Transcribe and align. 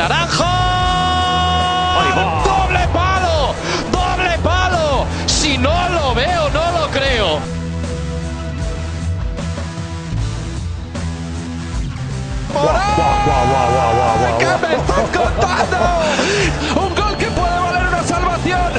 Naranjo. 0.00 0.44
¡Doble 2.46 2.88
palo! 2.88 3.54
¡Doble 3.92 4.38
palo! 4.42 5.04
Si 5.26 5.58
no 5.58 5.88
lo 5.90 6.14
veo, 6.14 6.48
no 6.48 6.70
lo 6.70 6.88
creo. 6.88 7.38
¿Qué 14.38 14.46
me 14.46 14.74
estás 14.74 15.06
contando? 15.12 15.78
Un 16.76 16.94
gol 16.94 17.16
que 17.18 17.26
puede 17.26 17.60
valer 17.60 17.88
una 17.88 18.02
salvación. 18.02 18.72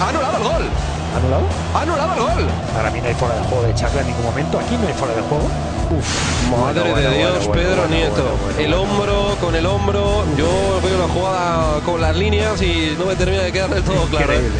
Anulado 0.00 0.36
el 0.38 0.42
gol. 0.44 0.70
¿Anulado? 1.14 1.46
Anulado 1.74 2.14
el 2.14 2.20
gol. 2.20 2.48
Para 2.74 2.90
mí 2.90 3.02
no 3.02 3.08
hay 3.08 3.14
fuera 3.14 3.34
de 3.34 3.42
juego 3.42 3.62
de 3.64 3.74
Chacla 3.74 4.00
en 4.00 4.06
ningún 4.06 4.24
momento. 4.24 4.58
Aquí 4.58 4.78
no 4.78 4.88
hay 4.88 4.94
fuera 4.94 5.14
de 5.14 5.20
juego. 5.20 5.46
Uf. 5.90 6.50
Madre 6.50 6.80
Bueno, 6.80 6.84
de 6.84 6.90
bueno, 6.90 7.10
Dios, 7.10 7.46
bueno, 7.46 7.52
Pedro 7.52 7.76
bueno, 7.76 7.94
Nieto. 7.94 8.22
bueno, 8.22 8.36
bueno, 8.44 8.58
el 8.60 8.74
hombro 8.74 9.36
con 9.40 9.54
el 9.54 9.66
hombro. 9.66 10.24
Yo 10.36 10.80
veo 10.82 10.98
la 10.98 11.08
jugada 11.12 11.80
con 11.80 12.00
las 12.00 12.16
líneas 12.16 12.60
y 12.62 12.94
no 12.98 13.06
me 13.06 13.16
termina 13.16 13.42
de 13.42 13.52
quedar 13.52 13.70
del 13.70 13.82
todo 13.82 14.04
claro. 14.06 14.32
¿eh? 14.34 14.50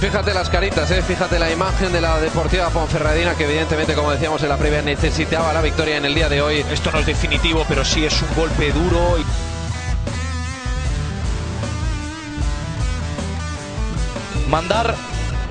Fíjate 0.00 0.32
las 0.32 0.48
caritas, 0.48 0.90
¿eh? 0.92 1.02
fíjate 1.02 1.38
la 1.38 1.50
imagen 1.50 1.92
de 1.92 2.00
la 2.00 2.18
Deportiva 2.20 2.70
Ponferradina 2.70 3.34
que 3.34 3.44
evidentemente, 3.44 3.92
como 3.94 4.10
decíamos 4.10 4.42
en 4.42 4.48
la 4.48 4.56
previa, 4.56 4.80
necesitaba 4.80 5.52
la 5.52 5.60
victoria 5.60 5.98
en 5.98 6.06
el 6.06 6.14
día 6.14 6.30
de 6.30 6.40
hoy. 6.40 6.64
Esto 6.72 6.90
no 6.90 7.00
es 7.00 7.06
definitivo, 7.06 7.66
pero 7.68 7.84
sí 7.84 8.06
es 8.06 8.22
un 8.22 8.28
golpe 8.34 8.72
duro. 8.72 9.18
y- 9.18 9.24
Mandar 14.50 14.94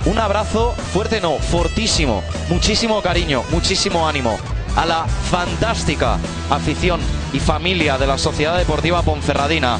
un 0.05 0.17
abrazo 0.17 0.73
fuerte, 0.93 1.21
no, 1.21 1.37
fortísimo, 1.37 2.23
muchísimo 2.49 3.01
cariño, 3.01 3.43
muchísimo 3.51 4.07
ánimo 4.07 4.37
a 4.75 4.85
la 4.85 5.05
fantástica 5.05 6.17
afición 6.49 6.99
y 7.33 7.39
familia 7.39 7.97
de 7.97 8.07
la 8.07 8.17
Sociedad 8.17 8.57
Deportiva 8.57 9.01
Ponferradina. 9.01 9.77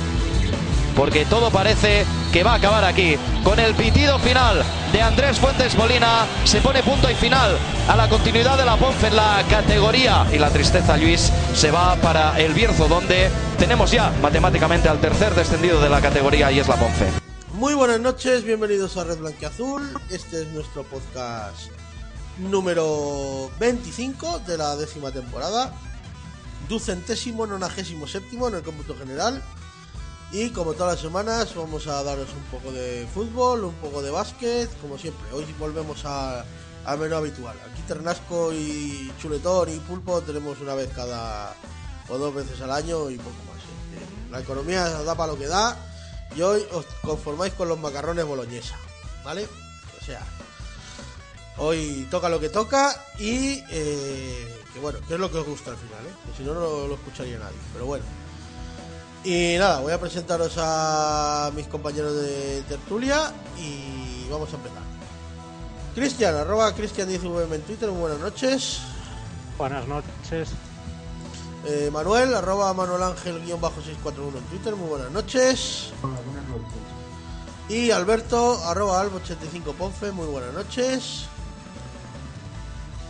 Porque 0.95 1.25
todo 1.25 1.49
parece 1.49 2.05
que 2.33 2.44
va 2.44 2.53
a 2.53 2.55
acabar 2.55 2.83
aquí. 2.83 3.17
Con 3.44 3.59
el 3.59 3.73
pitido 3.73 4.19
final 4.19 4.61
de 4.91 5.02
Andrés 5.02 5.39
Fuentes 5.39 5.75
Molina 5.75 6.25
se 6.44 6.59
pone 6.59 6.83
punto 6.83 7.09
y 7.09 7.16
final 7.16 7.57
a 7.88 7.95
la 7.95 8.09
continuidad 8.09 8.57
de 8.57 8.66
la 8.66 8.75
Ponfe 8.75 9.07
en 9.07 9.16
la 9.16 9.44
categoría. 9.49 10.25
Y 10.33 10.38
la 10.38 10.49
tristeza, 10.49 10.97
Luis, 10.97 11.31
se 11.53 11.72
va 11.72 11.95
para 11.95 12.38
el 12.39 12.53
Bierzo, 12.53 12.88
donde 12.88 13.29
tenemos 13.57 13.91
ya 13.91 14.11
matemáticamente 14.22 14.89
al 14.89 14.99
tercer 14.99 15.33
descendido 15.35 15.79
de 15.79 15.89
la 15.89 16.01
categoría 16.01 16.51
y 16.51 16.59
es 16.59 16.67
la 16.67 16.75
Ponfe. 16.75 17.19
Muy 17.59 17.73
buenas 17.73 17.99
noches, 17.99 18.45
bienvenidos 18.45 18.95
a 18.95 19.03
Red 19.03 19.17
Blanquiazul. 19.17 19.81
Este 20.09 20.43
es 20.43 20.47
nuestro 20.49 20.83
podcast 20.83 21.69
número 22.38 23.51
25 23.59 24.39
de 24.47 24.57
la 24.57 24.77
décima 24.77 25.11
temporada. 25.11 25.73
Ducentésimo, 26.69 27.45
nonagésimo 27.45 28.07
séptimo 28.07 28.47
en 28.47 28.55
el 28.55 28.63
cómputo 28.63 28.95
general. 28.95 29.43
Y 30.31 30.51
como 30.51 30.73
todas 30.73 30.93
las 30.93 31.01
semanas 31.01 31.53
vamos 31.53 31.88
a 31.88 32.01
daros 32.03 32.29
un 32.33 32.43
poco 32.59 32.71
de 32.71 33.05
fútbol, 33.13 33.66
un 33.66 33.73
poco 33.75 34.01
de 34.01 34.11
básquet, 34.11 34.69
como 34.79 34.97
siempre. 34.97 35.29
Hoy 35.33 35.45
volvemos 35.59 36.05
a- 36.05 36.45
al 36.85 36.97
menú 36.97 37.16
habitual. 37.16 37.57
Aquí 37.69 37.81
Ternasco 37.88 38.53
y 38.53 39.11
Chuletón 39.21 39.69
y 39.75 39.79
Pulpo 39.79 40.21
tenemos 40.21 40.61
una 40.61 40.75
vez 40.75 40.89
cada 40.95 41.53
o 42.07 42.17
dos 42.17 42.33
veces 42.33 42.61
al 42.61 42.71
año 42.71 43.09
y 43.09 43.17
poco 43.17 43.35
más. 43.51 43.57
Eh, 43.59 44.31
La 44.31 44.39
economía 44.39 44.88
da 44.88 45.13
para 45.16 45.33
lo 45.33 45.38
que 45.38 45.47
da 45.47 45.77
y 46.35 46.41
hoy 46.41 46.66
os 46.72 46.85
conformáis 47.02 47.53
con 47.53 47.67
los 47.67 47.80
macarrones 47.80 48.25
boloñesa, 48.25 48.77
¿vale? 49.23 49.47
O 49.99 50.05
sea, 50.05 50.22
hoy 51.58 52.08
toca 52.09 52.30
lo 52.30 52.39
que 52.39 52.49
toca 52.49 52.95
y 53.17 53.63
eh, 53.69 54.63
que 54.73 54.80
bueno, 54.80 55.00
que 55.07 55.16
es 55.16 55.19
lo 55.19 55.31
que 55.31 55.39
os 55.39 55.47
gusta 55.47 55.72
al 55.72 55.77
final, 55.77 56.06
¿eh? 56.06 56.13
Que 56.25 56.38
si 56.38 56.44
no, 56.44 56.53
no 56.53 56.88
lo 56.88 56.94
escucharía 56.94 57.40
nadie, 57.40 57.57
pero 57.73 57.85
bueno. 57.85 58.06
Y 59.23 59.56
nada, 59.57 59.81
voy 59.81 59.91
a 59.91 60.00
presentaros 60.00 60.53
a 60.57 61.51
mis 61.56 61.67
compañeros 61.67 62.16
de 62.16 62.61
tertulia 62.69 63.34
y 63.57 64.28
vamos 64.29 64.51
a 64.53 64.56
empezar. 64.56 64.84
Cristian, 65.94 66.35
arroba 66.35 66.73
Cristian10VM 66.75 67.56
en 67.56 67.61
Twitter, 67.63 67.90
buenas 67.90 68.19
noches. 68.19 68.79
Buenas 69.57 69.85
noches. 69.88 70.50
Eh, 71.66 71.90
Manuel, 71.92 72.34
arroba 72.34 72.74
Manuel 72.74 73.03
Ángel 73.03 73.42
guion 73.42 73.59
bajo 73.59 73.81
641 73.81 74.38
en 74.38 74.44
Twitter, 74.46 74.75
muy 74.75 74.88
buenas 74.88 75.12
noches. 75.12 75.92
Y 77.68 77.92
Alberto, 77.92 78.64
arroba 78.66 79.03
Albo85 79.03 79.74
Ponfe, 79.74 80.12
muy 80.12 80.28
buenas 80.28 80.53
noches. 80.53 81.28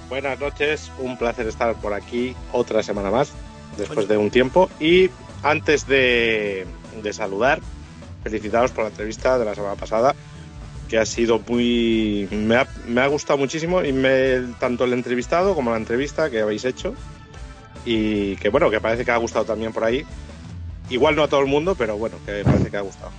Buenas 0.10 0.40
noches, 0.40 0.92
un 0.98 1.18
placer 1.18 1.48
estar 1.48 1.76
por 1.76 1.94
aquí 1.94 2.36
otra 2.52 2.82
semana 2.82 3.12
más, 3.12 3.32
después 3.78 4.08
de 4.08 4.18
un 4.18 4.32
tiempo. 4.32 4.70
Y 4.80 5.12
antes 5.44 5.86
de, 5.86 6.66
de 7.04 7.14
saludar, 7.14 7.62
felicitaros 8.24 8.72
por 8.72 8.86
la 8.86 8.90
entrevista 8.90 9.38
de 9.38 9.46
la 9.46 9.54
semana 9.54 9.76
pasada, 9.76 10.16
que 10.90 10.98
ha 10.98 11.06
sido 11.06 11.40
muy. 11.48 12.28
Me 12.32 12.56
ha, 12.56 12.68
me 12.88 13.02
ha 13.02 13.08
gustado 13.08 13.38
muchísimo, 13.38 13.84
y 13.84 13.94
me, 13.94 14.40
tanto 14.60 14.86
el 14.86 14.94
entrevistado 14.94 15.54
como 15.54 15.70
la 15.70 15.78
entrevista 15.78 16.32
que 16.32 16.42
habéis 16.42 16.66
hecho. 16.66 16.96
Y 17.92 18.36
que 18.36 18.50
bueno, 18.50 18.70
que 18.70 18.80
parece 18.80 19.04
que 19.04 19.10
ha 19.10 19.18
gustado 19.18 19.46
también 19.46 19.74
por 19.74 19.84
ahí. 19.84 20.06
Igual 20.92 21.16
no 21.16 21.24
a 21.24 21.28
todo 21.28 21.40
el 21.40 21.48
mundo, 21.48 21.74
pero 21.74 21.98
bueno, 21.98 22.18
que 22.24 22.44
parece 22.44 22.70
que 22.70 22.78
ha 22.78 22.82
gustado. 22.82 23.12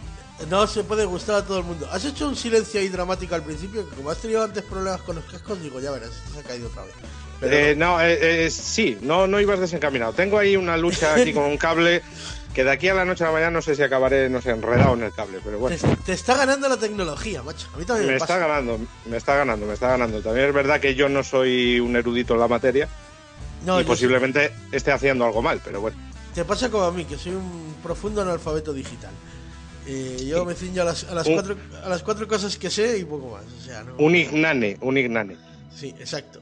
No 0.48 0.64
se 0.68 0.84
puede 0.84 1.04
gustar 1.06 1.36
a 1.36 1.44
todo 1.44 1.58
el 1.58 1.64
mundo. 1.64 1.88
Has 1.90 2.04
hecho 2.04 2.28
un 2.28 2.36
silencio 2.36 2.78
ahí 2.80 2.88
dramático 2.88 3.34
al 3.34 3.42
principio, 3.42 3.88
que 3.88 3.96
como 3.96 4.10
has 4.10 4.18
tenido 4.18 4.44
antes 4.44 4.62
problemas 4.62 5.02
con 5.02 5.16
los 5.16 5.24
cascos, 5.24 5.60
digo, 5.60 5.80
ya 5.80 5.90
verás, 5.90 6.10
esto 6.10 6.34
se 6.34 6.38
ha 6.38 6.42
caído 6.44 6.68
otra 6.68 6.84
vez. 6.84 6.94
Pero 7.40 7.52
Eh, 7.56 7.74
no, 7.74 8.00
eh, 8.00 8.44
eh, 8.46 8.50
sí, 8.50 8.96
no, 9.02 9.26
no 9.26 9.40
ibas 9.40 9.58
desencaminado. 9.58 10.12
Tengo 10.12 10.38
ahí 10.38 10.54
una 10.54 10.76
lucha 10.76 11.14
aquí 11.16 11.32
con 11.32 11.44
un 11.44 11.58
cable 11.58 12.00
que 12.54 12.62
de 12.62 12.70
aquí 12.70 12.86
a 12.88 12.94
la 12.94 13.04
noche 13.04 13.24
a 13.24 13.28
la 13.28 13.32
mañana 13.32 13.50
no 13.50 13.62
sé 13.62 13.74
si 13.74 13.82
acabaré, 13.82 14.30
no 14.30 14.40
sé, 14.40 14.50
enredado 14.50 14.94
en 14.94 15.02
el 15.02 15.12
cable, 15.12 15.40
pero 15.44 15.58
bueno. 15.58 15.76
te, 15.76 15.96
te 15.96 16.12
está 16.12 16.36
ganando 16.36 16.68
la 16.68 16.76
tecnología, 16.76 17.42
macho. 17.42 17.66
A 17.74 17.78
mí 17.78 17.84
también 17.84 18.06
me, 18.06 18.12
Me 18.14 18.18
pasa. 18.20 18.34
está 18.34 18.46
ganando, 18.46 18.78
me 19.06 19.16
está 19.16 19.34
ganando, 19.34 19.66
me 19.66 19.74
está 19.74 19.88
ganando. 19.88 20.20
También 20.22 20.46
es 20.48 20.54
verdad 20.54 20.80
que 20.80 20.94
yo 20.94 21.08
no 21.08 21.24
soy 21.24 21.80
un 21.80 21.96
erudito 21.96 22.34
en 22.34 22.40
la 22.40 22.48
materia 22.48 22.88
No, 23.64 23.80
y 23.80 23.84
posiblemente 23.84 24.52
esté 24.72 24.90
haciendo 24.92 25.24
algo 25.24 25.42
mal, 25.42 25.60
pero 25.64 25.80
bueno. 25.80 25.96
Te 26.34 26.44
pasa 26.44 26.70
como 26.70 26.84
a 26.84 26.92
mí, 26.92 27.04
que 27.04 27.18
soy 27.18 27.32
un 27.32 27.74
profundo 27.82 28.22
analfabeto 28.22 28.72
digital. 28.72 29.10
Eh, 29.86 30.24
yo 30.28 30.44
me 30.44 30.54
ciño 30.54 30.82
a 30.82 30.84
las, 30.86 31.04
a, 31.04 31.14
las 31.14 31.26
Un- 31.26 31.34
cuatro, 31.34 31.56
a 31.84 31.88
las 31.88 32.02
cuatro 32.02 32.28
cosas 32.28 32.56
que 32.56 32.70
sé 32.70 32.98
y 32.98 33.04
poco 33.04 33.30
más. 33.30 33.44
O 33.60 33.64
sea, 33.64 33.82
no... 33.82 33.96
Un 33.98 34.14
ignane, 34.14 34.78
un 34.82 34.96
ignane. 34.96 35.36
Sí, 35.74 35.88
exacto. 35.98 36.40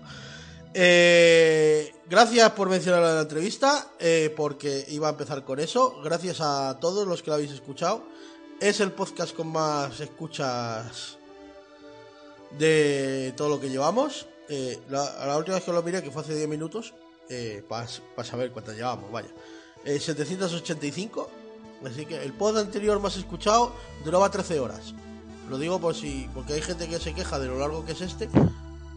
Eh, 0.75 1.93
gracias 2.09 2.51
por 2.53 2.69
mencionar 2.69 3.01
la 3.03 3.21
entrevista, 3.23 3.89
eh, 3.99 4.33
porque 4.37 4.85
iba 4.89 5.09
a 5.09 5.11
empezar 5.13 5.45
con 5.45 5.59
eso. 5.61 6.01
Gracias 6.05 6.41
a 6.41 6.79
todos 6.81 7.07
los 7.07 7.23
que 7.23 7.31
lo 7.31 7.35
habéis 7.37 7.53
escuchado. 7.53 8.05
Es 8.61 8.81
el 8.81 8.93
podcast 8.93 9.35
con 9.35 9.49
más 9.49 9.99
escuchas 10.01 11.17
de 12.59 13.33
todo 13.37 13.49
lo 13.49 13.61
que 13.61 13.71
llevamos. 13.71 14.27
Eh, 14.49 14.79
la, 14.89 15.27
la 15.27 15.37
última 15.37 15.57
vez 15.57 15.65
que 15.65 15.73
lo 15.73 15.83
miré, 15.83 16.03
que 16.03 16.11
fue 16.11 16.23
hace 16.23 16.35
10 16.35 16.49
minutos, 16.49 16.95
para 17.69 17.87
saber 18.25 18.53
cuántas 18.53 18.77
llevamos, 18.77 19.11
vaya. 19.11 19.29
Eh, 19.85 19.99
785. 19.99 21.31
Así 21.87 22.07
que 22.07 22.23
el 22.23 22.33
pod 22.33 22.59
anterior 22.59 22.99
más 23.01 23.17
escuchado 23.17 23.73
duraba 24.05 24.31
13 24.31 24.61
horas. 24.61 24.95
Lo 25.49 25.59
digo 25.59 25.81
por 25.81 25.95
si, 25.95 26.29
porque 26.35 26.55
hay 26.55 26.63
gente 26.63 26.89
que 26.89 26.99
se 26.99 27.15
queja 27.15 27.39
de 27.39 27.47
lo 27.47 27.59
largo 27.59 27.85
que 27.85 27.93
es 27.93 28.01
este. 28.01 28.29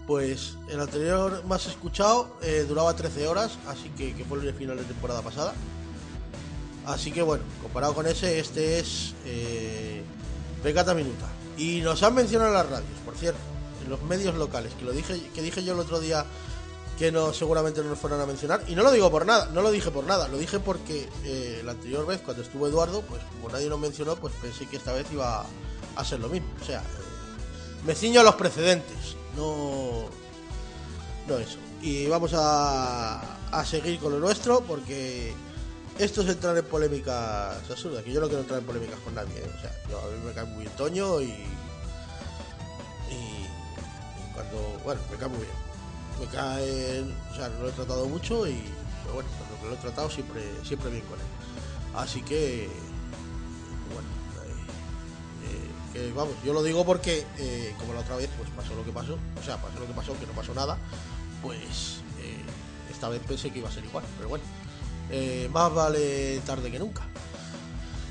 Pues 0.07 0.57
el 0.69 0.79
anterior 0.79 1.43
más 1.45 1.67
escuchado 1.67 2.37
eh, 2.41 2.65
duraba 2.67 2.95
13 2.95 3.27
horas, 3.27 3.57
así 3.67 3.89
que, 3.89 4.13
que 4.15 4.25
fue 4.25 4.39
el 4.39 4.53
final 4.53 4.77
de 4.77 4.83
temporada 4.83 5.21
pasada. 5.21 5.53
Así 6.85 7.11
que 7.11 7.21
bueno, 7.21 7.43
comparado 7.61 7.93
con 7.93 8.07
ese, 8.07 8.39
este 8.39 8.79
es 8.79 9.13
eh, 9.25 10.03
Minuta. 10.63 11.27
Y 11.57 11.81
nos 11.81 12.01
han 12.03 12.15
mencionado 12.15 12.49
en 12.49 12.55
las 12.55 12.69
radios, 12.69 12.99
por 13.05 13.15
cierto, 13.15 13.39
en 13.83 13.89
los 13.89 14.01
medios 14.03 14.35
locales, 14.35 14.73
que 14.73 14.85
lo 14.85 14.91
dije, 14.91 15.21
que 15.33 15.41
dije 15.41 15.63
yo 15.63 15.73
el 15.73 15.79
otro 15.79 15.99
día 15.99 16.25
que 17.01 17.11
no 17.11 17.33
seguramente 17.33 17.81
no 17.81 17.89
nos 17.89 17.97
fueran 17.97 18.21
a 18.21 18.27
mencionar. 18.27 18.63
Y 18.67 18.75
no 18.75 18.83
lo 18.83 18.91
digo 18.91 19.09
por 19.09 19.25
nada, 19.25 19.49
no 19.51 19.63
lo 19.63 19.71
dije 19.71 19.89
por 19.89 20.03
nada, 20.05 20.27
lo 20.27 20.37
dije 20.37 20.59
porque 20.59 21.09
eh, 21.23 21.63
la 21.65 21.71
anterior 21.71 22.05
vez, 22.05 22.21
cuando 22.21 22.43
estuvo 22.43 22.67
Eduardo, 22.67 23.01
pues 23.01 23.23
como 23.23 23.49
nadie 23.49 23.69
nos 23.69 23.79
mencionó, 23.79 24.15
pues 24.17 24.35
pensé 24.39 24.67
que 24.67 24.77
esta 24.77 24.93
vez 24.93 25.07
iba 25.11 25.43
a 25.95 26.05
ser 26.05 26.19
lo 26.19 26.29
mismo. 26.29 26.47
O 26.61 26.63
sea, 26.63 26.81
eh, 26.81 27.83
me 27.87 27.95
ciño 27.95 28.21
a 28.21 28.23
los 28.23 28.35
precedentes, 28.35 29.15
no, 29.35 30.09
no 31.27 31.37
eso. 31.39 31.57
Y 31.81 32.05
vamos 32.05 32.33
a, 32.35 33.19
a 33.49 33.65
seguir 33.65 33.99
con 33.99 34.11
lo 34.11 34.19
nuestro 34.19 34.61
porque 34.61 35.33
esto 35.97 36.21
es 36.21 36.29
entrar 36.29 36.55
en 36.55 36.65
polémicas 36.65 37.67
absurdas, 37.67 38.03
que 38.03 38.13
yo 38.13 38.21
no 38.21 38.27
quiero 38.27 38.43
entrar 38.43 38.59
en 38.59 38.65
polémicas 38.67 38.99
con 38.99 39.15
nadie. 39.15 39.39
¿eh? 39.39 39.51
O 39.57 39.59
sea, 39.59 39.75
yo, 39.89 39.97
a 39.97 40.05
mí 40.05 40.23
me 40.23 40.33
cae 40.33 40.45
muy 40.45 40.65
bien 40.65 40.75
Toño 40.77 41.19
y, 41.19 41.31
y, 43.09 43.09
y 43.09 44.33
cuando, 44.35 44.79
bueno, 44.83 45.01
me 45.09 45.17
cae 45.17 45.29
muy 45.29 45.39
bien. 45.39 45.70
Me 46.21 46.27
cae, 46.27 47.01
o 47.31 47.35
sea, 47.35 47.49
lo 47.49 47.67
he 47.67 47.71
tratado 47.71 48.07
mucho 48.07 48.47
y, 48.47 48.61
bueno, 49.11 49.27
cuando 49.49 49.69
lo 49.69 49.73
he 49.73 49.77
tratado 49.77 50.07
siempre, 50.07 50.43
siempre 50.63 50.91
bien 50.91 51.03
con 51.05 51.19
él. 51.19 51.25
Así 51.95 52.21
que, 52.21 52.69
bueno, 53.91 54.07
eh, 55.43 55.95
eh, 55.95 56.09
que 56.09 56.13
vamos, 56.13 56.35
yo 56.45 56.53
lo 56.53 56.61
digo 56.61 56.85
porque, 56.85 57.25
eh, 57.39 57.73
como 57.79 57.95
la 57.95 58.01
otra 58.01 58.17
vez, 58.17 58.29
pues 58.37 58.51
pasó 58.51 58.75
lo 58.75 58.85
que 58.85 58.91
pasó, 58.91 59.13
o 59.15 59.43
sea, 59.43 59.57
pasó 59.57 59.79
lo 59.79 59.87
que 59.87 59.93
pasó, 59.93 60.13
que 60.19 60.27
no 60.27 60.33
pasó 60.33 60.53
nada, 60.53 60.77
pues 61.41 62.01
esta 62.91 63.09
vez 63.09 63.21
pensé 63.27 63.49
que 63.49 63.57
iba 63.57 63.69
a 63.69 63.71
ser 63.71 63.83
igual, 63.83 64.05
pero 64.17 64.29
bueno, 64.29 64.43
más 65.51 65.73
vale 65.73 66.39
tarde 66.45 66.69
que 66.69 66.77
nunca. 66.77 67.01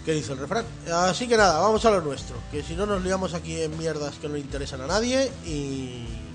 ¿Qué 0.05 0.15
dice 0.15 0.33
el 0.33 0.39
refrán? 0.39 0.65
Así 0.93 1.29
que 1.29 1.37
nada, 1.37 1.61
vamos 1.61 1.85
a 1.85 1.91
lo 1.93 2.01
nuestro, 2.01 2.35
que 2.51 2.65
si 2.65 2.75
no 2.75 2.87
nos 2.87 3.05
liamos 3.05 3.35
aquí 3.35 3.63
en 3.63 3.79
mierdas 3.79 4.17
que 4.17 4.29
no 4.29 4.37
interesan 4.37 4.81
a 4.81 4.89
nadie 4.89 5.31
y... 5.47 6.30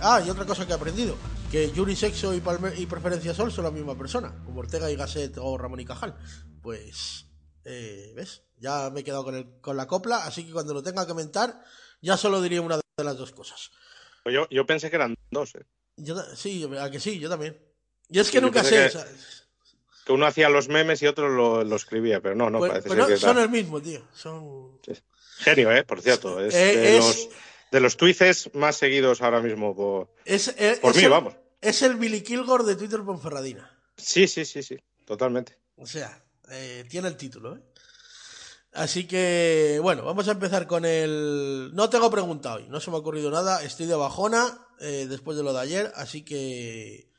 Ah, 0.00 0.22
y 0.24 0.30
otra 0.30 0.44
cosa 0.46 0.66
que 0.66 0.72
he 0.72 0.76
aprendido, 0.76 1.16
que 1.50 1.70
Yuri 1.72 1.94
Sexo 1.96 2.34
y, 2.34 2.42
y 2.76 2.86
Preferencia 2.86 3.34
Sol 3.34 3.52
son 3.52 3.64
la 3.64 3.70
misma 3.70 3.96
persona, 3.96 4.34
como 4.44 4.60
Ortega 4.60 4.90
y 4.90 4.96
Gasset 4.96 5.36
o 5.38 5.56
Ramón 5.58 5.80
y 5.80 5.84
Cajal. 5.84 6.14
Pues, 6.62 7.26
eh, 7.64 8.12
¿ves? 8.16 8.42
Ya 8.58 8.90
me 8.90 9.00
he 9.00 9.04
quedado 9.04 9.24
con, 9.24 9.34
el, 9.34 9.60
con 9.60 9.76
la 9.76 9.86
copla, 9.86 10.24
así 10.24 10.44
que 10.46 10.52
cuando 10.52 10.72
lo 10.74 10.82
tenga 10.82 11.06
que 11.06 11.14
mentar, 11.14 11.62
ya 12.00 12.16
solo 12.16 12.40
diría 12.40 12.60
una 12.62 12.76
de 12.76 13.04
las 13.04 13.16
dos 13.18 13.32
cosas. 13.32 13.70
Pues 14.22 14.34
Yo, 14.34 14.48
yo 14.50 14.66
pensé 14.66 14.90
que 14.90 14.96
eran 14.96 15.14
dos, 15.30 15.54
¿eh? 15.54 15.64
Yo, 15.96 16.16
sí, 16.34 16.68
a 16.78 16.90
que 16.90 17.00
sí, 17.00 17.18
yo 17.18 17.28
también. 17.28 17.56
Y 18.08 18.18
es 18.18 18.30
que 18.30 18.38
Sí, 18.38 18.44
nunca 18.44 18.62
sé. 18.64 18.80
o 18.80 18.84
que- 18.84 18.90
sea, 18.90 19.06
Que 20.04 20.12
uno 20.12 20.26
hacía 20.26 20.48
los 20.48 20.68
memes 20.68 21.02
y 21.02 21.06
otro 21.06 21.28
lo, 21.28 21.64
lo 21.64 21.76
escribía, 21.76 22.20
pero 22.20 22.34
no, 22.34 22.48
no, 22.50 22.58
pues- 22.58 22.70
parece 22.70 22.88
pues 22.88 22.98
ser 23.00 23.08
que 23.08 23.16
son 23.20 23.38
el 23.38 23.48
mismo, 23.48 23.80
tío. 23.80 24.02
Son. 24.14 24.78
Genio, 25.38 25.70
¿eh? 25.72 25.84
Por 25.84 26.00
cierto. 26.00 26.40
Es, 26.40 26.54
Eh, 26.54 26.76
de, 26.76 26.96
es- 26.98 27.04
Los, 27.04 27.28
de 27.76 27.80
los 27.80 27.98
tweets 27.98 28.54
más 28.54 28.76
seguidos 28.76 29.20
ahora 29.20 29.42
mismo 29.42 29.76
por, 29.76 30.08
Es, 30.24 30.48
eh, 30.56 30.78
por 30.80 30.92
es 30.92 30.96
mí, 30.96 31.04
el, 31.04 31.10
vamos. 31.10 31.34
Es 31.60 31.82
el 31.82 31.96
Billy 31.96 32.22
Kilgore 32.22 32.64
de 32.64 32.74
Twitter 32.74 33.02
Ponferradina. 33.04 33.70
Sí, 33.98 34.26
sí, 34.26 34.46
sí, 34.46 34.62
sí. 34.62 34.78
Totalmente. 35.04 35.58
O 35.76 35.84
sea, 35.84 36.24
eh, 36.50 36.86
tiene 36.88 37.08
el 37.08 37.18
título, 37.18 37.54
¿eh? 37.54 37.60
Así 38.72 39.06
que, 39.06 39.78
bueno, 39.82 40.04
vamos 40.04 40.26
a 40.28 40.32
empezar 40.32 40.66
con 40.66 40.86
el... 40.86 41.70
No 41.74 41.90
tengo 41.90 42.10
pregunta 42.10 42.54
hoy, 42.54 42.66
no 42.70 42.80
se 42.80 42.90
me 42.90 42.96
ha 42.96 43.00
ocurrido 43.00 43.30
nada, 43.30 43.62
estoy 43.62 43.84
de 43.84 43.94
bajona 43.94 44.66
eh, 44.80 45.06
después 45.06 45.36
de 45.36 45.42
lo 45.42 45.52
de 45.52 45.60
ayer, 45.60 45.92
así 45.96 46.24
que 46.24 47.10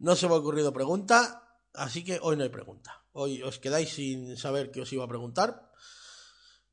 no 0.00 0.16
se 0.16 0.26
me 0.26 0.34
ha 0.34 0.38
ocurrido 0.38 0.72
pregunta, 0.72 1.56
así 1.72 2.02
que 2.02 2.18
hoy 2.20 2.36
no 2.36 2.42
hay 2.42 2.48
pregunta. 2.48 3.04
Hoy 3.12 3.42
os 3.42 3.60
quedáis 3.60 3.90
sin 3.90 4.36
saber 4.36 4.72
qué 4.72 4.80
os 4.80 4.92
iba 4.92 5.04
a 5.04 5.08
preguntar, 5.08 5.70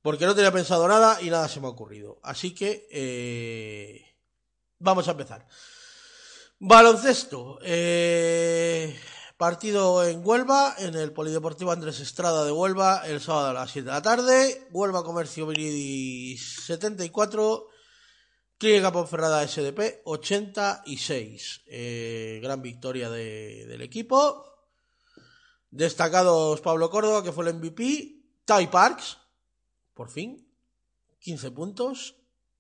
porque 0.02 0.26
no 0.26 0.34
tenía 0.36 0.52
pensado 0.52 0.88
nada 0.88 1.22
y 1.22 1.30
nada 1.30 1.48
se 1.48 1.60
me 1.60 1.68
ha 1.68 1.70
ocurrido. 1.70 2.20
Así 2.24 2.54
que, 2.56 2.88
eh, 2.92 4.06
vamos 4.80 5.08
a 5.08 5.12
empezar. 5.12 5.48
Baloncesto. 6.60 7.60
eh, 7.64 8.98
partido 9.38 10.06
en 10.08 10.22
Huelva, 10.24 10.76
en 10.78 10.94
el 10.96 11.12
Polideportivo 11.14 11.72
Andrés 11.72 12.00
Estrada 12.00 12.46
de 12.46 12.52
Huelva, 12.52 13.02
el 13.08 13.20
sábado 13.20 13.48
a 13.50 13.54
las 13.54 13.72
7 13.72 13.88
de 13.88 13.92
la 13.92 14.02
tarde. 14.04 14.68
Huelva 14.72 15.04
Comercio 15.04 15.48
Viridis 15.48 16.64
74. 16.66 17.68
Clínica 18.60 18.92
Ponferrada 18.92 19.42
SDP 19.48 20.02
86. 20.06 21.62
Eh, 21.66 22.40
gran 22.44 22.62
victoria 22.62 23.10
de- 23.10 23.66
del 23.66 23.82
equipo. 23.82 24.46
Destacados 25.72 26.62
Pablo 26.62 26.92
Córdoba, 26.92 27.24
que 27.24 27.32
fue 27.32 27.46
el 27.50 27.56
MVP. 27.56 28.22
Ty 28.46 28.68
Parks, 28.68 29.18
por 29.94 30.10
fin. 30.10 30.48
15 31.20 31.52
puntos. 31.52 32.16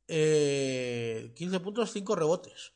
Eh, 0.08 1.32
15 1.36 1.60
puntos, 1.62 1.92
5 1.92 2.16
rebotes. 2.16 2.74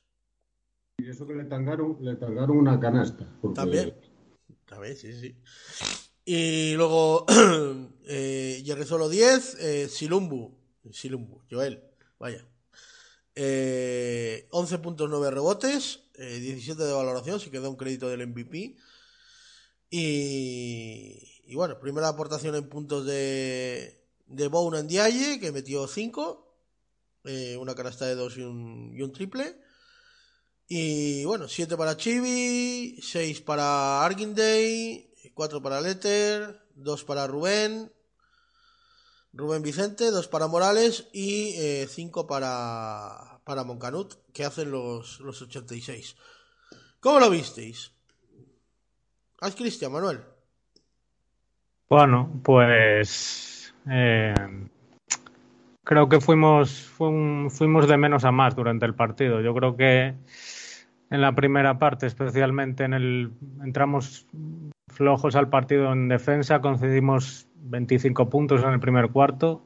Y 0.98 1.10
eso 1.10 1.28
que 1.28 1.34
le 1.36 1.44
tangaron, 1.46 1.98
le 2.00 2.16
tangaron 2.16 2.58
una 2.58 2.80
canasta. 2.80 3.28
porque- 3.42 3.56
También. 3.56 3.94
También, 4.66 4.96
sí, 4.98 5.14
sí. 5.20 5.36
Y 6.26 6.74
luego 6.76 7.26
eh, 8.08 8.62
Yerrizolo 8.64 9.10
10, 9.10 9.58
eh, 9.60 9.88
Silumbu, 9.90 10.58
Silumbu, 10.92 11.42
Joel, 11.52 11.84
vaya. 12.18 12.48
Eh, 13.36 14.48
11 14.52 14.80
puntos, 14.80 15.10
9 15.10 15.30
rebotes, 15.30 16.00
eh, 16.16 16.40
17 16.40 16.82
de 16.84 16.94
valoración, 16.94 17.40
se 17.40 17.52
quedó 17.52 17.70
un 17.70 17.76
crédito 17.76 18.08
del 18.10 18.26
MVP. 18.28 18.76
Y, 19.92 21.42
y 21.46 21.56
bueno, 21.56 21.80
primera 21.80 22.08
aportación 22.08 22.56
en 22.56 22.70
puntos 22.70 23.06
de, 23.06 24.05
de 24.26 24.48
Bouna 24.48 24.82
Ndiaye, 24.82 25.40
que 25.40 25.52
metió 25.52 25.88
5, 25.88 26.56
eh, 27.26 27.58
una 27.58 27.76
canasta 27.76 28.06
de 28.06 28.16
2 28.16 28.38
y 28.38 28.42
un, 28.42 28.92
y 28.96 29.02
un 29.02 29.12
triple. 29.12 29.58
Y 30.68 31.26
bueno, 31.26 31.48
7 31.48 31.78
para 31.78 31.98
Chibi, 31.98 33.00
6 33.02 33.42
para 33.42 34.04
Argindey, 34.04 35.14
4 35.34 35.62
para 35.62 35.82
Letter, 35.82 36.62
2 36.76 37.04
para 37.04 37.28
Rubén, 37.28 37.92
Rubén 39.34 39.62
Vicente, 39.62 40.10
2 40.10 40.28
para 40.28 40.48
Morales 40.48 41.08
y 41.14 41.54
5 41.88 42.26
para, 42.26 43.42
para 43.44 43.64
Moncanut, 43.64 44.16
que 44.34 44.46
hacen 44.46 44.72
los, 44.72 45.20
los 45.20 45.42
86. 45.42 46.16
¿Cómo 47.00 47.20
lo 47.20 47.30
visteis? 47.30 47.92
Haz 49.42 49.56
Cristian, 49.56 49.92
Manuel. 49.92 50.24
Bueno, 51.88 52.42
pues 52.44 53.55
eh, 53.90 54.34
creo 55.84 56.10
que 56.10 56.20
fuimos, 56.20 56.92
fuimos 56.98 57.88
de 57.88 57.98
menos 57.98 58.26
a 58.26 58.32
más 58.32 58.56
durante 58.56 58.86
el 58.86 58.96
partido. 58.96 59.42
Yo 59.42 59.54
creo 59.54 59.76
que 59.76 60.16
en 61.10 61.22
la 61.22 61.34
primera 61.34 61.78
parte, 61.78 62.08
especialmente 62.08 62.84
en 62.84 62.94
el, 62.94 63.32
entramos 63.64 64.28
flojos 64.88 65.36
al 65.36 65.50
partido 65.50 65.94
en 65.94 66.08
defensa, 66.08 66.62
concedimos 66.62 67.48
25 67.66 68.30
puntos 68.30 68.64
en 68.64 68.72
el 68.72 68.80
primer 68.80 69.10
cuarto 69.10 69.64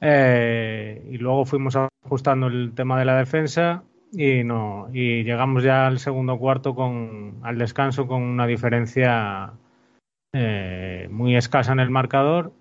eh, 0.00 1.06
y 1.10 1.18
luego 1.18 1.44
fuimos 1.44 1.76
ajustando 1.76 2.46
el 2.46 2.72
tema 2.74 2.98
de 2.98 3.04
la 3.04 3.16
defensa 3.16 3.84
y 4.12 4.44
no 4.44 4.88
y 4.92 5.24
llegamos 5.24 5.64
ya 5.64 5.86
al 5.86 5.98
segundo 5.98 6.38
cuarto 6.38 6.74
con 6.74 7.40
al 7.42 7.58
descanso 7.58 8.06
con 8.06 8.22
una 8.22 8.46
diferencia 8.46 9.52
eh, 10.32 11.08
muy 11.10 11.36
escasa 11.36 11.72
en 11.72 11.80
el 11.80 11.90
marcador 11.90 12.52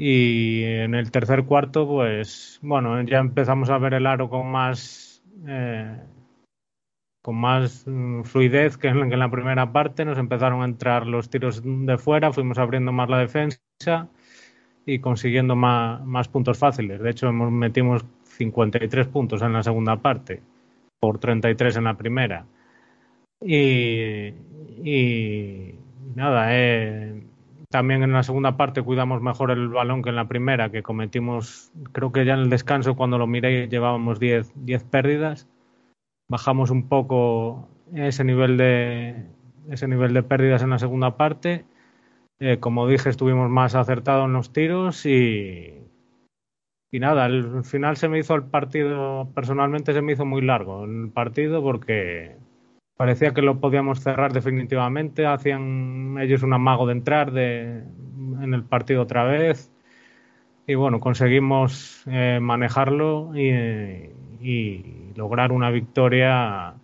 y 0.00 0.62
en 0.64 0.94
el 0.94 1.10
tercer 1.10 1.44
cuarto 1.44 1.86
pues 1.86 2.60
bueno 2.62 3.02
ya 3.02 3.18
empezamos 3.18 3.68
a 3.68 3.78
ver 3.78 3.94
el 3.94 4.06
aro 4.06 4.30
con 4.30 4.46
más 4.50 5.22
eh, 5.46 5.98
con 7.22 7.36
más 7.36 7.84
mm, 7.86 8.22
fluidez 8.22 8.76
que 8.78 8.88
en, 8.88 9.08
que 9.08 9.14
en 9.14 9.18
la 9.20 9.30
primera 9.30 9.72
parte. 9.72 10.04
Nos 10.04 10.18
empezaron 10.18 10.62
a 10.62 10.66
entrar 10.66 11.06
los 11.06 11.28
tiros 11.28 11.62
de 11.64 11.98
fuera 11.98 12.32
fuimos 12.32 12.58
abriendo 12.58 12.92
más 12.92 13.08
la 13.10 13.18
defensa 13.18 13.58
y 14.86 14.98
consiguiendo 15.00 15.56
más, 15.56 16.04
más 16.04 16.28
puntos 16.28 16.58
fáciles. 16.58 17.00
De 17.02 17.10
hecho 17.10 17.28
hemos- 17.28 17.52
metimos 17.52 18.04
53 18.24 19.08
puntos 19.08 19.42
en 19.42 19.52
la 19.52 19.62
segunda 19.62 19.96
parte 20.00 20.40
por 21.00 21.18
33 21.18 21.76
en 21.76 21.84
la 21.84 21.96
primera. 21.96 22.46
Y, 23.40 24.28
y 24.84 25.74
nada, 26.14 26.48
eh, 26.56 27.22
también 27.70 28.02
en 28.02 28.12
la 28.12 28.22
segunda 28.22 28.56
parte 28.56 28.82
cuidamos 28.82 29.20
mejor 29.22 29.50
el 29.50 29.68
balón 29.68 30.02
que 30.02 30.10
en 30.10 30.16
la 30.16 30.28
primera, 30.28 30.70
que 30.70 30.82
cometimos, 30.82 31.70
creo 31.92 32.12
que 32.12 32.24
ya 32.24 32.34
en 32.34 32.40
el 32.40 32.50
descanso 32.50 32.96
cuando 32.96 33.18
lo 33.18 33.26
miré 33.26 33.68
llevábamos 33.68 34.18
10, 34.18 34.52
10 34.64 34.84
pérdidas. 34.84 35.48
Bajamos 36.28 36.70
un 36.70 36.88
poco 36.88 37.68
ese 37.94 38.24
nivel 38.24 38.56
de 38.56 39.26
ese 39.70 39.86
nivel 39.86 40.14
de 40.14 40.22
pérdidas 40.22 40.62
en 40.62 40.70
la 40.70 40.78
segunda 40.78 41.16
parte. 41.16 41.64
Eh, 42.40 42.58
como 42.58 42.86
dije, 42.88 43.10
estuvimos 43.10 43.50
más 43.50 43.74
acertados 43.74 44.26
en 44.26 44.32
los 44.32 44.52
tiros 44.52 45.04
y, 45.04 45.74
y 46.90 47.00
nada, 47.00 47.24
al 47.24 47.64
final 47.64 47.96
se 47.96 48.08
me 48.08 48.18
hizo 48.18 48.34
el 48.34 48.44
partido, 48.44 49.28
personalmente 49.34 49.92
se 49.92 50.02
me 50.02 50.12
hizo 50.12 50.24
muy 50.24 50.40
largo 50.40 50.84
el 50.84 51.10
partido 51.10 51.62
porque 51.62 52.36
parecía 52.98 53.32
que 53.32 53.42
lo 53.42 53.60
podíamos 53.60 54.00
cerrar 54.00 54.32
definitivamente. 54.32 55.24
Hacían 55.24 56.18
ellos 56.20 56.42
un 56.42 56.52
amago 56.52 56.86
de 56.86 56.92
entrar 56.92 57.30
de, 57.32 57.84
en 58.42 58.52
el 58.52 58.64
partido 58.64 59.02
otra 59.02 59.24
vez. 59.24 59.72
Y 60.66 60.74
bueno, 60.74 61.00
conseguimos 61.00 62.02
eh, 62.06 62.40
manejarlo 62.42 63.32
y, 63.34 64.10
lograr 65.16 65.50
una 65.50 65.70
victoria 65.70 66.74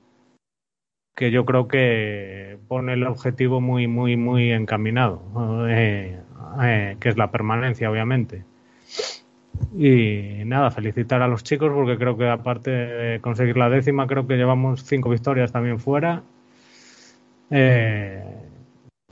que 1.15 1.31
yo 1.31 1.45
creo 1.45 1.69
que 1.69 2.59
pone 2.67 2.95
el 2.95 3.07
objetivo 3.07 3.61
muy, 3.61 3.87
muy, 3.87 4.17
muy 4.17 4.51
encaminado, 4.51 5.23
eh, 5.69 6.21
eh, 6.63 6.97
que 6.99 7.09
es 7.09 7.17
la 7.17 7.31
permanencia, 7.31 7.91
obviamente. 7.91 8.45
Y 9.77 10.45
nada, 10.45 10.71
felicitar 10.71 11.23
a 11.23 11.29
los 11.29 11.43
chicos 11.43 11.73
porque 11.73 11.99
creo 11.99 12.17
que 12.17 12.29
aparte 12.29 12.71
de 12.71 13.21
conseguir 13.21 13.57
la 13.57 13.69
décima, 13.69 14.07
creo 14.07 14.27
que 14.27 14.37
llevamos 14.37 14.85
cinco 14.85 15.11
victorias 15.11 15.51
también 15.53 15.81
fuera. 15.81 16.23
Eh, 17.51 18.25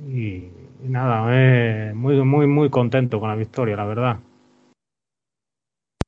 y, 0.07 0.49
y 0.85 0.89
nada, 0.89 1.27
eh, 1.31 1.93
muy, 1.95 2.17
muy, 2.23 2.47
muy 2.47 2.71
contento 2.71 3.21
con 3.21 3.29
la 3.29 3.37
victoria, 3.37 3.77
la 3.77 3.85
verdad. 3.85 4.17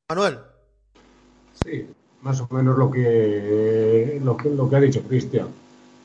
Manuel. 0.09 0.38
Sí, 1.53 1.87
más 2.23 2.41
o 2.41 2.49
menos 2.50 2.76
lo 2.79 2.91
que, 2.91 4.21
lo 4.23 4.37
que, 4.37 4.50
lo 4.50 4.69
que 4.69 4.76
ha 4.76 4.81
dicho 4.81 5.03
Cristian. 5.03 5.49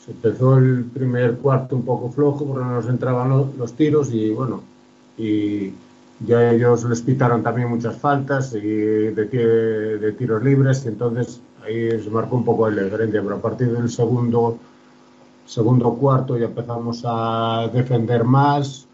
Se 0.04 0.12
empezó 0.12 0.58
el 0.58 0.86
primer 0.86 1.38
cuarto 1.38 1.76
un 1.76 1.84
poco 1.86 2.10
flojo 2.10 2.46
porque 2.48 2.64
no 2.64 2.72
nos 2.72 2.88
entraban 2.88 3.30
lo- 3.30 3.52
los 3.58 3.74
tiros 3.76 4.12
y 4.14 4.30
bueno, 4.32 4.64
y, 5.18 5.74
ya 6.22 6.52
ellos 6.52 6.84
les 6.86 7.02
pitaron 7.02 7.44
también 7.44 7.70
muchas 7.70 7.96
faltas 7.98 8.54
y 8.54 8.60
de, 8.60 9.14
de 9.14 10.12
tiros 10.14 10.44
libres, 10.44 10.84
y 10.86 10.90
entonces 10.90 11.42
ahí 11.64 12.02
se 12.02 12.10
marcó 12.10 12.36
un 12.36 12.46
poco 12.46 12.70
la 12.70 12.84
diferencia, 12.84 13.22
pero 13.22 13.36
a 13.36 13.42
partir 13.42 13.72
del 13.72 13.90
segundo, 13.90 14.58
segundo 15.46 15.94
cuarto 15.96 16.38
ya 16.38 16.46
empezamos 16.46 17.04
a 17.06 17.70
defender 17.74 18.24
más 18.24 18.88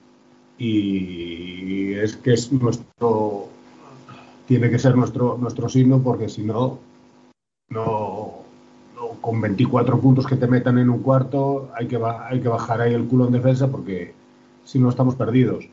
y 0.57 1.93
es 1.93 2.15
que 2.17 2.33
es 2.33 2.51
nuestro, 2.51 3.47
tiene 4.47 4.69
que 4.69 4.79
ser 4.79 4.95
nuestro, 4.95 5.37
nuestro 5.37 5.67
signo 5.67 5.99
porque 6.01 6.29
si 6.29 6.43
no, 6.43 6.79
no, 7.69 8.45
con 9.19 9.41
24 9.41 9.99
puntos 9.99 10.27
que 10.27 10.35
te 10.35 10.47
metan 10.47 10.77
en 10.77 10.89
un 10.89 10.99
cuarto 10.99 11.71
hay 11.75 11.87
que, 11.87 11.97
hay 11.97 12.39
que 12.39 12.47
bajar 12.47 12.81
ahí 12.81 12.93
el 12.93 13.07
culo 13.07 13.25
en 13.25 13.33
defensa 13.33 13.67
porque 13.67 14.13
si 14.63 14.79
no 14.79 14.89
estamos 14.89 15.15
perdidos. 15.15 15.65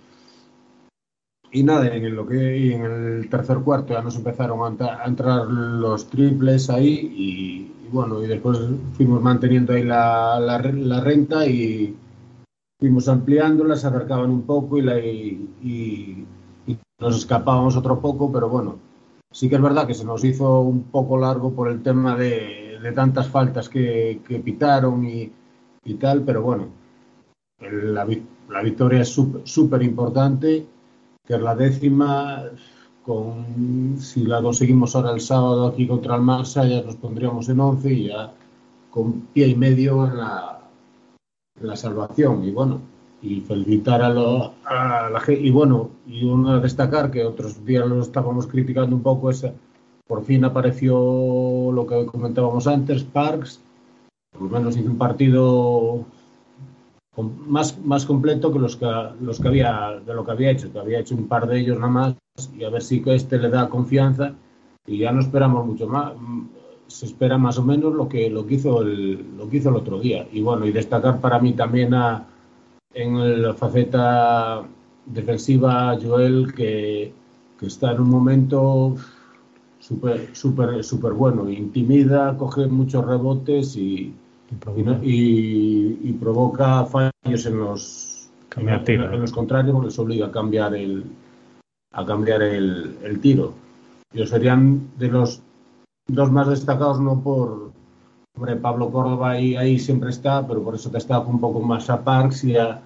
Y 1.54 1.62
nada, 1.64 1.94
en, 1.94 2.16
lo 2.16 2.26
que, 2.26 2.72
en 2.72 2.82
el 2.82 3.28
tercer 3.28 3.58
cuarto 3.58 3.92
ya 3.92 4.00
nos 4.00 4.16
empezaron 4.16 4.80
a, 4.80 5.04
entrar 5.04 5.46
los 5.46 6.08
triples 6.08 6.70
ahí 6.70 7.12
y, 7.14 7.90
bueno, 7.90 8.24
y 8.24 8.26
después 8.26 8.58
fuimos 8.94 9.20
manteniendo 9.20 9.74
ahí 9.74 9.84
la, 9.84 10.40
la, 10.40 11.00
renta 11.02 11.46
y 11.46 11.94
fuimos 12.80 13.06
ampliándola, 13.06 13.76
se 13.76 13.86
acercaban 13.86 14.30
un 14.30 14.42
poco 14.42 14.78
y, 14.78 14.80
la, 14.82 14.98
y, 14.98 16.26
nos 16.98 17.18
escapábamos 17.18 17.76
otro 17.76 18.00
poco, 18.00 18.32
pero 18.32 18.48
bueno, 18.48 18.78
sí 19.30 19.50
que 19.50 19.56
es 19.56 19.62
verdad 19.62 19.86
que 19.86 19.94
se 19.94 20.06
nos 20.06 20.24
hizo 20.24 20.62
un 20.62 20.84
poco 20.84 21.18
largo 21.18 21.52
por 21.52 21.68
el 21.68 21.82
tema 21.82 22.16
de, 22.16 22.78
de 22.82 22.92
tantas 22.92 23.28
faltas 23.28 23.68
que, 23.68 24.22
que 24.26 24.38
pitaron 24.38 25.04
y, 25.04 25.30
y, 25.84 25.94
tal, 25.94 26.22
pero 26.22 26.40
bueno, 26.40 26.68
la, 27.60 28.08
la 28.48 28.62
victoria 28.62 29.02
es 29.02 29.10
súper 29.10 29.82
importante 29.82 30.66
la 31.38 31.54
décima. 31.54 32.44
Con, 33.04 33.96
si 33.98 34.24
la 34.24 34.40
conseguimos 34.40 34.94
ahora 34.94 35.10
el 35.10 35.20
sábado 35.20 35.66
aquí 35.66 35.88
contra 35.88 36.14
el 36.14 36.22
Marsa, 36.22 36.64
ya 36.64 36.82
nos 36.82 36.94
pondríamos 36.96 37.48
en 37.48 37.58
11 37.58 37.92
y 37.92 38.08
ya 38.08 38.32
con 38.90 39.22
pie 39.32 39.48
y 39.48 39.56
medio 39.56 40.06
en 40.06 40.18
la, 40.18 40.60
la 41.60 41.76
salvación. 41.76 42.44
Y 42.44 42.52
bueno, 42.52 42.80
y 43.22 43.40
felicitar 43.40 44.02
a, 44.02 44.10
la 44.10 45.20
gente. 45.20 45.40
Y 45.42 45.50
bueno, 45.50 45.90
y 46.06 46.24
uno 46.24 46.52
a 46.52 46.60
destacar 46.60 47.10
que 47.10 47.24
otros 47.24 47.64
días 47.64 47.86
lo 47.86 48.02
estábamos 48.02 48.46
criticando 48.46 48.94
un 48.96 49.02
poco, 49.02 49.30
es 49.30 49.46
por 50.06 50.24
fin 50.24 50.44
apareció 50.44 51.70
lo 51.72 51.86
que 51.86 52.04
comentábamos 52.06 52.66
antes, 52.66 53.04
Parks. 53.04 53.60
Por 54.32 54.42
lo 54.42 54.48
menos 54.48 54.76
hizo 54.76 54.90
un 54.90 54.98
partido 54.98 56.04
más, 57.16 57.78
más 57.78 58.06
completo 58.06 58.52
que 58.52 58.58
los 58.58 58.76
que 58.76 58.86
los 59.20 59.38
que 59.38 59.48
había 59.48 60.00
de 60.04 60.14
lo 60.14 60.24
que 60.24 60.32
había 60.32 60.50
hecho, 60.50 60.72
que 60.72 60.78
había 60.78 61.00
hecho 61.00 61.14
un 61.14 61.28
par 61.28 61.46
de 61.46 61.60
ellos 61.60 61.78
nada 61.78 61.92
más 61.92 62.14
y 62.56 62.64
a 62.64 62.70
ver 62.70 62.82
si 62.82 63.02
este 63.06 63.38
le 63.38 63.50
da 63.50 63.68
confianza 63.68 64.34
y 64.86 64.98
ya 64.98 65.12
no 65.12 65.20
esperamos 65.20 65.66
mucho 65.66 65.86
más 65.86 66.12
se 66.92 67.06
espera 67.06 67.38
más 67.38 67.58
o 67.58 67.64
menos 67.64 67.94
lo 67.94 68.08
que 68.08 68.30
lo 68.30 68.46
que 68.46 68.54
hizo 68.54 68.82
el 68.82 69.36
lo 69.36 69.48
que 69.48 69.58
hizo 69.58 69.70
el 69.70 69.76
otro 69.76 69.98
día. 70.00 70.26
Y 70.32 70.40
bueno 70.40 70.66
y 70.66 70.72
destacar 70.72 71.20
para 71.20 71.38
mí 71.38 71.52
también 71.52 71.94
a 71.94 72.26
en 72.94 73.42
la 73.42 73.54
faceta 73.54 74.62
defensiva 75.06 75.98
Joel 76.00 76.52
que, 76.54 77.12
que 77.58 77.66
está 77.66 77.92
en 77.92 78.00
un 78.00 78.10
momento 78.10 78.96
súper 79.80 80.34
súper 80.34 80.84
súper 80.84 81.12
bueno. 81.12 81.48
Intimida 81.50 82.36
coge 82.36 82.66
muchos 82.66 83.04
rebotes 83.04 83.76
y 83.76 84.14
y, 85.02 86.12
provoca 86.14 86.84
fallos 86.84 87.46
en 87.46 87.58
los, 87.58 88.30
en, 88.56 89.20
los 89.20 89.32
contrarios, 89.32 89.84
les 89.84 89.98
obliga 89.98 90.26
a 90.26 90.32
cambiar 90.32 90.74
el, 90.74 91.04
a 91.92 92.04
cambiar 92.04 92.42
el, 92.42 92.96
el 93.02 93.20
tiro. 93.20 93.54
Ellos 94.12 94.30
serían 94.30 94.90
de 94.98 95.08
los 95.08 95.42
dos 96.06 96.30
más 96.30 96.48
destacados, 96.48 97.00
no 97.00 97.20
por. 97.20 97.72
Hombre, 98.34 98.56
Pablo 98.56 98.90
Córdoba 98.90 99.32
ahí, 99.32 99.56
ahí 99.56 99.78
siempre 99.78 100.08
está, 100.08 100.46
pero 100.46 100.62
por 100.62 100.74
eso 100.74 100.88
destaco 100.88 101.28
un 101.28 101.38
poco 101.38 101.60
más 101.60 101.90
a 101.90 102.02
Parks 102.02 102.44
y 102.44 102.56
a, 102.56 102.80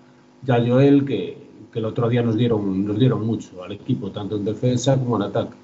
Joel, 0.44 1.04
que, 1.04 1.38
que, 1.72 1.78
el 1.78 1.84
otro 1.84 2.08
día 2.08 2.22
nos 2.22 2.36
dieron, 2.36 2.84
nos 2.84 2.98
dieron 2.98 3.24
mucho 3.24 3.62
al 3.62 3.70
equipo, 3.70 4.10
tanto 4.10 4.36
en 4.36 4.44
defensa 4.44 4.96
como 4.96 5.16
en 5.16 5.22
ataque. 5.22 5.54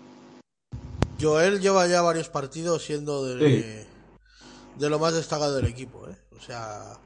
Joel 1.21 1.61
lleva 1.61 1.89
ya 1.89 2.01
varios 2.01 2.29
partidos 2.29 2.85
siendo 2.85 3.25
de, 3.25 3.87
de 4.79 4.91
lo 4.91 4.99
más 4.99 5.15
destacado 5.15 5.55
del 5.57 5.67
equipo. 5.67 6.09
¿eh? 6.09 6.17
O 6.37 6.41
sea, 6.41 6.99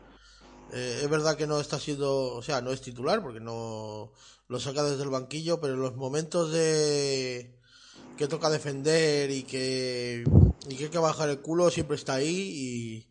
eh, 0.72 1.00
es 1.02 1.10
verdad 1.10 1.36
que 1.36 1.46
no 1.46 1.60
está 1.60 1.78
siendo, 1.78 2.34
o 2.34 2.42
sea, 2.42 2.60
no 2.60 2.72
es 2.72 2.80
titular 2.80 3.22
porque 3.22 3.40
no 3.40 4.12
lo 4.48 4.60
saca 4.60 4.82
desde 4.82 5.02
el 5.02 5.10
banquillo, 5.10 5.60
pero 5.60 5.74
en 5.74 5.80
los 5.80 5.96
momentos 5.96 6.52
de 6.52 7.54
que 8.16 8.28
toca 8.28 8.48
defender 8.48 9.30
y 9.30 9.42
que, 9.42 10.24
y 10.68 10.76
que 10.76 10.84
hay 10.84 10.90
que 10.90 10.98
bajar 10.98 11.28
el 11.28 11.40
culo 11.40 11.70
siempre 11.70 11.96
está 11.96 12.14
ahí 12.14 12.30
y 12.30 13.08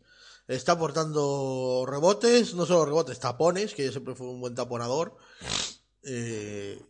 está 0.48 0.72
aportando 0.72 1.84
rebotes, 1.86 2.54
no 2.54 2.66
solo 2.66 2.86
rebotes, 2.86 3.20
tapones, 3.20 3.74
que 3.74 3.90
siempre 3.90 4.14
fue 4.14 4.28
un 4.28 4.40
buen 4.40 4.54
taponador. 4.54 5.16
Eh, 6.02 6.80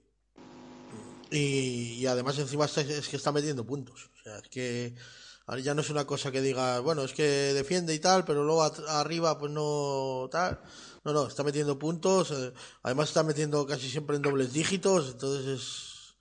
y, 1.30 2.06
además 2.06 2.38
encima 2.38 2.66
es 2.66 3.08
que 3.08 3.16
está 3.16 3.32
metiendo 3.32 3.66
puntos. 3.66 4.10
O 4.18 4.22
sea, 4.22 4.38
es 4.38 4.48
que 4.48 4.94
Ahora 5.46 5.60
ya 5.60 5.74
no 5.74 5.80
es 5.80 5.90
una 5.90 6.06
cosa 6.06 6.32
que 6.32 6.42
diga, 6.42 6.80
bueno, 6.80 7.02
es 7.02 7.12
que 7.12 7.22
defiende 7.22 7.94
y 7.94 8.00
tal, 8.00 8.24
pero 8.24 8.42
luego 8.42 8.64
arriba 8.64 9.38
pues 9.38 9.52
no 9.52 10.28
tal. 10.30 10.60
No, 11.04 11.12
no, 11.12 11.28
está 11.28 11.44
metiendo 11.44 11.78
puntos. 11.78 12.32
Eh, 12.32 12.52
además 12.82 13.08
está 13.08 13.22
metiendo 13.22 13.64
casi 13.64 13.88
siempre 13.88 14.16
en 14.16 14.22
dobles 14.22 14.52
dígitos. 14.52 15.10
Entonces 15.12 15.46
es 15.46 16.16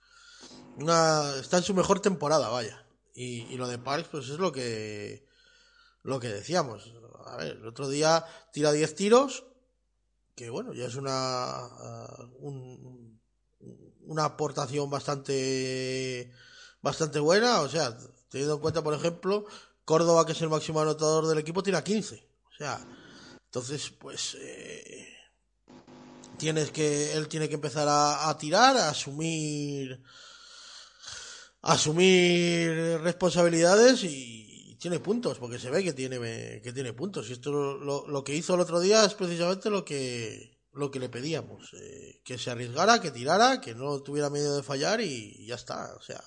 una, 0.78 1.36
está 1.40 1.58
en 1.58 1.64
su 1.64 1.74
mejor 1.74 2.02
temporada, 2.02 2.50
vaya. 2.50 2.86
Y, 3.16 3.56
lo 3.58 3.68
de 3.68 3.80
Parks 3.80 4.10
pues 4.12 4.30
es 4.30 4.38
lo 4.38 4.52
que 4.52 5.26
lo 6.04 6.20
que 6.20 6.28
decíamos. 6.28 6.94
A 7.26 7.38
ver, 7.38 7.58
el 7.58 7.68
otro 7.68 7.90
día 7.90 8.26
tira 8.54 8.72
10 8.72 8.94
tiros, 8.94 9.46
que 10.36 10.52
bueno, 10.52 10.74
ya 10.74 10.86
es 10.86 10.96
una 10.96 11.66
uh, 12.40 13.10
una 14.02 14.26
aportación 14.26 14.90
bastante 14.90 16.32
bastante 16.82 17.20
buena, 17.20 17.62
o 17.62 17.70
sea, 17.70 17.98
Teniendo 18.36 18.56
en 18.56 18.60
cuenta, 18.60 18.84
por 18.84 18.94
ejemplo, 18.94 19.46
Córdoba, 19.86 20.26
que 20.26 20.34
es 20.34 20.42
el 20.42 20.50
máximo 20.50 20.82
anotador 20.82 21.26
del 21.26 21.38
equipo, 21.38 21.64
tiene 21.64 21.80
a 21.80 21.86
15. 21.86 22.28
O 22.52 22.54
sea, 22.58 22.86
entonces, 23.46 23.90
pues. 23.98 24.36
Eh, 24.42 25.08
tienes 26.38 26.70
que. 26.72 27.14
Él 27.14 27.30
tiene 27.30 27.48
que 27.48 27.56
empezar 27.56 27.88
a, 27.90 28.38
tirar, 28.38 28.76
a 28.76 28.90
asumir. 28.90 30.04
asumir 31.62 33.00
responsabilidades 33.04 34.04
y 34.04 34.76
tiene 34.82 35.00
puntos, 35.00 35.40
porque 35.40 35.58
se 35.58 35.70
ve 35.70 35.82
que 35.82 35.94
tiene, 35.94 36.62
que 36.62 36.74
tiene 36.74 36.92
puntos. 36.92 37.30
Y 37.30 37.34
esto 37.34 37.54
lo, 37.54 38.06
lo, 38.06 38.24
que 38.26 38.36
hizo 38.36 38.56
el 38.56 38.60
otro 38.60 38.82
día 38.82 39.06
es 39.06 39.14
precisamente 39.14 39.70
lo 39.70 39.86
que, 39.86 40.60
lo 40.74 40.92
que 40.92 41.00
le 41.00 41.08
pedíamos. 41.08 41.74
Eh, 41.74 42.20
que 42.26 42.38
se 42.38 42.52
arriesgara, 42.52 43.00
que 43.00 43.12
tirara, 43.12 43.62
que 43.62 43.74
no 43.74 44.02
tuviera 44.02 44.30
miedo 44.30 44.58
de 44.58 44.62
fallar 44.62 45.00
y 45.00 45.46
ya 45.46 45.56
está. 45.56 45.96
O 45.96 46.02
sea, 46.02 46.22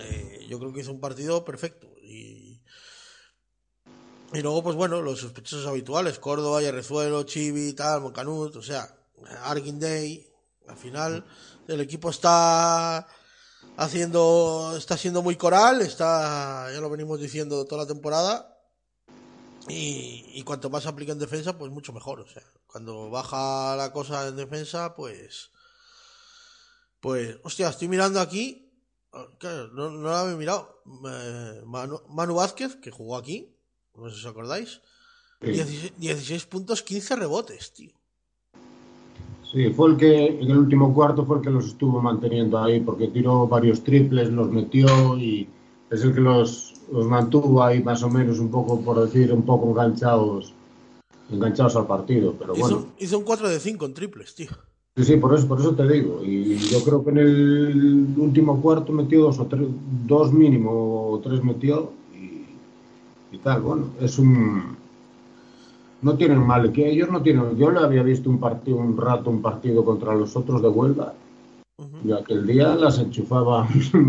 eh, 0.00 0.46
yo 0.48 0.58
creo 0.58 0.72
que 0.72 0.80
hizo 0.80 0.92
un 0.92 1.00
partido 1.00 1.44
perfecto. 1.44 1.88
Y, 2.02 2.60
y 4.32 4.40
luego, 4.42 4.62
pues 4.62 4.76
bueno, 4.76 5.00
los 5.00 5.20
sospechosos 5.20 5.66
habituales, 5.66 6.18
Córdoba, 6.18 6.62
Yarrezuelo, 6.62 7.22
Chivi, 7.24 7.72
tal, 7.72 8.00
Moncanut, 8.00 8.56
o 8.56 8.62
sea, 8.62 8.96
Arkin 9.42 9.78
Day, 9.78 10.28
al 10.68 10.76
final 10.76 11.24
el 11.68 11.80
equipo 11.80 12.10
está 12.10 13.06
haciendo, 13.76 14.74
está 14.76 14.96
siendo 14.96 15.22
muy 15.22 15.36
coral, 15.36 15.80
está, 15.82 16.70
ya 16.72 16.80
lo 16.80 16.90
venimos 16.90 17.20
diciendo 17.20 17.64
toda 17.64 17.82
la 17.82 17.88
temporada, 17.88 18.58
y, 19.68 20.26
y 20.34 20.42
cuanto 20.42 20.68
más 20.68 20.86
aplica 20.86 21.12
en 21.12 21.18
defensa, 21.18 21.56
pues 21.56 21.70
mucho 21.70 21.92
mejor, 21.92 22.20
o 22.20 22.26
sea, 22.26 22.42
cuando 22.66 23.08
baja 23.08 23.76
la 23.76 23.92
cosa 23.92 24.26
en 24.26 24.36
defensa, 24.36 24.94
pues, 24.94 25.50
pues, 27.00 27.36
hostia, 27.44 27.68
estoy 27.68 27.88
mirando 27.88 28.20
aquí 28.20 28.63
no, 29.72 29.90
no 29.90 30.00
lo 30.00 30.14
había 30.14 30.36
mirado. 30.36 30.82
Manu, 30.84 32.34
Vázquez, 32.34 32.76
que 32.76 32.90
jugó 32.90 33.16
aquí, 33.16 33.54
no 33.94 34.08
sé 34.08 34.16
si 34.16 34.20
os 34.22 34.26
acordáis. 34.26 34.80
16, 35.40 36.46
puntos, 36.46 36.82
15 36.82 37.16
rebotes, 37.16 37.72
tío. 37.72 37.92
Sí, 39.52 39.70
fue 39.70 39.90
el 39.90 39.96
que 39.96 40.26
en 40.26 40.50
el 40.50 40.58
último 40.58 40.92
cuarto 40.92 41.24
fue 41.24 41.36
el 41.36 41.42
que 41.42 41.50
los 41.50 41.66
estuvo 41.66 42.00
manteniendo 42.00 42.58
ahí, 42.58 42.80
porque 42.80 43.08
tiró 43.08 43.46
varios 43.46 43.84
triples, 43.84 44.30
los 44.30 44.50
metió 44.50 45.16
y 45.16 45.48
es 45.90 46.02
el 46.02 46.14
que 46.14 46.20
los, 46.20 46.74
los 46.90 47.06
mantuvo 47.06 47.62
ahí 47.62 47.82
más 47.82 48.02
o 48.02 48.10
menos 48.10 48.38
un 48.38 48.50
poco, 48.50 48.80
por 48.80 49.04
decir, 49.04 49.32
un 49.32 49.42
poco 49.42 49.70
enganchados 49.70 50.54
enganchados 51.30 51.76
al 51.76 51.86
partido. 51.86 52.34
Pero 52.38 52.54
hizo, 52.56 52.62
bueno. 52.62 52.92
hizo 52.98 53.18
un 53.18 53.24
4 53.24 53.48
de 53.48 53.60
5 53.60 53.86
en 53.86 53.94
triples, 53.94 54.34
tío. 54.34 54.50
Sí, 54.96 55.02
sí, 55.04 55.16
por 55.16 55.34
eso, 55.34 55.48
por 55.48 55.58
eso 55.60 55.74
te 55.74 55.88
digo. 55.88 56.22
Y 56.22 56.56
yo 56.56 56.84
creo 56.84 57.02
que 57.04 57.10
en 57.10 57.18
el 57.18 58.14
último 58.16 58.62
cuarto 58.62 58.92
metió 58.92 59.22
dos 59.22 59.40
o 59.40 59.46
tres, 59.46 59.66
dos 60.06 60.32
mínimo 60.32 61.10
o 61.10 61.18
tres 61.18 61.42
metió 61.42 61.90
y, 63.32 63.38
tal. 63.38 63.60
Bueno, 63.62 63.86
es 64.00 64.18
un. 64.20 64.76
No 66.00 66.16
tienen 66.16 66.46
mal, 66.46 66.70
que 66.72 66.88
ellos 66.88 67.10
no 67.10 67.22
tienen. 67.22 67.56
Yo 67.56 67.72
le 67.72 67.80
había 67.80 68.04
visto 68.04 68.30
un 68.30 68.38
partido, 68.38 68.76
un 68.76 68.96
rato, 68.96 69.30
un 69.30 69.42
partido 69.42 69.84
contra 69.84 70.14
los 70.14 70.36
otros 70.36 70.62
de 70.62 70.68
Huelva 70.68 71.14
Y 72.04 72.12
aquel 72.12 72.46
día 72.46 72.76
las 72.76 72.98
enchufaba 72.98 73.66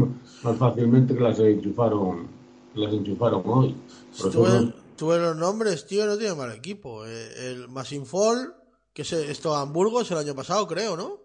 más 0.44 0.58
fácilmente 0.58 1.16
que 1.16 1.22
las 1.22 1.40
enchufaron, 1.40 2.28
que 2.76 2.80
las 2.82 2.94
enchufaron 2.94 3.42
hoy. 3.46 3.76
Ves, 4.24 4.36
no- 4.36 5.18
los 5.18 5.36
nombres, 5.38 5.88
tío, 5.88 6.06
no 6.06 6.16
tiene 6.18 6.36
mal 6.36 6.52
equipo. 6.52 7.06
Eh, 7.08 7.52
El 7.52 7.70
Masinfol, 7.70 8.54
que 8.96 9.04
se, 9.04 9.30
esto 9.30 9.62
en 9.62 9.74
Burgos 9.74 10.10
el 10.10 10.18
año 10.18 10.34
pasado, 10.34 10.66
creo, 10.66 10.96
¿no? 10.96 11.20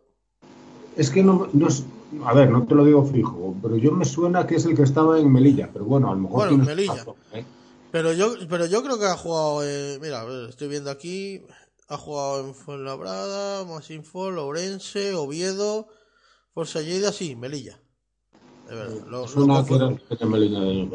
Es 0.97 1.09
que 1.09 1.23
no, 1.23 1.49
no 1.53 1.69
es- 1.69 1.85
a 2.25 2.35
ver, 2.35 2.51
no 2.51 2.67
te 2.67 2.75
lo 2.75 2.85
digo 2.85 3.05
fijo, 3.07 3.55
pero 3.63 3.77
yo 3.77 3.93
me 3.93 4.05
suena 4.05 4.45
que 4.47 4.57
es 4.57 4.65
el 4.67 4.75
que 4.77 4.83
estaba 4.83 5.19
en 5.21 5.33
Melilla, 5.33 5.71
pero 5.73 5.85
bueno, 5.85 6.11
a 6.11 6.15
lo 6.15 6.21
mejor 6.23 6.49
Bueno, 6.49 6.65
Melilla. 6.65 6.97
razón, 6.97 7.15
¿eh? 7.33 7.45
Pero 7.93 8.13
yo, 8.13 8.35
pero 8.49 8.67
yo 8.67 8.83
creo 8.83 8.99
que 8.99 9.07
ha 9.07 9.17
jugado, 9.17 9.63
eh, 9.65 9.99
mira, 10.03 10.21
a 10.21 10.25
ver, 10.25 10.49
estoy 10.51 10.67
viendo 10.67 10.91
aquí, 10.91 11.43
ha 11.89 11.97
jugado 11.97 12.41
en 12.41 12.55
Fuenlabrada, 12.55 13.65
Masinfol, 13.65 14.37
Ourense, 14.39 15.15
Oviedo, 15.15 15.87
Forza 16.53 16.81
Lleida, 16.83 17.13
sí, 17.13 17.37
Melilla. 17.37 17.81
De 18.69 18.75
verdad, 18.75 19.07
lo, 19.07 19.27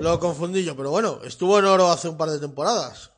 lo 0.01 0.19
confundí 0.19 0.63
yo, 0.65 0.75
pero 0.75 0.91
bueno, 0.91 1.19
estuvo 1.23 1.57
en 1.59 1.65
oro 1.65 1.87
hace 1.89 2.09
un 2.09 2.17
par 2.17 2.29
de 2.31 2.39
temporadas. 2.39 3.11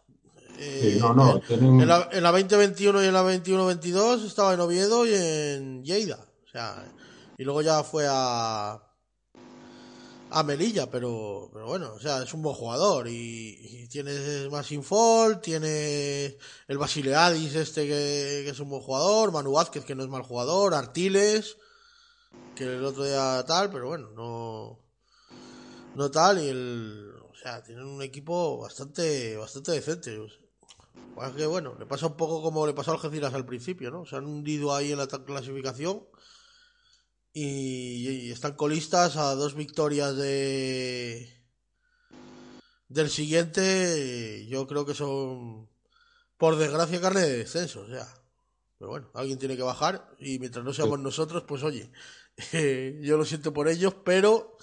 Eh, 0.59 0.93
Sí, 0.93 0.99
no, 0.99 1.13
no, 1.13 1.35
en, 1.35 1.41
tienen- 1.41 1.81
en 1.81 1.87
la, 1.87 2.09
en 2.11 2.23
la 2.23 2.31
2021 2.31 3.03
y 3.03 3.07
en 3.07 3.13
la 3.13 3.23
21-22 3.23 4.25
estaba 4.25 4.53
en 4.53 4.59
Oviedo 4.59 5.05
y 5.05 5.13
en 5.13 5.83
Lleida. 5.83 6.19
O 6.45 6.49
sea, 6.49 6.83
y 7.37 7.43
luego 7.43 7.61
ya 7.61 7.83
fue 7.83 8.05
a 8.09 8.81
a 10.29 10.43
Melilla, 10.43 10.91
pero, 10.91 11.49
pero 11.53 11.67
bueno, 11.67 11.93
o 11.93 11.99
sea, 12.01 12.21
es 12.21 12.33
un 12.33 12.41
buen 12.41 12.53
jugador 12.55 13.07
y, 13.07 13.57
y 13.61 13.87
tiene 13.87 14.11
más 14.51 14.69
infol, 14.73 15.39
tiene 15.39 16.37
el 16.67 16.77
Basileadis 16.77 17.55
este 17.55 17.83
que, 17.87 18.41
que 18.43 18.49
es 18.49 18.59
un 18.59 18.69
buen 18.69 18.81
jugador, 18.81 19.31
Manu 19.31 19.53
Vázquez 19.53 19.85
que 19.85 19.95
no 19.95 20.03
es 20.03 20.09
mal 20.09 20.23
jugador, 20.23 20.73
Artiles 20.73 21.55
que 22.55 22.65
el 22.65 22.83
otro 22.83 23.05
día 23.05 23.41
tal, 23.47 23.69
pero 23.71 23.87
bueno, 23.87 24.09
no 24.11 24.79
no 25.95 26.11
tal 26.11 26.43
y 26.43 26.49
el 26.49 27.09
o 27.31 27.35
sea, 27.41 27.63
tienen 27.63 27.85
un 27.85 28.01
equipo 28.01 28.57
bastante 28.57 29.37
bastante 29.37 29.71
decente. 29.71 30.17
O 30.19 30.27
sea, 30.27 30.37
pues 31.17 31.33
que 31.33 31.47
bueno, 31.47 31.75
le 31.79 31.87
pasa 31.87 32.05
un 32.05 32.15
poco 32.15 32.43
como 32.43 32.67
le 32.67 32.75
pasó 32.75 32.91
al 32.91 32.97
Algeciras 32.97 33.33
al 33.33 33.45
principio, 33.45 33.89
¿no? 33.89 34.05
Se 34.05 34.15
han 34.15 34.25
hundido 34.25 34.75
ahí 34.75 34.91
en 34.91 34.99
la 34.99 35.07
clasificación 35.07 36.03
y, 37.33 38.07
y 38.07 38.31
están 38.31 38.53
colistas 38.53 39.17
a 39.17 39.33
dos 39.33 39.55
victorias 39.55 40.15
de 40.15 41.27
del 42.87 43.09
siguiente. 43.09 44.45
Yo 44.47 44.67
creo 44.67 44.85
que 44.85 44.93
son 44.93 45.67
por 46.37 46.55
desgracia 46.55 47.01
carne 47.01 47.21
de 47.21 47.37
descenso, 47.39 47.81
o 47.81 47.87
sea. 47.87 48.07
Pero 48.77 48.91
bueno, 48.91 49.09
alguien 49.15 49.39
tiene 49.39 49.57
que 49.57 49.63
bajar 49.63 50.07
y 50.19 50.37
mientras 50.37 50.63
no 50.63 50.71
seamos 50.71 50.99
nosotros, 50.99 51.45
pues 51.47 51.63
oye, 51.63 51.91
eh, 52.53 52.99
yo 53.01 53.17
lo 53.17 53.25
siento 53.25 53.51
por 53.51 53.69
ellos, 53.69 53.95
pero 54.05 54.55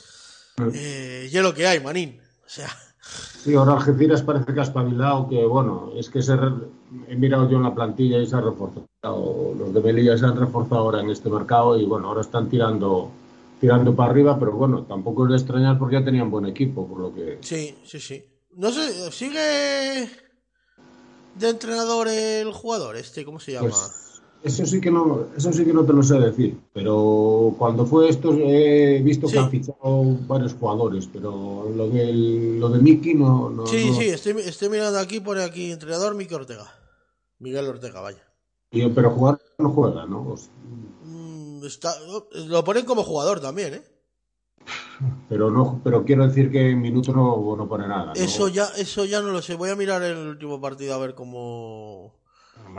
eh, 0.73 1.29
y 1.33 1.37
es 1.37 1.43
lo 1.43 1.53
que 1.53 1.67
hay, 1.67 1.81
manín. 1.81 2.23
O 2.47 2.49
sea, 2.49 2.71
Sí, 3.45 3.55
ahora 3.55 3.75
Algeciras 3.75 4.23
parece 4.23 4.55
que 4.55 4.61
ha 4.61 4.63
espabilado, 4.63 5.29
que 5.29 5.45
bueno, 5.45 5.91
es 5.97 6.09
que 6.09 6.23
se 6.23 6.35
re- 6.37 6.51
he 7.09 7.15
mirado 7.17 7.49
yo 7.51 7.59
en 7.59 7.63
la 7.65 7.75
plantilla 7.75 8.19
y 8.19 8.27
se 8.27 8.35
ha 8.37 8.41
reforzado. 8.41 9.55
Los 9.59 9.75
de 9.75 9.81
Melilla 9.81 10.17
se 10.17 10.25
han 10.25 10.37
reforzado 10.37 10.81
ahora 10.81 11.01
en 11.01 11.11
este 11.11 11.29
mercado 11.29 11.79
y 11.79 11.85
bueno, 11.85 12.09
ahora 12.09 12.23
están 12.23 12.49
tirando 12.49 13.11
tirando 13.61 13.95
para 13.95 14.11
arriba, 14.11 14.39
pero 14.39 14.53
bueno, 14.53 14.83
tampoco 14.83 15.25
es 15.25 15.31
de 15.31 15.37
extrañar 15.37 15.79
porque 15.79 15.97
ya 15.97 16.05
tenían 16.05 16.31
buen 16.31 16.45
equipo, 16.47 16.87
por 16.87 16.99
lo 17.01 17.15
que 17.15 17.39
sí, 17.41 17.75
sí, 17.85 18.01
sí. 18.01 18.25
No 18.57 18.71
sé, 18.71 19.11
¿sigue 19.11 20.09
de 21.35 21.49
entrenador 21.49 22.09
el 22.09 22.53
jugador 22.53 22.97
este? 22.97 23.25
¿Cómo 23.25 23.41
se 23.41 23.53
llama? 23.53 23.69
Pues, 23.71 24.04
eso 24.45 24.65
sí 24.67 24.81
que 24.81 24.91
no, 24.91 25.27
eso 25.37 25.53
sí 25.53 25.65
que 25.65 25.73
no 25.73 25.85
te 25.85 25.93
lo 25.93 26.03
sé 26.03 26.19
decir, 26.21 26.59
pero 26.73 27.55
cuando 27.59 27.85
fue 27.87 28.09
esto 28.09 28.33
he 28.35 29.01
visto 29.03 29.27
Sí. 29.27 29.33
que 29.33 29.39
han 29.41 29.51
fichado 29.51 30.05
varios 30.29 30.55
jugadores, 30.55 31.09
pero 31.13 31.69
lo 31.75 31.89
del 31.89 32.61
lo 32.61 32.69
de 32.69 32.79
Miki 32.81 33.15
no, 33.15 33.51
no- 33.51 33.67
sí, 33.67 33.87
no- 33.91 33.95
sí, 33.95 34.09
estoy, 34.11 34.33
estoy 34.43 34.69
mirando 34.69 34.99
aquí, 34.99 35.19
pone 35.21 35.43
aquí 35.43 35.73
entrenador 35.73 36.15
Miki 36.15 36.35
Ortega. 36.35 36.67
Miguel 37.41 37.67
Ortega, 37.67 38.01
vaya. 38.01 38.23
y- 38.71 38.89
pero 38.91 39.11
jugar 39.11 39.39
no 39.59 39.71
juega, 39.71 40.07
¿no? 40.07 40.29
O 40.33 40.37
sea, 40.37 40.53
Mm, 41.05 41.65
está, 41.65 41.95
lo 42.47 42.65
ponen 42.65 42.85
como 42.85 43.03
jugador 43.03 43.41
también, 43.41 43.75
¿eh? 43.75 43.83
pero 45.29 45.51
no, 45.51 45.81
pero 45.83 46.05
quiero 46.05 46.27
decir 46.27 46.51
que 46.51 46.71
en 46.71 46.81
minutos 46.81 47.15
no, 47.15 47.57
no 47.57 47.69
pone 47.69 47.87
nada. 47.89 48.07
¿no? 48.07 48.13
Eso 48.15 48.49
ya, 48.49 48.67
eso 48.77 49.05
ya 49.05 49.21
no 49.21 49.29
lo 49.29 49.43
sé. 49.43 49.55
Voy 49.55 49.71
a 49.71 49.77
mirar 49.77 50.03
el 50.03 50.17
último 50.17 50.61
partido 50.61 50.95
a 50.95 50.99
ver 50.99 51.15
cómo. 51.15 52.15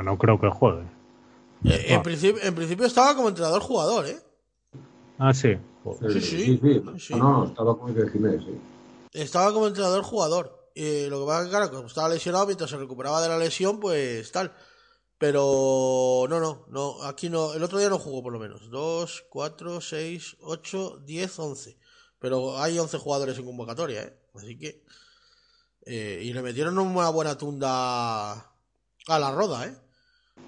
No 0.03 0.17
creo 0.17 0.39
que 0.39 0.49
juegue. 0.49 0.85
Eh, 1.65 1.93
en, 1.93 2.03
principio, 2.03 2.41
en 2.43 2.55
principio 2.55 2.85
estaba 2.85 3.15
como 3.15 3.29
entrenador 3.29 3.61
jugador, 3.61 4.05
¿eh? 4.05 4.19
Ah, 5.17 5.33
sí. 5.33 5.57
Sí, 6.11 6.21
sí. 6.21 6.21
sí, 6.21 6.59
sí. 6.61 6.83
Sí. 6.99 7.13
No, 7.15 7.31
no, 7.31 7.45
estaba 7.45 7.75
el 7.87 8.11
Jiménez, 8.11 8.43
sí. 8.43 8.59
Estaba 9.13 9.53
como 9.53 9.67
entrenador 9.67 10.03
jugador. 10.03 10.69
Eh, 10.75 11.07
lo 11.09 11.21
que 11.21 11.25
pasa 11.25 11.39
es 11.39 11.45
que, 11.45 11.51
claro, 11.51 11.71
como 11.71 11.87
estaba 11.87 12.09
lesionado, 12.09 12.45
mientras 12.47 12.69
se 12.69 12.77
recuperaba 12.77 13.21
de 13.21 13.29
la 13.29 13.37
lesión, 13.37 13.79
pues 13.79 14.31
tal. 14.31 14.53
Pero 15.17 16.25
no, 16.27 16.39
no, 16.39 16.65
no, 16.69 17.03
aquí 17.03 17.29
no, 17.29 17.53
el 17.53 17.63
otro 17.63 17.79
día 17.79 17.89
no 17.89 17.97
jugó 17.99 18.21
por 18.21 18.33
lo 18.33 18.39
menos. 18.39 18.69
2, 18.69 19.25
4, 19.29 19.79
6, 19.79 20.37
8, 20.41 20.99
10, 21.05 21.39
11. 21.39 21.77
Pero 22.19 22.57
hay 22.59 22.77
11 22.77 22.97
jugadores 22.97 23.37
en 23.37 23.45
convocatoria, 23.45 24.03
¿eh? 24.03 24.19
Así 24.33 24.57
que... 24.57 24.83
eh, 25.85 26.19
y 26.23 26.33
le 26.33 26.41
metieron 26.41 26.77
una 26.77 27.09
buena 27.09 27.37
tunda 27.37 28.33
a 28.33 29.19
la 29.19 29.31
roda, 29.31 29.65
¿eh? 29.67 29.77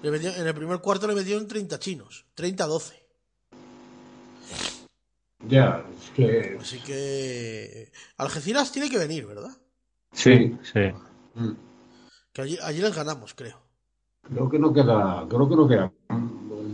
Le 0.02 0.10
metieron- 0.10 0.38
en 0.40 0.46
el 0.46 0.54
primer 0.54 0.78
cuarto 0.80 1.06
le 1.08 1.14
metieron 1.14 1.46
30 1.48 1.78
chinos, 1.78 2.24
30-12. 2.36 2.94
Ya, 5.48 5.84
es 6.02 6.10
que. 6.10 6.58
Así 6.60 6.78
que... 6.80 7.90
Algeciras 8.16 8.72
tiene 8.72 8.90
que 8.90 8.98
venir, 8.98 9.26
¿verdad? 9.26 9.50
Sí, 10.12 10.56
sí. 10.72 10.80
mm, 11.34 11.52
Que 12.32 12.42
allí, 12.42 12.58
allí 12.62 12.80
les 12.80 12.94
ganamos, 12.94 13.34
creo. 13.34 13.58
Creo 14.22 14.48
que 14.50 14.58
no 14.58 14.72
queda, 14.72 15.24
creo 15.28 15.48
que 15.48 15.56
no 15.56 15.66
queda, 15.68 15.90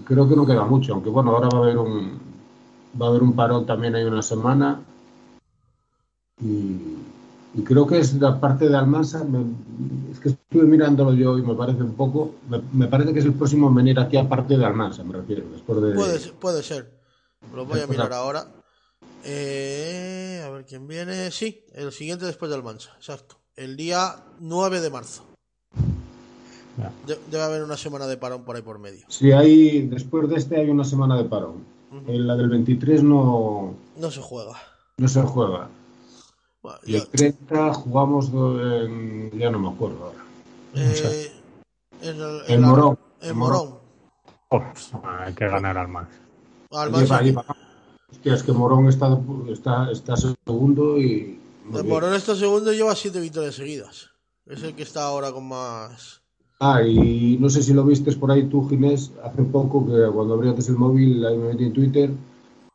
creo 0.06 0.28
que 0.28 0.34
no 0.36 0.44
queda 0.46 0.64
mucho, 0.64 0.94
aunque 0.94 1.10
bueno, 1.10 1.30
ahora 1.30 1.48
va 1.52 1.58
a 1.58 1.62
haber 1.62 1.78
un, 1.78 2.20
va 3.00 3.06
a 3.06 3.08
haber 3.10 3.22
un 3.22 3.36
parón 3.36 3.64
también 3.64 3.94
hay 3.94 4.02
una 4.04 4.22
semana 4.22 4.82
y, 6.40 6.96
y 7.54 7.62
creo 7.62 7.86
que 7.86 7.98
es 7.98 8.14
la 8.14 8.40
parte 8.40 8.68
de 8.68 8.76
Almansa, 8.76 9.22
me- 9.24 9.44
es 10.12 10.18
que 10.20 10.30
estuve 10.30 10.64
mirándolo 10.64 11.12
yo 11.14 11.38
y 11.38 11.42
me 11.42 11.54
parece 11.54 11.82
un 11.82 11.94
poco, 11.94 12.34
me, 12.48 12.60
me 12.72 12.86
parece 12.88 13.12
que 13.12 13.20
es 13.20 13.24
el 13.24 13.34
próximo 13.34 13.68
en 13.68 13.74
venir 13.76 13.98
aquí 14.00 14.16
aparte 14.16 14.56
de 14.58 14.64
Almansa, 14.64 15.04
me 15.04 15.12
refiero, 15.14 15.44
después 15.52 15.80
de, 15.82 15.92
Puede, 15.94 16.18
ser- 16.18 16.32
puede 16.34 16.62
ser. 16.62 17.00
Lo 17.54 17.64
voy 17.66 17.80
a 17.80 17.86
mirar 17.86 18.12
ahora. 18.12 18.46
Eh, 19.26 20.42
a 20.44 20.50
ver 20.50 20.64
quién 20.66 20.86
viene. 20.86 21.30
Sí, 21.30 21.64
el 21.74 21.92
siguiente 21.92 22.26
después 22.26 22.50
del 22.50 22.62
Mansa, 22.62 22.90
exacto. 22.96 23.36
El 23.56 23.76
día 23.76 24.16
9 24.40 24.80
de 24.80 24.90
marzo. 24.90 25.24
Ya. 26.76 26.90
De- 27.06 27.20
debe 27.30 27.42
haber 27.44 27.62
una 27.62 27.76
semana 27.76 28.06
de 28.06 28.16
parón 28.16 28.44
por 28.44 28.56
ahí 28.56 28.62
por 28.62 28.78
medio. 28.78 29.06
si 29.08 29.30
hay, 29.32 29.82
después 29.86 30.28
de 30.28 30.36
este 30.36 30.56
hay 30.56 30.68
una 30.70 30.84
semana 30.84 31.16
de 31.16 31.24
parón, 31.24 31.64
en 32.08 32.26
la 32.26 32.34
del 32.36 32.48
23 32.48 33.02
no, 33.04 33.74
No 33.96 34.10
se 34.10 34.20
juega. 34.20 34.54
no 34.96 35.06
se 35.06 35.22
juega, 35.22 35.68
Bueno, 36.64 36.78
y 36.86 36.92
yo- 36.92 36.98
el 37.02 37.08
30 37.08 37.74
jugamos 37.74 38.30
en, 38.32 39.30
ya 39.38 39.50
no 39.50 39.58
me 39.58 39.68
acuerdo 39.68 40.02
ahora. 40.06 40.24
eh, 40.74 41.30
en, 42.00 42.16
el- 42.16 42.40
En 42.48 42.60
la- 42.62 42.68
Morón. 42.68 42.98
En 43.20 43.36
Morón. 43.36 43.74
Hay 45.02 45.34
que 45.34 45.46
ganar 45.46 45.76
al 45.76 45.88
más. 45.88 46.08
Hostia, 46.70 48.34
es 48.34 48.42
que 48.42 48.52
Morón 48.52 48.86
está, 48.88 49.08
está, 49.52 49.90
está 49.90 50.16
segundo 50.16 50.96
y. 50.98 51.38
el. 51.74 51.84
Morón 51.84 52.14
está 52.14 52.34
segundo 52.34 52.72
y 52.72 52.76
lleva 52.78 52.96
siete 52.96 53.20
victorias 53.20 53.56
seguidas. 53.56 54.10
Es 54.46 54.62
el 54.62 54.74
que 54.74 54.84
está 54.84 55.04
ahora 55.04 55.32
con 55.32 55.46
más. 55.46 56.22
Ah, 56.60 56.82
y 56.82 57.36
no 57.40 57.50
sé 57.50 57.62
si 57.62 57.74
lo 57.74 57.84
viste 57.84 58.10
por 58.16 58.30
ahí 58.30 58.44
tú, 58.48 58.66
Ginés, 58.70 59.12
hace 59.22 59.42
poco, 59.42 59.84
que 59.84 60.10
cuando 60.14 60.32
abriste 60.32 60.70
el 60.72 60.78
móvil, 60.78 61.26
ahí 61.26 61.36
me 61.36 61.48
metí 61.48 61.64
en 61.64 61.72
Twitter, 61.74 62.10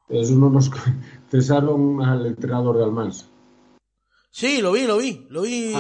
eso 0.09 0.35
no 0.35 0.51
nos 0.51 0.69
cesaron 1.31 2.03
al 2.03 2.27
entrenador 2.27 2.77
de 2.77 2.83
Almansa. 2.83 3.25
Sí, 4.31 4.61
lo 4.61 4.71
vi, 4.71 4.85
lo 4.85 4.97
vi, 4.97 5.25
lo 5.29 5.41
vi. 5.41 5.73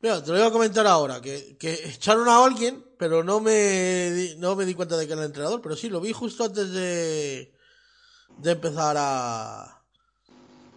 Mira, 0.00 0.20
te 0.22 0.32
lo 0.32 0.38
voy 0.38 0.46
a 0.46 0.50
comentar 0.50 0.86
ahora, 0.86 1.20
que, 1.20 1.56
que 1.56 1.74
echaron 1.90 2.28
a 2.28 2.44
alguien, 2.44 2.84
pero 2.98 3.22
no 3.22 3.38
me, 3.40 4.10
di, 4.10 4.34
no 4.36 4.56
me 4.56 4.64
di 4.64 4.74
cuenta 4.74 4.96
de 4.96 5.06
que 5.06 5.12
era 5.12 5.22
el 5.22 5.28
entrenador, 5.28 5.62
pero 5.62 5.76
sí, 5.76 5.88
lo 5.88 6.00
vi 6.00 6.12
justo 6.12 6.44
antes 6.44 6.72
de, 6.72 7.54
de 8.38 8.50
empezar 8.50 8.96
a, 8.98 9.80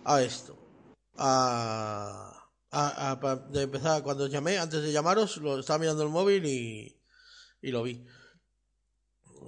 a 0.03 0.21
esto. 0.21 0.55
A, 1.17 2.31
a- 2.71 3.35
de 3.49 3.63
empezar, 3.63 4.03
cuando 4.03 4.27
llamé, 4.27 4.59
antes 4.59 4.83
de 4.83 4.91
llamaros, 4.91 5.37
lo 5.37 5.59
estaba 5.59 5.79
mirando 5.79 6.03
el 6.03 6.09
móvil 6.09 6.45
y, 6.45 7.01
y 7.63 7.71
lo 7.71 7.81
vi. 7.81 8.05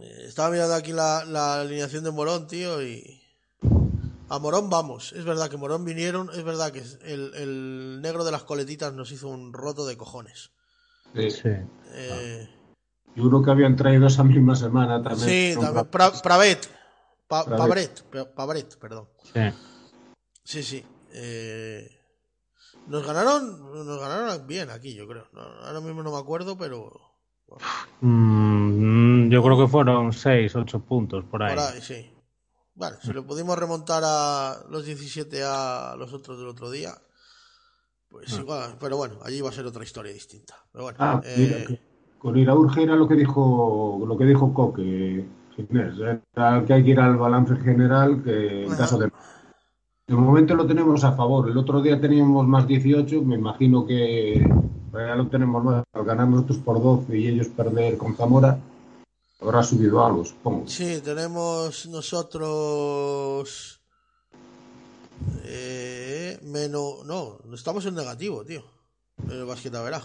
Eh, 0.02 0.26
Estaba 0.28 0.50
mirando 0.50 0.74
aquí 0.74 0.92
la, 0.92 1.24
la 1.26 1.62
alineación 1.62 2.04
de 2.04 2.12
Morón, 2.12 2.48
tío, 2.48 2.82
y... 2.82 3.22
A 4.30 4.40
Morón 4.40 4.70
vamos, 4.70 5.14
es 5.14 5.24
verdad 5.24 5.50
que 5.50 5.58
Morón 5.58 5.86
vinieron, 5.86 6.30
es 6.34 6.44
verdad 6.44 6.72
que 6.72 6.84
el, 7.06 7.34
el 7.36 8.02
negro 8.02 8.24
de 8.26 8.32
las 8.32 8.44
coletitas 8.44 8.94
nos 8.94 9.12
hizo 9.12 9.30
un 9.30 9.54
roto 9.54 9.86
de 9.86 9.96
cojones. 9.96 10.52
Sí. 11.16 11.50
Eh, 11.94 12.50
Y 13.16 13.22
uno 13.22 13.42
que 13.42 13.52
habían 13.52 13.76
traído 13.78 14.08
esa 14.08 14.24
misma 14.24 14.56
semana 14.56 15.02
también. 15.02 15.30
sí, 15.30 15.54
también, 15.56 15.76
ra- 15.76 15.90
Pra- 15.92 16.22
Pravet, 16.22 16.68
Pa- 17.28 17.46
Pabret. 17.46 17.58
Pabret, 17.58 18.04
pe- 18.04 18.26
Pabret, 18.26 18.78
perdón. 18.78 19.08
Sí. 19.34 19.42
Sí, 20.44 20.64
sí. 20.64 20.86
Eh, 21.14 21.90
nos 22.88 23.06
ganaron, 23.06 23.86
nos 23.88 24.00
ganaron 24.00 24.46
bien 24.46 24.70
aquí, 24.70 24.94
yo 24.94 25.08
creo. 25.08 25.26
Ahora 25.64 25.80
mismo 25.80 26.04
no 26.04 26.12
me 26.12 26.18
acuerdo, 26.20 26.58
pero 26.58 26.92
Mm, 28.02 29.30
yo 29.30 29.42
creo 29.42 29.58
que 29.58 29.68
fueron 29.68 30.12
6, 30.12 30.54
8 30.56 30.80
puntos 30.82 31.24
por 31.26 31.44
ahí. 31.44 31.56
por 31.56 31.64
ahí 31.64 31.82
sí. 31.82 32.12
Bueno, 32.78 32.96
si 33.02 33.12
le 33.12 33.24
pudimos 33.24 33.58
remontar 33.58 34.04
a 34.06 34.58
los 34.70 34.86
17 34.86 35.44
a 35.44 35.96
los 35.98 36.14
otros 36.14 36.38
del 36.38 36.48
otro 36.48 36.70
día, 36.70 36.94
pues 38.08 38.38
igual. 38.38 38.76
Pero 38.80 38.98
bueno, 38.98 39.16
allí 39.24 39.42
va 39.42 39.50
a 39.50 39.54
ser 39.54 39.66
otra 39.66 39.84
historia 39.84 40.14
distinta. 40.14 40.54
Pero 40.72 40.84
bueno, 40.84 40.98
Ah, 41.02 41.20
eh, 41.26 41.66
mira, 41.68 41.80
con 42.20 42.38
Iraurge 42.38 42.84
era 42.84 42.96
lo 42.96 43.08
que 43.08 43.16
dijo 43.16 44.04
lo 44.08 44.16
que 44.16 44.26
dijo 44.26 44.54
Coque 44.54 45.26
Ginés, 45.56 45.96
era 46.36 46.64
que 46.66 46.74
hay 46.74 46.84
que 46.84 46.92
ir 46.92 47.00
al 47.00 47.18
balance 47.18 47.56
general 47.58 48.22
que 48.24 48.66
en 48.66 48.70
Ajá. 48.72 48.78
caso 48.78 49.00
de 49.00 49.12
de 50.08 50.16
momento 50.16 50.56
lo 50.56 50.66
tenemos 50.66 51.04
a 51.04 51.12
favor. 51.14 51.50
El 51.50 51.58
otro 51.58 51.82
día 51.82 52.00
teníamos 52.00 52.48
más 52.48 52.66
18, 52.66 53.24
me 53.24 53.36
imagino 53.36 53.86
que 53.86 54.40
ya 54.94 55.16
lo 55.16 55.28
tenemos 55.28 55.62
más. 55.64 55.84
Al 55.92 56.06
ganar 56.06 56.30
nosotros 56.30 56.60
por 56.60 56.82
12 56.82 57.18
y 57.18 57.28
ellos 57.28 57.50
perder 57.50 57.98
con 57.98 58.16
Zamora, 58.16 58.58
habrá 59.40 59.64
subido 59.64 60.04
algo, 60.06 60.26
supongo. 60.26 60.68
Sí, 60.68 61.02
tenemos 61.04 61.86
nosotros. 61.88 63.80
Eh, 65.44 66.40
menos. 66.44 67.06
No, 67.06 67.40
estamos 67.54 67.86
en 67.86 67.96
negativo, 67.96 68.44
tío. 68.46 68.64
El 69.30 69.46
basquetaveraj. 69.46 70.04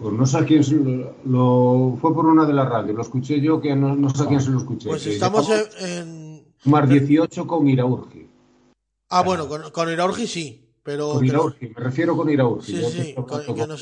Pues 0.00 0.12
no 0.14 0.26
sé 0.26 0.38
a 0.38 0.44
quién 0.44 0.62
se 0.62 0.74
lo, 0.76 1.14
lo- 1.24 1.96
fue 2.00 2.14
por 2.14 2.26
una 2.26 2.44
de 2.46 2.52
las 2.52 2.68
radios, 2.68 2.94
lo 2.96 3.02
escuché 3.02 3.40
yo 3.40 3.60
que 3.60 3.74
no, 3.74 3.96
no 3.96 4.10
sé 4.10 4.22
a 4.22 4.26
quién 4.26 4.40
se 4.40 4.50
lo 4.50 4.58
escuché. 4.58 4.88
Pues 4.88 5.02
que 5.02 5.12
estamos 5.14 5.48
en. 5.50 5.66
en- 5.80 6.54
más 6.64 6.88
18 6.88 7.46
con 7.46 7.68
Iraurgi. 7.68 8.28
Ah, 9.10 9.22
bueno, 9.22 9.48
con, 9.48 9.70
con 9.70 9.90
Iraurgi 9.90 10.26
sí, 10.26 10.68
pero. 10.82 11.12
Con 11.12 11.24
Iraurgi, 11.24 11.68
me 11.68 11.80
refiero 11.82 12.16
con 12.16 12.28
Iraurgi. 12.30 12.72
Sí, 12.72 12.84
sí, 12.84 13.14
con- 13.14 13.68
no. 13.68 13.76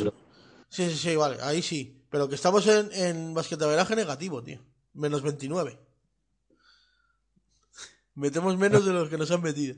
Sí, 0.69 0.90
sí, 0.90 0.97
sí, 0.97 1.16
vale, 1.16 1.37
ahí 1.42 1.62
sí. 1.62 1.96
Pero 2.11 2.29
que 2.29 2.35
estamos 2.35 2.66
en, 2.66 2.90
en 2.92 3.35
basquetaveraje 3.35 3.97
negativo, 3.97 4.42
tío. 4.42 4.61
Menos 4.95 5.23
29. 5.23 5.79
Metemos 8.14 8.57
menos 8.57 8.85
de 8.85 8.92
los 8.92 9.09
que 9.09 9.19
nos 9.19 9.31
han 9.31 9.42
metido. 9.42 9.77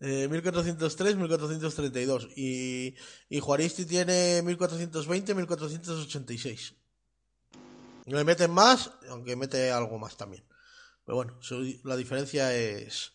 Eh, 0.00 0.28
1403, 0.28 1.16
1432. 1.16 2.28
Y, 2.36 2.94
y 3.28 3.40
Juaristi 3.40 3.86
tiene 3.86 4.42
1420, 4.42 5.34
1486. 5.34 6.74
Le 8.06 8.24
meten 8.24 8.52
más, 8.52 8.92
aunque 9.08 9.36
mete 9.36 9.72
algo 9.72 9.98
más 9.98 10.16
también. 10.16 10.44
Pero 11.04 11.16
bueno, 11.16 11.38
la 11.84 11.96
diferencia 11.96 12.54
es, 12.54 13.12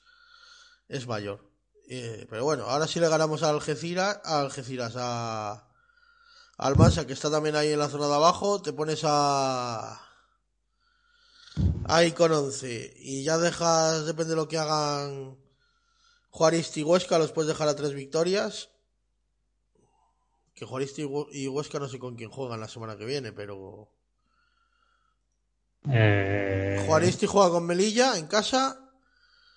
es 0.88 1.08
mayor. 1.08 1.50
Eh, 1.88 2.26
pero 2.30 2.44
bueno, 2.44 2.65
ahora 2.65 2.88
sí 2.88 3.00
le 3.00 3.10
ganamos 3.10 3.44
a 3.44 3.50
Algeciras, 3.50 4.20
a 4.24 4.41
Algeciras, 4.41 4.94
a, 4.96 5.67
al 6.62 6.76
Mansa, 6.78 7.06
que 7.08 7.13
está 7.13 7.30
también 7.30 7.56
ahí 7.56 7.71
en 7.74 7.80
la 7.80 7.89
zona 7.89 8.08
de 8.08 8.13
abajo, 8.15 8.62
te 8.62 8.71
pones 8.71 9.02
a. 9.04 10.00
Ahí 11.86 12.12
con 12.13 12.32
11. 12.32 12.93
Y 13.00 13.24
ya 13.24 13.38
dejas, 13.38 14.06
depende 14.06 14.32
de 14.32 14.36
lo 14.38 14.47
que 14.47 14.58
hagan 14.58 15.38
Juaristi 16.30 16.80
y 16.82 16.84
Huesca, 16.84 17.17
los 17.19 17.32
puedes 17.34 17.50
dejar 17.50 17.67
a 17.67 17.76
tres 17.76 17.93
victorias. 17.93 18.69
Que 20.54 20.65
Juaristi 20.65 21.02
y 21.02 21.06
Hue- 21.06 21.28
y 21.32 21.47
Huesca 21.47 21.80
no 21.80 21.89
sé 21.89 21.97
con 22.00 22.15
quién 22.15 22.30
juegan 22.30 22.60
la 22.60 22.67
semana 22.69 22.95
que 22.97 23.06
viene, 23.06 23.32
pero. 23.34 23.89
Eh, 25.89 26.84
Juaristi 26.88 27.26
juega 27.26 27.50
con 27.50 27.65
Melilla 27.65 28.17
en 28.17 28.28
casa 28.28 28.78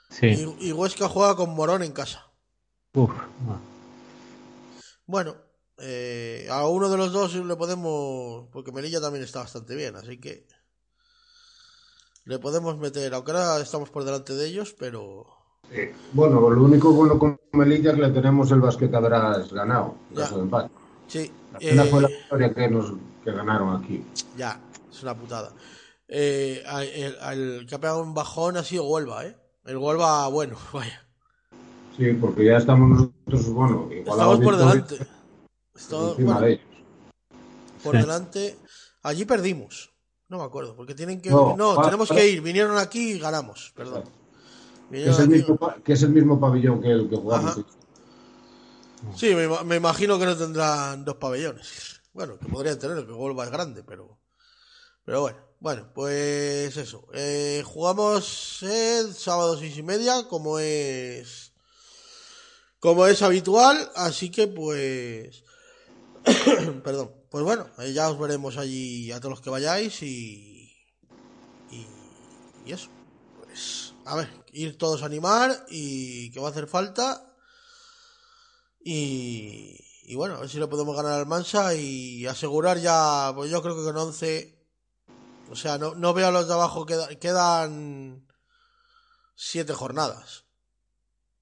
Sí. 0.09 0.27
y, 0.61 0.69
y 0.69 0.73
Huesca 0.73 1.09
juega 1.09 1.37
con 1.37 1.51
Morón 1.51 1.83
en 1.83 1.93
casa. 1.93 2.31
Uf, 2.95 3.11
Bueno, 5.07 5.37
eh, 5.79 6.47
a 6.51 6.67
uno 6.69 6.89
de 6.89 6.97
los 6.97 7.13
dos 7.13 7.35
le 7.35 7.57
podemos. 7.57 8.47
Porque 8.53 8.73
Melilla 8.73 9.01
también 9.01 9.25
está 9.25 9.41
bastante 9.41 9.75
bien, 9.75 9.97
así 9.97 10.19
que. 10.19 10.47
Le 12.25 12.39
podemos 12.39 12.79
meter, 12.79 13.13
aunque 13.13 13.33
ahora 13.33 13.61
estamos 13.61 13.91
por 13.91 14.05
delante 14.05 14.35
de 14.35 14.47
ellos, 14.47 14.75
pero. 14.79 15.27
Eh, 15.71 15.95
bueno, 16.13 16.49
lo 16.51 16.65
único 16.65 16.93
bueno 16.93 17.19
con 17.19 17.39
Melilla 17.53 17.91
es 17.91 17.97
que 17.97 18.03
le 18.03 18.11
tenemos 18.11 18.51
el 18.51 18.61
basquetaveras 18.61 19.53
ganado, 19.53 19.97
en 20.11 20.17
Ya. 20.17 20.23
caso 20.23 20.37
de 20.37 20.43
empate. 20.43 20.71
Sí. 21.07 21.33
La 21.53 21.85
eh, 21.85 21.89
fue 21.89 22.03
la 22.03 22.09
victoria 22.09 22.55
que, 22.55 22.69
nos, 22.69 22.93
que 23.23 23.31
ganaron 23.33 23.83
aquí. 23.83 24.05
Ya, 24.37 24.61
es 24.91 25.03
una 25.03 25.15
putada. 25.17 25.53
Eh, 26.09 26.63
el, 26.95 27.17
al 27.21 27.67
que 27.69 27.75
ha 27.75 27.81
pegado 27.81 28.03
un 28.03 28.15
bajón 28.15 28.57
ha 28.57 28.65
sido 28.65 28.85
Huelva, 28.85 29.27
¿eh? 29.27 29.37
El 29.65 29.77
Huelva, 29.79 30.29
bueno, 30.29 30.57
vaya. 30.73 31.03
Sí, 31.97 32.13
porque 32.15 32.45
ya 32.47 32.57
estamos 32.57 32.91
nosotros, 32.91 33.55
bueno, 33.55 33.89
igualados 33.93 34.41
Estamos 34.41 34.45
por 34.45 34.57
delante. 34.57 35.07
Bueno, 35.89 36.41
de 36.41 36.61
por 37.83 37.95
Sí. 37.95 38.01
delante. 38.01 38.59
Allí 39.03 39.25
perdimos. 39.25 39.91
No 40.29 40.39
me 40.39 40.45
acuerdo, 40.45 40.75
porque 40.75 40.95
tienen 40.95 41.21
que. 41.21 41.31
No, 41.31 41.77
tenemos 41.85 42.09
que 42.09 42.29
ir. 42.29 42.41
Vinieron 42.41 42.79
aquí 42.79 43.13
y 43.13 43.19
ganamos, 43.19 43.73
perdón. 43.77 44.05
Que 44.91 45.09
es, 45.11 45.19
el 45.19 45.29
mismo, 45.29 45.57
pa- 45.57 45.77
que 45.83 45.93
es 45.95 46.03
el 46.03 46.11
mismo 46.11 46.39
pabellón 46.39 46.81
que 46.81 46.91
el 46.91 47.09
que 47.11 47.17
jugamos. 47.17 47.53
Ajá. 47.53 47.65
Sí, 49.17 49.35
me, 49.35 49.47
ima- 49.49 49.65
me 49.65 49.77
imagino 49.77 50.19
que 50.19 50.25
no 50.25 50.37
tendrán 50.37 51.05
dos 51.05 51.17
pabellones. 51.17 52.01
Bueno, 52.13 52.39
que 52.39 52.47
podrían 52.47 52.79
tener, 52.79 53.05
que 53.05 53.13
Huelva 53.13 53.45
es 53.45 53.51
grande, 53.51 53.83
pero. 53.83 54.19
Pero 55.05 55.21
bueno, 55.23 55.39
bueno, 55.61 55.91
pues 55.95 56.77
eso. 56.77 57.07
Eh, 57.13 57.63
jugamos 57.67 58.63
el 58.63 59.13
sábado 59.15 59.59
seis 59.59 59.77
y 59.77 59.83
media, 59.83 60.27
como 60.29 60.59
es. 60.59 61.53
Como 62.79 63.07
es 63.07 63.21
habitual, 63.23 63.91
así 63.97 64.31
que 64.31 64.47
pues. 64.47 65.44
Perdón. 66.85 67.13
Pues 67.31 67.45
bueno, 67.45 67.69
ya 67.93 68.11
os 68.11 68.19
veremos 68.19 68.57
allí 68.57 69.11
a 69.13 69.19
todos 69.21 69.31
los 69.31 69.41
que 69.41 69.51
vayáis 69.51 70.03
y. 70.03 70.71
Y, 71.71 71.87
y 72.67 72.73
eso. 72.73 72.89
Pues. 73.39 73.93
A 74.05 74.17
ver, 74.17 74.29
ir 74.53 74.77
todos 74.79 75.03
a 75.03 75.07
animar 75.07 75.67
y 75.69 76.31
que 76.31 76.41
va 76.41 76.49
a 76.49 76.51
hacer 76.51 76.67
falta. 76.67 77.35
Y, 78.85 79.79
y 80.05 80.15
bueno, 80.15 80.35
a 80.37 80.41
ver 80.41 80.49
si 80.51 80.59
le 80.59 80.67
podemos 80.67 80.95
ganar 80.95 81.13
al 81.13 81.27
Mansa 81.27 81.75
y 81.75 82.27
asegurar 82.27 82.79
ya, 82.79 83.33
pues 83.35 83.51
yo 83.51 83.63
creo 83.63 83.75
que 83.77 83.83
con 83.85 83.97
11, 83.97 84.63
o 85.51 85.57
sea, 85.57 85.79
no, 85.79 85.95
no 85.95 86.13
veo 86.13 86.29
a 86.29 86.31
los 86.31 86.47
de 86.47 86.53
abajo, 86.55 86.85
queda- 86.85 87.09
quedan 87.19 88.27
7 89.35 89.73
jornadas, 89.73 90.45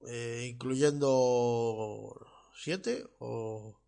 eh, 0.07 0.47
incluyendo 0.53 2.15
7 2.55 3.05
o 3.19 3.81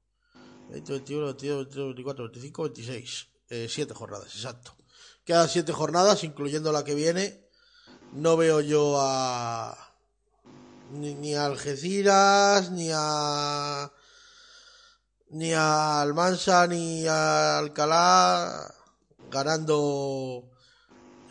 20, 0.69 0.91
21, 0.91 1.25
22, 1.25 1.57
23, 1.57 1.85
24, 1.85 2.25
25, 2.25 2.63
26, 2.63 3.27
7 3.69 3.93
jornadas, 3.93 4.35
exacto. 4.35 4.75
Quedan 5.23 5.49
7 5.49 5.71
jornadas, 5.73 6.23
incluyendo 6.23 6.71
la 6.71 6.83
que 6.83 6.95
viene. 6.95 7.45
No 8.13 8.37
veo 8.37 8.61
yo 8.61 8.95
a 8.99 9.85
ni, 10.91 11.15
ni 11.15 11.35
a 11.35 11.45
Algeciras, 11.45 12.71
ni 12.71 12.89
a 12.93 13.91
ni 15.29 15.53
a 15.53 16.01
Almansa, 16.01 16.67
ni 16.67 17.07
a 17.07 17.57
Alcalá 17.57 18.73
ganando 19.29 20.49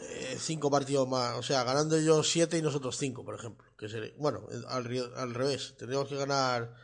eh, 0.00 0.36
cinco 0.38 0.70
partidos 0.70 1.08
más, 1.08 1.36
o 1.38 1.42
sea, 1.42 1.64
ganando 1.64 1.98
yo 1.98 2.22
siete 2.22 2.58
y 2.58 2.62
nosotros 2.62 2.96
cinco, 2.98 3.24
por 3.24 3.34
ejemplo, 3.34 3.66
que 3.78 3.88
sería, 3.88 4.12
bueno, 4.18 4.46
eh, 4.50 4.60
al, 4.68 5.12
al 5.16 5.34
revés, 5.34 5.74
tendríamos 5.78 6.08
que 6.08 6.16
ganar, 6.16 6.74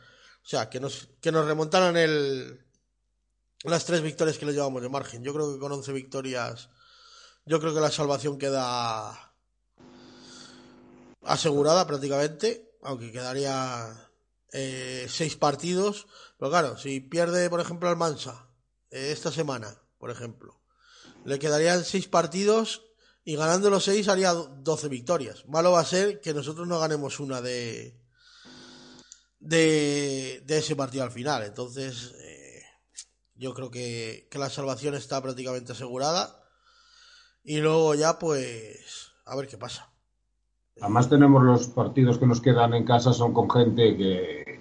o 0.43 0.47
sea, 0.47 0.69
que 0.69 0.79
nos 0.79 1.09
que 1.21 1.31
nos 1.31 1.45
remontaran 1.45 1.95
el 1.97 2.65
las 3.63 3.85
tres 3.85 4.01
victorias 4.01 4.37
que 4.37 4.45
le 4.45 4.53
llevamos 4.53 4.81
de 4.81 4.89
margen. 4.89 5.23
Yo 5.23 5.33
creo 5.33 5.53
que 5.53 5.59
con 5.59 5.71
11 5.71 5.91
victorias, 5.93 6.69
yo 7.45 7.59
creo 7.59 7.73
que 7.75 7.79
la 7.79 7.91
salvación 7.91 8.37
queda 8.39 9.33
asegurada 11.23 11.85
prácticamente, 11.85 12.71
aunque 12.81 13.11
quedaría 13.11 14.09
eh, 14.51 15.05
seis 15.09 15.35
partidos. 15.35 16.07
Pero 16.37 16.49
claro, 16.51 16.77
si 16.77 16.99
pierde, 16.99 17.49
por 17.49 17.59
ejemplo, 17.61 17.87
al 17.89 17.97
Mansa 17.97 18.47
eh, 18.89 19.11
esta 19.11 19.31
semana, 19.31 19.79
por 19.99 20.09
ejemplo, 20.09 20.59
le 21.25 21.37
quedarían 21.37 21.85
seis 21.85 22.07
partidos 22.07 22.83
y 23.23 23.35
ganando 23.35 23.69
los 23.69 23.83
seis 23.83 24.07
haría 24.07 24.33
do- 24.33 24.47
12 24.61 24.87
victorias. 24.87 25.45
Malo 25.47 25.71
va 25.71 25.81
a 25.81 25.85
ser 25.85 26.19
que 26.21 26.33
nosotros 26.33 26.67
no 26.67 26.79
ganemos 26.79 27.19
una 27.19 27.41
de 27.41 28.00
de, 29.41 30.41
de 30.45 30.57
ese 30.57 30.75
partido 30.77 31.03
al 31.03 31.11
final. 31.11 31.43
Entonces, 31.43 32.13
eh, 32.23 32.61
yo 33.35 33.53
creo 33.53 33.69
que, 33.69 34.27
que 34.31 34.39
la 34.39 34.49
salvación 34.49 34.95
está 34.95 35.21
prácticamente 35.21 35.73
asegurada. 35.73 36.37
Y 37.43 37.57
luego 37.57 37.95
ya, 37.95 38.17
pues, 38.19 39.11
a 39.25 39.35
ver 39.35 39.47
qué 39.47 39.57
pasa. 39.57 39.89
Además 40.79 41.09
tenemos 41.09 41.43
los 41.43 41.67
partidos 41.67 42.17
que 42.17 42.25
nos 42.27 42.39
quedan 42.39 42.73
en 42.73 42.85
casa 42.85 43.11
son 43.13 43.33
con 43.33 43.49
gente 43.49 43.97
que 43.97 44.59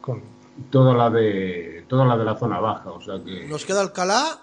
con- 0.00 0.22
toda 0.70 0.92
la 0.94 1.08
de 1.08 1.84
toda 1.88 2.04
la 2.04 2.16
de 2.16 2.24
la 2.24 2.36
zona 2.36 2.58
baja, 2.60 2.90
o 2.90 3.00
sea 3.00 3.22
que 3.24 3.46
Nos 3.46 3.64
queda 3.64 3.80
Alcalá, 3.80 4.38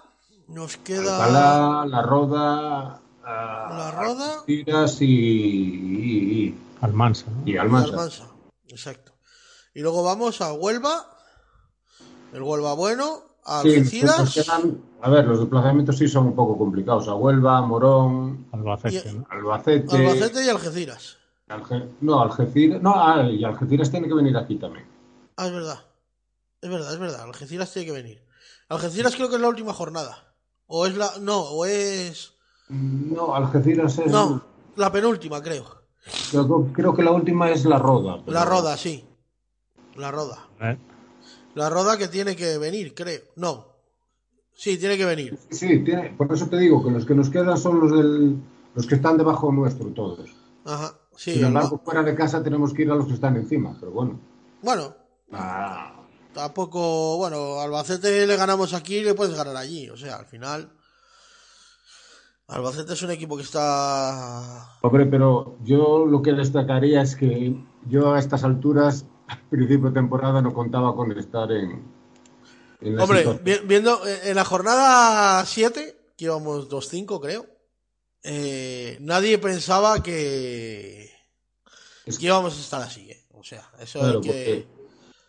nos 0.48 0.78
queda. 0.78 1.24
Alcalá, 1.24 1.86
La 1.88 2.02
Roda, 2.02 3.02
a- 3.24 3.78
La 3.78 3.92
Roda. 3.92 4.44
Tiras 4.46 5.02
y, 5.02 5.06
y, 5.06 6.46
y, 6.48 6.58
Almansa. 6.82 7.26
¿no? 7.30 7.44
y 7.48 7.52
Y 7.54 7.58
Almansa. 7.58 7.90
Almansa. 7.90 8.28
Exacto. 8.68 9.09
Y 9.80 9.82
luego 9.82 10.04
vamos 10.04 10.42
a 10.42 10.52
Huelva. 10.52 11.06
El 12.34 12.44
Huelva 12.44 12.74
bueno. 12.74 13.22
A 13.46 13.62
Sí, 13.62 13.76
Algeciras. 13.78 14.50
a 15.02 15.10
ver, 15.10 15.24
los 15.26 15.40
desplazamientos 15.40 15.98
sí 15.98 16.10
son 16.10 16.26
un 16.28 16.36
poco 16.36 16.58
complicados. 16.58 17.08
A 17.08 17.16
Huelva, 17.16 17.62
Morón, 17.62 18.46
Albacete, 18.52 19.10
Y- 19.10 19.14
¿no? 19.14 19.26
Albacete. 19.30 19.96
Albacete 19.96 20.44
y 20.44 20.50
Algeciras. 20.50 21.16
Alge- 21.48 21.88
no, 22.02 22.20
Algeciras. 22.20 22.82
No, 22.82 22.92
ah, 22.94 23.24
y 23.24 23.42
Algeciras 23.46 23.90
tiene 23.90 24.10
que 24.10 24.14
venir 24.16 24.36
aquí 24.36 24.58
también. 24.58 24.86
Ah, 25.38 25.48
es 25.48 25.54
verdad. 25.54 25.80
Es 26.62 26.70
verdad, 26.70 26.94
es 26.94 27.00
verdad. 27.00 27.22
Algeciras 27.22 27.72
tiene 27.72 27.86
que 27.86 27.94
venir. 27.94 28.22
Algeciras 28.68 29.16
creo 29.16 29.30
que 29.30 29.36
es 29.36 29.42
la 29.42 29.48
última 29.48 29.72
jornada. 29.74 30.36
O 30.68 30.88
es 30.88 30.98
la. 30.98 31.10
No, 31.22 31.40
o 31.40 31.64
es. 31.66 32.34
No, 32.68 33.34
Algeciras 33.34 33.98
es. 33.98 34.12
No, 34.12 34.44
la 34.76 34.92
penúltima, 34.92 35.42
creo. 35.42 35.64
Creo, 36.32 36.68
creo 36.74 36.94
que 36.94 37.02
la 37.04 37.12
última 37.14 37.50
es 37.50 37.64
la 37.64 37.80
Roda. 37.80 38.18
pero- 38.26 38.34
La 38.38 38.44
Roda, 38.44 38.76
sí. 38.76 39.06
La 40.00 40.12
Roda. 40.12 40.48
¿Eh? 40.62 40.78
La 41.56 41.70
Roda 41.70 41.98
que 41.98 42.08
tiene 42.08 42.36
que 42.36 42.58
venir, 42.58 42.94
creo. 42.96 43.22
No. 43.36 43.68
Sí, 44.54 44.78
tiene 44.78 44.98
que 44.98 45.06
venir. 45.06 45.38
Sí, 45.50 45.80
tiene- 45.84 46.10
por 46.18 46.34
eso 46.34 46.48
te 46.48 46.58
digo 46.58 46.84
que 46.84 46.92
los 46.92 47.06
que 47.06 47.16
nos 47.16 47.30
quedan 47.30 47.58
son 47.58 47.80
los 47.80 47.92
del, 47.92 48.38
los 48.76 48.88
que 48.88 48.96
están 48.96 49.18
debajo 49.18 49.52
nuestro 49.52 49.88
todos. 49.94 50.30
Ajá. 50.66 50.94
Sí, 51.16 51.34
Sin 51.34 51.46
embargo, 51.46 51.82
fuera 51.84 52.02
de 52.04 52.16
casa 52.16 52.42
tenemos 52.44 52.74
que 52.74 52.84
ir 52.84 52.92
a 52.92 52.96
los 52.96 53.08
que 53.08 53.14
están 53.14 53.36
encima, 53.36 53.76
pero 53.80 53.92
bueno. 53.92 54.20
Bueno, 54.62 54.96
Ah, 55.32 55.96
tampoco. 56.34 57.18
Bueno, 57.18 57.60
Albacete 57.60 58.26
le 58.26 58.36
ganamos 58.36 58.74
aquí 58.74 58.98
y 58.98 59.04
le 59.04 59.14
puedes 59.14 59.36
ganar 59.36 59.56
allí. 59.58 59.90
O 59.90 59.98
sea, 59.98 60.16
al 60.16 60.26
final. 60.26 60.72
Albacete 62.48 62.94
es 62.94 63.02
un 63.04 63.12
equipo 63.12 63.36
que 63.38 63.44
está. 63.44 64.70
hombre, 64.82 65.06
pero 65.06 65.58
yo 65.64 66.06
lo 66.06 66.22
que 66.22 66.34
destacaría 66.34 67.02
es 67.02 67.16
que 67.16 67.56
yo 67.88 68.14
a 68.14 68.20
estas 68.20 68.44
alturas, 68.44 69.06
al 69.30 69.42
principio 69.50 69.88
de 69.90 69.94
temporada, 69.94 70.42
no 70.42 70.54
contaba 70.54 70.96
con 70.96 71.12
estar 71.18 71.52
en, 71.52 71.84
en 72.82 72.96
la 72.96 73.04
Hombre, 73.04 73.40
vi- 73.44 73.60
viendo 73.66 74.06
eh, 74.08 74.30
en 74.30 74.36
la 74.36 74.44
jornada 74.46 75.46
7, 75.46 76.14
que 76.18 76.26
íbamos 76.26 76.70
2-5, 76.70 77.20
creo, 77.22 77.46
eh, 78.24 78.98
nadie 79.02 79.38
pensaba 79.38 80.02
que, 80.04 81.10
Es 82.06 82.18
que 82.18 82.26
íbamos 82.26 82.58
a 82.58 82.62
estar 82.62 82.82
así. 82.82 83.10
eh. 83.12 83.26
O 83.32 83.44
sea, 83.44 83.70
eso 83.80 84.00
Claro, 84.00 84.20
hay 84.20 84.22
que. 84.22 84.30
porque, 84.34 84.68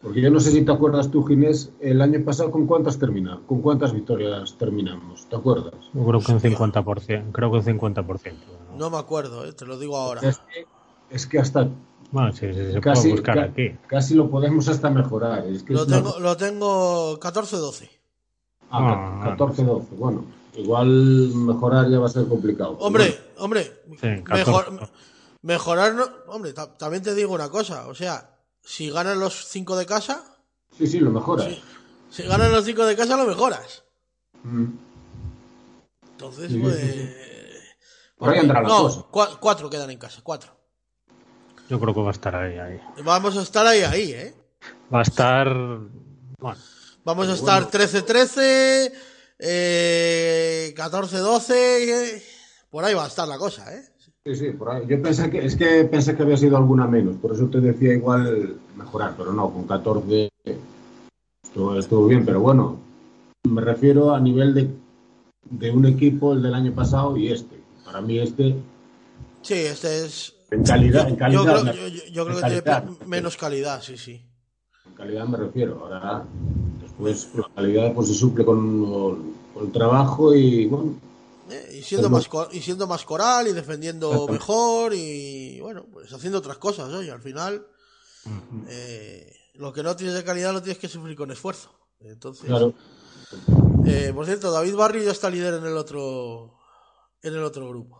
porque 0.02 0.20
yo 0.20 0.30
no 0.30 0.40
sé 0.40 0.50
si 0.50 0.64
te 0.64 0.72
acuerdas 0.72 1.10
tú, 1.10 1.22
Ginés, 1.24 1.70
el 1.80 2.00
año 2.00 2.24
pasado 2.24 2.50
con 2.50 2.66
cuántas 2.66 2.98
termina, 2.98 3.40
con 3.46 3.60
cuántas 3.62 3.92
victorias 3.92 4.56
terminamos, 4.58 5.28
¿te 5.28 5.36
acuerdas? 5.36 5.74
Yo 5.94 6.04
creo 6.06 6.20
que 6.20 6.32
un 6.32 6.40
50%. 6.40 7.32
Creo 7.32 7.50
que 7.52 7.58
un 7.58 7.64
50%. 7.64 8.46
¿no? 8.70 8.76
No 8.76 8.90
me 8.90 8.98
acuerdo, 8.98 9.44
eh, 9.44 9.52
te 9.52 9.64
lo 9.66 9.78
digo 9.78 9.96
ahora. 9.96 10.22
Es 10.22 10.38
que, 10.38 10.66
es 11.10 11.26
que 11.26 11.38
hasta 11.38 11.68
Bueno, 12.12 12.32
sí, 12.32 12.52
sí, 12.52 12.72
se 12.72 12.80
casi, 12.80 13.02
puede 13.02 13.12
buscar 13.12 13.34
ca- 13.36 13.42
aquí. 13.44 13.70
casi 13.86 14.14
lo 14.14 14.28
podemos 14.30 14.66
hasta 14.68 14.90
mejorar. 14.90 15.46
Es 15.46 15.62
que 15.62 15.72
Lo 15.74 15.82
es 15.82 15.86
una- 15.88 15.96
tengo, 15.98 16.18
lo 16.18 16.36
tengo 16.36 17.20
14-12. 17.20 17.88
Ah, 18.70 19.20
Ah, 19.22 19.36
14-12, 19.36 19.86
bueno, 19.96 20.24
igual 20.54 20.88
mejorar 21.34 21.88
ya 21.88 21.98
va 21.98 22.06
a 22.06 22.10
ser 22.10 22.26
complicado. 22.26 22.72
Hombre, 22.78 23.16
hombre, 23.38 23.82
Sí, 24.00 24.06
mejor, 24.28 24.64
14. 24.64 24.92
mejorar. 25.42 25.94
no- 25.94 26.08
hombre, 26.28 26.52
ta- 26.52 26.76
también 26.76 27.02
te 27.02 27.14
digo 27.14 27.32
una 27.34 27.48
cosa. 27.48 27.86
O 27.88 27.94
sea, 27.94 28.36
si 28.62 28.90
ganan 28.90 29.18
los 29.20 29.46
5 29.46 29.76
de 29.76 29.86
casa, 29.86 30.24
Sí, 30.76 30.86
sí, 30.86 30.98
lo 31.00 31.10
mejoras. 31.10 31.46
Sí. 31.46 31.62
si 32.10 32.22
ganan 32.24 32.50
los 32.52 32.64
5 32.64 32.84
de 32.86 32.96
casa, 32.96 33.16
lo 33.16 33.26
mejoras. 33.26 33.84
Mm. 34.42 34.66
Entonces, 36.12 36.50
Sí, 36.52 36.58
pues. 36.58 36.76
sí. 36.78 37.08
Por 38.18 38.30
ahí 38.30 38.38
andará 38.40 38.62
la 38.62 38.68
no, 38.68 38.82
cosa. 38.82 39.00
cua- 39.10 39.38
cuatro 39.40 39.70
quedan 39.70 39.90
en 39.90 39.98
casa, 39.98 40.20
cuatro. 40.22 40.52
Yo 41.70 41.78
creo 41.78 41.94
que 41.94 42.00
va 42.00 42.08
a 42.08 42.12
estar 42.12 42.34
ahí, 42.34 42.58
ahí. 42.58 42.80
Vamos 43.04 43.38
a 43.38 43.42
estar 43.42 43.64
ahí, 43.64 43.82
ahí, 43.82 44.12
¿eh? 44.12 44.34
Va 44.92 44.98
a 44.98 45.02
estar. 45.02 45.48
Bueno, 46.38 46.58
Vamos 47.04 47.28
a 47.28 47.34
estar 47.34 47.70
13-13, 47.70 48.92
eh, 49.38 50.74
14-12, 50.76 51.50
eh, 51.54 52.22
por 52.70 52.84
ahí 52.84 52.92
va 52.92 53.04
a 53.04 53.08
estar 53.08 53.26
la 53.28 53.38
cosa, 53.38 53.72
¿eh? 53.74 53.82
Sí, 54.26 54.34
sí, 54.34 54.50
por 54.50 54.70
ahí. 54.70 54.82
Yo 54.86 55.00
pensé 55.00 55.30
que, 55.30 55.46
es 55.46 55.56
que 55.56 55.84
pensé 55.84 56.16
que 56.16 56.24
había 56.24 56.36
sido 56.36 56.56
alguna 56.56 56.86
menos, 56.86 57.16
por 57.16 57.32
eso 57.32 57.46
te 57.46 57.60
decía 57.60 57.94
igual 57.94 58.56
mejorar, 58.76 59.14
pero 59.16 59.32
no, 59.32 59.50
con 59.50 59.64
14 59.64 60.28
estuvo, 61.42 61.78
estuvo 61.78 62.06
bien, 62.06 62.24
pero 62.26 62.40
bueno, 62.40 62.80
me 63.48 63.62
refiero 63.62 64.14
a 64.14 64.20
nivel 64.20 64.54
de, 64.54 64.68
de 65.44 65.70
un 65.70 65.86
equipo, 65.86 66.32
el 66.32 66.42
del 66.42 66.54
año 66.54 66.74
pasado 66.74 67.16
y 67.16 67.32
este. 67.32 67.60
Para 67.84 68.00
mí 68.00 68.18
este, 68.18 68.56
Sí, 69.42 69.54
este 69.54 70.04
es... 70.04 70.34
en 70.50 70.64
calidad, 70.64 71.08
en 71.08 71.14
Yo 71.14 71.18
calidad, 71.18 71.42
creo, 71.42 71.64
me- 71.64 71.72
yo- 72.10 72.24
creo 72.24 72.36
que 72.38 72.42
tiene 72.42 72.62
calidad, 72.62 72.84
menos 73.06 73.36
calidad, 73.36 73.82
sí, 73.82 73.96
sí. 73.96 74.26
en 74.86 74.94
calidad 74.94 75.26
me 75.26 75.36
refiero. 75.38 75.80
Ahora, 75.84 76.24
después 76.82 77.28
la 77.34 77.48
calidad 77.54 77.94
pues 77.94 78.08
se 78.08 78.14
suple 78.14 78.44
con, 78.44 79.34
con 79.54 79.66
el 79.66 79.72
trabajo 79.72 80.34
y 80.34 80.66
bueno, 80.66 80.94
¿eh? 81.50 81.78
Y, 81.78 81.82
siendo 81.82 82.08
más, 82.10 82.28
co- 82.28 82.48
y 82.52 82.60
siendo 82.60 82.86
más 82.86 83.04
coral 83.04 83.48
y 83.48 83.52
defendiendo 83.52 84.26
mejor 84.28 84.92
y, 84.94 85.60
bueno, 85.60 85.86
pues 85.92 86.12
haciendo 86.12 86.38
otras 86.38 86.58
cosas, 86.58 86.92
oye, 86.92 87.10
al 87.10 87.22
final... 87.22 87.66
eh, 88.68 89.34
lo 89.54 89.72
que 89.72 89.82
no 89.82 89.94
tienes 89.96 90.14
de 90.14 90.24
calidad 90.24 90.52
lo 90.52 90.62
tienes 90.62 90.78
que 90.78 90.88
sufrir 90.88 91.16
con 91.16 91.30
esfuerzo. 91.30 91.70
Entonces, 92.00 92.46
claro. 92.46 92.72
eh, 93.84 94.10
por 94.14 94.24
cierto, 94.24 94.50
David 94.50 94.74
Barrio 94.74 95.02
ya 95.02 95.10
está 95.12 95.28
líder 95.28 95.54
en 95.54 95.66
el 95.66 95.76
otro 95.76 96.54
en 97.22 97.34
el 97.34 97.42
otro 97.42 97.68
grupo. 97.68 97.99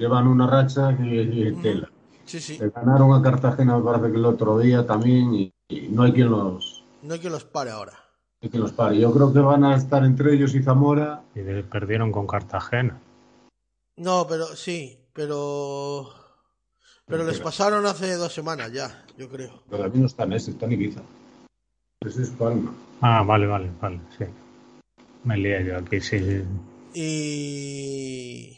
Llevan 0.00 0.26
una 0.28 0.46
racha 0.46 0.96
que, 0.96 1.04
que 1.30 1.56
tela. 1.62 1.90
Sí, 2.24 2.40
sí. 2.40 2.56
Le 2.58 2.70
ganaron 2.70 3.12
a 3.12 3.20
Cartagena, 3.22 3.76
me 3.76 3.84
parece 3.84 4.10
que 4.10 4.16
el 4.16 4.24
otro 4.24 4.58
día 4.58 4.86
también, 4.86 5.34
y, 5.34 5.52
y 5.68 5.88
no 5.90 6.04
hay 6.04 6.12
quien 6.14 6.30
los, 6.30 6.82
No 7.02 7.12
hay 7.12 7.20
que 7.20 7.28
los 7.28 7.44
pare 7.44 7.70
ahora. 7.70 7.92
hay 8.40 8.48
quien 8.48 8.62
los 8.62 8.72
pare. 8.72 8.98
Yo 8.98 9.12
creo 9.12 9.30
que 9.30 9.40
van 9.40 9.62
a 9.62 9.76
estar 9.76 10.02
entre 10.06 10.32
ellos 10.32 10.54
y 10.54 10.62
Zamora. 10.62 11.22
y 11.34 11.40
de- 11.40 11.62
perdieron 11.64 12.12
con 12.12 12.26
Cartagena. 12.26 12.98
No, 13.98 14.26
pero 14.26 14.46
sí, 14.56 14.98
pero 15.12 16.08
pero 17.06 17.24
les 17.24 17.38
pasaron 17.40 17.84
hace 17.84 18.14
dos 18.14 18.32
semanas 18.32 18.72
ya, 18.72 19.04
yo 19.18 19.28
creo. 19.28 19.62
Pero 19.68 19.82
también 19.82 20.00
no 20.02 20.06
está 20.06 20.22
en 20.24 20.32
ese, 20.32 20.52
está 20.52 20.64
en 20.64 20.72
Ibiza. 20.72 21.02
Ese 22.06 22.22
es 22.22 22.30
Palma. 22.30 22.72
Ah, 23.02 23.22
vale, 23.22 23.46
vale, 23.46 23.70
vale, 23.82 24.00
sí. 24.16 24.24
Me 25.24 25.36
lié 25.36 25.62
yo 25.66 25.76
aquí, 25.76 26.00
sí. 26.00 26.18
sí. 26.18 26.42
Y 26.94 28.56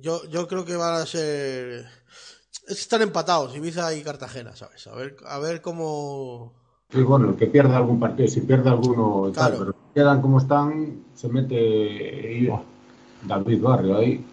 yo 0.00 0.24
yo 0.26 0.46
creo 0.48 0.64
que 0.64 0.76
van 0.76 0.94
a 1.00 1.06
ser 1.06 1.86
es 2.50 2.60
que 2.66 2.72
están 2.72 3.02
empatados 3.02 3.54
Ibiza 3.56 3.94
y 3.94 4.02
Cartagena, 4.02 4.54
¿sabes? 4.56 4.86
A 4.86 4.94
ver 4.94 5.16
a 5.26 5.38
ver 5.38 5.60
cómo 5.60 6.54
Sí, 6.92 7.02
bueno, 7.02 7.30
el 7.30 7.36
que 7.36 7.46
pierda 7.46 7.76
algún 7.76 8.00
partido, 8.00 8.28
si 8.28 8.40
pierde 8.40 8.68
alguno 8.68 9.30
tal, 9.32 9.52
Claro. 9.52 9.58
pero 9.58 9.72
si 9.72 9.94
quedan 9.94 10.20
como 10.20 10.38
están, 10.38 11.04
se 11.14 11.28
mete 11.28 11.54
y- 11.56 12.48
David 13.22 13.60
Barrio 13.62 13.98
ahí. 13.98 14.24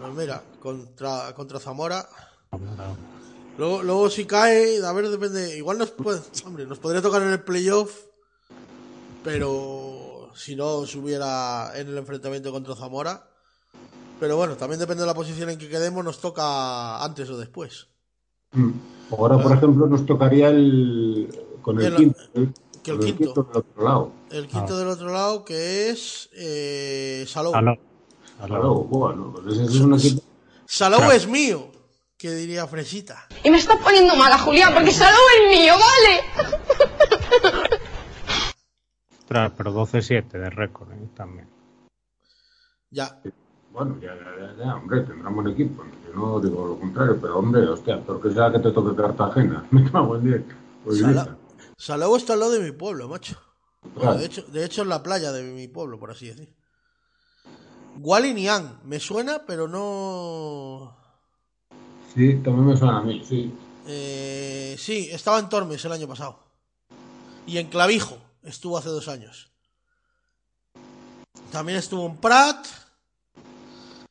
pues 0.00 0.14
mira, 0.14 0.42
contra 0.60 1.32
contra 1.34 1.60
Zamora 1.60 2.08
Luego, 3.58 3.82
luego 3.82 4.08
si 4.08 4.24
cae, 4.24 4.82
a 4.82 4.92
ver, 4.92 5.08
depende. 5.10 5.56
Igual 5.56 5.76
nos 5.78 5.90
puede, 5.90 6.20
hombre, 6.46 6.64
nos 6.66 6.78
podría 6.78 7.02
tocar 7.02 7.20
en 7.22 7.28
el 7.30 7.42
playoff, 7.42 7.92
pero 9.22 10.30
si 10.34 10.56
no 10.56 10.86
subiera 10.86 11.72
en 11.74 11.88
el 11.88 11.98
enfrentamiento 11.98 12.52
contra 12.52 12.74
Zamora. 12.74 13.29
Pero 14.20 14.36
bueno, 14.36 14.54
también 14.56 14.78
depende 14.78 15.00
de 15.02 15.06
la 15.06 15.14
posición 15.14 15.48
en 15.50 15.58
que 15.58 15.68
quedemos, 15.68 16.04
nos 16.04 16.20
toca 16.20 17.02
antes 17.02 17.28
o 17.30 17.38
después. 17.38 17.88
Mm. 18.52 18.70
Ahora, 19.12 19.38
por 19.42 19.52
ejemplo, 19.56 19.86
nos 19.86 20.04
tocaría 20.06 20.48
el 20.50 21.28
con 21.62 21.80
el, 21.80 21.86
El- 21.86 21.96
quinto. 21.96 22.20
el- 22.34 22.54
que 22.82 22.90
el 22.92 22.96
con 22.98 23.06
quinto. 23.06 23.42
del 23.42 23.56
otro 23.56 23.82
lado. 23.84 24.12
El 24.30 24.46
quinto 24.46 24.78
del 24.78 24.88
otro 24.88 25.10
lado, 25.12 25.44
que 25.44 25.90
es 25.90 26.28
eh, 26.34 27.24
Salou. 27.26 27.52
Salou. 27.52 28.84
Bueno, 28.84 29.32
pues 29.34 29.56
ese 29.56 29.64
es 29.64 29.80
un 29.80 29.94
equipo. 29.94 30.22
Salou 30.66 30.98
Claro. 31.00 31.14
es 31.14 31.26
mío, 31.26 31.70
que 32.18 32.30
diría 32.32 32.66
Fresita. 32.66 33.26
Y 33.42 33.50
me 33.50 33.56
está 33.58 33.78
poniendo 33.78 34.14
mala, 34.16 34.38
Julián, 34.38 34.72
porque 34.74 34.92
Salou 34.92 35.20
es 35.38 35.58
mío, 35.58 35.74
¿vale? 35.74 37.50
Ostras, 39.20 39.52
pero 39.56 39.72
12-7 39.72 40.28
de 40.28 40.50
récord 40.50 40.92
¿eh? 40.92 41.08
también. 41.16 41.48
Ya. 42.90 43.20
Bueno, 43.72 43.96
ya, 44.00 44.14
ya, 44.14 44.36
ya, 44.38 44.64
ya, 44.64 44.74
hombre, 44.76 45.00
tendrán 45.02 45.34
buen 45.34 45.48
equipo. 45.48 45.84
Yo 46.06 46.14
no 46.14 46.40
digo 46.40 46.66
lo 46.66 46.78
contrario, 46.78 47.18
pero 47.20 47.38
hombre, 47.38 47.66
hostia, 47.68 48.00
porque 48.04 48.32
sea 48.32 48.50
que 48.50 48.58
te 48.58 48.72
toque 48.72 48.96
Cartagena. 48.96 49.66
Me 49.70 49.90
cago 49.90 50.16
en 50.16 50.24
diez. 50.24 50.42
Pues 50.84 50.98
Sala-. 50.98 51.36
Salou 51.76 52.16
está 52.16 52.34
al 52.34 52.40
lado 52.40 52.52
de 52.52 52.60
mi 52.60 52.72
pueblo, 52.72 53.08
macho. 53.08 53.36
Bueno, 53.94 54.16
de 54.16 54.26
hecho, 54.26 54.42
de 54.42 54.64
hecho 54.64 54.82
en 54.82 54.88
la 54.88 55.02
playa 55.02 55.32
de 55.32 55.42
mi 55.42 55.68
pueblo, 55.68 55.98
por 55.98 56.10
así 56.10 56.26
decir. 56.26 56.54
Wally 57.98 58.34
Niang, 58.34 58.80
me 58.84 59.00
suena, 59.00 59.44
pero 59.46 59.68
no. 59.68 60.96
Sí, 62.14 62.34
también 62.44 62.66
me 62.66 62.76
suena 62.76 62.98
a 62.98 63.02
mí, 63.02 63.22
sí. 63.24 63.54
Eh, 63.86 64.76
sí, 64.78 65.08
estaba 65.10 65.38
en 65.38 65.48
Tormes 65.48 65.84
el 65.84 65.92
año 65.92 66.08
pasado. 66.08 66.40
Y 67.46 67.58
en 67.58 67.68
Clavijo 67.68 68.18
estuvo 68.42 68.76
hace 68.76 68.88
dos 68.88 69.08
años. 69.08 69.50
También 71.50 71.78
estuvo 71.78 72.06
en 72.06 72.16
Prat 72.16 72.66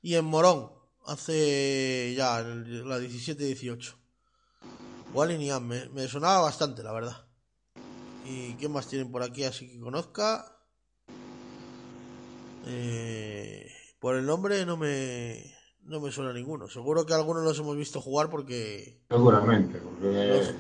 y 0.02 0.16
en 0.16 0.26
Morón 0.26 0.72
hace 1.06 2.14
ya 2.16 2.42
la 2.42 3.00
17-18. 3.00 3.96
Wally 5.14 5.38
Niam, 5.38 5.66
me, 5.66 5.90
me 5.90 6.08
sonaba 6.08 6.42
bastante, 6.42 6.84
la 6.84 6.92
verdad. 6.92 7.26
¿Y 8.26 8.54
qué 8.56 8.70
más 8.70 8.88
tienen 8.88 9.12
por 9.12 9.24
aquí 9.24 9.44
así 9.44 9.72
que 9.72 9.80
conozca? 9.80 10.56
Eh, 12.66 13.72
por 14.00 14.16
el 14.16 14.26
nombre 14.26 14.66
no 14.66 14.78
me, 14.78 15.56
no 15.84 16.00
me 16.00 16.12
suena 16.12 16.32
ninguno. 16.32 16.68
Seguro 16.68 17.06
que 17.06 17.14
algunos 17.14 17.44
los 17.44 17.58
hemos 17.58 17.76
visto 17.76 18.02
jugar 18.02 18.30
porque 18.30 19.02
Seguramente, 19.10 19.80
porque 19.80 20.56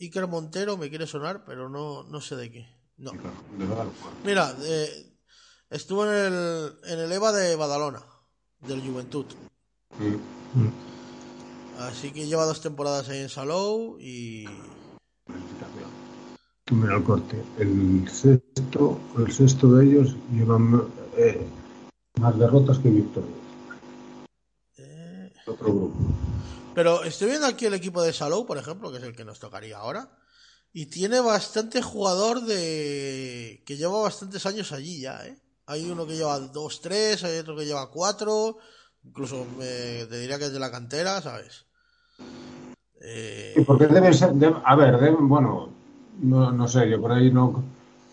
Iker 0.00 0.26
Montero 0.26 0.76
me 0.76 0.90
quiere 0.90 1.06
sonar, 1.06 1.44
pero 1.46 1.68
no, 1.68 2.02
no 2.04 2.20
sé 2.20 2.36
de 2.36 2.50
qué. 2.50 2.68
No. 2.98 3.12
Mira, 4.24 4.54
eh, 4.62 5.16
estuvo 5.70 6.04
en 6.04 6.12
el, 6.12 6.76
en 6.84 6.98
el 7.00 7.12
EVA 7.12 7.32
de 7.32 7.56
Badalona, 7.56 8.04
del 8.66 8.80
Juventud. 8.80 9.26
Mm. 9.98 10.68
Así 11.80 12.12
que 12.12 12.26
lleva 12.26 12.44
dos 12.44 12.60
temporadas 12.60 13.08
ahí 13.08 13.20
en 13.20 13.28
Salou 13.28 13.98
y... 13.98 14.46
Mira 16.70 16.96
el 16.96 17.02
corte. 17.04 17.42
El 17.58 18.08
sexto, 18.08 18.98
el 19.18 19.32
sexto 19.32 19.74
de 19.74 19.86
ellos 19.86 20.16
llevan 20.32 20.90
eh, 21.16 21.46
más 22.18 22.38
derrotas 22.38 22.78
que 22.78 22.88
victorias. 22.88 23.30
eh, 24.78 25.32
Otro 25.46 25.66
grupo. 25.66 25.96
Pero 26.74 27.04
estoy 27.04 27.28
viendo 27.28 27.46
aquí 27.46 27.66
el 27.66 27.74
equipo 27.74 28.00
de 28.00 28.12
Salou, 28.12 28.46
por 28.46 28.56
ejemplo, 28.56 28.90
que 28.90 28.98
es 28.98 29.04
el 29.04 29.14
que 29.14 29.24
nos 29.24 29.38
tocaría 29.38 29.78
ahora. 29.78 30.16
Y 30.72 30.86
tiene 30.86 31.20
bastante 31.20 31.82
jugador 31.82 32.42
de... 32.42 33.62
que 33.66 33.76
lleva 33.76 34.00
bastantes 34.00 34.46
años 34.46 34.72
allí 34.72 35.00
ya, 35.00 35.26
¿eh? 35.26 35.41
Hay 35.66 35.90
uno 35.90 36.06
que 36.06 36.16
lleva 36.16 36.38
dos, 36.38 36.80
tres, 36.80 37.24
hay 37.24 37.38
otro 37.38 37.56
que 37.56 37.64
lleva 37.64 37.90
cuatro. 37.90 38.58
Incluso 39.04 39.46
me, 39.58 40.06
te 40.06 40.18
diría 40.18 40.38
que 40.38 40.46
es 40.46 40.52
de 40.52 40.60
la 40.60 40.70
cantera, 40.70 41.20
¿sabes? 41.20 41.66
Eh, 43.00 43.64
porque 43.66 43.86
deben 43.86 44.14
ser, 44.14 44.32
a 44.64 44.76
ver, 44.76 44.96
bueno, 45.20 45.68
no, 46.20 46.52
no 46.52 46.68
sé, 46.68 46.88
yo 46.88 47.00
por 47.00 47.12
ahí 47.12 47.32
no, 47.32 47.64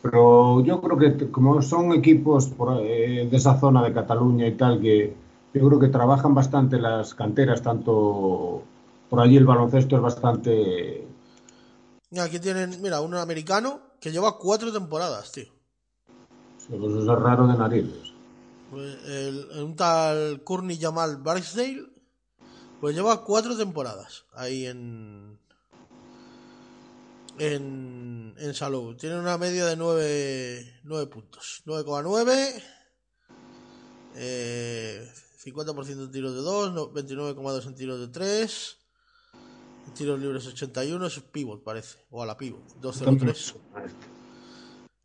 pero 0.02 0.64
yo 0.64 0.82
creo 0.82 0.98
que 0.98 1.30
como 1.30 1.62
son 1.62 1.94
equipos 1.94 2.48
por, 2.48 2.82
eh, 2.82 3.28
de 3.30 3.38
esa 3.38 3.60
zona 3.60 3.84
de 3.84 3.94
Cataluña 3.94 4.48
y 4.48 4.54
tal, 4.54 4.82
que 4.82 5.14
yo 5.54 5.68
creo 5.68 5.80
que 5.80 5.90
trabajan 5.90 6.34
bastante 6.34 6.80
las 6.80 7.14
canteras, 7.14 7.62
tanto 7.62 8.64
por 9.10 9.20
allí 9.20 9.38
el 9.38 9.46
baloncesto 9.46 9.96
es 9.96 10.02
bastante, 10.02 11.08
Aquí 12.18 12.40
tienen, 12.40 12.82
mira, 12.82 13.02
un 13.02 13.14
americano 13.14 13.82
que 14.00 14.12
lleva 14.12 14.40
cuatro 14.40 14.74
temporadas, 14.74 15.32
tío. 15.32 15.59
Pues 16.78 16.92
eso 16.94 17.14
es 17.14 17.20
raro 17.20 17.48
de 17.48 17.58
narices. 17.58 18.14
Pues 18.72 18.96
el- 19.06 19.48
un 19.64 19.76
tal 19.76 20.44
Courtney 20.44 20.78
Jamal 20.80 21.18
Barksdale, 21.18 21.88
pues 22.80 22.96
lleva 22.96 23.24
cuatro 23.24 23.58
temporadas 23.58 24.26
ahí 24.34 24.66
en. 24.68 25.38
En, 27.38 28.36
en 28.38 28.54
Salou. 28.54 28.96
Tiene 28.96 29.18
una 29.18 29.38
media 29.38 29.66
de 29.66 29.78
9, 29.78 30.80
9 30.84 31.08
puntos. 31.08 31.62
9,9. 31.66 32.62
Eh, 34.16 35.08
50% 35.46 35.88
en 36.04 36.12
tiros 36.12 36.34
de 36.36 36.42
2, 36.42 36.74
no- 36.74 36.92
29,2 36.92 37.66
en 37.68 37.76
tiros 37.76 38.00
de 38.02 38.08
3. 38.10 38.78
En 39.88 39.94
tiros 39.94 40.20
libres 40.20 40.46
81, 40.48 41.06
es 41.06 41.20
pivot 41.22 41.64
parece. 41.64 41.98
O 42.12 42.22
a 42.22 42.26
la 42.26 42.36
pivot. 42.38 42.62
2,03. 42.82 43.56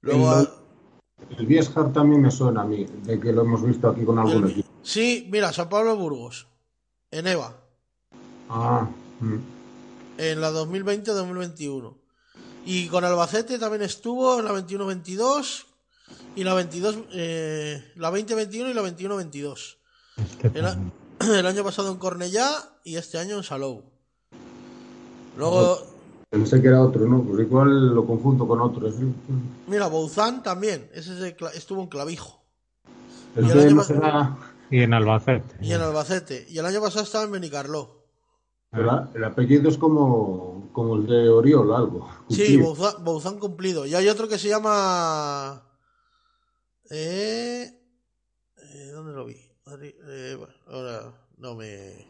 Luego, 0.01 0.41
El- 0.41 0.49
El 1.39 1.47
Viesjar 1.47 1.93
también 1.93 2.23
me 2.23 2.31
suena 2.31 2.63
a 2.63 2.65
mí, 2.65 2.87
de 3.05 3.19
que 3.21 3.33
lo 3.33 3.43
hemos 3.43 3.63
visto 3.65 3.89
aquí 3.89 4.05
con 4.05 4.19
algún 4.19 4.45
el- 4.45 4.51
equipo. 4.51 4.69
sí, 4.83 5.29
mira, 5.31 5.53
San 5.53 5.69
Pablo 5.69 5.97
Burgos. 5.97 6.47
En 7.11 7.27
EVA. 7.29 7.57
Ah, 8.49 8.89
mm. 9.21 9.37
en 10.19 10.41
la 10.41 10.51
2020-2021. 10.53 11.97
Y 12.67 12.89
con 12.89 13.05
Albacete 13.05 13.59
también 13.59 13.83
estuvo 13.83 14.39
en 14.39 14.45
la 14.47 14.53
21-22 14.53 15.67
y 16.37 16.45
la 16.45 16.55
22, 16.55 16.99
eh, 17.13 17.93
la 17.97 18.11
20-21 18.11 18.71
y 18.71 18.75
la 18.75 18.83
21-22. 18.83 19.77
El, 20.55 20.65
a- 20.67 20.79
el 21.39 21.47
año 21.47 21.63
pasado 21.65 21.91
en 21.93 21.99
Cornellá 21.99 22.49
y 22.85 22.97
este 22.97 23.19
año 23.19 23.37
en 23.37 23.43
Salou. 23.45 23.83
Luego, 25.37 25.79
pensé 26.35 26.61
que 26.61 26.69
era 26.69 26.83
otro, 26.83 27.07
¿no? 27.07 27.23
Pues 27.23 27.41
igual 27.41 27.95
lo 27.95 28.07
confundo 28.07 28.47
con 28.47 28.61
otro. 28.61 28.91
¿sí? 28.91 29.05
mira, 29.67 29.87
Bouzán 29.87 30.43
también, 30.43 30.89
ese 30.93 31.37
estuvo 31.55 31.81
en 31.83 31.89
Clavijo 31.89 32.43
El 33.37 33.47
Y 33.47 33.51
el 33.51 33.59
año 33.61 33.71
no 33.77 33.83
pas- 33.83 33.87
será 33.87 34.37
Y 34.71 34.81
en 34.83 34.95
Albacete. 34.95 35.57
y 35.61 35.73
en 35.73 35.81
Albacete. 35.81 36.47
Y 36.49 36.59
el 36.59 36.67
año 36.67 36.81
pasado 36.81 37.05
estaba 37.05 37.25
en 37.25 37.33
Benicarló. 37.33 38.05
el, 38.73 38.87
el 39.15 39.25
apellido 39.25 39.69
es 39.69 39.79
como, 39.79 40.69
como 40.73 40.97
el 40.97 41.07
de 41.07 41.29
Oriol, 41.29 41.73
algo. 41.75 42.09
Sí, 42.29 42.57
Bouzán, 42.57 43.05
Bouzán 43.05 43.39
cumplido. 43.39 43.87
Y 43.87 43.95
hay 43.95 44.09
otro 44.09 44.27
que 44.29 44.39
se 44.39 44.49
llama. 44.49 45.63
Eh, 46.91 47.71
eh, 48.57 48.91
¿Dónde 48.93 49.13
lo 49.13 49.25
vi? 49.25 49.37
Eh, 49.81 50.35
bueno, 50.39 50.53
ahora 50.69 51.13
no 51.39 51.55
me. 51.55 52.07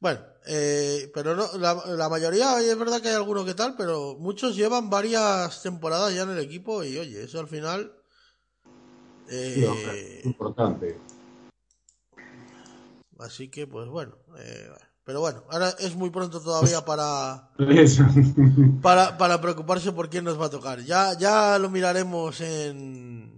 Bueno, 0.00 0.20
eh, 0.46 1.10
pero 1.12 1.34
no, 1.34 1.46
la, 1.58 1.74
la 1.86 2.08
mayoría, 2.08 2.60
es 2.60 2.78
verdad 2.78 3.00
que 3.02 3.08
hay 3.08 3.14
alguno 3.16 3.44
que 3.44 3.54
tal, 3.54 3.74
pero 3.76 4.16
muchos 4.18 4.54
llevan 4.54 4.90
varias 4.90 5.60
temporadas 5.62 6.14
ya 6.14 6.22
en 6.22 6.30
el 6.30 6.38
equipo 6.38 6.84
y 6.84 6.96
oye, 6.98 7.24
eso 7.24 7.40
al 7.40 7.48
final. 7.48 7.92
eh, 9.28 10.20
Sí, 10.22 10.28
importante. 10.28 10.96
así 13.18 13.48
que, 13.50 13.66
pues 13.66 13.88
bueno. 13.88 14.16
eh, 14.38 14.70
pero 15.04 15.20
bueno, 15.20 15.42
ahora 15.50 15.70
es 15.80 15.96
muy 15.96 16.10
pronto 16.10 16.40
todavía 16.40 16.84
para. 16.84 17.50
Para, 18.82 19.18
para 19.18 19.40
preocuparse 19.40 19.90
por 19.90 20.08
quién 20.08 20.24
nos 20.24 20.40
va 20.40 20.46
a 20.46 20.50
tocar. 20.50 20.80
Ya, 20.84 21.18
ya 21.18 21.58
lo 21.58 21.68
miraremos 21.70 22.40
en. 22.40 23.37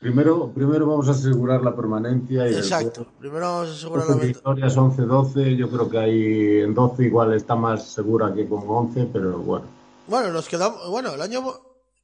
Primero, 0.00 0.50
primero 0.52 0.86
vamos 0.86 1.06
a 1.08 1.12
asegurar 1.12 1.62
la 1.62 1.76
permanencia 1.76 2.48
y 2.50 2.54
Exacto. 2.54 3.00
después, 3.00 3.18
Primero 3.20 3.46
vamos 3.46 3.68
a 3.68 3.72
asegurar 3.72 4.08
la 4.08 4.16
victorias 4.16 4.76
11-12. 4.76 5.56
Yo 5.56 5.70
creo 5.70 5.88
que 5.88 5.98
ahí 5.98 6.60
en 6.62 6.74
12 6.74 7.04
igual 7.04 7.34
está 7.34 7.54
más 7.54 7.86
segura 7.86 8.34
que 8.34 8.48
con 8.48 8.64
11, 8.66 9.10
pero 9.12 9.38
bueno. 9.38 9.66
Bueno, 10.08 10.32
nos 10.32 10.48
quedamos. 10.48 10.88
Bueno, 10.90 11.12
el 11.14 11.20
año 11.20 11.44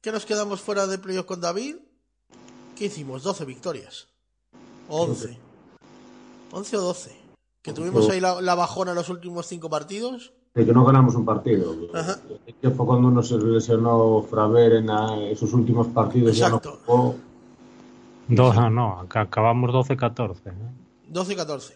que 0.01 0.11
nos 0.11 0.25
quedamos 0.25 0.61
fuera 0.61 0.87
de 0.87 0.97
playoff 0.97 1.25
con 1.25 1.41
David, 1.41 1.75
¿qué 2.77 2.85
hicimos? 2.85 3.23
12 3.23 3.43
victorias. 3.43 4.07
O 4.87 5.03
11. 5.03 5.37
11 6.51 6.77
o 6.77 6.81
12. 6.81 7.17
Que 7.61 7.73
tuvimos 7.73 8.09
ahí 8.09 8.21
la, 8.21 8.39
la 8.41 8.55
bajona 8.55 8.91
en 8.91 8.95
los 8.95 9.09
últimos 9.09 9.45
5 9.47 9.69
partidos. 9.69 10.31
De 10.53 10.65
que 10.65 10.71
no 10.71 10.85
ganamos 10.85 11.15
un 11.15 11.25
partido. 11.25 11.75
Ajá. 11.93 12.19
Que 12.61 12.69
fue 12.69 12.85
cuando 12.85 13.11
nos 13.11 13.29
lesionó 13.31 14.23
Fraver 14.23 14.73
en 14.73 14.89
ah, 14.89 15.19
esos 15.29 15.51
últimos 15.53 15.87
partidos. 15.87 16.37
Ya 16.37 16.49
no 16.49 16.57
Exacto. 16.57 16.79
jugó. 16.85 17.15
Dos, 18.27 18.55
no, 18.55 18.69
no, 18.69 19.07
acabamos 19.13 19.71
12-14. 19.71 20.37
¿eh? 20.47 20.53
12 21.07 21.33
y 21.33 21.35
14. 21.35 21.73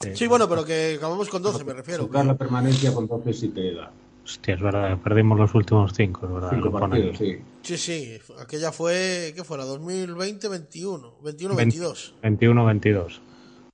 Sí. 0.00 0.10
Sí, 0.14 0.26
bueno, 0.26 0.48
pero 0.48 0.64
que 0.64 0.94
acabamos 0.96 1.28
con 1.28 1.42
12, 1.42 1.64
me 1.64 1.72
refiero. 1.74 2.02
Asegurar 2.04 2.26
la 2.26 2.36
permanencia 2.36 2.94
con 2.94 3.06
12 3.06 3.32
sí 3.32 3.48
te 3.48 3.74
da. 3.74 3.90
Hostia, 4.24 4.54
es 4.54 4.60
verdad, 4.60 4.98
perdimos 4.98 5.38
los 5.38 5.54
últimos 5.54 5.92
cinco, 5.94 6.26
es 6.26 6.32
verdad. 6.32 6.50
Cinco 6.52 6.70
partidos, 6.70 7.16
sí. 7.18 7.38
Sí, 7.62 7.76
sí. 7.78 8.18
Aquella 8.38 8.72
fue. 8.72 9.32
¿Qué 9.34 9.42
fue? 9.42 9.56
La 9.58 9.64
2020-21. 9.64 11.18
21-22. 11.22 12.12
21-22. 12.22 13.20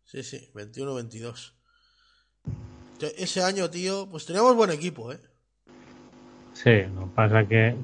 Sí, 0.05 0.23
sí, 0.23 0.49
21-22. 0.55 1.53
Te- 2.99 3.23
Ese 3.23 3.43
año, 3.43 3.69
tío, 3.69 4.09
pues 4.09 4.25
teníamos 4.27 4.55
buen 4.55 4.71
equipo, 4.71 5.13
¿eh? 5.13 5.21
Sí, 6.53 6.71
lo 6.95 7.01
que 7.01 7.07
pasa 7.17 7.47
que 7.49 7.75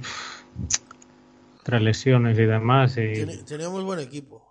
lesiones 1.79 2.39
y 2.39 2.45
demás 2.45 2.97
y 2.97 3.27
Teníamos 3.45 3.85
buen 3.85 4.01
equipo. 4.01 4.47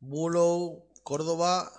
Bulow, 0.00 0.86
Córdoba, 1.02 1.70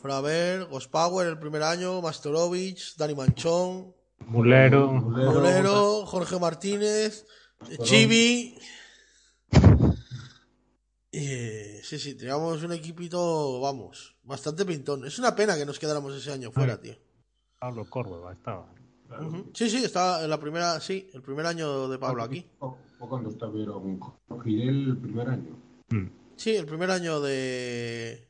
Fraver, 0.00 0.64
Gospower 0.66 1.26
el 1.26 1.38
primer 1.38 1.62
año, 1.62 2.00
Mastorovich, 2.02 2.96
Dani 2.96 3.14
Manchón, 3.14 3.94
Mulero, 4.26 4.92
Mulero, 4.92 6.06
Jorge 6.06 6.38
Martínez, 6.38 7.26
Chibi. 7.82 8.58
Eh, 11.14 11.80
sí, 11.84 11.98
sí, 11.98 12.16
teníamos 12.16 12.62
un 12.62 12.72
equipito, 12.72 13.60
vamos, 13.60 14.16
bastante 14.22 14.64
pintón. 14.64 15.04
Es 15.04 15.18
una 15.18 15.36
pena 15.36 15.56
que 15.56 15.66
nos 15.66 15.78
quedáramos 15.78 16.14
ese 16.14 16.32
año 16.32 16.50
fuera, 16.50 16.80
tío. 16.80 16.96
Pablo 17.58 17.84
Córdoba 17.88 18.32
estaba. 18.32 18.74
Sí, 19.54 19.68
sí, 19.70 19.84
estaba 19.84 20.22
en 20.24 20.30
la 20.30 20.38
primera, 20.40 20.80
sí, 20.80 21.10
el 21.12 21.22
primer 21.22 21.46
año 21.46 21.88
de 21.88 21.98
Pablo 21.98 22.22
aquí. 22.22 22.46
Fue 22.58 23.08
cuando 23.08 23.30
estuvieron 23.30 23.98
el 24.46 24.96
primer 25.00 25.28
año. 25.28 25.56
Mm. 25.90 26.06
Sí, 26.36 26.56
el 26.56 26.66
primer 26.66 26.90
año 26.90 27.20
de 27.20 28.28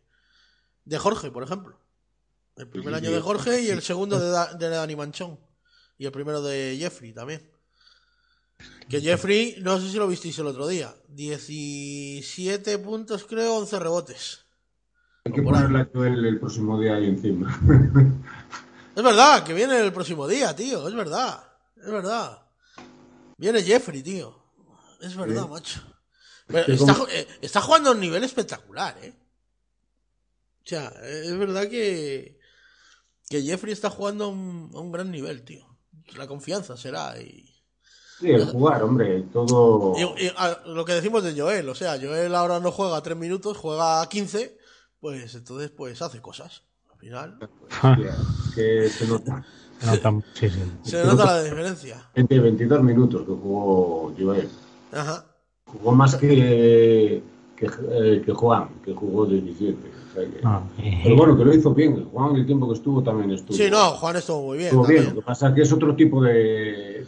de 0.85 0.99
Jorge, 0.99 1.31
por 1.31 1.43
ejemplo. 1.45 1.79
El 2.57 2.69
primer 2.69 2.91
Sí, 2.91 3.07
año 3.07 3.11
de 3.13 3.21
Jorge 3.21 3.63
y 3.63 3.69
el 3.71 3.81
segundo 3.83 4.19
de, 4.19 4.29
Da- 4.31 4.53
de 4.55 4.69
Dani 4.69 4.97
Manchón. 4.97 5.39
Y 5.99 6.07
el 6.07 6.13
primero 6.13 6.43
de 6.43 6.77
Jeffrey 6.79 7.13
también. 7.13 7.49
Que 8.89 9.01
Jeffrey, 9.01 9.57
no 9.63 9.79
sé 9.81 9.89
si 9.91 9.97
lo 9.97 10.07
visteis 10.09 10.39
el 10.39 10.47
otro 10.47 10.67
día. 10.67 10.93
17 11.09 12.79
puntos, 12.79 13.25
creo, 13.25 13.57
11 13.57 13.79
rebotes. 13.79 14.45
Hay 15.25 15.33
que 15.33 15.41
O 15.41 15.45
ponerle 15.45 15.89
Joel 15.95 16.25
el 16.27 16.41
próximo 16.41 16.81
día 16.81 16.97
ahí 16.97 17.07
encima. 17.07 17.59
Es 18.95 19.03
verdad, 19.03 19.45
que 19.45 19.55
viene 19.55 19.79
el 19.79 19.93
próximo 19.93 20.27
día, 20.29 20.55
tío. 20.55 20.87
Es 20.87 20.95
verdad. 20.95 21.43
Es 21.77 21.91
verdad. 21.91 22.43
Viene 23.39 23.63
Jeffrey, 23.63 24.03
tío. 24.03 24.39
Es 25.01 25.17
verdad, 25.17 25.43
Sí. 25.45 25.49
macho. 25.49 25.81
Pero 26.47 26.73
está, 26.73 26.97
eh, 27.11 27.27
está 27.41 27.61
jugando 27.63 27.91
a 27.91 27.93
un 27.93 28.01
nivel 28.01 28.23
espectacular, 28.25 28.97
¿eh? 29.03 29.15
O 30.65 30.69
sea, 30.69 30.89
es 31.03 31.37
verdad 31.39 31.69
que, 31.69 32.39
que 33.29 33.43
Jeffrey 33.43 33.73
está 33.73 33.91
jugando 33.91 34.25
a 34.27 34.29
un, 34.29 34.71
a 34.75 34.79
un 34.81 34.93
gran 34.93 35.11
nivel, 35.11 35.45
tío. 35.45 35.67
La 36.17 36.27
confianza 36.27 36.77
será. 36.77 37.19
Y, 37.21 37.49
Sí, 38.21 38.31
el 38.31 38.45
jugar, 38.47 38.83
hombre, 38.85 39.23
todo. 39.33 39.95
y- 39.99 40.27
y 40.27 40.33
a- 40.37 40.61
lo 40.67 40.85
que 40.85 40.93
decimos 40.93 41.25
de 41.25 41.39
Joel, 41.41 41.69
o 41.69 41.75
sea, 41.75 41.99
Joel 42.01 42.33
ahora 42.37 42.61
no 42.61 42.71
juega 42.71 43.03
3 43.03 43.17
minutos, 43.17 43.57
juega 43.57 44.09
15, 44.09 44.57
pues 45.01 45.35
entonces 45.35 45.71
pues 45.71 46.01
hace 46.03 46.21
cosas. 46.23 46.63
Al 47.03 47.09
final, 47.09 47.39
Hostia, 47.83 48.17
que 48.55 48.89
se 48.89 49.07
nota. 49.09 49.45
Se 49.81 49.87
nota 49.87 50.11
muchísimo. 50.13 50.65
se 50.85 51.05
nota 51.05 51.25
la 51.25 51.43
diferencia. 51.43 52.09
20, 52.15 52.39
22 52.39 52.83
minutos 52.85 53.23
que 53.23 53.33
jugó 53.33 54.15
Joel. 54.17 54.49
Ajá. 54.93 55.27
Jugó 55.67 55.93
más 55.93 56.15
que, 56.15 57.23
que, 57.57 57.67
eh, 57.91 58.23
que 58.25 58.33
Juan, 58.33 58.69
que 58.85 58.95
jugó 58.95 59.27
17. 59.27 59.77
o 59.89 60.15
sea 60.15 60.23
que- 60.31 60.41
Ah, 60.45 60.63
Pero 61.03 61.17
bueno, 61.17 61.37
que 61.37 61.45
lo 61.45 61.53
hizo 61.55 61.75
bien. 61.75 62.05
Juan, 62.11 62.37
el 62.37 62.47
tiempo 62.47 62.69
que 62.69 62.75
estuvo, 62.75 63.03
también 63.03 63.33
estuvo. 63.33 63.57
Sí, 63.57 63.69
no, 63.69 63.93
Juan 63.97 64.17
estuvo 64.17 64.43
muy 64.43 64.59
bien. 64.59 64.69
Estuvo 64.69 64.87
bien. 64.87 65.07
Lo 65.07 65.15
que 65.17 65.23
pasa 65.23 65.49
es 65.49 65.55
que 65.55 65.63
es 65.63 65.73
otro 65.73 65.97
tipo 65.97 66.23
de. 66.23 67.05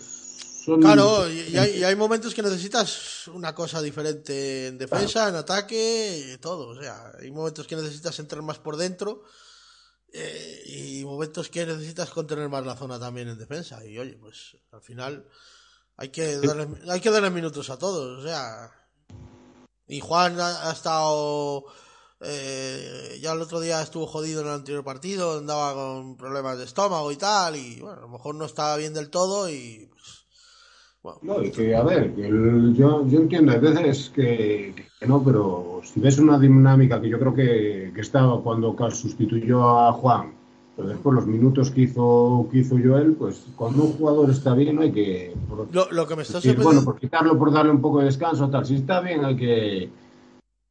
Son- 0.65 0.81
Claro, 0.81 1.31
y, 1.31 1.41
y 1.53 1.57
hay, 1.59 1.77
y 1.79 1.85
hay 1.85 1.95
momentos 1.95 2.35
que 2.35 2.43
necesitas 2.43 3.29
una 3.29 3.55
cosa 3.55 3.81
diferente 3.83 4.69
en 4.69 4.79
defensa, 4.79 5.29
en 5.29 5.37
ataque, 5.37 6.33
y 6.35 6.39
todo. 6.39 6.69
O 6.71 6.75
sea, 6.81 7.13
hay 7.21 7.31
momentos 7.31 7.67
que 7.69 7.77
necesitas 7.77 8.19
entrar 8.19 8.43
más 8.43 8.59
por 8.59 8.77
dentro 8.79 9.23
eh, 10.15 10.63
y 10.67 11.05
momentos 11.05 11.49
que 11.51 11.67
necesitas 11.67 12.11
contener 12.11 12.49
más 12.49 12.65
la 12.65 12.77
zona 12.77 12.99
también 12.99 13.29
en 13.29 13.39
defensa. 13.39 13.85
Y 13.85 13.99
oye, 13.99 14.17
pues 14.21 14.57
al 14.73 14.81
final 14.81 15.29
hay 15.97 16.09
que 16.11 16.37
darle, 16.39 16.69
hay 16.89 17.01
que 17.01 17.11
darle 17.11 17.31
minutos 17.31 17.69
a 17.71 17.79
todos. 17.79 18.21
O 18.21 18.23
sea, 18.27 18.71
y 19.89 20.01
Juan 20.01 20.41
ha, 20.41 20.69
ha 20.69 20.73
estado. 20.73 21.65
eh, 22.21 23.19
ya 23.21 23.33
el 23.33 23.43
otro 23.43 23.61
día 23.61 23.83
estuvo 23.83 24.07
jodido 24.07 24.41
en 24.41 24.47
el 24.49 24.55
anterior 24.55 24.85
partido, 24.85 25.39
andaba 25.39 25.75
con 25.75 26.17
problemas 26.17 26.59
de 26.59 26.65
estómago 26.65 27.11
y 27.13 27.17
tal, 27.17 27.57
y 27.57 27.81
bueno, 27.81 27.99
a 27.99 28.01
lo 28.03 28.09
mejor 28.09 28.35
no 28.35 28.45
estaba 28.47 28.77
bien 28.77 28.95
del 28.95 29.11
todo 29.11 29.49
y 29.51 29.89
pues, 29.91 30.14
No, 31.23 31.43
y 31.43 31.51
que, 31.51 31.75
a 31.77 31.83
ver, 31.83 32.15
el- 32.17 32.75
yo, 32.75 33.07
yo 33.07 33.21
entiendo 33.21 33.53
a 33.53 33.57
veces 33.59 34.11
que, 34.15 34.75
que 34.99 35.07
no, 35.07 35.23
pero 35.23 35.81
si 35.83 36.01
ves 36.01 36.19
una 36.19 36.39
dinámica 36.39 37.01
que 37.01 37.09
yo 37.09 37.19
creo 37.19 37.35
que, 37.35 37.93
que 37.95 38.01
estaba 38.01 38.43
cuando 38.43 38.75
sustituyó 38.91 39.69
a 39.81 39.93
Juan, 39.93 40.33
pero 40.77 40.89
después 40.89 41.15
los 41.15 41.27
minutos 41.27 41.71
que 41.71 41.83
hizo, 41.83 42.49
que 42.51 42.59
hizo 42.59 42.77
Joel, 42.83 43.13
pues 43.15 43.47
cuando 43.57 43.85
un 43.85 43.93
jugador 43.93 44.31
está 44.31 44.55
bien 44.55 44.79
hay 44.79 44.93
que... 44.93 45.35
por- 45.49 45.69
Lo, 45.73 45.91
lo 45.91 46.07
que 46.07 46.17
me 46.17 46.23
está 46.23 46.39
decir, 46.39 46.57
bueno, 46.61 46.85
por 46.85 46.99
quitarlo, 46.99 47.39
por 47.39 47.53
darle 47.53 47.71
un 47.73 47.81
poco 47.81 48.01
de 48.01 48.07
descanso, 48.07 48.49
tal. 48.51 48.65
Si 48.67 48.77
está 48.77 49.01
bien 49.01 49.25
hay 49.25 49.37
que 49.37 49.91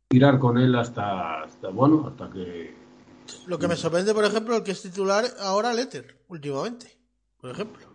tirar 0.10 0.40
con 0.40 0.58
él 0.58 0.76
hasta, 0.76 1.44
hasta 1.44 1.70
bueno, 1.70 2.06
hasta 2.08 2.30
que... 2.32 2.76
Lo 3.48 3.58
que 3.58 3.68
me 3.68 3.76
sorprende, 3.76 4.14
por 4.14 4.26
ejemplo, 4.26 4.56
el 4.58 4.64
que 4.64 4.72
es 4.72 4.82
titular 4.82 5.26
ahora 5.40 5.74
Letter, 5.74 6.20
últimamente. 6.28 6.88
Por 7.40 7.52
ejemplo. 7.52 7.93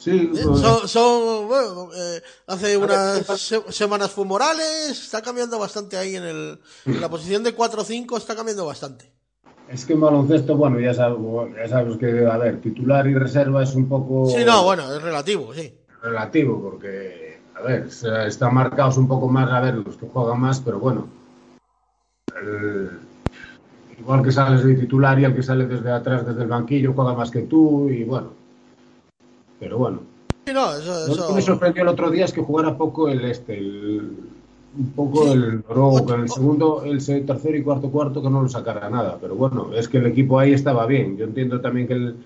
Sí, 0.00 0.30
Eh, 0.34 0.42
pues, 0.46 0.60
Son, 0.60 0.88
son, 0.88 1.46
bueno, 1.46 1.90
eh, 1.94 2.22
hace 2.46 2.74
unas 2.78 3.22
se- 3.38 3.70
semanas 3.70 4.10
fue 4.10 4.24
Morales, 4.24 4.90
está 4.92 5.20
cambiando 5.20 5.58
bastante 5.58 5.98
ahí 5.98 6.16
en, 6.16 6.22
el, 6.24 6.58
en 6.86 7.00
la 7.02 7.10
posición 7.10 7.42
de 7.42 7.54
4-5, 7.54 8.16
está 8.16 8.34
cambiando 8.34 8.64
bastante. 8.64 9.12
es 9.68 9.84
que 9.84 9.92
en 9.92 10.00
baloncesto, 10.00 10.56
bueno, 10.56 10.80
ya 10.80 10.94
sabes, 10.94 11.18
ya 11.54 11.68
sabes 11.68 11.98
que, 11.98 12.26
a 12.26 12.38
ver, 12.38 12.62
titular 12.62 13.06
y 13.06 13.14
reserva 13.14 13.62
es 13.62 13.74
un 13.74 13.90
poco... 13.90 14.24
Sí, 14.30 14.42
no, 14.42 14.64
bueno, 14.64 14.90
es 14.94 15.02
relativo, 15.02 15.52
sí. 15.52 15.74
relativo, 16.02 16.62
porque, 16.62 17.40
a 17.54 17.60
ver, 17.60 17.88
están 18.26 18.54
marcados 18.54 18.96
un 18.96 19.06
poco 19.06 19.28
más, 19.28 19.50
a 19.52 19.60
ver, 19.60 19.74
los 19.74 19.98
que 19.98 20.08
juegan 20.08 20.40
más, 20.40 20.60
pero 20.60 20.78
bueno. 20.80 21.08
el- 22.40 23.00
igual 23.98 24.22
que 24.22 24.32
sales 24.32 24.64
de 24.64 24.76
titular 24.76 25.18
y 25.20 25.24
el 25.24 25.34
que 25.34 25.42
sale 25.42 25.66
desde 25.66 25.92
atrás, 25.92 26.24
desde 26.26 26.40
el 26.42 26.48
banquillo, 26.48 26.94
juega 26.94 27.12
más 27.12 27.30
que 27.30 27.42
tú, 27.42 27.90
y 27.90 28.04
bueno. 28.04 28.39
Pero 29.60 29.78
bueno. 29.78 30.00
Sí, 30.46 30.52
no, 30.54 30.72
eso, 30.74 31.14
Lo 31.14 31.28
que 31.28 31.34
me 31.34 31.42
sorprendió 31.42 31.82
el 31.82 31.88
otro 31.88 32.10
día 32.10 32.24
es 32.24 32.32
que 32.32 32.40
jugara 32.40 32.76
poco 32.76 33.08
el 33.08 33.24
este, 33.26 33.58
el- 33.58 34.16
un 34.76 34.86
poco 34.96 35.24
Sí. 35.24 35.32
el 35.32 35.62
en 36.14 36.20
el 36.20 36.28
segundo, 36.30 36.82
el 36.84 37.04
tercero 37.26 37.56
y 37.56 37.62
cuarto 37.62 37.90
cuarto 37.90 38.22
que 38.22 38.30
no 38.30 38.40
lo 38.42 38.48
sacara 38.48 38.88
nada. 38.88 39.18
Pero 39.20 39.34
bueno, 39.34 39.72
es 39.74 39.88
que 39.88 39.98
el 39.98 40.06
equipo 40.06 40.38
ahí 40.38 40.52
estaba 40.52 40.86
bien. 40.86 41.16
Yo 41.16 41.24
entiendo 41.24 41.60
también 41.60 41.86
que, 41.86 41.94
el- 41.94 42.16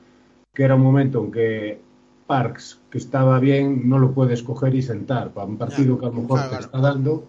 que 0.55 0.63
era 0.63 0.75
un 0.77 0.83
momento 0.83 1.21
en 1.25 1.33
que 1.33 1.81
Parks, 2.27 2.79
que 2.91 2.99
estaba 2.99 3.39
bien, 3.41 3.89
no 3.89 3.99
lo 3.99 4.13
puedes 4.13 4.43
coger 4.43 4.75
y 4.75 4.83
sentar. 4.83 5.33
Para 5.33 5.47
un 5.47 5.57
partido 5.59 5.95
Ya, 5.97 6.01
que 6.01 6.07
a 6.07 6.09
lo 6.11 6.15
mejor 6.15 6.29
claro, 6.39 6.43
te 6.45 6.49
claro. 6.57 6.65
está 6.67 6.79
dando, 6.81 7.25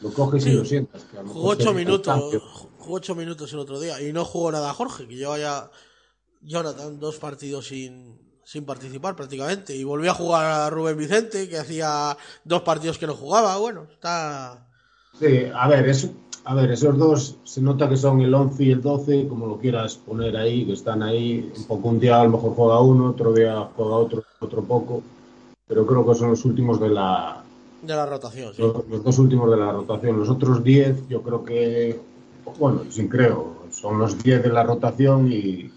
lo 0.00 0.10
coges 0.12 0.44
Sí. 0.44 0.50
y 0.50 0.54
lo 0.54 0.64
sientas. 0.64 1.02
que 1.04 1.16
a 1.18 1.22
lo 1.22 1.28
mejor 1.28 1.40
Jugó 1.42 1.52
ocho 1.52 1.74
minutos, 1.74 2.22
jugó 2.78 2.94
ocho 2.96 3.14
minutos 3.14 3.52
el 3.52 3.58
otro 3.58 3.80
día 3.80 4.00
y 4.00 4.12
no 4.12 4.24
jugó 4.24 4.52
nada 4.52 4.72
Jorge, 4.72 5.06
que 5.08 5.16
lleva 5.16 5.38
ya 5.38 5.70
Jonathan 6.42 7.00
dos 7.00 7.16
partidos 7.18 7.66
sin, 7.66 8.14
sin 8.48 8.64
participar 8.64 9.14
prácticamente. 9.14 9.76
Y 9.76 9.84
volvió 9.84 10.10
a 10.10 10.14
jugar 10.14 10.46
a 10.46 10.70
Rubén 10.70 10.96
Vicente, 10.96 11.50
que 11.50 11.58
hacía 11.58 12.16
dos 12.44 12.62
partidos 12.62 12.96
que 12.96 13.06
no 13.06 13.14
jugaba. 13.14 13.58
Bueno, 13.58 13.86
está... 13.92 14.66
Sí, 15.18 15.42
a 15.54 15.68
ver, 15.68 15.86
eso, 15.86 16.08
a 16.44 16.54
ver, 16.54 16.70
esos 16.70 16.96
dos 16.96 17.36
se 17.44 17.60
nota 17.60 17.90
que 17.90 17.98
son 17.98 18.22
el 18.22 18.32
11 18.32 18.64
y 18.64 18.70
el 18.70 18.80
12, 18.80 19.28
como 19.28 19.46
lo 19.46 19.58
quieras 19.58 19.96
poner 19.96 20.34
ahí, 20.34 20.64
que 20.64 20.72
están 20.72 21.02
ahí, 21.02 21.52
un 21.58 21.64
poco 21.64 21.88
un 21.88 22.00
día 22.00 22.22
a 22.22 22.24
lo 22.24 22.30
mejor 22.30 22.54
juega 22.54 22.80
uno, 22.80 23.10
otro 23.10 23.34
día 23.34 23.68
juega 23.76 23.96
otro, 23.96 24.24
otro 24.40 24.62
poco, 24.62 25.02
pero 25.66 25.86
creo 25.86 26.06
que 26.06 26.14
son 26.14 26.30
los 26.30 26.44
últimos 26.46 26.80
de 26.80 26.88
la, 26.88 27.42
de 27.82 27.94
la 27.94 28.06
rotación, 28.06 28.54
sí. 28.54 28.62
los, 28.62 28.88
los 28.88 29.04
dos 29.04 29.18
últimos 29.18 29.50
de 29.50 29.56
la 29.58 29.72
rotación. 29.72 30.18
Los 30.18 30.30
otros 30.30 30.64
10, 30.64 31.08
yo 31.08 31.20
creo 31.20 31.44
que, 31.44 32.00
bueno, 32.58 32.82
sin 32.88 33.08
creo, 33.08 33.64
son 33.70 33.98
los 33.98 34.22
10 34.22 34.42
de 34.44 34.48
la 34.48 34.62
rotación 34.62 35.30
y, 35.30 35.70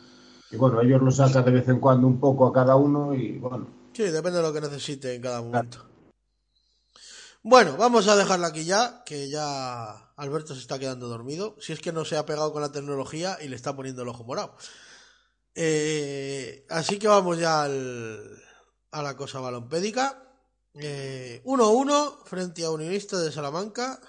y 0.51 0.57
bueno, 0.57 0.81
ellos 0.81 1.01
lo 1.01 1.11
sacan 1.11 1.45
de 1.45 1.51
vez 1.51 1.67
en 1.69 1.79
cuando 1.79 2.07
un 2.07 2.19
poco 2.19 2.47
a 2.47 2.53
cada 2.53 2.75
uno 2.75 3.13
y 3.13 3.37
bueno, 3.37 3.67
Sí, 3.93 4.03
depende 4.03 4.37
de 4.37 4.43
lo 4.43 4.53
que 4.53 4.61
necesite 4.61 5.15
en 5.15 5.21
cada 5.21 5.41
momento. 5.41 5.85
Bueno, 7.43 7.75
vamos 7.77 8.07
a 8.07 8.15
dejarla 8.15 8.47
aquí 8.47 8.63
ya, 8.65 9.03
que 9.05 9.29
ya 9.29 10.11
Alberto 10.15 10.53
se 10.53 10.61
está 10.61 10.77
quedando 10.79 11.07
dormido. 11.07 11.55
Si 11.59 11.73
es 11.73 11.79
que 11.79 11.91
no 11.91 12.05
se 12.05 12.15
ha 12.15 12.25
pegado 12.25 12.53
con 12.53 12.61
la 12.61 12.71
tecnología 12.71 13.37
y 13.41 13.47
le 13.47 13.55
está 13.55 13.75
poniendo 13.75 14.03
el 14.03 14.09
ojo 14.09 14.23
morado. 14.23 14.55
Eh, 15.55 16.65
así 16.69 16.99
que 16.99 17.07
vamos 17.07 17.37
ya 17.39 17.63
al- 17.63 18.41
a 18.91 19.01
la 19.01 19.17
cosa 19.17 19.39
balompédica. 19.39 20.23
Eh, 20.75 21.41
1-1 21.43 22.19
frente 22.25 22.63
a 22.63 22.69
Unionista 22.71 23.17
de 23.19 23.31
Salamanca. 23.31 23.99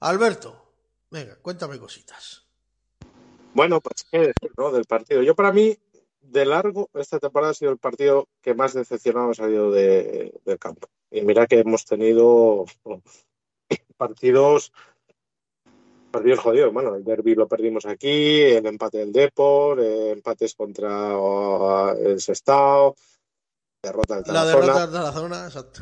Alberto, 0.00 0.72
venga, 1.10 1.36
cuéntame 1.42 1.78
cositas. 1.78 2.45
Bueno, 3.56 3.80
pues 3.80 4.04
qué 4.10 4.18
decir, 4.18 4.52
¿no? 4.58 4.70
Del 4.70 4.84
partido. 4.84 5.22
Yo 5.22 5.34
para 5.34 5.50
mí, 5.50 5.78
de 6.20 6.44
largo, 6.44 6.90
esta 6.92 7.18
temporada 7.18 7.52
ha 7.52 7.54
sido 7.54 7.72
el 7.72 7.78
partido 7.78 8.28
que 8.42 8.52
más 8.52 8.74
decepcionado 8.74 9.30
ha 9.30 9.34
salido 9.34 9.70
de- 9.70 10.38
del 10.44 10.58
campo. 10.58 10.88
Y 11.10 11.22
mira 11.22 11.46
que 11.46 11.60
hemos 11.60 11.86
tenido 11.86 12.66
partidos, 13.96 14.74
partidos 16.10 16.40
jodidos. 16.40 16.70
Bueno, 16.70 16.96
el 16.96 17.04
derby 17.04 17.34
lo 17.34 17.48
perdimos 17.48 17.86
aquí, 17.86 18.42
el 18.42 18.66
empate 18.66 18.98
del 18.98 19.12
Depor, 19.12 19.80
eh, 19.80 20.10
empates 20.10 20.54
contra 20.54 21.16
oh, 21.16 21.96
el 21.96 22.20
Sestao, 22.20 22.94
derrota 23.82 24.20
del 24.20 24.34
La 24.34 24.44
derrota 24.44 24.86
de 24.86 24.98
la 24.98 25.12
zona, 25.12 25.46
exacto. 25.46 25.80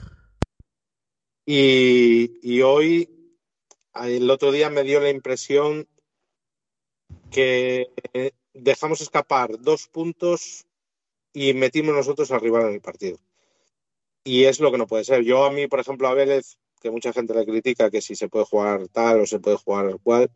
Y, 1.44 2.38
y 2.40 2.62
hoy, 2.62 3.36
el 3.94 4.30
otro 4.30 4.52
día 4.52 4.70
me 4.70 4.84
dio 4.84 5.00
la 5.00 5.10
impresión 5.10 5.88
que 7.34 7.90
dejamos 8.52 9.00
escapar 9.00 9.60
dos 9.60 9.88
puntos 9.88 10.66
y 11.32 11.52
metimos 11.52 11.92
nosotros 11.92 12.30
al 12.30 12.40
rival 12.40 12.68
en 12.68 12.74
el 12.74 12.80
partido. 12.80 13.18
Y 14.22 14.44
es 14.44 14.60
lo 14.60 14.70
que 14.70 14.78
no 14.78 14.86
puede 14.86 15.04
ser. 15.04 15.24
Yo 15.24 15.44
a 15.44 15.50
mí, 15.50 15.66
por 15.66 15.80
ejemplo, 15.80 16.06
a 16.06 16.14
Vélez, 16.14 16.56
que 16.80 16.92
mucha 16.92 17.12
gente 17.12 17.34
le 17.34 17.44
critica 17.44 17.90
que 17.90 18.00
si 18.00 18.14
se 18.14 18.28
puede 18.28 18.44
jugar 18.44 18.86
tal 18.88 19.20
o 19.20 19.26
se 19.26 19.40
puede 19.40 19.56
jugar 19.56 19.98
cual, 20.00 20.30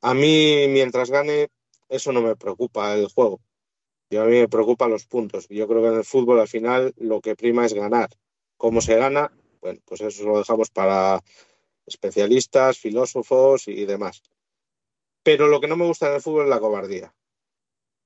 a 0.00 0.14
mí 0.14 0.66
mientras 0.68 1.10
gane, 1.10 1.48
eso 1.90 2.12
no 2.12 2.22
me 2.22 2.34
preocupa 2.34 2.94
el 2.94 3.08
juego. 3.08 3.40
Yo 4.10 4.22
a 4.22 4.26
mí 4.26 4.40
me 4.40 4.48
preocupan 4.48 4.90
los 4.90 5.04
puntos. 5.04 5.46
Yo 5.48 5.68
creo 5.68 5.82
que 5.82 5.88
en 5.88 5.96
el 5.96 6.04
fútbol 6.04 6.40
al 6.40 6.48
final 6.48 6.94
lo 6.96 7.20
que 7.20 7.36
prima 7.36 7.66
es 7.66 7.74
ganar. 7.74 8.08
¿Cómo 8.56 8.80
se 8.80 8.96
gana? 8.96 9.30
Bueno, 9.60 9.80
pues 9.84 10.00
eso 10.00 10.24
lo 10.24 10.38
dejamos 10.38 10.70
para 10.70 11.22
especialistas, 11.86 12.78
filósofos 12.78 13.68
y 13.68 13.84
demás. 13.84 14.22
Pero 15.22 15.48
lo 15.48 15.60
que 15.60 15.68
no 15.68 15.76
me 15.76 15.86
gusta 15.86 16.08
en 16.08 16.14
el 16.14 16.20
fútbol 16.20 16.44
es 16.44 16.50
la 16.50 16.60
cobardía. 16.60 17.14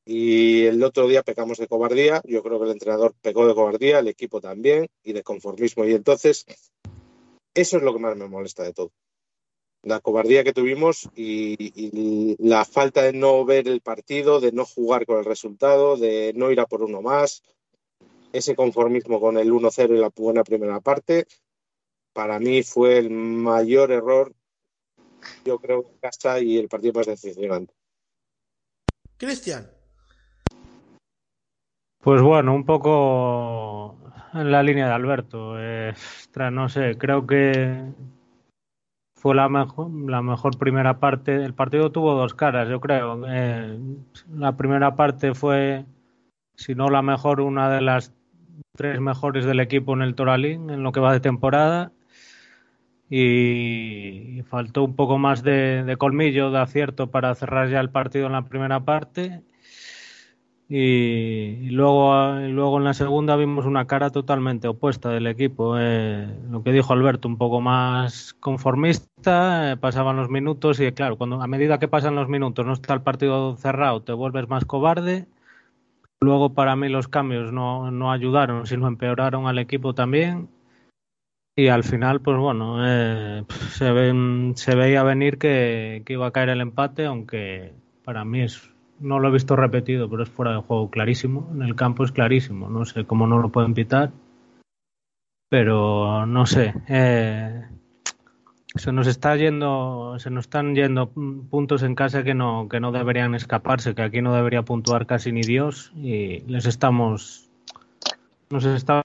Y 0.04 0.66
el 0.66 0.82
otro 0.84 1.08
día 1.08 1.22
pecamos 1.22 1.58
de 1.58 1.66
cobardía. 1.66 2.22
Yo 2.24 2.42
creo 2.42 2.58
que 2.58 2.66
el 2.66 2.72
entrenador 2.72 3.14
pecó 3.20 3.46
de 3.46 3.54
cobardía, 3.54 3.98
el 3.98 4.08
equipo 4.08 4.40
también, 4.40 4.86
y 5.02 5.12
de 5.12 5.22
conformismo. 5.22 5.84
Y 5.84 5.94
entonces, 5.94 6.46
eso 7.54 7.76
es 7.78 7.82
lo 7.82 7.92
que 7.92 7.98
más 7.98 8.16
me 8.16 8.28
molesta 8.28 8.62
de 8.62 8.72
todo. 8.72 8.92
la 9.82 10.00
cobardía 10.00 10.42
que 10.44 10.52
tuvimos 10.52 11.08
y, 11.14 12.36
la 12.38 12.64
falta 12.64 13.02
de 13.02 13.12
no 13.12 13.44
ver 13.44 13.68
el 13.68 13.80
partido, 13.80 14.40
de 14.40 14.52
no 14.52 14.64
jugar 14.64 15.06
con 15.06 15.18
el 15.18 15.24
resultado, 15.24 15.96
de 15.96 16.32
no 16.34 16.50
ir 16.50 16.60
a 16.60 16.66
por 16.66 16.82
uno 16.82 17.02
más, 17.02 17.42
ese 18.32 18.54
conformismo 18.54 19.20
con 19.20 19.38
el 19.38 19.52
1-0 19.52 19.94
y 19.94 19.98
la 19.98 20.10
buena 20.14 20.44
primera 20.44 20.80
parte, 20.80 21.26
para 22.12 22.38
mí 22.38 22.62
fue 22.62 22.98
el 22.98 23.10
mayor 23.10 23.92
error, 23.92 24.34
yo 25.44 25.58
creo, 25.58 25.86
en 25.90 25.98
casa 25.98 26.40
y 26.40 26.58
el 26.58 26.68
partido 26.68 26.94
más 26.94 27.06
decepcionante. 27.06 27.72
Cristian. 29.16 29.70
Pues 32.02 32.22
bueno, 32.22 32.54
un 32.54 32.64
poco 32.64 33.96
en 34.34 34.50
la 34.52 34.62
línea 34.62 34.86
de 34.86 34.92
Alberto. 34.92 35.56
Eh, 35.58 35.92
ostras, 35.92 36.52
no 36.52 36.68
sé, 36.68 36.96
creo 36.98 37.26
que 37.26 37.82
fue 39.16 39.34
la 39.34 39.48
mejor, 39.48 39.90
la 40.08 40.22
mejor 40.22 40.58
primera 40.58 41.00
parte. 41.00 41.42
El 41.42 41.54
partido 41.54 41.90
tuvo 41.90 42.14
dos 42.14 42.34
caras, 42.34 42.68
yo 42.68 42.80
creo. 42.80 43.24
Eh, 43.26 43.78
la 44.32 44.56
primera 44.56 44.94
parte 44.94 45.34
fue, 45.34 45.84
si 46.54 46.74
no 46.74 46.90
la 46.90 47.02
mejor, 47.02 47.40
una 47.40 47.70
de 47.70 47.80
las 47.80 48.12
tres 48.76 49.00
mejores 49.00 49.44
del 49.44 49.60
equipo 49.60 49.94
en 49.94 50.02
el 50.02 50.14
Toralín 50.14 50.70
en 50.70 50.82
lo 50.82 50.92
que 50.92 51.00
va 51.00 51.12
de 51.12 51.20
temporada. 51.20 51.92
Y, 53.08 54.42
faltó 54.48 54.84
un 54.84 54.96
poco 54.96 55.18
más 55.18 55.42
de, 55.42 55.94
colmillo, 55.98 56.50
de 56.50 56.58
acierto 56.58 57.10
para 57.10 57.34
cerrar 57.34 57.70
ya 57.70 57.80
el 57.80 57.90
partido 57.90 58.26
en 58.26 58.32
la 58.32 58.42
primera 58.42 58.84
parte. 58.84 59.42
Y, 60.68 61.70
luego, 61.70 62.32
luego 62.40 62.78
en 62.78 62.84
la 62.84 62.94
segunda 62.94 63.36
vimos 63.36 63.66
una 63.66 63.86
cara 63.86 64.10
totalmente 64.10 64.66
opuesta 64.66 65.10
del 65.10 65.28
equipo. 65.28 65.76
Eh, 65.78 66.26
lo 66.50 66.64
que 66.64 66.72
dijo 66.72 66.92
Alberto, 66.92 67.28
un 67.28 67.38
poco 67.38 67.60
más 67.60 68.34
conformista, 68.40 69.72
eh, 69.72 69.76
pasaban 69.76 70.16
los 70.16 70.28
minutos 70.28 70.80
y 70.80 70.90
claro, 70.92 71.16
cuando 71.16 71.40
a 71.40 71.46
medida 71.46 71.78
que 71.78 71.86
pasan 71.88 72.16
los 72.16 72.28
minutos 72.28 72.66
no 72.66 72.72
está 72.72 72.94
el 72.94 73.02
partido 73.02 73.56
cerrado, 73.56 74.02
te 74.02 74.12
vuelves 74.12 74.48
más 74.48 74.64
cobarde. 74.64 75.28
Luego 76.20 76.54
para 76.54 76.74
mí 76.76 76.88
los 76.88 77.08
cambios 77.08 77.52
no, 77.52 77.90
no 77.90 78.10
ayudaron, 78.10 78.66
sino 78.66 78.88
empeoraron 78.88 79.46
al 79.46 79.58
equipo 79.58 79.94
también. 79.94 80.48
Y 81.56 81.68
al 81.68 81.84
final, 81.84 82.20
pues 82.20 82.36
bueno, 82.36 82.86
eh, 82.86 83.44
se, 83.70 83.90
ven, 83.90 84.52
se 84.56 84.74
veía 84.74 85.02
venir 85.02 85.38
que, 85.38 86.02
que 86.04 86.12
iba 86.12 86.26
a 86.26 86.30
caer 86.30 86.50
el 86.50 86.60
empate, 86.60 87.06
aunque 87.06 87.72
para 88.04 88.24
mí 88.26 88.42
es 88.42 88.70
no 89.00 89.18
lo 89.18 89.28
he 89.28 89.32
visto 89.32 89.56
repetido, 89.56 90.08
pero 90.08 90.22
es 90.22 90.28
fuera 90.28 90.52
de 90.52 90.62
juego 90.62 90.90
clarísimo. 90.90 91.50
En 91.52 91.62
el 91.62 91.74
campo 91.74 92.04
es 92.04 92.12
clarísimo. 92.12 92.68
No 92.68 92.84
sé 92.84 93.04
cómo 93.04 93.26
no 93.26 93.38
lo 93.38 93.50
pueden 93.50 93.74
pitar. 93.74 94.12
Pero 95.48 96.26
no 96.26 96.46
sé. 96.46 96.74
Eh, 96.88 97.62
se 98.74 98.92
nos 98.92 99.06
está 99.06 99.36
yendo, 99.36 100.18
se 100.18 100.30
nos 100.30 100.46
están 100.46 100.74
yendo 100.74 101.10
puntos 101.10 101.82
en 101.82 101.94
casa 101.94 102.24
que 102.24 102.34
no, 102.34 102.68
que 102.68 102.80
no 102.80 102.92
deberían 102.92 103.34
escaparse, 103.34 103.94
que 103.94 104.02
aquí 104.02 104.22
no 104.22 104.34
debería 104.34 104.62
puntuar 104.62 105.06
casi 105.06 105.32
ni 105.32 105.42
Dios 105.42 105.92
y 105.96 106.40
les 106.40 106.66
estamos, 106.66 107.45
nos 108.50 108.64
estamos 108.64 109.04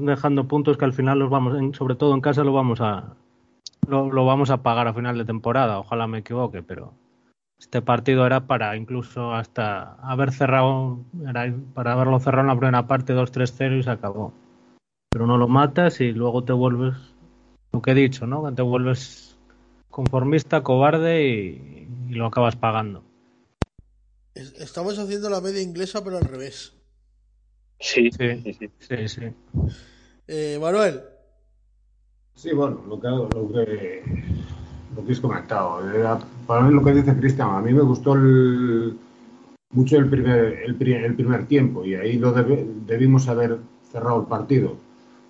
dejando 0.00 0.46
puntos 0.46 0.76
que 0.76 0.84
al 0.84 0.92
final 0.92 1.18
los 1.18 1.30
vamos, 1.30 1.76
sobre 1.76 1.94
todo 1.94 2.14
en 2.14 2.20
casa 2.20 2.44
lo 2.44 2.52
vamos 2.52 2.80
a, 2.80 3.14
lo, 3.88 4.24
vamos 4.24 4.50
a 4.50 4.62
pagar 4.62 4.88
a 4.88 4.94
final 4.94 5.18
de 5.18 5.24
temporada. 5.24 5.78
Ojalá 5.78 6.06
me 6.06 6.18
equivoque, 6.18 6.62
pero 6.62 6.92
este 7.58 7.80
partido 7.82 8.26
era 8.26 8.46
para 8.46 8.76
incluso 8.76 9.32
hasta 9.32 9.94
haber 9.94 10.32
cerrado, 10.32 10.98
era 11.28 11.52
para 11.74 11.92
haberlo 11.92 12.20
cerrado 12.20 12.42
en 12.42 12.54
la 12.54 12.58
primera 12.58 12.86
parte 12.86 13.14
2-3-0 13.14 13.78
y 13.78 13.82
se 13.82 13.90
acabó. 13.90 14.32
Pero 15.10 15.26
no 15.26 15.38
lo 15.38 15.48
matas 15.48 16.00
y 16.00 16.12
luego 16.12 16.44
te 16.44 16.52
vuelves, 16.52 16.94
lo 17.72 17.80
que 17.80 17.92
he 17.92 17.94
dicho, 17.94 18.26
¿no? 18.26 18.52
Te 18.52 18.62
vuelves 18.62 19.38
conformista, 19.90 20.62
cobarde 20.62 21.24
y, 21.28 21.88
lo 22.10 22.26
acabas 22.26 22.56
pagando. 22.56 23.02
Es- 24.34 24.54
Estamos 24.60 24.98
haciendo 24.98 25.30
la 25.30 25.40
media 25.40 25.62
inglesa, 25.62 26.02
pero 26.02 26.18
al 26.18 26.24
revés. 26.24 26.73
Sí, 27.80 28.10
Sí. 28.10 28.40
sí, 28.42 28.52
sí. 28.54 28.70
Sí, 28.78 29.08
sí. 29.08 29.22
Eh, 30.28 30.58
Manuel. 30.60 31.00
Sí, 32.34 32.52
bueno, 32.52 32.82
lo 32.88 33.00
que, 33.00 33.08
lo 33.08 33.48
que, 33.52 34.02
lo 34.96 35.04
que 35.04 35.12
has 35.12 35.20
comentado. 35.20 35.88
Era- 35.94 36.18
para 36.46 36.62
mí 36.62 36.74
lo 36.74 36.82
que 36.82 36.92
dice 36.94 37.16
Cristian, 37.16 37.50
a 37.50 37.60
mí 37.60 37.72
me 37.72 37.82
gustó 37.82 38.14
el- 38.14 38.98
mucho 39.72 39.96
el 39.96 40.08
primer, 40.08 40.62
el, 40.64 40.74
pri- 40.76 40.94
el 40.94 41.14
primer 41.14 41.46
tiempo 41.46 41.84
y 41.84 41.94
ahí 41.94 42.18
lo 42.18 42.32
debimos 42.32 43.28
haber 43.28 43.58
cerrado 43.90 44.20
el 44.22 44.26
partido. 44.26 44.76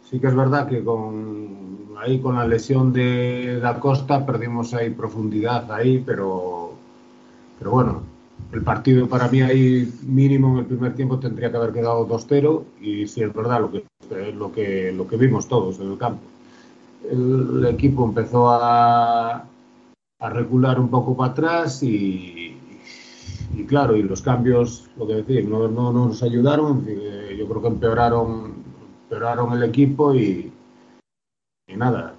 Sí 0.09 0.21
que 0.21 0.27
es 0.29 0.35
verdad 0.35 0.69
que 0.69 0.85
con, 0.85 1.95
ahí 1.99 2.21
con 2.21 2.37
la 2.37 2.47
lesión 2.47 2.93
de 2.93 3.59
Da 3.61 3.81
Costa 3.81 4.25
perdimos 4.27 4.75
ahí 4.75 4.91
profundidad 4.91 5.71
ahí, 5.73 6.03
pero, 6.05 6.73
pero 7.59 7.71
bueno, 7.71 8.03
el 8.53 8.63
partido 8.63 9.09
para 9.09 9.29
mí 9.29 9.43
ahí 9.43 9.93
mínimo 10.03 10.53
en 10.53 10.59
el 10.61 10.67
primer 10.67 10.95
tiempo 10.95 11.19
tendría 11.19 11.51
que 11.51 11.57
haber 11.57 11.73
quedado 11.73 12.07
2-0 12.07 12.65
y 12.81 13.07
sí 13.07 13.23
es 13.23 13.33
verdad 13.33 13.61
lo 13.61 13.71
que, 13.71 13.85
lo 14.33 14.53
que, 14.53 14.93
lo 14.93 15.09
que 15.09 15.17
vimos 15.17 15.49
todos 15.49 15.81
en 15.81 15.93
el 15.93 15.99
campo. 15.99 16.23
El 17.11 17.67
equipo 17.67 18.05
empezó 18.05 18.51
a, 18.51 19.45
a 20.21 20.31
recular 20.31 20.81
un 20.81 20.89
poco 20.89 21.17
para 21.17 21.33
atrás 21.33 21.83
y, 21.83 22.57
y 23.57 23.65
claro, 23.67 23.97
y 23.97 24.03
los 24.03 24.23
cambios, 24.23 24.89
lo 24.97 25.07
que 25.07 25.15
decir, 25.15 25.49
no, 25.49 25.69
no 25.69 25.93
nos 25.93 26.23
ayudaron, 26.23 26.85
eh, 26.89 27.37
yo 27.39 27.47
creo 27.47 27.63
que 27.63 27.69
empeoraron, 27.69 28.55
empeoraron 29.03 29.53
el 29.53 29.63
equipo 29.65 30.15
y, 30.15 30.53
y 31.67 31.77
nada, 31.77 32.15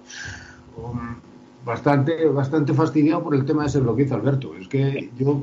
bastante, 1.66 2.26
bastante 2.28 2.72
fastidiado 2.72 3.24
por 3.24 3.34
el 3.34 3.44
tema 3.44 3.66
ese 3.66 3.80
de 3.80 3.94
que 3.96 4.02
hizo 4.02 4.14
Alberto. 4.14 4.54
Es 4.54 4.68
que 4.68 5.10
yo, 5.18 5.42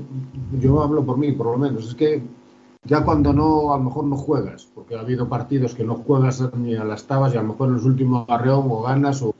yo 0.58 0.82
hablo 0.82 1.04
por 1.06 1.18
mí, 1.18 1.34
por 1.34 1.48
lo 1.48 1.58
menos, 1.58 1.90
es 1.90 1.96
que 1.96 2.24
ya 2.86 3.04
cuando 3.04 3.34
no, 3.34 3.74
a 3.74 3.78
lo 3.78 3.84
mejor 3.84 4.06
no 4.06 4.16
juegas, 4.16 4.68
porque 4.74 4.96
ha 4.96 5.02
habido 5.02 5.28
partidos 5.28 5.76
que 5.76 5.84
no 5.84 5.96
juegas 5.96 6.42
ni 6.56 6.76
a 6.76 6.86
las 6.86 7.06
tabas 7.06 7.34
y 7.34 7.38
a 7.38 7.42
lo 7.42 7.50
mejor 7.50 7.68
en 7.68 7.76
los 7.76 7.84
últimos 7.84 8.26
barreón 8.26 8.68
o 8.70 8.82
ganas 8.84 9.22
o, 9.22 9.36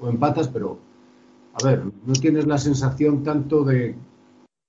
o 0.00 0.08
empatas, 0.08 0.48
pero 0.48 0.76
a 1.54 1.64
ver, 1.64 1.84
no 1.84 2.12
tienes 2.14 2.46
la 2.46 2.58
sensación 2.58 3.22
tanto 3.22 3.62
de 3.62 3.94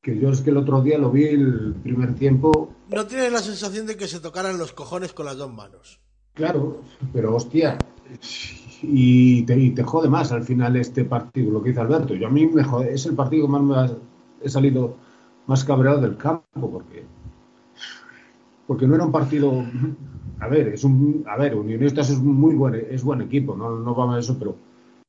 que 0.03 0.20
yo 0.20 0.30
es 0.30 0.41
que 0.41 0.51
el 0.51 0.57
otro 0.57 0.84
día 0.84 0.99
lo 0.99 1.09
vi 1.09 1.24
el 1.26 1.74
primer 1.82 2.13
tiempo, 2.13 2.70
No 2.91 3.07
tienes 3.07 3.32
la 3.32 3.39
sensación 3.39 3.88
de 3.88 3.97
que 3.97 4.07
se 4.07 4.20
tocaran 4.20 4.59
los 4.59 4.72
cojones 4.72 5.13
con 5.13 5.26
las 5.26 5.38
dos 5.38 5.51
manos. 5.51 5.99
claro, 6.36 6.82
pero 7.11 7.36
hostia, 7.36 7.80
y 8.82 9.43
te, 9.43 9.57
y 9.57 9.71
te 9.71 9.84
jode 9.84 10.09
más 10.09 10.32
al 10.32 10.43
final 10.43 10.76
este 10.76 11.05
partido, 11.05 11.51
lo 11.51 11.61
que 11.61 11.69
dice 11.69 11.82
Alberto. 11.82 12.13
Yo 12.15 12.28
a 12.28 12.32
mí 12.32 12.47
me 12.47 12.63
jode, 12.63 12.93
es 12.93 13.05
el 13.05 13.15
partido 13.15 13.45
que 13.45 13.51
más 13.51 13.61
me 13.61 13.76
ha, 13.76 13.97
he 14.41 14.49
salido 14.49 14.95
más 15.47 15.63
cabreado 15.63 16.01
del 16.01 16.17
campo, 16.17 16.69
porque 16.71 17.03
porque 18.67 18.88
no 18.88 18.95
era 18.95 19.05
un 19.05 19.11
partido 19.11 19.63
a 20.39 20.47
ver 20.47 20.69
es 20.69 20.84
un 20.84 21.23
a 21.28 21.38
ver 21.38 21.55
Unionistas 21.55 22.09
es 22.09 22.19
muy 22.19 22.55
buen 22.55 22.76
es 22.76 23.03
buen 23.03 23.21
equipo 23.21 23.55
no 23.55 23.78
no 23.80 23.95
vamos 23.95 24.15
a 24.15 24.19
eso 24.19 24.38
pero 24.38 24.55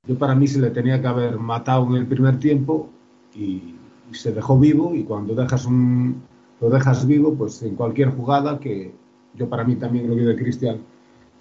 yo 0.07 0.17
para 0.17 0.35
mí 0.35 0.47
se 0.47 0.61
le 0.61 0.71
tenía 0.71 1.01
que 1.01 1.07
haber 1.07 1.39
matado 1.39 1.87
en 1.87 1.95
el 1.97 2.07
primer 2.07 2.39
tiempo 2.39 2.89
y, 3.35 3.75
y 4.11 4.15
se 4.15 4.33
dejó 4.33 4.59
vivo 4.59 4.95
y 4.95 5.05
cuando 5.05 5.35
dejas 5.35 5.67
un 5.67 6.23
lo 6.61 6.71
dejas 6.71 7.07
vivo 7.07 7.35
pues 7.35 7.63
en 7.63 7.75
cualquier 7.75 8.11
jugada 8.11 8.59
que 8.61 8.93
yo 9.35 9.49
para 9.49 9.65
mí 9.65 9.77
también 9.77 10.09
lo 10.09 10.17
que 10.17 10.23
de 10.23 10.37
Cristian 10.37 10.79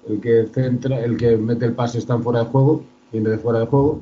el 0.07 0.21
que 0.21 0.47
centra 0.53 0.99
el 0.99 1.17
que 1.17 1.37
mete 1.37 1.65
el 1.65 1.73
pase 1.73 1.99
está 1.99 2.15
en 2.15 2.23
fuera 2.23 2.43
de 2.43 2.45
juego 2.45 2.83
viene 3.11 3.29
de 3.29 3.37
fuera 3.37 3.59
de 3.59 3.65
juego 3.65 4.01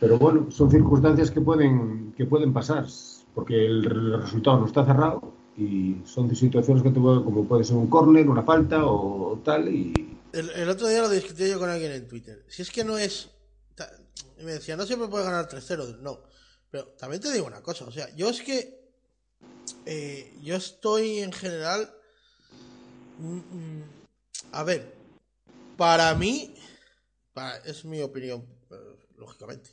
pero 0.00 0.18
bueno 0.18 0.50
son 0.50 0.70
circunstancias 0.70 1.30
que 1.30 1.40
pueden 1.40 2.12
que 2.16 2.26
pueden 2.26 2.52
pasar 2.52 2.86
porque 3.34 3.64
el, 3.64 3.84
resultado 4.20 4.60
no 4.60 4.66
está 4.66 4.84
cerrado 4.84 5.32
y 5.56 5.96
son 6.04 6.34
situaciones 6.34 6.82
que 6.82 6.90
te 6.90 6.94
como 6.94 7.46
puede 7.46 7.64
ser 7.64 7.76
un 7.76 7.88
córner, 7.88 8.28
una 8.28 8.42
falta 8.42 8.84
o 8.84 9.38
tal 9.44 9.68
y 9.68 10.18
El, 10.32 10.68
otro 10.68 10.88
día 10.88 11.02
lo 11.02 11.08
discutí 11.08 11.48
yo 11.48 11.58
con 11.58 11.68
alguien 11.68 11.92
en 11.92 12.08
Twitter. 12.08 12.44
Si 12.48 12.62
es 12.62 12.70
que 12.70 12.84
no 12.84 12.96
es. 12.96 13.30
Y 14.38 14.44
me 14.44 14.52
decía, 14.52 14.76
no 14.76 14.86
siempre 14.86 15.08
puede 15.08 15.24
ganar 15.24 15.48
3-0. 15.48 15.98
No. 16.00 16.20
Pero 16.70 16.86
también 16.98 17.20
te 17.20 17.30
digo 17.30 17.46
una 17.46 17.60
cosa. 17.60 17.84
O 17.84 17.92
sea, 17.92 18.08
yo 18.16 18.30
es 18.30 18.40
que. 18.40 18.80
eh, 19.84 20.34
yo 20.42 20.56
estoy 20.56 21.18
en 21.18 21.32
general. 21.32 21.90
mm, 23.18 23.36
mm, 23.36 23.82
a 24.52 24.62
ver. 24.64 25.01
Para 25.82 26.14
mí. 26.14 26.54
es 27.64 27.84
mi 27.84 28.00
opinión, 28.02 28.46
eh, 28.70 28.76
lógicamente. 29.16 29.70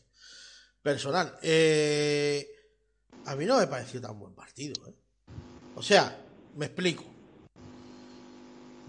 Personal. 0.81 1.37
eh, 1.43 2.49
a 3.25 3.35
mí 3.35 3.45
no 3.45 3.59
me 3.59 3.67
pareció 3.67 4.01
tan 4.01 4.17
buen 4.17 4.33
partido. 4.33 4.87
¿eh? 4.87 4.95
O 5.75 5.83
sea, 5.83 6.19
me 6.55 6.65
explico. 6.65 7.03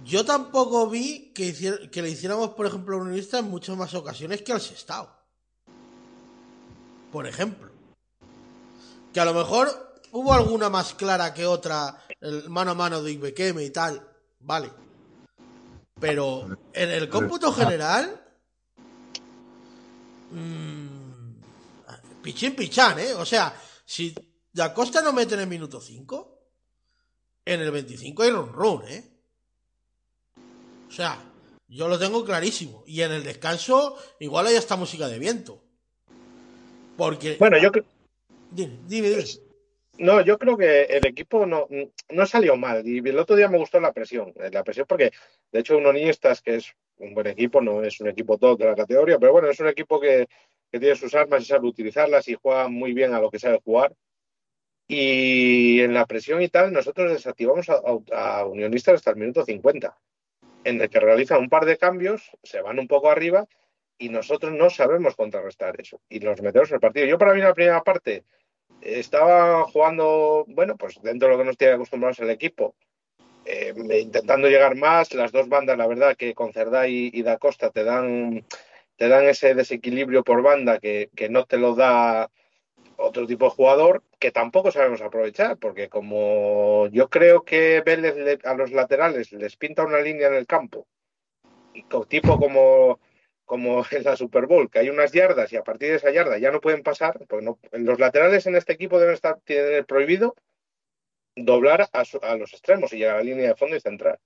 Yo 0.02 0.24
tampoco 0.24 0.88
vi 0.88 1.34
que, 1.34 1.52
le 1.92 2.08
hiciéramos, 2.08 2.54
por 2.54 2.64
ejemplo, 2.64 2.96
a 2.96 3.00
Unionista 3.00 3.40
en 3.40 3.50
muchas 3.50 3.76
más 3.76 3.92
ocasiones 3.92 4.40
que 4.40 4.54
al 4.54 4.62
Sestao. 4.62 5.14
Por 7.12 7.26
ejemplo. 7.26 7.70
Que 9.12 9.20
a 9.20 9.26
lo 9.26 9.34
mejor 9.34 10.00
hubo 10.12 10.32
alguna 10.32 10.70
más 10.70 10.94
clara 10.94 11.34
que 11.34 11.44
otra, 11.44 12.02
el 12.18 12.48
mano 12.48 12.70
a 12.70 12.74
mano 12.74 13.02
de 13.02 13.12
Ibekeme 13.12 13.62
y 13.62 13.68
tal. 13.68 14.08
Vale. 14.38 14.72
Pero 16.00 16.46
en 16.72 16.90
el 16.90 17.08
cómputo 17.08 17.52
general. 17.52 18.24
mm, 20.30 22.22
pichín 22.22 22.54
pichán, 22.56 22.98
¿eh? 22.98 23.12
O 23.14 23.24
sea, 23.24 23.54
si 23.84 24.14
Da 24.52 24.72
Costa 24.74 25.02
no 25.02 25.12
mete 25.12 25.34
en 25.34 25.40
el 25.40 25.46
minuto 25.46 25.80
5, 25.80 26.38
en 27.44 27.60
el 27.60 27.70
25 27.70 28.22
hay 28.22 28.30
run 28.30 28.52
run, 28.52 28.82
¿eh? 28.88 29.10
O 30.88 30.92
sea, 30.92 31.22
yo 31.68 31.86
lo 31.86 31.98
tengo 31.98 32.24
clarísimo. 32.24 32.82
Y 32.86 33.02
en 33.02 33.12
el 33.12 33.22
descanso, 33.22 33.96
igual 34.18 34.48
hay 34.48 34.56
hasta 34.56 34.76
música 34.76 35.06
de 35.06 35.18
viento. 35.18 35.62
Porque. 36.96 37.36
Bueno, 37.38 37.58
yo 37.58 37.70
creo. 37.70 37.84
Dime, 38.50 38.80
dime, 38.86 39.10
dime. 39.10 39.24
No, 39.98 40.22
yo 40.22 40.38
creo 40.38 40.56
que 40.56 40.82
el 40.84 41.04
equipo 41.06 41.44
no, 41.46 41.66
no 42.10 42.26
salió 42.26 42.56
mal. 42.56 42.86
Y 42.86 42.98
el 42.98 43.18
otro 43.18 43.36
día 43.36 43.48
me 43.48 43.58
gustó 43.58 43.80
la 43.80 43.92
presión. 43.92 44.32
eh, 44.36 44.50
La 44.52 44.64
presión 44.64 44.86
porque, 44.88 45.10
de 45.52 45.60
hecho, 45.60 45.76
Unionistas, 45.76 46.40
que 46.40 46.56
es 46.56 46.74
un 46.98 47.12
buen 47.14 47.26
equipo, 47.26 47.60
no 47.60 47.82
es 47.82 48.00
un 48.00 48.08
equipo 48.08 48.38
top 48.38 48.58
de 48.58 48.66
la 48.66 48.74
categoría, 48.76 49.18
pero 49.18 49.32
bueno, 49.32 49.48
es 49.50 49.60
un 49.60 49.68
equipo 49.68 50.00
que, 50.00 50.26
que 50.72 50.78
tiene 50.80 50.96
sus 50.96 51.14
armas 51.14 51.42
y 51.42 51.46
sabe 51.46 51.66
utilizarlas 51.68 52.28
y 52.28 52.34
juega 52.40 52.68
muy 52.68 52.92
bien 52.94 53.12
a 53.14 53.20
lo 53.20 53.30
que 53.30 53.38
sabe 53.38 53.60
jugar. 53.64 53.94
Y 54.88 55.80
en 55.82 55.94
la 55.94 56.06
presión 56.06 56.42
y 56.42 56.48
tal, 56.48 56.72
nosotros 56.72 57.12
desactivamos 57.12 57.68
a, 57.70 57.74
a- 58.12 58.40
a 58.40 58.46
Unionistas 58.46 58.96
hasta 58.96 59.10
el 59.12 59.16
minuto 59.18 59.44
50, 59.44 59.98
en 60.64 60.80
el 60.80 60.90
que 60.90 61.00
realizan 61.00 61.40
un 61.40 61.48
par 61.50 61.64
de 61.66 61.78
cambios, 61.78 62.30
se 62.42 62.60
van 62.62 62.78
un 62.78 62.88
poco 62.88 63.10
arriba 63.10 63.46
y 63.98 64.08
nosotros 64.10 64.52
no 64.52 64.70
sabemos 64.70 65.16
contrarrestar 65.16 65.80
eso. 65.80 66.00
Y 66.08 66.20
los 66.20 66.42
metemos 66.42 66.70
en 66.70 66.76
el 66.76 66.80
partido. 66.80 67.06
Yo, 67.06 67.18
para 67.18 67.34
mí, 67.34 67.40
la 67.40 67.54
primera 67.54 67.82
parte 67.82 68.24
estaba 68.82 69.64
jugando, 69.64 70.44
bueno, 70.48 70.76
pues 70.76 71.00
dentro 71.02 71.28
de 71.28 71.34
lo 71.34 71.38
que 71.38 71.44
nos 71.46 71.56
tiene 71.56 71.74
acostumbrados 71.74 72.18
el 72.20 72.30
equipo, 72.30 72.74
eh, 73.44 73.74
intentando 74.00 74.48
llegar 74.48 74.76
más. 74.76 75.12
Las 75.14 75.32
dos 75.32 75.48
bandas, 75.48 75.76
la 75.78 75.86
verdad, 75.86 76.16
que 76.16 76.34
con 76.34 76.52
Cerdá 76.52 76.88
y, 76.88 77.10
y 77.12 77.22
Da 77.22 77.38
Costa 77.38 77.70
te 77.70 77.84
dan, 77.84 78.44
te 78.96 79.08
dan 79.08 79.24
ese 79.24 79.54
desequilibrio 79.54 80.22
por 80.24 80.42
banda 80.42 80.78
que, 80.78 81.10
que 81.16 81.28
no 81.28 81.44
te 81.44 81.56
lo 81.58 81.74
da 81.74 82.30
otro 82.96 83.26
tipo 83.26 83.46
de 83.46 83.50
jugador, 83.52 84.02
que 84.18 84.30
tampoco 84.30 84.70
sabemos 84.70 85.00
aprovechar, 85.00 85.56
porque 85.56 85.88
como 85.88 86.86
yo 86.88 87.08
creo 87.08 87.44
que 87.44 87.82
Vélez 87.84 88.14
le- 88.16 88.38
a 88.44 88.54
los 88.54 88.72
laterales 88.72 89.32
les 89.32 89.56
pinta 89.56 89.84
una 89.84 90.00
línea 90.00 90.28
en 90.28 90.34
el 90.34 90.46
campo, 90.46 90.86
y 91.72 91.82
co- 91.84 92.04
tipo 92.04 92.38
como 92.38 93.00
como 93.50 93.84
en 93.90 94.04
la 94.04 94.16
Super 94.16 94.46
Bowl, 94.46 94.70
que 94.70 94.78
hay 94.78 94.90
unas 94.90 95.10
yardas 95.10 95.52
y 95.52 95.56
a 95.56 95.64
partir 95.64 95.90
de 95.90 95.96
esa 95.96 96.12
yarda 96.12 96.38
ya 96.38 96.52
no 96.52 96.60
pueden 96.60 96.84
pasar, 96.84 97.26
pues 97.28 97.42
no, 97.42 97.58
los 97.72 97.98
laterales 97.98 98.46
en 98.46 98.54
este 98.54 98.72
equipo 98.74 99.00
deben 99.00 99.14
estar 99.14 99.40
tienen 99.44 99.84
prohibido 99.84 100.36
doblar 101.34 101.88
a, 101.92 102.04
su- 102.04 102.20
a 102.22 102.36
los 102.36 102.52
extremos 102.52 102.92
y 102.92 102.98
llegar 102.98 103.16
a 103.16 103.18
la 103.18 103.24
línea 103.24 103.48
de 103.48 103.56
fondo 103.56 103.74
y 103.74 103.80
centrar. 103.80 104.20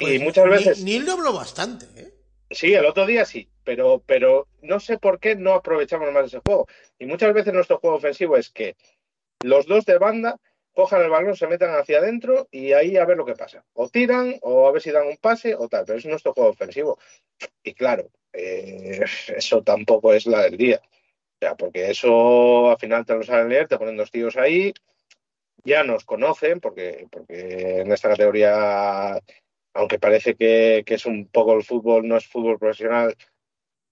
y 0.00 0.18
muchas 0.18 0.48
veces, 0.48 0.82
Neil 0.82 1.06
dobló 1.06 1.32
bastante, 1.34 1.86
¿eh? 1.96 2.12
sí, 2.50 2.74
el 2.74 2.84
otro 2.86 3.06
día 3.06 3.24
sí, 3.24 3.48
pero, 3.62 4.02
pero 4.04 4.48
no 4.62 4.80
sé 4.80 4.98
por 4.98 5.20
qué 5.20 5.36
no 5.36 5.54
aprovechamos 5.54 6.12
más 6.12 6.26
ese 6.26 6.40
juego. 6.44 6.66
Y 6.98 7.06
muchas 7.06 7.32
veces 7.32 7.54
nuestro 7.54 7.78
juego 7.78 7.96
ofensivo 7.96 8.36
es 8.36 8.50
que 8.50 8.74
los 9.44 9.66
dos 9.66 9.84
de 9.84 9.98
banda 9.98 10.40
cojan 10.76 11.00
el 11.00 11.08
balón, 11.08 11.34
se 11.34 11.46
metan 11.46 11.74
hacia 11.74 11.98
adentro 11.98 12.48
y 12.50 12.72
ahí 12.72 12.98
a 12.98 13.06
ver 13.06 13.16
lo 13.16 13.24
que 13.24 13.34
pasa. 13.34 13.64
O 13.72 13.88
tiran, 13.88 14.36
o 14.42 14.68
a 14.68 14.72
ver 14.72 14.82
si 14.82 14.90
dan 14.90 15.06
un 15.06 15.16
pase, 15.16 15.54
o 15.54 15.68
tal, 15.68 15.86
pero 15.86 15.98
es 15.98 16.04
nuestro 16.04 16.34
juego 16.34 16.50
ofensivo. 16.50 16.98
Y 17.64 17.72
claro, 17.72 18.10
eh, 18.34 19.00
eso 19.36 19.62
tampoco 19.62 20.12
es 20.12 20.26
la 20.26 20.42
del 20.42 20.58
día. 20.58 20.82
O 20.84 21.38
sea, 21.40 21.54
porque 21.54 21.90
eso 21.90 22.70
al 22.70 22.78
final 22.78 23.06
te 23.06 23.14
lo 23.14 23.22
saben 23.22 23.48
leer, 23.48 23.68
te 23.68 23.78
ponen 23.78 23.96
dos 23.96 24.10
tíos 24.10 24.36
ahí, 24.36 24.74
ya 25.64 25.82
nos 25.82 26.04
conocen, 26.04 26.60
porque, 26.60 27.06
porque 27.10 27.80
en 27.80 27.90
esta 27.90 28.10
categoría, 28.10 29.18
aunque 29.72 29.98
parece 29.98 30.34
que, 30.34 30.84
es 30.86 31.06
un 31.06 31.28
poco 31.28 31.54
el 31.54 31.64
fútbol, 31.64 32.06
no 32.06 32.18
es 32.18 32.26
fútbol 32.26 32.58
profesional, 32.58 33.16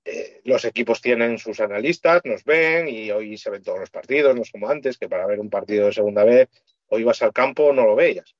eh, 0.04 0.42
los 0.44 0.66
equipos 0.66 1.00
tienen 1.00 1.38
sus 1.38 1.60
analistas, 1.60 2.20
nos 2.26 2.44
ven 2.44 2.88
y 2.88 3.10
hoy 3.10 3.38
se 3.38 3.48
ven 3.48 3.62
todos 3.62 3.80
los 3.80 3.90
partidos, 3.90 4.36
no 4.36 4.42
es 4.42 4.50
como 4.50 4.68
antes, 4.68 4.98
que 4.98 5.08
para 5.08 5.26
ver 5.26 5.40
un 5.40 5.48
partido 5.48 5.86
de 5.86 5.94
segunda 5.94 6.24
vez, 6.24 6.50
hoy 6.88 7.04
vas 7.04 7.22
al 7.22 7.32
campo, 7.32 7.72
no 7.72 7.84
lo 7.84 7.94
veías. 7.96 8.34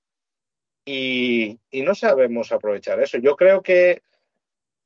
Y, 0.86 1.60
no 1.72 1.94
sabemos 1.94 2.52
aprovechar 2.52 3.00
eso. 3.00 3.18
Yo 3.18 3.36
creo 3.36 3.62
que 3.62 4.02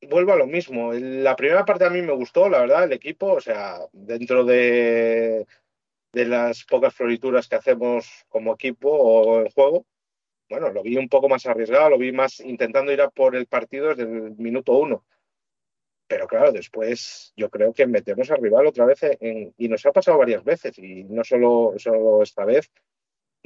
vuelvo 0.03 0.33
a 0.33 0.37
lo 0.37 0.47
mismo. 0.47 0.93
La 0.93 1.37
primera 1.37 1.65
parte 1.65 1.85
a 1.85 1.91
mí 1.91 2.03
me 2.03 2.13
gustó, 2.13 2.49
la 2.49 2.61
verdad, 2.61 2.85
el 2.85 2.93
equipo, 2.93 3.33
o 3.33 3.41
sea, 3.41 3.79
dentro 3.93 4.45
de, 4.45 5.47
de 6.13 6.25
las 6.25 6.65
pocas 6.65 6.95
florituras 6.95 7.49
que 7.49 7.57
hacemos 7.57 8.25
como 8.29 8.55
equipo 8.55 8.91
o 8.91 9.41
en 9.41 9.51
juego, 9.51 9.87
bueno, 10.49 10.71
lo 10.71 10.83
vi 10.83 10.97
un 10.97 11.09
poco 11.09 11.29
más 11.29 11.45
arriesgado, 11.47 11.91
lo 11.91 11.99
vi 11.99 12.13
más 12.13 12.41
intentando 12.41 12.93
ir 12.93 13.03
a 13.03 13.11
por 13.11 13.37
el 13.37 13.47
partido 13.47 13.89
desde 13.89 14.05
el 14.05 14.37
minuto 14.37 14.73
uno. 14.79 15.05
Pero 16.07 16.27
claro, 16.27 16.53
después 16.53 17.35
yo 17.37 17.51
creo 17.51 17.75
que 17.75 17.87
metemos 17.87 18.31
al 18.31 18.41
rival 18.41 18.67
otra 18.67 18.87
vez 18.87 19.01
y 19.21 19.69
nos 19.69 19.85
ha 19.85 19.93
pasado 19.93 20.17
varias 20.17 20.43
veces 20.43 20.79
y 20.79 21.05
no 21.05 21.23
solo, 21.23 21.75
solo 21.77 22.23
esta 22.23 22.47
vez 22.47 22.71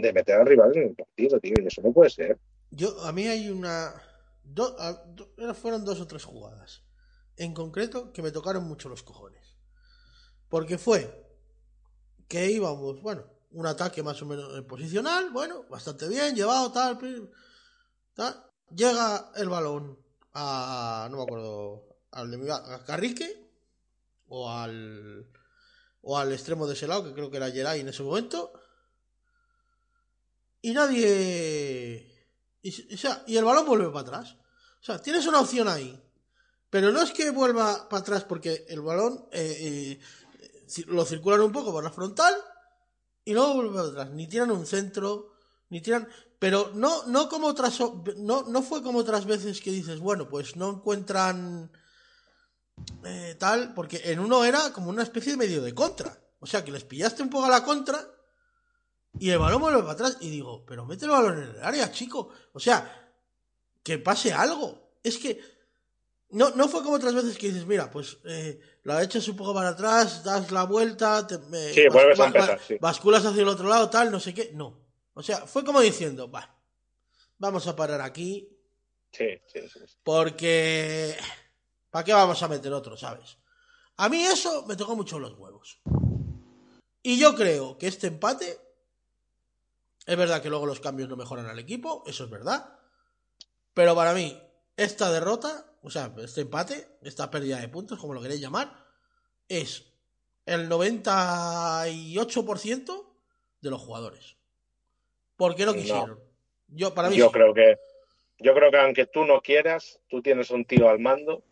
de 0.03 0.13
meter 0.13 0.35
al 0.41 0.47
rival 0.47 0.77
en 0.77 0.89
el 0.89 0.95
partido, 0.95 1.41
tío, 1.41 1.55
y 1.63 1.67
eso 1.67 1.81
no 1.83 1.93
puede 1.93 2.11
ser. 2.11 2.39
Yo, 2.71 3.01
a 3.05 3.13
mí 3.13 3.27
hay 3.27 3.49
una. 3.49 3.95
do- 4.45 4.77
a- 4.79 5.05
do- 5.07 5.55
fueron 5.55 5.85
dos 5.85 6.01
o 6.01 6.07
tres 6.07 6.25
jugadas. 6.25 6.83
En 7.37 7.55
concreto, 7.55 8.13
que 8.13 8.23
me 8.23 8.31
tocaron 8.33 8.65
mucho 8.65 8.89
los 8.89 9.03
cojones. 9.03 9.57
Porque 10.49 10.77
fue 10.77 11.27
que 12.29 12.51
íbamos, 12.51 13.01
bueno, 13.01 13.25
un 13.53 13.67
ataque 13.67 14.03
más 14.03 14.21
o 14.23 14.27
menos 14.27 14.61
posicional, 14.65 15.31
bueno, 15.31 15.65
bastante 15.71 16.09
bien, 16.09 16.35
llevado, 16.35 16.73
tal, 16.73 16.99
tal. 18.15 18.47
Llega 18.75 19.31
el 19.37 19.49
balón 19.49 19.99
a. 20.35 21.09
No 21.11 21.19
me 21.19 21.23
acuerdo. 21.25 21.87
Al 22.11 22.31
de 22.31 22.37
mi- 22.39 22.51
a 22.51 22.83
Carrique. 22.85 23.49
O 24.29 24.51
al. 24.51 25.27
O 26.03 26.19
al 26.19 26.33
extremo 26.33 26.67
de 26.67 26.75
ese 26.75 26.87
lado, 26.89 27.05
que 27.05 27.13
creo 27.15 27.31
que 27.31 27.37
era 27.37 27.51
Geray 27.51 27.81
en 27.81 27.89
ese 27.89 28.03
momento. 28.03 28.53
Y 30.63 30.73
nadie. 30.73 32.09
Y, 32.63 33.37
el 33.37 33.45
balón 33.45 33.67
vuelve 33.67 33.89
para 33.89 34.01
atrás. 34.01 34.37
O 34.81 34.85
sea, 34.85 35.03
tienes 35.03 35.27
una 35.27 35.41
opción 35.41 35.69
ahí. 35.69 36.01
Pero 36.71 36.91
no 36.93 37.03
es 37.03 37.11
que 37.11 37.31
vuelva 37.31 37.89
para 37.89 38.01
atrás 38.01 38.25
porque 38.25 38.65
el 38.69 38.81
balón 38.81 39.27
eh, 39.33 39.99
eh, 40.79 40.85
lo 40.87 41.05
circulan 41.05 41.43
un 41.43 41.53
poco 41.53 41.71
por 41.71 41.85
la 41.85 41.91
frontal 41.91 42.35
y 43.25 43.35
luego 43.35 43.55
vuelve 43.55 43.75
para 43.75 43.89
atrás. 43.89 44.11
Ni 44.13 44.29
tiran 44.29 44.53
un 44.53 44.65
centro, 44.65 45.35
ni 45.69 45.81
tiran. 45.83 46.09
Pero 46.39 46.71
no, 46.75 47.05
no 47.07 47.29
como 47.29 47.49
otras. 47.49 47.79
No, 48.17 48.45
no 48.45 48.63
fue 48.63 48.83
como 48.83 49.01
otras 49.01 49.27
veces 49.27 49.61
que 49.61 49.73
dices, 49.73 49.99
bueno, 49.99 50.29
pues 50.29 50.57
no 50.57 50.71
encuentran 50.71 51.71
eh, 53.05 53.37
tal, 53.39 53.75
porque 53.75 54.01
en 54.05 54.21
uno 54.21 54.45
era 54.45 54.73
como 54.73 54.91
una 54.91 55.03
especie 55.03 55.33
de 55.33 55.39
medio 55.39 55.61
de 55.61 55.75
contra. 55.75 56.19
O 56.39 56.47
sea, 56.47 56.65
que 56.65 56.73
les 56.73 56.85
pillaste 56.85 57.23
un 57.23 57.31
poco 57.31 57.47
a 57.47 57.51
la 57.51 57.65
contra 57.65 58.09
y 59.19 59.31
el 59.31 59.39
balón 59.39 59.61
vuelve 59.61 59.81
para 59.81 59.93
atrás. 59.93 60.19
Y 60.21 60.31
digo, 60.31 60.65
pero 60.67 60.85
mete 60.85 61.05
el 61.05 61.11
balón 61.11 61.43
en 61.43 61.51
el 61.51 61.63
área, 61.63 61.91
chico. 61.93 62.31
O 62.53 62.61
sea, 62.61 63.11
que 63.83 63.99
pase 63.99 64.33
algo. 64.33 64.93
Es 65.03 65.19
que 65.19 65.41
no, 66.31 66.51
no 66.51 66.69
fue 66.69 66.83
como 66.83 66.97
otras 66.97 67.15
veces 67.15 67.37
que 67.37 67.49
dices, 67.49 67.67
mira, 67.67 67.91
pues 67.91 68.19
eh, 68.25 68.59
la 68.85 69.03
echas 69.03 69.29
un 69.29 69.37
poco 69.37 69.53
para 69.55 69.71
atrás, 69.71 70.25
das 70.25 70.51
la 70.51 70.65
vuelta, 70.65 71.27
te, 71.27 71.37
Sí, 71.73 71.89
vuelves 71.89 72.19
a 72.21 72.27
empezar, 72.27 72.61
sí. 72.67 72.79
basculas 72.81 73.25
hacia 73.25 73.43
el 73.43 73.49
otro 73.49 73.69
lado, 73.69 73.91
tal, 73.91 74.11
no 74.11 74.19
sé 74.19 74.33
qué. 74.33 74.51
No. 74.55 74.81
O 75.15 75.23
sea, 75.23 75.47
fue 75.47 75.65
como 75.65 75.81
diciendo, 75.81 76.31
va, 76.31 76.57
vamos 77.39 77.67
a 77.67 77.77
parar 77.77 78.01
aquí 78.01 78.49
Sí, 79.13 79.27
sí, 79.47 79.61
sí. 79.69 79.79
sí. 79.87 79.97
porque... 80.03 81.17
¿Para 81.91 82.05
qué 82.05 82.15
vamos 82.15 82.43
a 82.43 82.49
meter 82.49 82.73
otro, 82.73 82.97
sabes? 82.97 83.37
A 83.99 84.09
mí 84.09 84.23
eso 84.23 84.65
me 84.67 84.77
tocó 84.77 84.97
mucho 84.97 85.19
los 85.19 85.39
huevos. 85.39 85.79
Y 87.03 87.19
yo 87.19 87.35
creo 87.35 87.77
que 87.77 87.89
este 87.89 88.07
empate... 88.07 88.59
Es 90.07 90.17
verdad 90.17 90.43
que 90.43 90.49
luego 90.51 90.67
los 90.67 90.81
cambios 90.81 91.09
no 91.09 91.17
mejoran 91.17 91.47
al 91.47 91.59
equipo, 91.59 92.03
eso 92.07 92.25
es 92.25 92.31
verdad. 92.31 92.79
Pero 93.75 93.95
para 93.95 94.13
mí, 94.15 94.41
esta 94.77 95.11
derrota, 95.13 95.67
o 95.83 95.91
sea, 95.91 96.13
este 96.19 96.43
empate, 96.43 96.99
esta 97.03 97.31
pérdida 97.31 97.61
de 97.61 97.69
puntos, 97.69 97.99
como 97.99 98.15
lo 98.15 98.21
queréis 98.21 98.41
llamar, 98.41 98.85
es 99.49 99.87
el 100.47 100.69
98% 100.69 103.15
de 103.61 103.71
los 103.71 103.81
jugadores. 103.81 104.37
¿Por 105.37 105.55
qué 105.55 105.65
no 105.65 105.73
No. 105.73 105.79
quisieron? 105.79 106.21
Yo, 106.69 106.95
para 106.95 107.11
mí 107.11 107.17
Yo 107.17 107.27
sí. 107.27 107.33
creo 107.33 107.55
que 107.55 107.79
yo 108.39 108.55
creo 108.55 108.71
que 108.73 108.79
aunque 108.79 109.07
tú 109.07 109.25
no 109.25 109.41
quieras, 109.41 110.01
tú 110.09 110.21
tienes 110.21 110.51
un 110.51 110.65
tío 110.65 110.89
al 110.89 110.99
mando 110.99 111.45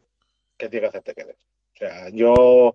que 0.56 0.68
tiene 0.68 0.82
que 0.82 0.88
hacerte 0.88 1.14
querer. 1.14 1.36
O 1.74 1.78
sea, 1.78 2.08
yo 2.08 2.74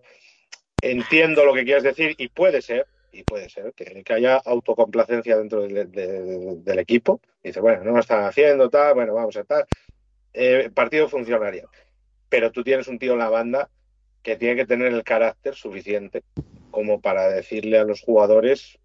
entiendo 0.82 1.44
lo 1.44 1.54
que 1.54 1.66
quieres 1.66 1.84
decir 1.84 2.16
y 2.18 2.30
puede 2.30 2.62
ser, 2.62 2.88
y 3.16 3.24
puede 3.24 3.50
ser 3.50 3.74
que, 3.74 4.04
que 4.04 4.14
haya 4.14 4.36
autocomplacencia 4.38 5.38
dentro 5.38 5.62
del, 5.62 6.80
equipo. 6.80 7.22
Dice, 7.42 7.62
bueno, 7.62 7.84
no 7.84 7.92
lo 7.92 8.00
están 8.00 8.26
haciendo, 8.26 8.70
tal, 8.70 8.94
bueno, 8.94 9.14
vamos 9.14 9.36
a 9.38 9.42
estar. 9.42 9.66
Eh, 10.34 10.70
partido 10.74 11.08
funcionaría. 11.08 11.66
Pero 12.28 12.52
tú 12.52 12.64
tienes 12.64 12.88
un 12.90 13.00
tío 13.00 13.14
en 13.14 13.20
la 13.20 13.30
banda 13.30 13.70
que 14.22 14.36
tiene 14.36 14.58
que 14.58 14.66
tener 14.66 14.92
el 14.92 15.04
carácter 15.04 15.56
suficiente 15.56 16.24
como 16.72 17.00
para 17.00 17.30
decirle 17.30 17.78
a 17.78 17.86
los 17.86 18.02
jugadores 18.02 18.78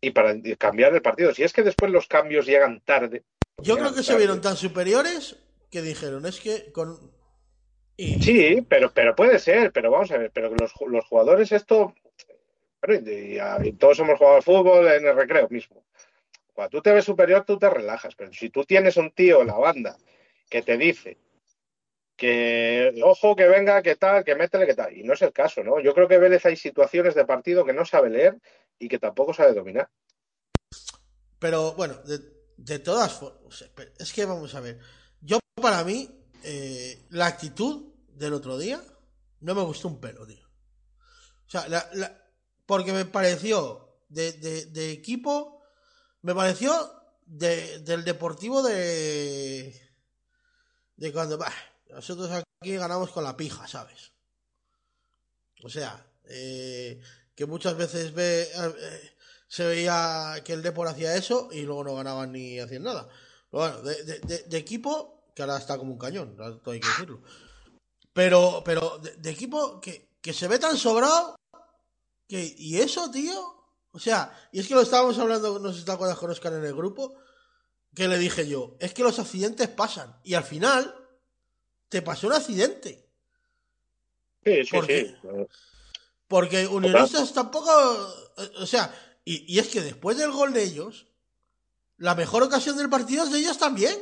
y 0.00 0.10
para 0.10 0.34
cambiar 0.58 0.94
el 0.94 1.00
partido. 1.00 1.32
Si 1.32 1.42
es 1.42 1.52
que 1.52 1.62
después 1.62 1.90
los 1.90 2.06
cambios 2.06 2.44
llegan 2.44 2.80
tarde. 2.80 3.22
pues 3.56 3.66
Yo 3.66 3.76
llegan 3.76 3.92
creo 3.92 3.96
que 3.96 4.06
se 4.06 4.16
vieron 4.16 4.42
tan 4.42 4.56
superiores 4.56 5.36
que 5.70 5.80
dijeron, 5.80 6.26
es 6.26 6.38
que 6.40 6.70
con... 6.72 7.12
y- 7.96 8.20
Sí, 8.20 8.66
pero, 8.68 8.92
pero 8.92 9.14
puede 9.14 9.38
ser, 9.38 9.72
pero 9.72 9.90
vamos 9.90 10.10
a 10.10 10.18
ver, 10.18 10.30
pero 10.34 10.50
los, 10.54 10.74
los 10.86 11.04
jugadores 11.06 11.52
esto 11.52 11.94
y, 12.88 13.10
y- 13.10 13.38
y 13.68 13.72
todos 13.72 13.98
hemos 13.98 14.18
jugado 14.18 14.36
al 14.36 14.42
fútbol 14.42 14.88
en 14.88 15.06
el 15.06 15.16
recreo 15.16 15.48
mismo. 15.48 15.84
Cuando 16.52 16.70
tú 16.70 16.82
te 16.82 16.92
ves 16.92 17.04
superior, 17.04 17.44
tú 17.44 17.58
te 17.58 17.70
relajas, 17.70 18.14
pero 18.14 18.32
si 18.32 18.50
tú 18.50 18.64
tienes 18.64 18.96
un 18.96 19.10
tío 19.12 19.40
en 19.40 19.48
la 19.48 19.58
banda 19.58 19.96
que 20.48 20.62
te 20.62 20.76
dice 20.76 21.18
que, 22.16 23.00
ojo, 23.02 23.34
que 23.34 23.48
venga, 23.48 23.80
que 23.82 23.96
tal, 23.96 24.24
que 24.24 24.34
métele, 24.34 24.66
que 24.66 24.74
tal, 24.74 24.94
y 24.94 25.02
no 25.04 25.14
es 25.14 25.22
el 25.22 25.32
caso, 25.32 25.64
¿no? 25.64 25.80
Yo 25.80 25.94
creo 25.94 26.06
que 26.06 26.18
Vélez 26.18 26.44
hay 26.44 26.56
situaciones 26.56 27.14
de 27.14 27.24
partido 27.24 27.64
que 27.64 27.72
no 27.72 27.86
sabe 27.86 28.10
leer 28.10 28.38
y 28.78 28.88
que 28.88 28.98
tampoco 28.98 29.32
sabe 29.32 29.54
dominar. 29.54 29.88
Pero 31.38 31.72
bueno, 31.72 31.94
de, 32.58 32.78
todas 32.80 33.14
formas, 33.14 33.64
es 33.98 34.12
que 34.12 34.26
vamos 34.26 34.54
a 34.54 34.60
ver. 34.60 34.78
Yo, 35.22 35.38
para 35.54 35.82
mí, 35.82 36.10
eh, 36.44 37.06
la 37.08 37.26
actitud 37.26 37.94
del 38.08 38.34
otro 38.34 38.58
día 38.58 38.82
no 39.40 39.54
me 39.54 39.62
gustó 39.62 39.88
un 39.88 39.98
pelo, 39.98 40.26
tío. 40.26 40.46
O 41.46 41.50
sea, 41.50 41.66
la- 41.68 41.88
porque 42.70 42.92
me 42.92 43.04
pareció 43.04 43.98
de, 44.08 44.30
de- 44.30 44.92
equipo, 44.92 45.60
me 46.22 46.36
pareció 46.36 46.70
de- 47.26 47.80
del 47.80 48.04
deportivo 48.04 48.62
de. 48.62 49.74
de 50.94 51.12
cuando. 51.12 51.36
bah, 51.36 51.52
nosotros 51.88 52.30
aquí 52.30 52.76
ganamos 52.76 53.10
con 53.10 53.24
la 53.24 53.36
pija, 53.36 53.66
¿sabes? 53.66 54.12
O 55.64 55.68
sea, 55.68 56.06
eh, 56.26 57.00
que 57.34 57.44
muchas 57.44 57.76
veces 57.76 58.14
ve, 58.14 58.42
eh, 58.42 59.10
se 59.48 59.66
veía 59.66 60.40
que 60.44 60.52
el 60.52 60.62
Depor 60.62 60.86
hacía 60.86 61.16
eso 61.16 61.48
y 61.50 61.62
luego 61.62 61.82
no 61.82 61.96
ganaban 61.96 62.30
ni 62.30 62.60
hacían 62.60 62.84
nada. 62.84 63.08
Pero 63.50 63.64
bueno, 63.64 63.82
de, 63.82 64.56
equipo, 64.56 65.24
que 65.34 65.42
ahora 65.42 65.58
está 65.58 65.76
como 65.76 65.90
un 65.90 65.98
cañón, 65.98 66.36
todo 66.36 66.70
hay 66.70 66.78
que 66.78 66.86
decirlo. 66.86 67.20
Pero, 68.12 68.62
pero 68.64 68.98
de 68.98 69.28
equipo 69.28 69.80
que, 69.80 70.18
que 70.22 70.32
se 70.32 70.46
ve 70.46 70.60
tan 70.60 70.76
sobrado 70.76 71.39
que, 72.30 72.54
y 72.56 72.78
eso, 72.78 73.10
tío. 73.10 73.38
O 73.92 73.98
sea, 73.98 74.32
y 74.52 74.60
es 74.60 74.68
que 74.68 74.74
lo 74.74 74.82
estábamos 74.82 75.18
hablando, 75.18 75.58
no 75.58 75.72
sé 75.72 75.80
si 75.80 75.84
te 75.84 75.90
acuerdas 75.92 76.16
con 76.16 76.30
Oscar 76.30 76.52
en 76.54 76.64
el 76.64 76.74
grupo, 76.74 77.16
que 77.94 78.06
le 78.08 78.16
dije 78.18 78.48
yo, 78.48 78.76
es 78.78 78.94
que 78.94 79.02
los 79.02 79.18
accidentes 79.18 79.68
pasan. 79.68 80.16
Y 80.22 80.34
al 80.34 80.44
final, 80.44 80.94
te 81.88 82.00
pasó 82.00 82.28
un 82.28 82.34
accidente. 82.34 83.04
Sí, 84.44 84.64
sí, 84.64 84.70
¿Por 84.70 84.86
sí. 84.86 85.16
Porque 86.28 86.66
Unionistas 86.66 87.34
tampoco. 87.34 87.70
eh, 88.38 88.50
O 88.60 88.66
sea, 88.66 88.94
y, 89.24 89.52
y 89.52 89.58
es 89.58 89.68
que 89.68 89.82
después 89.82 90.16
del 90.16 90.30
gol 90.30 90.52
de 90.52 90.62
ellos, 90.62 91.08
la 91.96 92.14
mejor 92.14 92.44
ocasión 92.44 92.76
del 92.76 92.88
partido 92.88 93.24
es 93.24 93.32
de 93.32 93.38
ellos 93.40 93.58
también. 93.58 93.94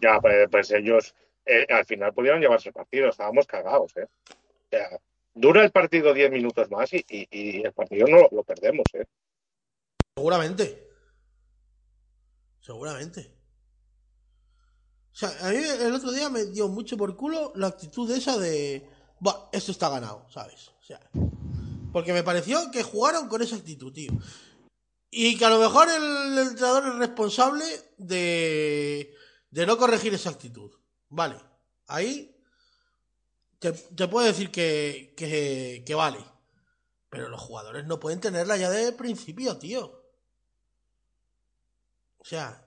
Ya, 0.00 0.20
pues, 0.20 0.48
pues 0.50 0.70
ellos 0.70 1.14
eh, 1.44 1.66
al 1.68 1.84
final 1.84 2.14
pudieron 2.14 2.40
llevarse 2.40 2.68
el 2.68 2.74
partido, 2.74 3.08
estábamos 3.08 3.46
cagados, 3.46 3.92
¿eh? 3.96 4.06
O 4.30 4.68
sea, 4.70 5.00
dura 5.34 5.64
el 5.64 5.70
partido 5.70 6.12
10 6.14 6.30
minutos 6.30 6.70
más 6.70 6.92
y, 6.92 7.04
y- 7.08 7.62
el 7.62 7.72
partido 7.72 8.06
no 8.06 8.28
lo 8.30 8.42
perdemos, 8.44 8.84
¿eh? 8.94 9.04
Seguramente. 10.16 10.88
Seguramente. 12.60 13.34
O 15.12 15.14
sea, 15.14 15.30
a 15.42 15.50
mí 15.50 15.56
el 15.56 15.92
otro 15.94 16.10
día 16.12 16.30
me 16.30 16.44
dio 16.46 16.68
mucho 16.68 16.96
por 16.96 17.16
culo 17.16 17.52
la 17.56 17.68
actitud 17.68 18.10
esa 18.10 18.38
de. 18.38 18.86
Esto 19.52 19.70
está 19.72 19.88
ganado, 19.88 20.26
¿sabes? 20.30 20.72
Porque 21.92 22.12
me 22.12 22.22
pareció 22.22 22.70
que 22.70 22.82
jugaron 22.82 23.28
con 23.28 23.42
esa 23.42 23.56
actitud, 23.56 23.92
tío. 23.92 24.12
Y 25.10 25.36
que 25.36 25.44
a 25.44 25.50
lo 25.50 25.58
mejor 25.60 25.88
el 25.90 26.38
entrenador 26.38 26.86
es 26.88 26.94
responsable 26.96 27.64
de. 27.98 29.14
de 29.50 29.66
no 29.66 29.76
corregir 29.76 30.14
esa 30.14 30.30
actitud. 30.30 30.70
Vale. 31.08 31.36
Ahí. 31.86 32.31
Te, 33.62 34.08
puedo 34.08 34.26
decir 34.26 34.50
que, 34.50 35.14
que, 35.16 35.84
que 35.86 35.94
vale. 35.94 36.18
Pero 37.08 37.28
los 37.28 37.40
jugadores 37.40 37.86
no 37.86 38.00
pueden 38.00 38.20
tenerla 38.20 38.56
ya 38.56 38.68
de 38.68 38.90
principio, 38.90 39.56
tío. 39.56 40.02
O 42.18 42.24
sea, 42.24 42.66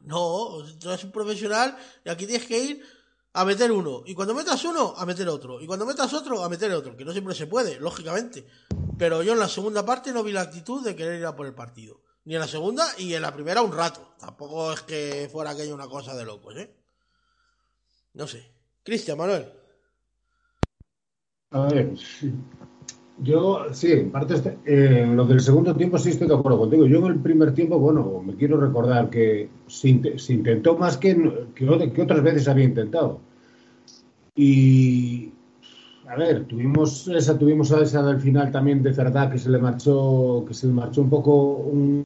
no, 0.00 0.64
tú 0.80 0.88
eres 0.88 1.04
un 1.04 1.12
profesional 1.12 1.76
y 2.02 2.08
aquí 2.08 2.26
tienes 2.26 2.46
que 2.46 2.58
ir 2.58 2.86
a 3.34 3.44
meter 3.44 3.70
uno. 3.72 4.04
Y 4.06 4.14
cuando 4.14 4.32
metas 4.32 4.64
uno, 4.64 4.94
a 4.96 5.04
meter 5.04 5.28
otro. 5.28 5.60
Y 5.60 5.66
cuando 5.66 5.84
metas 5.84 6.14
otro, 6.14 6.42
a 6.42 6.48
meter 6.48 6.72
otro. 6.72 6.96
Que 6.96 7.04
no 7.04 7.12
siempre 7.12 7.34
se 7.34 7.46
puede, 7.46 7.78
lógicamente. 7.78 8.46
Pero 8.96 9.22
yo 9.22 9.34
en 9.34 9.38
la 9.38 9.48
segunda 9.48 9.84
parte 9.84 10.12
no 10.12 10.22
vi 10.22 10.32
la 10.32 10.40
actitud 10.40 10.82
de 10.82 10.96
querer 10.96 11.18
ir 11.18 11.26
a 11.26 11.36
por 11.36 11.44
el 11.44 11.54
partido. 11.54 12.00
Ni 12.24 12.34
en 12.34 12.40
la 12.40 12.48
segunda 12.48 12.86
y 12.96 13.12
en 13.12 13.20
la 13.20 13.34
primera 13.34 13.60
un 13.60 13.72
rato. 13.72 14.14
Tampoco 14.18 14.72
es 14.72 14.80
que 14.80 15.28
fuera 15.30 15.50
aquello 15.50 15.74
una 15.74 15.88
cosa 15.88 16.14
de 16.14 16.24
locos, 16.24 16.56
¿eh? 16.56 16.74
No 18.14 18.26
sé. 18.26 18.50
Cristian, 18.82 19.18
Manuel. 19.18 19.63
A 21.54 21.60
ver, 21.68 21.86
yo 23.22 23.72
sí, 23.72 23.92
en 23.92 24.10
parte 24.10 24.34
este- 24.34 25.06
lo 25.06 25.24
del 25.24 25.40
segundo 25.40 25.74
tiempo 25.76 25.98
sí 25.98 26.10
estoy 26.10 26.26
de 26.28 26.34
acuerdo 26.34 26.58
contigo. 26.58 26.86
Yo 26.86 26.98
en 26.98 27.12
el 27.12 27.20
primer 27.20 27.54
tiempo, 27.54 27.78
bueno, 27.78 28.20
me 28.26 28.34
quiero 28.34 28.60
recordar 28.60 29.08
que 29.08 29.48
se, 29.68 29.88
int- 29.88 30.18
se 30.18 30.32
intentó 30.34 30.76
más 30.76 30.96
que, 30.96 31.14
que, 31.54 31.66
ot- 31.66 31.92
que 31.92 32.02
otras 32.02 32.22
veces 32.22 32.48
había 32.48 32.64
intentado. 32.64 33.20
Y 34.36 35.32
a 36.08 36.16
ver, 36.16 36.44
tuvimos 36.46 37.06
esa, 37.08 37.38
tuvimos 37.38 37.70
esa 37.70 38.02
del 38.02 38.20
final 38.20 38.50
también 38.50 38.82
de 38.82 38.90
verdad 38.90 39.30
que 39.30 39.38
se 39.38 39.48
le 39.48 39.58
marchó, 39.58 40.44
que 40.46 40.54
se 40.54 40.66
le 40.66 40.72
marchó 40.72 41.00
un 41.02 41.08
poco, 41.10 41.34
un, 41.56 42.04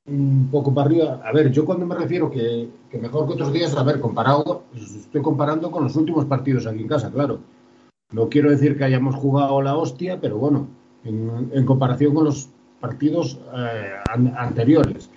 poco 0.50 0.74
para 0.74 0.86
arriba. 0.88 1.20
A 1.24 1.32
ver, 1.32 1.50
yo 1.50 1.64
cuando 1.64 1.86
me 1.86 1.94
refiero 1.94 2.30
que, 2.30 2.68
que 2.90 2.98
mejor 2.98 3.26
que 3.26 3.32
otros 3.32 3.52
días, 3.52 3.74
a 3.76 3.82
ver, 3.82 3.98
comparado, 3.98 4.64
estoy 4.76 5.22
comparando 5.22 5.70
con 5.70 5.84
los 5.84 5.96
últimos 5.96 6.26
partidos 6.26 6.66
aquí 6.66 6.82
en 6.82 6.88
casa, 6.88 7.10
claro. 7.10 7.40
No 8.10 8.28
quiero 8.28 8.50
decir 8.50 8.78
que 8.78 8.84
hayamos 8.84 9.14
jugado 9.16 9.60
la 9.60 9.76
hostia, 9.76 10.18
pero 10.20 10.38
bueno, 10.38 10.66
en, 11.04 11.66
comparación 11.66 12.14
con 12.14 12.24
los 12.24 12.48
partidos 12.80 13.38
eh, 13.54 13.92
an- 14.10 14.34
anteriores. 14.36 15.10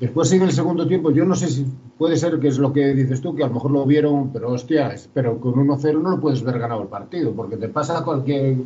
Después 0.00 0.32
en 0.32 0.42
el 0.42 0.52
segundo 0.52 0.86
tiempo, 0.86 1.10
yo 1.10 1.24
no 1.24 1.34
sé 1.34 1.48
si 1.48 1.66
puede 1.98 2.16
ser 2.16 2.38
que 2.38 2.48
es 2.48 2.58
lo 2.58 2.72
que 2.72 2.94
dices 2.94 3.20
tú, 3.20 3.34
que 3.34 3.44
a 3.44 3.48
lo 3.48 3.54
mejor 3.54 3.70
lo 3.70 3.84
vieron, 3.84 4.30
pero 4.32 4.50
hostia, 4.50 4.94
pero 5.12 5.38
con 5.40 5.54
1-0 5.54 6.00
no 6.00 6.10
lo 6.10 6.20
puedes 6.20 6.42
ver 6.42 6.58
ganado 6.58 6.82
el 6.82 6.88
partido, 6.88 7.32
porque 7.32 7.56
te 7.56 7.68
pasa 7.68 8.04
cualquier 8.04 8.56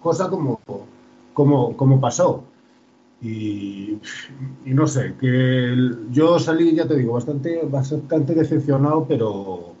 cosa 0.00 0.28
como, 0.28 0.60
como, 1.34 1.76
como 1.76 2.00
pasó. 2.00 2.44
Y, 3.22 3.98
no 4.66 4.86
sé, 4.86 5.14
que 5.18 5.74
yo 6.10 6.38
salí, 6.38 6.74
ya 6.74 6.86
te 6.86 6.96
digo, 6.96 7.14
bastante, 7.14 7.62
bastante 7.64 8.34
decepcionado, 8.34 9.06
pero, 9.08 9.72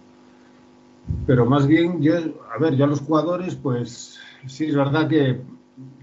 pero 1.26 1.46
más 1.46 1.66
bien, 1.66 2.00
yo, 2.00 2.14
a 2.16 2.58
ver, 2.60 2.76
yo 2.76 2.84
a 2.84 2.88
los 2.88 3.00
jugadores, 3.00 3.54
pues 3.56 4.18
sí, 4.46 4.66
es 4.66 4.74
verdad 4.76 5.08
que, 5.08 5.40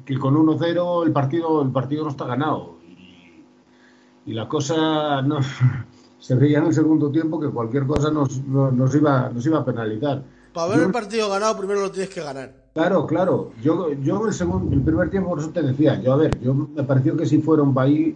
que 0.06 0.18
con 0.18 0.36
1-0 0.36 1.06
el 1.06 1.12
partido, 1.12 1.62
el 1.64 1.72
partido 1.72 2.04
no 2.04 2.10
está 2.10 2.26
ganado. 2.26 2.76
Y, 2.88 4.32
y 4.32 4.34
la 4.34 4.48
cosa 4.48 5.22
no, 5.22 5.40
se 6.20 6.36
veía 6.36 6.60
en 6.60 6.68
el 6.68 6.74
segundo 6.74 7.12
tiempo 7.12 7.40
que 7.40 7.50
cualquier 7.50 7.86
cosa 7.86 8.12
nos, 8.12 8.42
no- 8.44 8.72
nos, 8.72 8.94
iba, 8.96 9.30
nos 9.30 9.46
iba 9.46 9.60
a 9.60 9.66
penalizar. 9.66 10.24
Para 10.54 10.68
ver 10.68 10.78
Yo- 10.80 10.86
el 10.86 10.92
partido 10.92 11.30
ganado, 11.30 11.58
primero 11.58 11.82
lo 11.82 11.92
tienes 11.92 12.14
que 12.14 12.22
ganar. 12.22 12.64
Claro, 12.74 13.06
claro. 13.06 13.52
Yo, 13.62 13.94
yo 14.02 14.26
el, 14.26 14.34
segundo, 14.34 14.74
el 14.74 14.82
primer 14.82 15.10
tiempo, 15.12 15.30
por 15.30 15.40
eso 15.40 15.50
te 15.52 15.62
decía, 15.62 16.02
yo 16.02 16.14
a 16.14 16.16
ver, 16.18 16.40
yo 16.42 16.54
me 16.56 16.84
pareció 16.84 17.16
que 17.16 17.26
si 17.26 17.40
fuera 17.40 17.62
un 17.62 17.74
país 17.74 18.16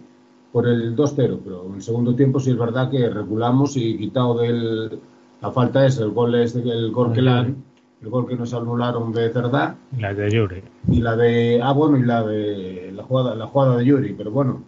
por 0.52 0.66
el 0.66 0.96
2-0, 0.96 1.40
pero 1.44 1.66
en 1.66 1.74
el 1.76 1.82
segundo 1.82 2.14
tiempo 2.16 2.40
sí 2.40 2.50
es 2.50 2.58
verdad 2.58 2.90
que 2.90 3.08
regulamos 3.08 3.76
y 3.76 3.96
quitado 3.96 4.38
del 4.38 4.98
la 5.40 5.50
falta 5.52 5.86
es 5.86 5.98
el 5.98 6.10
gol 6.10 6.34
es 6.34 6.54
el 6.54 6.90
gol 6.90 7.12
que 7.12 7.22
la, 7.22 7.40
el 7.42 8.08
gol 8.08 8.26
que 8.28 8.36
nos 8.36 8.52
anularon 8.54 9.12
de 9.12 9.30
Cerdá 9.30 9.76
La 9.98 10.12
de 10.14 10.30
Yuri. 10.30 10.62
y 10.90 11.00
la 11.00 11.16
de 11.16 11.60
ah 11.62 11.72
bueno 11.72 11.96
y 11.96 12.02
la 12.04 12.22
de 12.24 12.92
la 12.92 13.02
jugada 13.02 13.34
la 13.34 13.46
jugada 13.46 13.76
de 13.76 13.84
Yuri, 13.84 14.14
pero 14.14 14.30
bueno 14.30 14.62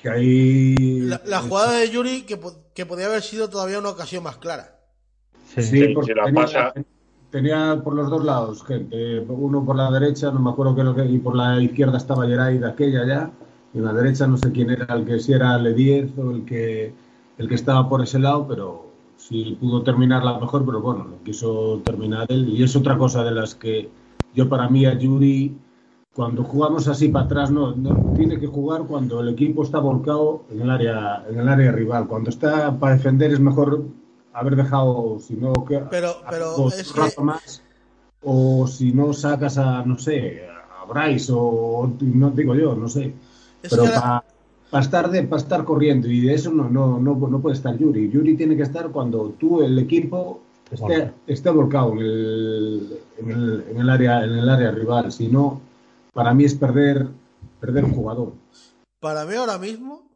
que 0.00 0.10
ahí 0.10 1.00
La, 1.00 1.20
la 1.24 1.40
jugada 1.40 1.72
de 1.78 1.90
Yuri 1.90 2.22
que, 2.22 2.38
que 2.74 2.86
podía 2.86 3.06
haber 3.06 3.22
sido 3.22 3.48
todavía 3.48 3.78
una 3.78 3.90
ocasión 3.90 4.22
más 4.24 4.36
clara. 4.36 4.78
Sí. 5.54 5.62
Sí, 5.62 5.86
Sí, 5.86 5.88
porque 5.94 6.12
si 6.12 6.18
la 6.18 6.24
tenía, 6.26 6.42
pasa- 6.42 6.72
tenía 7.30 7.80
por 7.82 7.94
los 7.94 8.10
dos 8.10 8.22
lados 8.24 8.62
gente, 8.64 9.20
uno 9.20 9.64
por 9.64 9.76
la 9.76 9.90
derecha, 9.90 10.30
no 10.30 10.40
me 10.40 10.50
acuerdo 10.50 10.74
qué 10.74 10.84
lo 10.84 10.94
que, 10.94 11.06
y 11.06 11.18
por 11.18 11.34
la 11.34 11.60
izquierda 11.62 11.96
estaba 11.96 12.26
Geray 12.26 12.58
de 12.58 12.68
aquella 12.68 13.06
ya, 13.06 13.30
y 13.72 13.78
en 13.78 13.84
la 13.86 13.92
derecha 13.94 14.26
no 14.26 14.36
sé 14.36 14.52
quién 14.52 14.70
era 14.70 14.86
el 14.94 15.04
que 15.06 15.18
si 15.18 15.32
era 15.32 15.56
Le 15.58 15.72
10 15.72 16.10
o 16.18 16.30
el 16.30 16.44
que 16.44 16.92
el 17.38 17.48
que 17.48 17.54
estaba 17.54 17.88
por 17.88 18.02
ese 18.02 18.18
lado, 18.18 18.46
pero 18.46 18.85
sí 19.28 19.56
pudo 19.60 19.82
terminarla 19.82 20.38
mejor, 20.38 20.64
pero 20.64 20.80
bueno, 20.80 21.04
lo 21.04 21.22
quiso 21.24 21.80
terminar 21.84 22.26
él, 22.30 22.48
y 22.48 22.62
es 22.62 22.76
otra 22.76 22.96
cosa 22.96 23.24
de 23.24 23.32
las 23.32 23.54
que 23.54 23.88
yo 24.34 24.48
para 24.48 24.68
mí 24.68 24.86
a 24.86 24.94
Yuri 24.98 25.56
cuando 26.14 26.44
jugamos 26.44 26.88
así 26.88 27.08
para 27.08 27.26
atrás 27.26 27.50
no, 27.50 27.74
no 27.74 28.12
tiene 28.16 28.38
que 28.38 28.46
jugar 28.46 28.82
cuando 28.84 29.20
el 29.20 29.28
equipo 29.30 29.62
está 29.62 29.78
volcado 29.80 30.44
en 30.50 30.62
el 30.62 30.70
área 30.70 31.24
en 31.28 31.38
el 31.38 31.48
área 31.48 31.72
rival. 31.72 32.06
Cuando 32.06 32.30
está 32.30 32.74
para 32.78 32.94
defender 32.94 33.32
es 33.32 33.40
mejor 33.40 33.84
haber 34.32 34.56
dejado 34.56 35.18
si 35.20 35.34
no 35.34 35.52
que 35.66 35.78
Pero- 35.90 36.14
pero 36.30 36.68
es 36.68 36.92
que- 36.92 37.20
más 37.20 37.62
o 38.22 38.66
si 38.66 38.92
no 38.92 39.12
sacas 39.12 39.58
a 39.58 39.84
no 39.84 39.98
sé 39.98 40.40
a 40.48 40.84
Bryce 40.86 41.32
o 41.34 41.90
no 42.00 42.30
digo 42.30 42.54
yo 42.54 42.74
no 42.74 42.88
sé. 42.88 43.12
Es 43.62 43.70
pero 43.70 43.82
que 43.82 43.88
la- 43.90 44.24
para 44.76 44.84
estar 44.84 45.10
de 45.10 45.22
para 45.22 45.40
estar 45.42 45.64
corriendo 45.64 46.08
y 46.08 46.20
de 46.20 46.34
eso 46.34 46.50
no 46.52 46.68
no 46.68 46.98
no, 46.98 47.14
no 47.14 47.40
puede 47.40 47.56
estar 47.56 47.76
Yuri 47.76 48.10
Yuri 48.10 48.36
tiene 48.36 48.56
que 48.56 48.62
estar 48.62 48.90
cuando 48.90 49.30
tú 49.30 49.62
el 49.62 49.78
equipo 49.78 50.42
esté, 50.70 50.84
Volcado. 50.84 51.14
esté 51.26 51.50
volcado 51.50 51.92
en 51.92 51.98
el, 51.98 53.00
en 53.18 53.30
el, 53.30 53.64
en 53.70 53.78
el 53.78 53.90
área 53.90 54.24
en 54.24 54.32
el 54.32 54.48
área 54.48 54.70
rival 54.72 55.10
si 55.10 55.28
no 55.28 55.62
para 56.16 56.32
mí 56.32 56.44
es 56.44 56.54
perder, 56.54 57.08
perder 57.60 57.84
un 57.84 57.92
jugador. 57.92 58.32
Para 59.00 59.26
mí 59.26 59.34
ahora 59.34 59.58
mismo, 59.58 60.10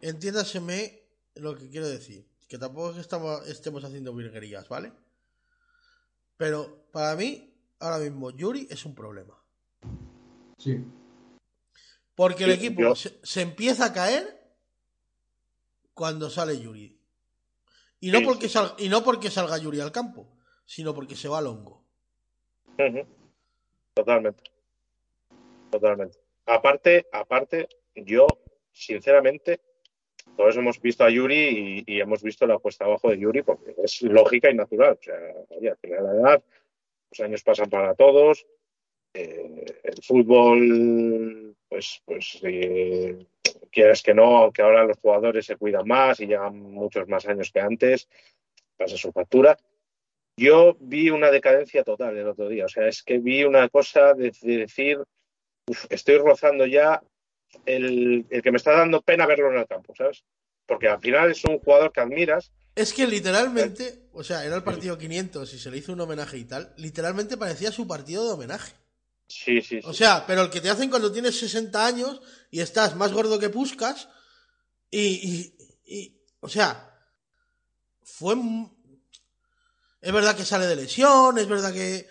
entiéndaseme 0.00 1.02
lo 1.34 1.56
que 1.56 1.68
quiero 1.68 1.88
decir. 1.88 2.24
Que 2.46 2.58
tampoco 2.58 2.90
es 2.90 2.94
que 2.94 3.00
estamos, 3.00 3.44
estemos 3.48 3.82
haciendo 3.82 4.14
virguerías, 4.14 4.68
¿vale? 4.68 4.92
Pero 6.36 6.86
para 6.92 7.16
mí, 7.16 7.52
ahora 7.80 7.98
mismo, 7.98 8.30
Yuri 8.30 8.68
es 8.70 8.86
un 8.86 8.94
problema. 8.94 9.34
Sí. 10.58 10.84
Porque 12.18 12.42
el 12.42 12.50
Sí, 12.58 12.66
equipo 12.66 12.80
yo- 12.82 12.94
se, 12.96 13.16
se 13.22 13.42
empieza 13.42 13.84
a 13.84 13.92
caer 13.92 14.42
cuando 15.94 16.28
sale 16.28 16.58
Yuri. 16.60 16.98
Y 18.00 18.10
no, 18.10 18.18
Sí, 18.18 18.24
porque 18.24 18.48
salga, 18.48 18.74
y 18.76 18.88
no 18.88 19.04
porque 19.04 19.30
salga 19.30 19.56
Yuri 19.56 19.78
al 19.78 19.92
campo, 19.92 20.36
sino 20.66 20.92
porque 20.92 21.14
se 21.14 21.28
va 21.28 21.38
al 21.38 21.46
hongo. 21.46 21.84
Totalmente. 23.94 24.42
Totalmente. 25.70 26.18
Aparte, 26.46 27.06
aparte, 27.12 27.68
yo, 27.94 28.26
sinceramente, 28.72 29.60
todos 30.36 30.56
hemos 30.56 30.80
visto 30.80 31.04
a 31.04 31.10
Yuri 31.10 31.84
y, 31.86 31.94
y 31.94 32.00
hemos 32.00 32.20
visto 32.20 32.48
la 32.48 32.58
puesta 32.58 32.84
abajo 32.84 33.10
de 33.10 33.18
Yuri 33.20 33.42
porque 33.42 33.76
es 33.80 34.02
lógica 34.02 34.50
y 34.50 34.54
natural. 34.54 34.98
O 35.00 35.02
sea, 35.04 35.14
oye, 35.50 35.70
al 35.70 35.76
final 35.76 36.04
de 36.04 36.14
la 36.14 36.20
edad, 36.30 36.42
los 37.12 37.20
años 37.20 37.44
pasan 37.44 37.70
para 37.70 37.94
todos. 37.94 38.44
Eh, 39.14 39.80
el 39.82 40.02
fútbol, 40.02 41.56
pues, 41.68 42.02
pues 42.04 42.38
eh, 42.42 43.26
quieres 43.70 44.02
que 44.02 44.14
no, 44.14 44.38
aunque 44.38 44.62
ahora 44.62 44.84
los 44.84 44.98
jugadores 44.98 45.46
se 45.46 45.56
cuidan 45.56 45.86
más 45.86 46.20
y 46.20 46.26
llevan 46.26 46.58
muchos 46.60 47.08
más 47.08 47.26
años 47.26 47.50
que 47.52 47.60
antes, 47.60 48.08
pasa 48.76 48.96
su 48.96 49.12
factura. 49.12 49.56
Yo 50.36 50.76
vi 50.78 51.10
una 51.10 51.30
decadencia 51.30 51.82
total 51.82 52.16
el 52.16 52.28
otro 52.28 52.48
día. 52.48 52.66
O 52.66 52.68
sea, 52.68 52.86
es 52.86 53.02
que 53.02 53.18
vi 53.18 53.42
una 53.44 53.68
cosa 53.68 54.14
de, 54.14 54.32
de 54.40 54.56
decir, 54.58 54.98
"Uf, 55.66 55.86
estoy 55.90 56.18
rozando 56.18 56.64
ya 56.66 57.02
el, 57.66 58.24
el 58.30 58.42
que 58.42 58.50
me 58.50 58.58
está 58.58 58.72
dando 58.72 59.02
pena 59.02 59.26
verlo 59.26 59.52
en 59.52 59.58
el 59.58 59.66
campo, 59.66 59.94
¿sabes? 59.96 60.24
Porque 60.66 60.88
al 60.88 61.00
final 61.00 61.30
es 61.30 61.44
un 61.44 61.58
jugador 61.58 61.92
que 61.92 62.00
admiras. 62.00 62.52
Es 62.74 62.92
que 62.92 63.06
literalmente, 63.06 64.08
o 64.12 64.22
sea, 64.22 64.44
era 64.44 64.54
el 64.54 64.62
partido 64.62 64.96
500 64.96 65.52
y 65.54 65.58
se 65.58 65.70
le 65.70 65.78
hizo 65.78 65.92
un 65.92 66.00
homenaje 66.00 66.38
y 66.38 66.44
tal, 66.44 66.72
literalmente 66.76 67.36
parecía 67.36 67.72
su 67.72 67.88
partido 67.88 68.24
de 68.26 68.34
homenaje. 68.34 68.74
Sí, 69.28 69.60
sí, 69.60 69.80
sí. 69.80 69.80
O 69.84 69.92
sea, 69.92 70.24
pero 70.26 70.42
el 70.42 70.50
que 70.50 70.60
te 70.60 70.70
hacen 70.70 70.88
cuando 70.90 71.12
tienes 71.12 71.38
60 71.38 71.86
años 71.86 72.20
y 72.50 72.60
estás 72.60 72.96
más 72.96 73.12
gordo 73.12 73.38
que 73.38 73.50
Puscas 73.50 74.08
y, 74.90 75.00
y- 75.00 75.56
y- 75.86 76.20
o 76.40 76.48
sea, 76.48 76.90
fue... 78.02 78.34
Es 80.00 80.12
verdad 80.12 80.36
que 80.36 80.44
sale 80.44 80.66
de 80.66 80.76
lesión, 80.76 81.38
es 81.38 81.46
verdad 81.48 81.72
que... 81.72 82.08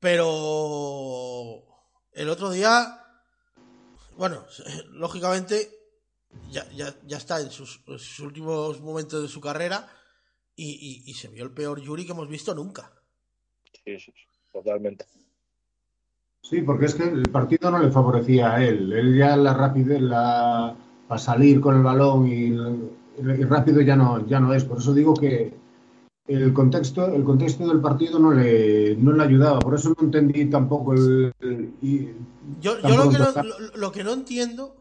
Pero 0.00 1.62
el 2.12 2.28
otro 2.28 2.50
día, 2.50 3.06
bueno, 4.16 4.44
lógicamente 4.90 5.70
ya, 6.50 6.68
ya, 6.72 6.94
ya 7.06 7.16
está 7.18 7.40
en 7.40 7.50
sus, 7.50 7.80
en 7.86 7.98
sus 7.98 8.18
últimos 8.20 8.80
momentos 8.80 9.22
de 9.22 9.28
su 9.28 9.40
carrera 9.40 9.88
y, 10.56 10.72
y- 11.06 11.10
y 11.10 11.14
se 11.14 11.28
vio 11.28 11.44
el 11.44 11.52
peor 11.54 11.80
Yuri 11.80 12.04
que 12.04 12.12
hemos 12.12 12.28
visto 12.28 12.54
nunca. 12.54 12.92
sí, 13.84 13.98
sí, 13.98 14.12
totalmente. 14.52 15.06
Sí, 16.42 16.60
porque 16.62 16.86
es 16.86 16.94
que 16.94 17.04
el 17.04 17.28
partido 17.30 17.70
no 17.70 17.78
le 17.78 17.90
favorecía 17.90 18.54
a 18.54 18.64
él. 18.64 18.92
Él 18.92 19.16
ya 19.16 19.36
la 19.36 19.54
rapidez, 19.54 20.00
la 20.00 20.74
para 21.08 21.18
salir 21.20 21.60
con 21.60 21.76
el 21.76 21.82
balón 21.82 22.26
y, 22.26 22.54
y 23.18 23.44
rápido 23.44 23.80
ya 23.80 23.96
no, 23.96 24.26
ya 24.26 24.40
no 24.40 24.52
es. 24.54 24.64
Por 24.64 24.78
eso 24.78 24.92
digo 24.92 25.14
que 25.14 25.52
el 26.26 26.52
contexto, 26.52 27.06
el 27.14 27.24
contexto 27.24 27.66
del 27.68 27.80
partido 27.80 28.18
no 28.18 28.32
le, 28.32 28.96
no 28.96 29.12
le 29.12 29.22
ayudaba. 29.22 29.60
Por 29.60 29.74
eso 29.74 29.90
no 29.96 30.04
entendí 30.04 30.46
tampoco 30.46 30.94
el, 30.94 31.32
el- 31.40 31.74
y 31.80 32.08
Yo, 32.60 32.78
yo 32.80 32.96
lo, 32.96 33.10
que 33.10 33.18
no, 33.18 33.32
lo, 33.42 33.76
lo 33.76 33.92
que 33.92 34.04
no 34.04 34.12
entiendo 34.12 34.76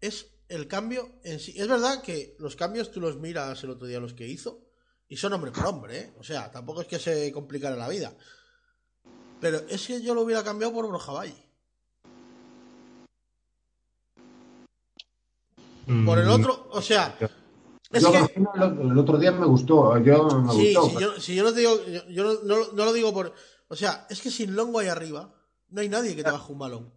es 0.00 0.28
el 0.48 0.68
cambio 0.68 1.08
en 1.24 1.40
sí. 1.40 1.54
Es 1.56 1.66
verdad 1.68 2.02
que 2.02 2.36
los 2.38 2.56
cambios 2.56 2.90
tú 2.92 3.00
los 3.00 3.18
miras 3.18 3.62
el 3.64 3.70
otro 3.70 3.86
día 3.86 4.00
los 4.00 4.14
que 4.14 4.28
hizo 4.28 4.60
y 5.08 5.16
son 5.16 5.32
hombre 5.32 5.50
por 5.50 5.66
hombre, 5.66 5.98
¿eh? 5.98 6.12
O 6.18 6.22
sea, 6.22 6.50
tampoco 6.50 6.82
es 6.82 6.86
que 6.86 6.98
se 6.98 7.32
complicara 7.32 7.76
la 7.76 7.88
vida. 7.88 8.12
Pero 9.42 9.58
es 9.68 9.84
que 9.88 10.00
yo 10.00 10.14
lo 10.14 10.22
hubiera 10.22 10.44
cambiado 10.44 10.72
por 10.72 10.86
Borja 10.86 11.10
Valle. 11.10 11.34
Por 16.06 16.18
el 16.20 16.28
Mm, 16.28 16.30
otro, 16.30 16.68
o 16.70 16.80
sea, 16.80 17.18
es 17.90 18.02
yo, 18.02 18.12
que... 18.12 18.18
García, 18.18 18.44
el, 18.54 18.96
otro 18.98 19.18
día 19.18 19.32
me 19.32 19.44
gustó. 19.46 19.98
Yo 19.98 20.40
me 20.42 20.52
Sí, 20.52 20.72
gustó. 20.72 20.88
si 20.88 21.00
yo, 21.00 21.20
si 21.20 21.34
yo 21.34 21.42
no 21.42 21.52
te 21.52 21.58
digo, 21.58 21.72
yo, 21.86 22.08
yo 22.08 22.22
no, 22.22 22.32
no- 22.44 22.72
no 22.72 22.84
lo 22.84 22.92
digo 22.92 23.12
por... 23.12 23.34
O 23.66 23.74
sea, 23.74 24.06
es 24.08 24.20
que 24.22 24.30
sin 24.30 24.54
Longo 24.54 24.78
ahí 24.78 24.86
arriba, 24.86 25.34
no 25.70 25.80
hay 25.80 25.88
nadie 25.88 26.14
que 26.14 26.22
te 26.22 26.30
baje 26.30 26.52
un 26.52 26.58
balón. 26.60 26.90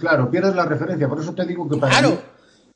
Claro, 0.00 0.30
pierdes 0.30 0.54
la 0.54 0.64
referencia. 0.64 1.06
Por 1.06 1.20
eso 1.20 1.34
te 1.34 1.44
digo 1.44 1.68
que 1.68 1.76
para 1.76 2.00
mí 2.00 2.08
¡Claro! 2.08 2.22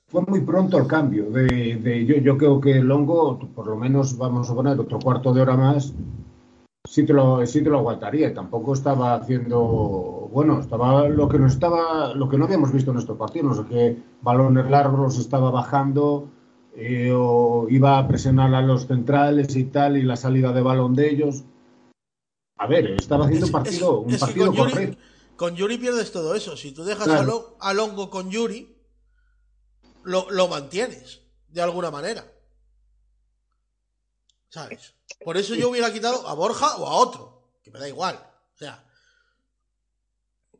fue 0.07 0.21
muy 0.27 0.43
pronto 0.43 0.77
el 0.77 0.87
cambio. 0.87 1.31
De, 1.31 1.45
de- 1.83 2.05
yo, 2.05 2.17
yo 2.17 2.37
creo 2.37 2.61
que 2.61 2.75
Longo, 2.75 3.39
por 3.55 3.69
lo 3.69 3.77
menos 3.77 4.19
vamos 4.19 4.51
a 4.51 4.55
poner 4.55 4.79
otro 4.79 4.99
cuarto 4.99 5.33
de 5.33 5.41
hora 5.41 5.57
más, 5.57 5.95
sí 6.89 7.05
te 7.05 7.13
lo, 7.13 7.45
sí 7.47 7.63
te 7.63 7.71
lo 7.71 7.79
aguantaría. 7.79 8.33
Tampoco 8.35 8.73
estaba 8.75 9.15
haciendo, 9.15 10.29
bueno, 10.33 10.61
estaba 10.61 11.09
lo 11.09 11.29
que 11.29 11.39
no 11.39 11.47
estaba, 11.47 12.15
lo 12.15 12.29
que 12.29 12.39
no 12.39 12.45
habíamos 12.45 12.73
visto 12.73 12.91
en 12.91 12.99
estos 12.99 13.17
partidos, 13.19 13.57
no 13.57 13.63
sé 13.63 13.69
qué 13.69 14.03
balones 14.23 14.71
largos 14.71 15.19
estaba 15.19 15.51
bajando, 15.51 16.29
eh, 16.75 17.13
o 17.15 17.67
iba 17.71 17.99
a 17.99 18.07
presionar 18.09 18.55
a 18.55 18.63
los 18.63 18.87
centrales 18.87 19.55
y 19.57 19.65
tal, 19.65 19.97
y 19.97 20.03
la 20.03 20.17
salida 20.17 20.53
de 20.53 20.63
balón 20.63 20.95
de 20.95 21.11
ellos. 21.11 21.45
A 22.59 22.67
ver, 22.67 22.87
estaba 22.93 23.27
haciendo 23.27 23.47
un 23.47 23.53
partido, 23.53 24.01
un 24.01 24.15
es 24.15 24.21
partido 24.21 24.47
con 24.47 24.55
Yuri, 24.57 24.73
correcto. 24.73 24.99
con 25.37 25.55
Yuri 25.57 25.79
pierdes 25.79 26.11
todo 26.13 26.35
eso. 26.35 26.57
Si 26.57 26.73
tú 26.73 26.85
dejas 26.85 27.05
Claro. 27.05 27.21
a, 27.21 27.25
Lo- 27.25 27.57
a 27.61 27.73
Longo 27.75 28.09
con 28.11 28.31
Yuri, 28.31 28.75
lo, 30.05 30.31
lo 30.31 30.49
mantienes 30.49 31.23
de 31.49 31.61
alguna 31.63 31.91
manera. 31.91 32.25
¿Sabes? 34.49 34.95
Por 35.25 35.37
eso 35.37 35.55
yo 35.55 35.71
hubiera 35.71 35.93
quitado 35.93 36.27
a 36.27 36.35
Borja 36.35 36.77
o 36.77 36.87
a 36.87 36.95
otro, 36.95 37.51
que 37.63 37.71
me 37.71 37.79
da 37.79 37.89
igual. 37.89 38.17
O 38.55 38.59
sea. 38.59 38.85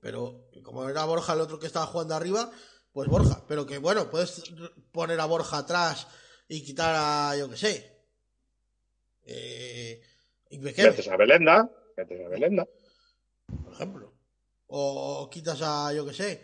Pero 0.01 0.49
como 0.63 0.89
era 0.89 1.05
Borja 1.05 1.33
el 1.33 1.41
otro 1.41 1.59
que 1.59 1.67
estaba 1.67 1.87
jugando 1.87 2.15
arriba, 2.15 2.51
pues 2.93 3.09
Borja. 3.09 3.45
Pero 3.47 3.67
que 3.67 3.79
bueno, 3.79 4.11
puedes 4.11 4.43
poner 4.93 5.21
a 5.21 5.27
Borja 5.27 5.59
atrás 5.59 6.07
y 6.49 6.65
quitar 6.65 6.95
a, 6.97 7.37
yo 7.37 7.49
que 7.49 7.57
sé. 7.57 7.97
Eh, 9.25 10.01
Ibequeme, 10.51 10.91
Metes 10.91 11.09
a 11.09 11.17
Belenda, 11.17 11.71
metes 11.97 12.25
a 12.25 12.29
Belenda. 12.29 12.67
por 13.65 13.73
ejemplo. 13.73 14.13
O 14.69 15.29
quitas 15.31 15.61
a, 15.63 15.93
yo 15.93 16.07
que 16.07 16.13
sé, 16.13 16.43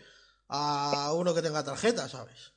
a 0.48 1.12
uno 1.14 1.34
que 1.34 1.42
tenga 1.42 1.64
tarjeta, 1.64 2.08
¿sabes? 2.08 2.52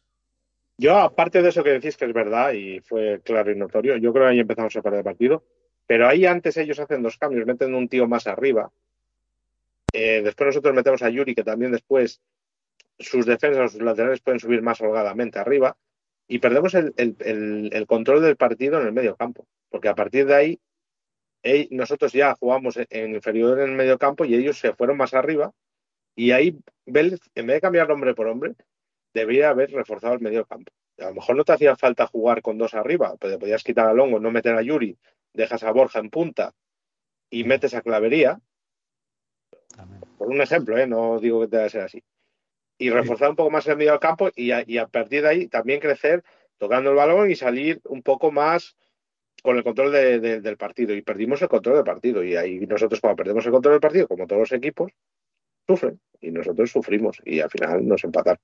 Yo, 0.77 0.97
aparte 0.97 1.41
de 1.41 1.49
eso 1.49 1.63
que 1.63 1.71
decís 1.71 1.95
que 1.95 2.05
es 2.05 2.13
verdad 2.13 2.51
y 2.53 2.81
fue 2.81 3.21
claro 3.23 3.51
y 3.51 3.55
notorio, 3.55 3.95
yo 3.97 4.11
creo 4.11 4.25
que 4.25 4.31
ahí 4.31 4.39
empezamos 4.39 4.75
a 4.75 4.81
perder 4.81 5.03
partido. 5.03 5.43
Pero 5.87 6.07
ahí 6.07 6.25
antes 6.25 6.57
ellos 6.57 6.79
hacen 6.79 7.03
dos 7.03 7.17
cambios, 7.17 7.45
meten 7.45 7.75
un 7.75 7.87
tío 7.87 8.07
más 8.07 8.27
arriba. 8.27 8.71
Eh, 9.93 10.21
después 10.23 10.47
nosotros 10.47 10.73
metemos 10.73 11.01
a 11.03 11.09
Yuri, 11.09 11.35
que 11.35 11.43
también 11.43 11.71
después 11.71 12.21
sus 12.99 13.25
defensas, 13.25 13.73
sus 13.73 13.81
laterales 13.81 14.19
pueden 14.21 14.39
subir 14.39 14.61
más 14.61 14.81
holgadamente 14.81 15.39
arriba. 15.39 15.77
Y 16.27 16.39
perdemos 16.39 16.73
el, 16.73 17.85
control 17.87 18.23
del 18.23 18.35
partido 18.35 18.81
en 18.81 18.87
el 18.87 18.93
medio 18.93 19.15
campo. 19.15 19.47
Porque 19.69 19.89
a 19.89 19.95
partir 19.95 20.25
de 20.25 20.35
ahí, 20.35 20.59
nosotros 21.69 22.11
ya 22.11 22.35
jugamos 22.35 22.77
en- 22.77 22.87
en 22.89 23.13
inferior 23.13 23.59
en 23.59 23.69
el 23.69 23.75
medio 23.75 23.99
campo 23.99 24.25
y 24.25 24.33
ellos 24.33 24.57
se 24.57 24.73
fueron 24.73 24.97
más 24.97 25.13
arriba. 25.13 25.53
Y 26.15 26.31
ahí, 26.31 26.57
Vélez, 26.87 27.19
en 27.35 27.45
vez 27.45 27.57
de 27.57 27.61
cambiar 27.61 27.91
hombre 27.91 28.15
por 28.15 28.27
hombre, 28.27 28.55
debería 29.15 29.49
haber 29.49 29.71
reforzado 29.71 30.13
el 30.13 30.19
medio 30.19 30.45
campo. 30.45 30.71
A 30.99 31.05
lo 31.05 31.15
mejor 31.15 31.35
no 31.35 31.43
te 31.43 31.53
hacía 31.53 31.75
falta 31.75 32.05
jugar 32.05 32.41
con 32.41 32.57
dos 32.57 32.73
arriba, 32.73 33.15
pero 33.19 33.39
podías 33.39 33.63
quitar 33.63 33.87
a 33.87 33.93
Longo, 33.93 34.19
no 34.19 34.29
meter 34.29 34.53
a 34.55 34.61
Yuri, 34.61 34.97
dejas 35.33 35.63
a 35.63 35.71
Borja 35.71 35.99
en 35.99 36.09
punta 36.09 36.53
y 37.29 37.43
metes 37.43 37.73
a 37.73 37.81
Clavería, 37.81 38.39
por 40.17 40.27
un 40.27 40.41
ejemplo, 40.41 40.77
¿eh? 40.77 40.87
no 40.87 41.19
digo 41.19 41.41
que 41.41 41.49
que 41.57 41.69
ser 41.69 41.81
así. 41.81 42.03
Y 42.77 42.89
reforzar 42.89 43.29
un 43.29 43.35
poco 43.35 43.49
más 43.51 43.67
el 43.67 43.77
medio 43.77 43.91
del 43.91 43.99
campo 43.99 44.29
y 44.35 44.51
a, 44.51 44.63
y 44.65 44.77
a 44.77 44.87
partir 44.87 45.21
de 45.21 45.29
ahí 45.29 45.47
también 45.47 45.79
crecer 45.79 46.23
tocando 46.57 46.89
el 46.91 46.95
balón 46.95 47.31
y 47.31 47.35
salir 47.35 47.81
un 47.85 48.01
poco 48.01 48.31
más 48.31 48.75
con 49.43 49.57
el 49.57 49.63
control 49.63 49.91
de- 49.91 50.19
de- 50.19 50.41
del 50.41 50.57
partido. 50.57 50.93
Y 50.93 51.01
perdimos 51.01 51.41
el 51.41 51.47
control 51.49 51.75
del 51.75 51.83
partido. 51.85 52.23
Y 52.23 52.35
ahí 52.35 52.59
nosotros 52.67 52.99
cuando 52.99 53.15
perdemos 53.17 53.45
el 53.45 53.51
control 53.51 53.73
del 53.75 53.81
partido, 53.81 54.07
como 54.07 54.27
todos 54.27 54.39
los 54.41 54.51
equipos, 54.51 54.91
sufren. 55.67 55.99
Y 56.21 56.31
nosotros 56.31 56.71
sufrimos 56.71 57.21
y 57.25 57.39
al 57.39 57.49
final 57.49 57.87
nos 57.87 58.03
empatan. 58.03 58.37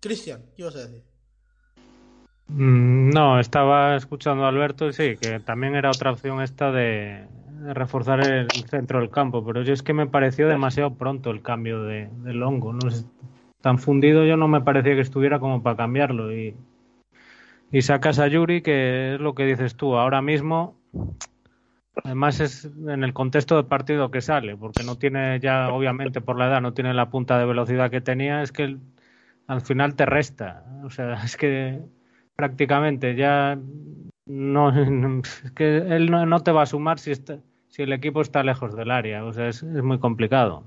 Cristian, 0.00 0.42
¿qué 0.56 0.62
ibas 0.62 0.76
a 0.76 0.86
decir? 0.86 1.02
Mm, 2.48 3.10
No, 3.10 3.38
estaba 3.38 3.96
escuchando 3.96 4.44
a 4.44 4.48
Alberto 4.48 4.88
y 4.88 4.92
sí, 4.92 5.16
que 5.16 5.40
también 5.40 5.74
era 5.74 5.92
otra 5.92 6.12
opción 6.12 6.42
esta 6.42 6.72
de, 6.72 7.26
reforzar 7.74 8.20
el 8.20 8.64
centro 8.68 9.00
del 9.00 9.10
campo, 9.10 9.44
pero 9.44 9.62
yo 9.62 9.72
es 9.72 9.82
que 9.82 9.92
me 9.92 10.06
pareció 10.06 10.48
demasiado 10.48 10.94
pronto 10.94 11.30
el 11.30 11.42
cambio 11.42 11.82
de, 11.82 12.08
del 12.24 12.42
hongo. 12.42 12.72
No 12.72 12.88
tan 13.60 13.78
fundido 13.78 14.24
yo 14.24 14.36
no 14.38 14.48
me 14.48 14.62
parecía 14.62 14.94
que 14.94 15.02
estuviera 15.02 15.38
como 15.38 15.62
para 15.62 15.76
cambiarlo. 15.76 16.34
Y, 16.34 16.56
y 17.70 17.82
sacas 17.82 18.18
a 18.18 18.26
Yuri, 18.28 18.62
que 18.62 19.14
es 19.14 19.20
lo 19.20 19.34
que 19.34 19.44
dices 19.44 19.76
tú, 19.76 19.96
ahora 19.96 20.22
mismo 20.22 20.76
Además 22.04 22.40
es 22.40 22.64
en 22.64 23.04
el 23.04 23.12
contexto 23.12 23.56
del 23.56 23.66
partido 23.66 24.10
que 24.10 24.20
sale, 24.20 24.56
porque 24.56 24.82
no 24.82 24.96
tiene 24.96 25.38
ya, 25.40 25.68
obviamente 25.70 26.20
por 26.20 26.38
la 26.38 26.46
edad, 26.46 26.60
no 26.60 26.72
tiene 26.72 26.94
la 26.94 27.10
punta 27.10 27.38
de 27.38 27.44
velocidad 27.44 27.90
que 27.90 28.00
tenía, 28.00 28.42
es 28.42 28.52
que 28.52 28.64
el- 28.64 28.80
al 29.50 29.62
final 29.62 29.96
te 29.96 30.06
resta. 30.06 30.64
O 30.84 30.90
sea, 30.90 31.14
es 31.24 31.36
que 31.36 31.80
prácticamente 32.36 33.16
ya 33.16 33.58
no, 34.26 34.70
es 35.44 35.50
que 35.52 35.78
él 35.78 36.10
no, 36.10 36.24
no 36.24 36.40
te 36.40 36.52
va 36.52 36.62
a 36.62 36.66
sumar 36.66 36.98
si, 36.98 37.10
está, 37.10 37.38
si 37.68 37.82
el 37.82 37.92
equipo 37.92 38.20
está 38.20 38.44
lejos 38.44 38.76
del 38.76 38.90
área. 38.92 39.24
O 39.24 39.32
sea, 39.32 39.48
es, 39.48 39.62
muy 39.64 39.98
complicado. 39.98 40.64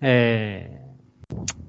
Eh, 0.00 0.80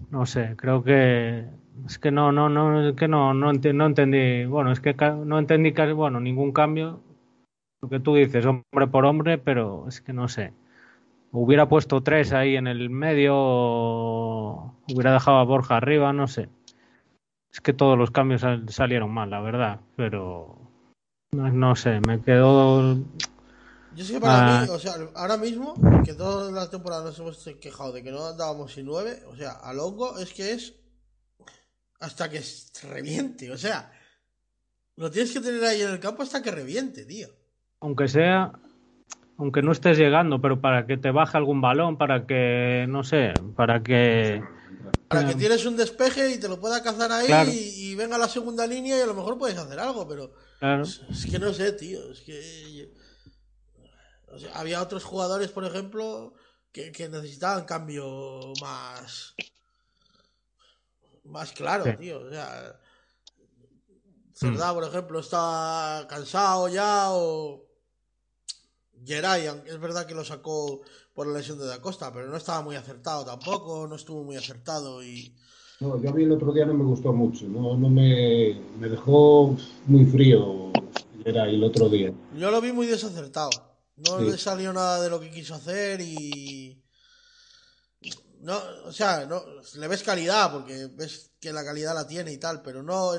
no 0.10 0.26
sé, 0.26 0.56
creo 0.56 0.84
que 0.84 1.46
es 1.86 2.00
que 2.00 2.12
no, 2.12 2.32
no, 2.32 2.50
no, 2.50 2.90
es 2.90 2.96
que 2.96 3.08
no, 3.08 3.34
no, 3.34 3.54
no 3.54 3.86
entendí, 3.86 4.46
bueno, 4.46 4.72
es 4.72 4.80
que 4.80 4.94
no 4.94 5.40
entendí 5.40 5.74
casi, 5.74 5.94
bueno, 5.94 6.20
ningún 6.20 6.52
cambio. 6.52 7.02
Lo 7.82 7.88
que 7.88 8.00
tú 8.00 8.16
dices, 8.16 8.46
hombre 8.46 8.88
por 8.88 9.06
hombre, 9.06 9.38
pero 9.38 9.88
es 9.88 10.02
que 10.02 10.12
no 10.12 10.28
sé. 10.28 10.54
Hubiera 11.32 11.70
puesto 11.70 12.02
tres 12.02 12.34
ahí 12.34 12.56
en 12.56 12.68
el 12.68 12.90
medio, 12.90 13.34
o 13.36 14.76
hubiera 14.92 15.14
dejado 15.14 15.38
a 15.38 15.44
Borja 15.44 15.78
arriba, 15.78 16.12
no 16.14 16.28
sé. 16.28 16.50
Es 17.52 17.62
que 17.62 17.74
todos 17.74 17.98
los 17.98 18.12
cambios 18.12 18.42
sal- 18.42 18.68
salieron 18.70 19.12
mal, 19.12 19.30
la 19.30 19.40
verdad, 19.42 19.80
pero 19.96 20.58
no, 21.32 21.52
no 21.52 21.76
sé, 21.76 22.00
me 22.08 22.22
quedó 22.22 22.96
Yo 23.96 24.06
sé 24.06 24.14
que 24.14 24.20
para 24.20 24.60
Ah. 24.60 24.62
mí, 24.64 24.70
o 24.70 24.80
sea, 24.80 24.94
ahora 25.16 25.38
mismo, 25.38 25.74
que 26.04 26.14
toda 26.14 26.52
la 26.52 26.70
temporada 26.70 27.04
nos 27.06 27.20
hemos 27.20 27.44
quejado 27.60 27.92
de 27.92 28.04
que 28.04 28.12
no 28.12 28.26
andábamos 28.28 28.74
sin 28.74 28.86
nueve, 28.86 29.24
o 29.28 29.36
sea, 29.36 29.52
a 29.54 29.74
Longo 29.74 30.18
es 30.20 30.32
que 30.34 30.52
es 30.54 30.76
hasta 32.00 32.30
que 32.30 32.42
reviente, 32.88 33.52
o 33.52 33.58
sea, 33.58 33.92
lo 34.96 35.10
tienes 35.12 35.32
que 35.34 35.40
tener 35.42 35.64
ahí 35.64 35.82
en 35.82 35.90
el 35.90 36.00
campo 36.00 36.22
hasta 36.24 36.42
que 36.42 36.52
reviente, 36.52 37.06
tío. 37.06 37.30
aunque 37.82 38.08
sea, 38.08 38.52
aunque 39.40 39.62
no 39.62 39.72
estés 39.72 39.98
llegando, 39.98 40.40
pero 40.42 40.60
para 40.62 40.86
que 40.86 40.98
te 40.98 41.12
baje 41.12 41.38
algún 41.38 41.62
balón, 41.62 41.98
para 41.98 42.28
que, 42.28 42.86
no 42.90 43.04
sé, 43.04 43.34
para 43.56 43.82
que... 43.82 44.44
Para 45.08 45.26
que 45.26 45.32
Eh, 45.32 45.36
tienes 45.36 45.66
un 45.66 45.76
despeje 45.78 46.30
y 46.32 46.40
te 46.40 46.48
lo 46.50 46.60
pueda 46.60 46.84
cazar 46.84 47.12
ahí 47.12 47.26
Claro. 47.28 47.50
y, 47.50 47.58
y 47.58 47.96
venga 47.96 48.18
la 48.18 48.28
segunda 48.28 48.68
línea 48.68 48.98
y 48.98 49.02
a 49.02 49.06
lo 49.08 49.16
mejor 49.16 49.38
puedes 49.38 49.58
hacer 49.58 49.80
algo, 49.80 50.08
pero 50.08 50.34
Claro. 50.60 50.84
es 50.84 51.28
que 51.32 51.40
no 51.40 51.54
sé, 51.54 51.72
tío, 51.72 52.12
es 52.12 52.22
que... 52.22 52.92
o 54.28 54.38
sea, 54.38 54.52
había 54.60 54.82
otros 54.82 55.04
jugadores, 55.06 55.50
por 55.52 55.64
ejemplo, 55.66 56.34
que, 56.72 56.92
que 56.92 57.08
necesitaban 57.10 57.64
cambio 57.66 58.54
más... 58.62 59.36
Más 61.24 61.52
claro, 61.54 61.86
Sí. 61.86 61.92
tío, 61.98 62.20
o 62.20 62.30
sea... 62.30 62.76
Cerdá, 64.34 64.74
por 64.74 64.84
ejemplo, 64.86 65.20
está 65.20 66.06
cansado 66.10 66.68
ya 66.70 67.12
o... 67.12 67.69
Geray, 69.06 69.48
aunque 69.48 69.70
es 69.70 69.80
verdad 69.80 70.06
que 70.06 70.16
lo 70.16 70.24
sacó 70.24 70.82
por 71.14 71.28
la 71.28 71.38
lesión 71.38 71.58
de 71.60 71.66
Da 71.66 71.82
Costa, 71.82 72.12
pero 72.14 72.28
no 72.28 72.38
estaba 72.38 72.62
muy 72.62 72.76
acertado 72.76 73.26
tampoco, 73.26 73.88
no 73.88 73.96
estuvo 73.96 74.24
muy 74.24 74.36
acertado 74.38 75.04
y... 75.04 75.36
No, 75.80 76.02
yo 76.02 76.10
a 76.10 76.14
mí 76.14 76.24
el 76.24 76.32
otro 76.32 76.52
día 76.52 76.66
no 76.66 76.74
me 76.74 76.84
gustó 76.84 77.14
mucho, 77.14 77.46
no, 77.48 77.78
no 77.78 77.90
me, 77.90 78.62
me 78.80 78.90
dejó 78.90 79.56
muy 79.86 80.06
frío 80.06 80.70
era 81.26 81.50
el 81.50 81.64
otro 81.64 81.90
día. 81.90 82.14
Yo 82.36 82.52
lo 82.52 82.62
vi 82.62 82.72
muy 82.72 82.88
desacertado. 82.88 83.50
No 83.98 84.20
Sí. 84.20 84.26
le 84.26 84.38
salió 84.38 84.72
nada 84.74 85.02
de 85.02 85.10
lo 85.10 85.20
que 85.20 85.30
quiso 85.30 85.56
hacer 85.56 86.00
y. 86.02 86.82
No, 88.40 88.58
o 88.86 88.92
sea, 88.94 89.26
no, 89.26 89.44
le 89.76 89.88
ves 89.90 90.02
calidad 90.04 90.52
porque 90.54 90.88
ves 90.96 91.32
que 91.42 91.52
la 91.52 91.66
calidad 91.66 91.94
la 91.94 92.08
tiene 92.08 92.32
y 92.32 92.38
tal, 92.38 92.62
pero 92.62 92.82
no, 92.82 93.12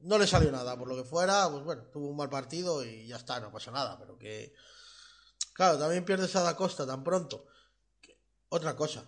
no 0.00 0.18
le 0.18 0.26
salió 0.26 0.50
nada. 0.50 0.76
Por 0.76 0.88
lo 0.88 0.96
que 0.96 1.04
fuera, 1.04 1.48
pues 1.48 1.62
bueno, 1.62 1.82
tuvo 1.92 2.08
un 2.08 2.16
mal 2.16 2.28
partido 2.28 2.84
y 2.84 3.06
ya 3.06 3.16
está, 3.16 3.38
no 3.38 3.52
pasa 3.52 3.70
nada. 3.70 3.96
Pero 3.98 4.18
que. 4.18 4.52
Claro, 5.58 5.76
también 5.76 6.04
pierdes 6.04 6.36
a 6.36 6.42
Da 6.42 6.54
Costa 6.54 6.86
tan 6.86 7.02
pronto. 7.02 7.46
Otra 8.50 8.76
cosa. 8.76 9.02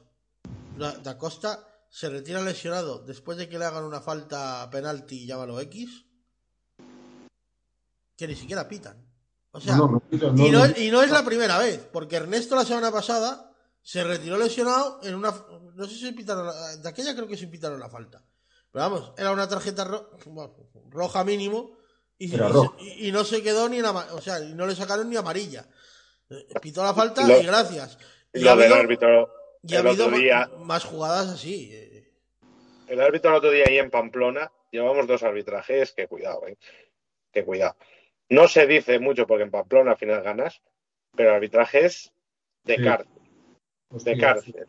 Da 0.77 1.17
Costa 1.17 1.65
se 1.89 2.11
retira 2.11 2.41
lesionado 2.43 2.99
después 3.07 3.39
de 3.39 3.49
que 3.49 3.57
le 3.57 3.67
hagan 3.67 3.85
una 3.85 4.01
falta 4.01 4.69
penalti, 4.69 5.27
llámalo 5.27 5.61
X. 5.61 6.05
Que 8.17 8.27
ni 8.27 8.35
siquiera 8.35 8.67
pitan. 8.67 9.07
O 9.53 9.61
sea, 9.61 9.77
No, 9.77 9.87
no, 9.87 10.03
no, 10.11 10.33
no, 10.33 10.47
y, 10.47 10.51
no, 10.51 10.67
no. 10.67 10.77
y 10.77 10.91
no 10.91 11.03
es 11.03 11.11
la 11.13 11.25
primera 11.25 11.57
vez, 11.59 11.87
porque 11.93 12.17
Ernesto 12.17 12.57
la 12.57 12.65
semana 12.65 12.91
pasada 12.91 13.53
se 13.81 14.03
retiró 14.03 14.37
lesionado 14.37 14.99
en 15.05 15.15
una. 15.15 15.33
No 15.77 15.87
sé 15.87 15.95
si 15.95 16.11
pitaron. 16.13 16.53
De 16.83 16.89
aquella 16.89 17.15
creo 17.15 17.29
que 17.29 17.37
se 17.37 17.47
pitaron 17.47 17.79
la 17.79 17.89
falta. 17.89 18.25
Pero 18.73 18.85
vamos, 18.91 19.13
era 19.17 19.31
una 19.31 19.49
tarjeta 19.49 19.85
ro- 19.85 20.11
bueno, 20.27 20.55
roja 20.91 21.23
mínimo 21.23 21.79
y, 22.19 22.35
Era 22.35 22.49
y- 22.49 22.53
roja. 22.53 22.75
y- 22.81 23.09
y 23.09 23.13
no 23.13 23.25
se 23.25 23.41
quedó 23.41 23.69
ni 23.69 23.79
en 23.79 23.85
O 23.87 24.21
sea, 24.21 24.41
y 24.41 24.53
no 24.55 24.67
le 24.67 24.75
sacaron 24.75 25.09
ni 25.09 25.17
amarilla. 25.17 25.69
Eh, 26.31 26.47
Pitó 26.63 26.83
la 26.83 26.95
falta 26.95 27.27
Lo- 27.27 27.41
y 27.41 27.47
gracias. 27.47 27.99
Y 28.33 28.41
Lo 28.41 28.51
ha 28.53 28.57
del 28.57 28.65
habido, 28.73 28.81
árbitro 28.81 29.35
y 29.63 29.75
ha 29.75 29.81
el 29.81 29.87
habido 29.87 30.05
otro 30.07 30.17
ma- 30.17 30.23
día, 30.23 30.51
más 30.65 30.85
jugadas 30.85 31.29
así. 31.29 31.71
eh. 31.73 32.09
el 32.89 33.01
árbitro 33.01 33.31
el 33.31 33.37
otro 33.37 33.51
día 33.51 33.65
ahí 33.69 33.79
en 33.79 33.91
Pamplona, 33.91 34.51
llevamos 34.73 35.07
dos 35.07 35.23
arbitrajes, 35.23 35.93
que 35.93 36.07
cuidado, 36.09 36.47
eh, 36.49 36.57
que 37.33 37.45
cuidado. 37.45 37.77
No 38.29 38.49
se 38.49 38.67
dice 38.67 38.99
mucho 38.99 39.27
porque 39.27 39.45
en 39.45 39.51
Pamplona 39.51 39.93
al 39.93 39.97
final 39.97 40.23
ganas, 40.23 40.61
pero 41.17 41.33
arbitrajes 41.35 42.13
de 42.65 42.77
Sí. 42.77 42.83
cárcel, 42.85 43.13
de 43.91 44.19
cárcel. 44.19 44.67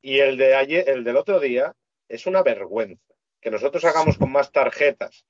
Y 0.00 0.18
el 0.18 0.36
de 0.36 0.54
ayer, 0.56 0.88
el 0.88 1.04
del 1.04 1.16
otro 1.16 1.38
día, 1.40 1.74
es 2.08 2.26
una 2.26 2.42
vergüenza. 2.42 3.02
Que 3.40 3.50
nosotros 3.50 3.84
hagamos 3.84 4.18
con 4.18 4.30
más 4.32 4.50
tarjetas 4.52 5.24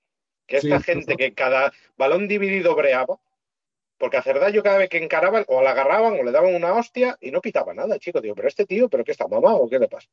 que 0.47 0.57
esta 0.59 0.79
Sí, 0.79 0.85
gente 0.85 1.17
que 1.17 1.33
cada 1.35 1.73
balón 1.97 2.29
dividido 2.29 2.75
breaba, 2.75 3.19
porque 4.03 4.17
a 4.17 4.23
Cerdá 4.23 4.51
yo 4.51 4.65
cada 4.65 4.79
vez 4.79 4.89
que 4.89 4.99
encaraban, 4.99 5.45
o 5.47 5.63
la 5.63 5.71
agarraban 5.71 6.15
o 6.19 6.25
le 6.25 6.33
daban 6.33 6.53
una 6.57 6.75
hostia 6.75 7.17
y 7.21 7.31
no 7.31 7.41
pitaba 7.41 7.73
nada, 7.73 8.01
chico. 8.01 8.21
Digo, 8.21 8.35
pero 8.35 8.49
este 8.49 8.67
tío, 8.67 8.89
¿pero 8.89 9.05
qué 9.05 9.13
está 9.13 9.29
mamado 9.29 9.59
o 9.59 9.71
qué 9.71 9.79
le 9.79 9.87
pasa? 9.87 10.09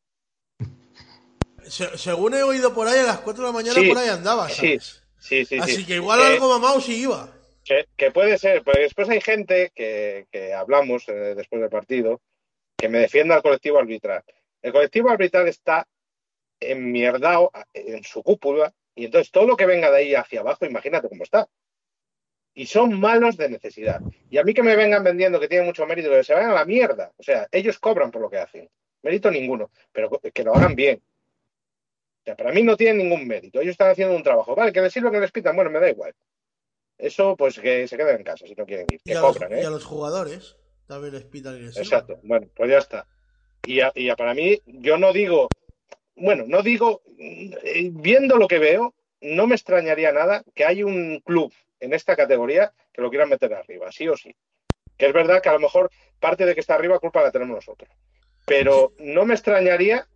Se- 1.63 1.97
según 1.97 2.35
he 2.35 2.43
oído 2.43 2.71
por 2.71 2.87
ahí, 2.87 2.99
a 2.99 3.03
las 3.03 3.19
4 3.21 3.41
de 3.43 3.49
la 3.49 3.53
mañana 3.53 3.79
Sí, 3.81 3.87
por 3.87 3.97
ahí 3.97 4.09
andaba, 4.09 4.47
Sí, 4.47 4.55
¿sabes? 4.77 5.03
sí, 5.19 5.43
sí. 5.43 5.57
Así 5.57 5.75
sí. 5.77 5.85
que 5.87 5.95
igual 5.95 6.19
Eh, 6.19 6.25
algo 6.35 6.49
mamado 6.49 6.79
sí 6.79 7.01
iba. 7.01 7.33
Que, 7.65 7.87
que 7.97 8.11
puede 8.11 8.37
ser, 8.37 8.61
pero 8.63 8.79
después 8.79 9.09
hay 9.09 9.21
gente 9.21 9.71
que, 9.73 10.27
que 10.31 10.53
hablamos 10.53 11.09
eh, 11.09 11.33
después 11.33 11.59
del 11.59 11.71
partido 11.71 12.21
que 12.77 12.89
me 12.89 12.99
defienda 12.99 13.33
al 13.37 13.41
colectivo 13.41 13.79
arbitral. 13.79 14.23
El 14.61 14.71
colectivo 14.71 15.09
arbitral 15.09 15.47
está 15.47 15.87
enmierdado 16.59 17.51
en 17.73 18.03
su 18.03 18.21
cúpula 18.21 18.71
y 18.93 19.05
entonces 19.05 19.31
todo 19.31 19.47
lo 19.47 19.57
que 19.57 19.65
venga 19.65 19.89
de 19.89 19.97
ahí 19.97 20.13
hacia 20.13 20.41
abajo, 20.41 20.63
imagínate 20.67 21.09
cómo 21.09 21.23
está. 21.23 21.47
Y 22.59 22.65
son 22.65 22.99
malos 22.99 23.37
de 23.37 23.47
necesidad. 23.47 24.01
Y 24.29 24.37
a 24.37 24.43
mí 24.43 24.53
que 24.53 24.63
me 24.63 24.75
vengan 24.75 25.01
vendiendo 25.01 25.39
que 25.39 25.47
tienen 25.47 25.65
mucho 25.65 25.85
mérito, 25.85 26.09
que 26.09 26.25
se 26.25 26.33
vayan 26.33 26.51
a 26.51 26.55
la 26.55 26.65
mierda. 26.65 27.13
O 27.17 27.23
sea, 27.23 27.47
ellos 27.53 27.79
cobran 27.79 28.11
por 28.11 28.21
lo 28.21 28.29
que 28.29 28.37
hacen. 28.37 28.69
Mérito 29.01 29.31
ninguno, 29.31 29.71
pero 29.93 30.09
que 30.33 30.43
lo 30.43 30.53
hagan 30.53 30.75
bien. 30.75 31.01
O 31.01 32.23
sea, 32.25 32.35
para 32.35 32.51
mí 32.51 32.61
no 32.63 32.75
tienen 32.75 32.97
ningún 32.97 33.25
mérito. 33.25 33.61
Ellos 33.61 33.71
están 33.71 33.91
haciendo 33.91 34.13
un 34.13 34.23
trabajo. 34.23 34.55
Vale, 34.55 34.73
que 34.73 34.81
les 34.81 34.91
sirva 34.91 35.09
que 35.09 35.21
les 35.21 35.31
pitan, 35.31 35.55
bueno, 35.55 35.69
me 35.71 35.79
da 35.79 35.89
igual. 35.89 36.13
Eso, 36.97 37.37
pues 37.37 37.57
que 37.59 37.87
se 37.87 37.95
queden 37.95 38.17
en 38.17 38.23
casa 38.23 38.45
si 38.45 38.55
no 38.55 38.65
quieren 38.65 38.87
ir. 38.91 38.99
Y 39.05 39.09
Que 39.11 39.17
a, 39.17 39.21
los, 39.21 39.37
cobran, 39.37 39.51
y 39.57 39.61
¿eh? 39.61 39.65
a 39.65 39.69
los 39.69 39.85
jugadores 39.85 40.57
también 40.85 41.13
les 41.13 41.23
pitan 41.23 41.55
y 41.55 41.61
les. 41.61 41.77
Exacto. 41.77 42.19
Bueno, 42.23 42.49
pues 42.53 42.69
ya 42.69 42.79
está. 42.79 43.07
Y, 43.65 43.79
a- 43.79 43.93
y 43.95 44.09
a- 44.09 44.17
para 44.17 44.33
mí, 44.33 44.59
yo 44.65 44.97
no 44.97 45.13
digo, 45.13 45.47
bueno, 46.17 46.43
no 46.45 46.61
digo, 46.61 47.03
eh, 47.17 47.89
viendo 47.93 48.35
lo 48.35 48.49
que 48.49 48.59
veo, 48.59 48.93
no 49.21 49.47
me 49.47 49.55
extrañaría 49.55 50.11
nada 50.11 50.43
que 50.53 50.65
hay 50.65 50.83
un 50.83 51.21
club 51.21 51.53
en 51.79 51.93
esta 51.93 52.15
categoría 52.15 52.73
que 52.93 53.01
lo 53.01 53.09
quieran 53.09 53.29
meter 53.29 53.53
arriba, 53.53 53.91
sí 53.91 54.07
o 54.07 54.17
sí. 54.17 54.35
Que 54.97 55.07
es 55.07 55.13
verdad 55.13 55.41
que 55.41 55.49
a 55.49 55.53
lo 55.53 55.59
mejor 55.59 55.89
parte 56.19 56.45
de 56.45 56.53
que 56.53 56.59
está 56.59 56.75
arriba 56.75 56.99
culpa 56.99 57.21
la 57.21 57.31
tenemos 57.31 57.55
nosotros. 57.55 57.89
Pero 58.45 58.93
no 58.99 59.25
me 59.25 59.33
extrañaría, 59.33 60.07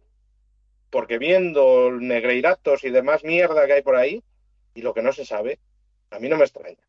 porque 0.89 1.17
viendo 1.17 1.91
negreiratos 1.91 2.83
y 2.83 2.89
demás 2.89 3.23
mierda 3.23 3.65
que 3.65 3.73
hay 3.73 3.81
por 3.81 3.95
ahí, 3.95 4.23
y 4.73 4.81
lo 4.81 4.93
que 4.93 5.01
no 5.01 5.13
se 5.13 5.25
sabe, 5.25 5.59
a 6.09 6.19
mí 6.19 6.29
no 6.29 6.37
me 6.37 6.43
extraña. 6.43 6.83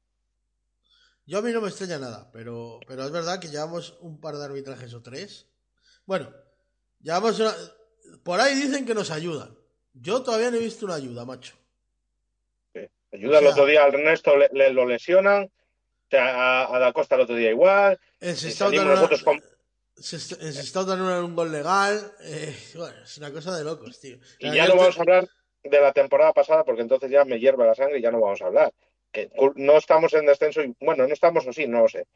Yo 1.27 1.39
a 1.39 1.43
mí 1.43 1.53
no 1.53 1.61
me 1.61 1.68
extraña 1.68 1.99
nada, 1.99 2.31
pero, 2.33 2.81
pero 2.87 3.05
es 3.05 3.11
verdad 3.11 3.41
que 3.41 3.49
llevamos 3.49 3.97
un 4.01 4.20
par 4.20 4.37
de 4.37 4.45
arbitrajes 4.45 4.93
o 4.93 5.03
tres. 5.03 5.49
Bueno, 6.05 6.35
llevamos 7.01 7.41
una... 7.41 7.55
Por 8.22 8.41
ahí 8.41 8.55
dicen 8.55 8.85
que 8.85 8.95
nos 8.95 9.11
ayudan. 9.11 9.57
Yo 9.95 10.22
todavía 10.22 10.51
no 10.51 10.57
he 10.57 10.61
visto 10.61 10.85
una 10.85 10.97
ayuda, 10.97 11.25
macho. 11.25 11.57
Ayuda 13.15 13.39
O 13.39 13.41
sea- 13.41 13.49
el 13.49 13.53
otro 13.53 13.67
día 13.67 13.85
al 13.85 13.95
Ernesto, 13.95 14.37
le, 14.37 14.49
le- 14.53 14.73
lo 14.73 14.87
lesionan, 14.87 15.45
o 15.45 15.51
sea, 16.11 16.62
a, 16.65 16.77
a 16.77 16.79
Da 16.79 16.93
Costa 16.93 17.15
el 17.15 17.23
otro 17.23 17.37
día 17.37 17.51
igual, 17.51 17.99
En 18.21 18.37
Sestao 18.37 18.71
con... 18.71 18.79
era 21.01 21.25
un 21.25 21.37
gol 21.37 21.53
legal. 21.53 22.12
eh, 22.23 22.57
bueno, 22.75 22.97
es 23.05 23.19
una 23.19 23.33
cosa 23.33 23.57
de 23.57 23.65
locos, 23.65 24.01
tío. 24.01 24.19
Y 24.41 24.53
ya 24.53 24.67
no 24.67 24.77
vamos 24.77 24.97
a 24.99 25.01
hablar 25.01 25.29
de 25.62 25.81
la 25.81 25.93
temporada 25.93 26.33
pasada 26.33 26.65
porque 26.65 26.83
entonces 26.83 27.11
ya 27.11 27.25
me 27.25 27.39
hierve 27.39 27.65
la 27.67 27.75
sangre 27.75 27.99
y 27.99 28.03
ya 28.03 28.11
no 28.11 28.21
vamos 28.21 28.43
a 28.43 28.47
hablar. 28.47 28.73
Que 29.12 29.31
no 29.55 29.77
estamos 29.77 30.12
en 30.15 30.27
descenso 30.27 30.61
y 30.62 30.75
bueno, 30.81 31.07
no 31.07 31.15
estamos 31.15 31.47
o 31.47 31.53
sí, 31.53 31.69
no 31.69 31.83
lo 31.83 31.89
sé. 31.89 32.07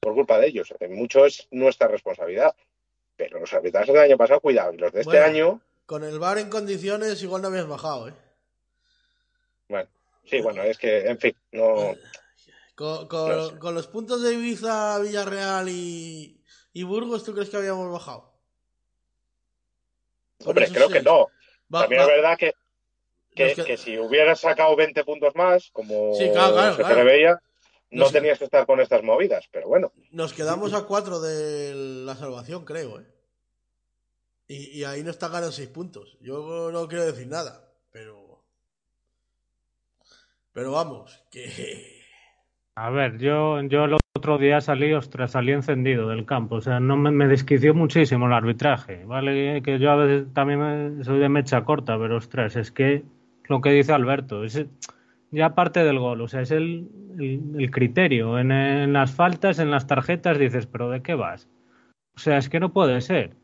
Por 0.00 0.14
culpa 0.14 0.38
de 0.38 0.46
ellos. 0.46 0.72
eh, 0.78 0.86
Mucho 0.88 1.26
es 1.26 1.48
nuestra 1.50 1.88
responsabilidad. 1.88 2.54
Pero 3.16 3.40
los 3.40 3.52
arbitrajes 3.52 3.92
del 3.92 4.02
año 4.04 4.16
pasado, 4.16 4.40
cuidado. 4.40 4.72
Y 4.72 4.76
los 4.78 4.92
de 4.92 5.00
este 5.00 5.10
Bueno. 5.10 5.26
año, 5.26 5.60
Con 5.86 6.04
el 6.04 6.18
bar 6.20 6.38
en 6.38 6.48
condiciones 6.50 7.20
igual 7.22 7.42
no 7.42 7.48
habías 7.48 7.66
bajado, 7.66 8.08
¿eh? 8.08 8.14
bueno, 9.68 9.88
sí, 10.26 10.40
bueno, 10.40 10.62
es 10.62 10.78
que, 10.78 11.06
en 11.08 11.18
fin, 11.18 11.36
no. 11.52 11.94
Con, 12.74 13.06
con- 13.08 13.58
con 13.58 13.74
los 13.74 13.86
puntos 13.86 14.22
de 14.22 14.34
Ibiza, 14.34 14.98
Villarreal 14.98 15.68
y, 15.68 16.42
y 16.72 16.82
Burgos, 16.82 17.22
¿tú 17.24 17.32
crees 17.32 17.48
que 17.50 17.56
habíamos 17.56 17.90
bajado? 17.92 18.34
Hombre, 20.44 20.68
creo 20.70 20.88
que 20.88 21.02
no. 21.02 21.28
Va- 21.72 21.82
También 21.82 22.00
va- 22.02 22.04
es 22.06 22.10
verdad 22.10 22.36
que, 22.38 22.54
que, 23.34 23.76
si 23.76 23.98
hubieras 23.98 24.40
sacado 24.40 24.74
20 24.76 25.04
puntos 25.04 25.34
más, 25.34 25.70
como 25.72 26.14
Sí, 26.14 26.30
claro, 26.30 26.52
claro, 26.54 26.76
se 26.76 26.82
claro. 26.82 26.94
preveía, 26.94 27.42
no 27.90 28.02
Nos- 28.04 28.12
tenías 28.12 28.38
que 28.38 28.44
estar 28.44 28.66
con 28.66 28.80
estas 28.80 29.02
movidas. 29.02 29.46
Pero 29.52 29.68
bueno, 29.68 29.92
Nos 30.10 30.32
quedamos 30.32 30.72
a 30.74 30.84
cuatro 30.84 31.20
de 31.20 31.74
la 32.04 32.16
salvación, 32.16 32.64
creo, 32.64 33.00
¿eh? 33.00 33.06
Y, 34.46 34.80
y 34.80 34.84
ahí 34.84 35.02
no 35.02 35.10
está 35.10 35.28
ganando 35.28 35.52
seis 35.52 35.68
puntos. 35.68 36.18
Yo 36.20 36.70
no 36.70 36.86
quiero 36.88 37.06
decir 37.06 37.26
nada, 37.28 37.72
pero. 37.92 38.23
Pero 40.54 40.72
vamos, 40.72 41.22
que. 41.30 41.48
A 42.76 42.90
ver, 42.90 43.18
yo, 43.18 43.60
yo 43.62 43.84
el 43.84 43.96
otro 44.16 44.38
día 44.38 44.60
salí, 44.60 44.92
ostras, 44.94 45.32
salí 45.32 45.52
encendido 45.52 46.08
del 46.08 46.24
campo. 46.26 46.56
O 46.56 46.60
sea, 46.60 46.80
no 46.80 46.96
me, 46.96 47.10
me 47.10 47.26
desquició 47.28 47.74
muchísimo 47.74 48.26
el 48.26 48.32
arbitraje. 48.32 49.04
Vale, 49.04 49.60
que 49.62 49.78
yo 49.78 49.90
a 49.90 49.96
veces 49.96 50.32
también 50.32 50.60
me- 50.98 51.04
soy 51.04 51.18
de 51.18 51.28
mecha 51.28 51.64
corta, 51.64 51.98
pero 51.98 52.16
ostras, 52.16 52.56
es 52.56 52.72
que 52.72 53.02
lo 53.48 53.60
que 53.60 53.70
dice 53.70 53.92
Alberto, 53.92 54.42
es 54.44 54.64
ya 55.30 55.54
parte 55.54 55.84
del 55.84 55.98
gol, 55.98 56.20
o 56.20 56.28
sea, 56.28 56.40
es 56.40 56.50
el, 56.52 56.88
el, 57.18 57.40
el 57.60 57.70
criterio. 57.70 58.38
En, 58.38 58.50
en 58.52 58.92
las 58.92 59.12
faltas, 59.14 59.58
en 59.58 59.70
las 59.70 59.86
tarjetas, 59.86 60.38
dices, 60.38 60.66
pero 60.66 60.88
¿de 60.90 61.02
qué 61.02 61.14
vas? 61.14 61.48
O 62.16 62.18
sea, 62.18 62.38
es 62.38 62.48
que 62.48 62.60
no 62.60 62.72
puede 62.72 63.00
ser. 63.00 63.34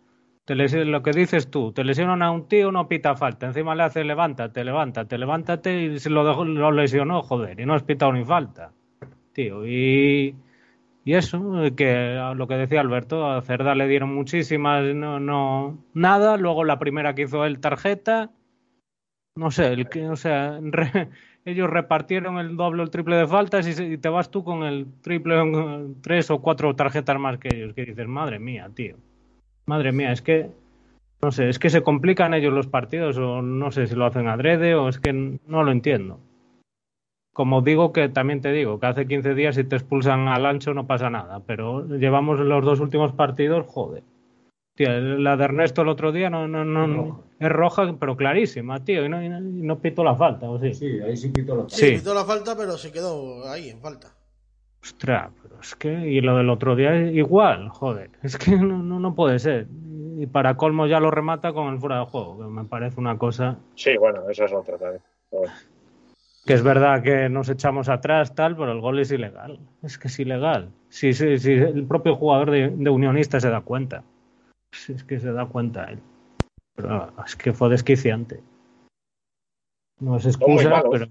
Te 0.45 0.57
lo 0.57 1.03
que 1.03 1.13
dices 1.13 1.51
tú, 1.51 1.73
te 1.73 1.85
lesionan 1.85 2.23
a 2.23 2.31
un 2.33 2.49
tío, 2.49 2.73
no 2.73 2.89
pita 2.89 3.15
falta. 3.17 3.47
Encima 3.47 3.75
le 3.75 3.85
hace 3.85 4.05
levántate, 4.05 4.65
levántate, 4.65 5.17
levántate 5.19 5.83
y 5.85 5.99
se 6.01 6.11
lo, 6.11 6.45
lo 6.45 6.73
lesionó, 6.73 7.23
joder, 7.23 7.61
y 7.61 7.67
no 7.67 7.75
has 7.75 7.85
pitado 7.85 8.13
ni 8.13 8.25
falta. 8.25 8.73
Tío, 9.33 9.67
y, 9.67 10.37
y 11.05 11.15
eso, 11.15 11.41
que 11.77 12.33
lo 12.37 12.49
que 12.49 12.55
decía 12.57 12.81
Alberto, 12.81 13.31
a 13.31 13.43
Cerda 13.43 13.75
le 13.75 13.89
dieron 13.89 14.15
muchísimas, 14.15 14.85
no, 14.95 15.21
no, 15.21 15.85
nada. 15.95 16.37
Luego 16.37 16.65
la 16.65 16.79
primera 16.79 17.15
que 17.15 17.23
hizo 17.23 17.45
él, 17.47 17.61
tarjeta. 17.61 18.33
No 19.37 19.51
sé, 19.51 19.69
el 19.73 19.89
que, 19.89 20.09
o 20.09 20.17
sea, 20.17 20.61
ellos 21.45 21.71
repartieron 21.71 22.39
el 22.39 22.57
doble 22.57 22.83
o 22.83 22.85
el 22.85 22.91
triple 22.91 23.17
de 23.17 23.27
faltas 23.27 23.67
y, 23.67 23.83
y 23.95 23.99
te 23.99 24.09
vas 24.09 24.31
tú 24.31 24.45
con 24.45 24.63
el 24.65 24.87
triple, 25.03 25.35
tres 26.03 26.31
o 26.31 26.41
cuatro 26.43 26.75
tarjetas 26.77 27.19
más 27.19 27.39
que 27.39 27.49
ellos, 27.57 27.75
que 27.75 27.87
dices, 27.87 28.07
madre 28.09 28.39
mía, 28.39 28.71
tío. 28.75 28.97
Madre 29.71 29.93
mía, 29.93 30.11
es 30.11 30.21
que, 30.21 30.51
no 31.23 31.31
sé, 31.31 31.49
es 31.49 31.61
que 31.61 31.71
se 31.71 31.83
complican 31.83 32.35
ellos 32.35 32.53
los 32.53 32.67
partidos 32.67 33.17
o 33.19 33.41
no 33.41 33.71
sé 33.71 33.87
si 33.87 33.95
lo 33.95 34.05
hacen 34.05 34.27
adrede 34.27 34.75
o 34.75 34.89
es 34.89 34.99
que 34.99 35.13
no 35.13 35.63
lo 35.63 35.71
entiendo. 35.71 36.19
Como 37.33 37.63
digo 37.63 37.93
que 37.93 38.09
también 38.09 38.41
te 38.41 38.51
digo 38.51 38.81
que 38.81 38.87
hace 38.87 39.07
15 39.07 39.35
días 39.37 39.55
si 39.55 39.63
te 39.63 39.77
expulsan 39.77 40.27
al 40.27 40.45
ancho 40.45 40.75
no 40.75 40.89
pasa 40.89 41.09
nada, 41.09 41.39
pero 41.47 41.87
llevamos 41.87 42.41
los 42.41 42.65
dos 42.65 42.81
últimos 42.81 43.13
partidos, 43.13 43.65
joder. 43.69 44.03
Tío, 44.75 44.91
la 44.91 45.37
de 45.37 45.45
Ernesto 45.45 45.83
el 45.83 45.89
otro 45.89 46.11
día 46.11 46.31
no, 46.31 46.49
no, 46.49 46.65
no, 46.65 46.87
Roja. 47.05 47.21
es 47.39 47.49
roja, 47.49 47.95
pero 48.01 48.17
clarísima, 48.17 48.83
tío, 48.85 49.05
y 49.05 49.09
no, 49.09 49.23
y 49.23 49.29
no, 49.29 49.41
no 49.41 50.05
la 50.05 50.17
falta, 50.17 50.51
¿o 50.51 50.59
sí? 50.59 50.75
Sí, 50.75 50.99
ahí 50.99 51.17
sí 51.17 51.29
pito 51.29 51.55
la 51.55 51.69
Sí, 51.69 51.87
Sí. 51.87 51.95
quitó 51.99 52.13
la 52.13 52.25
falta, 52.25 52.57
pero 52.57 52.77
se 52.77 52.91
quedó 52.91 53.49
ahí, 53.49 53.69
en 53.69 53.81
falta. 53.81 54.09
Ostras, 54.83 55.31
pero 55.43 55.61
es 55.61 55.75
que, 55.75 55.93
y 56.09 56.21
lo 56.21 56.37
del 56.37 56.49
otro 56.49 56.75
día 56.75 56.97
igual, 56.97 57.69
joder, 57.69 58.11
es 58.23 58.39
que 58.39 58.57
no, 58.57 58.83
no, 58.83 58.99
no 58.99 59.15
puede 59.15 59.39
ser. 59.39 59.67
Y 60.17 60.27
para 60.27 60.57
colmo 60.57 60.87
ya 60.87 61.01
lo 61.01 61.11
remata 61.11 61.53
con 61.53 61.73
el 61.73 61.79
fuera 61.79 62.01
de 62.01 62.07
juego, 62.07 62.39
que 62.39 62.45
me 62.45 62.65
parece 62.65 63.01
una 63.01 63.17
cosa 63.19 63.59
sí, 63.75 63.97
bueno, 63.97 64.29
esa 64.29 64.45
es 64.45 64.53
otra 64.53 64.77
también. 64.79 65.03
Bueno. 65.31 65.53
que 66.45 66.55
es 66.55 66.63
verdad 66.63 67.03
que 67.03 67.29
nos 67.29 67.49
echamos 67.49 67.89
atrás, 67.89 68.35
tal, 68.35 68.57
pero 68.57 68.73
el 68.73 68.81
gol 68.81 68.99
es 68.99 69.13
ilegal. 69.13 69.61
Es 69.83 69.99
que 69.99 70.09
es 70.09 70.19
ilegal. 70.19 70.71
Si, 70.89 71.13
si, 71.13 71.39
si 71.39 71.53
el 71.53 71.85
propio 71.87 72.17
jugador 72.17 72.51
de, 72.51 72.69
de 72.69 72.91
Unionista 72.91 73.39
se 73.39 73.51
da 73.51 73.61
cuenta. 73.61 74.03
Si 74.73 74.93
es 74.93 75.05
que 75.05 75.21
se 75.21 75.33
da 75.33 75.47
cuenta 75.47 75.85
él. 75.85 76.01
Pero 76.75 77.13
es 77.25 77.37
que 77.37 77.53
fue 77.53 77.69
desquiciante. 77.69 78.41
No 80.01 80.17
es 80.17 80.27
excusa, 80.27 80.83
pero. 80.91 81.05
O 81.07 81.09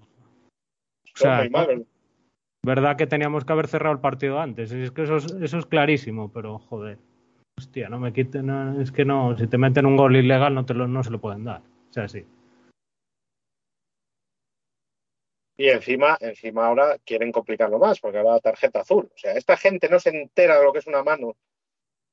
Son 1.16 1.16
sea, 1.16 1.38
muy 1.40 1.50
malos. 1.50 1.82
Verdad 2.66 2.98
que 2.98 3.08
teníamos 3.08 3.46
que 3.46 3.54
haber 3.54 3.68
cerrado 3.68 3.94
el 3.94 4.02
partido 4.02 4.40
antes. 4.40 4.72
Es 4.72 4.92
que 4.92 5.04
eso 5.04 5.18
es, 5.18 5.32
eso 5.42 5.58
es 5.58 5.66
clarísimo, 5.66 6.32
pero 6.32 6.60
joder. 6.60 6.98
Hostia, 7.58 7.90
no 7.90 8.00
me 8.00 8.14
quiten. 8.14 8.46
no, 8.48 8.82
es 8.82 8.92
que 8.92 9.06
no, 9.06 9.38
si 9.38 9.48
te 9.48 9.58
meten 9.58 9.86
un 9.86 9.98
gol 9.98 10.16
ilegal 10.16 10.54
no, 10.54 10.66
te 10.66 10.74
lo, 10.74 10.88
no 10.88 11.04
se 11.04 11.12
lo 11.12 11.20
pueden 11.20 11.44
dar. 11.44 11.62
O 11.62 11.94
sea, 11.94 12.08
sí. 12.08 12.26
Y 15.58 15.68
encima, 15.68 16.18
encima 16.22 16.68
ahora 16.68 16.98
quieren 17.06 17.34
complicarlo 17.34 17.80
más, 17.80 18.00
porque 18.00 18.20
ahora 18.20 18.40
tarjeta 18.40 18.80
azul. 18.80 19.10
O 19.14 19.18
sea, 19.18 19.34
esta 19.34 19.58
gente 19.58 19.90
no 19.90 20.00
se 20.00 20.10
entera 20.10 20.58
de 20.58 20.64
lo 20.64 20.72
que 20.72 20.80
es 20.80 20.88
una 20.88 21.04
mano. 21.04 21.36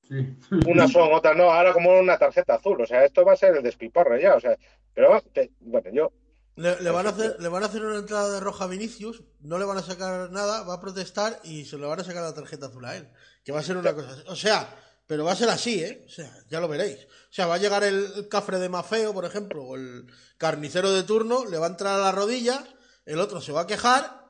Sí. 0.02 0.36
Unas 0.66 0.90
son, 0.90 1.12
otras 1.12 1.36
no. 1.36 1.52
Ahora 1.52 1.72
como 1.72 1.96
una 1.96 2.18
tarjeta 2.18 2.54
azul. 2.54 2.80
O 2.80 2.86
sea, 2.86 3.04
esto 3.04 3.24
va 3.24 3.34
a 3.34 3.36
ser 3.36 3.56
el 3.56 3.62
despiporre 3.62 4.20
ya. 4.20 4.34
O 4.34 4.40
sea, 4.40 4.56
pero 4.94 5.20
te- 5.32 5.52
bueno, 5.60 5.90
yo 5.90 6.10
Le, 6.56 6.80
le 6.80 6.90
van 6.90 7.06
a 7.06 7.10
hacer, 7.10 7.36
le 7.38 7.48
van 7.48 7.62
a 7.62 7.66
hacer 7.66 7.84
una 7.84 7.98
entrada 7.98 8.32
de 8.32 8.40
roja 8.40 8.64
a 8.64 8.66
Vinicius, 8.66 9.22
no 9.40 9.58
le 9.58 9.64
van 9.64 9.78
a 9.78 9.82
sacar 9.82 10.30
nada, 10.30 10.62
va 10.62 10.74
a 10.74 10.80
protestar 10.80 11.38
y 11.44 11.66
se 11.66 11.76
le 11.76 11.86
van 11.86 12.00
a 12.00 12.04
sacar 12.04 12.22
la 12.22 12.34
tarjeta 12.34 12.66
azul 12.66 12.84
a 12.84 12.96
él. 12.96 13.08
Que 13.44 13.52
va 13.52 13.60
a 13.60 13.62
ser 13.62 13.76
una 13.76 13.94
cosa 13.94 14.10
así. 14.12 14.22
O 14.26 14.36
sea, 14.36 14.68
pero 15.06 15.24
va 15.24 15.32
a 15.32 15.36
ser 15.36 15.48
así, 15.48 15.82
¿eh? 15.82 16.04
O 16.06 16.10
sea, 16.10 16.32
ya 16.48 16.60
lo 16.60 16.68
veréis. 16.68 17.04
O 17.04 17.32
sea, 17.32 17.46
va 17.46 17.54
a 17.54 17.58
llegar 17.58 17.84
el, 17.84 18.28
cafre 18.28 18.58
de 18.58 18.68
Mafeo, 18.68 19.14
por 19.14 19.24
ejemplo, 19.24 19.62
o 19.62 19.76
el 19.76 20.06
carnicero 20.36 20.92
de 20.92 21.04
turno, 21.04 21.44
le 21.44 21.58
va 21.58 21.66
a 21.66 21.70
entrar 21.70 22.00
a 22.00 22.02
la 22.02 22.12
rodilla, 22.12 22.64
el 23.04 23.20
otro 23.20 23.40
se 23.40 23.52
va 23.52 23.62
a 23.62 23.66
quejar, 23.66 24.24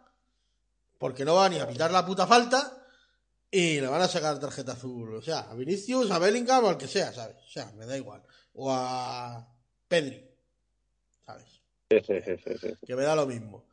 porque 0.98 1.24
no 1.24 1.34
va 1.34 1.48
ni 1.48 1.58
a 1.58 1.68
pitar 1.68 1.90
la 1.90 2.04
puta 2.04 2.26
falta, 2.26 2.84
y 3.50 3.80
le 3.80 3.86
van 3.86 4.02
a 4.02 4.08
sacar 4.08 4.38
tarjeta 4.38 4.72
azul. 4.72 5.14
O 5.14 5.22
sea, 5.22 5.40
a 5.40 5.54
Vinicius, 5.54 6.10
a 6.10 6.18
Bellingham 6.18 6.64
o 6.64 6.68
al 6.68 6.76
que 6.76 6.88
sea, 6.88 7.12
¿sabes? 7.12 7.36
O 7.36 7.50
sea, 7.50 7.72
me 7.72 7.86
da 7.86 7.96
igual. 7.96 8.22
O 8.52 8.70
a 8.70 9.48
Pedri. 9.88 10.28
Sí, 11.90 11.98
sí, 12.06 12.14
sí, 12.24 12.36
sí, 12.44 12.58
sí. 12.60 12.68
que 12.86 12.96
me 12.96 13.02
da 13.02 13.14
lo 13.16 13.26
mismo. 13.26 13.64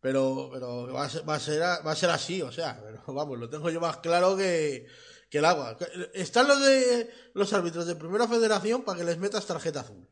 Pero, 0.00 0.48
pero 0.52 0.92
va, 0.92 1.04
a 1.04 1.08
ser, 1.08 1.28
va, 1.28 1.34
a 1.34 1.40
ser, 1.40 1.60
va 1.60 1.90
a 1.90 1.96
ser 1.96 2.10
así, 2.10 2.40
o 2.40 2.52
sea, 2.52 2.80
pero 2.82 3.02
vamos, 3.12 3.36
lo 3.38 3.50
tengo 3.50 3.68
yo 3.68 3.80
más 3.80 3.96
claro 3.96 4.36
que, 4.36 4.86
que 5.28 5.38
el 5.38 5.44
agua. 5.44 5.76
Están 6.14 6.46
los 6.46 6.64
de 6.64 7.10
los 7.34 7.52
árbitros 7.52 7.84
de 7.86 7.96
primera 7.96 8.28
federación 8.28 8.82
para 8.82 8.98
que 8.98 9.04
les 9.04 9.18
metas 9.18 9.44
tarjeta 9.46 9.80
azul. 9.80 10.06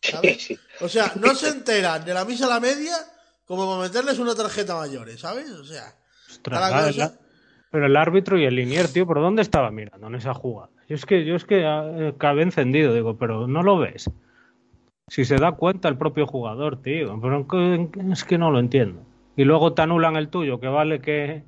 ¿Sabes? 0.00 0.48
O 0.80 0.88
sea, 0.88 1.12
no 1.20 1.34
se 1.34 1.48
enteran 1.50 2.04
de 2.04 2.14
la 2.14 2.24
misa 2.24 2.46
a 2.46 2.48
la 2.48 2.58
media 2.60 2.96
como 3.46 3.68
para 3.70 3.82
meterles 3.86 4.18
una 4.18 4.34
tarjeta 4.34 4.74
mayores, 4.76 5.20
¿sabes? 5.20 5.50
O 5.50 5.64
sea, 5.64 5.94
Ostras, 6.30 6.70
la 6.70 6.86
cosa- 6.86 6.98
la- 6.98 7.18
pero 7.70 7.86
el 7.86 7.96
árbitro 7.96 8.38
y 8.38 8.44
el 8.44 8.54
linier, 8.56 8.88
tío, 8.88 9.06
¿por 9.06 9.20
dónde 9.20 9.42
estaba 9.42 9.70
mirando 9.70 10.06
en 10.06 10.14
esa 10.16 10.34
jugada? 10.34 10.70
Yo 10.88 10.96
es 10.96 11.06
que, 11.06 11.24
yo 11.24 11.36
es 11.36 11.44
que 11.44 11.60
eh, 11.60 12.08
acabé 12.14 12.42
encendido, 12.42 12.92
digo, 12.94 13.16
pero 13.18 13.46
no 13.46 13.62
lo 13.62 13.78
ves. 13.78 14.10
Si 15.08 15.24
se 15.24 15.36
da 15.36 15.52
cuenta 15.52 15.88
el 15.88 15.98
propio 15.98 16.26
jugador, 16.26 16.80
tío, 16.82 17.18
pero 17.20 17.46
es 18.12 18.24
que 18.24 18.38
no 18.38 18.50
lo 18.50 18.58
entiendo. 18.60 19.04
Y 19.36 19.44
luego 19.44 19.74
te 19.74 19.82
anulan 19.82 20.16
el 20.16 20.28
tuyo, 20.28 20.60
que 20.60 20.68
vale 20.68 21.00
que, 21.00 21.44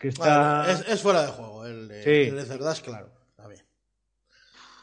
que 0.00 0.08
está. 0.08 0.70
Es, 0.70 0.86
es 0.88 1.02
fuera 1.02 1.22
de 1.22 1.28
juego. 1.32 1.66
El 1.66 1.88
de, 1.88 2.02
Sí. 2.02 2.28
el 2.30 2.36
de 2.36 2.44
Cerdás, 2.44 2.80
claro. 2.80 3.10
Está 3.30 3.48
bien. 3.48 3.64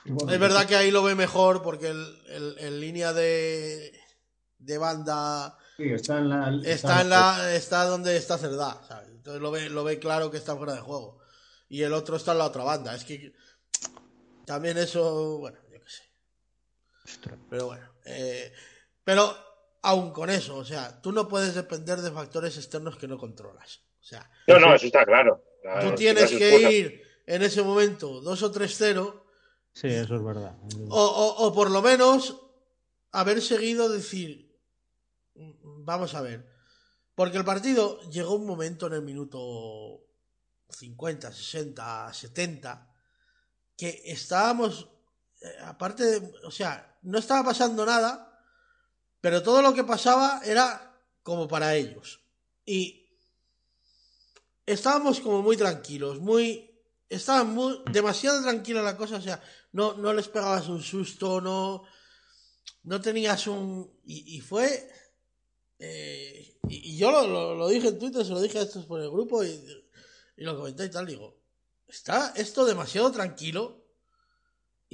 Bueno, 0.06 0.32
Es 0.34 0.40
verdad 0.40 0.66
que 0.66 0.76
ahí 0.76 0.92
lo 0.92 1.04
ve 1.04 1.16
mejor 1.16 1.62
porque 1.64 1.88
el, 1.90 2.18
el- 2.30 2.56
en 2.60 2.80
línea 2.82 3.14
de, 3.14 3.92
de 4.60 4.78
banda 4.78 5.58
Sí, 5.78 5.90
está 5.90 6.20
en 6.20 6.30
la. 6.30 6.62
está 6.66 7.02
en 7.02 7.10
la 7.10 7.54
está 7.56 7.86
donde 7.86 8.16
está 8.18 8.38
Cerdá, 8.38 8.82
¿sabes? 8.88 9.10
Entonces 9.10 9.42
lo 9.42 9.50
ve, 9.52 9.70
lo 9.70 9.84
ve 9.84 10.00
claro 10.00 10.30
que 10.30 10.38
está 10.38 10.56
fuera 10.56 10.74
de 10.74 10.82
juego. 10.82 11.20
Y 11.70 11.82
el 11.82 11.94
otro 11.94 12.18
está 12.18 12.34
en 12.34 12.38
la 12.40 12.46
otra 12.46 12.64
banda. 12.64 12.94
Es 12.94 13.04
que 13.06 13.34
también 14.46 14.78
eso, 14.78 15.40
bueno, 15.40 15.58
yo 15.72 15.80
qué 15.82 15.90
sé. 15.90 16.04
Pero 17.50 17.66
bueno. 17.68 17.93
Eh, 18.06 18.52
pero 19.04 19.36
aún 19.82 20.12
con 20.12 20.30
eso, 20.30 20.56
o 20.58 20.66
sea, 20.66 21.02
tú 21.02 21.12
no 21.12 21.28
puedes 21.28 21.56
depender 21.56 22.00
de 22.02 22.12
factores 22.12 22.58
externos 22.58 22.98
que 22.98 23.08
no 23.08 23.18
controlas. 23.18 23.82
O 24.02 24.04
sea, 24.04 24.30
No, 24.48 24.60
no, 24.60 24.74
eso 24.76 24.86
está 24.86 25.06
claro. 25.06 25.44
tú 25.82 25.96
tienes 25.96 26.30
que 26.32 26.72
ir 26.72 27.04
en 27.26 27.42
ese 27.44 27.62
momento 27.64 28.22
2 28.22 28.44
o 28.44 28.52
3-0 28.52 29.24
Sí, 29.74 29.88
eso 29.88 30.16
es 30.16 30.24
verdad. 30.24 30.56
o, 30.90 31.04
o- 31.04 31.48
o 31.48 31.54
por 31.54 31.72
lo 31.72 31.82
menos 31.82 32.40
haber 33.12 33.42
seguido 33.42 33.90
decir, 33.90 34.56
"Mm, 35.36 35.84
vamos 35.86 36.14
a 36.16 36.22
ver, 36.22 36.46
porque 37.16 37.38
el 37.38 37.46
partido 37.46 38.00
llegó 38.10 38.36
un 38.36 38.46
momento 38.46 38.88
en 38.88 38.94
el 38.94 39.02
minuto 39.02 40.02
50, 40.70 41.32
60, 41.32 42.12
70, 42.14 42.90
que 43.78 44.02
estábamos, 44.06 44.90
eh, 45.42 45.48
aparte 45.64 46.04
de, 46.20 46.32
o 46.44 46.52
sea, 46.52 46.93
no 47.04 47.20
estaba 47.20 47.44
pasando 47.46 47.86
nada, 47.86 48.30
pero 49.22 49.42
todo 49.44 49.62
lo 49.62 49.74
que 49.74 49.84
pasaba 49.84 50.42
era 50.44 51.00
como 51.24 51.48
para 51.48 51.76
ellos. 51.76 52.22
Y 52.66 53.08
estábamos 54.66 55.20
como 55.20 55.42
muy 55.42 55.58
tranquilos, 55.58 56.20
muy... 56.20 56.70
Estaba 57.10 57.44
muy, 57.44 57.80
demasiado 57.92 58.42
tranquila 58.42 58.82
la 58.82 58.98
cosa, 58.98 59.18
o 59.18 59.22
sea, 59.22 59.40
no, 59.74 59.94
no 59.94 60.14
les 60.14 60.30
pegabas 60.30 60.68
un 60.68 60.82
susto, 60.82 61.40
no, 61.42 61.84
no 62.84 63.02
tenías 63.02 63.46
un... 63.46 63.92
Y, 64.06 64.42
fue 64.42 64.90
eh, 65.78 66.58
y, 66.68 66.98
yo 66.98 67.12
lo, 67.12 67.28
lo- 67.28 67.56
lo 67.56 67.68
dije 67.68 67.90
en 67.90 68.00
Twitter, 68.00 68.26
se 68.26 68.32
lo 68.32 68.42
dije 68.42 68.58
a 68.58 68.64
estos 68.64 68.86
por 68.86 69.00
el 69.00 69.12
grupo 69.12 69.44
y, 69.44 69.50
y 70.38 70.44
lo 70.44 70.58
comenté 70.58 70.86
y 70.86 70.90
tal, 70.90 71.06
digo, 71.06 71.38
está 71.88 72.34
esto 72.36 72.66
demasiado 72.66 73.12
tranquilo. 73.12 73.83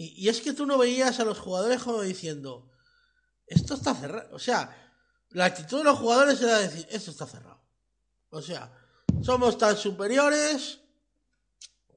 Y, 0.02 0.30
es 0.30 0.40
que 0.40 0.54
tú 0.54 0.66
no 0.66 0.78
veías 0.78 1.20
a 1.20 1.26
los 1.26 1.40
jugadores 1.40 1.84
como 1.84 2.02
diciendo, 2.02 2.72
esto 3.46 3.74
está 3.74 3.94
cerrado. 3.94 4.34
O 4.34 4.40
sea, 4.40 4.94
la 5.32 5.44
actitud 5.44 5.80
de 5.80 5.84
los 5.84 6.00
jugadores 6.00 6.42
era 6.42 6.60
decir, 6.60 6.88
esto 6.90 7.12
está 7.12 7.26
cerrado. 7.26 7.62
O 8.30 8.42
sea, 8.42 8.72
somos 9.22 9.58
tan 9.58 9.76
superiores 9.76 10.80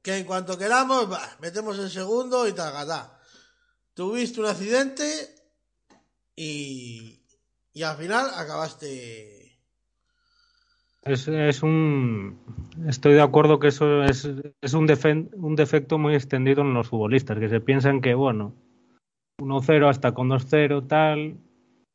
que 0.02 0.16
en 0.16 0.24
cuanto 0.24 0.58
queramos, 0.58 1.08
bah, 1.08 1.36
metemos 1.38 1.78
el 1.78 1.88
segundo 1.88 2.48
y 2.48 2.52
tal, 2.54 3.08
Tuviste 3.94 4.40
un 4.40 4.46
accidente 4.46 5.54
y, 6.34 7.24
y 7.72 7.82
al 7.84 7.96
final 7.96 8.32
acabaste. 8.34 9.41
Es, 11.04 11.26
es 11.26 11.62
un. 11.62 12.38
Estoy 12.86 13.14
de 13.14 13.22
acuerdo 13.22 13.58
que 13.58 13.68
eso 13.68 14.04
es, 14.04 14.28
es 14.60 14.74
un, 14.74 14.86
defen- 14.86 15.30
un 15.34 15.56
defecto 15.56 15.98
muy 15.98 16.14
extendido 16.14 16.62
en 16.62 16.74
los 16.74 16.88
futbolistas, 16.88 17.38
que 17.38 17.48
se 17.48 17.60
piensan 17.60 18.00
que, 18.00 18.14
bueno, 18.14 18.54
1-0 19.40 19.88
hasta 19.88 20.12
con 20.14 20.28
2-0, 20.28 20.86
tal, 20.86 21.36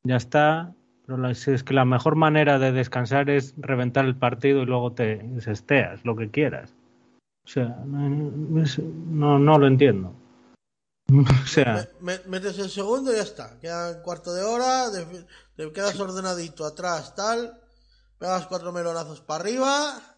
ya 0.03 0.17
está. 0.17 0.73
Pero 1.05 1.17
la- 1.19 1.31
es 1.31 1.63
que 1.63 1.73
la 1.73 1.85
mejor 1.85 2.15
manera 2.15 2.59
de 2.59 2.73
descansar 2.73 3.29
es 3.29 3.53
reventar 3.57 4.03
el 4.05 4.17
partido 4.17 4.61
y 4.63 4.65
luego 4.65 4.91
te 4.91 5.17
desesteas, 5.23 6.03
lo 6.03 6.17
que 6.17 6.29
quieras. 6.29 6.73
O 7.45 7.49
sea, 7.49 7.67
no, 7.85 9.39
no, 9.39 9.57
lo 9.57 9.67
entiendo. 9.67 10.13
O 11.43 11.47
sea, 11.47 11.88
Me- 12.01 12.17
me- 12.17 12.23
metes 12.27 12.59
el 12.59 12.69
segundo 12.69 13.13
y 13.13 13.15
ya 13.15 13.21
está. 13.21 13.57
Queda 13.61 13.95
un 13.95 14.03
cuarto 14.03 14.34
de 14.34 14.43
hora, 14.43 14.88
te 15.55 15.71
quedas 15.71 15.97
ordenadito 15.97 16.65
atrás, 16.65 17.15
tal. 17.15 17.57
Pegas 18.19 18.48
cuatro 18.48 18.72
melonazos 18.72 19.22
para 19.22 19.41
arriba 19.44 20.18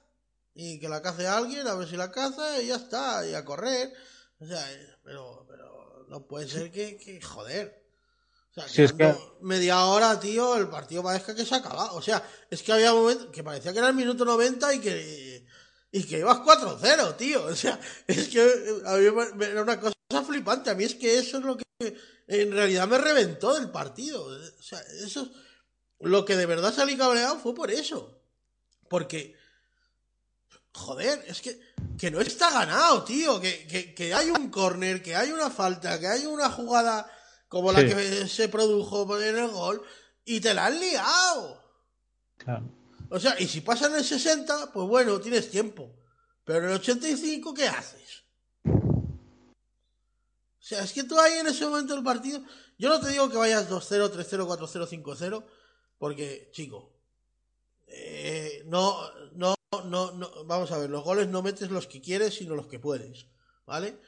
y 0.53 0.79
que 0.79 0.89
la 0.89 1.01
cace 1.01 1.27
alguien, 1.27 1.67
a 1.67 1.75
ver 1.75 1.87
si 1.87 1.97
la 1.97 2.11
caza 2.11 2.61
y 2.61 2.67
ya 2.67 2.75
está, 2.75 3.25
y 3.27 3.33
a 3.33 3.43
correr. 3.45 3.93
O 4.39 4.45
sea, 4.45 4.71
eh, 4.71 4.95
pero, 5.03 5.45
pero 5.47 6.05
no 6.09 6.25
puede 6.25 6.47
ser 6.47 6.71
que, 6.71 6.97
que 6.97 7.21
joder. 7.21 7.85
O 8.51 8.53
sea, 8.53 8.67
Sí, 8.67 8.81
es 8.83 8.93
media 9.41 9.85
hora, 9.85 10.19
tío, 10.19 10.55
el 10.55 10.69
partido 10.69 11.03
parezca 11.03 11.35
que 11.35 11.45
se 11.45 11.55
acaba. 11.55 11.91
O 11.93 12.01
sea, 12.01 12.23
es 12.49 12.63
que 12.63 12.71
había 12.73 12.93
momentos 12.93 13.27
que 13.31 13.43
parecía 13.43 13.71
que 13.73 13.79
era 13.79 13.89
el 13.89 13.95
minuto 13.95 14.25
90 14.25 14.73
y 14.73 14.79
que 14.79 15.45
y 15.91 16.03
que 16.03 16.19
ibas 16.19 16.37
4-0, 16.39 17.15
tío. 17.17 17.43
O 17.45 17.55
sea, 17.55 17.79
es 18.07 18.27
que 18.29 18.41
a 18.85 18.95
mí 18.95 19.05
era 19.43 19.61
una 19.61 19.79
cosa 19.79 19.93
flipante. 20.25 20.69
A 20.69 20.75
mí 20.75 20.83
es 20.83 20.95
que 20.95 21.17
eso 21.17 21.37
es 21.37 21.43
lo 21.43 21.57
que 21.57 21.63
en 22.27 22.51
realidad 22.51 22.87
me 22.87 22.97
reventó 22.97 23.53
del 23.55 23.69
partido. 23.71 24.23
O 24.23 24.61
sea, 24.63 24.79
eso 25.03 25.21
es- 25.23 25.29
lo 25.99 26.25
que 26.25 26.35
de 26.35 26.45
verdad 26.45 26.73
salí 26.73 26.97
cabreado 26.97 27.37
fue 27.39 27.53
por 27.53 27.71
eso. 27.71 28.19
Porque, 28.89 29.35
joder, 30.73 31.23
es 31.27 31.41
que, 31.41 31.59
que 31.97 32.09
no 32.11 32.21
está 32.21 32.51
ganado, 32.51 33.03
tío. 33.03 33.39
Que, 33.39 33.67
que, 33.67 33.93
que 33.93 34.13
hay 34.13 34.29
un 34.29 34.49
córner, 34.49 35.01
que 35.03 35.15
hay 35.15 35.31
una 35.31 35.49
falta, 35.49 35.99
que 35.99 36.07
hay 36.07 36.25
una 36.25 36.49
jugada 36.49 37.09
como 37.47 37.71
la 37.71 37.81
Sí. 37.81 37.87
que 37.87 38.27
se 38.27 38.47
produjo 38.49 39.19
en 39.21 39.37
el 39.37 39.47
gol 39.49 39.81
y 40.25 40.39
te 40.39 40.53
la 40.53 40.67
han 40.67 40.79
liado. 40.79 41.63
claro. 42.37 42.77
O 43.11 43.19
sea, 43.19 43.35
y 43.39 43.47
si 43.47 43.61
pasan 43.61 43.95
el 43.95 44.05
60, 44.05 44.71
pues 44.71 44.87
bueno, 44.87 45.19
tienes 45.19 45.49
tiempo. 45.49 45.95
Pero 46.43 46.59
en 46.59 46.65
el 46.65 46.71
85, 46.75 47.55
¿qué 47.55 47.67
haces? 47.67 48.23
O 48.65 50.61
sea, 50.61 50.83
es 50.83 50.93
que 50.93 51.03
tú 51.03 51.19
ahí 51.19 51.39
en 51.39 51.47
ese 51.47 51.65
momento 51.65 51.95
del 51.95 52.03
partido, 52.03 52.43
yo 52.77 52.89
no 52.89 52.99
te 52.99 53.09
digo 53.09 53.27
que 53.29 53.37
vayas 53.37 53.67
2-0, 53.67 54.11
3-0, 54.11 54.45
4-0, 54.45 54.87
5-0, 55.03 55.43
porque, 55.99 56.49
chico, 56.51 56.91
eh, 57.87 58.63
no, 58.65 58.97
no, 59.33 59.53
no, 59.85 60.11
no, 60.11 60.45
vamos 60.45 60.71
a 60.71 60.77
ver, 60.79 60.89
los 60.89 61.03
goles 61.03 61.27
no 61.27 61.43
metes 61.43 61.69
los 61.69 61.85
que 61.85 62.01
quieres, 62.01 62.33
sino 62.35 62.55
los 62.55 62.65
que 62.67 62.79
puedes, 62.79 63.27
¿vale? 63.67 63.99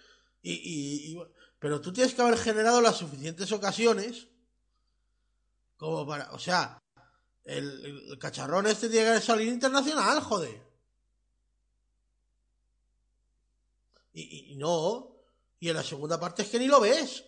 Y, 0.41 0.53
y- 0.53 1.11
y 1.13 1.23
pero 1.59 1.79
tú 1.79 1.93
tienes 1.93 2.15
que 2.15 2.21
haber 2.23 2.37
generado 2.39 2.81
las 2.81 2.97
suficientes 2.97 3.51
ocasiones 3.51 4.29
como 5.77 6.07
para, 6.07 6.31
o 6.31 6.39
sea, 6.39 6.79
el, 7.43 8.17
cacharrón 8.19 8.65
este 8.67 8.89
tiene 8.89 9.13
que 9.13 9.21
salir 9.21 9.47
internacional, 9.47 10.19
joder. 10.21 10.59
Y, 14.13 14.53
y- 14.53 14.55
no. 14.55 15.09
Y 15.59 15.69
en 15.69 15.75
la 15.75 15.83
segunda 15.83 16.19
parte 16.19 16.41
es 16.41 16.49
que 16.49 16.59
ni 16.59 16.67
lo 16.67 16.79
ves. 16.81 17.25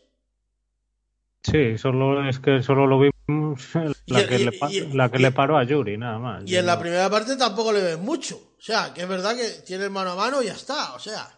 Sí, 1.43 1.77
solo 1.77 2.27
es 2.27 2.39
que 2.39 2.63
solo 2.63 2.87
lo 2.87 2.97
Y 3.05 3.12
la 3.27 4.27
que, 4.27 4.35
y- 4.39 4.45
le, 4.45 4.51
pa- 4.51 4.71
y- 4.71 4.93
la 4.93 5.09
que 5.11 5.17
y- 5.17 5.21
le 5.21 5.31
paró 5.31 5.57
a 5.57 5.63
Yuri, 5.63 5.97
nada 5.97 6.17
más. 6.19 6.43
Y 6.45 6.55
en 6.55 6.65
la 6.65 6.79
primera 6.79 7.09
parte 7.09 7.35
tampoco 7.35 7.71
le 7.71 7.81
ves 7.81 7.97
mucho. 7.99 8.35
O 8.57 8.61
sea, 8.61 8.93
que 8.93 9.01
es 9.03 9.07
verdad 9.07 9.35
que 9.35 9.49
tiene 9.65 9.85
el 9.85 9.89
mano 9.89 10.11
a 10.11 10.15
mano 10.15 10.41
y 10.41 10.45
ya 10.47 10.53
está. 10.53 10.93
O 10.93 10.99
sea, 10.99 11.29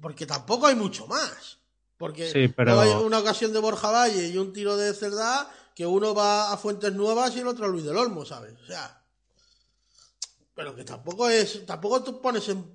porque 0.00 0.26
tampoco 0.26 0.66
hay 0.66 0.74
mucho 0.74 1.06
más. 1.06 1.58
Porque 1.96 2.30
Sí, 2.30 2.48
pero- 2.48 2.74
luego 2.74 2.80
hay 2.98 3.04
una 3.04 3.18
ocasión 3.18 3.52
de 3.52 3.58
Borja 3.60 3.90
Valle 3.90 4.28
y 4.28 4.36
un 4.36 4.52
tiro 4.52 4.76
de 4.76 4.92
Cerdá 4.94 5.50
que 5.74 5.86
uno 5.86 6.14
va 6.14 6.52
a 6.52 6.56
Fuentes 6.56 6.92
Nuevas 6.94 7.34
y 7.36 7.40
el 7.40 7.48
otro 7.48 7.64
a 7.66 7.68
Luis 7.68 7.84
del 7.84 7.96
Olmo, 7.96 8.24
¿sabes? 8.24 8.54
O 8.62 8.66
sea, 8.66 9.00
pero 10.54 10.74
que 10.76 10.84
tampoco 10.84 11.28
es, 11.28 11.64
tampoco 11.66 12.02
tú 12.02 12.20
pones 12.20 12.48
en 12.48 12.73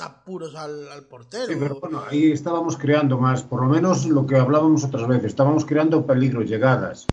apuros 0.00 0.54
al, 0.54 0.88
al 0.88 1.04
portero. 1.04 1.46
Sí, 1.46 1.54
pero 1.58 1.78
bueno, 1.80 2.00
ahí 2.08 2.32
estábamos 2.32 2.76
creando 2.76 3.18
más, 3.18 3.42
por 3.42 3.60
lo 3.62 3.68
menos 3.68 4.06
lo 4.06 4.26
que 4.26 4.36
hablábamos 4.36 4.84
otras 4.84 5.06
veces, 5.06 5.26
estábamos 5.26 5.64
creando 5.64 6.06
peligros, 6.06 6.48
llegadas. 6.48 7.06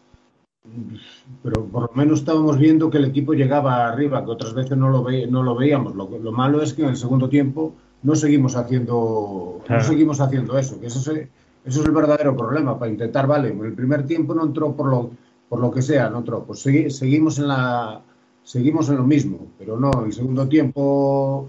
Pero 1.43 1.65
por 1.65 1.83
lo 1.83 1.91
menos 1.95 2.19
estábamos 2.19 2.57
viendo 2.57 2.89
que 2.89 2.97
el 2.97 3.05
equipo 3.05 3.33
llegaba 3.33 3.87
arriba, 3.87 4.23
que 4.23 4.31
otras 4.31 4.53
veces 4.53 4.77
no 4.77 4.89
lo, 4.89 5.03
ve- 5.03 5.27
no 5.27 5.41
lo 5.43 5.55
veíamos. 5.55 5.95
Lo, 5.95 6.09
lo 6.09 6.31
malo 6.31 6.61
es 6.61 6.73
que 6.73 6.83
en 6.83 6.89
el 6.89 6.97
segundo 6.97 7.27
tiempo 7.29 7.73
no 8.03 8.15
seguimos 8.15 8.55
haciendo, 8.55 9.61
Claro. 9.65 9.81
no 9.81 9.87
seguimos 9.87 10.19
haciendo 10.21 10.57
eso, 10.57 10.79
que 10.79 10.87
eso, 10.87 10.99
se- 10.99 11.29
eso 11.65 11.79
es 11.81 11.85
el 11.85 11.91
verdadero 11.91 12.35
problema, 12.35 12.77
para 12.77 12.91
intentar, 12.91 13.27
vale, 13.27 13.49
en 13.49 13.63
el 13.63 13.73
primer 13.73 14.05
tiempo 14.05 14.33
no 14.33 14.43
entró 14.45 14.73
por 14.75 14.87
lo, 14.87 15.11
por 15.49 15.59
lo 15.59 15.71
que 15.71 15.81
sea, 15.81 16.09
no 16.09 16.19
entró, 16.19 16.43
pues 16.43 16.65
segui- 16.65 16.89
seguimos 16.89 17.39
en 17.39 17.47
la 17.47 18.01
seguimos 18.43 18.89
en 18.89 18.97
lo 18.97 19.03
mismo, 19.03 19.47
pero 19.59 19.77
no, 19.79 19.91
en 19.99 20.05
el 20.05 20.13
segundo 20.13 20.47
tiempo 20.47 21.47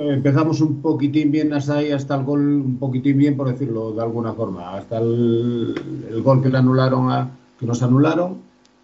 empezamos 0.00 0.60
un 0.60 0.80
poquitín 0.80 1.30
bien 1.30 1.52
hasta 1.52 1.76
ahí, 1.78 1.90
hasta 1.90 2.14
el 2.16 2.24
gol, 2.24 2.40
un 2.40 2.76
poquitín 2.78 3.18
bien, 3.18 3.36
por 3.36 3.48
decirlo 3.50 3.92
de 3.92 4.02
alguna 4.02 4.32
forma, 4.32 4.74
hasta 4.76 4.98
el, 4.98 5.74
el 6.10 6.22
gol 6.22 6.42
que 6.42 6.48
le 6.48 6.58
anularon 6.58 7.10
a, 7.10 7.30
que 7.58 7.66
nos 7.66 7.82
anularon, 7.82 8.38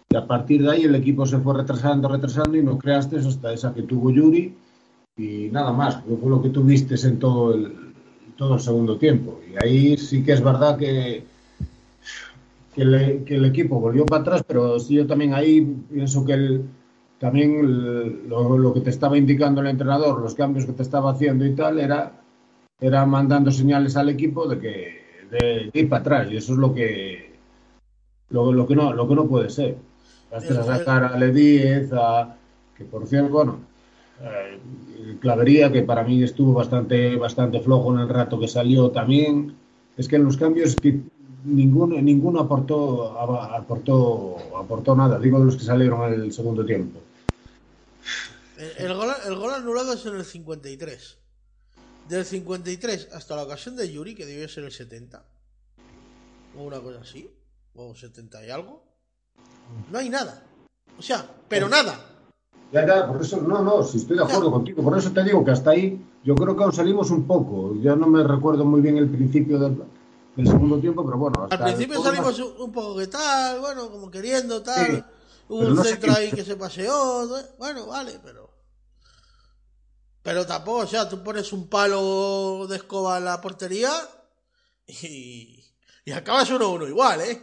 y 0.09 0.15
a 0.15 0.25
partir 0.25 0.61
de 0.63 0.71
ahí 0.71 0.83
el 0.83 0.95
equipo 0.95 1.25
se 1.25 1.37
fue 1.39 1.53
retrasando, 1.55 2.07
retrasando, 2.07 2.55
y 2.57 2.63
no 2.63 2.77
creaste 2.77 3.17
hasta 3.17 3.53
esa 3.53 3.73
que 3.73 3.83
tuvo 3.83 4.11
Yuri, 4.11 4.53
y 5.17 5.49
nada 5.51 5.73
más, 5.73 5.99
fue 6.03 6.29
lo 6.29 6.41
que 6.41 6.49
tuviste 6.49 6.95
en 7.07 7.17
todo 7.19 7.53
el, 7.53 7.73
todo 8.37 8.53
el 8.55 8.59
segundo 8.61 8.97
tiempo. 8.97 9.39
Y 9.51 9.63
ahí 9.65 9.97
sí 9.97 10.23
que 10.23 10.33
es 10.33 10.43
verdad 10.43 10.77
que, 10.77 11.23
que, 12.75 12.85
le- 12.85 13.23
que 13.23 13.35
el 13.35 13.45
equipo 13.45 13.79
volvió 13.79 14.05
para 14.05 14.21
atrás, 14.21 14.43
pero 14.47 14.79
sí 14.79 14.93
yo 14.93 15.07
también 15.07 15.33
ahí. 15.33 15.75
Pienso 15.91 16.23
que 16.23 16.33
el, 16.33 16.61
también 17.19 18.29
lo, 18.29 18.57
lo 18.57 18.73
que 18.73 18.81
te 18.81 18.89
estaba 18.89 19.17
indicando 19.17 19.61
el 19.61 19.67
entrenador, 19.67 20.21
los 20.21 20.35
cambios 20.35 20.65
que 20.65 20.73
te 20.73 20.83
estaba 20.83 21.11
haciendo 21.11 21.45
y 21.45 21.55
tal, 21.55 21.79
era, 21.79 22.21
era 22.79 23.05
mandando 23.05 23.51
señales 23.51 23.97
al 23.97 24.09
equipo 24.09 24.47
de 24.47 24.59
que 24.59 25.07
de, 25.31 25.71
ir 25.73 25.89
para 25.89 26.01
atrás. 26.01 26.27
Y 26.31 26.37
eso 26.37 26.53
es 26.53 26.59
lo 26.59 26.73
que 26.73 27.31
lo, 28.29 28.51
lo 28.51 28.67
que 28.67 28.75
no 28.75 28.93
lo 28.93 29.07
que 29.07 29.15
no 29.15 29.27
puede 29.27 29.49
ser. 29.49 29.77
Vas 30.31 30.49
a 30.51 30.63
sacar 30.63 31.05
a 31.05 31.17
Ledíez, 31.17 31.91
a 31.93 32.35
que 32.77 32.83
por 32.83 33.07
cierto, 33.07 33.29
bueno, 33.29 33.59
eh, 34.21 34.59
Clavería, 35.19 35.71
que 35.71 35.83
para 35.83 36.03
mí 36.03 36.21
estuvo 36.21 36.53
bastante, 36.53 37.15
bastante 37.15 37.59
flojo 37.61 37.93
en 37.93 38.01
el 38.01 38.09
rato 38.09 38.39
que 38.39 38.47
salió 38.47 38.91
también. 38.91 39.55
Es 39.95 40.07
que 40.07 40.17
en 40.17 40.25
los 40.25 40.37
cambios 40.37 40.75
que 40.75 40.99
ninguno, 41.45 41.99
ninguno 42.01 42.41
aportó, 42.41 43.17
aportó, 43.19 44.35
aportó 44.57 44.95
nada, 44.95 45.17
digo 45.17 45.39
de 45.39 45.45
los 45.45 45.55
que 45.55 45.63
salieron 45.63 46.13
en 46.13 46.21
el 46.21 46.31
segundo 46.31 46.65
tiempo. 46.65 46.99
El, 48.57 48.85
el 48.85 48.93
gol, 48.95 49.09
el 49.25 49.35
gol 49.35 49.53
anulado 49.53 49.93
es 49.93 50.05
en 50.05 50.15
el 50.15 50.25
53. 50.25 51.17
Del 52.09 52.25
53 52.25 53.09
hasta 53.13 53.35
la 53.35 53.43
ocasión 53.43 53.75
de 53.75 53.91
Yuri, 53.91 54.15
que 54.15 54.25
debió 54.25 54.47
ser 54.47 54.63
el 54.63 54.71
70. 54.71 55.23
O 56.57 56.63
una 56.63 56.79
cosa 56.79 56.99
así. 57.01 57.29
O 57.75 57.93
70 57.93 58.45
y 58.45 58.49
algo. 58.49 58.83
No 59.91 59.99
hay 59.99 60.09
nada. 60.09 60.43
O 60.97 61.01
sea, 61.01 61.29
pero 61.47 61.69
nada. 61.69 61.99
Ya, 62.71 62.85
ya, 62.85 63.07
por 63.07 63.21
eso, 63.21 63.39
no, 63.41 63.61
no, 63.61 63.83
si 63.83 63.97
estoy 63.97 64.17
de 64.17 64.23
acuerdo 64.23 64.51
contigo, 64.51 64.83
por 64.83 64.97
eso 64.97 65.11
te 65.11 65.23
digo 65.23 65.43
que 65.45 65.51
hasta 65.51 65.69
ahí 65.71 66.05
yo 66.23 66.35
creo 66.35 66.55
que 66.55 66.63
aún 66.63 66.73
salimos 66.73 67.11
un 67.11 67.25
poco. 67.27 67.75
Ya 67.81 67.95
no 67.95 68.07
me 68.07 68.23
recuerdo 68.23 68.65
muy 68.65 68.81
bien 68.81 68.97
el 68.97 69.09
principio 69.09 69.57
del, 69.59 69.77
del 70.35 70.47
segundo 70.47 70.79
tiempo, 70.79 71.05
pero 71.05 71.17
bueno. 71.17 71.43
Hasta 71.43 71.55
Al 71.55 71.63
principio 71.63 72.01
salimos 72.01 72.39
más- 72.39 72.59
un, 72.59 72.71
poco 72.71 72.97
que 72.97 73.07
tal, 73.07 73.59
bueno, 73.59 73.89
como 73.89 74.09
queriendo 74.11 74.61
tal. 74.63 74.85
Sí, 74.97 75.03
Hubo 75.49 75.59
un 75.59 75.75
no 75.75 75.83
centro 75.83 76.11
ahí 76.11 76.29
que 76.31 76.43
se 76.43 76.57
paseó. 76.57 77.25
¿no? 77.25 77.35
Bueno, 77.57 77.87
vale, 77.87 78.19
pero. 78.23 78.46
Pero 80.27 80.45
tampoco, 80.45 80.79
o 80.79 80.85
sea, 80.85 81.07
tú 81.07 81.23
pones 81.23 81.53
un 81.53 81.69
palo 81.69 82.67
de 82.67 82.75
escoba 82.75 83.17
en 83.17 83.23
la 83.23 83.39
portería 83.39 83.91
y. 84.85 85.63
Y 86.03 86.11
acabas 86.11 86.51
1-1 86.51 86.89
igual, 86.89 87.21
¿eh? 87.21 87.41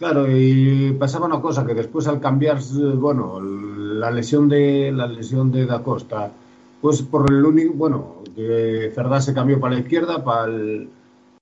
Claro, 0.00 0.26
y 0.28 0.92
pasaba 0.98 1.26
una 1.26 1.40
cosa, 1.40 1.64
que 1.64 1.72
después 1.72 2.08
al 2.08 2.18
cambiar, 2.18 2.58
bueno, 2.96 3.40
la 3.40 4.10
lesión 4.10 4.48
de 4.48 4.90
la 4.90 5.06
lesión 5.06 5.52
de 5.52 5.66
Da 5.66 5.84
Costa, 5.84 6.32
pues 6.80 7.00
por 7.02 7.30
el 7.30 7.44
único, 7.44 7.74
bueno, 7.74 8.24
que 8.34 8.90
Cerdá 8.92 9.20
se 9.20 9.32
cambió 9.32 9.60
para 9.60 9.74
la 9.74 9.80
izquierda, 9.82 10.24
para 10.24 10.46
el, 10.46 10.90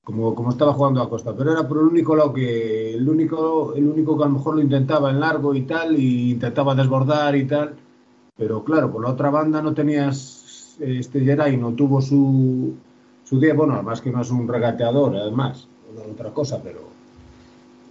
como, 0.04 0.34
como 0.34 0.50
estaba 0.50 0.74
jugando 0.74 1.00
a 1.00 1.08
Costa, 1.08 1.34
pero 1.34 1.52
era 1.52 1.66
por 1.66 1.78
el 1.78 1.84
único 1.84 2.14
lado 2.14 2.34
que, 2.34 2.92
el 2.92 3.08
único, 3.08 3.74
el 3.74 3.88
único 3.88 4.18
que 4.18 4.24
a 4.24 4.26
lo 4.26 4.34
mejor 4.34 4.56
lo 4.56 4.60
intentaba 4.60 5.10
en 5.10 5.20
largo 5.20 5.54
y 5.54 5.62
tal, 5.62 5.98
y 5.98 6.32
intentaba 6.32 6.74
desbordar 6.74 7.36
y 7.36 7.46
tal, 7.46 7.74
pero 8.36 8.64
claro, 8.64 8.90
por 8.90 9.02
la 9.02 9.10
otra 9.10 9.30
banda 9.30 9.62
no 9.62 9.74
tenías, 9.74 10.41
este 10.80 11.20
Geray 11.20 11.56
no 11.56 11.72
tuvo 11.72 12.00
su, 12.00 12.74
su 13.24 13.40
día, 13.40 13.54
bueno, 13.54 13.74
además 13.74 14.00
que 14.00 14.10
no 14.10 14.20
es 14.22 14.30
un 14.30 14.48
regateador, 14.48 15.16
además, 15.16 15.68
otra 16.10 16.30
cosa, 16.30 16.60
pero 16.62 16.80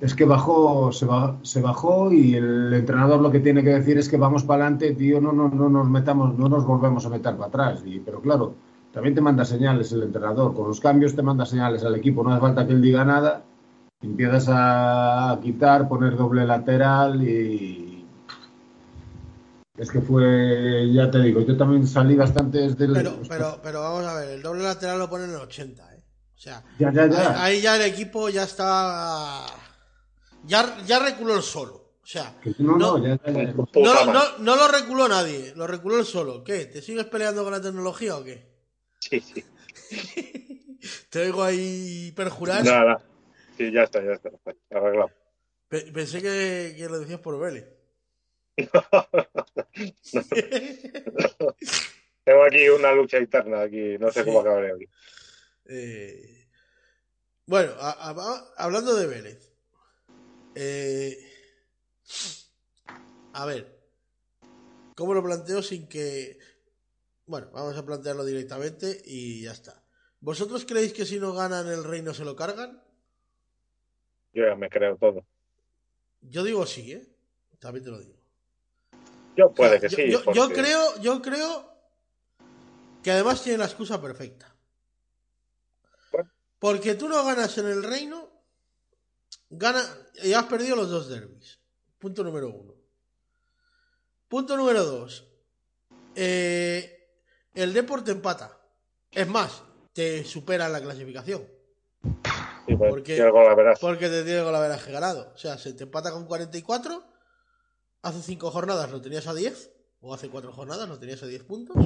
es 0.02 0.16
que 0.16 0.26
bajó, 0.26 0.92
se, 0.92 1.08
se, 1.44 1.62
bajó 1.62 2.12
y 2.12 2.34
el 2.34 2.74
entrenador 2.74 3.22
lo 3.22 3.32
que 3.32 3.40
tiene 3.40 3.64
que 3.64 3.70
decir 3.70 3.98
es 4.00 4.10
que 4.10 4.18
vamos 4.18 4.44
para 4.44 4.64
adelante, 4.64 4.96
tío, 4.96 5.22
no, 5.22 5.32
no, 5.32 5.50
no 5.50 5.70
nos 5.70 5.88
metamos, 5.88 6.38
no 6.38 6.50
nos 6.50 6.66
volvemos 6.66 7.06
a 7.06 7.10
meter 7.10 7.36
para 7.36 7.48
atrás. 7.48 7.84
Y, 7.86 8.00
pero 8.00 8.20
claro, 8.20 8.56
también 8.94 9.14
te 9.14 9.22
manda 9.22 9.46
señales 9.46 9.92
el 9.92 10.04
entrenador, 10.04 10.56
con 10.56 10.68
los 10.68 10.80
cambios 10.80 11.16
te 11.16 11.22
manda 11.22 11.46
señales 11.46 11.84
al 11.84 11.96
equipo, 11.96 12.24
no 12.24 12.32
hace 12.32 12.42
falta 12.42 12.66
que 12.66 12.74
él 12.74 12.82
diga 12.82 13.06
nada, 13.06 13.44
empiezas 14.02 14.48
a 14.50 15.40
quitar, 15.42 15.88
poner 15.88 16.18
doble 16.18 16.46
lateral 16.46 17.22
y 17.22 17.91
es 19.82 19.92
que 19.92 20.02
fue, 20.02 20.92
ya 20.94 21.10
te 21.10 21.20
digo, 21.20 21.42
yo 21.42 21.58
también 21.58 21.88
salí 21.88 22.16
bastante 22.16 22.60
desde 22.60 22.86
el... 22.86 22.94
Pero, 22.94 23.20
pero, 23.28 23.60
pero 23.64 23.82
vamos 23.82 24.06
a 24.06 24.20
ver, 24.20 24.30
el 24.30 24.42
doble 24.42 24.64
lateral 24.64 25.00
lo 25.00 25.10
ponen 25.10 25.30
en 25.30 25.36
el 25.36 25.42
80, 25.42 25.96
¿eh? 25.96 26.04
O 26.36 26.38
sea, 26.38 26.64
ya, 26.80 26.92
ya, 26.92 27.08
ya. 27.08 27.44
Ahí, 27.44 27.56
ahí 27.56 27.62
ya 27.62 27.76
el 27.76 27.82
equipo 27.84 28.30
ya 28.30 28.44
está 28.44 29.46
ya, 30.44 30.78
ya 30.86 31.00
reculó 31.00 31.36
el 31.36 31.44
solo. 31.44 31.76
O 32.04 32.06
sea, 32.12 32.36
no, 32.58 32.78
no, 32.78 32.98
no, 32.98 33.06
ya, 33.06 33.20
ya, 33.26 33.54
no, 33.54 34.38
no, 34.40 34.56
lo 34.56 34.68
reculó 34.68 35.08
nadie, 35.08 35.54
lo 35.56 35.68
reculó 35.68 36.00
el 36.00 36.06
solo. 36.06 36.44
¿Qué? 36.44 36.66
¿Te 36.66 36.82
sigues 36.82 37.06
peleando 37.06 37.44
con 37.44 37.54
la 37.54 37.62
tecnología 37.62 38.18
o 38.18 38.24
qué? 38.24 38.50
Sí, 39.00 39.20
sí. 39.20 39.46
Te 41.10 41.20
oigo 41.22 41.44
ahí 41.44 42.12
perjurar. 42.16 42.66
Nada, 42.66 43.02
sí, 43.56 43.72
ya 43.72 43.84
está, 43.84 44.04
ya 44.04 44.14
está, 44.14 44.30
arreglado. 44.72 45.12
Pensé 45.70 46.22
que, 46.22 46.74
que, 46.76 46.90
lo 46.90 47.00
decías 47.00 47.20
por 47.20 47.40
Vélez. 47.40 47.66
Tengo 52.24 52.44
aquí 52.44 52.70
una 52.70 52.94
lucha 52.94 53.18
interna, 53.20 53.62
aquí 53.62 53.98
no 53.98 54.12
sé 54.12 54.24
cómo 54.24 54.42
acabaré 54.42 54.74
aquí. 54.74 54.88
Eh, 55.66 56.48
bueno, 57.46 57.74
a, 57.80 58.10
a, 58.10 58.54
hablando 58.58 58.96
de 58.96 59.08
Vélez. 59.08 59.52
Eh, 60.56 61.18
a 63.34 63.46
ver, 63.46 63.80
¿cómo 64.96 65.14
lo 65.14 65.24
planteo 65.24 65.62
sin 65.62 65.88
que... 65.88 66.40
Bueno, 67.26 67.50
vamos 67.52 67.78
a 67.78 67.86
plantearlo 67.86 68.26
directamente 68.26 69.02
y 69.06 69.44
ya 69.44 69.52
está. 69.52 69.84
¿Vosotros 70.20 70.66
creéis 70.66 70.94
que 70.94 71.06
si 71.06 71.20
no 71.20 71.34
ganan 71.34 71.68
el 71.68 71.84
reino 71.84 72.14
se 72.14 72.26
lo 72.26 72.36
cargan? 72.36 72.84
Yo 74.34 74.46
ya 74.46 74.56
me 74.56 74.70
creo 74.70 74.98
todo. 74.98 75.26
Yo 76.22 76.44
digo 76.44 76.66
sí, 76.66 76.94
¿eh? 76.94 77.08
También 77.60 77.86
te 77.86 77.92
lo 77.92 78.00
digo. 78.00 78.21
Yo 79.36 79.52
puede 79.52 79.80
que 79.80 79.90
yo, 79.90 79.96
sí. 79.96 80.12
Yo, 80.12 80.24
porque... 80.24 80.40
yo, 80.40 80.50
creo, 80.50 81.02
yo 81.02 81.22
creo 81.22 81.74
que 83.04 83.12
además 83.12 83.42
tiene 83.44 83.60
la 83.60 83.66
excusa 83.66 84.02
perfecta. 84.02 84.54
Bueno. 86.12 86.30
Porque 86.60 86.96
tú 86.96 87.08
no 87.08 87.24
ganas 87.24 87.58
en 87.58 87.68
el 87.68 87.84
reino 87.84 88.32
Gana, 89.52 89.84
y 90.24 90.32
has 90.32 90.46
perdido 90.46 90.78
los 90.78 90.90
dos 90.90 91.10
derbis. 91.10 91.60
Punto 92.00 92.24
número 92.24 92.50
uno. 92.50 92.74
Punto 94.30 94.56
número 94.56 94.86
dos. 94.86 95.28
Eh, 96.16 97.10
el 97.54 97.74
deporte 97.74 98.12
empata. 98.12 98.58
Es 99.12 99.28
más, 99.28 99.62
te 99.92 100.24
supera 100.24 100.68
en 100.68 100.72
la 100.72 100.82
clasificación. 100.82 101.46
Sí, 102.66 102.76
pues, 102.78 102.90
porque, 102.90 103.32
porque 103.82 104.08
te 104.08 104.24
tiene 104.24 104.42
golaveraje 104.42 104.90
ganado. 104.90 105.34
O 105.36 105.38
sea, 105.38 105.58
se 105.58 105.74
te 105.74 105.84
empata 105.84 106.12
con 106.12 106.26
44. 106.26 107.04
Hace 108.02 108.22
5 108.22 108.52
jornadas 108.52 108.92
lo 108.92 109.02
tenías 109.02 109.28
a 109.28 109.34
10. 109.34 109.72
O 110.02 110.14
hace 110.14 110.30
4 110.30 110.52
jornadas 110.52 110.90
lo 110.90 110.98
tenías 111.00 111.22
a 111.24 111.28
10 111.28 111.44
puntos. 111.44 111.78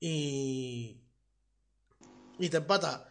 Y. 0.00 1.00
Y 2.38 2.48
te 2.50 2.58
empata 2.58 3.08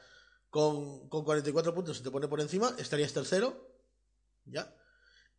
con, 0.50 1.10
con 1.10 1.26
44 1.26 1.74
puntos 1.74 1.98
se 1.98 2.04
te 2.04 2.12
pone 2.12 2.28
por 2.28 2.40
encima, 2.40 2.74
estarías 2.78 3.14
tercero. 3.14 3.70
¿Ya? 4.46 4.74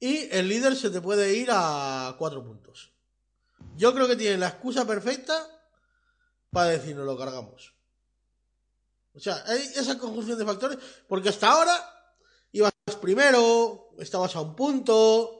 Y 0.01 0.29
el 0.31 0.49
líder 0.49 0.77
se 0.77 0.91
te 0.91 1.01
puede 1.01 1.35
ir 1.35 1.49
a 1.51 2.15
4 2.19 2.45
puntos. 2.45 2.93
Yo 3.77 3.95
creo 3.95 4.07
que 4.07 4.17
tiene 4.17 4.39
la 4.39 4.49
excusa 4.49 4.87
perfecta 4.87 5.35
para 6.51 6.71
decir 6.71 6.95
no 6.95 7.05
lo 7.05 7.17
cargamos. 7.17 7.75
O 9.15 9.21
sea, 9.21 9.43
hay 9.47 9.61
esa 9.75 9.99
conjunción 9.99 10.39
de 10.39 10.45
factores, 10.45 10.79
porque 11.09 11.31
hasta 11.31 11.51
ahora 11.51 11.75
ibas 12.53 12.73
primero, 13.01 13.91
estabas 13.99 14.37
a 14.37 14.41
un 14.41 14.55
punto, 14.55 15.38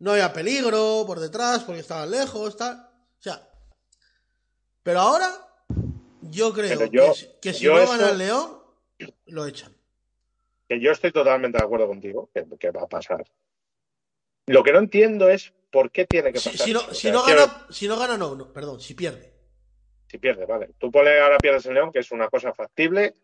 no 0.00 0.12
había 0.12 0.32
peligro 0.32 1.04
por 1.06 1.20
detrás 1.20 1.62
porque 1.62 1.80
estabas 1.80 2.08
lejos, 2.08 2.56
tal. 2.56 2.76
O 2.76 3.22
sea, 3.22 3.48
pero 4.82 5.00
ahora 5.00 5.30
yo 6.22 6.52
creo 6.52 6.86
yo, 6.86 7.12
que, 7.12 7.38
que, 7.40 7.52
si 7.52 7.64
yo 7.64 7.76
no 7.76 7.88
gana 7.88 8.10
el 8.10 8.18
León, 8.18 8.58
lo 9.26 9.46
echan. 9.46 9.74
Que 10.68 10.80
yo 10.80 10.90
estoy 10.92 11.12
totalmente 11.12 11.58
de 11.58 11.64
acuerdo 11.64 11.86
contigo, 11.86 12.30
que, 12.34 12.46
que, 12.58 12.70
va 12.70 12.82
a 12.82 12.88
pasar. 12.88 13.24
Lo 14.46 14.62
que 14.62 14.72
no 14.72 14.78
entiendo 14.78 15.28
es 15.28 15.52
por 15.70 15.90
qué 15.90 16.06
tiene 16.06 16.32
que 16.32 16.38
pasar. 16.38 16.52
Si, 16.52 16.58
si 16.58 16.72
no, 16.72 16.80
o 16.80 16.82
sea, 16.84 16.94
si 16.94 17.10
no 17.10 17.24
quiero... 17.24 17.46
gana, 17.46 17.66
si 17.70 17.88
no 17.88 17.98
gana, 17.98 18.16
no, 18.16 18.34
no, 18.34 18.52
perdón, 18.52 18.80
si 18.80 18.94
pierde. 18.94 19.34
Si 20.08 20.18
pierde, 20.18 20.46
vale. 20.46 20.70
Tú 20.78 20.90
ponle 20.90 21.20
ahora 21.20 21.38
pierdes 21.38 21.66
el 21.66 21.74
León, 21.74 21.92
que 21.92 22.00
es 22.00 22.10
una 22.10 22.28
cosa 22.28 22.52
factible, 22.54 23.14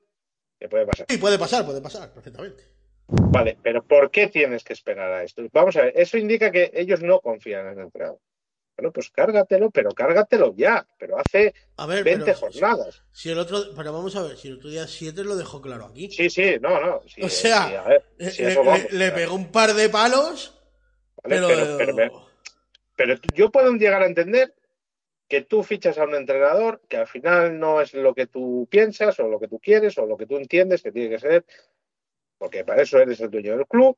que 0.58 0.68
puede 0.68 0.86
pasar. 0.86 1.06
Sí, 1.08 1.18
puede 1.18 1.38
pasar, 1.38 1.64
puede 1.64 1.80
pasar, 1.80 2.12
perfectamente. 2.12 2.75
Vale, 3.08 3.56
pero 3.62 3.84
¿por 3.84 4.10
qué 4.10 4.28
tienes 4.28 4.64
que 4.64 4.72
esperar 4.72 5.12
a 5.12 5.22
esto? 5.22 5.42
Vamos 5.52 5.76
a 5.76 5.82
ver, 5.82 5.92
eso 5.96 6.18
indica 6.18 6.50
que 6.50 6.70
ellos 6.74 7.02
no 7.02 7.20
confían 7.20 7.66
en 7.66 7.78
el 7.78 7.84
entrenador. 7.84 8.18
Bueno, 8.76 8.92
pues 8.92 9.10
cárgatelo, 9.10 9.70
pero 9.70 9.90
cárgatelo 9.90 10.54
ya. 10.54 10.86
Pero 10.98 11.18
hace 11.18 11.54
a 11.76 11.86
ver, 11.86 12.04
20 12.04 12.24
pero, 12.24 12.36
jornadas. 12.36 13.04
Si 13.10 13.30
el 13.30 13.38
otro, 13.38 13.58
pero 13.74 13.92
vamos 13.92 14.14
a 14.16 14.22
ver, 14.22 14.36
si 14.36 14.48
el 14.48 14.56
otro 14.56 14.68
día 14.68 14.86
7 14.86 15.24
lo 15.24 15.36
dejó 15.36 15.62
claro 15.62 15.86
aquí. 15.86 16.10
Sí, 16.10 16.28
sí, 16.28 16.56
no, 16.60 16.78
no. 16.80 17.00
Sí, 17.06 17.22
o 17.22 17.28
sea, 17.28 17.68
sí, 17.68 17.74
a 17.74 17.82
ver, 17.82 18.04
sí, 18.30 18.42
le, 18.42 18.54
vamos, 18.56 18.92
le, 18.92 18.98
le, 18.98 19.12
pegó 19.12 19.34
un 19.34 19.50
par 19.50 19.72
de 19.72 19.88
palos. 19.88 20.60
Vale, 21.22 21.40
pero, 21.46 21.78
pero, 21.78 22.28
pero, 22.94 23.14
yo 23.34 23.50
puedo 23.50 23.72
llegar 23.72 24.02
a 24.02 24.06
entender 24.06 24.54
que 25.26 25.42
tú 25.42 25.62
fichas 25.62 25.98
a 25.98 26.04
un 26.04 26.14
entrenador 26.14 26.82
que 26.88 26.98
al 26.98 27.06
final 27.06 27.58
no 27.58 27.80
es 27.80 27.94
lo 27.94 28.14
que 28.14 28.26
tú 28.26 28.68
piensas 28.70 29.18
o 29.20 29.28
lo 29.28 29.40
que 29.40 29.48
tú 29.48 29.58
quieres 29.58 29.96
o 29.98 30.06
lo 30.06 30.16
que 30.16 30.26
tú 30.26 30.36
entiendes 30.36 30.82
que 30.82 30.92
tiene 30.92 31.10
que 31.10 31.18
ser, 31.18 31.44
porque 32.38 32.64
para 32.64 32.82
eso 32.82 32.98
eres 32.98 33.20
el 33.20 33.30
dueño 33.30 33.56
del 33.56 33.66
club 33.66 33.96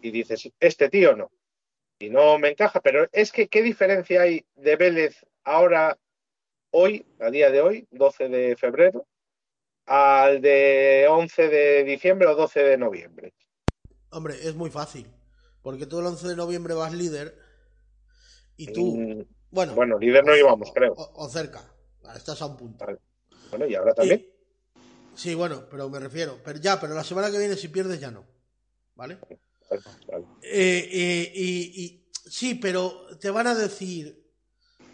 y 0.00 0.10
dices, 0.10 0.50
este 0.60 0.88
tío 0.88 1.16
no 1.16 1.30
y 2.02 2.10
no 2.10 2.38
me 2.38 2.50
encaja, 2.50 2.80
pero 2.80 3.06
es 3.12 3.30
que 3.30 3.46
qué 3.46 3.62
diferencia 3.62 4.22
hay 4.22 4.44
de 4.56 4.74
Vélez 4.74 5.24
ahora, 5.44 5.96
hoy, 6.70 7.06
a 7.20 7.30
día 7.30 7.50
de 7.50 7.60
hoy, 7.60 7.86
12 7.92 8.28
de 8.28 8.56
febrero, 8.56 9.06
al 9.86 10.40
de 10.40 11.06
11 11.08 11.48
de 11.48 11.84
diciembre 11.84 12.26
o 12.26 12.34
12 12.34 12.60
de 12.60 12.76
noviembre. 12.76 13.34
Hombre, 14.10 14.34
es 14.34 14.54
muy 14.56 14.70
fácil, 14.70 15.06
porque 15.62 15.86
tú 15.86 16.00
el 16.00 16.06
11 16.06 16.28
de 16.28 16.36
noviembre 16.36 16.74
vas 16.74 16.92
líder 16.92 17.36
y 18.56 18.72
tú, 18.72 18.96
mm, 18.96 19.24
bueno, 19.50 19.74
bueno, 19.74 19.98
líder 19.98 20.24
no 20.24 20.36
íbamos, 20.36 20.72
creo. 20.72 20.94
O, 20.94 21.24
o, 21.24 21.28
cerca, 21.28 21.62
estás 22.16 22.42
a 22.42 22.46
un 22.46 22.56
punto. 22.56 22.84
Vale. 22.84 22.98
Bueno, 23.50 23.66
y 23.66 23.76
ahora 23.76 23.94
también. 23.94 24.26
Sí, 25.14 25.34
bueno, 25.34 25.66
pero 25.70 25.88
me 25.88 25.98
refiero, 25.98 26.40
pero 26.44 26.58
ya, 26.58 26.80
pero 26.80 26.94
la 26.94 27.04
semana 27.04 27.30
que 27.30 27.38
viene 27.38 27.56
si 27.56 27.68
pierdes 27.68 28.00
ya 28.00 28.10
no, 28.10 28.24
¿vale? 28.94 29.18
Eh, 30.42 30.88
eh, 30.92 31.32
y, 31.34 31.84
y, 31.84 32.10
sí, 32.12 32.54
pero 32.54 33.06
te 33.18 33.30
van 33.30 33.46
a 33.46 33.54
decir, 33.54 34.22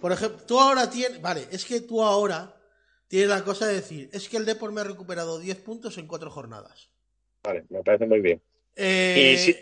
por 0.01 0.13
ejemplo, 0.13 0.45
tú 0.45 0.61
ahora 0.61 0.91
tienes, 0.91 1.21
vale, 1.21 1.47
es 1.51 1.65
que 1.65 1.81
tú 1.81 2.03
ahora 2.03 2.57
tienes 3.09 3.29
la 3.29 3.45
cosa 3.45 3.67
de 3.67 3.75
decir, 3.75 4.11
es 4.13 4.29
que 4.29 4.37
el 4.37 4.45
Depor 4.45 4.73
me 4.73 4.81
ha 4.81 4.85
recuperado 4.85 5.39
10 5.39 5.59
puntos 5.59 5.99
en 5.99 6.07
4 6.07 6.31
jornadas. 6.31 6.91
Vale, 7.43 7.65
me 7.69 7.83
parece 7.83 8.07
muy 8.07 8.21
bien. 8.21 8.43
Eh, 8.77 9.35
y, 9.35 9.39
si... 9.39 9.57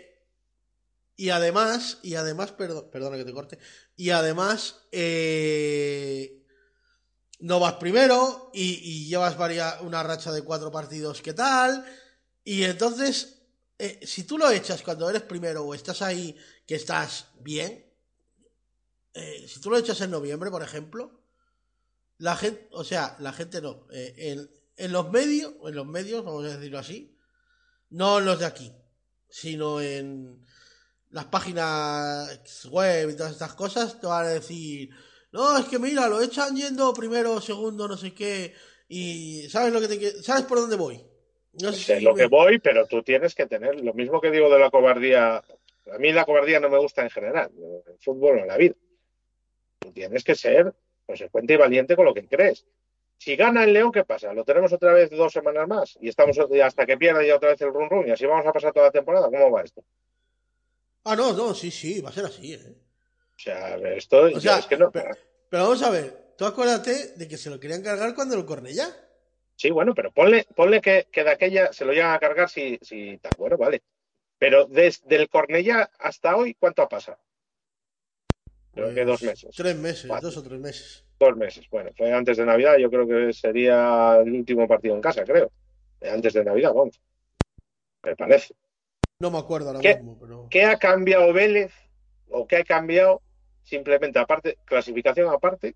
y, 1.15 1.29
además, 1.29 1.99
y 2.03 2.15
además, 2.15 2.51
perdón, 2.51 2.89
perdona 2.91 3.17
que 3.17 3.25
te 3.25 3.33
corte, 3.33 3.57
y 3.95 4.11
además, 4.11 4.87
eh, 4.91 6.43
no 7.39 7.59
vas 7.59 7.73
primero 7.73 8.51
y, 8.53 9.07
llevas 9.07 9.37
varia, 9.37 9.77
una 9.81 10.03
racha 10.03 10.31
de 10.31 10.43
4 10.43 10.71
partidos, 10.71 11.21
¿qué 11.21 11.33
tal? 11.33 11.85
Y 12.43 12.63
entonces 12.63 13.39
eh, 13.77 13.99
si 14.05 14.23
tú 14.23 14.37
lo 14.37 14.49
echas 14.49 14.81
cuando 14.81 15.09
eres 15.09 15.21
primero 15.21 15.63
o 15.63 15.73
estás 15.73 16.01
ahí 16.01 16.35
que 16.65 16.75
estás 16.75 17.27
bien, 17.39 17.85
eh, 19.13 19.45
si 19.47 19.59
tú 19.61 19.69
lo 19.69 19.77
echas 19.77 20.01
en 20.01 20.11
noviembre, 20.11 20.49
por 20.49 20.63
ejemplo, 20.63 21.21
la 22.17 22.35
gente, 22.35 22.67
o 22.71 22.83
sea, 22.83 23.15
la 23.19 23.33
gente 23.33 23.61
no, 23.61 23.87
eh, 23.91 24.13
en, 24.17 24.49
en, 24.75 24.91
los 24.91 25.11
medios, 25.11 25.53
en 25.65 25.75
los 25.75 25.85
medios, 25.85 26.23
vamos 26.23 26.45
a 26.45 26.57
decirlo 26.57 26.79
así, 26.79 27.15
no 27.89 28.19
los 28.19 28.39
de 28.39 28.45
aquí, 28.45 28.73
sino 29.29 29.79
en, 29.79 30.43
las 31.11 31.25
páginas 31.25 32.65
web 32.65 33.09
y 33.09 33.15
todas 33.15 33.31
estas 33.31 33.53
cosas 33.53 33.99
te 33.99 34.07
van 34.07 34.25
a 34.25 34.29
decir, 34.29 34.89
no, 35.37 35.57
es 35.57 35.65
que 35.65 35.79
mira, 35.79 36.07
lo 36.07 36.21
echan 36.21 36.55
yendo 36.55 36.93
primero, 36.93 37.39
segundo, 37.39 37.87
no 37.87 37.95
sé 37.95 38.13
qué, 38.13 38.53
y 38.89 39.47
sabes 39.49 39.71
lo 39.73 39.79
que 39.79 39.87
te 39.87 40.23
sabes 40.23 40.43
por 40.45 40.59
dónde 40.59 40.75
voy. 40.75 41.01
No 41.61 41.71
sé 41.71 41.79
Sé 41.79 41.97
si 41.99 42.03
lo 42.03 42.13
me- 42.13 42.17
que 42.21 42.27
voy, 42.27 42.59
pero 42.59 42.85
tú 42.87 43.01
tienes 43.03 43.33
que 43.33 43.45
tener 43.47 43.79
lo 43.81 43.93
mismo 43.93 44.19
que 44.21 44.31
digo 44.31 44.49
de 44.49 44.59
la 44.59 44.69
cobardía. 44.69 45.37
A 45.37 45.97
mí 45.99 46.11
la 46.11 46.25
cobardía 46.25 46.59
no 46.59 46.69
me 46.69 46.77
gusta 46.77 47.01
en 47.03 47.09
general, 47.09 47.49
en 47.55 47.93
el 47.93 47.99
fútbol 47.99 48.37
o 48.37 48.41
en 48.41 48.47
la 48.47 48.57
vida. 48.57 48.75
Tú 49.79 49.91
tienes 49.91 50.23
que 50.23 50.35
ser 50.35 50.73
consecuente 51.05 51.53
y 51.53 51.57
valiente 51.57 51.95
con 51.95 52.05
lo 52.05 52.13
que 52.13 52.27
crees. 52.27 52.65
Si 53.17 53.35
gana 53.35 53.63
el 53.63 53.73
León, 53.73 53.91
¿qué 53.91 54.03
pasa? 54.03 54.33
Lo 54.33 54.43
tenemos 54.43 54.71
otra 54.73 54.93
vez 54.93 55.09
dos 55.09 55.33
semanas 55.33 55.67
más 55.67 55.97
y 56.01 56.09
estamos 56.09 56.37
hasta 56.63 56.85
que 56.85 56.97
pierda 56.97 57.23
ya 57.25 57.35
otra 57.37 57.49
vez 57.49 57.61
el 57.61 57.73
run 57.73 57.89
run 57.89 58.07
y 58.07 58.11
así 58.11 58.25
vamos 58.25 58.45
a 58.45 58.51
pasar 58.53 58.73
toda 58.73 58.87
la 58.87 58.91
temporada. 58.91 59.27
¿Cómo 59.29 59.49
va 59.51 59.63
esto? 59.63 59.83
Ah, 61.05 61.15
no, 61.15 61.33
no, 61.33 61.53
sí, 61.55 61.71
sí, 61.71 62.01
va 62.01 62.09
a 62.09 62.13
ser 62.13 62.25
así, 62.25 62.53
¿eh? 62.53 62.59
O 62.69 63.39
sea, 63.39 63.75
esto 63.95 64.23
O 64.23 64.39
sea, 64.39 64.59
es 64.59 64.65
que 64.67 64.77
no. 64.77 64.91
pero, 64.91 65.15
pero 65.49 65.63
vamos 65.63 65.81
a 65.83 65.89
ver, 65.89 66.33
tú 66.37 66.45
acuérdate 66.45 67.13
de 67.15 67.27
que 67.27 67.37
se 67.37 67.49
lo 67.49 67.59
querían 67.59 67.81
cargar 67.83 68.13
cuando 68.15 68.35
lo 68.35 68.45
Cornellá. 68.45 68.87
Sí, 69.55 69.71
bueno, 69.71 69.93
pero 69.95 70.11
ponle, 70.11 70.45
ponle 70.55 70.81
que, 70.81 71.07
que 71.11 71.23
de 71.23 71.31
aquella 71.31 71.73
se 71.73 71.83
lo 71.85 71.91
llegan 71.93 72.13
a 72.13 72.19
cargar 72.19 72.49
si, 72.49 72.77
si 72.81 73.17
tal. 73.17 73.31
Bueno, 73.37 73.57
vale. 73.57 73.81
Pero 74.37 74.65
desde 74.65 75.15
el 75.15 75.29
Cornella 75.29 75.89
hasta 75.99 76.35
hoy, 76.35 76.53
¿cuánto 76.53 76.83
ha 76.83 76.89
pasado? 76.89 77.17
Creo 78.73 78.93
que 78.93 79.03
dos 79.05 79.23
meses. 79.23 79.45
Pues, 79.45 79.55
Tres 79.55 79.75
meses, 79.75 80.05
Cuatro. 80.07 80.27
dos 80.29 80.37
o 80.37 80.43
tres 80.43 80.59
meses. 80.59 81.03
Dos 81.19 81.35
meses. 81.35 81.65
Bueno, 81.71 81.89
fue 81.97 82.13
antes 82.13 82.37
de 82.37 82.45
Navidad. 82.45 82.77
Yo 82.77 82.91
creo 82.91 83.07
que 83.07 83.33
sería 83.33 84.17
el 84.23 84.31
último 84.31 84.67
partido 84.67 84.93
en 84.93 85.01
casa, 85.01 85.23
creo. 85.23 85.51
Eh, 85.99 86.09
Antes 86.11 86.33
de 86.33 86.43
Navidad, 86.45 86.73
vamos. 86.73 87.01
Me 88.03 88.15
parece. 88.15 88.53
No 89.19 89.31
me 89.31 89.39
acuerdo 89.39 89.69
ahora 89.69 89.79
¿Qué? 89.79 89.95
mismo, 89.95 90.19
pero. 90.19 90.47
¿Qué 90.51 90.63
ha 90.65 90.77
cambiado 90.77 91.33
Vélez? 91.33 91.73
¿O 92.29 92.45
qué 92.45 92.57
ha 92.57 92.63
cambiado 92.63 93.23
simplemente 93.67 94.17
aparte, 94.17 94.57
clasificación 94.63 95.29
aparte, 95.29 95.75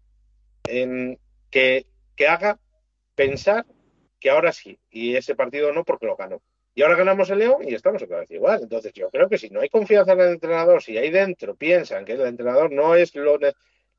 en 0.64 1.20
que, 1.50 1.86
que 2.16 2.28
haga 2.28 2.58
pensar 3.16 3.66
que 4.20 4.30
ahora 4.30 4.54
sí, 4.54 4.80
y 4.90 5.16
ese 5.16 5.36
partido 5.36 5.74
no 5.74 5.84
porque 5.84 6.06
lo 6.06 6.16
ganó. 6.16 6.42
Y 6.74 6.84
ahora 6.84 6.96
ganamos 6.96 7.30
el 7.30 7.40
León 7.40 7.68
y 7.68 7.74
estamos 7.74 8.02
otra 8.02 8.20
vez 8.20 8.32
igual. 8.32 8.62
Entonces 8.64 8.94
yo 8.94 9.10
creo 9.10 9.28
que 9.28 9.38
si 9.38 9.50
no 9.50 9.60
hay 9.60 9.68
confianza 9.68 10.14
en 10.14 10.22
el 10.22 10.30
entrenador, 10.30 10.82
si 10.82 10.98
ahí 10.98 11.10
dentro 11.10 11.56
piensan 11.56 12.06
que 12.06 12.14
el 12.14 12.22
entrenador 12.22 12.72
no 12.72 12.96
es 12.96 13.14
lo, 13.14 13.38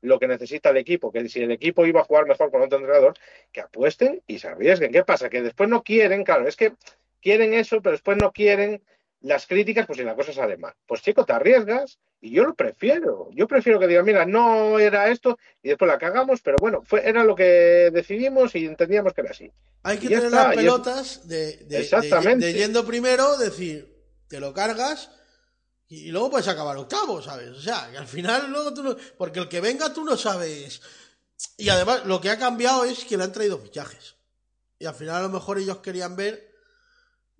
lo 0.01 0.19
que 0.19 0.27
necesita 0.27 0.71
el 0.71 0.77
equipo, 0.77 1.11
que 1.11 1.29
si 1.29 1.43
el 1.43 1.51
equipo 1.51 1.85
iba 1.85 2.01
a 2.01 2.05
jugar 2.05 2.25
mejor 2.25 2.49
con 2.49 2.63
otro 2.63 2.79
entrenador, 2.79 3.13
que 3.51 3.61
apuesten 3.61 4.23
y 4.25 4.39
se 4.39 4.47
arriesguen. 4.47 4.91
¿Qué 4.91 5.03
pasa? 5.03 5.29
Que 5.29 5.43
después 5.43 5.69
no 5.69 5.83
quieren, 5.83 6.23
claro, 6.23 6.47
es 6.47 6.55
que 6.55 6.73
quieren 7.21 7.53
eso, 7.53 7.79
pero 7.83 7.91
después 7.91 8.17
no 8.17 8.31
quieren 8.31 8.81
las 9.21 9.45
críticas, 9.45 9.85
pues 9.85 9.99
si 9.99 10.03
la 10.03 10.15
cosa 10.15 10.33
sale 10.33 10.57
mal. 10.57 10.73
Pues 10.87 11.03
chico, 11.03 11.25
te 11.25 11.33
arriesgas 11.33 11.99
y 12.25 12.31
yo 12.31 12.45
lo 12.45 12.55
prefiero. 12.55 13.29
Yo 13.33 13.47
prefiero 13.49 13.79
que 13.79 13.87
digan, 13.87 14.05
mira, 14.05 14.25
no 14.25 14.79
era 14.79 15.09
esto 15.11 15.37
y 15.61 15.67
después 15.69 15.91
la 15.91 15.99
cagamos, 15.99 16.39
pero 16.41 16.55
bueno, 16.59 16.81
fue, 16.85 17.07
era 17.07 17.23
lo 17.25 17.35
que 17.35 17.89
decidimos 17.91 18.55
y 18.55 18.65
entendíamos 18.65 19.13
que 19.13 19.21
era 19.21 19.31
así. 19.31 19.51
Hay 19.83 19.97
que 19.97 20.05
Y 20.05 20.09
tener 20.09 20.25
está, 20.25 20.43
las 20.45 20.51
es- 20.51 20.55
pelotas 20.55 21.27
de, 21.27 21.57
de, 21.65 21.79
Exactamente. 21.81 22.45
de- 22.45 22.53
de 22.53 22.59
yendo 22.59 22.85
primero, 22.85 23.37
decir, 23.37 23.93
te 24.29 24.39
lo 24.39 24.53
cargas 24.53 25.11
y, 25.89 26.07
y 26.07 26.11
luego 26.11 26.31
puedes 26.31 26.47
acabar 26.47 26.77
octavo, 26.77 27.21
¿sabes? 27.21 27.49
O 27.49 27.59
sea, 27.61 27.89
que 27.91 27.97
al 27.97 28.07
final 28.07 28.49
luego 28.49 28.73
tú 28.73 28.83
no. 28.83 28.95
Porque 29.17 29.39
el 29.41 29.49
que 29.49 29.59
venga 29.59 29.93
tú 29.93 30.05
no 30.05 30.15
sabes. 30.15 30.81
Y 31.57 31.67
además, 31.67 32.05
lo 32.05 32.21
que 32.21 32.29
ha 32.29 32.39
cambiado 32.39 32.85
es 32.85 33.03
que 33.03 33.17
le 33.17 33.25
han 33.25 33.33
traído 33.33 33.57
fichajes. 33.59 34.15
Y 34.79 34.85
al 34.85 34.95
final, 34.95 35.15
a 35.17 35.21
lo 35.23 35.29
mejor 35.29 35.57
ellos 35.59 35.79
querían 35.79 36.15
ver 36.15 36.49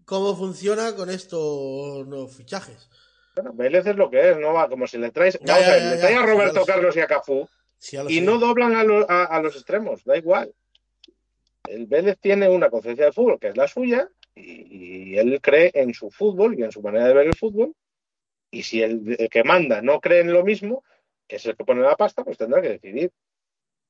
cómo 0.03 0.35
funciona 0.35 0.93
con 0.95 1.09
estos 1.09 2.05
nuevos 2.05 2.35
fichajes. 2.35 2.89
Bueno, 3.35 3.53
Vélez 3.53 3.85
es 3.87 3.95
lo 3.95 4.09
que 4.09 4.31
es, 4.31 4.37
no 4.37 4.53
va 4.53 4.69
como 4.69 4.85
si 4.87 4.97
le 4.97 5.11
traes, 5.11 5.39
Ya, 5.41 5.53
vamos 5.53 5.61
ya, 5.67 5.71
a 5.71 5.73
ver, 5.75 5.83
ya, 5.83 5.89
le 5.89 5.95
ya, 5.95 6.01
traes 6.01 6.17
a 6.17 6.25
Roberto. 6.25 6.65
Carlos 6.65 6.95
y 6.95 6.99
a 6.99 7.07
Cafú 7.07 7.47
Sí, 7.79 7.97
y 8.07 8.21
no 8.21 8.37
doblan 8.37 8.75
a, 8.75 8.83
lo- 8.83 9.09
a- 9.09 9.25
a 9.25 9.41
los 9.41 9.55
extremos, 9.55 10.03
da 10.05 10.15
igual. 10.17 10.53
El 11.65 11.85
Vélez 11.87 12.17
tiene 12.19 12.47
una 12.49 12.69
conciencia 12.69 13.05
de 13.05 13.11
fútbol 13.11 13.39
que 13.39 13.47
es 13.49 13.57
la 13.57 13.67
suya 13.67 14.07
y, 14.35 15.11
y 15.13 15.17
él 15.17 15.39
cree 15.41 15.71
en 15.73 15.93
su 15.93 16.09
fútbol 16.11 16.57
y 16.57 16.63
en 16.63 16.71
su 16.71 16.81
manera 16.81 17.07
de 17.07 17.13
ver 17.13 17.27
el 17.27 17.35
fútbol. 17.35 17.73
Y 18.51 18.63
si 18.63 18.81
el, 18.81 19.15
el 19.17 19.29
que 19.29 19.43
manda 19.43 19.81
no 19.81 19.99
cree 19.99 20.21
en 20.21 20.31
lo 20.31 20.43
mismo, 20.43 20.83
que 21.27 21.37
es 21.37 21.45
el 21.45 21.55
que 21.57 21.65
pone 21.65 21.81
la 21.81 21.95
pasta, 21.95 22.23
pues 22.23 22.37
tendrá 22.37 22.61
que 22.61 22.69
decidir. 22.69 23.11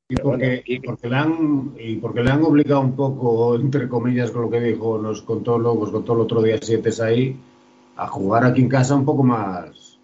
Y 0.10 0.15
bueno, 0.15 0.30
porque, 0.32 0.53
aquí- 0.60 0.74
y 0.76 0.80
porque 0.80 1.07
le 1.10 1.15
han, 1.15 1.76
y 1.78 1.95
porque 1.98 2.24
le 2.24 2.32
han 2.32 2.44
obligado 2.44 2.82
un 2.82 2.95
poco, 2.95 3.56
entre 3.56 3.88
comillas, 3.88 4.32
con 4.32 4.44
lo 4.44 4.49
que 4.49 4.60
dijo, 4.60 4.98
nos 4.98 5.22
contó 5.22 5.57
luego, 5.60 5.82
nos 5.82 5.91
contó 5.91 6.14
el 6.14 6.20
otro 6.22 6.41
día 6.41 6.57
siete 6.61 6.90
ahí, 7.03 7.36
a 7.95 8.07
jugar 8.07 8.45
aquí 8.45 8.61
en 8.61 8.70
casa 8.70 8.95
un 8.95 9.06
poco 9.06 9.24
más. 9.24 9.99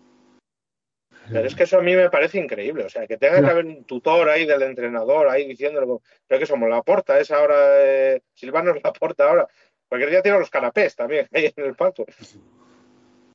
Pero 1.31 1.45
es 1.45 1.53
que 1.53 1.63
eso 1.63 1.77
a 1.77 1.83
mí 1.83 1.95
me 1.95 2.09
parece 2.09 2.39
increíble. 2.39 2.85
O 2.85 2.89
sea, 2.89 3.05
que 3.05 3.17
tenga 3.17 3.35
que 3.35 3.41
Claro. 3.41 3.53
haber 3.59 3.65
un 3.65 3.83
tutor 3.83 4.29
ahí 4.29 4.45
del 4.47 4.63
entrenador 4.63 5.29
ahí 5.29 5.47
diciéndolo. 5.47 6.01
Pero 6.27 6.39
que 6.39 6.45
somos 6.47 6.69
la 6.69 6.81
porta, 6.81 7.19
es 7.19 7.29
ahora. 7.29 7.55
Eh, 7.83 8.21
Silvano 8.33 8.71
es 8.71 8.83
la 8.83 8.91
porta 8.91 9.29
ahora. 9.29 9.47
Cualquier 9.87 10.09
día 10.11 10.21
tiene 10.21 10.39
los 10.39 10.49
canapés 10.49 10.95
también 10.95 11.27
ahí 11.33 11.51
en 11.55 11.65
el 11.65 11.75
palco. 11.75 12.05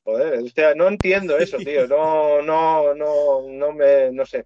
Joder, 0.03 0.39
hostia, 0.39 0.75
no 0.75 0.87
entiendo 0.87 1.37
eso, 1.37 1.57
tío. 1.57 1.87
No, 1.87 2.41
no, 2.41 2.93
no, 2.93 3.41
no 3.49 3.71
me, 3.71 4.11
no 4.11 4.25
sé. 4.25 4.45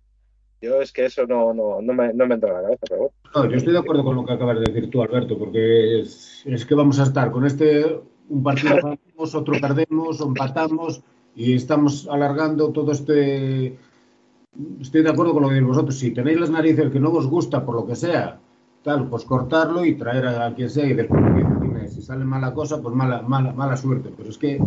Yo 0.62 0.82
es 0.82 0.92
que 0.92 1.06
eso 1.06 1.26
no, 1.26 1.54
no, 1.54 1.82
no 1.82 1.94
me, 1.94 2.14
no 2.14 2.28
me 2.28 2.36
entra 2.36 2.50
en 2.50 2.56
la 2.56 2.62
cabeza, 2.62 2.86
pero 2.88 2.98
bueno. 2.98 3.14
No, 3.34 3.50
yo 3.50 3.58
estoy 3.58 3.74
de 3.74 3.80
acuerdo 3.80 4.04
con 4.04 4.16
lo 4.16 4.26
que 4.26 4.34
acabas 4.34 4.60
de 4.60 4.72
decir 4.72 4.90
tú, 4.90 5.02
Alberto, 5.02 5.38
porque 5.38 6.02
es, 6.02 6.44
es 6.46 6.66
que 6.66 6.76
vamos 6.76 7.00
a 7.00 7.04
estar 7.04 7.32
con 7.32 7.46
este, 7.46 8.00
un 8.30 8.44
partido 8.44 8.76
ganamos, 8.76 9.36
otro 9.36 9.60
perdemos, 9.60 10.22
empatamos, 10.22 11.02
y 11.36 11.54
estamos 11.54 12.08
alargando 12.10 12.72
todo 12.72 12.92
este... 12.92 13.78
Estoy 14.82 15.04
de 15.04 15.10
acuerdo 15.10 15.34
con 15.34 15.44
lo 15.44 15.50
que 15.50 15.62
vosotros. 15.62 15.98
Si 15.98 16.12
tenéis 16.12 16.40
las 16.40 16.50
narices 16.50 16.92
que 16.92 17.00
no 17.00 17.12
os 17.12 17.28
gusta, 17.28 17.66
por 17.66 17.76
lo 17.76 17.86
que 17.86 17.96
sea, 17.96 18.40
tal, 18.84 19.08
pues 19.08 19.24
cortarlo 19.24 19.86
y 19.86 19.96
traer 19.96 20.28
a 20.28 20.54
quien 20.56 20.70
sea, 20.70 20.86
y 20.86 20.94
después 20.94 21.22
si 21.90 22.02
sale 22.02 22.26
mala 22.26 22.54
cosa, 22.54 22.82
pues 22.82 22.96
mala, 22.96 23.22
mala, 23.22 23.54
mala 23.54 23.78
suerte. 23.78 24.12
Pero 24.16 24.30
es 24.30 24.38
que 24.38 24.60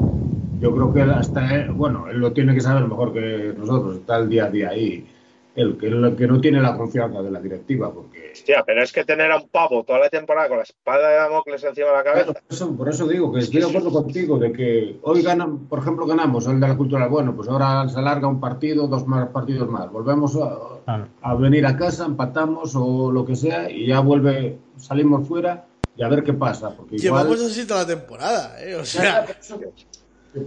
yo 0.61 0.75
creo 0.75 0.93
que 0.93 1.01
él 1.01 1.11
hasta 1.11 1.55
él, 1.55 1.73
bueno, 1.73 2.09
él 2.09 2.19
lo 2.19 2.33
tiene 2.33 2.55
que 2.55 2.61
saber 2.61 2.87
mejor 2.89 3.13
que 3.13 3.55
nosotros, 3.57 3.97
está 3.97 4.19
el 4.19 4.29
día 4.29 4.45
a 4.47 4.51
día 4.51 4.71
ahí. 4.71 5.07
Él, 5.55 5.77
que, 5.79 5.91
no 6.27 6.41
tiene 6.41 6.63
la 6.63 6.75
confianza 6.77 7.21
de 7.23 7.31
la 7.31 7.39
directiva, 7.39 7.93
porque 7.93 8.31
Hostia, 8.33 8.63
pero 8.65 8.83
es 8.83 8.91
que 8.91 9.05
tener 9.05 9.31
a 9.31 9.37
un 9.37 9.49
pavo 9.49 9.85
toda 9.85 9.99
la 9.99 10.09
temporada 10.09 10.49
con 10.49 10.57
la 10.57 10.63
espada 10.63 11.09
de 11.11 11.17
Damocles 11.17 11.63
encima 11.63 11.89
de 11.89 11.93
la 11.93 12.03
Claro, 12.03 12.19
cabeza. 12.25 12.41
por, 12.41 12.53
eso, 12.55 12.77
por 12.77 12.89
eso 12.89 13.07
digo 13.07 13.31
que 13.33 13.41
estoy 13.41 13.61
de 13.61 13.67
acuerdo 13.69 13.93
contigo 13.93 14.39
de 14.39 14.51
que 14.51 14.99
hoy 15.03 15.21
ganan, 15.23 15.67
por 15.67 15.81
ejemplo, 15.81 16.07
ganamos 16.07 16.47
el 16.47 16.59
de 16.59 16.69
la 16.69 16.75
cultura. 16.77 17.07
Bueno, 17.09 17.37
pues 17.37 17.49
ahora 17.51 17.87
se 17.89 17.99
alarga 17.99 18.29
un 18.29 18.41
partido, 18.41 18.87
dos 18.89 19.07
más 19.07 19.29
partidos 19.29 19.69
más. 19.69 19.93
Volvemos 19.93 20.35
a, 20.37 20.59
Claro. 20.87 21.09
a 21.21 21.35
venir 21.35 21.67
a 21.67 21.77
casa, 21.77 22.07
empatamos 22.07 22.73
o 22.75 23.13
lo 23.13 23.25
que 23.27 23.37
sea 23.37 23.71
y 23.71 23.87
ya 23.87 24.01
vuelve, 24.01 24.59
salimos 24.79 25.29
fuera 25.29 25.67
y 25.95 26.03
a 26.03 26.09
ver 26.09 26.23
qué 26.25 26.33
pasa. 26.33 26.75
Porque 26.75 26.97
igual, 26.97 27.25
Llevamos 27.29 27.43
así 27.51 27.67
toda 27.67 27.83
la 27.83 27.87
temporada, 27.89 28.57
¿eh? 28.65 28.75
O 28.77 28.79
Ya, 28.79 28.85
sea, 28.85 29.27
por, 29.27 29.37
eso, 29.39 29.61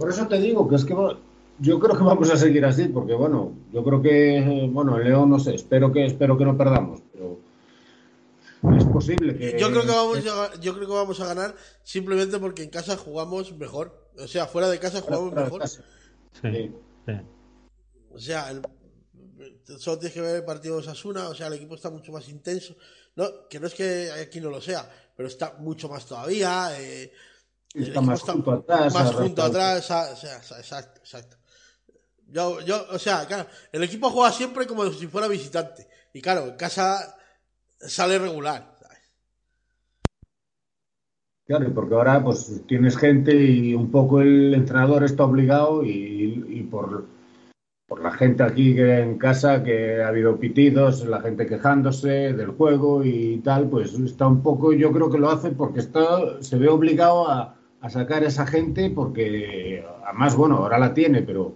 por 0.00 0.10
eso 0.10 0.26
te 0.26 0.40
digo 0.40 0.68
que 0.68 0.74
es 0.74 0.84
que 0.84 0.94
yo 1.60 1.78
creo 1.80 1.96
que 1.96 2.04
vamos 2.04 2.30
a 2.30 2.36
seguir 2.36 2.64
así, 2.64 2.84
porque 2.88 3.14
bueno, 3.14 3.52
yo 3.72 3.82
creo 3.84 4.02
que 4.02 4.68
bueno, 4.72 4.96
el 4.98 5.04
León 5.04 5.30
no 5.30 5.38
sé, 5.38 5.54
espero 5.54 5.92
que 5.92 6.06
espero 6.06 6.36
que 6.36 6.44
no 6.44 6.56
perdamos, 6.56 7.00
pero 7.12 7.38
es 8.76 8.84
posible 8.84 9.36
que 9.36 9.58
yo 9.58 9.70
creo 9.70 9.82
que 9.82 9.88
vamos 9.88 10.18
a, 10.26 10.54
yo 10.60 10.74
creo 10.74 10.86
que 10.88 10.94
vamos 10.94 11.20
a 11.20 11.26
ganar 11.26 11.54
simplemente 11.84 12.38
porque 12.38 12.62
en 12.64 12.70
casa 12.70 12.96
jugamos 12.96 13.52
mejor. 13.56 14.06
O 14.18 14.26
sea, 14.26 14.46
fuera 14.46 14.68
de 14.68 14.78
casa 14.78 15.00
jugamos 15.02 15.30
Fuera 15.32 15.44
mejor. 15.44 15.68
Sí, 15.68 15.80
Sí. 16.42 17.12
O 18.12 18.18
sea, 18.18 18.50
el- 18.50 18.62
solo 19.78 19.98
tienes 19.98 20.14
que 20.14 20.20
ver 20.22 20.36
el 20.36 20.44
partido 20.44 20.74
de 20.76 20.80
Osasuna, 20.80 21.28
o 21.28 21.34
sea, 21.34 21.46
el 21.48 21.52
equipo 21.54 21.74
está 21.74 21.90
mucho 21.90 22.10
más 22.12 22.28
intenso. 22.28 22.74
No, 23.14 23.46
que 23.48 23.60
no 23.60 23.66
es 23.66 23.74
que 23.74 24.10
aquí 24.10 24.40
no 24.40 24.50
lo 24.50 24.60
sea, 24.60 24.90
pero 25.16 25.28
está 25.28 25.54
mucho 25.58 25.88
más 25.88 26.04
todavía. 26.06 26.70
eh, 26.80 27.12
Está 27.74 28.00
más 28.00 28.22
junto 28.22 28.52
atrás, 28.52 28.94
Más 28.94 29.12
junto 29.14 29.42
atrás, 29.42 29.90
a- 29.90 30.12
o 30.12 30.16
sea, 30.16 30.36
exacto, 30.38 31.00
exacto. 31.00 31.36
Yo, 32.26 32.60
yo, 32.60 32.86
o 32.90 32.98
sea, 32.98 33.26
claro, 33.26 33.48
el 33.72 33.82
equipo 33.82 34.10
juega 34.10 34.32
siempre 34.32 34.66
como 34.66 34.90
si 34.90 35.06
fuera 35.06 35.28
visitante. 35.28 35.86
Y 36.12 36.20
claro, 36.20 36.46
en 36.46 36.56
casa 36.56 37.16
sale 37.78 38.18
regular. 38.18 38.76
Claro, 41.46 41.72
porque 41.72 41.94
ahora 41.94 42.24
pues 42.24 42.62
tienes 42.66 42.96
gente 42.96 43.32
y 43.32 43.72
un 43.72 43.92
poco 43.92 44.20
el 44.20 44.52
entrenador 44.52 45.04
está 45.04 45.24
obligado 45.24 45.84
y, 45.84 46.44
y 46.48 46.62
por, 46.64 47.06
por 47.86 48.02
la 48.02 48.10
gente 48.10 48.42
aquí 48.42 48.74
que 48.74 48.98
en 48.98 49.16
casa 49.16 49.62
que 49.62 50.02
ha 50.02 50.08
habido 50.08 50.40
pitidos, 50.40 51.06
la 51.06 51.20
gente 51.20 51.46
quejándose 51.46 52.32
del 52.32 52.48
juego 52.48 53.04
y 53.04 53.38
tal, 53.44 53.68
pues 53.68 53.94
está 53.94 54.26
un 54.26 54.42
poco, 54.42 54.72
yo 54.72 54.90
creo 54.90 55.08
que 55.08 55.18
lo 55.18 55.30
hace 55.30 55.50
porque 55.52 55.78
está, 55.78 56.42
se 56.42 56.58
ve 56.58 56.68
obligado 56.68 57.30
a, 57.30 57.54
a 57.80 57.90
sacar 57.90 58.24
a 58.24 58.26
esa 58.26 58.44
gente 58.44 58.90
porque 58.90 59.84
además, 60.04 60.34
bueno, 60.34 60.56
ahora 60.56 60.80
la 60.80 60.94
tiene, 60.94 61.22
pero 61.22 61.54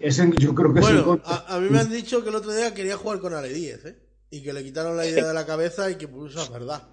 es 0.00 0.18
en- 0.18 0.32
yo 0.36 0.54
creo 0.54 0.72
que 0.74 0.80
es 0.80 0.86
en 0.86 0.92
Bueno, 0.96 1.04
contra- 1.04 1.34
a, 1.34 1.56
a 1.56 1.60
mí 1.60 1.68
me 1.70 1.78
han 1.80 1.90
dicho 1.90 2.22
que 2.22 2.28
el 2.30 2.34
otro 2.36 2.52
día 2.54 2.74
quería 2.74 2.96
jugar 2.96 3.18
con 3.20 3.34
Ale 3.34 3.48
10, 3.52 3.84
¿eh? 3.84 3.96
Y 4.30 4.42
que 4.42 4.52
le 4.52 4.62
quitaron 4.62 4.96
la 4.96 5.06
idea 5.06 5.26
de 5.26 5.34
la 5.34 5.46
cabeza 5.46 5.90
y 5.90 5.96
que 5.96 6.06
pues 6.08 6.32
eso 6.32 6.42
es 6.42 6.50
verdad. 6.50 6.88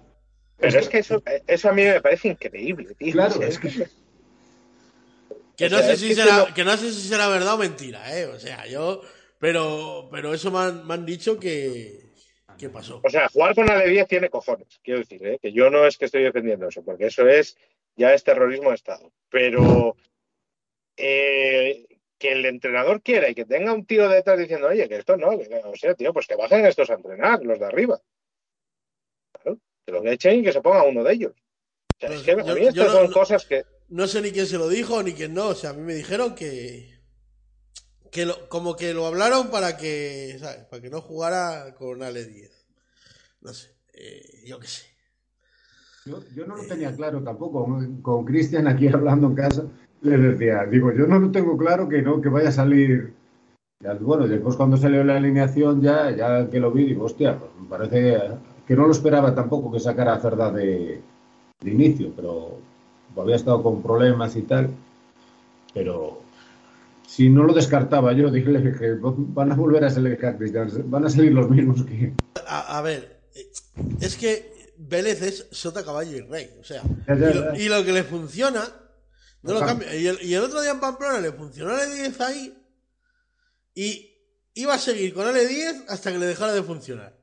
Pero 0.58 0.78
es 0.78 0.88
que 0.88 0.98
eso, 0.98 1.22
eso 1.46 1.68
a 1.68 1.72
mí 1.72 1.82
me 1.84 2.00
parece 2.00 2.28
increíble, 2.28 2.94
tío. 2.94 3.12
Claro, 3.12 3.42
es 3.42 3.58
que 3.58 3.68
Que 5.56 5.66
O 5.66 5.70
no, 5.70 5.78
sea, 5.78 5.86
sé 5.88 5.92
es 5.94 6.00
si 6.00 6.08
que 6.08 6.14
será, 6.14 6.36
no- 6.38 6.54
que 6.54 6.64
no 6.64 6.76
sé 6.76 6.92
si 6.92 7.08
será 7.08 7.28
verdad 7.28 7.54
o 7.54 7.58
mentira, 7.58 8.18
¿eh? 8.18 8.26
O 8.26 8.38
sea, 8.38 8.66
yo. 8.66 9.02
Pero, 9.38 10.08
pero 10.10 10.32
eso 10.32 10.50
me 10.50 10.58
han, 10.60 10.86
me 10.86 10.94
han 10.94 11.04
dicho 11.06 11.38
que, 11.38 12.10
que 12.58 12.68
pasó. 12.70 13.00
O 13.04 13.10
sea, 13.10 13.28
jugar 13.28 13.54
con 13.54 13.68
Ale 13.70 13.86
10 13.88 14.06
tiene 14.08 14.30
cojones, 14.30 14.80
quiero 14.82 15.00
decir, 15.00 15.26
¿eh? 15.26 15.38
que 15.40 15.52
yo 15.52 15.68
no 15.70 15.86
es 15.86 15.98
que 15.98 16.06
estoy 16.06 16.22
defendiendo 16.22 16.68
eso, 16.68 16.82
porque 16.82 17.06
eso 17.06 17.26
es 17.28 17.56
ya 17.96 18.14
es 18.14 18.24
terrorismo 18.24 18.70
de 18.70 18.76
Estado. 18.76 19.12
Pero 19.30 19.94
eh, 20.96 21.86
que 22.18 22.32
el 22.32 22.46
entrenador 22.46 23.02
quiera 23.02 23.28
y 23.28 23.34
que 23.34 23.44
tenga 23.44 23.72
un 23.72 23.84
tío 23.86 24.08
detrás 24.08 24.38
diciendo, 24.38 24.68
oye, 24.68 24.88
que 24.88 24.96
esto 24.96 25.16
no, 25.16 25.30
que, 25.38 25.60
o 25.64 25.76
sea, 25.76 25.94
tío, 25.94 26.12
pues 26.12 26.26
que 26.26 26.36
bajen 26.36 26.64
estos 26.64 26.88
a 26.90 26.94
entrenar, 26.94 27.42
los 27.44 27.58
de 27.58 27.66
arriba. 27.66 28.00
Claro, 29.32 29.58
que 29.84 29.92
los 29.92 30.06
echen 30.06 30.40
y 30.40 30.42
que 30.42 30.52
se 30.52 30.60
ponga 30.62 30.82
uno 30.84 31.04
de 31.04 31.12
ellos. 31.12 31.32
O 31.32 32.00
sea, 32.00 32.10
es 32.12 32.22
que 32.22 32.32
a 32.32 32.36
mí 32.36 32.42
yo 32.46 32.56
estas 32.56 32.86
no- 32.88 32.92
son 32.92 33.06
no- 33.08 33.12
cosas 33.12 33.44
que. 33.46 33.64
No 33.88 34.06
sé 34.06 34.20
ni 34.20 34.32
quién 34.32 34.46
se 34.46 34.58
lo 34.58 34.68
dijo 34.68 35.02
ni 35.02 35.12
quién 35.12 35.32
no. 35.34 35.48
O 35.48 35.54
sea, 35.54 35.70
a 35.70 35.72
mí 35.74 35.82
me 35.82 35.94
dijeron 35.94 36.34
que. 36.34 36.98
que 38.10 38.26
lo, 38.26 38.48
como 38.48 38.74
que 38.76 38.92
lo 38.94 39.06
hablaron 39.06 39.50
para 39.50 39.76
que. 39.76 40.36
¿sabes? 40.40 40.64
Para 40.64 40.82
que 40.82 40.90
no 40.90 41.00
jugara 41.00 41.74
con 41.74 42.02
Ale 42.02 42.24
10. 42.24 42.66
No 43.42 43.52
sé. 43.54 43.76
eh, 43.92 44.42
yo 44.44 44.58
qué 44.58 44.66
sé. 44.66 44.86
Yo, 46.04 46.20
yo 46.34 46.46
no 46.46 46.56
lo 46.56 46.66
tenía 46.66 46.94
claro 46.94 47.22
tampoco. 47.22 47.66
Con 48.02 48.24
Cristian 48.24 48.66
aquí 48.66 48.88
hablando 48.92 49.28
en 49.28 49.34
casa, 49.34 49.64
le 50.02 50.18
decía, 50.18 50.64
digo, 50.66 50.92
yo 50.92 51.06
no 51.06 51.18
lo 51.18 51.30
tengo 51.30 51.56
claro 51.56 51.88
que 51.88 52.02
no, 52.02 52.20
que 52.20 52.28
vaya 52.28 52.50
a 52.50 52.52
salir. 52.52 53.12
Ya, 53.80 53.94
bueno, 53.94 54.26
después 54.26 54.56
cuando 54.56 54.76
salió 54.76 55.04
la 55.04 55.16
alineación, 55.16 55.82
ya, 55.82 56.10
ya 56.10 56.48
que 56.48 56.60
lo 56.60 56.70
vi, 56.72 56.84
digo, 56.84 57.04
hostia, 57.04 57.38
pues 57.38 57.50
me 57.60 57.68
parece 57.68 58.18
que 58.66 58.74
no 58.74 58.86
lo 58.86 58.92
esperaba 58.92 59.34
tampoco 59.34 59.70
que 59.70 59.80
sacara 59.80 60.14
a 60.14 60.20
Cerda 60.20 60.50
de, 60.50 61.00
de 61.60 61.70
inicio, 61.70 62.12
pero 62.16 62.58
había 63.16 63.36
estado 63.36 63.62
con 63.62 63.82
problemas 63.82 64.36
y 64.36 64.42
tal. 64.42 64.70
Pero 65.74 66.22
si 67.06 67.28
no 67.28 67.44
lo 67.44 67.54
descartaba 67.54 68.12
yo, 68.12 68.30
dije 68.30 68.74
que 68.78 68.96
van 69.00 69.52
a 69.52 69.54
volver 69.54 69.84
a 69.84 69.90
salir 69.90 70.18
van 70.86 71.04
a 71.04 71.10
salir 71.10 71.32
los 71.32 71.50
mismos 71.50 71.84
que. 71.84 72.12
A, 72.46 72.78
a 72.78 72.82
ver. 72.82 73.20
Es 74.00 74.16
que 74.16 74.72
Vélez 74.78 75.22
es 75.22 75.48
sota, 75.50 75.84
caballo 75.84 76.16
y 76.16 76.20
rey. 76.20 76.50
O 76.60 76.64
sea. 76.64 76.82
Ya, 77.06 77.14
ya, 77.14 77.30
y, 77.30 77.34
lo, 77.34 77.52
ya. 77.52 77.62
y 77.62 77.68
lo 77.68 77.84
que 77.84 77.92
le 77.92 78.02
funciona. 78.02 78.62
No 79.42 79.54
lo 79.54 79.60
cambia. 79.60 79.94
Y 79.94 80.06
el, 80.06 80.22
y 80.22 80.34
el 80.34 80.42
otro 80.42 80.60
día 80.60 80.72
en 80.72 80.80
Pamplona 80.80 81.20
le 81.20 81.32
funcionó 81.32 81.74
Ale 81.74 81.94
10 81.94 82.20
ahí. 82.20 82.62
Y 83.74 84.16
iba 84.54 84.74
a 84.74 84.78
seguir 84.78 85.14
con 85.14 85.26
Ale 85.26 85.46
10 85.46 85.84
hasta 85.88 86.12
que 86.12 86.18
le 86.18 86.26
dejara 86.26 86.52
de 86.52 86.62
funcionar. 86.62 87.16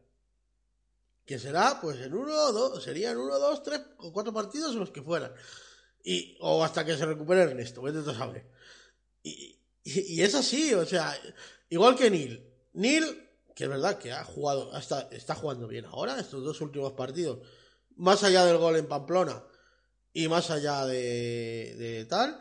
Que 1.25 1.39
será, 1.39 1.79
pues 1.81 1.99
en 1.99 2.13
uno 2.13 2.33
o 2.33 2.51
dos, 2.51 2.83
serían 2.83 3.17
uno, 3.17 3.39
dos, 3.39 3.63
tres 3.63 3.81
o 3.97 4.11
cuatro 4.11 4.33
partidos 4.33 4.75
los 4.75 4.91
que 4.91 5.01
fueran. 5.01 5.33
Y, 6.03 6.37
o 6.41 6.63
hasta 6.63 6.85
que 6.85 6.97
se 6.97 7.05
recupere 7.05 7.41
Ernesto, 7.41 7.81
vete 7.81 8.01
tú 8.01 8.11
a 8.11 8.15
saber. 8.15 8.49
Y, 9.23 9.57
y, 9.83 10.15
y 10.15 10.21
es 10.21 10.35
así, 10.35 10.73
o 10.73 10.85
sea, 10.85 11.17
igual 11.69 11.95
que 11.95 12.09
Neil. 12.09 12.45
Neil, 12.73 13.29
que 13.55 13.65
es 13.65 13.69
verdad 13.69 13.97
que 13.97 14.11
ha 14.11 14.23
jugado, 14.23 14.73
hasta, 14.73 15.07
está 15.11 15.35
jugando 15.35 15.67
bien 15.67 15.85
ahora, 15.85 16.19
estos 16.19 16.43
dos 16.43 16.59
últimos 16.61 16.93
partidos, 16.93 17.39
más 17.95 18.23
allá 18.23 18.43
del 18.45 18.57
gol 18.57 18.75
en 18.75 18.87
Pamplona 18.87 19.43
y 20.13 20.27
más 20.27 20.49
allá 20.51 20.85
de, 20.85 21.75
de 21.77 22.05
tal. 22.05 22.39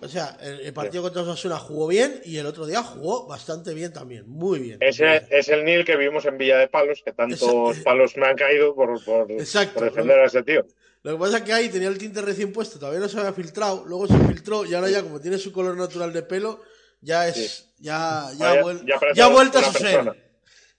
O 0.00 0.08
sea, 0.08 0.36
el, 0.42 0.60
el 0.60 0.72
partido 0.72 1.02
contra 1.04 1.22
Osasuna 1.22 1.56
jugó 1.58 1.86
bien 1.86 2.20
y 2.24 2.36
el 2.36 2.46
otro 2.46 2.66
día 2.66 2.82
jugó 2.82 3.26
bastante 3.28 3.72
bien 3.74 3.92
también, 3.92 4.28
muy 4.28 4.58
bien. 4.58 4.78
Ese 4.80 5.24
es 5.30 5.48
el 5.48 5.64
Nil 5.64 5.84
que 5.84 5.96
vimos 5.96 6.24
en 6.24 6.36
Villa 6.36 6.58
de 6.58 6.68
Palos, 6.68 7.00
que 7.04 7.12
tantos 7.12 7.78
palos 7.84 8.16
me 8.16 8.26
han 8.26 8.36
caído 8.36 8.74
por, 8.74 9.02
por, 9.04 9.30
Exacto. 9.30 9.74
por 9.74 9.84
defender 9.84 10.18
a 10.18 10.26
ese 10.26 10.42
tío. 10.42 10.66
Lo 11.04 11.12
que 11.12 11.18
pasa 11.18 11.36
es 11.38 11.42
que 11.44 11.52
ahí 11.52 11.68
tenía 11.68 11.88
el 11.88 11.98
tinte 11.98 12.20
recién 12.22 12.52
puesto, 12.52 12.78
todavía 12.78 13.00
no 13.00 13.08
se 13.08 13.18
había 13.18 13.32
filtrado, 13.32 13.84
luego 13.86 14.08
se 14.08 14.18
filtró 14.26 14.64
y 14.66 14.74
ahora 14.74 14.90
ya 14.90 15.02
como 15.02 15.20
tiene 15.20 15.38
su 15.38 15.52
color 15.52 15.76
natural 15.76 16.12
de 16.12 16.22
pelo, 16.22 16.62
ya 17.00 17.28
es, 17.28 17.34
Sí. 17.36 17.64
ya, 17.78 18.30
ya, 18.36 18.50
Ah, 18.50 18.54
ya- 18.56 18.62
vuel- 18.62 18.84
ya 18.86 19.00
ya 19.14 19.24
ha 19.26 19.28
vuelto 19.28 19.58
a 19.58 19.62
su 19.64 19.72
persona. 19.74 20.12
ser. 20.12 20.24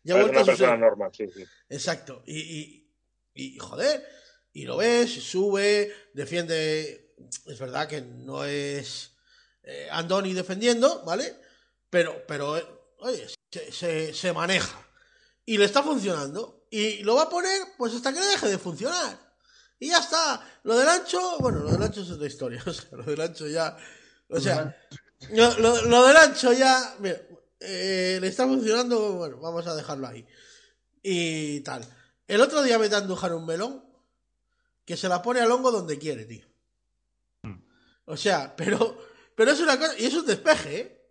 Ya 0.03 0.15
ha 0.15 0.17
es 0.17 0.23
vuelto 0.23 0.31
una 0.31 0.41
a 0.41 0.43
su 0.43 0.45
persona 0.47 0.72
ser. 0.72 0.80
normal, 0.80 1.11
sí, 1.15 1.26
sí. 1.34 1.45
Exacto. 1.69 2.22
Y, 2.26 2.39
y, 2.39 2.91
y, 3.35 3.57
joder, 3.59 4.03
y 4.56 4.64
lo 4.64 4.77
ves, 4.77 5.11
sube, 5.11 5.94
defiende. 6.14 7.14
Es 7.45 7.60
verdad 7.60 7.90
que 7.90 7.99
no 7.99 8.45
es 8.45 9.11
eh, 9.64 9.90
Andoni 9.91 10.34
defendiendo, 10.34 11.03
¿vale? 11.03 11.36
Pero, 11.90 12.26
pero 12.26 12.57
eh, 12.57 12.65
oye, 12.99 13.27
se, 13.52 14.14
se, 14.14 14.32
maneja. 14.32 14.82
Y 15.45 15.57
le 15.57 15.65
está 15.65 15.84
funcionando. 15.84 16.68
Y 16.72 17.03
lo 17.03 17.15
va 17.15 17.23
a 17.23 17.30
poner, 17.30 17.64
pues 17.77 17.95
hasta 17.95 18.14
que 18.14 18.22
deje 18.22 18.48
de 18.48 18.57
funcionar. 18.57 19.19
Y 19.77 19.90
ya 19.90 19.98
está. 19.98 20.41
Lo 20.64 20.77
del 20.77 20.88
ancho, 20.88 21.38
bueno, 21.40 21.60
lo 21.60 21.72
del 21.73 21.84
ancho 21.84 22.02
es 22.02 22.11
otra 22.11 22.27
historia. 22.27 22.64
O 22.65 22.72
sea, 22.72 22.90
lo 22.94 23.03
del 23.03 23.19
ancho 23.19 23.48
ya. 23.48 23.76
O 24.30 24.40
sea, 24.40 24.73
lo, 25.32 26.07
del 26.07 26.15
ancho 26.15 26.53
ya. 26.53 26.95
Mira, 26.99 27.22
eh, 27.60 28.19
le 28.22 28.27
está 28.27 28.48
funcionando, 28.48 29.15
bueno, 29.15 29.38
vamos 29.41 29.68
a 29.68 29.76
dejarlo 29.76 30.07
ahí. 30.07 30.26
Y 31.03 31.60
tal. 31.60 31.86
El 32.26 32.40
otro 32.40 32.64
día 32.64 32.80
me 32.80 32.88
a 32.88 32.98
andujar 32.99 33.34
un 33.34 33.45
melón 33.45 33.85
que 34.86 34.95
se 34.95 35.10
la 35.10 35.22
pone 35.22 35.41
al 35.41 35.52
hongo 35.52 35.72
donde 35.72 35.98
quiere, 35.98 36.26
tío. 36.26 36.45
O 38.06 38.16
sea, 38.16 38.56
pero, 38.56 38.98
pero 39.36 39.52
es 39.52 39.60
una 39.60 39.80
cosa, 39.80 39.98
y 39.98 40.06
es 40.06 40.14
un 40.14 40.26
despeje, 40.26 40.80
¿eh? 40.80 41.02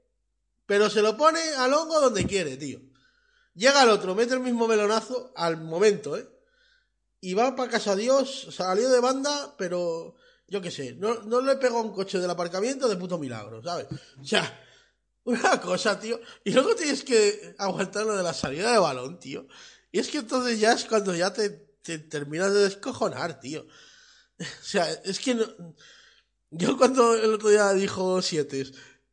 Pero 0.67 0.89
se 0.89 1.03
lo 1.03 1.17
pone 1.17 1.41
al 1.59 1.75
hongo 1.75 2.01
donde 2.01 2.25
quiere, 2.25 2.57
tío. 2.57 2.81
Llega 3.55 3.83
el 3.83 3.91
otro, 3.91 4.15
mete 4.15 4.35
el 4.35 4.41
mismo 4.41 4.67
melonazo 4.67 5.33
al 5.37 5.61
momento, 5.61 6.17
¿eh? 6.17 6.27
Y 7.21 7.35
va 7.35 7.57
para 7.57 7.71
casa 7.71 7.97
Dios, 7.97 8.49
salió 8.51 8.89
de 8.91 9.01
banda, 9.01 9.55
pero 9.57 10.15
yo 10.47 10.61
qué 10.61 10.71
sé, 10.71 10.95
no, 10.95 11.23
no 11.23 11.41
le 11.41 11.57
pegó 11.57 11.81
un 11.81 11.93
coche 11.93 12.19
del 12.19 12.31
aparcamiento 12.31 12.89
de 12.89 12.97
puto 12.97 13.19
milagro, 13.19 13.63
¿sabes? 13.63 13.87
O 14.21 14.25
sea, 14.25 14.61
una 15.25 15.61
cosa, 15.61 15.99
tío. 15.99 16.21
Y 16.45 16.53
luego 16.53 16.75
tienes 16.75 17.03
que 17.03 17.55
aguantar 17.59 18.05
lo 18.05 18.17
de 18.17 18.23
la 18.23 18.35
salida 18.35 18.73
de 18.73 18.79
balón, 18.79 19.19
tío. 19.19 19.47
Y 19.91 19.99
es 19.99 20.09
que 20.09 20.19
entonces 20.19 20.61
ya 20.61 20.73
es 20.73 20.85
cuando 20.85 21.15
ya 21.15 21.33
te, 21.33 21.74
te 21.85 21.98
terminas 21.98 22.52
de 22.52 22.61
descojonar, 22.61 23.39
tío. 23.39 23.66
O 24.40 24.65
sea, 24.65 24.90
es 25.05 25.20
que 25.20 25.36
no... 25.36 25.47
Yo 26.51 26.77
cuando 26.77 27.15
el 27.15 27.35
otro 27.35 27.51
día 27.51 27.73
dijo 27.73 28.20
Siete 28.20 28.65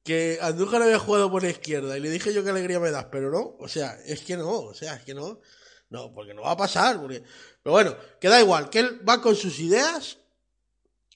que 0.03 0.39
Andújar 0.41 0.81
había 0.81 0.97
jugado 0.97 1.29
por 1.29 1.43
la 1.43 1.49
izquierda 1.51 1.95
y 1.95 2.01
le 2.01 2.09
dije 2.09 2.33
yo 2.33 2.43
qué 2.43 2.49
alegría 2.49 2.79
me 2.79 2.89
das, 2.89 3.05
pero 3.11 3.29
no, 3.29 3.55
o 3.59 3.67
sea, 3.67 3.99
es 4.05 4.21
que 4.21 4.35
no, 4.35 4.49
o 4.49 4.73
sea, 4.73 4.95
es 4.95 5.03
que 5.03 5.13
no, 5.13 5.39
no, 5.89 6.11
porque 6.11 6.33
no 6.33 6.41
va 6.41 6.51
a 6.51 6.57
pasar, 6.57 6.99
porque... 6.99 7.23
pero 7.61 7.73
bueno, 7.73 7.95
que 8.19 8.29
da 8.29 8.41
igual, 8.41 8.69
que 8.71 8.79
él 8.79 9.07
va 9.07 9.21
con 9.21 9.35
sus 9.35 9.59
ideas 9.59 10.17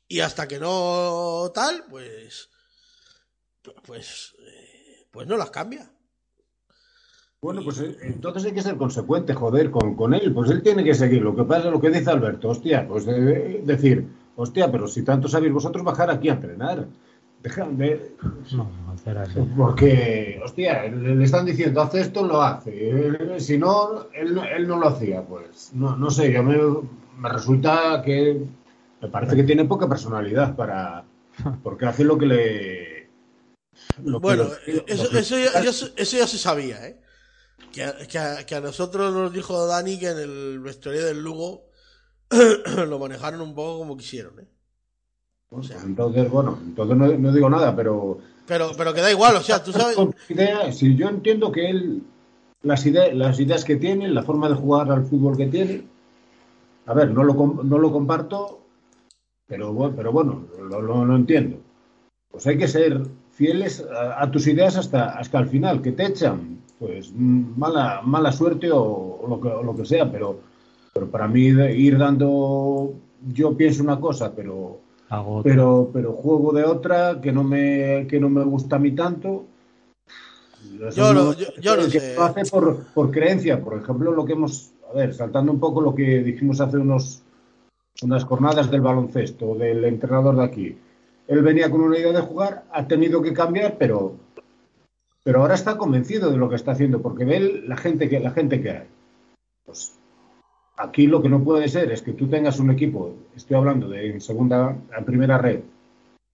y 0.08 0.20
hasta 0.20 0.48
que 0.48 0.60
no 0.60 1.52
tal, 1.54 1.86
pues, 1.90 2.50
pues, 3.84 4.36
eh, 4.40 5.08
pues 5.10 5.28
no 5.28 5.38
las 5.38 5.50
cambia. 5.50 5.95
Bueno, 7.42 7.62
pues 7.64 7.80
eh, 7.80 7.96
entonces 8.04 8.46
hay 8.46 8.54
que 8.54 8.62
ser 8.62 8.76
consecuente, 8.78 9.34
joder, 9.34 9.70
con, 9.72 9.96
con 9.96 10.14
él. 10.14 10.34
Pues 10.34 10.50
él 10.50 10.64
tiene 10.64 10.84
que 10.84 10.96
seguir. 10.96 11.22
Lo 11.22 11.36
que 11.36 11.44
pasa 11.44 11.68
es 11.68 11.72
lo 11.72 11.82
que 11.82 11.90
dice 11.90 12.10
Alberto, 12.10 12.50
hostia, 12.50 12.88
pues 12.88 13.06
de- 13.06 13.62
decir, 13.64 14.08
hostia, 14.36 14.72
pero 14.72 14.88
si 14.88 15.04
tanto 15.04 15.28
sabéis 15.28 15.54
vosotros 15.54 15.84
bajar 15.84 16.10
aquí 16.10 16.30
a 16.30 16.34
entrenar. 16.34 16.86
Dejadme, 17.44 18.00
No, 18.54 18.68
hacer 18.92 19.20
así. 19.20 19.40
porque, 19.56 20.42
hostia, 20.44 20.84
le, 20.88 21.16
le 21.16 21.24
están 21.26 21.46
diciendo, 21.46 21.80
hace 21.80 22.02
esto, 22.02 22.26
lo 22.26 22.42
hace. 22.42 22.72
Eh, 22.74 23.40
Si 23.40 23.58
no, 23.60 24.08
él, 24.14 24.34
no- 24.34 24.44
él 24.46 24.68
no 24.68 24.80
lo 24.80 24.88
hacía. 24.88 25.22
Pues 25.22 25.70
no, 25.74 25.96
no 25.96 26.10
sé, 26.10 26.32
yo 26.34 26.42
me, 26.42 26.58
me 27.20 27.30
resulta 27.30 28.02
que 28.04 28.42
me 29.00 29.08
parece 29.10 29.36
que 29.36 29.44
tiene 29.44 29.66
poca 29.66 29.88
personalidad 29.88 30.56
para. 30.56 31.04
Porque 31.62 31.86
hace 31.86 32.04
lo 32.04 32.18
que 32.18 32.26
le. 32.26 33.08
lo 34.04 34.20
que 34.20 34.24
Bueno, 34.26 34.44
lo- 34.46 34.54
eh, 34.66 34.84
eso, 34.88 35.04
lo 35.04 35.10
que- 35.12 35.20
eso, 35.20 35.36
ya, 35.38 35.60
eso- 35.60 35.90
eso 35.96 36.18
ya 36.18 36.26
se 36.26 36.38
sabía, 36.40 36.88
¿eh? 36.88 36.96
Que 37.72 37.84
a, 37.84 37.96
que, 38.08 38.18
a, 38.18 38.46
que 38.46 38.56
a 38.56 38.62
nosotros 38.62 39.14
nos 39.14 39.34
dijo 39.34 39.66
Dani 39.68 40.00
que 40.00 40.10
en 40.10 40.18
el 40.20 40.60
vestuario 40.60 41.06
del 41.06 41.22
Lugo 41.22 41.66
lo 42.88 43.00
manejaron 43.00 43.42
un 43.42 43.54
poco 43.54 43.80
como 43.80 43.98
quisieron, 43.98 44.40
¿eh? 44.40 44.48
O 45.50 45.62
sea, 45.62 45.80
Entonces, 45.84 46.30
bueno, 46.30 46.58
entonces 46.66 46.98
no, 46.98 47.08
no 47.08 47.32
digo 47.32 47.50
nada, 47.50 47.76
pero 47.76 48.18
pero, 48.48 48.72
pero 48.78 48.94
que 48.94 49.02
da 49.02 49.12
igual, 49.12 49.36
o 49.38 49.42
sea, 49.42 49.64
tú 49.64 49.72
sabes... 49.72 49.98
Idea, 50.30 50.72
si 50.72 50.96
yo 50.96 51.08
entiendo 51.10 51.52
que 51.52 51.70
él, 51.70 52.04
las, 52.62 52.86
ideas 52.86 53.14
las 53.16 53.40
ideas 53.40 53.64
que 53.66 53.76
tiene, 53.76 54.08
la 54.10 54.22
forma 54.24 54.48
de 54.50 54.56
jugar 54.56 54.92
al 54.92 55.06
fútbol 55.06 55.36
que 55.38 55.48
tiene, 55.48 55.84
a 56.86 56.94
ver, 56.94 57.10
no 57.12 57.24
lo, 57.24 57.36
com- 57.36 57.62
no 57.64 57.78
lo 57.80 57.92
comparto, 57.92 58.62
pero, 59.48 59.74
bu- 59.74 59.94
pero 59.96 60.12
bueno, 60.12 60.46
lo, 60.60 60.82
lo- 60.82 61.06
lo 61.06 61.16
entiendo. 61.16 61.58
Pues 62.30 62.46
hay 62.48 62.58
que 62.58 62.68
ser 62.68 63.02
fieles 63.32 63.84
a, 63.84 64.22
a 64.22 64.30
tus 64.32 64.46
ideas 64.48 64.76
hasta, 64.78 65.18
hasta 65.18 65.40
el 65.40 65.48
final, 65.48 65.82
que 65.82 65.92
te 65.94 66.06
echan, 66.06 66.60
pues 66.80 67.12
mm, 67.14 67.58
mala, 67.58 68.02
mala 68.04 68.32
suerte 68.32 68.72
o, 68.72 68.82
o 69.22 69.28
lo, 69.28 69.40
que, 69.42 69.48
o 69.48 69.64
lo 69.64 69.76
que 69.76 69.86
sea, 69.86 70.12
pero, 70.12 70.40
pero 70.94 71.08
para 71.10 71.28
mí 71.28 71.52
de 71.52 71.76
ir 71.78 71.98
dando, 71.98 72.94
yo 73.34 73.56
pienso 73.56 73.84
una 73.84 74.00
cosa, 74.00 74.34
pero 74.36 74.80
Hago 75.10 75.44
pero 75.44 75.90
pero 75.94 76.14
juego 76.14 76.52
de 76.52 76.64
otra 76.64 77.22
que 77.22 77.32
no 77.32 77.44
me 77.44 78.08
que 78.10 78.20
no 78.20 78.28
me 78.30 78.44
gusta 78.44 78.78
a 78.78 78.80
mí 78.80 78.92
tanto. 78.92 79.46
Eso 80.88 80.90
Yo 80.92 81.14
no- 81.14 81.24
lo- 81.26 81.34
yo- 81.34 81.46
yo 81.62 81.76
lo 81.76 81.84
que 81.84 82.00
sé. 82.00 82.16
lo 82.16 82.24
hace 82.24 82.46
por, 82.50 82.84
por 82.94 83.12
creencia 83.12 83.64
por 83.64 83.78
ejemplo 83.78 84.12
lo 84.12 84.26
que 84.26 84.34
hemos 84.34 84.72
a 84.92 84.98
ver 84.98 85.14
saltando 85.14 85.52
un 85.52 85.60
poco 85.60 85.82
lo 85.82 85.94
que 85.94 86.24
dijimos 86.24 86.60
hace 86.60 86.78
unos 86.78 87.22
unas 88.02 88.24
jornadas 88.26 88.70
del 88.70 88.82
baloncesto 88.82 89.56
del 89.56 89.86
entrenador 89.86 90.36
de 90.36 90.44
aquí. 90.44 90.78
Él 91.28 91.42
venía 91.42 91.72
con 91.72 91.82
una 91.82 91.98
idea 91.98 92.12
de 92.12 92.22
jugar, 92.22 92.66
ha 92.72 92.86
tenido 92.88 93.22
que 93.22 93.32
cambiar, 93.34 93.78
pero, 93.80 94.16
pero 95.26 95.42
ahora 95.42 95.56
está 95.56 95.76
convencido 95.76 96.30
de 96.30 96.38
lo 96.38 96.50
que 96.50 96.56
está 96.56 96.74
haciendo, 96.74 97.02
porque 97.02 97.26
ve 97.26 97.64
la 97.66 97.76
gente 97.78 98.08
que, 98.08 98.20
la 98.20 98.30
gente 98.30 98.62
que 98.62 98.70
hay. 98.70 98.88
Pues, 99.66 99.98
aquí 100.78 101.08
lo 101.08 101.20
que 101.24 101.30
no 101.30 101.44
puede 101.44 101.68
ser 101.68 101.92
es 101.92 102.04
que 102.04 102.14
tú 102.14 102.28
tengas 102.28 102.60
un 102.60 102.70
equipo, 102.70 103.16
estoy 103.36 103.58
hablando 103.58 103.90
de 103.90 104.12
en 104.12 104.22
segunda, 104.22 104.78
en 104.96 105.04
primera 105.04 105.40
red, 105.40 105.62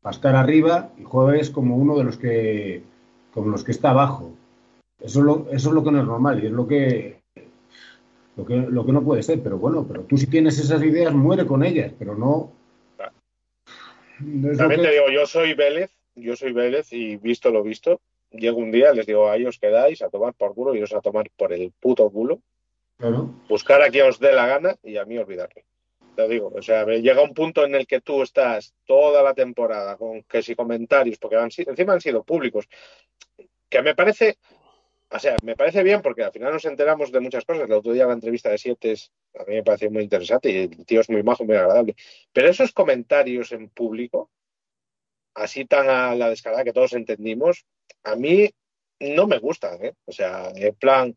para 0.02 0.14
estar 0.14 0.36
arriba 0.36 0.90
y 1.00 1.04
juegues 1.04 1.50
como 1.50 1.78
uno 1.78 1.98
de 1.98 2.04
los 2.04 2.18
que, 2.18 2.84
como 3.34 3.48
los 3.48 3.64
que 3.64 3.72
está 3.72 3.92
abajo. 3.92 4.34
Eso 5.00 5.20
es 5.20 5.26
lo, 5.26 5.48
eso 5.52 5.70
es 5.70 5.74
lo 5.74 5.84
que 5.86 5.92
no 5.92 6.02
es 6.02 6.06
normal 6.06 6.44
y 6.44 6.48
es 6.48 6.52
lo 6.52 6.68
que, 6.68 7.22
lo 8.36 8.46
que, 8.46 8.58
lo 8.58 8.86
que 8.86 8.92
no 8.92 9.04
puede 9.04 9.24
ser. 9.24 9.42
Pero 9.42 9.58
bueno, 9.58 9.88
pero 9.88 10.02
tú 10.02 10.18
si 10.18 10.28
tienes 10.28 10.60
esas 10.60 10.84
ideas, 10.84 11.14
muere 11.14 11.46
con 11.46 11.64
ellas, 11.64 11.94
pero 11.98 12.14
no. 12.14 12.52
También 14.18 14.82
que- 14.82 14.88
te 14.88 14.92
digo, 14.92 15.10
yo 15.14 15.26
soy 15.26 15.54
Vélez, 15.54 15.92
yo 16.16 16.36
soy 16.36 16.52
Vélez 16.52 16.92
y 16.92 17.16
visto 17.16 17.52
lo 17.52 17.64
visto, 17.64 18.02
llego 18.32 18.58
un 18.60 18.72
día, 18.72 18.94
les 18.94 19.06
digo, 19.06 19.30
ahí 19.30 19.46
os 19.46 19.60
quedáis 19.60 20.02
a 20.02 20.10
tomar 20.10 20.34
por 20.34 20.54
culo 20.54 20.76
y 20.76 20.82
os 20.82 20.94
a 20.94 21.02
tomar 21.02 21.30
por 21.36 21.54
el 21.54 21.72
puto 21.80 22.10
culo, 22.10 22.40
claro. 22.98 23.30
buscar 23.48 23.82
a 23.82 23.90
quien 23.90 24.08
os 24.08 24.20
dé 24.20 24.32
la 24.34 24.48
gana 24.48 24.76
y 24.84 24.98
a 24.98 25.06
mí 25.06 25.18
olvidarme. 25.18 25.64
Te 26.16 26.28
digo, 26.28 26.52
o 26.54 26.62
sea, 26.62 26.86
llega 26.86 27.22
un 27.22 27.34
punto 27.34 27.64
en 27.64 27.74
el 27.76 27.88
que 27.88 28.02
tú 28.02 28.22
estás 28.22 28.74
toda 28.86 29.24
la 29.24 29.34
temporada 29.34 29.96
con 29.96 30.24
que 30.24 30.42
si 30.42 30.56
comentarios, 30.56 31.18
porque 31.18 31.38
han 31.38 31.50
encima 31.56 31.94
han 31.94 32.02
sido 32.02 32.24
públicos, 32.24 32.68
que 33.70 33.82
me 33.82 33.96
parece, 33.96 34.38
o 35.10 35.20
sea, 35.20 35.38
me 35.44 35.56
parece 35.56 35.84
bien 35.84 36.02
porque 36.02 36.24
al 36.24 36.34
final 36.34 36.52
nos 36.52 36.66
enteramos 36.66 37.12
de 37.14 37.22
muchas 37.22 37.46
cosas. 37.46 37.64
El 37.64 37.72
otro 37.74 37.94
día 37.94 38.06
la 38.06 38.14
entrevista 38.14 38.50
de 38.50 38.58
Siete 38.58 38.92
es- 38.92 39.12
a 39.40 39.46
mí 39.46 39.56
me 39.56 39.64
pareció 39.64 39.90
muy 39.90 40.04
interesante 40.04 40.52
y 40.52 40.58
el 40.58 40.86
tío 40.86 41.00
es 41.00 41.10
muy 41.10 41.24
majo, 41.24 41.46
muy 41.46 41.56
agradable. 41.56 41.96
Pero 42.34 42.50
esos 42.50 42.74
comentarios 42.74 43.54
en 43.54 43.70
público, 43.70 44.30
así 45.34 45.66
tan 45.66 45.90
a 45.90 46.16
la 46.16 46.30
descarada 46.30 46.64
que 46.64 46.74
todos 46.74 46.94
entendimos, 46.94 47.66
a 48.04 48.16
mí 48.16 48.50
no 49.00 49.28
me 49.28 49.40
gustan, 49.40 49.84
¿eh? 49.84 49.94
O 50.06 50.12
sea, 50.12 50.52
en 50.56 50.76
plan, 50.76 51.16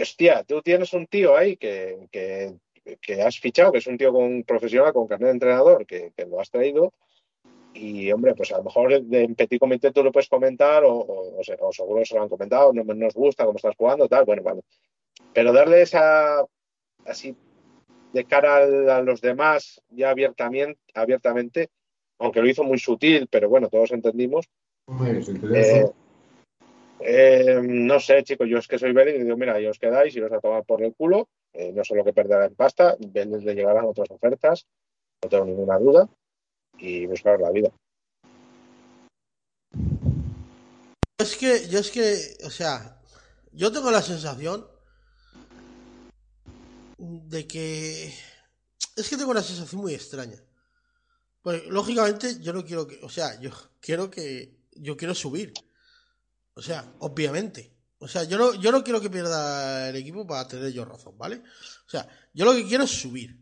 hostia, 0.00 0.44
tú 0.44 0.62
tienes 0.62 0.92
un 0.92 1.06
tío 1.06 1.36
ahí 1.36 1.56
que, 1.56 2.08
que, 2.10 2.54
que 3.00 3.22
has 3.22 3.38
fichado, 3.38 3.72
que 3.72 3.78
es 3.78 3.86
un 3.86 3.98
tío 3.98 4.12
con 4.12 4.42
profesional, 4.44 4.92
con 4.92 5.06
carnet 5.08 5.28
de 5.28 5.32
entrenador, 5.32 5.86
que, 5.86 6.12
que 6.16 6.24
lo 6.26 6.40
has 6.40 6.50
traído. 6.50 6.92
Y, 7.74 8.10
hombre, 8.10 8.34
pues 8.34 8.50
a 8.52 8.58
lo 8.58 8.64
mejor 8.64 8.92
en 8.92 9.34
petit 9.34 9.60
comité 9.60 9.92
tú 9.92 10.02
lo 10.02 10.10
puedes 10.10 10.28
comentar, 10.28 10.84
o, 10.84 10.92
o, 10.94 11.38
o 11.38 11.44
se- 11.44 11.56
o 11.60 11.70
seguro 11.72 12.04
se 12.04 12.14
lo 12.16 12.22
han 12.22 12.28
comentado, 12.28 12.72
no 12.72 12.82
nos 12.82 13.14
gusta 13.14 13.44
cómo 13.44 13.56
estás 13.56 13.76
jugando, 13.76 14.08
tal, 14.08 14.24
bueno, 14.24 14.42
vale. 14.42 14.62
Pero 15.34 15.52
darle 15.52 15.82
esa, 15.82 16.44
así, 17.04 17.36
de 18.12 18.24
cara 18.24 18.56
al- 18.56 18.88
a 18.90 19.02
los 19.02 19.20
demás, 19.20 19.82
ya 19.90 20.10
abiertamente, 20.10 20.80
abiertamente, 20.94 21.68
aunque 22.18 22.40
lo 22.40 22.48
hizo 22.48 22.64
muy 22.64 22.78
sutil, 22.78 23.28
pero 23.30 23.48
bueno, 23.48 23.68
todos 23.68 23.92
entendimos, 23.92 24.48
eh, 25.54 25.84
eh, 27.00 27.60
no 27.62 28.00
sé, 28.00 28.22
chicos, 28.24 28.48
yo 28.48 28.58
es 28.58 28.66
que 28.66 28.78
soy 28.78 28.92
Vélez 28.92 29.16
y 29.16 29.24
digo, 29.24 29.36
mira, 29.36 29.54
ahí 29.54 29.66
os 29.66 29.78
quedáis 29.78 30.14
y 30.16 30.20
os 30.20 30.32
a 30.32 30.40
tomar 30.40 30.64
por 30.64 30.82
el 30.82 30.94
culo. 30.94 31.28
eh, 31.52 31.72
no 31.72 31.84
sé 31.84 31.94
lo 31.94 32.04
que 32.04 32.12
perderá 32.12 32.46
en 32.46 32.54
pasta. 32.54 32.96
Vélez 32.98 33.42
le 33.44 33.54
llegarán 33.54 33.84
otras 33.84 34.10
ofertas, 34.10 34.66
no 35.22 35.28
tengo 35.28 35.44
ninguna 35.44 35.78
duda. 35.78 36.08
Y 36.78 37.06
buscar 37.06 37.40
la 37.40 37.50
vida. 37.50 37.70
Es 41.18 41.36
que, 41.36 41.68
yo 41.68 41.80
es 41.80 41.90
que, 41.90 42.36
o 42.46 42.50
sea, 42.50 43.00
yo 43.52 43.72
tengo 43.72 43.90
la 43.90 44.02
sensación 44.02 44.64
de 46.98 47.46
que. 47.46 48.12
Es 48.96 49.08
que 49.08 49.16
tengo 49.16 49.32
una 49.32 49.42
sensación 49.42 49.80
muy 49.80 49.94
extraña. 49.94 50.36
Pues, 51.48 51.64
lógicamente, 51.68 52.38
yo 52.40 52.52
no 52.52 52.62
quiero 52.62 52.86
que. 52.86 53.00
O 53.02 53.08
sea, 53.08 53.40
yo 53.40 53.50
quiero 53.80 54.10
que. 54.10 54.54
Yo 54.72 54.98
quiero 54.98 55.14
subir. 55.14 55.54
O 56.52 56.60
sea, 56.60 56.92
obviamente. 56.98 57.72
O 58.00 58.06
sea, 58.06 58.24
yo 58.24 58.36
no, 58.36 58.52
yo 58.52 58.70
no 58.70 58.84
quiero 58.84 59.00
que 59.00 59.08
pierda 59.08 59.88
el 59.88 59.96
equipo 59.96 60.26
para 60.26 60.46
tener 60.46 60.70
yo 60.74 60.84
razón, 60.84 61.16
¿vale? 61.16 61.36
O 61.86 61.88
sea, 61.88 62.06
yo 62.34 62.44
lo 62.44 62.52
que 62.52 62.66
quiero 62.66 62.84
es 62.84 62.90
subir. 62.90 63.34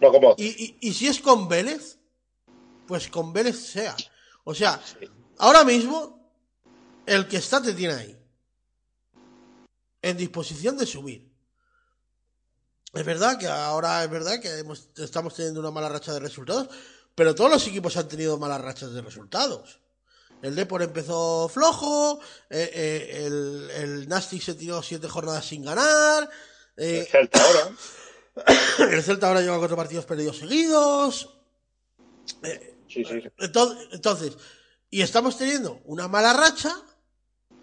No 0.00 0.12
como 0.12 0.36
Y, 0.38 0.46
y, 0.46 0.78
y 0.80 0.94
si 0.94 1.08
es 1.08 1.18
con 1.18 1.48
Vélez, 1.48 1.98
pues 2.86 3.08
con 3.08 3.32
Vélez 3.32 3.58
sea. 3.58 3.96
O 4.44 4.54
sea, 4.54 4.80
ahora 5.38 5.64
mismo, 5.64 6.32
el 7.04 7.26
que 7.26 7.38
está 7.38 7.60
te 7.60 7.72
tiene 7.74 7.94
ahí. 7.94 8.16
En 10.02 10.16
disposición 10.16 10.78
de 10.78 10.86
subir. 10.86 11.28
Es 12.94 13.04
verdad 13.04 13.40
que 13.40 13.48
ahora 13.48 14.04
es 14.04 14.10
verdad 14.10 14.40
que 14.40 14.56
hemos- 14.60 14.90
estamos 14.98 15.34
teniendo 15.34 15.58
una 15.58 15.72
mala 15.72 15.88
racha 15.88 16.12
de 16.12 16.20
resultados, 16.20 16.68
pero 17.20 17.34
todos 17.34 17.50
los 17.50 17.66
equipos 17.66 17.98
han 17.98 18.08
tenido 18.08 18.38
malas 18.38 18.62
rachas 18.62 18.94
de 18.94 19.02
resultados. 19.02 19.78
El 20.40 20.54
Depor 20.54 20.80
empezó 20.80 21.50
flojo, 21.50 22.18
eh, 22.48 22.70
eh, 22.72 23.26
el, 23.26 23.70
el 23.72 24.08
Nastic 24.08 24.40
se 24.40 24.54
tiró 24.54 24.82
siete 24.82 25.06
jornadas 25.06 25.44
sin 25.44 25.62
ganar, 25.62 26.30
el 26.78 27.02
eh, 27.02 27.04
Celta 27.10 27.44
ahora. 27.44 27.76
el 28.90 29.02
Celta 29.02 29.28
ahora 29.28 29.42
lleva 29.42 29.58
cuatro 29.58 29.76
partidos 29.76 30.06
perdidos 30.06 30.38
seguidos. 30.38 31.28
Sí, 32.88 33.04
sí. 33.04 33.22
Entonces, 33.36 33.88
entonces, 33.92 34.38
y 34.88 35.02
estamos 35.02 35.36
teniendo 35.36 35.82
una 35.84 36.08
mala 36.08 36.32
racha 36.32 36.74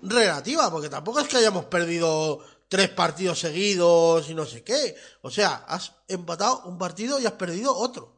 relativa, 0.03 0.69
porque 0.69 0.89
tampoco 0.89 1.19
es 1.21 1.27
que 1.27 1.37
hayamos 1.37 1.65
perdido 1.65 2.45
tres 2.67 2.89
partidos 2.89 3.39
seguidos 3.39 4.29
y 4.29 4.35
no 4.35 4.45
sé 4.45 4.63
qué. 4.63 4.95
O 5.23 5.31
sea, 5.31 5.65
has 5.67 5.93
empatado 6.07 6.61
un 6.65 6.77
partido 6.77 7.19
y 7.19 7.25
has 7.25 7.33
perdido 7.33 7.75
otro. 7.75 8.16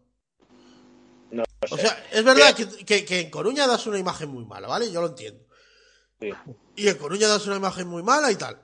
No 1.32 1.44
O 1.72 1.76
sé. 1.78 1.82
sea, 1.84 2.08
es 2.12 2.24
verdad 2.24 2.56
que, 2.56 2.68
que- 2.86 3.06
que 3.06 3.20
en 3.22 3.30
Coruña 3.30 3.68
das 3.68 3.86
una 3.88 4.00
imagen 4.00 4.30
muy 4.30 4.46
mala, 4.46 4.68
¿vale? 4.68 4.92
Yo 4.92 5.02
lo 5.02 5.08
entiendo. 5.08 5.44
Sí. 6.20 6.30
Y 6.76 6.88
en 6.88 6.98
Coruña 6.98 7.28
das 7.28 7.46
una 7.48 7.58
imagen 7.58 7.88
muy 7.88 8.02
mala 8.04 8.32
y 8.32 8.36
tal. 8.36 8.62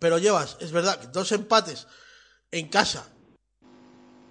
Pero 0.00 0.18
llevas, 0.18 0.56
es 0.60 0.70
verdad, 0.72 0.98
dos 1.12 1.32
empates 1.32 1.86
en 2.50 2.68
casa 2.68 3.08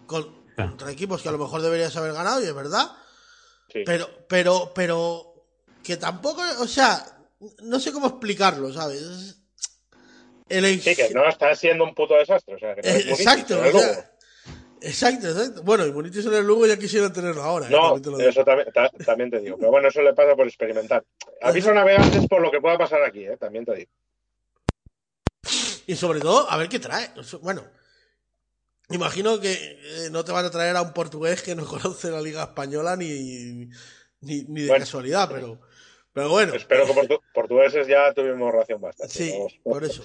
con- 0.05 0.45
Ya. 0.57 0.67
contra 0.67 0.91
equipos 0.91 1.21
que 1.21 1.29
a 1.29 1.31
lo 1.33 1.37
mejor 1.37 1.61
deberías 1.61 1.95
haber 1.97 2.13
ganado, 2.13 2.41
y 2.41 2.45
es 2.45 2.55
verdad. 2.55 2.89
Sí. 3.71 3.83
Pero, 3.85 4.09
pero, 4.29 4.71
pero, 4.73 5.45
que 5.83 5.97
tampoco, 5.97 6.41
o 6.59 6.67
sea, 6.67 7.05
no 7.63 7.79
sé 7.79 7.91
cómo 7.91 8.07
explicarlo, 8.07 8.71
¿sabes? 8.73 9.35
El 10.49 10.81
Sí, 10.81 10.95
que 10.95 11.09
no 11.13 11.27
está 11.27 11.53
siendo 11.55 11.83
un 11.83 11.93
puto 11.93 12.13
desastre. 12.15 12.55
O 12.55 12.59
sea, 12.59 12.73
que 12.75 12.81
no 12.81 12.87
es 12.87 13.05
Eh, 13.05 13.09
exacto, 13.11 13.59
o 13.59 13.63
sea, 13.63 13.71
Lugo. 13.71 13.83
Exacto, 14.81 15.27
exacto. 15.29 15.63
Bueno, 15.63 15.85
y 15.85 15.91
Munitis 15.91 16.25
en 16.25 16.33
el 16.33 16.45
Lugo 16.45 16.65
ya 16.67 16.77
quisieran 16.77 17.11
tenerlo 17.13 17.43
ahora. 17.43 17.67
eh, 17.67 17.71
No, 17.71 17.99
también 18.01 18.17
te 18.17 18.29
eso 18.29 18.43
también, 18.43 18.67
ta- 18.73 18.89
también 19.05 19.31
te 19.31 19.39
digo. 19.39 19.57
Pero 19.57 19.71
bueno, 19.71 19.87
eso 19.87 20.01
le 20.01 20.13
pasa 20.13 20.35
por 20.35 20.47
experimentar. 20.47 21.03
Aviso 21.41 21.71
a 21.71 21.73
navegantes 21.73 22.27
por 22.27 22.41
lo 22.41 22.51
que 22.51 22.59
pueda 22.61 22.77
pasar 22.77 23.01
aquí, 23.03 23.25
¿eh? 23.25 23.37
también 23.37 23.65
te 23.65 23.75
digo. 23.75 23.91
Y 25.87 25.95
sobre 25.95 26.19
todo, 26.19 26.49
a 26.49 26.57
ver 26.57 26.67
qué 26.69 26.79
trae. 26.79 27.09
Bueno, 27.41 27.63
imagino 28.89 29.39
que 29.39 29.53
eh, 29.53 30.09
no 30.11 30.23
te 30.25 30.31
van 30.31 30.45
a 30.45 30.51
traer 30.51 30.75
a 30.75 30.81
un 30.81 30.93
portugués 30.93 31.41
que 31.41 31.55
no 31.55 31.65
conoce 31.67 32.09
la 32.11 32.21
Liga 32.21 32.43
Española 32.43 32.95
ni, 32.95 33.69
ni, 34.21 34.43
ni 34.43 34.61
de 34.61 34.67
Bueno. 34.67 34.83
casualidad, 34.83 35.29
pero, 35.31 35.61
pero 36.13 36.29
bueno. 36.29 36.53
Espero 36.53 36.85
que 36.85 36.93
portu- 36.93 37.21
portugueses 37.33 37.87
ya 37.87 38.13
tuvimos 38.13 38.53
ración 38.53 38.81
bastante. 38.81 39.13
Sí, 39.13 39.33
¿no? 39.37 39.71
por 39.71 39.83
eso. 39.83 40.03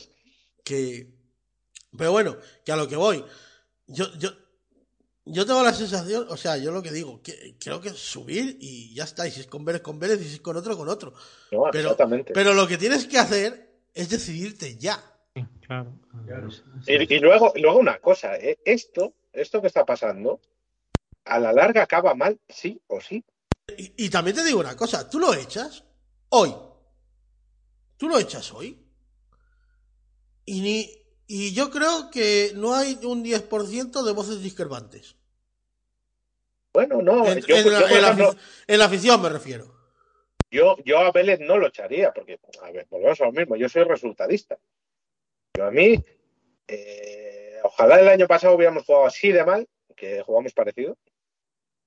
Que. 0.64 1.08
Pero 1.98 2.12
bueno, 2.12 2.36
que 2.64 2.72
a 2.72 2.76
lo 2.76 2.88
que 2.88 2.96
voy. 2.96 3.24
Yo, 3.88 4.06
yo, 4.16 4.30
yo 5.24 5.46
tengo 5.46 5.62
la 5.62 5.72
sensación, 5.72 6.26
o 6.28 6.36
sea, 6.36 6.56
yo 6.56 6.72
lo 6.72 6.82
que 6.82 6.90
digo, 6.90 7.22
que 7.22 7.54
creo 7.58 7.80
que 7.80 7.90
es 7.90 7.98
subir 7.98 8.56
y 8.60 8.94
ya 8.94 9.04
está. 9.04 9.26
Y 9.26 9.30
si 9.30 9.40
es 9.40 9.46
con 9.46 9.64
Vélez, 9.64 9.82
con 9.82 9.98
Vélez, 9.98 10.20
y 10.20 10.24
si 10.24 10.34
es 10.34 10.40
con 10.40 10.56
otro, 10.56 10.76
con 10.76 10.88
otro. 10.88 11.12
No, 11.52 11.64
Pero, 11.70 11.90
exactamente. 11.90 12.32
pero 12.32 12.54
lo 12.54 12.66
que 12.66 12.78
tienes 12.78 13.06
que 13.06 13.18
hacer 13.18 13.70
es 13.94 14.08
decidirte 14.08 14.76
ya. 14.76 15.00
Claro. 15.66 15.92
Y, 16.86 17.14
y 17.14 17.18
luego, 17.20 17.52
y 17.54 17.60
luego 17.60 17.78
una 17.78 17.98
cosa, 17.98 18.36
¿eh? 18.36 18.58
esto, 18.64 19.14
esto 19.32 19.60
que 19.60 19.68
está 19.68 19.86
pasando, 19.86 20.40
a 21.24 21.38
la 21.38 21.52
larga 21.52 21.82
acaba 21.82 22.14
mal, 22.14 22.38
sí 22.48 22.80
o 22.88 23.00
sí. 23.00 23.24
Y, 23.78 24.06
y 24.06 24.10
también 24.10 24.36
te 24.36 24.44
digo 24.44 24.60
una 24.60 24.76
cosa, 24.76 25.08
tú 25.08 25.18
lo 25.18 25.32
echas 25.34 25.84
hoy. 26.30 26.54
Tú 27.96 28.08
lo 28.08 28.18
echas 28.18 28.52
hoy. 28.52 28.78
Y, 30.44 30.60
ni, 30.60 31.01
y 31.26 31.52
yo 31.54 31.70
creo 31.70 32.10
que 32.10 32.52
no 32.54 32.74
hay 32.74 32.98
un 33.04 33.22
10% 33.24 34.02
de 34.04 34.12
voces 34.12 34.42
discrepantes. 34.42 35.16
Bueno, 36.72 37.02
no, 37.02 37.26
En, 37.26 37.40
yo, 37.42 37.56
en 37.56 37.64
yo, 37.64 37.70
la, 37.70 37.80
por 37.80 37.90
en 37.92 38.02
la 38.02 38.08
ejemplo, 38.08 38.32
afic- 38.32 38.38
en 38.66 38.78
la 38.78 38.84
afición 38.86 39.22
me 39.22 39.28
refiero. 39.28 39.74
yo, 40.50 40.76
yo 40.84 40.98
a 41.00 41.12
Vélez 41.12 41.40
no 41.40 41.58
lo 41.58 41.66
echaría, 41.68 42.12
porque, 42.12 42.38
a 42.62 42.70
ver, 42.70 42.86
volvemos 42.90 43.20
a 43.20 43.24
lo 43.26 43.32
mismo, 43.32 43.56
yo 43.56 43.68
soy 43.68 43.84
resultadista. 43.84 44.58
Yo 45.54 45.64
a 45.66 45.70
mí, 45.70 46.02
eh, 46.68 47.58
ojalá 47.62 48.00
el 48.00 48.08
año 48.08 48.26
pasado 48.26 48.54
hubiéramos 48.56 48.84
jugado 48.84 49.06
así 49.06 49.32
de 49.32 49.44
mal, 49.44 49.68
que 49.94 50.22
jugamos 50.22 50.54
parecido, 50.54 50.96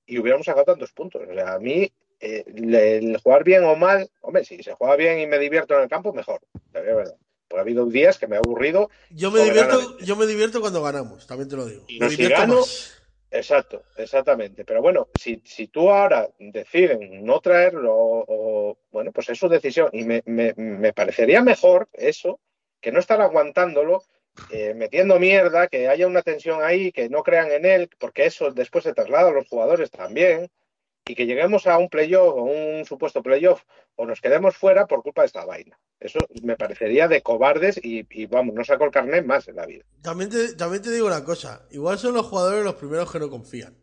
y 0.06 0.18
hubiéramos 0.18 0.46
sacado 0.46 0.66
tantos 0.66 0.92
puntos. 0.92 1.22
O 1.28 1.34
sea, 1.34 1.54
a 1.54 1.58
mí, 1.58 1.90
eh, 2.20 2.44
el 2.46 3.18
jugar 3.18 3.42
bien 3.42 3.64
o 3.64 3.74
mal, 3.74 4.08
hombre, 4.20 4.44
si 4.44 4.62
se 4.62 4.72
juega 4.74 4.94
bien 4.94 5.18
y 5.18 5.26
me 5.26 5.38
divierto 5.40 5.74
en 5.74 5.82
el 5.82 5.88
campo, 5.88 6.12
mejor. 6.12 6.40
La 6.72 6.80
verdad. 6.80 7.16
Pues 7.48 7.58
ha 7.58 7.62
habido 7.62 7.86
días 7.86 8.18
que 8.18 8.26
me 8.26 8.36
he 8.36 8.38
aburrido 8.38 8.90
Yo 9.10 9.30
me 9.30 9.40
divierto, 9.40 9.98
yo 10.00 10.16
me 10.16 10.26
divierto 10.26 10.60
cuando 10.60 10.82
ganamos, 10.82 11.26
también 11.26 11.48
te 11.48 11.56
lo 11.56 11.66
digo. 11.66 11.84
Y 11.88 11.98
Me 11.98 12.06
no 12.06 12.10
si 12.10 12.16
divierto 12.16 12.40
gano, 12.42 12.54
más. 12.54 12.92
Exacto, 13.30 13.84
exactamente. 13.96 14.64
Pero 14.64 14.80
bueno, 14.82 15.08
si, 15.14 15.42
si 15.44 15.68
tú 15.68 15.90
ahora 15.90 16.28
deciden 16.38 17.24
no 17.24 17.40
traerlo, 17.40 17.94
o, 17.94 18.24
o- 18.70 18.78
bueno, 18.90 19.12
pues 19.12 19.28
es 19.30 19.38
su 19.38 19.48
decisión. 19.48 19.90
Y 19.92 20.04
me, 20.04 20.22
me- 20.26 20.54
me 20.56 20.92
parecería 20.92 21.42
mejor 21.42 21.88
eso, 21.92 22.40
que 22.80 22.92
no 22.92 22.98
estar 23.00 23.20
aguantándolo, 23.20 24.02
eh, 24.48 24.74
metiendo 24.74 25.18
mierda, 25.18 25.66
que 25.68 25.88
haya 25.88 26.06
una 26.06 26.22
tensión 26.22 26.62
ahí, 26.62 26.92
que 26.92 27.08
no 27.08 27.22
crean 27.22 27.50
en 27.50 27.64
él, 27.66 27.90
porque 27.98 28.26
eso 28.26 28.52
después 28.52 28.84
se 28.84 28.94
traslada 28.94 29.28
a 29.30 29.32
los 29.32 29.48
jugadores 29.48 29.90
también, 29.90 30.48
y 31.06 31.14
que 31.14 31.26
lleguemos 31.26 31.66
a 31.66 31.78
un 31.78 31.88
playoff 31.88 32.34
o 32.34 32.42
un 32.42 32.84
supuesto 32.84 33.22
playoff, 33.22 33.62
o 33.94 34.06
nos 34.06 34.20
quedemos 34.20 34.56
fuera 34.56 34.86
por 34.86 35.02
culpa 35.02 35.22
de 35.22 35.26
esta 35.26 35.44
vaina. 35.44 35.78
Eso 36.00 36.18
me 36.42 36.56
parecería 36.56 37.08
de 37.08 37.22
cobardes 37.22 37.78
y, 37.82 38.06
y 38.10 38.26
vamos, 38.26 38.54
no 38.54 38.64
saco 38.64 38.84
el 38.84 38.90
carnet 38.90 39.24
más 39.24 39.46
en 39.48 39.56
la 39.56 39.66
vida. 39.66 39.84
También 40.02 40.30
te, 40.30 40.54
también 40.54 40.82
te 40.82 40.90
digo 40.90 41.06
una 41.06 41.24
cosa. 41.24 41.66
Igual 41.70 41.98
son 41.98 42.14
los 42.14 42.26
jugadores 42.26 42.64
los 42.64 42.74
primeros 42.74 43.10
que 43.10 43.20
no 43.20 43.30
confían. 43.30 43.76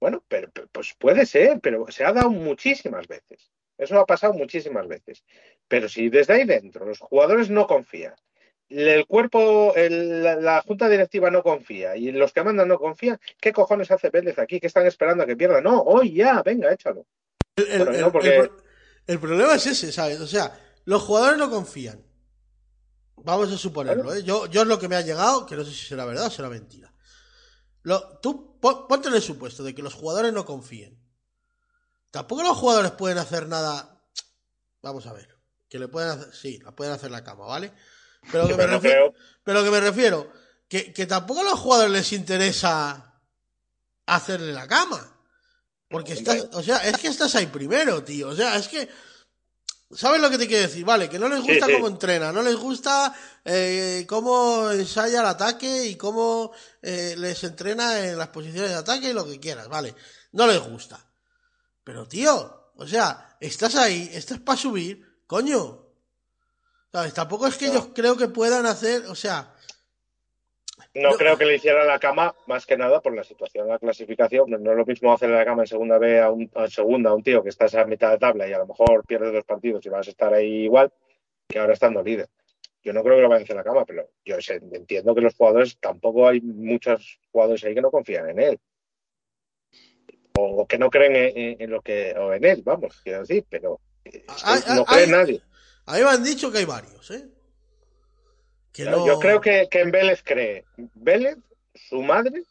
Bueno, 0.00 0.22
pero, 0.26 0.48
pero, 0.52 0.68
pues 0.72 0.94
puede 0.98 1.26
ser, 1.26 1.60
pero 1.60 1.86
se 1.90 2.04
ha 2.04 2.12
dado 2.12 2.30
muchísimas 2.30 3.06
veces. 3.06 3.50
Eso 3.76 3.98
ha 3.98 4.06
pasado 4.06 4.32
muchísimas 4.32 4.88
veces. 4.88 5.24
Pero 5.68 5.88
si 5.88 6.08
desde 6.08 6.34
ahí 6.34 6.44
dentro 6.44 6.86
los 6.86 6.98
jugadores 6.98 7.50
no 7.50 7.66
confían, 7.66 8.14
el 8.70 9.06
cuerpo, 9.06 9.72
el- 9.74 10.22
la, 10.22 10.36
la 10.36 10.62
junta 10.62 10.88
directiva 10.88 11.30
no 11.30 11.42
confía 11.42 11.96
y 11.96 12.10
los 12.12 12.32
que 12.32 12.42
mandan 12.44 12.68
no 12.68 12.78
confían, 12.78 13.18
¿qué 13.40 13.52
cojones 13.52 13.90
hace 13.90 14.10
Vélez 14.10 14.38
aquí? 14.38 14.60
¿Qué 14.60 14.66
están 14.66 14.86
esperando 14.86 15.24
a 15.24 15.26
que 15.26 15.36
pierda? 15.36 15.60
No, 15.60 15.80
hoy 15.82 16.12
ya, 16.14 16.42
venga, 16.42 16.72
échalo. 16.72 17.06
El, 17.56 17.66
el- 17.68 17.78
Bueno, 17.78 17.92
el- 17.92 18.00
no, 18.00 18.12
porque- 18.12 18.36
el 18.36 18.48
pro- 18.48 18.62
el 19.06 19.18
problema 19.20 19.54
es 19.54 19.66
ese, 19.66 19.90
¿sabes? 19.92 20.20
O 20.20 20.26
sea, 20.26 20.52
los 20.84 21.02
jugadores 21.02 21.38
no 21.38 21.48
confían. 21.50 22.04
Vamos 23.24 23.50
a 23.52 23.58
suponerlo, 23.58 24.14
¿eh? 24.14 24.22
Yo, 24.22 24.46
yo 24.46 24.62
es 24.62 24.68
lo 24.68 24.78
que 24.78 24.88
me 24.88 24.96
ha 24.96 25.00
llegado, 25.00 25.44
que 25.46 25.56
no 25.56 25.64
sé 25.64 25.72
si 25.72 25.86
será 25.86 26.04
verdad 26.04 26.26
o 26.26 26.30
será 26.30 26.48
mentira. 26.48 26.92
Lo- 27.82 28.18
tú 28.20 28.58
pon- 28.60 28.86
ponte 28.86 29.08
en 29.08 29.14
el 29.14 29.22
supuesto 29.22 29.64
de 29.64 29.74
que 29.74 29.82
los 29.82 29.94
jugadores 29.94 30.32
no 30.32 30.44
confíen. 30.44 30.98
Tampoco 32.10 32.42
los 32.42 32.56
jugadores 32.56 32.92
pueden 32.92 33.18
hacer 33.18 33.48
nada. 33.48 34.02
Vamos 34.82 35.06
a 35.06 35.12
ver. 35.12 35.36
Que 35.68 35.78
le 35.78 35.88
pueden 35.88 36.10
hacer. 36.10 36.32
Sí, 36.34 36.58
la 36.64 36.72
pueden 36.72 36.92
hacer 36.92 37.10
la 37.10 37.24
cama, 37.24 37.44
¿vale? 37.46 37.72
Pero 38.30 38.46
que 38.48 38.54
me 38.56 38.66
no 38.66 38.80
creo- 38.80 39.14
Pero 39.44 39.64
que 39.64 39.70
me 39.70 39.80
refiero. 39.80 40.32
Que, 40.68 40.92
que 40.92 41.06
tampoco 41.06 41.40
a 41.40 41.44
los 41.44 41.58
jugadores 41.58 41.92
les 41.92 42.12
interesa 42.12 43.14
hacerle 44.06 44.52
la 44.52 44.66
cama. 44.68 45.14
Porque 45.88 46.12
estás, 46.12 46.46
o 46.52 46.62
sea, 46.62 46.78
es 46.86 46.98
que 46.98 47.08
estás 47.08 47.34
ahí 47.34 47.46
primero, 47.46 48.04
tío. 48.04 48.28
O 48.28 48.34
sea, 48.36 48.56
es 48.56 48.68
que. 48.68 48.88
¿Sabes 49.90 50.20
lo 50.20 50.28
que 50.28 50.36
te 50.36 50.46
quiero 50.46 50.68
decir? 50.68 50.84
Vale, 50.84 51.08
que 51.08 51.18
no 51.18 51.30
les 51.30 51.42
Sí, 51.42 51.48
gusta 51.52 51.64
sí. 51.64 51.72
cómo 51.72 51.88
entrena, 51.88 52.30
no 52.30 52.42
les 52.42 52.56
gusta 52.56 53.14
eh, 53.42 54.04
cómo 54.06 54.70
ensaya 54.70 55.20
el 55.20 55.26
ataque 55.26 55.86
y 55.86 55.96
cómo 55.96 56.52
eh, 56.82 57.14
les 57.16 57.42
entrena 57.44 58.04
en 58.06 58.18
las 58.18 58.28
posiciones 58.28 58.68
de 58.68 58.76
ataque 58.76 59.08
y 59.08 59.12
lo 59.14 59.24
que 59.26 59.40
quieras, 59.40 59.66
vale. 59.68 59.94
No 60.32 60.46
les 60.46 60.60
gusta. 60.60 61.02
Pero, 61.84 62.06
tío, 62.06 62.70
o 62.76 62.86
sea, 62.86 63.38
estás 63.40 63.76
ahí, 63.76 64.10
estás 64.12 64.40
para 64.40 64.58
subir, 64.58 65.22
coño. 65.26 65.86
¿Sabes? 66.92 67.14
Tampoco 67.14 67.46
es 67.46 67.56
que 67.58 67.66
No. 67.68 67.74
yo 67.74 67.94
creo 67.94 68.16
que 68.16 68.28
puedan 68.28 68.66
hacer, 68.66 69.02
o 69.06 69.14
sea, 69.14 69.54
No 70.94 71.10
No. 71.10 71.16
creo 71.16 71.36
que 71.36 71.44
le 71.44 71.56
hicieran 71.56 71.86
la 71.86 71.98
cama, 71.98 72.34
más 72.46 72.64
que 72.64 72.76
nada 72.76 73.00
por 73.00 73.14
la 73.14 73.22
situación 73.22 73.66
de 73.66 73.72
la 73.72 73.78
clasificación. 73.78 74.50
No 74.50 74.70
es 74.70 74.76
lo 74.76 74.86
mismo 74.86 75.12
hacerle 75.12 75.36
la 75.36 75.44
cama 75.44 75.62
en 75.62 75.66
segunda 75.66 75.98
B 75.98 76.18
a, 76.20 76.30
un, 76.30 76.50
a 76.54 76.66
segunda 76.68 77.10
a 77.10 77.14
un 77.14 77.22
tío 77.22 77.42
que 77.42 77.50
estás 77.50 77.74
a 77.74 77.84
mitad 77.84 78.10
de 78.10 78.18
tabla 78.18 78.48
y 78.48 78.52
a 78.52 78.58
lo 78.58 78.66
mejor 78.66 79.04
pierdes 79.06 79.32
dos 79.32 79.44
partidos 79.44 79.84
y 79.84 79.88
vas 79.90 80.06
a 80.06 80.10
estar 80.10 80.32
ahí 80.32 80.64
igual 80.64 80.92
que 81.46 81.58
ahora 81.58 81.74
estando 81.74 82.02
líder. 82.02 82.28
Yo 82.82 82.92
no 82.92 83.02
creo 83.02 83.16
que 83.16 83.22
lo 83.22 83.28
vayan 83.28 83.42
a 83.42 83.44
hacer 83.44 83.56
la 83.56 83.64
cama, 83.64 83.84
pero 83.84 84.08
yo 84.24 84.36
entiendo 84.72 85.14
que 85.14 85.20
los 85.20 85.34
jugadores, 85.34 85.76
tampoco 85.78 86.26
hay 86.26 86.40
muchos 86.40 87.18
jugadores 87.32 87.62
ahí 87.64 87.74
que 87.74 87.82
no 87.82 87.90
confían 87.90 88.30
en 88.30 88.38
él. 88.40 88.60
O 90.38 90.66
que 90.66 90.78
no 90.78 90.88
creen 90.90 91.16
en, 91.16 91.36
en- 91.38 91.62
en 91.62 91.70
lo 91.70 91.82
que, 91.82 92.14
o 92.16 92.32
en 92.32 92.44
él, 92.44 92.62
vamos, 92.64 93.00
quiero 93.02 93.20
decir, 93.20 93.44
pero 93.48 93.80
eh, 94.04 94.24
Hay- 94.44 94.60
no 94.74 94.80
hay- 94.80 94.84
cree 94.86 95.04
hay- 95.04 95.10
nadie. 95.10 95.42
A 95.88 95.94
mí 95.96 96.02
me 96.02 96.10
han 96.10 96.22
dicho 96.22 96.50
que 96.52 96.58
hay 96.58 96.64
varios, 96.64 97.10
¿eh? 97.10 97.28
Que 98.72 98.84
no- 98.84 99.06
Yo 99.06 99.18
creo 99.18 99.40
que, 99.40 99.66
que 99.70 99.80
en 99.80 99.90
Vélez 99.90 100.22
cree 100.24 100.64
Vélez, 100.94 101.36
su 101.74 102.02
madre, 102.02 102.44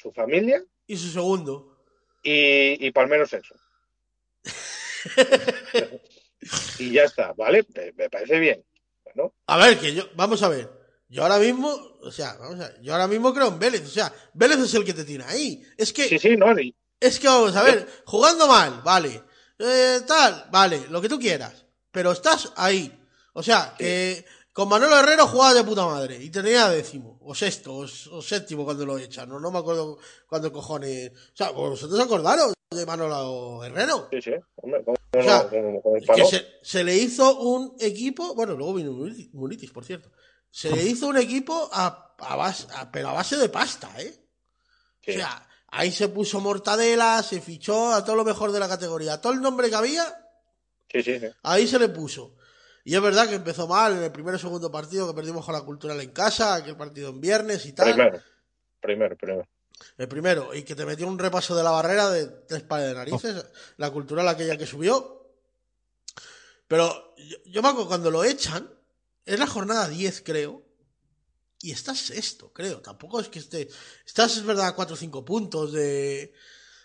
su 0.00 0.10
familia 0.12 0.62
Y 0.86 0.96
su 0.96 1.08
segundo. 1.10 1.78
y, 2.22 2.84
y 2.86 2.90
Palmero 2.90 3.26
Sexo. 3.26 3.54
y 6.78 6.92
ya 6.92 7.04
está, 7.04 7.32
¿vale? 7.34 7.66
Me, 7.74 7.92
me 7.92 8.10
parece 8.10 8.38
bien. 8.38 8.64
Bueno, 9.04 9.34
A 9.46 9.56
ver, 9.58 9.78
que 9.78 9.94
yo, 9.94 10.04
vamos 10.14 10.42
a 10.42 10.48
ver. 10.48 10.70
Yo 11.08 11.22
ahora 11.22 11.38
mismo, 11.38 11.68
o 12.00 12.10
sea, 12.10 12.34
vamos 12.38 12.58
a 12.60 12.68
ver, 12.70 12.80
yo 12.80 12.92
ahora 12.92 13.06
mismo 13.06 13.32
creo 13.32 13.48
en 13.48 13.58
Vélez, 13.58 13.82
o 13.82 13.88
sea, 13.90 14.12
Vélez 14.32 14.58
es 14.58 14.74
el 14.74 14.84
que 14.84 14.94
te 14.94 15.04
tiene 15.04 15.24
ahí. 15.24 15.62
Es 15.76 15.92
que, 15.92 16.08
sí, 16.08 16.18
sí, 16.18 16.36
no, 16.36 16.58
y- 16.58 16.74
es 16.98 17.20
que 17.20 17.26
vamos 17.28 17.54
a 17.54 17.62
ver, 17.62 17.86
jugando 18.06 18.48
mal, 18.48 18.80
vale, 18.82 19.22
eh, 19.58 20.00
tal, 20.06 20.48
vale, 20.50 20.86
lo 20.88 21.00
que 21.02 21.08
tú 21.08 21.18
quieras, 21.18 21.63
pero 21.94 22.10
estás 22.12 22.52
ahí. 22.56 22.92
O 23.32 23.42
sea, 23.42 23.74
que 23.78 24.24
con 24.52 24.68
Manolo 24.68 24.98
Herrero 24.98 25.26
jugaba 25.26 25.54
de 25.54 25.64
puta 25.64 25.86
madre 25.86 26.22
y 26.22 26.28
tenía 26.30 26.68
décimo, 26.68 27.18
o 27.22 27.34
sexto, 27.34 27.74
o, 27.76 27.86
séptimo 28.22 28.64
cuando 28.64 28.84
lo 28.84 28.98
echan, 28.98 29.28
no, 29.28 29.38
no 29.40 29.50
me 29.50 29.58
acuerdo 29.60 29.98
cuándo 30.28 30.52
cojones. 30.52 31.10
O 31.12 31.36
sea, 31.36 31.50
¿vosotros 31.50 31.98
acordaros 31.98 32.52
de 32.70 32.84
Manolo 32.86 33.64
Herrero? 33.64 34.08
sí, 34.10 34.20
sí. 34.20 34.32
Hombre, 34.56 34.84
¿cómo, 34.84 34.96
O 35.16 35.22
sea, 35.22 35.48
que 36.14 36.24
se, 36.26 36.46
se 36.62 36.84
le 36.84 36.96
hizo 36.96 37.38
un 37.38 37.76
equipo, 37.80 38.34
bueno, 38.34 38.54
luego 38.54 38.74
vino 38.74 38.92
Munitis, 38.92 39.32
Munitis, 39.32 39.70
por 39.70 39.84
cierto. 39.84 40.10
Se 40.50 40.70
le 40.70 40.82
hizo 40.84 41.06
un 41.08 41.16
equipo 41.16 41.68
a, 41.72 42.14
a 42.18 42.36
base, 42.36 42.66
a- 42.74 42.90
pero 42.92 43.08
a 43.08 43.12
base 43.12 43.36
de 43.36 43.48
pasta, 43.48 43.90
¿eh? 43.98 44.14
Sí. 45.00 45.10
O 45.12 45.14
sea, 45.14 45.48
ahí 45.68 45.90
se 45.90 46.08
puso 46.08 46.40
Mortadela, 46.40 47.22
se 47.24 47.40
fichó 47.40 47.92
a 47.92 48.04
todo 48.04 48.14
lo 48.16 48.24
mejor 48.24 48.52
de 48.52 48.60
la 48.60 48.68
categoría. 48.68 49.20
Todo 49.20 49.32
el 49.32 49.40
nombre 49.40 49.68
que 49.68 49.74
había, 49.74 50.23
sí, 51.02 51.02
sí, 51.02 51.20
sí. 51.20 51.26
ahí 51.42 51.66
se 51.66 51.78
le 51.78 51.88
puso. 51.88 52.36
Y 52.84 52.94
es 52.94 53.00
verdad 53.00 53.28
que 53.28 53.34
empezó 53.34 53.66
mal 53.66 53.96
en 53.96 54.02
el 54.02 54.12
primer 54.12 54.34
o 54.34 54.38
segundo 54.38 54.70
partido 54.70 55.08
que 55.08 55.14
perdimos 55.14 55.44
con 55.44 55.54
la 55.54 55.62
cultural 55.62 56.00
en 56.00 56.10
casa, 56.10 56.54
aquel 56.54 56.76
partido 56.76 57.10
en 57.10 57.20
viernes 57.20 57.64
y 57.66 57.72
tal. 57.72 57.92
Primero, 57.92 58.20
primero, 58.80 59.16
primero. 59.16 59.48
El 59.98 60.08
primero, 60.08 60.54
y 60.54 60.62
que 60.62 60.74
te 60.74 60.86
metió 60.86 61.06
un 61.08 61.18
repaso 61.18 61.56
de 61.56 61.62
la 61.62 61.70
barrera 61.70 62.10
de 62.10 62.26
tres 62.26 62.62
pares 62.62 62.88
de 62.88 62.94
narices, 62.94 63.44
la 63.76 63.90
cultural 63.90 64.28
aquella 64.28 64.56
que 64.56 64.66
subió. 64.66 65.32
Pero 66.68 67.14
yo, 67.16 67.36
yo 67.46 67.62
me 67.62 67.68
acuerdo 67.68 67.88
cuando 67.88 68.10
lo 68.10 68.22
echan, 68.22 68.70
es 69.24 69.38
la 69.38 69.46
jornada 69.46 69.88
10, 69.88 70.22
creo, 70.22 70.62
y 71.64 71.72
estás 71.72 71.98
sexto, 71.98 72.52
creo. 72.52 72.82
Tampoco 72.82 73.20
es 73.20 73.28
que 73.28 73.38
esté. 73.38 73.68
Estás, 74.04 74.36
es 74.36 74.44
verdad, 74.44 74.68
a 74.68 74.74
4 74.74 74.94
o 74.94 74.96
5 74.98 75.24
puntos 75.24 75.72
de, 75.72 76.34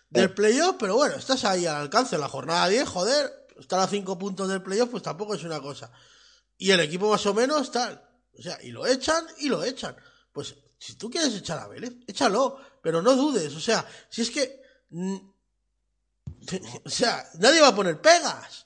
del 0.09 0.33
playoff, 0.33 0.77
pero 0.79 0.95
bueno, 0.95 1.15
estás 1.15 1.43
ahí 1.43 1.65
al 1.65 1.75
alcance 1.75 2.15
de 2.15 2.21
la 2.21 2.29
jornada 2.29 2.67
10, 2.69 2.87
joder. 2.87 3.38
Estar 3.59 3.79
a 3.79 3.87
5 3.87 4.17
puntos 4.17 4.47
del 4.47 4.63
playoff, 4.63 4.89
pues 4.89 5.03
tampoco 5.03 5.35
es 5.35 5.43
una 5.43 5.59
cosa. 5.59 5.91
Y 6.57 6.71
el 6.71 6.79
equipo 6.79 7.09
más 7.09 7.25
o 7.25 7.33
menos 7.33 7.71
tal. 7.71 8.01
O 8.37 8.41
sea, 8.41 8.57
y 8.63 8.71
lo 8.71 8.85
echan 8.87 9.25
y 9.39 9.49
lo 9.49 9.63
echan. 9.63 9.95
Pues 10.31 10.55
si 10.77 10.95
tú 10.95 11.09
quieres 11.09 11.35
echar 11.35 11.59
a 11.59 11.67
Vélez, 11.67 11.93
échalo, 12.07 12.59
pero 12.81 13.01
no 13.01 13.15
dudes. 13.15 13.53
O 13.55 13.59
sea, 13.59 13.85
si 14.09 14.21
es 14.21 14.31
que. 14.31 14.61
O 16.85 16.89
sea, 16.89 17.29
nadie 17.39 17.59
va 17.59 17.67
a 17.67 17.75
poner 17.75 17.99
pegas. 17.99 18.65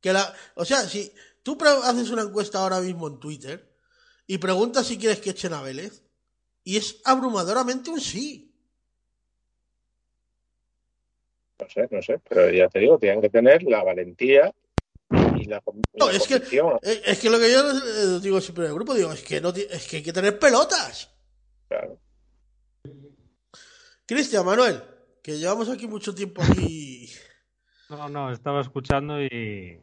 Que 0.00 0.12
la, 0.12 0.34
o 0.56 0.64
sea, 0.64 0.86
si 0.88 1.14
tú 1.42 1.56
haces 1.84 2.10
una 2.10 2.22
encuesta 2.22 2.58
ahora 2.58 2.80
mismo 2.80 3.06
en 3.06 3.20
Twitter 3.20 3.78
y 4.26 4.38
preguntas 4.38 4.86
si 4.86 4.98
quieres 4.98 5.20
que 5.20 5.30
echen 5.30 5.52
a 5.52 5.62
Vélez, 5.62 6.02
y 6.64 6.76
es 6.76 6.96
abrumadoramente 7.04 7.90
un 7.90 8.00
sí. 8.00 8.53
No 11.60 11.68
sé, 11.68 11.88
no 11.90 12.02
sé. 12.02 12.20
Pero 12.28 12.50
ya 12.50 12.68
te 12.68 12.80
digo, 12.80 12.98
tienen 12.98 13.20
que 13.20 13.30
tener 13.30 13.62
la 13.62 13.82
valentía 13.84 14.52
y 15.36 15.44
la, 15.44 15.62
y 15.72 15.98
No, 15.98 16.10
la 16.10 16.16
es 16.16 16.26
que, 16.26 16.34
convicción. 16.34 16.78
es, 16.82 17.02
es 17.04 17.20
que 17.20 17.30
lo 17.30 17.38
que 17.38 17.52
yo 17.52 17.60
eh, 17.70 18.20
digo 18.20 18.40
siempre 18.40 18.64
en 18.64 18.70
el 18.70 18.74
grupo, 18.74 18.94
digo, 18.94 19.12
es 19.12 19.22
que, 19.22 19.40
no, 19.40 19.50
es 19.50 19.88
que 19.88 19.96
hay 19.98 20.02
que 20.02 20.12
tener 20.12 20.38
pelotas. 20.38 21.14
Claro. 21.68 21.98
Cristian, 24.06 24.44
Manuel, 24.44 24.82
que 25.22 25.38
llevamos 25.38 25.68
aquí 25.70 25.86
mucho 25.86 26.14
tiempo 26.14 26.42
aquí. 26.42 27.08
No, 27.90 28.08
no, 28.08 28.32
estaba 28.32 28.62
escuchando 28.62 29.22
y 29.22 29.78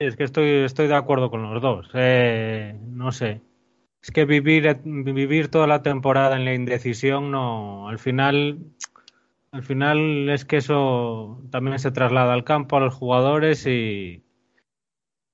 es 0.00 0.16
que 0.16 0.24
estoy, 0.24 0.64
estoy 0.64 0.88
de 0.88 0.96
acuerdo 0.96 1.30
con 1.30 1.42
los 1.42 1.62
dos. 1.62 1.88
Eh, 1.94 2.76
no 2.82 3.12
sé. 3.12 3.40
Es 4.02 4.10
que 4.10 4.24
vivir, 4.24 4.80
vivir 4.84 5.50
toda 5.52 5.68
la 5.68 5.82
temporada 5.82 6.36
en 6.36 6.44
la 6.44 6.52
indecisión, 6.52 7.30
no, 7.30 7.88
al 7.88 8.00
final, 8.00 8.58
al 9.54 9.62
final 9.62 10.28
es 10.28 10.44
que 10.44 10.58
eso 10.58 11.40
también 11.50 11.78
se 11.78 11.90
traslada 11.90 12.34
al 12.34 12.44
campo, 12.44 12.76
a 12.76 12.80
los 12.80 12.92
jugadores 12.94 13.66
y, 13.66 14.22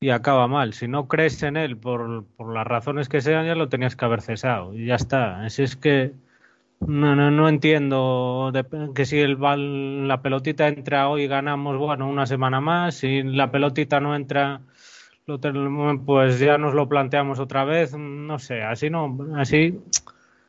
y 0.00 0.10
acaba 0.10 0.48
mal. 0.48 0.72
Si 0.74 0.88
no 0.88 1.08
crees 1.08 1.42
en 1.42 1.56
él 1.56 1.76
por, 1.76 2.24
por 2.36 2.54
las 2.54 2.66
razones 2.66 3.08
que 3.08 3.20
sean, 3.20 3.46
ya 3.46 3.54
lo 3.54 3.68
tenías 3.68 3.96
que 3.96 4.04
haber 4.04 4.22
cesado 4.22 4.74
y 4.74 4.86
ya 4.86 4.94
está. 4.96 5.44
Así 5.44 5.62
es 5.62 5.76
que 5.76 6.12
no, 6.80 7.16
no, 7.16 7.30
no 7.30 7.48
entiendo 7.48 8.50
de- 8.52 8.92
que 8.94 9.06
si 9.06 9.20
el 9.20 9.38
la 10.08 10.22
pelotita 10.22 10.68
entra 10.68 11.08
hoy 11.08 11.26
ganamos, 11.28 11.78
bueno, 11.78 12.08
una 12.08 12.26
semana 12.26 12.60
más, 12.60 12.96
si 12.96 13.22
la 13.24 13.50
pelotita 13.52 14.00
no 14.00 14.16
entra, 14.16 14.62
lo 15.26 15.40
pues 16.06 16.40
ya 16.40 16.58
nos 16.58 16.74
lo 16.74 16.88
planteamos 16.88 17.38
otra 17.40 17.64
vez, 17.64 17.94
no 17.96 18.38
sé, 18.38 18.62
así 18.62 18.90
no, 18.90 19.18
así 19.36 19.78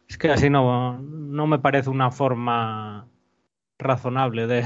Es 0.09 0.17
que 0.17 0.29
así 0.29 0.49
no, 0.49 0.99
no 1.01 1.47
me 1.47 1.59
parece 1.59 1.89
una 1.89 2.11
forma 2.11 3.07
razonable 3.81 4.47
de, 4.47 4.61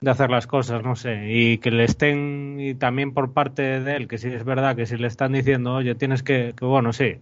de, 0.00 0.10
hacer 0.10 0.30
las 0.30 0.46
cosas, 0.46 0.82
no 0.82 0.96
sé. 0.96 1.32
Y 1.32 1.58
que 1.58 1.70
le 1.70 1.84
estén, 1.84 2.58
y 2.60 2.74
también 2.74 3.14
por 3.14 3.32
parte 3.32 3.80
de 3.80 3.96
él, 3.96 4.08
que 4.08 4.18
sí 4.18 4.28
es 4.28 4.44
verdad 4.44 4.76
que 4.76 4.86
si 4.86 4.96
le 4.96 5.06
están 5.06 5.32
diciendo, 5.32 5.74
oye, 5.74 5.94
tienes 5.94 6.22
que, 6.22 6.54
que 6.56 6.64
bueno, 6.64 6.92
sí. 6.92 7.20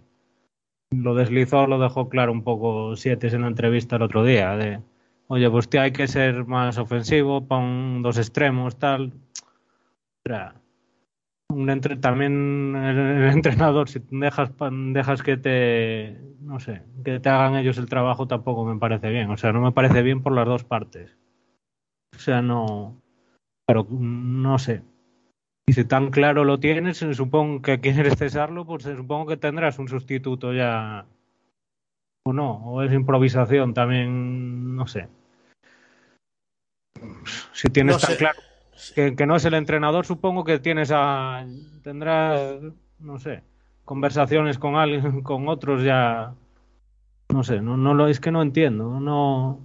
Lo 0.91 1.15
deslizó, 1.15 1.67
lo 1.67 1.79
dejó 1.79 2.09
claro 2.09 2.31
un 2.31 2.43
poco 2.43 2.95
Siete 2.95 3.27
en 3.27 3.41
la 3.41 3.47
entrevista 3.47 3.95
el 3.95 4.03
otro 4.03 4.23
día, 4.23 4.55
de, 4.55 4.79
oye, 5.27 5.49
pues 5.49 5.69
tío, 5.69 5.81
hay 5.81 5.91
que 5.91 6.07
ser 6.07 6.45
más 6.45 6.77
ofensivo, 6.77 7.47
pon 7.47 8.01
dos 8.03 8.17
extremos, 8.17 8.77
tal. 8.77 9.13
Era 10.25 10.55
un 11.53 11.69
entre, 11.69 11.95
también 11.95 12.75
el, 12.75 13.29
entrenador, 13.31 13.89
si 13.89 14.01
dejas, 14.11 14.51
dejas 14.91 15.23
que 15.23 15.37
te, 15.37 16.19
no 16.41 16.59
sé, 16.59 16.83
que 17.03 17.19
te 17.19 17.29
hagan 17.29 17.55
ellos 17.55 17.77
el 17.77 17.87
trabajo 17.87 18.27
tampoco 18.27 18.65
me 18.65 18.79
parece 18.79 19.09
bien. 19.09 19.29
O 19.29 19.37
sea, 19.37 19.51
no 19.53 19.61
me 19.61 19.71
parece 19.71 20.01
bien 20.01 20.21
por 20.21 20.33
las 20.33 20.45
dos 20.45 20.63
partes. 20.63 21.15
O 22.15 22.19
sea, 22.19 22.41
no, 22.41 23.01
pero 23.65 23.87
no 23.89 24.59
sé. 24.59 24.81
Y 25.65 25.73
si 25.73 25.85
tan 25.85 26.11
claro 26.11 26.43
lo 26.43 26.59
tienes, 26.59 26.97
supongo 26.97 27.61
que 27.61 27.79
quieres 27.79 28.17
cesarlo, 28.17 28.65
pues 28.65 28.83
supongo 28.83 29.27
que 29.27 29.37
tendrás 29.37 29.79
un 29.79 29.87
sustituto 29.87 30.53
ya. 30.53 31.05
O 32.25 32.33
no, 32.33 32.65
o 32.65 32.81
es 32.81 32.91
improvisación 32.91 33.73
también, 33.73 34.75
no 34.75 34.87
sé. 34.87 35.07
Si 37.53 37.69
tienes 37.69 37.95
No 37.95 37.99
tan 37.99 38.11
sé. 38.11 38.17
claro 38.17 38.39
que, 38.95 39.25
no 39.25 39.35
es 39.35 39.45
el 39.45 39.53
entrenador, 39.53 40.05
supongo 40.05 40.43
que 40.43 40.59
tienes 40.59 40.91
a. 40.93 41.45
tendrás, 41.83 42.61
no 42.99 43.19
sé, 43.19 43.43
conversaciones 43.85 44.57
con 44.57 44.75
alguien, 44.75 45.21
con 45.23 45.47
otros 45.47 45.83
ya. 45.83 46.33
No 47.29 47.43
sé, 47.43 47.61
no, 47.61 47.77
no 47.77 47.93
lo 47.93 48.07
es 48.07 48.19
que 48.19 48.31
no 48.31 48.41
entiendo, 48.41 48.99
no. 48.99 49.59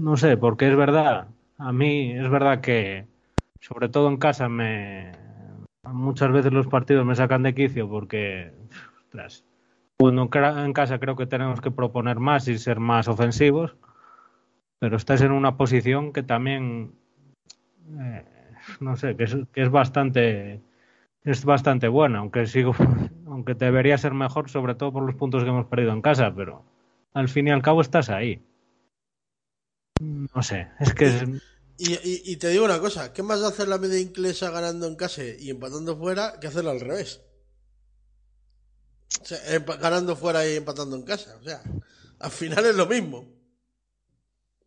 No 0.00 0.16
sé, 0.16 0.36
porque 0.36 0.68
es 0.68 0.76
verdad. 0.76 1.28
A 1.58 1.72
mí 1.72 2.12
es 2.12 2.28
verdad 2.28 2.60
que, 2.60 3.06
sobre 3.60 3.88
todo 3.88 4.08
en 4.08 4.16
casa, 4.16 4.48
me 4.48 5.12
muchas 5.90 6.30
veces 6.32 6.52
los 6.52 6.66
partidos 6.66 7.04
me 7.04 7.16
sacan 7.16 7.42
de 7.42 7.54
quicio 7.54 7.88
porque, 7.88 8.52
ostras, 9.04 9.44
cuando 9.98 10.28
en 10.32 10.72
casa 10.72 10.98
creo 10.98 11.16
que 11.16 11.26
tenemos 11.26 11.60
que 11.60 11.70
proponer 11.70 12.18
más 12.18 12.48
y 12.48 12.58
ser 12.58 12.80
más 12.80 13.08
ofensivos, 13.08 13.76
pero 14.78 14.96
estás 14.96 15.22
en 15.22 15.32
una 15.32 15.56
posición 15.56 16.12
que 16.12 16.22
también, 16.22 16.92
eh, 17.98 18.24
no 18.80 18.96
sé, 18.96 19.16
que 19.16 19.24
es, 19.24 19.36
que 19.52 19.62
es 19.62 19.70
bastante 19.70 20.60
es 21.24 21.44
bastante 21.44 21.88
buena, 21.88 22.18
aunque 22.18 22.46
sigo, 22.46 22.74
aunque 23.26 23.54
debería 23.54 23.98
ser 23.98 24.14
mejor, 24.14 24.50
sobre 24.50 24.74
todo 24.74 24.92
por 24.92 25.04
los 25.04 25.14
puntos 25.14 25.42
que 25.42 25.50
hemos 25.50 25.66
perdido 25.66 25.92
en 25.92 26.02
casa, 26.02 26.32
pero 26.34 26.64
al 27.14 27.28
fin 27.28 27.48
y 27.48 27.50
al 27.50 27.62
cabo 27.62 27.80
estás 27.80 28.08
ahí. 28.10 28.42
No 30.00 30.42
sé, 30.42 30.68
es 30.80 30.94
que 30.94 31.06
es, 31.06 31.24
Y, 31.78 32.36
te 32.36 32.48
digo 32.48 32.64
una 32.64 32.80
cosa, 32.80 33.12
¿qué 33.12 33.22
más 33.22 33.40
da 33.40 33.48
hacer 33.48 33.68
la 33.68 33.78
media 33.78 34.00
inglesa 34.00 34.50
ganando 34.50 34.86
en 34.86 34.96
casa 34.96 35.22
y 35.24 35.50
empatando 35.50 35.96
fuera 35.96 36.40
que 36.40 36.48
hacerlo 36.48 36.70
al 36.70 36.80
revés? 36.80 37.22
O 39.20 39.24
sea, 39.24 39.38
ganando 39.80 40.16
fuera 40.16 40.48
y 40.48 40.56
empatando 40.56 40.96
en 40.96 41.02
casa. 41.02 41.36
O 41.38 41.44
sea, 41.44 41.62
al 42.18 42.30
final 42.30 42.64
es 42.66 42.74
lo 42.74 42.86
mismo. 42.86 43.28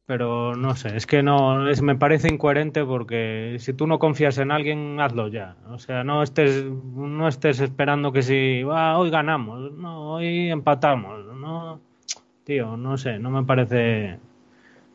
Pero 0.06 0.56
no 0.56 0.76
sé, 0.76 0.96
es 0.96 1.08
que 1.08 1.24
no, 1.24 1.58
me 1.82 1.96
parece 1.96 2.28
incoherente 2.32 2.84
porque 2.86 3.56
si 3.60 3.74
tú 3.74 3.88
no 3.88 3.98
confías 4.00 4.38
en 4.38 4.52
alguien, 4.52 5.00
hazlo 5.00 5.28
ya. 5.30 5.56
O 5.70 5.80
sea, 5.80 6.04
no 6.04 6.22
estés, 6.22 6.64
no 6.66 7.28
estés 7.28 7.60
esperando 7.60 8.12
que 8.12 8.22
si, 8.22 8.62
"Ah, 8.72 8.98
hoy 8.98 9.10
ganamos, 9.10 9.72
no, 9.74 10.14
hoy 10.14 10.50
empatamos, 10.52 11.26
no, 11.36 11.80
tío, 12.44 12.78
no 12.78 12.98
sé, 12.98 13.18
no 13.20 13.32
me 13.32 13.44
parece 13.44 14.20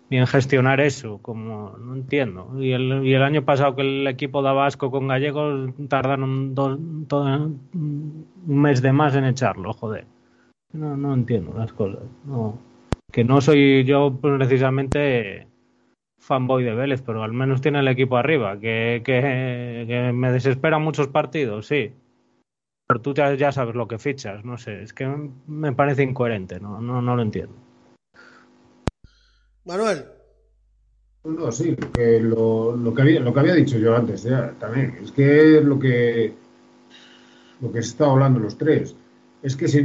bien 0.09 0.27
gestionar 0.27 0.81
eso, 0.81 1.19
como 1.23 1.77
no 1.79 1.95
entiendo. 1.95 2.51
Y 2.61 2.73
el, 2.73 3.05
y 3.07 3.15
el 3.15 3.23
año 3.23 3.45
pasado 3.45 3.77
que 3.77 3.83
el 3.83 4.07
equipo 4.09 4.43
daba 4.43 4.67
asco 4.67 4.91
con 4.91 5.09
Gallegos, 5.09 5.71
tardaron 5.89 6.55
dos, 6.55 6.79
un 6.79 8.27
mes 8.47 8.83
de 8.83 8.93
más 8.93 9.15
en 9.15 9.25
echarlo, 9.25 9.73
joder. 9.73 10.07
No, 10.73 10.97
no 10.97 11.15
entiendo 11.15 11.53
las 11.57 11.73
cosas. 11.73 12.03
No. 12.25 12.70
Que 13.13 13.25
no 13.25 13.41
soy 13.41 13.85
yo 13.85 14.19
precisamente 14.21 15.47
fanboy 16.19 16.63
de 16.65 16.75
Vélez, 16.75 17.03
pero 17.03 17.23
al 17.23 17.33
menos 17.33 17.61
tiene 17.61 17.81
el 17.81 17.89
equipo 17.89 18.17
arriba, 18.17 18.59
que, 18.61 19.03
que, 19.05 19.85
que 19.89 20.13
me 20.13 20.31
desespera 20.33 20.79
muchos 20.79 21.09
partidos, 21.09 21.67
sí. 21.67 21.93
Pero 22.87 23.01
tú 23.01 23.15
ya, 23.15 23.35
ya 23.35 23.53
sabes 23.53 23.75
lo 23.75 23.89
que 23.89 23.99
fichas, 23.99 24.45
no 24.45 24.59
sé, 24.59 24.83
es 24.83 24.93
que 24.93 25.07
me 25.47 25.73
parece 25.73 26.03
incoherente, 26.03 26.61
no, 26.61 26.81
no, 26.81 27.01
no 27.01 27.17
lo 27.17 27.23
entiendo. 27.23 27.55
Manuel, 29.65 30.05
No, 31.25 31.53
sí, 31.53 31.77
lo 31.77 31.93
que, 31.93 32.21
lo, 32.21 32.77
lo 32.77 32.95
que 32.95 33.03
había, 33.03 33.21
lo 33.21 33.33
que 33.33 33.41
había 33.41 33.55
dicho 33.55 33.79
yo 33.79 33.97
antes 33.97 34.23
ya 34.23 34.53
también. 34.59 34.99
Es 35.03 35.13
que 35.13 35.59
es 35.59 35.65
lo 35.65 35.79
que 35.79 36.35
lo 37.61 37.71
que 37.73 37.83
se 37.83 37.91
está 37.91 38.07
hablando 38.07 38.41
los 38.41 38.57
tres. 38.57 38.97
Es 39.43 39.57
que 39.57 39.69
si, 39.69 39.83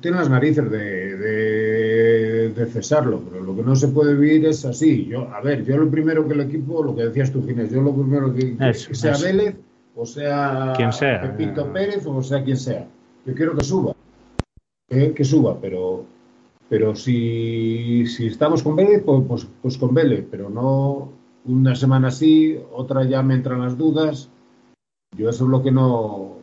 tienen 0.00 0.20
las 0.20 0.30
narices 0.30 0.70
de, 0.70 1.16
de, 1.16 1.53
de 2.54 2.66
cesarlo, 2.66 3.20
pero 3.20 3.42
lo 3.42 3.56
que 3.56 3.62
no 3.62 3.74
se 3.76 3.88
puede 3.88 4.14
vivir 4.14 4.46
es 4.46 4.64
así. 4.64 5.06
Yo, 5.06 5.28
a 5.34 5.40
ver, 5.40 5.64
yo 5.64 5.76
lo 5.76 5.90
primero 5.90 6.26
que 6.26 6.34
el 6.34 6.40
equipo, 6.40 6.82
lo 6.82 6.94
que 6.94 7.04
decías 7.04 7.32
tú, 7.32 7.44
Ginés, 7.44 7.70
yo 7.70 7.82
lo 7.82 7.94
primero 7.94 8.32
que, 8.32 8.56
que 8.56 8.70
Eso, 8.70 8.94
sea 8.94 9.12
eso. 9.12 9.24
Vélez, 9.24 9.56
o 9.94 10.06
sea 10.06 10.72
Quien 10.76 10.92
sea. 10.92 11.22
Pepito 11.22 11.72
Pérez, 11.72 12.06
o 12.06 12.22
sea 12.22 12.42
quien 12.42 12.56
sea. 12.56 12.86
Yo 13.26 13.34
quiero 13.34 13.56
que 13.56 13.64
suba. 13.64 13.94
Que, 14.88 15.12
que 15.12 15.24
suba, 15.24 15.58
pero 15.60 16.04
pero 16.68 16.94
si, 16.94 18.06
si 18.06 18.26
estamos 18.26 18.62
con 18.62 18.76
Vélez, 18.76 19.02
pues, 19.04 19.22
pues, 19.28 19.46
pues 19.62 19.78
con 19.78 19.94
Vélez, 19.94 20.26
pero 20.30 20.48
no 20.48 21.12
una 21.44 21.74
semana 21.76 22.08
así, 22.08 22.58
otra 22.72 23.04
ya 23.04 23.22
me 23.22 23.34
entran 23.34 23.60
las 23.60 23.76
dudas. 23.76 24.30
Yo 25.16 25.28
eso 25.28 25.44
es 25.44 25.50
lo 25.50 25.62
que 25.62 25.70
no 25.70 26.38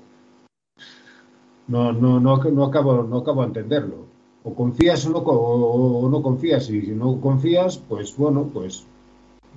no, 1.68 1.94
no, 1.94 2.20
no, 2.20 2.38
no 2.38 2.66
acabo 2.66 3.04
no 3.04 3.18
acabo 3.18 3.42
de 3.42 3.48
entenderlo. 3.48 4.11
O 4.44 4.54
confías 4.56 5.06
o 5.06 5.10
no, 5.12 5.20
o 5.20 6.10
no 6.10 6.22
confías, 6.22 6.70
y 6.70 6.82
si 6.82 6.92
no 6.92 7.20
confías, 7.22 7.78
pues 7.78 8.16
bueno, 8.18 8.50
pues 8.54 8.86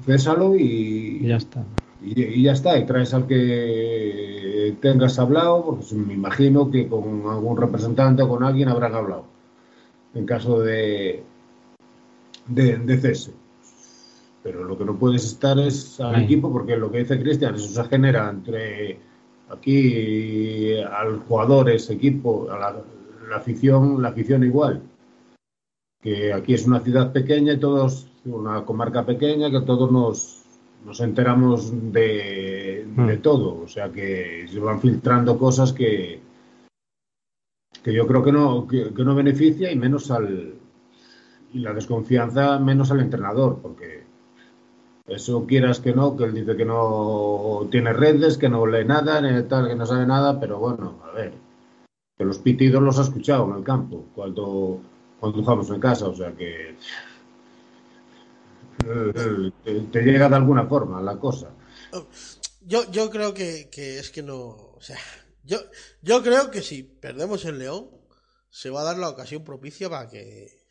césalo 0.04 0.54
y, 0.56 1.20
Y 1.22 1.26
ya 1.28 1.36
está. 1.36 1.64
y, 2.02 2.22
y 2.22 2.42
ya 2.42 2.52
está, 2.52 2.78
y 2.78 2.84
traes 2.84 3.14
al 3.14 3.26
que 3.26 4.76
tengas 4.80 5.18
hablado, 5.18 5.64
porque 5.64 5.94
me 5.94 6.12
imagino 6.14 6.70
que 6.70 6.86
con 6.88 7.22
algún 7.28 7.56
representante 7.56 8.22
o 8.22 8.28
con 8.28 8.42
alguien 8.44 8.68
habrán 8.68 8.94
hablado, 8.94 9.24
en 10.14 10.26
caso 10.26 10.60
de, 10.60 11.22
de, 12.48 12.76
de 12.78 12.96
cese. 12.98 13.32
Pero 14.42 14.64
lo 14.64 14.76
que 14.76 14.84
no 14.84 14.96
puedes 14.96 15.24
estar 15.24 15.58
es 15.58 15.98
al 16.00 16.16
Ahí. 16.16 16.24
equipo, 16.24 16.52
porque 16.52 16.76
lo 16.76 16.90
que 16.90 16.98
dice 16.98 17.18
Cristian, 17.18 17.54
eso 17.54 17.68
se 17.82 17.88
genera 17.88 18.28
entre 18.28 18.98
aquí 19.48 20.74
al 20.80 21.20
jugadores, 21.20 21.88
equipo, 21.88 22.50
a 22.50 22.58
la, 22.58 22.76
la 23.28 23.36
afición, 23.36 24.00
la 24.02 24.08
afición 24.08 24.44
igual. 24.44 24.82
Que 26.02 26.32
aquí 26.32 26.54
es 26.54 26.66
una 26.66 26.80
ciudad 26.80 27.12
pequeña 27.12 27.54
y 27.54 27.58
todos, 27.58 28.06
una 28.24 28.64
comarca 28.64 29.04
pequeña, 29.06 29.50
que 29.50 29.60
todos 29.62 29.90
nos, 29.90 30.42
nos 30.84 31.00
enteramos 31.00 31.70
de, 31.92 32.86
de 32.86 33.16
Mm. 33.16 33.22
todo. 33.22 33.62
O 33.62 33.68
sea 33.68 33.90
que 33.90 34.46
se 34.50 34.58
van 34.60 34.80
filtrando 34.80 35.38
cosas 35.38 35.72
que, 35.72 36.20
que 37.82 37.92
yo 37.92 38.06
creo 38.06 38.22
que 38.22 38.32
no, 38.32 38.66
que, 38.68 38.92
que 38.92 39.04
no 39.04 39.14
beneficia 39.14 39.70
y 39.72 39.76
menos 39.76 40.10
al 40.10 40.54
y 41.52 41.60
la 41.60 41.72
desconfianza 41.72 42.58
menos 42.58 42.90
al 42.90 43.00
entrenador, 43.00 43.60
porque 43.62 44.02
eso 45.06 45.46
quieras 45.46 45.78
que 45.78 45.94
no, 45.94 46.16
que 46.16 46.24
él 46.24 46.34
dice 46.34 46.56
que 46.56 46.64
no 46.64 47.68
tiene 47.70 47.92
redes, 47.92 48.36
que 48.38 48.48
no 48.48 48.66
lee 48.66 48.84
nada, 48.84 49.20
tal, 49.46 49.68
que 49.68 49.76
no 49.76 49.86
sabe 49.86 50.04
nada, 50.04 50.40
pero 50.40 50.58
bueno, 50.58 50.94
a 51.08 51.12
ver, 51.14 51.32
que 52.16 52.24
los 52.24 52.38
pitidos 52.38 52.82
los 52.82 52.98
ha 52.98 53.02
escuchado 53.02 53.50
en 53.50 53.58
el 53.58 53.64
campo 53.64 54.06
cuando, 54.14 54.80
cuando 55.18 55.38
jugamos 55.40 55.68
en 55.70 55.80
casa, 55.80 56.06
o 56.06 56.14
sea 56.14 56.32
que 56.32 56.76
eh, 58.86 59.52
te, 59.64 59.80
te 59.80 60.02
llega 60.02 60.28
de 60.28 60.36
alguna 60.36 60.66
forma 60.66 61.00
la 61.00 61.18
cosa. 61.18 61.50
yo, 62.62 62.90
yo 62.90 63.10
creo 63.10 63.34
que, 63.34 63.68
que 63.70 63.98
es 63.98 64.10
que 64.10 64.22
no. 64.22 64.38
O 64.74 64.80
sea, 64.80 64.98
yo, 65.42 65.58
yo 66.02 66.22
creo 66.22 66.50
que 66.50 66.62
si 66.62 66.82
perdemos 66.82 67.44
el 67.44 67.58
León, 67.58 67.90
se 68.50 68.70
va 68.70 68.82
a 68.82 68.84
dar 68.84 68.98
la 68.98 69.08
ocasión 69.08 69.42
propicia 69.44 69.90
para 69.90 70.08
que. 70.08 70.64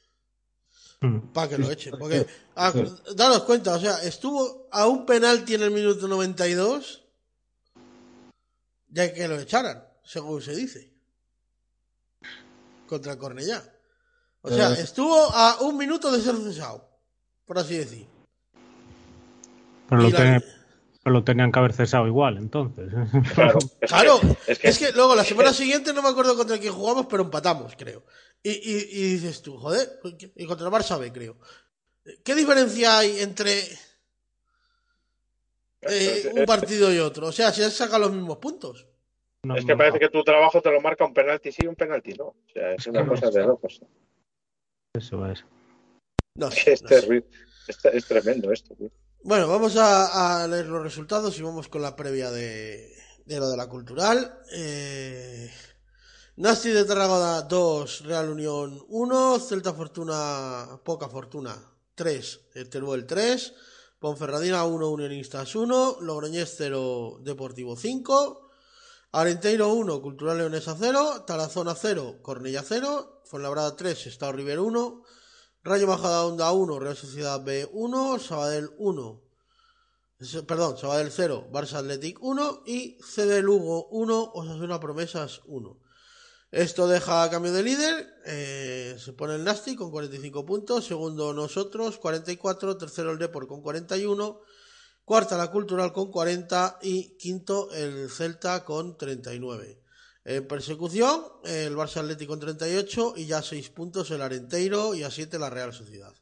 Mm. 1.01 1.33
Para 1.33 1.49
que 1.49 1.57
lo 1.57 1.69
echen. 1.69 1.95
Porque, 1.99 2.19
Sí. 2.21 2.25
ah, 2.55 2.73
daros 3.15 3.43
cuenta, 3.43 3.75
o 3.75 3.79
sea, 3.79 4.01
estuvo 4.03 4.67
a 4.71 4.87
un 4.87 5.05
penalti 5.05 5.55
en 5.55 5.63
el 5.63 5.71
minuto 5.71 6.07
92 6.07 7.03
de 8.87 9.11
que 9.13 9.27
lo 9.27 9.37
echaran, 9.39 9.83
según 10.03 10.41
se 10.41 10.55
dice. 10.55 10.92
Contra 12.93 13.17
Cornellá. 13.17 13.63
O 14.41 14.49
sea, 14.51 14.69
Eh. 14.71 14.81
estuvo 14.81 15.15
a 15.33 15.61
un 15.61 15.77
minuto 15.77 16.11
de 16.11 16.21
ser 16.21 16.35
cesado, 16.37 16.87
por 17.45 17.57
así 17.57 17.75
decir. 17.75 18.05
Pero 19.89 20.01
lo 20.03 20.09
Y 20.09 20.11
la- 20.11 20.17
que, 20.39 20.45
Pero 21.03 21.13
lo 21.15 21.23
tenían 21.23 21.51
que 21.51 21.57
haber 21.59 21.73
cesado 21.73 22.05
igual, 22.07 22.37
entonces. 22.37 22.85
Claro, 23.33 23.57
es 23.81 23.89
Claro, 23.89 24.19
que- 24.21 24.69
es 24.69 24.77
que, 24.77 24.91
luego 24.91 25.15
la 25.15 25.23
semana 25.23 25.51
siguiente 25.53 25.91
no 25.91 26.01
me 26.03 26.09
acuerdo 26.09 26.37
contra 26.37 26.59
quién 26.59 26.71
jugamos, 26.71 27.07
pero 27.09 27.23
empatamos, 27.23 27.73
creo. 27.75 28.03
Y, 28.43 28.51
y, 28.51 28.75
y 28.91 29.13
dices 29.15 29.41
tú, 29.41 29.57
joder, 29.57 29.99
y 30.35 30.45
contra 30.45 30.67
el 30.67 30.71
Barça 30.73 30.99
B, 30.99 31.11
creo. 31.11 31.35
¿Qué 32.23 32.35
diferencia 32.35 32.99
hay 32.99 33.19
entre 33.21 33.59
eh, 35.81 36.31
un 36.35 36.45
partido 36.45 36.93
y 36.93 36.99
otro? 36.99 37.27
O 37.27 37.31
sea, 37.31 37.51
si 37.51 37.63
has 37.63 37.73
sacado 37.73 37.99
los 38.03 38.11
mismos 38.13 38.37
puntos. 38.37 38.85
No, 39.45 39.55
Es 39.57 39.65
que 39.65 39.73
no, 39.73 39.77
parece 39.77 39.99
que 39.99 40.09
tu 40.09 40.23
trabajo 40.23 40.61
te 40.61 40.71
lo 40.71 40.79
marca 40.79 41.03
un 41.05 41.13
penalti 41.13 41.51
sí 41.51 41.63
y 41.63 41.67
un 41.67 41.75
penalti 41.75 42.13
no. 42.13 42.27
O 42.27 42.35
sea, 42.53 42.73
es 42.73 42.87
una 42.87 43.05
cosa 43.05 43.29
de 43.29 43.43
locos. 43.45 43.81
Eso 44.95 45.25
es. 45.27 45.43
No 46.37 46.49
sé, 46.49 46.71
Es, 46.73 46.83
no 46.83 46.89
sé. 46.89 47.07
terri- 47.07 47.25
es, 47.67 47.85
es 47.85 48.05
tremendo 48.05 48.51
esto. 48.51 48.73
tío. 48.75 48.89
Bueno, 49.23 49.47
vamos 49.47 49.75
a, 49.77 50.43
a 50.43 50.47
leer 50.47 50.67
los 50.67 50.81
resultados 50.83 51.37
y 51.37 51.43
vamos 51.43 51.67
con 51.67 51.81
la 51.81 51.95
previa 51.95 52.31
de, 52.31 52.89
de 53.25 53.37
lo 53.39 53.49
de 53.49 53.57
la 53.57 53.67
cultural. 53.67 54.39
Eh, 54.53 55.49
Nasti 56.37 56.69
de 56.69 56.85
Tarragona 56.85 57.41
2, 57.43 58.05
Real 58.05 58.29
Unión 58.29 58.81
1, 58.87 59.39
Celta 59.39 59.73
Fortuna, 59.73 60.79
Poca 60.83 61.07
Fortuna 61.09 61.55
3, 61.95 62.41
eh, 62.55 62.65
Teruel 62.65 63.05
3, 63.05 63.53
Ponferradina 63.99 64.65
1, 64.65 64.89
Unionistas 64.89 65.55
1, 65.55 65.97
Logroñés 66.01 66.55
0, 66.57 67.19
Deportivo 67.21 67.75
5, 67.77 68.42
Arenteiro 69.13 69.71
1, 69.73 70.01
Cultural 70.01 70.37
Leonesa 70.39 70.75
0, 70.75 71.23
Tarazona 71.27 71.75
0, 71.75 72.19
Cornella 72.23 72.63
0, 72.63 73.21
Fuenlabrada 73.25 73.75
3, 73.75 74.07
Estado 74.07 74.31
River 74.31 74.59
1, 74.59 75.03
Rayo 75.63 75.85
Majadahonda 75.87 76.51
1, 76.51 76.79
Real 76.79 76.95
Sociedad 76.97 77.39
B 77.43 77.69
1, 77.71 78.17
Sabadell 78.17 78.71
1, 78.79 79.21
S- 80.19 80.41
perdón, 80.43 80.77
Sabadell 80.79 81.11
0, 81.11 81.47
Barça 81.51 81.77
Athletic 81.77 82.17
1 82.23 82.63
y 82.65 82.97
CD 83.03 83.43
Lugo 83.43 83.87
1, 83.89 84.31
Osasuna 84.33 84.79
Promesas 84.79 85.41
1. 85.45 85.79
Esto 86.49 86.87
deja 86.87 87.21
a 87.23 87.29
cambio 87.29 87.51
de 87.53 87.61
líder, 87.61 88.15
eh, 88.25 88.95
se 88.97 89.13
pone 89.13 89.35
el 89.35 89.43
Nasty 89.43 89.75
con 89.75 89.91
45 89.91 90.43
puntos, 90.43 90.85
segundo 90.85 91.33
nosotros 91.33 91.99
44, 91.99 92.77
tercero 92.77 93.11
el 93.11 93.19
Depor 93.19 93.47
con 93.47 93.61
41, 93.61 94.39
cuarta 95.05 95.37
la 95.37 95.51
Cultural 95.51 95.91
con 95.93 96.11
40 96.11 96.79
y 96.81 97.17
quinto 97.17 97.71
el 97.71 98.09
Celta 98.09 98.63
con 98.63 98.97
39. 98.97 99.81
En 100.25 100.47
persecución, 100.47 101.23
el 101.43 101.75
Barça 101.75 101.97
Atlético 101.97 102.31
con 102.31 102.39
38 102.39 103.13
y 103.17 103.25
ya 103.25 103.41
6 103.41 103.69
puntos 103.71 104.09
el 104.11 104.21
Arenteiro 104.21 104.95
y 104.95 105.03
a 105.03 105.11
7 105.11 105.37
la 105.37 105.49
Real 105.49 105.73
Sociedad. 105.73 106.13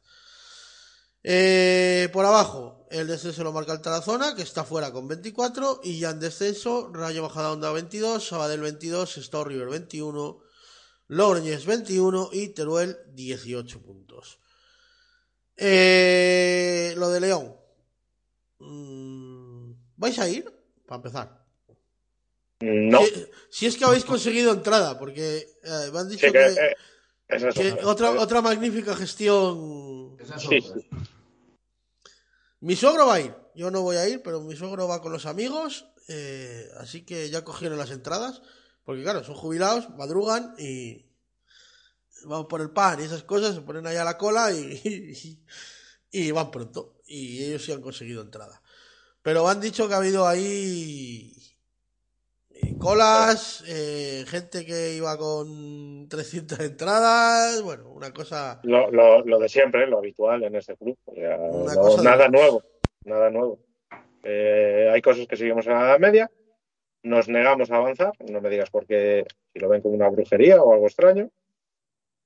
Eh, 1.24 2.08
por 2.12 2.24
abajo, 2.24 2.84
el 2.90 3.06
descenso 3.06 3.44
lo 3.44 3.52
marca 3.52 3.72
el 3.72 3.80
Tarazona, 3.80 4.34
que 4.34 4.42
está 4.42 4.64
fuera 4.64 4.92
con 4.92 5.06
24, 5.06 5.80
y 5.84 6.00
ya 6.00 6.10
en 6.10 6.18
descenso, 6.18 6.90
Rayo 6.92 7.22
Majadahonda 7.22 7.70
22, 7.70 8.26
Sabadell 8.26 8.60
22, 8.60 9.18
Estado 9.18 9.44
River 9.44 9.68
21, 9.68 10.40
Logroñés 11.06 11.64
21 11.64 12.30
y 12.32 12.48
Teruel 12.48 12.98
18 13.12 13.82
puntos. 13.82 14.40
Eh, 15.56 16.94
lo 16.96 17.10
de 17.10 17.20
León. 17.20 17.61
Mm, 18.62 19.72
¿Vais 19.96 20.18
a 20.18 20.28
ir? 20.28 20.44
Para 20.86 20.96
empezar. 20.96 21.42
No, 22.60 23.00
Si, 23.02 23.26
si 23.50 23.66
es 23.66 23.76
que 23.76 23.84
habéis 23.84 24.04
conseguido 24.04 24.52
entrada, 24.52 24.98
porque 24.98 25.48
eh, 25.64 25.90
me 25.92 25.98
han 25.98 26.08
dicho 26.08 26.26
sí 26.26 26.32
que, 26.32 26.38
que, 26.38 26.46
eh, 26.46 26.76
esa 27.28 27.48
es 27.48 27.54
que 27.54 27.72
otra. 27.72 27.86
otra, 27.88 28.10
otra 28.20 28.40
magnífica 28.40 28.94
gestión. 28.94 30.16
Esa 30.20 30.36
es 30.36 30.42
Sí. 30.42 30.60
Mi 32.60 32.76
suegro 32.76 33.06
va 33.06 33.14
a 33.14 33.20
ir. 33.20 33.34
Yo 33.56 33.72
no 33.72 33.82
voy 33.82 33.96
a 33.96 34.08
ir, 34.08 34.22
pero 34.22 34.40
mi 34.40 34.54
suegro 34.54 34.86
va 34.86 35.02
con 35.02 35.12
los 35.12 35.26
amigos. 35.26 35.86
eh, 36.08 36.68
así 36.78 37.04
que 37.04 37.28
ya 37.30 37.42
cogieron 37.42 37.78
las 37.78 37.90
entradas. 37.90 38.42
Porque 38.84 39.02
claro, 39.02 39.24
son 39.24 39.34
jubilados, 39.34 39.90
madrugan 39.90 40.54
y 40.58 41.06
van 42.24 42.46
por 42.48 42.60
el 42.60 42.70
pan 42.70 43.00
y 43.00 43.04
esas 43.04 43.22
cosas, 43.24 43.54
se 43.54 43.60
ponen 43.62 43.86
ahí 43.86 43.96
a 43.96 44.04
la 44.04 44.18
cola 44.18 44.52
y, 44.52 44.80
y, 44.84 45.44
y 46.12 46.30
van 46.30 46.50
pronto. 46.50 46.94
Y 47.06 47.42
ellos 47.44 47.64
sí 47.64 47.72
han 47.72 47.80
conseguido 47.82 48.22
entrada. 48.22 48.62
Pero 49.22 49.48
han 49.48 49.60
dicho 49.60 49.88
que 49.88 49.94
ha 49.94 49.98
habido 49.98 50.26
ahí 50.26 51.32
eh, 52.50 52.76
colas, 52.78 53.64
eh, 53.66 54.24
gente 54.26 54.64
que 54.66 54.94
iba 54.94 55.16
con 55.16 56.08
300 56.08 56.60
entradas, 56.60 57.62
bueno, 57.62 57.88
una 57.90 58.12
cosa... 58.12 58.60
Lo, 58.64 58.90
lo, 58.90 59.24
lo 59.24 59.38
de 59.38 59.48
siempre, 59.48 59.86
lo 59.86 59.98
habitual 59.98 60.42
en 60.44 60.56
este 60.56 60.76
club. 60.76 60.96
O 61.06 61.14
sea, 61.14 61.36
no- 61.38 61.96
de 61.96 62.02
nada 62.02 62.28
nuevo, 62.28 62.62
nada 63.04 63.30
nuevo. 63.30 63.58
Eh, 64.24 64.88
hay 64.92 65.02
cosas 65.02 65.26
que 65.26 65.36
seguimos 65.36 65.66
en 65.66 65.72
la 65.72 65.80
edad 65.82 65.98
media, 65.98 66.30
nos 67.04 67.28
negamos 67.28 67.70
a 67.72 67.76
avanzar, 67.76 68.12
no 68.30 68.40
me 68.40 68.50
digas 68.50 68.70
porque 68.70 69.24
si 69.52 69.58
lo 69.58 69.68
ven 69.68 69.82
como 69.82 69.94
una 69.94 70.08
brujería 70.08 70.62
o 70.62 70.72
algo 70.72 70.86
extraño. 70.86 71.28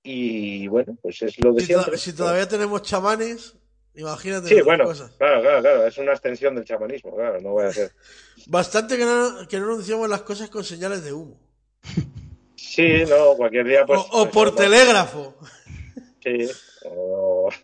Y 0.02 0.68
bueno, 0.68 0.96
pues 1.02 1.20
es 1.22 1.42
lo 1.42 1.52
de 1.52 1.60
Si, 1.60 1.66
siempre. 1.66 1.96
si 1.98 2.12
todavía 2.14 2.46
tenemos 2.46 2.82
chamanes, 2.82 3.56
imagínate 3.96 4.48
Sí, 4.48 4.60
bueno, 4.60 4.84
cosas. 4.84 5.10
claro, 5.18 5.40
claro, 5.42 5.60
claro, 5.62 5.86
es 5.86 5.98
una 5.98 6.12
extensión 6.12 6.54
del 6.54 6.64
chamanismo, 6.64 7.14
claro, 7.16 7.40
no 7.40 7.50
voy 7.50 7.64
a 7.66 7.72
ser. 7.72 7.92
Bastante 8.46 8.96
que 8.96 9.04
no, 9.04 9.46
que 9.48 9.58
no 9.58 9.66
anunciamos 9.66 10.08
las 10.08 10.22
cosas 10.22 10.50
con 10.50 10.62
señales 10.64 11.02
de 11.04 11.12
humo. 11.12 11.40
Sí, 12.56 13.04
no, 13.08 13.34
cualquier 13.36 13.66
día 13.66 13.86
pues... 13.86 13.98
o, 14.00 14.02
o 14.02 14.22
pues, 14.24 14.32
por 14.32 14.46
no, 14.48 14.54
telégrafo. 14.54 15.36
Sí, 16.22 16.48
o- 16.84 17.50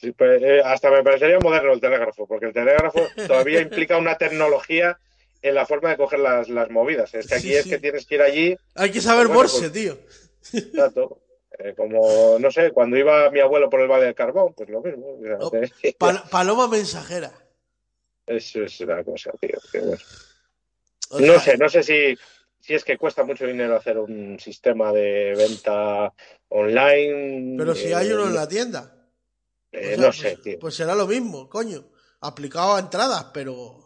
Sí, 0.00 0.12
pues, 0.12 0.42
eh, 0.42 0.62
hasta 0.64 0.90
me 0.90 1.02
parecería 1.02 1.38
moderno 1.40 1.74
el 1.74 1.80
telégrafo, 1.80 2.26
porque 2.26 2.46
el 2.46 2.54
telégrafo 2.54 3.06
todavía 3.26 3.60
implica 3.60 3.98
una 3.98 4.16
tecnología 4.16 4.98
en 5.42 5.54
la 5.54 5.66
forma 5.66 5.90
de 5.90 5.98
coger 5.98 6.20
las, 6.20 6.48
las 6.48 6.70
movidas. 6.70 7.12
Es 7.14 7.26
que 7.26 7.34
aquí 7.34 7.48
Sí, 7.48 7.54
es 7.54 7.64
sí. 7.64 7.70
que 7.70 7.78
tienes 7.80 8.06
que 8.06 8.14
ir 8.14 8.22
allí, 8.22 8.56
Hay 8.76 8.90
que 8.90 9.02
saber 9.02 9.26
Bueno, 9.26 9.40
Morse, 9.42 9.68
pues- 9.68 9.72
tío. 9.72 9.98
exacto, 10.54 11.20
eh, 11.62 11.74
como, 11.76 12.38
no 12.38 12.50
sé, 12.50 12.70
cuando 12.72 12.96
iba 12.96 13.30
mi 13.30 13.40
abuelo 13.40 13.68
por 13.68 13.80
el 13.80 13.88
Valle 13.88 14.06
del 14.06 14.14
Carbón, 14.14 14.54
pues 14.54 14.68
lo 14.70 14.80
mismo. 14.80 15.18
No, 15.20 15.50
Pal- 15.98 16.22
paloma 16.30 16.68
mensajera. 16.68 17.30
Eso 18.26 18.62
es 18.62 18.80
una 18.80 19.02
cosa, 19.04 19.30
tío. 19.40 19.58
que 19.70 19.80
bueno. 19.80 20.02
O 21.10 21.20
No 21.20 21.40
sé, 21.40 21.58
no 21.58 21.68
sé 21.68 21.82
si, 21.82 22.16
si 22.60 22.74
es 22.74 22.84
que 22.84 22.96
cuesta 22.96 23.24
mucho 23.24 23.46
dinero 23.46 23.76
hacer 23.76 23.98
un 23.98 24.38
sistema 24.38 24.92
de 24.92 25.34
venta 25.36 26.12
online. 26.48 27.56
Pero 27.58 27.74
si 27.74 27.88
eh, 27.88 27.94
hay 27.94 28.12
uno 28.12 28.26
en 28.28 28.34
la 28.34 28.46
tienda. 28.48 28.94
eh, 29.72 29.94
O 29.94 29.96
sea, 29.96 30.06
no 30.06 30.12
sé, 30.12 30.30
pues, 30.30 30.42
tío. 30.42 30.58
pues 30.60 30.74
será 30.74 30.94
lo 30.94 31.06
mismo, 31.06 31.48
coño. 31.48 31.84
Aplicado 32.20 32.76
a 32.76 32.80
entradas, 32.80 33.26
pero. 33.34 33.76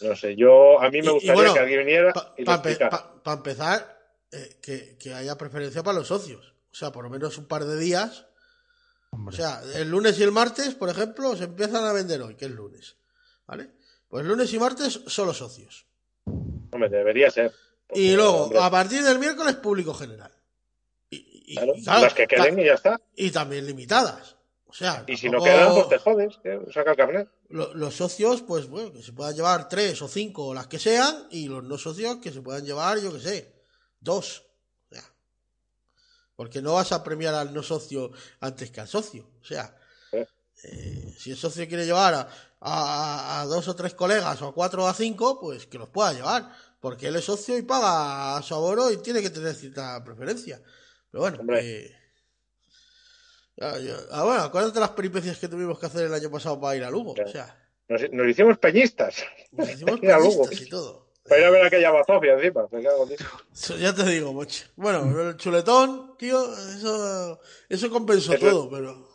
No 0.00 0.16
sé, 0.16 0.34
yo 0.34 0.80
a 0.80 0.88
mí 0.90 1.02
me 1.02 1.08
y 1.08 1.10
gustaría 1.10 1.34
bueno, 1.34 1.52
que 1.54 1.60
alguien 1.60 1.80
viniera 1.80 2.12
Para 2.12 3.36
empezar, 3.36 3.98
eh, 4.32 4.56
que, 4.62 4.96
que 4.96 5.12
haya 5.12 5.36
preferencia 5.36 5.82
para 5.82 5.98
los 5.98 6.08
socios. 6.08 6.53
O 6.74 6.76
sea, 6.76 6.90
por 6.90 7.04
lo 7.04 7.10
menos 7.10 7.38
un 7.38 7.46
par 7.46 7.64
de 7.64 7.78
días. 7.78 8.26
O 9.12 9.30
sea, 9.30 9.62
el 9.76 9.88
lunes 9.88 10.18
y 10.18 10.24
el 10.24 10.32
martes, 10.32 10.74
por 10.74 10.88
ejemplo, 10.90 11.36
se 11.36 11.44
empiezan 11.44 11.84
a 11.84 11.92
vender 11.92 12.20
hoy, 12.20 12.34
que 12.34 12.46
es 12.46 12.50
lunes. 12.50 12.96
¿Vale? 13.46 13.70
Pues 14.08 14.26
lunes 14.26 14.52
y 14.52 14.58
martes 14.58 15.02
solo 15.06 15.32
socios. 15.32 15.86
Hombre, 16.72 16.88
debería 16.88 17.30
ser. 17.30 17.52
Y 17.94 18.16
luego, 18.16 18.44
hombre, 18.46 18.58
a 18.58 18.68
partir 18.70 19.04
del 19.04 19.20
miércoles, 19.20 19.54
público 19.54 19.94
general. 19.94 20.32
Y, 21.10 21.44
y- 21.46 21.54
claro, 21.54 21.74
claro, 21.84 22.00
las 22.02 22.14
que 22.14 22.26
queden 22.26 22.58
y 22.58 22.64
ya 22.64 22.74
está. 22.74 23.00
y 23.14 23.30
también 23.30 23.66
limitadas. 23.66 24.34
O 24.66 24.72
sea, 24.72 25.04
Y 25.06 25.16
si 25.16 25.30
no 25.30 25.40
quedan, 25.40 25.72
pues 25.74 25.88
te 25.90 25.98
jodes, 25.98 26.42
tío, 26.42 26.64
saca 26.72 26.90
el 26.90 26.96
carnet. 26.96 27.28
lo- 27.50 27.72
los 27.74 27.94
socios, 27.94 28.42
pues 28.42 28.66
bueno, 28.66 28.92
que 28.92 29.00
se 29.02 29.12
puedan 29.12 29.36
llevar 29.36 29.68
tres 29.68 30.02
o 30.02 30.08
cinco 30.08 30.46
o 30.48 30.54
las 30.54 30.66
que 30.66 30.80
sean, 30.80 31.28
y 31.30 31.46
los 31.46 31.62
no 31.62 31.78
socios 31.78 32.16
que 32.16 32.32
se 32.32 32.42
puedan 32.42 32.64
llevar, 32.64 32.98
yo 32.98 33.12
que 33.12 33.20
sé, 33.20 33.54
dos. 34.00 34.42
Porque 36.36 36.60
no 36.62 36.74
vas 36.74 36.92
a 36.92 37.02
premiar 37.04 37.34
al 37.34 37.54
no 37.54 37.62
socio 37.62 38.10
antes 38.40 38.70
que 38.70 38.80
al 38.80 38.88
socio. 38.88 39.28
O 39.40 39.44
sea, 39.44 39.76
Sí. 40.10 40.18
eh, 40.64 41.14
si 41.18 41.30
el 41.32 41.36
socio 41.36 41.66
quiere 41.68 41.84
llevar 41.86 42.14
a, 42.14 42.28
a- 42.60 43.40
a 43.40 43.44
dos 43.46 43.68
o 43.68 43.76
tres 43.76 43.94
colegas 43.94 44.40
o 44.42 44.48
a 44.48 44.54
cuatro 44.54 44.84
o 44.84 44.86
a 44.88 44.94
cinco, 44.94 45.38
pues 45.40 45.66
que 45.66 45.78
los 45.78 45.88
pueda 45.90 46.12
llevar. 46.12 46.50
Porque 46.80 47.06
él 47.08 47.16
es 47.16 47.24
socio 47.24 47.56
y 47.56 47.62
paga 47.62 48.42
su 48.42 48.54
abono 48.54 48.90
y 48.90 48.98
tiene 48.98 49.22
que 49.22 49.30
tener 49.30 49.54
cierta 49.54 50.02
preferencia. 50.04 50.60
Pero 51.10 51.22
bueno, 51.22 51.38
eh, 51.56 51.90
ah, 53.60 53.74
ah, 54.10 54.24
bueno, 54.24 54.42
acuérdate 54.42 54.80
las 54.80 54.90
peripecias 54.90 55.38
que 55.38 55.48
tuvimos 55.48 55.78
que 55.78 55.86
hacer 55.86 56.06
el 56.06 56.14
año 56.14 56.30
pasado 56.30 56.60
para 56.60 56.76
ir 56.76 56.84
a 56.84 56.90
Lugo. 56.90 57.14
Claro. 57.14 57.30
O 57.30 57.32
sea, 57.32 57.56
Nos, 57.88 58.02
nos 58.12 58.26
hicimos 58.28 58.58
peñistas. 58.58 59.16
nos 59.52 59.68
hicimos 59.70 59.94
a 59.98 60.18
peñistas 60.18 60.60
y 60.60 60.68
todo. 60.68 61.03
Para 61.28 61.40
ir 61.40 61.46
a 61.46 61.50
ver 61.50 61.64
aquella 61.64 61.90
bazofia 61.90 62.34
encima. 62.34 62.68
me 62.70 62.82
cago 62.82 63.06
en. 63.08 63.16
Eso 63.52 63.76
ya 63.76 63.94
te 63.94 64.04
digo, 64.04 64.32
mocho. 64.32 64.64
Bueno, 64.76 65.28
el 65.30 65.36
chuletón, 65.36 66.16
tío, 66.18 66.52
eso, 66.68 67.40
eso 67.68 67.90
compensó 67.90 68.34
Eso- 68.34 68.46
todo, 68.50 68.70
pero 68.70 69.08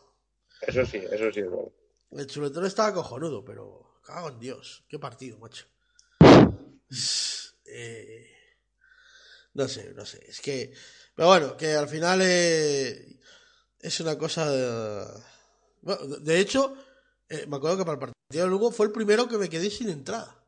Eso 0.61 0.85
sí, 0.85 0.97
eso 0.97 1.31
sí 1.31 1.39
es 1.41 1.49
bueno. 1.49 1.71
el 2.11 2.25
chuletón 2.27 2.65
estaba 2.65 2.93
cojonudo, 2.93 3.45
pero 3.45 3.99
cago 4.03 4.29
en 4.29 4.39
Dios, 4.39 4.83
qué 4.89 4.97
partido, 4.99 5.37
macho. 5.39 5.65
Eh, 7.71 8.25
no 9.53 9.67
sé, 9.67 9.93
no 9.93 10.03
sé, 10.03 10.25
es 10.27 10.41
que, 10.41 10.73
pero 11.15 11.27
bueno, 11.27 11.55
que 11.55 11.73
al 11.73 11.87
final 11.87 12.19
eh, 12.23 13.19
es 13.79 13.99
una 13.99 14.17
cosa, 14.17 14.49
de, 14.49 15.05
bueno, 15.81 16.07
de- 16.07 16.19
de 16.21 16.39
hecho, 16.39 16.73
eh, 17.29 17.45
me 17.47 17.57
acuerdo 17.57 17.77
que 17.77 17.83
para 17.85 17.93
el 17.93 17.99
partido 17.99 18.43
de 18.45 18.49
Lugo 18.49 18.71
fue 18.71 18.87
el 18.87 18.91
primero 18.91 19.27
que 19.27 19.37
me 19.37 19.49
quedé 19.49 19.69
sin 19.69 19.89
entrada. 19.89 20.38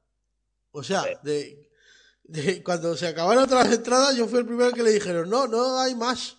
O 0.71 0.83
sea, 0.83 1.03
Sí. 1.03 1.09
de, 1.23 1.69
de- 2.23 2.63
cuando 2.63 2.95
se 2.95 3.07
acabaron 3.07 3.47
todas 3.47 3.65
las 3.67 3.75
entradas, 3.77 4.15
yo 4.15 4.27
fui 4.27 4.39
el 4.39 4.45
primero 4.45 4.71
que 4.71 4.83
le 4.83 4.91
dijeron, 4.91 5.29
no, 5.29 5.47
no 5.47 5.79
hay 5.79 5.95
más. 5.95 6.37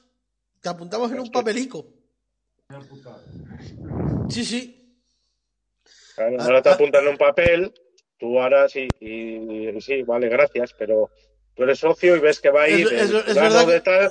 Te 0.61 0.69
apuntamos 0.69 1.11
en 1.13 1.21
un 1.21 1.31
papelico. 1.31 1.87
Sí, 4.29 4.45
sí. 4.45 4.79
Claro, 6.15 6.37
Ah, 6.41 6.45
ahora 6.45 6.63
te 6.63 6.69
ah. 6.71 6.75
apuntan 6.75 7.05
en 7.05 7.11
un 7.11 7.19
papel, 7.19 7.73
tú 8.19 8.41
ahora 8.41 8.69
sí, 8.69 8.89
y, 9.01 9.69
y 9.77 9.81
sí, 9.81 10.03
vale, 10.03 10.29
gracias, 10.29 10.75
pero 10.79 11.11
tú 11.55 11.65
eres 11.65 11.79
socio 11.79 12.17
y 12.17 12.21
ves 12.21 12.41
que 12.41 12.51
va 12.51 12.63
a 12.63 12.69
ir 12.69 12.87
Es- 12.93 13.11
verdad 13.35 13.67
que- 13.67 13.73
de 13.73 13.81
tal 13.81 14.11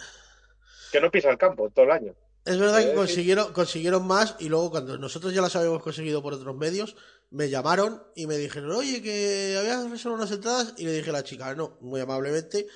que 0.92 1.00
no 1.02 1.10
pisa 1.10 1.30
el 1.30 1.38
campo 1.38 1.70
todo 1.70 1.86
el 1.86 1.92
año. 1.92 2.16
Es 2.44 2.58
verdad 2.60 2.84
que 2.84 2.94
consiguieron, 2.94 3.54
consiguieron 3.54 4.06
más 4.06 4.36
y 4.40 4.50
luego 4.50 4.72
cuando 4.72 4.98
nosotros 4.98 5.34
ya 5.34 5.42
las 5.42 5.56
habíamos 5.56 5.82
conseguido 5.82 6.22
por 6.22 6.34
otros 6.34 6.56
medios, 6.58 6.96
me 7.32 7.50
llamaron 7.50 8.04
y 8.16 8.28
me 8.28 8.38
dijeron, 8.38 8.72
oye, 8.72 9.02
que 9.02 9.56
habías 9.60 9.90
reservado 9.90 10.22
unas 10.22 10.32
entradas 10.32 10.74
y 10.78 10.86
le 10.86 10.94
dije 10.94 11.10
a 11.10 11.14
la 11.14 11.24
chica, 11.24 11.54
no, 11.56 11.78
muy 11.82 12.00
amablemente, 12.02 12.68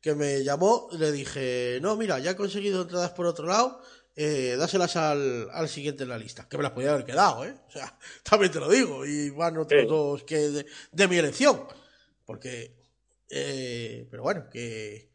que 0.00 0.14
me 0.14 0.44
llamó, 0.44 0.88
le 0.92 1.12
dije, 1.12 1.78
no, 1.82 1.96
mira, 1.96 2.18
ya 2.18 2.32
he 2.32 2.36
conseguido 2.36 2.82
entradas 2.82 3.12
por 3.12 3.26
otro 3.26 3.46
lado, 3.46 3.80
eh, 4.14 4.56
dáselas 4.58 4.96
al, 4.96 5.48
al 5.50 5.68
siguiente 5.68 6.02
en 6.02 6.10
la 6.10 6.18
lista, 6.18 6.46
que 6.48 6.56
me 6.58 6.62
las 6.62 6.72
podía 6.72 6.92
haber 6.92 7.04
quedado, 7.06 7.44
¿eh? 7.44 7.54
O 7.68 7.70
sea, 7.70 7.98
también 8.22 8.52
te 8.52 8.60
lo 8.60 8.68
digo, 8.68 9.06
y 9.06 9.30
van 9.30 9.56
otros 9.58 9.80
Sí. 9.82 9.86
dos 9.88 10.22
que 10.24 10.36
de, 10.50 10.66
de 10.92 11.08
mi 11.08 11.16
elección, 11.16 11.62
porque, 12.26 12.76
eh, 13.30 14.06
pero 14.10 14.22
bueno, 14.22 14.48
que... 14.50 15.10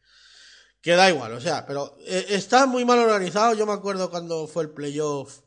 Que 0.79 0.91
da 0.95 1.09
igual, 1.09 1.33
o 1.33 1.41
sea, 1.41 1.65
pero 1.65 1.97
eh, 2.05 2.27
está 2.29 2.65
muy 2.65 2.85
mal 2.85 2.99
organizado. 2.99 3.53
Yo 3.55 3.65
me 3.65 3.73
acuerdo 3.73 4.09
cuando 4.09 4.47
fue 4.47 4.63
el 4.63 4.69
playoff 4.69 5.39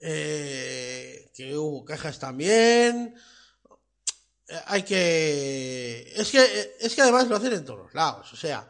eh, 0.00 1.30
que 1.34 1.56
hubo 1.56 1.84
quejas 1.84 2.18
también. 2.18 3.14
Eh, 4.48 4.60
hay 4.66 4.82
que. 4.82 6.12
Es 6.16 6.30
que 6.30 6.76
es 6.80 6.94
que 6.94 7.02
además 7.02 7.28
lo 7.28 7.36
hacen 7.36 7.52
en 7.52 7.64
todos 7.64 7.92
lados. 7.94 8.32
O 8.32 8.36
sea, 8.36 8.68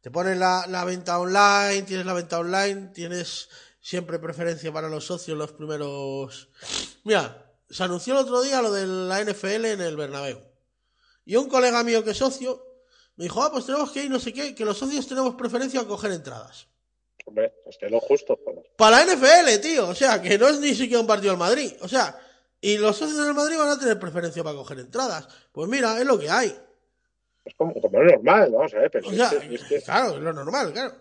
te 0.00 0.10
ponen 0.10 0.38
la, 0.38 0.66
la 0.68 0.84
venta 0.84 1.18
online, 1.18 1.82
tienes 1.82 2.06
la 2.06 2.14
venta 2.14 2.38
online, 2.38 2.88
tienes 2.94 3.48
siempre 3.80 4.18
preferencia 4.18 4.72
para 4.72 4.88
los 4.88 5.06
socios 5.06 5.36
los 5.36 5.52
primeros. 5.52 6.48
Mira, 7.04 7.54
se 7.68 7.82
anunció 7.84 8.14
el 8.14 8.20
otro 8.20 8.42
día 8.42 8.62
lo 8.62 8.72
de 8.72 8.86
la 8.86 9.22
NFL 9.22 9.64
en 9.66 9.80
el 9.80 9.96
Bernabéu. 9.96 10.40
Y 11.24 11.36
un 11.36 11.48
colega 11.48 11.84
mío 11.84 12.02
que 12.04 12.10
es 12.10 12.18
socio 12.18 12.66
me 13.16 13.24
dijo, 13.24 13.42
ah, 13.42 13.52
pues 13.52 13.66
tenemos 13.66 13.90
que 13.92 14.04
ir, 14.04 14.10
no 14.10 14.18
sé 14.18 14.32
qué, 14.32 14.54
que 14.54 14.64
los 14.64 14.78
socios 14.78 15.06
tenemos 15.06 15.34
preferencia 15.34 15.80
a 15.80 15.86
coger 15.86 16.12
entradas. 16.12 16.66
Hombre, 17.30 17.52
es 17.66 17.78
que 17.78 17.88
lo 17.88 18.00
justo, 18.00 18.38
joder. 18.44 18.64
Para 18.76 19.04
la 19.04 19.14
NFL, 19.14 19.60
tío. 19.62 19.88
O 19.88 19.94
sea, 19.94 20.20
que 20.20 20.36
no 20.36 20.48
es 20.48 20.58
ni 20.58 20.74
siquiera 20.74 21.00
un 21.00 21.06
partido 21.06 21.30
del 21.32 21.38
Madrid. 21.38 21.72
O 21.80 21.86
sea, 21.86 22.18
y 22.60 22.76
los 22.76 22.96
socios 22.96 23.24
del 23.24 23.34
Madrid 23.34 23.56
van 23.56 23.68
a 23.70 23.78
tener 23.78 23.98
preferencia 24.00 24.42
para 24.42 24.56
coger 24.56 24.80
entradas. 24.80 25.28
Pues 25.52 25.68
mira, 25.68 25.96
es 26.00 26.04
lo 26.06 26.18
que 26.18 26.28
hay. 26.28 26.52
Es 27.44 27.54
como, 27.54 27.72
como 27.80 28.02
es 28.02 28.12
normal, 28.12 28.50
vamos 28.52 28.74
a 28.74 28.78
ver, 28.78 28.90
pero 28.90 29.08
O 29.08 29.10
es 29.12 29.16
sea, 29.16 29.30
que- 29.30 29.54
es 29.54 29.62
que- 29.64 29.80
claro, 29.82 30.16
es 30.16 30.20
lo 30.22 30.32
normal, 30.32 30.72
claro. 30.72 30.94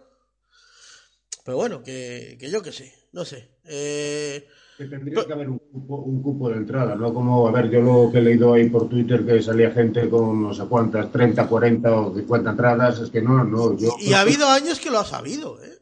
Pero 1.43 1.57
bueno, 1.57 1.81
que, 1.83 2.37
que 2.39 2.49
yo 2.51 2.61
que 2.61 2.71
sé, 2.71 2.93
no 3.11 3.25
sé. 3.25 3.49
Eh, 3.65 4.47
Que 4.77 4.85
tendría 4.85 5.25
que 5.25 5.33
haber 5.33 5.49
un 5.49 5.57
cupo, 5.57 5.95
un 5.97 6.21
cupo 6.21 6.49
de 6.49 6.57
entrada, 6.57 6.95
¿no? 6.95 7.11
Como, 7.13 7.47
a 7.47 7.51
ver, 7.51 7.69
yo 7.71 7.81
lo 7.81 8.09
que 8.11 8.19
he 8.19 8.21
leído 8.21 8.53
ahí 8.53 8.69
por 8.69 8.87
Twitter 8.87 9.25
que 9.25 9.41
salía 9.41 9.71
gente 9.71 10.07
con 10.09 10.41
no 10.43 10.53
sé 10.53 10.63
cuántas, 10.69 11.11
30, 11.11 11.47
40 11.47 11.91
o 11.93 12.15
50 12.15 12.51
entradas, 12.51 12.99
es 12.99 13.09
que 13.09 13.21
no, 13.21 13.43
no, 13.43 13.75
yo... 13.75 13.95
y 13.99 14.13
ha 14.13 14.21
habido 14.21 14.47
años 14.47 14.79
que 14.79 14.89
lo 14.91 14.99
ha 14.99 15.05
sabido, 15.05 15.61
¿eh? 15.63 15.78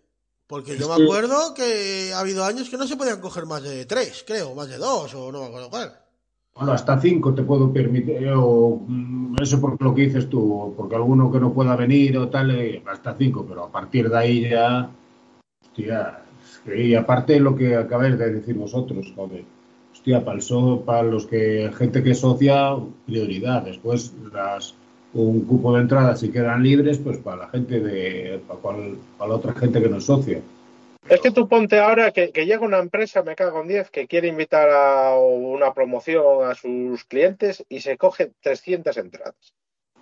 Porque 0.47 0.77
yo 0.77 0.87
me 0.87 1.03
acuerdo 1.03 1.53
que 1.53 2.11
ha 2.13 2.19
habido 2.19 2.45
años 2.45 2.69
que 2.69 2.77
no 2.77 2.87
se 2.87 2.95
podían 2.95 3.19
coger 3.19 3.45
más 3.45 3.61
de 3.63 3.85
tres, 3.85 4.23
creo, 4.25 4.55
más 4.55 4.69
de 4.69 4.77
dos, 4.77 5.13
o 5.13 5.31
no 5.31 5.41
me 5.41 5.47
acuerdo 5.47 5.69
cuál. 5.69 5.91
Bueno, 6.55 6.71
hasta 6.71 6.99
5 6.99 7.35
te 7.35 7.43
puedo 7.43 7.71
permitir, 7.71 8.29
o 8.35 8.81
mm, 8.87 9.35
eso 9.41 9.59
por 9.61 9.79
lo 9.81 9.93
que 9.93 10.03
dices 10.03 10.29
tú, 10.29 10.73
porque 10.75 10.95
alguno 10.95 11.31
que 11.31 11.39
no 11.39 11.53
pueda 11.53 11.75
venir 11.75 12.17
o 12.17 12.29
tal, 12.29 12.49
eh, 12.51 12.81
hasta 12.87 13.13
5, 13.15 13.45
pero 13.47 13.65
a 13.65 13.71
partir 13.71 14.09
de 14.09 14.17
ahí 14.17 14.49
ya, 14.49 14.89
hostia, 15.61 16.23
y 16.75 16.95
aparte 16.95 17.39
lo 17.39 17.55
que 17.55 17.75
acabáis 17.75 18.17
de 18.17 18.31
decir 18.31 18.55
vosotros, 18.55 19.13
joder, 19.15 19.43
hostia, 19.91 20.23
para, 20.25 20.37
el 20.37 20.41
so- 20.41 20.81
para 20.81 21.03
los 21.03 21.27
que, 21.27 21.71
gente 21.77 22.01
que 22.01 22.11
es 22.11 22.19
socia, 22.21 22.75
prioridad, 23.05 23.61
después 23.63 24.13
las 24.33 24.73
un 25.13 25.45
cupo 25.45 25.75
de 25.75 25.81
entrada 25.81 26.15
si 26.15 26.31
quedan 26.31 26.63
libres, 26.63 26.97
pues 26.97 27.17
para 27.17 27.37
la 27.37 27.49
gente 27.49 27.79
de, 27.79 28.39
para, 28.47 28.59
cual- 28.59 28.97
para 29.17 29.29
la 29.29 29.35
otra 29.35 29.53
gente 29.53 29.81
que 29.81 29.89
no 29.89 29.97
es 29.97 30.05
socia. 30.05 30.41
Es 31.09 31.21
que 31.21 31.31
tú 31.31 31.47
ponte 31.47 31.79
ahora 31.79 32.11
que, 32.11 32.27
llega 32.33 32.59
una 32.59 32.79
empresa, 32.79 33.23
me 33.23 33.35
cago 33.35 33.61
en 33.61 33.69
10, 33.69 33.89
que 33.89 34.07
quiere 34.07 34.27
invitar 34.27 34.69
a 34.69 35.17
una 35.17 35.73
promoción 35.73 36.49
a 36.49 36.53
sus 36.53 37.05
clientes 37.05 37.63
y 37.69 37.79
se 37.79 37.97
coge 37.97 38.31
300 38.41 38.97
entradas. 38.97 39.53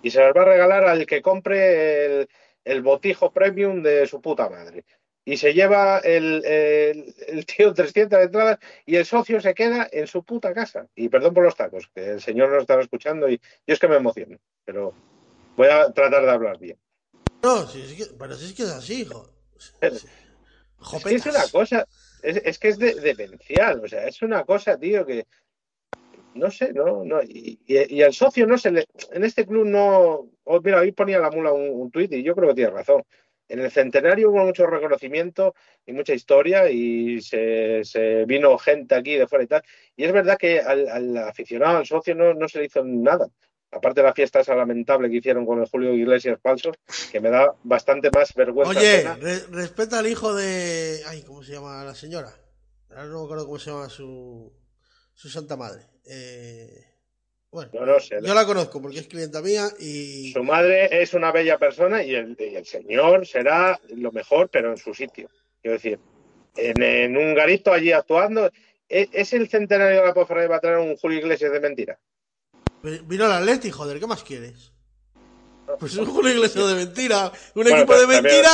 Y 0.02 0.10
se 0.10 0.20
las 0.20 0.34
va 0.36 0.42
a 0.42 0.46
regalar 0.46 0.84
al 0.84 1.06
que 1.06 1.22
compre 1.22 2.26
el 2.64 2.82
botijo 2.82 3.30
premium 3.30 3.82
de 3.82 4.06
su 4.06 4.20
puta 4.20 4.48
madre. 4.48 4.84
Y 5.28 5.36
se 5.38 5.52
lleva 5.52 5.98
el, 5.98 6.42
el, 6.46 7.14
el 7.26 7.44
tío 7.46 7.74
300 7.74 8.22
entradas 8.22 8.60
y 8.86 8.94
el 8.94 9.04
socio 9.04 9.40
se 9.40 9.54
queda 9.54 9.88
en 9.90 10.06
su 10.06 10.22
puta 10.22 10.54
casa. 10.54 10.86
Y 10.94 11.08
perdón 11.08 11.34
por 11.34 11.42
los 11.42 11.56
tacos, 11.56 11.90
que 11.92 12.10
el 12.12 12.20
señor 12.22 12.48
nos 12.50 12.60
estaba 12.62 12.80
escuchando 12.80 13.28
y 13.28 13.36
yo 13.66 13.74
es 13.74 13.80
que 13.80 13.88
me 13.88 13.96
emociono. 13.96 14.38
Pero 14.64 14.94
voy 15.56 15.66
a 15.66 15.92
tratar 15.92 16.22
de 16.22 16.30
hablar 16.30 16.58
bien. 16.58 16.78
No, 17.42 17.66
si 17.66 17.82
es 17.82 17.92
que, 17.94 18.14
pero 18.16 18.34
si 18.36 18.46
es 18.46 18.54
que 18.54 18.62
es 18.62 18.70
así, 18.70 19.02
hijo. 19.02 19.28
Es 20.92 21.04
que 21.04 21.16
es 21.16 21.26
una 21.26 21.48
cosa, 21.48 21.86
es, 22.22 22.36
es 22.44 22.58
que 22.60 22.68
es 22.68 22.78
de- 22.78 22.94
demencial, 22.94 23.80
o 23.84 23.88
sea, 23.88 24.06
es 24.06 24.22
una 24.22 24.44
cosa, 24.44 24.78
tío, 24.78 25.04
que 25.04 25.26
no 26.34 26.50
sé, 26.50 26.72
no, 26.72 27.02
no, 27.04 27.20
y, 27.22 27.58
y, 27.66 27.96
y 27.96 28.02
al 28.02 28.12
socio 28.12 28.46
no 28.46 28.58
se 28.58 28.70
le, 28.70 28.84
en 29.10 29.24
este 29.24 29.46
club 29.46 29.66
no, 29.66 30.28
oh, 30.44 30.60
mira, 30.60 30.80
hoy 30.80 30.92
ponía 30.92 31.18
la 31.18 31.30
mula 31.30 31.52
un, 31.52 31.68
un 31.70 31.90
tuit 31.90 32.12
y 32.12 32.22
yo 32.22 32.34
creo 32.36 32.50
que 32.50 32.54
tiene 32.54 32.70
razón. 32.70 33.02
En 33.48 33.60
el 33.60 33.70
centenario 33.70 34.30
hubo 34.30 34.44
mucho 34.44 34.66
reconocimiento 34.66 35.54
y 35.86 35.92
mucha 35.92 36.12
historia 36.14 36.68
y 36.70 37.20
se, 37.20 37.82
se 37.84 38.24
vino 38.24 38.58
gente 38.58 38.94
aquí 38.94 39.14
de 39.16 39.26
fuera 39.28 39.44
y 39.44 39.46
tal. 39.46 39.62
Y 39.96 40.04
es 40.04 40.12
verdad 40.12 40.36
que 40.36 40.60
al, 40.60 40.88
al 40.88 41.16
aficionado, 41.18 41.78
al 41.78 41.86
socio, 41.86 42.14
no, 42.14 42.34
no 42.34 42.48
se 42.48 42.58
le 42.58 42.64
hizo 42.66 42.84
nada. 42.84 43.28
Aparte 43.70 44.00
de 44.00 44.06
la 44.06 44.14
fiesta 44.14 44.40
esa 44.40 44.54
lamentable 44.54 45.10
que 45.10 45.16
hicieron 45.16 45.44
con 45.44 45.60
el 45.60 45.68
Julio 45.68 45.92
Iglesias 45.92 46.38
falso, 46.40 46.72
que 47.10 47.20
me 47.20 47.30
da 47.30 47.54
bastante 47.64 48.10
más 48.14 48.32
vergüenza. 48.34 48.78
Oye, 48.78 49.02
re- 49.20 49.46
respeta 49.50 49.98
al 49.98 50.06
hijo 50.06 50.34
de. 50.34 51.02
Ay, 51.06 51.22
¿cómo 51.22 51.42
se 51.42 51.52
llama 51.52 51.84
la 51.84 51.94
señora? 51.94 52.32
Ahora 52.90 53.04
no 53.06 53.18
me 53.20 53.24
acuerdo 53.24 53.44
cómo 53.46 53.58
se 53.58 53.70
llama 53.70 53.88
su, 53.88 54.52
su 55.14 55.28
santa 55.28 55.56
madre. 55.56 55.82
Eh, 56.04 56.84
bueno, 57.56 57.70
No, 57.72 57.86
no 57.86 58.00
sé. 58.00 58.18
yo 58.22 58.34
la 58.34 58.44
conozco 58.44 58.82
porque 58.82 58.98
es 58.98 59.06
clienta 59.06 59.40
mía 59.40 59.68
y. 59.78 60.30
Su 60.32 60.44
madre 60.44 61.02
es 61.02 61.14
una 61.14 61.32
bella 61.32 61.56
persona 61.56 62.02
y 62.02 62.14
el, 62.14 62.36
y 62.38 62.54
el 62.54 62.66
señor 62.66 63.26
será 63.26 63.80
lo 63.94 64.12
mejor, 64.12 64.50
pero 64.50 64.70
en 64.70 64.76
su 64.76 64.92
sitio. 64.92 65.30
Quiero 65.62 65.76
decir, 65.78 65.98
en, 66.56 66.82
en 66.82 67.16
un 67.16 67.34
garito 67.34 67.72
allí 67.72 67.92
actuando. 67.92 68.50
¿Es, 68.88 69.08
es 69.12 69.32
el 69.32 69.48
centenario 69.48 70.00
de 70.00 70.06
la 70.06 70.12
Ponferrada 70.14 70.46
y 70.46 70.50
va 70.50 70.56
a 70.56 70.60
traer 70.60 70.78
un 70.78 70.96
Julio 70.96 71.18
Iglesias 71.18 71.50
de 71.50 71.60
mentira? 71.60 71.98
Vino 72.82 73.24
el 73.24 73.32
Atleti, 73.32 73.70
joder, 73.70 73.98
¿qué 73.98 74.06
más 74.06 74.22
quieres? 74.22 74.72
Pues 75.80 75.96
un 75.96 76.04
Julio 76.06 76.32
Iglesias 76.32 76.68
de 76.68 76.74
mentira, 76.74 77.32
un 77.54 77.64
Bueno, 77.64 77.70
equipo 77.78 77.94
de 77.94 78.00
también- 78.02 78.22
mentira. 78.22 78.52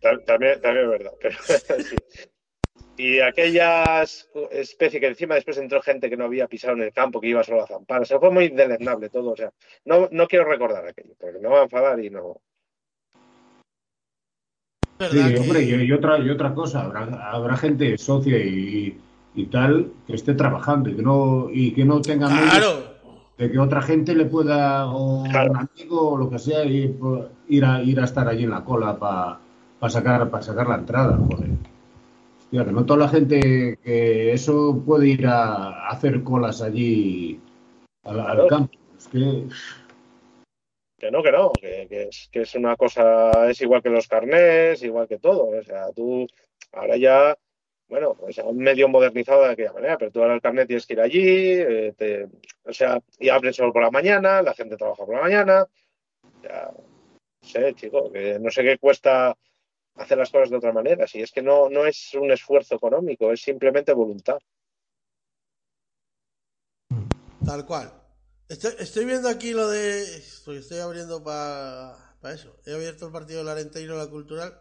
Ta- 0.00 0.24
También, 0.24 0.60
también 0.60 0.84
es 0.86 0.90
verdad. 0.90 1.12
Pero, 1.20 1.38
sí. 1.88 1.96
Y 3.02 3.18
aquellas 3.18 4.28
especie 4.52 5.00
que 5.00 5.08
encima 5.08 5.34
después 5.34 5.58
entró 5.58 5.82
gente 5.82 6.08
que 6.08 6.16
no 6.16 6.26
había 6.26 6.46
pisado 6.46 6.74
en 6.74 6.82
el 6.82 6.92
campo, 6.92 7.20
que 7.20 7.26
iba 7.26 7.42
solo 7.42 7.64
a 7.64 7.66
zampar. 7.66 8.02
O 8.02 8.04
sea, 8.04 8.20
fue 8.20 8.30
muy 8.30 8.48
deleznable 8.50 9.08
todo. 9.08 9.32
O 9.32 9.36
sea, 9.36 9.50
no, 9.86 10.08
no 10.12 10.28
quiero 10.28 10.44
recordar 10.44 10.86
aquello, 10.86 11.14
porque 11.18 11.40
me 11.40 11.48
va 11.48 11.60
a 11.60 11.64
enfadar 11.64 11.98
y 11.98 12.10
no. 12.10 12.36
Sí, 15.00 15.16
¿Verdad 15.16 15.30
que- 15.34 15.40
hombre, 15.40 15.62
y, 15.62 15.74
y 15.82 15.92
otra, 15.92 16.18
y 16.20 16.30
otra 16.30 16.54
cosa, 16.54 16.82
habrá, 16.82 17.30
habrá 17.32 17.56
gente 17.56 17.98
socia 17.98 18.38
y, 18.38 18.96
y 19.34 19.46
tal 19.46 19.90
que 20.06 20.14
esté 20.14 20.34
trabajando 20.34 20.88
y 20.90 20.94
que 20.94 21.02
no, 21.02 21.48
y 21.50 21.74
que 21.74 21.84
no 21.84 22.00
tenga 22.00 22.28
medios 22.28 22.50
Claro. 22.50 22.94
de 23.36 23.50
que 23.50 23.58
otra 23.58 23.82
gente 23.82 24.14
le 24.14 24.26
pueda, 24.26 24.86
o 24.92 25.24
Claro. 25.28 25.50
un 25.50 25.56
amigo 25.56 26.10
o 26.12 26.16
lo 26.16 26.30
que 26.30 26.38
sea, 26.38 26.64
ir, 26.64 26.96
por- 27.00 27.32
ir, 27.48 27.64
a, 27.64 27.82
ir 27.82 27.98
a 27.98 28.04
estar 28.04 28.28
allí 28.28 28.44
en 28.44 28.50
la 28.50 28.62
cola 28.62 28.96
para 28.96 29.90
sacar, 29.90 30.30
para 30.30 30.42
sacar 30.44 30.68
la 30.68 30.76
entrada, 30.76 31.16
joder. 31.16 31.48
No 32.52 32.84
toda 32.84 32.98
la 32.98 33.08
gente 33.08 33.78
que 33.82 34.32
eso 34.32 34.82
puede 34.84 35.08
ir 35.08 35.26
a, 35.26 35.88
hacer 35.88 36.22
colas 36.22 36.60
allí 36.60 37.40
al, 38.04 38.46
campo. 38.46 38.78
Es 38.94 39.08
que, 39.08 39.48
Que 40.98 41.10
no, 41.10 41.22
que 41.22 41.32
no, 41.32 41.52
que, 41.52 41.86
que 41.88 42.02
es, 42.04 42.28
que 42.30 42.42
es 42.42 42.54
una 42.54 42.76
cosa, 42.76 43.48
es 43.48 43.58
igual 43.62 43.82
que 43.82 43.88
los 43.88 44.06
carnés, 44.06 44.82
igual 44.82 45.08
que 45.08 45.18
todo. 45.18 45.46
O 45.46 45.62
sea, 45.62 45.90
tú 45.92 46.26
ahora 46.72 46.98
ya, 46.98 47.38
bueno, 47.88 48.16
o 48.20 48.30
sea, 48.30 48.44
medio 48.52 48.86
modernizado 48.86 49.44
de 49.44 49.52
aquella 49.52 49.72
manera, 49.72 49.96
pero 49.96 50.10
tú 50.10 50.20
ahora 50.20 50.34
el 50.34 50.42
carnet 50.42 50.66
tienes 50.66 50.86
que 50.86 50.92
ir 50.92 51.00
allí, 51.00 51.22
eh, 51.24 51.94
te- 51.96 52.28
o 52.64 52.72
sea, 52.74 53.00
y 53.18 53.30
abren 53.30 53.54
solo 53.54 53.72
por 53.72 53.82
la 53.82 53.90
mañana, 53.90 54.42
la 54.42 54.52
gente 54.52 54.76
trabaja 54.76 55.06
por 55.06 55.14
la 55.14 55.22
mañana. 55.22 55.66
Ya, 56.42 56.70
no 56.70 57.48
sé, 57.48 57.72
chico, 57.74 58.12
que 58.12 58.38
no 58.38 58.50
sé 58.50 58.62
qué 58.62 58.76
cuesta 58.76 59.34
hacer 59.94 60.18
las 60.18 60.30
cosas 60.30 60.50
de 60.50 60.56
otra 60.56 60.72
manera. 60.72 61.06
Si 61.06 61.20
es 61.20 61.30
que 61.32 61.42
no, 61.42 61.68
no 61.68 61.86
es 61.86 62.14
un 62.14 62.30
esfuerzo 62.30 62.74
económico, 62.76 63.32
es 63.32 63.40
simplemente 63.42 63.92
voluntad. 63.92 64.38
Tal 67.44 67.66
cual. 67.66 67.92
Estoy, 68.48 68.72
estoy 68.78 69.04
viendo 69.04 69.28
aquí 69.28 69.52
lo 69.52 69.68
de. 69.68 70.02
Estoy, 70.02 70.58
estoy 70.58 70.78
abriendo 70.78 71.22
para 71.22 71.96
eso. 72.34 72.56
He 72.66 72.74
abierto 72.74 73.06
el 73.06 73.12
partido 73.12 73.38
del 73.40 73.48
Arenteiro, 73.48 73.96
la 73.96 74.08
cultural. 74.08 74.58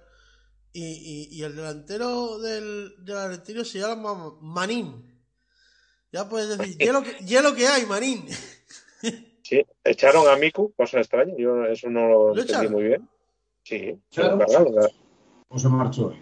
Y, 0.74 0.86
y, 0.86 1.38
y 1.38 1.44
el 1.44 1.56
delantero 1.56 2.40
del, 2.40 2.94
del 3.04 3.18
Arenteiro 3.18 3.66
se 3.66 3.80
llama 3.80 4.38
Manín. 4.42 5.08
Ya 6.14 6.28
puedes 6.30 6.58
decir, 6.58 6.78
hielo 6.78 7.04
que, 7.04 7.12
hielo 7.26 7.54
que 7.56 7.68
hay, 7.68 7.86
Manín. 7.86 8.26
Sí, 9.44 9.66
echaron 9.84 10.30
a 10.30 10.38
Miku, 10.38 10.72
cosa 10.76 11.00
extraña. 11.00 11.34
Yo 11.38 11.66
eso 11.66 11.90
no 11.90 12.08
lo, 12.08 12.28
¿Lo 12.34 12.42
entendí 12.42 12.52
echaron? 12.54 12.72
muy 12.72 12.84
bien. 12.84 13.10
Sí, 13.64 14.00
Claro. 14.10 14.38
lo 14.38 14.46
cargaron. 14.46 14.92
¿O 15.52 15.60
se 15.60 15.68
marchó? 15.68 16.14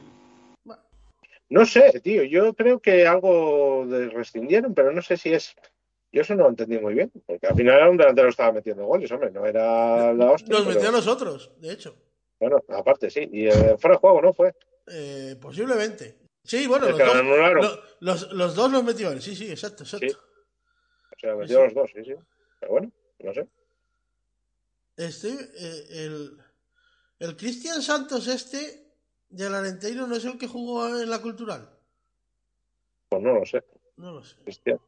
No 1.50 1.66
sé, 1.66 2.00
tío. 2.02 2.24
Yo 2.24 2.54
creo 2.54 2.80
que 2.80 3.08
algo 3.08 3.86
de 3.88 4.10
rescindieron, 4.10 4.74
pero 4.74 4.92
no 4.92 5.02
sé 5.02 5.18
si 5.18 5.34
es. 5.34 5.56
Yo 6.12 6.22
eso 6.22 6.36
no 6.36 6.44
lo 6.44 6.50
entendí 6.50 6.78
muy 6.80 6.94
bien. 6.94 7.12
Porque 7.26 7.48
al 7.48 7.56
final 7.56 7.76
era 7.76 7.90
un 7.90 7.98
delantero 7.98 8.28
que 8.28 8.32
estaba 8.32 8.52
metiendo 8.52 8.86
goles, 8.86 9.12
hombre. 9.12 9.32
No 9.32 9.46
era 9.46 10.14
la 10.14 10.32
hostia. 10.32 10.54
Nos 10.54 10.64
pero- 10.64 10.76
metió 10.76 10.90
a 10.90 10.92
nosotros, 10.92 11.52
de 11.58 11.72
hecho. 11.72 11.96
Bueno, 12.40 12.64
aparte 12.70 13.10
sí. 13.10 13.28
Y 13.32 13.48
eh, 13.48 13.78
fuera 13.80 13.96
de 13.96 14.00
juego, 14.00 14.22
¿no? 14.22 14.34
Fue. 14.34 14.54
Eh, 14.88 15.36
posiblemente. 15.42 16.18
Sí, 16.44 16.68
bueno, 16.68 16.88
los 16.90 16.98
que 16.98 17.04
dos, 17.04 17.16
lo- 17.24 17.84
los, 18.00 18.32
los 18.32 18.56
dos 18.56 18.72
los 18.72 18.84
metió 18.84 19.12
él. 19.12 19.22
Sí, 19.22 19.36
sí, 19.36 19.50
exacto, 19.52 19.84
exacto. 19.84 20.08
Sí. 20.08 20.16
O 20.16 21.20
sea, 21.20 21.36
metió 21.36 21.60
a 21.62 21.64
los 21.66 21.74
dos, 21.74 21.92
sí, 21.94 22.04
sí. 22.06 22.14
Pero 22.60 22.72
bueno, 22.72 22.92
no 23.20 23.34
sé. 23.34 23.48
Este, 24.98 25.30
eh, 25.30 25.86
el, 26.06 26.38
el 27.20 27.38
Cristian 27.38 27.82
Santos 27.82 28.28
este 28.28 28.89
del 29.30 29.56
Arenteiro 29.56 30.08
no 30.08 30.16
es 30.16 30.26
el 30.26 30.38
que 30.38 30.48
jugó 30.48 31.00
en 31.00 31.10
la 31.10 31.22
cultural. 31.22 31.70
Pues 33.10 33.22
no 33.22 33.34
lo 33.34 33.46
sé. 33.46 33.64
No 33.98 34.12
lo 34.12 34.24
sé. 34.24 34.36
Cristian. 34.44 34.80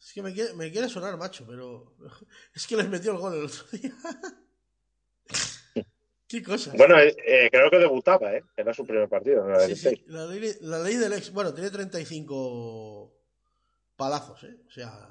Es 0.00 0.12
que 0.12 0.22
me 0.22 0.32
quiere, 0.32 0.52
me 0.54 0.70
quiere 0.72 0.88
sonar, 0.88 1.16
macho, 1.16 1.44
pero 1.46 1.94
es 2.54 2.66
que 2.66 2.76
les 2.76 2.88
metió 2.88 3.12
el 3.12 3.18
gol 3.18 3.34
el 3.34 3.44
otro 3.44 3.64
día. 3.72 3.92
Qué 6.28 6.42
cosas. 6.42 6.74
Bueno, 6.78 6.98
eh, 6.98 7.14
eh, 7.26 7.50
creo 7.52 7.70
que 7.70 7.78
debutaba, 7.78 8.32
¿eh? 8.34 8.42
Era 8.56 8.72
su 8.72 8.86
primer 8.86 9.06
partido. 9.06 9.46
¿no? 9.46 9.60
Sí, 9.60 9.76
sí, 9.76 10.02
la, 10.06 10.24
ley, 10.24 10.54
la 10.62 10.78
ley 10.78 10.96
del 10.96 11.12
ex. 11.12 11.30
Bueno, 11.30 11.52
tiene 11.52 11.68
35 11.68 13.12
palazos, 13.96 14.42
¿eh? 14.44 14.56
O 14.66 14.70
sea. 14.70 15.08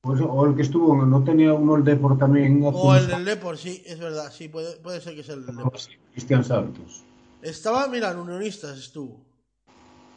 Pues, 0.00 0.20
o 0.20 0.44
el 0.44 0.56
que 0.56 0.62
estuvo, 0.62 1.06
no 1.06 1.22
tenía 1.22 1.52
uno 1.52 1.76
el 1.76 1.84
Depor 1.84 2.18
también. 2.18 2.60
O 2.64 2.96
el 2.96 3.06
del 3.06 3.24
Depor, 3.24 3.56
sí, 3.56 3.84
es 3.86 4.00
verdad. 4.00 4.30
Sí, 4.32 4.48
puede, 4.48 4.76
puede 4.78 5.00
ser 5.00 5.14
que 5.14 5.22
sea 5.22 5.36
el 5.36 5.46
del 5.46 5.56
Depor. 5.56 5.72
Cristian 6.12 6.44
Santos. 6.44 7.04
Estaba, 7.44 7.86
mira, 7.88 8.10
en 8.10 8.18
Unionistas 8.18 8.78
estuvo. 8.78 9.24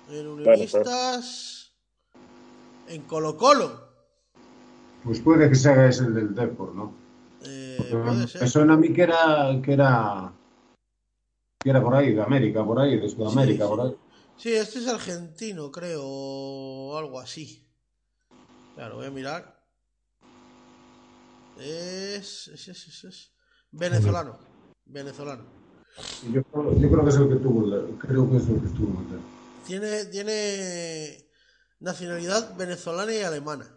En 0.09 0.27
Unionistas. 0.27 1.73
En 2.87 3.01
Colo 3.03 3.35
Colo. 3.35 3.87
Pues 5.03 5.19
puede 5.19 5.49
que 5.49 5.55
sea 5.55 5.87
ese 5.87 6.05
el 6.05 6.13
del 6.15 6.33
Depor, 6.33 6.73
¿no? 6.73 6.93
Eh, 7.43 7.77
puede 7.91 8.15
me 8.15 8.27
ser. 8.27 8.49
suena 8.49 8.73
a 8.75 8.77
mí 8.77 8.93
que 8.93 9.01
era, 9.03 9.59
que 9.63 9.73
era 9.73 10.33
que 11.61 11.69
era 11.69 11.81
por 11.83 11.95
ahí, 11.95 12.13
de 12.13 12.21
América, 12.21 12.63
por 12.65 12.79
ahí, 12.79 12.97
de 12.97 13.09
Sudamérica, 13.09 13.65
Sí, 13.65 13.69
sí. 13.71 13.75
por 13.75 13.85
ahí. 13.87 13.95
Sí, 14.37 14.53
este 14.53 14.79
es 14.79 14.87
argentino, 14.87 15.69
creo, 15.71 16.01
o 16.05 16.97
algo 16.97 17.19
así. 17.19 17.67
Claro, 18.75 18.95
voy 18.97 19.07
a 19.07 19.11
mirar. 19.11 19.65
Es, 21.57 22.47
es, 22.47 22.67
es, 22.69 22.87
es- 22.87 23.03
es 23.03 23.31
venezolano. 23.71 24.39
Venezolano. 24.85 25.56
Yo, 26.31 26.43
creo- 26.43 26.73
yo 26.79 26.89
creo 26.91 27.03
que 27.03 27.09
es 27.09 27.15
el 27.15 27.29
que 27.29 27.35
tuvo, 27.35 27.65
el- 27.75 27.95
creo 27.97 28.29
que 28.29 28.37
es 28.37 28.47
el 28.47 28.59
que 28.59 28.67
estuvo. 28.67 29.03
Tiene, 29.65 30.05
tiene 30.05 31.25
nacionalidad 31.79 32.55
venezolana 32.55 33.13
y 33.13 33.21
alemana. 33.21 33.67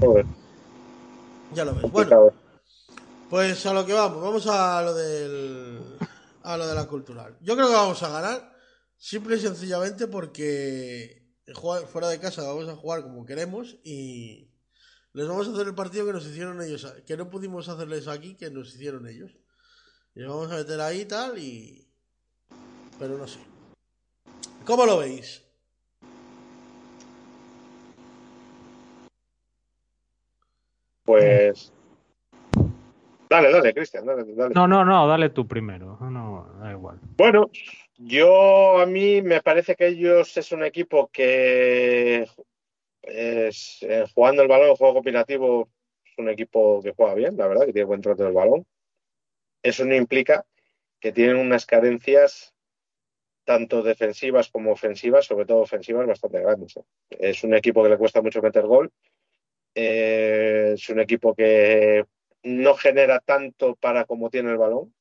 Joder, 0.00 0.26
Ya 1.54 1.64
lo 1.64 1.74
ves. 1.74 1.90
Bueno, 1.90 2.30
pues 3.28 3.64
a 3.66 3.72
lo 3.74 3.84
que 3.86 3.92
vamos. 3.92 4.22
Vamos 4.22 4.46
a 4.46 4.82
lo 4.82 4.94
del. 4.94 5.80
A 6.42 6.56
lo 6.56 6.66
de 6.66 6.74
la 6.74 6.86
cultural. 6.86 7.36
Yo 7.40 7.54
creo 7.54 7.68
que 7.68 7.74
vamos 7.74 8.02
a 8.02 8.08
ganar. 8.08 8.56
Simple 8.96 9.36
y 9.36 9.40
sencillamente 9.40 10.06
porque 10.06 11.26
fuera 11.90 12.08
de 12.08 12.20
casa 12.20 12.42
vamos 12.46 12.68
a 12.68 12.76
jugar 12.76 13.02
como 13.02 13.24
queremos 13.26 13.76
y 13.82 14.50
les 15.14 15.26
vamos 15.26 15.48
a 15.48 15.52
hacer 15.52 15.66
el 15.66 15.74
partido 15.74 16.06
que 16.06 16.12
nos 16.12 16.26
hicieron 16.26 16.60
ellos, 16.62 16.86
que 17.06 17.16
no 17.16 17.28
pudimos 17.30 17.68
hacerles 17.68 18.06
aquí, 18.08 18.36
que 18.36 18.50
nos 18.50 18.74
hicieron 18.74 19.06
ellos. 19.08 19.32
Y 20.14 20.24
vamos 20.24 20.50
a 20.50 20.56
meter 20.56 20.80
ahí 20.80 21.00
y 21.02 21.04
tal 21.04 21.38
y... 21.38 21.86
Pero 22.98 23.16
no 23.16 23.26
sé. 23.26 23.40
¿Cómo 24.64 24.84
lo 24.84 24.98
veis? 24.98 25.44
Pues. 31.04 31.72
Dale, 33.28 33.52
dale, 33.52 33.72
Cristian, 33.72 34.04
dale, 34.04 34.24
dale. 34.34 34.54
No, 34.54 34.66
no, 34.68 34.84
no, 34.84 35.06
dale 35.06 35.30
tú 35.30 35.46
primero. 35.46 35.98
No, 36.00 36.46
da 36.60 36.72
igual. 36.72 36.98
Bueno, 37.16 37.50
yo 37.96 38.80
a 38.80 38.86
mí 38.86 39.22
me 39.22 39.40
parece 39.40 39.76
que 39.76 39.88
ellos 39.88 40.36
es 40.36 40.52
un 40.52 40.64
equipo 40.64 41.08
que 41.12 42.28
es, 43.02 43.78
eh, 43.82 44.04
jugando 44.14 44.42
el 44.42 44.48
balón, 44.48 44.76
juego 44.76 44.94
combinativo, 44.94 45.68
es 46.04 46.12
un 46.18 46.28
equipo 46.28 46.80
que 46.82 46.92
juega 46.92 47.14
bien, 47.14 47.36
la 47.36 47.46
verdad, 47.46 47.66
que 47.66 47.72
tiene 47.72 47.86
buen 47.86 48.02
trato 48.02 48.24
del 48.24 48.32
balón. 48.32 48.66
Eso 49.62 49.84
no 49.84 49.94
implica 49.94 50.46
que 51.00 51.12
tienen 51.12 51.36
unas 51.36 51.66
carencias 51.66 52.54
tanto 53.44 53.82
defensivas 53.82 54.48
como 54.48 54.72
ofensivas, 54.72 55.26
sobre 55.26 55.46
todo 55.46 55.58
ofensivas, 55.58 56.06
bastante 56.06 56.40
grandes. 56.40 56.76
¿eh? 56.76 56.84
Es 57.10 57.42
un 57.42 57.54
equipo 57.54 57.82
que 57.82 57.88
le 57.88 57.98
cuesta 57.98 58.22
mucho 58.22 58.42
meter 58.42 58.66
gol. 58.66 58.92
Eh, 59.74 60.72
es 60.74 60.88
un 60.88 61.00
equipo 61.00 61.34
que 61.34 62.04
no 62.42 62.74
genera 62.74 63.20
tanto 63.20 63.74
para 63.76 64.04
como 64.04 64.30
tiene 64.30 64.50
el 64.50 64.58
balón. 64.58 64.94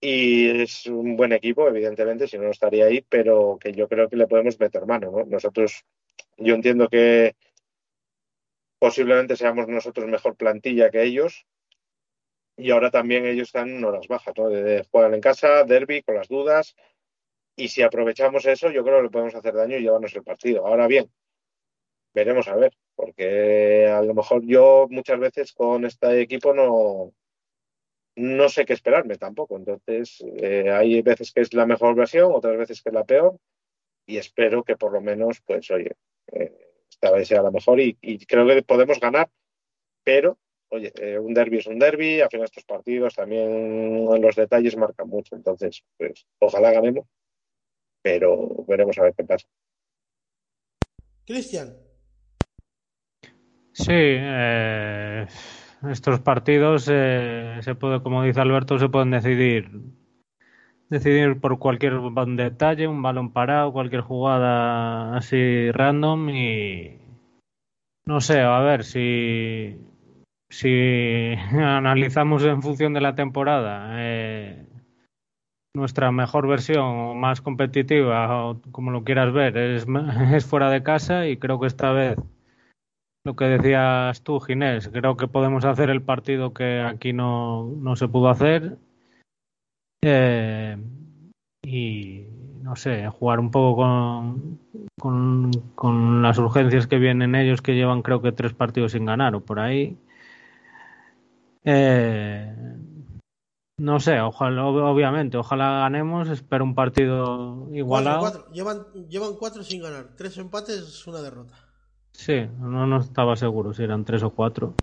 Y 0.00 0.62
es 0.62 0.86
un 0.86 1.16
buen 1.16 1.32
equipo, 1.32 1.66
evidentemente, 1.66 2.28
si 2.28 2.36
no, 2.36 2.44
no 2.44 2.50
estaría 2.50 2.86
ahí, 2.86 3.04
pero 3.08 3.58
que 3.58 3.72
yo 3.72 3.88
creo 3.88 4.08
que 4.08 4.16
le 4.16 4.26
podemos 4.26 4.60
meter 4.60 4.84
mano, 4.84 5.10
¿no? 5.10 5.24
Nosotros, 5.24 5.84
yo 6.36 6.54
entiendo 6.54 6.88
que 6.88 7.36
posiblemente 8.78 9.36
seamos 9.36 9.66
nosotros 9.66 10.06
mejor 10.06 10.36
plantilla 10.36 10.90
que 10.90 11.04
ellos. 11.04 11.46
Y 12.56 12.70
ahora 12.70 12.90
también 12.90 13.26
ellos 13.26 13.48
están 13.48 13.68
en 13.68 13.84
horas 13.84 14.06
bajas, 14.08 14.34
¿no? 14.36 14.44
Juegan 14.90 15.14
en 15.14 15.20
casa, 15.20 15.64
derby, 15.64 16.02
con 16.02 16.14
las 16.14 16.28
dudas. 16.28 16.76
Y 17.56 17.68
si 17.68 17.82
aprovechamos 17.82 18.46
eso, 18.46 18.70
yo 18.70 18.84
creo 18.84 18.98
que 18.98 19.02
le 19.04 19.10
podemos 19.10 19.34
hacer 19.34 19.54
daño 19.54 19.76
y 19.76 19.82
llevarnos 19.82 20.14
el 20.14 20.22
partido. 20.22 20.66
Ahora 20.66 20.86
bien, 20.86 21.10
veremos 22.14 22.48
a 22.48 22.56
ver, 22.56 22.72
porque 22.94 23.86
a 23.88 24.02
lo 24.02 24.14
mejor 24.14 24.44
yo 24.44 24.86
muchas 24.90 25.18
veces 25.18 25.52
con 25.52 25.84
este 25.84 26.20
equipo 26.20 26.54
no, 26.54 27.12
no 28.16 28.48
sé 28.48 28.64
qué 28.64 28.72
esperarme 28.72 29.16
tampoco. 29.16 29.56
Entonces, 29.56 30.22
eh, 30.36 30.70
hay 30.70 31.02
veces 31.02 31.32
que 31.32 31.40
es 31.40 31.52
la 31.54 31.66
mejor 31.66 31.94
versión, 31.94 32.32
otras 32.32 32.56
veces 32.56 32.82
que 32.82 32.90
es 32.90 32.94
la 32.94 33.04
peor, 33.04 33.38
y 34.06 34.18
espero 34.18 34.62
que 34.64 34.76
por 34.76 34.92
lo 34.92 35.00
menos, 35.00 35.40
pues, 35.44 35.70
oye, 35.70 35.96
eh, 36.32 36.52
esta 36.88 37.10
vez 37.10 37.28
sea 37.28 37.42
la 37.42 37.50
mejor 37.50 37.80
y 37.80 37.96
creo 38.26 38.46
que 38.46 38.62
podemos 38.62 39.00
ganar, 39.00 39.28
pero, 40.04 40.38
oye, 40.70 40.92
eh, 40.96 41.18
un 41.18 41.34
derby 41.34 41.58
es 41.58 41.66
un 41.66 41.78
derby, 41.78 42.20
al 42.20 42.30
final 42.30 42.46
estos 42.46 42.64
partidos 42.64 43.14
también 43.14 44.04
los 44.20 44.36
detalles 44.36 44.76
marcan 44.76 45.08
mucho, 45.08 45.36
entonces, 45.36 45.84
pues, 45.96 46.26
ojalá 46.38 46.72
ganemos, 46.72 47.06
pero 48.02 48.64
veremos 48.66 48.98
a 48.98 49.04
ver 49.04 49.14
qué 49.16 49.24
pasa. 49.24 49.46
Cristian, 51.26 51.74
Sí, 53.74 53.90
eh, 53.90 55.26
estos 55.90 56.20
partidos 56.20 56.88
eh, 56.88 57.58
se 57.60 57.74
puede, 57.74 58.00
como 58.02 58.22
dice 58.22 58.40
Alberto, 58.40 58.78
se 58.78 58.88
pueden 58.88 59.10
decidir 59.10 59.68
decidir 60.88 61.40
por 61.40 61.58
cualquier 61.58 61.94
detalle, 62.36 62.86
un 62.86 63.02
balón 63.02 63.32
parado, 63.32 63.72
cualquier 63.72 64.02
jugada 64.02 65.16
así 65.16 65.72
random 65.72 66.28
y 66.30 66.98
no 68.06 68.20
sé, 68.20 68.40
a 68.40 68.60
ver 68.60 68.84
si 68.84 69.76
si 70.54 71.34
analizamos 71.52 72.44
en 72.44 72.62
función 72.62 72.94
de 72.94 73.00
la 73.00 73.14
temporada 73.14 73.90
eh, 73.96 74.66
nuestra 75.74 76.12
mejor 76.12 76.46
versión 76.46 77.18
más 77.18 77.40
competitiva 77.40 78.46
o 78.46 78.60
como 78.70 78.90
lo 78.90 79.02
quieras 79.02 79.32
ver 79.32 79.56
es, 79.56 79.86
es 80.32 80.46
fuera 80.46 80.70
de 80.70 80.82
casa 80.82 81.26
y 81.26 81.36
creo 81.36 81.58
que 81.58 81.66
esta 81.66 81.92
vez 81.92 82.16
lo 83.26 83.36
que 83.36 83.46
decías 83.46 84.22
tú, 84.22 84.38
Ginés, 84.38 84.90
creo 84.90 85.16
que 85.16 85.28
podemos 85.28 85.64
hacer 85.64 85.88
el 85.88 86.02
partido 86.02 86.52
que 86.52 86.82
aquí 86.82 87.14
no, 87.14 87.64
no 87.64 87.96
se 87.96 88.06
pudo 88.06 88.28
hacer. 88.28 88.76
Eh, 90.04 90.76
y 91.62 92.26
no 92.60 92.76
sé, 92.76 93.08
jugar 93.08 93.40
un 93.40 93.50
poco 93.50 93.76
con, 93.76 94.58
con, 95.00 95.50
con 95.74 96.20
las 96.20 96.36
urgencias 96.36 96.86
que 96.86 96.98
vienen 96.98 97.34
ellos, 97.34 97.62
que 97.62 97.74
llevan 97.74 98.02
creo 98.02 98.20
que 98.20 98.30
tres 98.30 98.52
partidos 98.52 98.92
sin 98.92 99.06
ganar 99.06 99.34
o 99.34 99.40
por 99.40 99.58
ahí. 99.58 99.96
Eh, 101.64 102.54
no 103.78 103.98
sé, 103.98 104.20
ojalá, 104.20 104.62
ob- 104.64 104.82
obviamente, 104.90 105.36
ojalá 105.36 105.80
ganemos. 105.80 106.28
Espero 106.28 106.64
un 106.64 106.74
partido 106.74 107.56
cuatro, 107.56 107.76
igualado. 107.76 108.20
cuatro. 108.20 108.46
Llevan, 108.52 108.78
llevan 109.08 109.34
cuatro 109.38 109.62
sin 109.62 109.82
ganar. 109.82 110.10
Tres 110.16 110.36
empates, 110.38 111.06
una 111.06 111.20
derrota. 111.20 111.54
Sí, 112.12 112.46
no, 112.60 112.86
no 112.86 112.98
estaba 112.98 113.34
seguro 113.36 113.72
si 113.72 113.82
eran 113.82 114.04
tres 114.04 114.22
o 114.22 114.30
cuatro. 114.30 114.74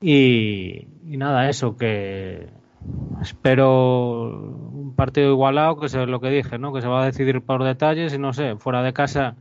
Y, 0.00 0.88
y 1.06 1.16
nada, 1.16 1.48
eso, 1.48 1.76
que 1.76 2.48
espero 3.20 4.24
un 4.72 4.94
partido 4.96 5.30
igualado, 5.30 5.78
que 5.78 5.86
es 5.86 5.94
lo 5.94 6.20
que 6.20 6.30
dije, 6.30 6.58
¿no? 6.58 6.72
Que 6.72 6.80
se 6.80 6.88
va 6.88 7.02
a 7.02 7.06
decidir 7.06 7.40
por 7.42 7.62
detalles 7.62 8.12
y 8.12 8.18
no 8.18 8.32
sé, 8.32 8.56
fuera 8.56 8.82
de 8.82 8.92
casa 8.92 9.36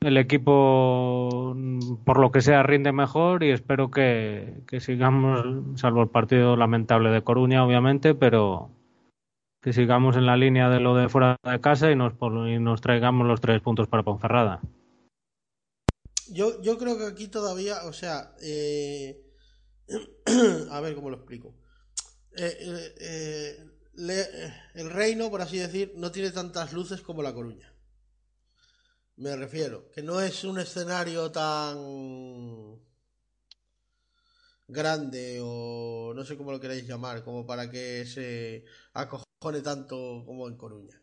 el 0.00 0.16
equipo, 0.16 1.56
por 2.04 2.18
lo 2.18 2.30
que 2.30 2.40
sea, 2.40 2.62
rinde 2.62 2.92
mejor 2.92 3.42
y 3.42 3.50
espero 3.50 3.90
que, 3.90 4.62
sigamos, 4.80 5.80
salvo 5.80 6.02
el 6.02 6.08
partido 6.08 6.56
lamentable 6.56 7.10
de 7.10 7.22
Coruña, 7.22 7.64
obviamente, 7.64 8.14
pero 8.14 8.70
que 9.60 9.72
sigamos 9.72 10.16
en 10.16 10.26
la 10.26 10.36
línea 10.36 10.68
de 10.68 10.80
lo 10.80 10.94
de 10.94 11.08
fuera 11.08 11.36
de 11.42 11.60
casa 11.60 11.90
y 11.90 11.96
nos, 11.96 12.14
y 12.14 12.58
nos 12.58 12.80
traigamos 12.80 13.26
los 13.26 13.40
tres 13.40 13.60
puntos 13.60 13.88
para 13.88 14.04
Ponferrada. 14.04 14.60
Yo, 16.30 16.60
yo 16.62 16.78
creo 16.78 16.98
que 16.98 17.06
aquí 17.06 17.28
todavía, 17.28 17.78
o 17.86 17.92
sea, 17.92 18.34
eh, 18.42 19.20
a 20.70 20.80
ver 20.80 20.94
cómo 20.94 21.10
lo 21.10 21.16
explico. 21.16 21.54
Eh, 22.36 22.56
eh, 22.60 22.94
eh, 23.00 24.54
el 24.74 24.90
reino, 24.90 25.30
por 25.30 25.40
así 25.40 25.58
decir, 25.58 25.92
no 25.96 26.12
tiene 26.12 26.30
tantas 26.30 26.72
luces 26.72 27.00
como 27.00 27.22
La 27.22 27.34
Coruña. 27.34 27.74
Me 29.24 29.36
refiero, 29.36 29.90
que 29.92 30.02
no 30.02 30.18
es 30.22 30.44
un 30.44 30.58
escenario 30.58 31.30
tan 31.30 31.76
grande 34.68 35.40
o 35.42 36.12
no 36.14 36.24
sé 36.24 36.36
cómo 36.36 36.52
lo 36.52 36.60
queréis 36.60 36.86
llamar, 36.86 37.24
como 37.24 37.46
para 37.46 37.70
que 37.70 38.04
se 38.06 38.64
acojone 38.94 39.60
tanto 39.62 40.22
como 40.26 40.46
en 40.48 40.56
Coruña. 40.56 40.96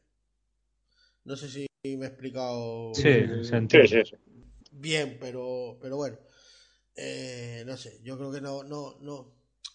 No 1.25 1.35
sé 1.35 1.49
si 1.49 1.67
me 1.83 2.05
he 2.05 2.09
explicado 2.09 2.93
Sí, 2.93 3.03
se 3.03 3.43
Sí, 3.43 3.55
entiende. 3.55 3.87
sí, 3.87 4.05
sí. 4.05 4.15
bien, 4.71 5.17
pero, 5.19 5.77
pero 5.81 5.97
bueno. 5.97 6.17
Eh, 6.95 7.63
no 7.65 7.77
sé, 7.77 7.99
yo 8.03 8.17
creo 8.17 8.31
que 8.31 8.41
no, 8.41 8.63
no, 8.63 8.97
no. 9.01 9.15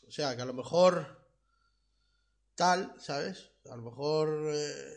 O 0.08 0.10
sea, 0.10 0.34
que 0.36 0.42
a 0.42 0.46
lo 0.46 0.54
mejor 0.54 1.06
tal, 2.54 2.94
¿sabes? 2.98 3.50
A 3.70 3.76
lo 3.76 3.82
mejor, 3.82 4.28
eh, 4.54 4.94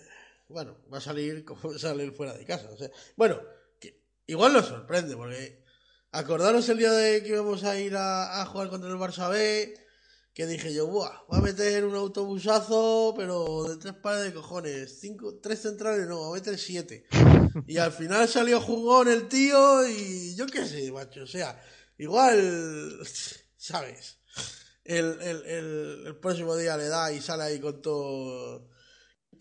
bueno, 0.47 0.77
va 0.91 0.97
a 0.97 1.01
salir 1.01 1.45
como 1.45 1.77
sale 1.77 2.03
el 2.03 2.13
fuera 2.13 2.33
de 2.33 2.45
casa. 2.45 2.69
O 2.71 2.77
sea, 2.77 2.89
bueno, 3.15 3.41
que 3.79 4.03
igual 4.27 4.53
nos 4.53 4.67
sorprende, 4.67 5.15
porque 5.15 5.63
acordaros 6.11 6.67
el 6.69 6.77
día 6.77 6.91
de 6.91 7.23
que 7.23 7.29
íbamos 7.29 7.63
a 7.63 7.79
ir 7.79 7.95
a, 7.95 8.41
a 8.41 8.45
jugar 8.45 8.69
contra 8.69 8.89
el 8.89 8.97
Barça 8.97 9.29
B, 9.29 9.73
que 10.33 10.47
dije 10.47 10.73
yo, 10.73 10.87
Buah, 10.87 11.25
voy 11.27 11.39
a 11.39 11.41
meter 11.41 11.85
un 11.85 11.95
autobusazo, 11.95 13.13
pero 13.15 13.65
de 13.65 13.77
tres 13.77 13.93
pares 13.93 14.23
de 14.23 14.33
cojones, 14.33 14.99
cinco, 14.99 15.35
tres 15.41 15.61
centrales 15.61 16.07
no, 16.07 16.17
voy 16.17 16.39
a 16.39 16.41
meter 16.41 16.57
siete. 16.57 17.05
Y 17.67 17.77
al 17.77 17.91
final 17.91 18.27
salió 18.27 18.59
jugón 18.59 19.07
el 19.07 19.27
tío 19.27 19.87
y 19.87 20.35
yo 20.35 20.47
qué 20.47 20.65
sé, 20.65 20.91
macho, 20.91 21.21
o 21.21 21.27
sea, 21.27 21.61
igual, 21.99 22.99
¿sabes? 23.57 24.17
El, 24.83 25.21
el, 25.21 25.45
el, 25.45 26.03
el 26.07 26.15
próximo 26.19 26.55
día 26.55 26.75
le 26.77 26.87
da 26.87 27.11
y 27.11 27.21
sale 27.21 27.43
ahí 27.43 27.59
con 27.59 27.79
todo... 27.81 28.72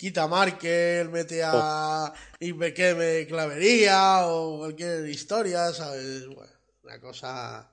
Quita 0.02 0.26
Markel, 0.26 1.10
mete 1.10 1.44
a 1.44 2.12
Inbequeme 2.40 3.24
Clavería 3.28 4.26
o 4.26 4.58
cualquier 4.58 5.06
historia, 5.06 5.72
¿sabes? 5.72 6.26
Bueno, 6.26 6.52
una 6.82 7.00
cosa... 7.00 7.70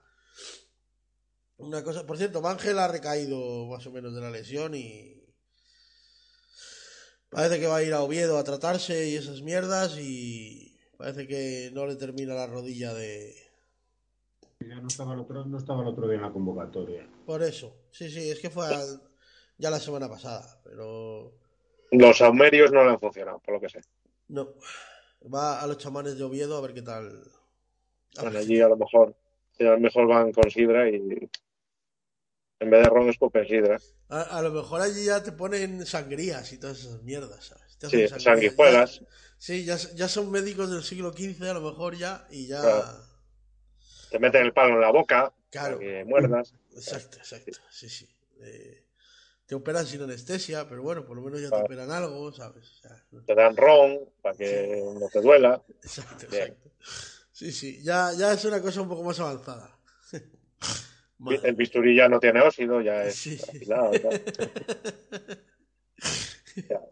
Una 1.57 1.84
cosa... 1.84 2.06
Por 2.06 2.19
cierto, 2.19 2.47
Ángel 2.47 2.77
ha 2.77 2.88
recaído 2.88 3.65
más 3.65 3.84
o 3.88 3.91
menos 3.91 4.14
de 4.14 4.22
la 4.22 4.30
lesión 4.30 4.76
y... 4.76 5.26
Parece 7.31 7.60
que 7.60 7.65
va 7.65 7.77
a 7.77 7.84
ir 7.84 7.93
a 7.95 8.03
Oviedo 8.03 8.38
a 8.38 8.43
tratarse 8.43 9.07
y 9.07 9.15
esas 9.15 9.41
mierdas 9.41 9.97
y 9.97 10.80
parece 10.99 11.26
que 11.26 11.72
no 11.73 11.88
le 11.88 11.95
termina 11.95 12.35
la 12.35 12.45
rodilla 12.45 12.93
de... 12.93 13.34
Ya 14.60 14.76
no 14.76 14.88
estaba, 14.88 15.15
el 15.15 15.22
otro, 15.22 15.45
no 15.45 15.57
estaba 15.57 15.81
el 15.81 15.88
otro 15.88 16.06
día 16.06 16.18
en 16.18 16.22
la 16.22 16.31
convocatoria. 16.31 17.10
Por 17.26 17.41
eso. 17.41 17.76
Sí, 17.91 18.11
sí, 18.11 18.30
es 18.30 18.38
que 18.38 18.51
fue 18.51 18.68
al- 18.68 19.01
ya 19.57 19.72
la 19.72 19.80
semana 19.80 20.07
pasada, 20.07 20.61
pero 20.64 21.39
Los 21.91 22.18
saumerios 22.18 22.72
no 22.72 22.84
le 22.84 22.91
han 22.91 22.99
funcionado, 22.99 23.40
por 23.40 23.53
lo 23.56 23.61
que 23.61 23.70
sé. 23.70 23.82
no. 24.30 24.53
Va 25.34 25.61
a 25.61 25.68
los 25.68 25.78
chamanes 25.78 26.18
de 26.18 26.24
Oviedo 26.24 26.57
a 26.57 26.61
ver 26.61 26.74
qué 26.74 26.82
tal. 26.82 27.24
A 28.18 28.22
Bueno, 28.24 28.40
allí 28.40 28.61
a 28.61 28.68
lo 28.70 28.78
mejor, 28.78 29.16
a 29.60 29.64
lo 29.64 29.80
mejor 29.80 30.07
van 30.07 30.32
con 30.32 30.49
sidra 30.49 30.90
y 30.90 31.30
en 32.60 32.70
vez 32.70 32.84
de 32.84 32.90
ron 32.90 33.10
escupen 33.10 33.45
sidra. 33.48 33.78
A, 34.10 34.22
a 34.38 34.41
lo 34.41 34.52
mejor 34.52 34.82
allí 34.82 35.06
ya 35.06 35.22
te 35.24 35.32
ponen 35.32 35.86
sangrías 35.86 36.52
y 36.53 36.57
todas 36.57 36.80
esas 36.80 37.03
mierdas, 37.03 37.45
¿sabes? 37.45 37.78
Te 37.78 37.88
Sí, 37.88 38.03
hacen 38.06 38.20
sanguijuelas. 38.20 38.99
Ya- 38.99 39.06
sí, 39.38 39.66
ya, 39.66 39.78
ya 39.95 40.07
son 40.07 40.32
médicos 40.32 40.70
del 40.72 40.84
siglo 40.84 41.11
XV 41.14 41.49
a 41.49 41.53
lo 41.53 41.61
mejor 41.61 41.95
ya 41.95 42.28
y 42.32 42.48
ya... 42.48 42.61
Claro. 42.61 42.86
Te 44.10 44.20
meten 44.20 44.45
el 44.45 44.53
palo 44.53 44.76
en 44.76 44.82
la 44.82 44.91
boca 44.91 45.32
Claro. 45.52 45.78
para 45.78 45.90
que 45.90 46.06
muerdas. 46.06 46.53
Exacto, 46.76 47.18
exacto. 47.18 47.60
Sí, 47.72 47.90
sí. 47.90 48.10
Eh, 48.41 48.84
te 49.50 49.56
operan 49.56 49.84
sin 49.88 50.00
anestesia, 50.04 50.70
pero 50.70 50.84
bueno, 50.84 51.04
por 51.04 51.16
lo 51.18 51.24
menos 51.24 51.40
ya 51.42 51.48
te 51.48 51.50
Claro. 51.50 51.66
operan 51.66 51.90
algo, 51.90 52.32
¿sabes? 52.32 52.70
O 52.70 52.82
sea, 52.82 53.04
Te 53.26 53.34
dan 53.34 53.58
ron 53.58 54.00
para 54.22 54.38
que 54.38 54.80
no 54.94 55.10
te 55.10 55.22
duela. 55.22 55.60
Exacto, 55.84 56.28
Bien. 56.30 56.44
exacto. 56.44 56.70
Sí, 57.32 57.52
sí, 57.52 57.82
ya, 57.82 58.12
ya 58.16 58.32
es 58.34 58.46
una 58.46 58.62
cosa 58.62 58.82
un 58.84 58.90
poco 58.90 59.02
más 59.04 59.20
avanzada. 59.20 59.76
El 61.44 61.56
bisturí 61.56 61.96
ya 61.96 62.08
no 62.08 62.20
tiene 62.20 62.42
óxido, 62.42 62.80
ya 62.82 63.06
es 63.06 63.16
Sí, 63.18 63.38
sí. 63.40 63.60
y 66.56 66.62
tal. 66.62 66.86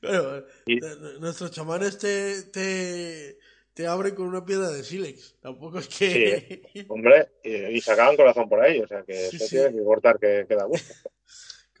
Bueno, 0.00 0.44
Y- 0.64 0.78
n- 0.78 1.18
nuestros 1.20 1.50
chamanes 1.50 1.98
te, 1.98 2.44
te, 2.44 3.38
te 3.74 3.86
abren 3.86 4.14
con 4.14 4.26
una 4.26 4.42
piedra 4.44 4.70
de 4.70 4.82
sílex. 4.82 5.36
Tampoco 5.40 5.78
es 5.80 5.88
que. 5.88 6.62
Hombre, 6.88 7.30
y, 7.44 7.76
y 7.76 7.80
sacaban 7.82 8.16
corazón 8.16 8.48
por 8.48 8.60
ahí, 8.62 8.80
o 8.80 8.86
sea 8.88 9.02
que 9.02 9.28
Sí, 9.30 9.38
sí. 9.38 9.48
tiene 9.50 9.72
que 9.72 9.84
cortar 9.84 10.18
que 10.18 10.46
queda 10.48 10.64
gusto. 10.64 10.94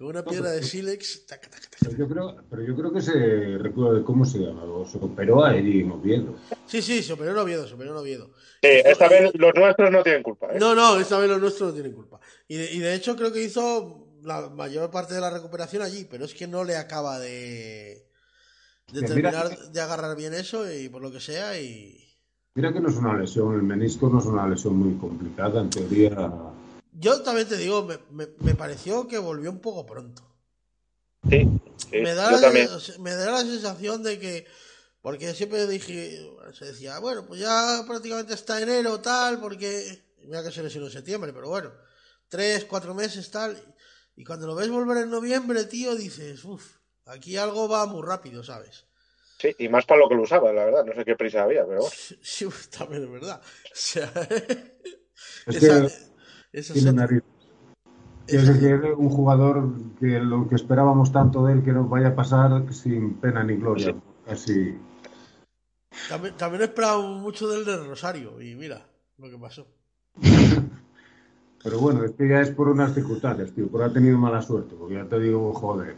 Con 0.00 0.08
una 0.08 0.24
piedra 0.24 0.50
de 0.50 0.62
sílex. 0.62 1.26
taca, 1.26 1.50
taca, 1.50 1.68
taca. 1.68 1.76
Pero 1.82 1.96
yo 1.98 2.08
creo, 2.08 2.36
pero 2.48 2.62
yo 2.62 2.74
creo 2.74 2.90
que 2.90 3.02
se 3.02 3.58
recuerda 3.58 3.98
de 3.98 4.02
cómo 4.04 4.24
se 4.24 4.38
llama, 4.38 4.62
se 4.90 4.96
operó 4.96 5.44
allí 5.44 5.80
en 5.80 5.90
Oviedo. 5.90 6.34
Sí, 6.66 6.80
sí, 6.80 7.02
se 7.02 7.12
operó 7.12 7.32
en 7.32 7.36
Oviedo, 7.36 7.68
se 7.68 7.74
operó 7.74 7.90
en 7.90 7.96
Oviedo. 7.98 8.30
Sí, 8.62 8.68
esta 8.84 9.08
vez 9.08 9.30
los 9.34 9.54
nuestros 9.54 9.90
no 9.90 10.02
tienen 10.02 10.22
culpa, 10.22 10.46
¿eh? 10.54 10.58
No, 10.58 10.74
no, 10.74 10.98
esta 10.98 11.18
vez 11.18 11.28
los 11.28 11.38
nuestros 11.38 11.68
no 11.68 11.74
tienen 11.74 11.92
culpa. 11.92 12.18
Y 12.48 12.56
de, 12.56 12.72
y 12.72 12.78
de 12.78 12.94
hecho 12.94 13.14
creo 13.14 13.30
que 13.30 13.42
hizo 13.44 14.08
la 14.22 14.48
mayor 14.48 14.90
parte 14.90 15.12
de 15.12 15.20
la 15.20 15.28
recuperación 15.28 15.82
allí, 15.82 16.06
pero 16.10 16.24
es 16.24 16.32
que 16.32 16.46
no 16.46 16.64
le 16.64 16.76
acaba 16.76 17.18
de, 17.18 18.06
de 18.92 19.00
terminar 19.02 19.50
que- 19.50 19.68
de 19.70 19.80
agarrar 19.82 20.16
bien 20.16 20.32
eso 20.32 20.70
y 20.72 20.88
por 20.88 21.02
lo 21.02 21.12
que 21.12 21.20
sea 21.20 21.60
y... 21.60 22.06
Mira 22.54 22.72
que 22.72 22.80
no 22.80 22.88
es 22.88 22.96
una 22.96 23.18
lesión, 23.18 23.54
el 23.54 23.62
menisco 23.62 24.08
no 24.08 24.18
es 24.18 24.24
una 24.24 24.48
lesión 24.48 24.76
muy 24.76 24.94
complicada, 24.98 25.60
en 25.60 25.68
teoría. 25.70 26.30
Yo 27.00 27.22
también 27.22 27.48
te 27.48 27.56
digo, 27.56 27.82
me, 27.84 27.98
me- 28.10 28.28
me 28.38 28.54
pareció 28.54 29.08
que 29.08 29.18
volvió 29.18 29.50
un 29.50 29.60
poco 29.60 29.86
pronto. 29.86 30.22
Sí, 31.30 31.48
sí, 31.90 31.98
me, 31.98 32.14
da 32.14 32.30
yo 32.30 32.32
la, 32.32 32.40
también. 32.40 32.68
me 32.98 33.10
da 33.14 33.30
la 33.30 33.40
sensación 33.40 34.02
de 34.02 34.18
que, 34.18 34.46
porque 35.00 35.32
siempre 35.34 35.66
dije, 35.66 36.20
se 36.52 36.66
decía, 36.66 36.98
bueno, 36.98 37.26
pues 37.26 37.40
ya 37.40 37.84
prácticamente 37.86 38.34
está 38.34 38.60
enero, 38.60 39.00
tal, 39.00 39.40
porque, 39.40 40.02
mira 40.18 40.42
que 40.42 40.50
se 40.50 40.62
lesionó 40.62 40.86
en 40.86 40.92
septiembre, 40.92 41.32
pero 41.32 41.48
bueno, 41.48 41.72
tres, 42.28 42.64
cuatro 42.66 42.94
meses, 42.94 43.30
tal, 43.30 43.56
y 44.16 44.24
cuando 44.24 44.46
lo 44.46 44.54
ves 44.54 44.68
volver 44.68 44.98
en 44.98 45.10
noviembre, 45.10 45.64
tío, 45.64 45.94
dices, 45.94 46.44
uff, 46.44 46.76
aquí 47.06 47.36
algo 47.36 47.68
va 47.68 47.86
muy 47.86 48.02
rápido, 48.06 48.44
¿sabes? 48.44 48.84
Sí, 49.38 49.54
y 49.58 49.68
más 49.70 49.86
para 49.86 50.00
lo 50.00 50.08
que 50.08 50.16
lo 50.16 50.22
usaba, 50.22 50.52
la 50.52 50.66
verdad. 50.66 50.84
No 50.84 50.94
sé 50.94 51.02
qué 51.04 51.16
prisa 51.16 51.44
había, 51.44 51.64
pero 51.64 51.80
bueno. 51.80 51.94
Sí, 52.22 52.46
también 52.76 53.04
es 53.04 53.10
verdad. 53.10 53.40
O 53.42 53.68
sea, 53.74 54.12
Es 55.46 55.56
esa, 55.56 55.88
que 55.88 56.09
esa 56.52 56.74
es 58.52 58.58
que 58.58 58.74
es 58.74 58.80
un 58.96 59.08
jugador 59.08 59.72
que 59.98 60.20
lo 60.20 60.48
que 60.48 60.54
esperábamos 60.54 61.12
tanto 61.12 61.44
de 61.46 61.54
él 61.54 61.62
que 61.62 61.72
nos 61.72 61.88
vaya 61.88 62.08
a 62.08 62.14
pasar 62.14 62.72
sin 62.72 63.14
pena 63.14 63.42
ni 63.44 63.56
gloria. 63.56 63.94
Casi. 64.24 64.76
también, 66.08 66.36
también 66.36 66.62
esperaba 66.62 67.00
mucho 67.00 67.48
del 67.48 67.64
de 67.64 67.76
Rosario, 67.78 68.40
y 68.40 68.54
mira 68.54 68.86
lo 69.18 69.30
que 69.30 69.38
pasó. 69.38 69.66
Pero 71.62 71.78
bueno, 71.78 72.04
es 72.04 72.12
que 72.12 72.28
ya 72.28 72.40
es 72.40 72.50
por 72.50 72.68
unas 72.68 72.94
circunstancias, 72.94 73.52
tío, 73.52 73.68
por 73.68 73.82
haber 73.82 73.94
tenido 73.94 74.16
mala 74.16 74.40
suerte, 74.40 74.74
porque 74.78 74.94
ya 74.94 75.04
te 75.04 75.18
digo, 75.18 75.52
joder. 75.52 75.94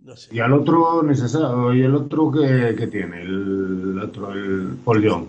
No 0.00 0.16
sé. 0.16 0.34
Y 0.34 0.40
al 0.40 0.52
otro, 0.54 1.02
sabe, 1.14 1.76
y 1.76 1.82
el 1.82 1.94
otro 1.94 2.32
que, 2.32 2.74
que 2.76 2.86
tiene, 2.88 3.22
el 3.22 3.98
otro, 4.02 4.32
el 4.32 4.78
Polión. 4.84 5.28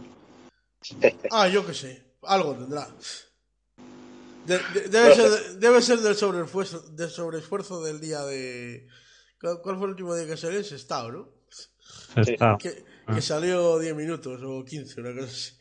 Ah, 1.31 1.47
yo 1.49 1.65
qué 1.65 1.73
sé, 1.73 2.09
algo 2.24 2.56
tendrá. 2.56 2.88
De- 4.46 4.58
de- 4.74 4.88
debe, 4.90 5.16
ser, 5.16 5.30
debe 5.60 5.82
ser 5.82 6.00
del 6.00 6.16
sobreesfuerzo, 6.16 6.80
del 6.91 7.10
sobreesfuerzo 7.10 7.84
del 7.84 8.00
día 8.00 8.24
de. 8.24 8.88
¿Cuál 9.40 9.78
fue 9.78 9.86
el 9.86 9.91
último 9.91 10.16
día 10.16 10.26
que 10.28 10.38
salió? 10.38 10.60
Ese 10.60 10.76
estado, 10.76 11.12
¿no? 11.12 11.34
Está. 12.16 12.58
Que, 12.60 12.84
que 13.14 13.22
salió 13.22 13.78
10 13.80 13.96
minutos 13.96 14.41
o 14.44 14.64
15, 14.66 15.00
una 15.02 15.14
cosa 15.14 15.28
así. 15.28 15.54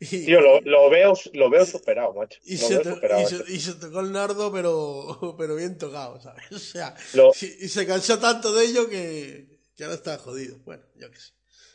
Y, 0.00 0.26
Tío, 0.26 0.40
lo, 0.40 0.60
lo 0.60 0.90
veo, 0.90 1.14
lo 1.32 1.48
veo 1.50 1.64
superado, 1.64 2.12
macho. 2.12 2.38
y, 2.44 2.58
Lo 2.58 2.66
se 2.68 2.74
veo 2.74 2.82
to- 2.82 2.94
superado. 2.94 3.22
y 3.22 3.26
se- 3.26 3.52
y 3.52 3.60
se 3.60 3.74
tocó 3.74 4.00
el 4.00 4.12
nardo, 4.12 4.52
pero, 4.52 5.34
pero 5.38 5.56
bien 5.56 5.78
tocado, 5.78 6.20
¿sabes? 6.20 6.44
O 6.52 6.58
sea, 6.58 6.94
Lo- 7.14 7.32
y, 7.40 7.64
y 7.64 7.68
se 7.68 7.86
cansó 7.86 8.18
tanto 8.18 8.52
de 8.52 8.64
ello 8.66 8.88
que, 8.88 9.60
que 9.74 9.84
ahora 9.84 9.96
está 9.96 10.18
jodido. 10.18 10.58
Bueno, 10.64 10.82
yo 10.96 11.10
qué 11.10 11.18
sé. 11.18 11.32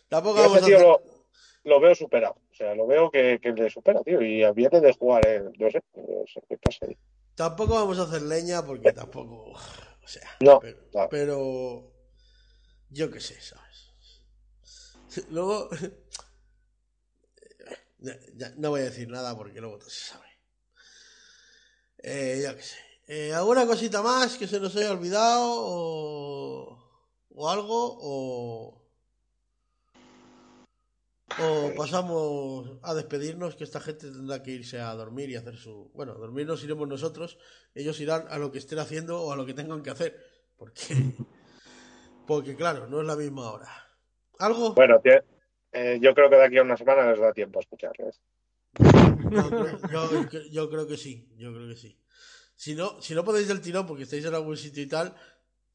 Tampoco 0.08 0.42
vamos 0.42 0.62
a 0.62 0.66
tío 0.66 1.02
lo 1.66 1.80
veo 1.80 1.94
superado. 1.96 2.36
O 2.60 2.62
sea, 2.62 2.76
lo 2.76 2.86
veo 2.88 3.10
que, 3.10 3.40
que 3.42 3.54
le 3.54 3.70
supera, 3.70 4.04
tío. 4.04 4.22
Y 4.22 4.44
viene 4.52 4.82
de 4.82 4.92
jugar, 4.94 5.26
eh, 5.26 5.42
no 5.58 5.72
sé, 5.72 5.82
no 5.96 6.26
sé 6.28 6.42
qué 6.50 6.58
pasa 6.58 6.86
ahí. 6.88 6.98
Tampoco 7.34 7.76
vamos 7.76 7.98
a 8.00 8.04
hacer 8.04 8.22
leña 8.24 8.66
porque 8.66 8.92
tampoco. 8.92 9.52
O 9.54 10.08
sea. 10.08 10.28
No, 10.42 10.60
Pero, 10.60 10.78
no. 10.94 11.08
pero 11.10 11.94
yo 12.90 13.10
qué 13.10 13.22
sé, 13.22 13.40
¿sabes? 13.40 13.94
Luego. 15.30 15.70
ya- 18.00 18.20
ya 18.36 18.50
no 18.58 18.72
voy 18.72 18.82
a 18.82 18.86
decir 18.86 19.08
nada 19.08 19.38
porque 19.38 19.62
luego 19.62 19.78
todo 19.80 19.90
se 19.90 20.10
sabe. 20.10 20.28
Eh, 22.00 22.42
yo 22.44 22.54
qué 22.58 22.62
sé. 22.62 22.78
Eh, 23.08 23.34
¿Alguna 23.34 23.66
cosita 23.66 24.02
más 24.02 24.38
que 24.38 24.48
se 24.48 24.60
nos 24.60 24.76
haya 24.76 24.92
olvidado 24.92 25.46
o, 25.50 26.78
o 27.30 27.50
algo? 27.50 27.98
O, 28.02 28.79
o 31.44 31.74
pasamos 31.76 32.78
a 32.84 32.94
despedirnos 32.94 33.56
que 33.56 33.64
esta 33.64 33.80
gente 33.80 34.12
tendrá 34.12 34.42
que 34.44 34.52
irse 34.52 34.80
a 34.80 34.94
dormir 34.94 35.30
y 35.30 35.36
hacer 35.36 35.56
su... 35.58 35.92
Bueno, 35.94 36.14
a 36.14 36.16
dormir 36.16 36.46
nos 36.48 36.64
iremos 36.64 36.88
nosotros, 36.88 37.38
ellos 37.76 38.00
irán 38.00 38.26
a 38.30 38.38
lo 38.38 38.52
que 38.52 38.58
estén 38.60 38.80
haciendo 38.80 39.22
o 39.22 39.32
a 39.32 39.36
lo 39.36 39.46
que 39.46 39.54
tengan 39.54 39.82
que 39.84 39.90
hacer. 39.90 40.18
Porque, 40.58 40.82
porque 42.28 42.56
claro, 42.56 42.88
no 42.88 43.02
es 43.02 43.08
la 43.08 43.16
misma 43.16 43.52
hora. 43.52 43.70
¿Algo? 44.40 44.74
Bueno, 44.74 45.00
tie- 45.02 45.24
eh, 45.72 46.00
yo 46.02 46.14
creo 46.14 46.30
que 46.30 46.36
de 46.38 46.44
aquí 46.46 46.58
a 46.58 46.64
una 46.64 46.78
semana 46.78 47.10
les 47.12 47.20
da 47.20 47.32
tiempo 47.34 47.60
a 47.60 47.62
escucharles. 47.62 48.20
Yo 48.80 49.50
creo, 49.50 50.30
yo- 50.30 50.42
yo 50.52 50.70
creo 50.70 50.88
que 50.88 50.98
sí, 50.98 51.28
yo 51.38 51.54
creo 51.54 51.68
que 51.68 51.76
sí. 51.76 51.98
Si 52.56 52.76
no, 52.76 53.02
si 53.02 53.14
no 53.16 53.24
podéis 53.24 53.48
del 53.48 53.62
tirón 53.62 53.86
porque 53.88 54.04
estáis 54.04 54.26
en 54.26 54.34
algún 54.36 54.58
sitio 54.58 54.84
y 54.84 54.88
tal, 54.88 55.16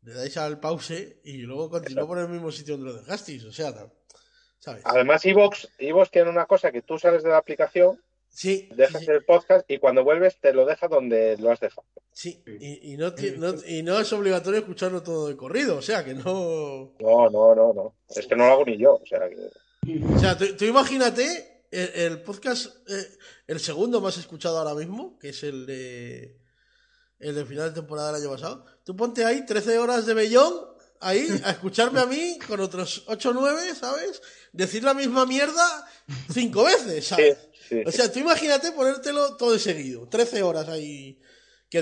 le 0.03 0.13
dais 0.15 0.37
al 0.37 0.61
pause 0.61 1.21
y 1.25 1.39
luego 1.39 1.71
continuó 1.71 2.07
por 2.07 2.19
el 2.19 2.29
mismo 2.29 2.53
sitio 2.53 2.77
donde 2.77 2.93
lo 2.93 2.99
dejasteis. 2.99 3.45
O 3.45 3.53
sea, 3.53 3.75
tal, 3.75 3.91
¿sabes? 4.65 4.83
Además, 4.85 5.25
Evox, 5.27 5.69
Evox 5.79 6.11
tiene 6.11 6.31
una 6.31 6.47
cosa 6.47 6.73
que 6.73 6.83
tú 6.83 6.99
sales 6.99 7.23
de 7.23 7.29
la 7.31 7.39
aplicación, 7.39 8.01
Sí, 8.29 8.69
dejas 8.75 9.01
sí, 9.03 9.07
sí. 9.07 9.13
el 9.13 9.25
podcast 9.25 9.65
y 9.71 9.79
cuando 9.79 10.03
vuelves 10.03 10.41
te 10.41 10.53
lo 10.53 10.67
deja 10.67 10.89
donde 10.89 11.37
lo 11.39 11.53
has 11.53 11.61
dejado. 11.61 11.87
Sí, 12.13 12.43
y, 12.59 12.93
y 12.93 12.97
no, 12.97 13.13
no- 13.39 13.55
y 13.65 13.83
no 13.85 14.01
es 14.01 14.13
obligatorio 14.13 14.59
escucharlo 14.59 15.05
todo 15.05 15.29
de 15.29 15.37
corrido, 15.37 15.77
o 15.77 15.83
sea 15.83 16.05
que 16.05 16.15
no. 16.15 16.93
No, 16.99 17.31
no, 17.31 17.55
no, 17.55 17.73
no. 17.73 17.95
Es 18.09 18.27
que 18.27 18.35
no 18.35 18.47
lo 18.49 18.53
hago 18.55 18.65
ni 18.65 18.77
yo. 18.77 18.95
O 18.95 19.07
sea, 19.07 19.21
que... 19.29 19.37
O 20.17 20.19
sea, 20.19 20.37
tú, 20.37 20.47
tú 20.57 20.65
imagínate 20.65 21.67
el, 21.71 21.91
el 21.95 22.23
podcast, 22.23 22.75
eh, 22.91 23.07
el 23.47 23.61
segundo 23.61 24.01
más 24.01 24.17
escuchado 24.19 24.59
ahora 24.59 24.75
mismo, 24.75 25.17
que 25.21 25.29
es 25.29 25.43
el 25.45 25.65
de. 25.67 26.37
El 27.21 27.37
de 27.37 27.45
final 27.45 27.69
de 27.69 27.81
temporada 27.81 28.13
del 28.13 28.23
año 28.23 28.33
pasado. 28.33 28.65
Tú 28.85 28.97
ponte 28.97 29.25
ahí 29.25 29.47
13 29.47 29.79
horas 29.79 30.07
de 30.07 30.15
Bellón, 30.15 30.53
ahí, 31.05 31.29
a 31.45 31.51
escucharme 31.51 32.01
a 32.01 32.07
mí 32.07 32.39
con 32.47 32.61
otros 32.61 33.05
8 33.07 33.31
o 33.31 33.33
9, 33.33 33.75
¿sabes? 33.75 34.23
Decir 34.53 34.83
la 34.85 34.95
misma 34.95 35.27
mierda 35.27 35.87
cinco 36.33 36.65
veces, 36.65 37.07
¿sabes? 37.07 37.39
sí. 37.69 37.83
O 37.87 37.91
sea, 37.91 38.11
tú 38.11 38.19
imagínate 38.19 38.73
ponértelo 38.73 39.37
todo 39.37 39.53
de 39.53 39.59
seguido. 39.59 40.09
13 40.09 40.43
horas 40.43 40.69
ahí. 40.69 41.19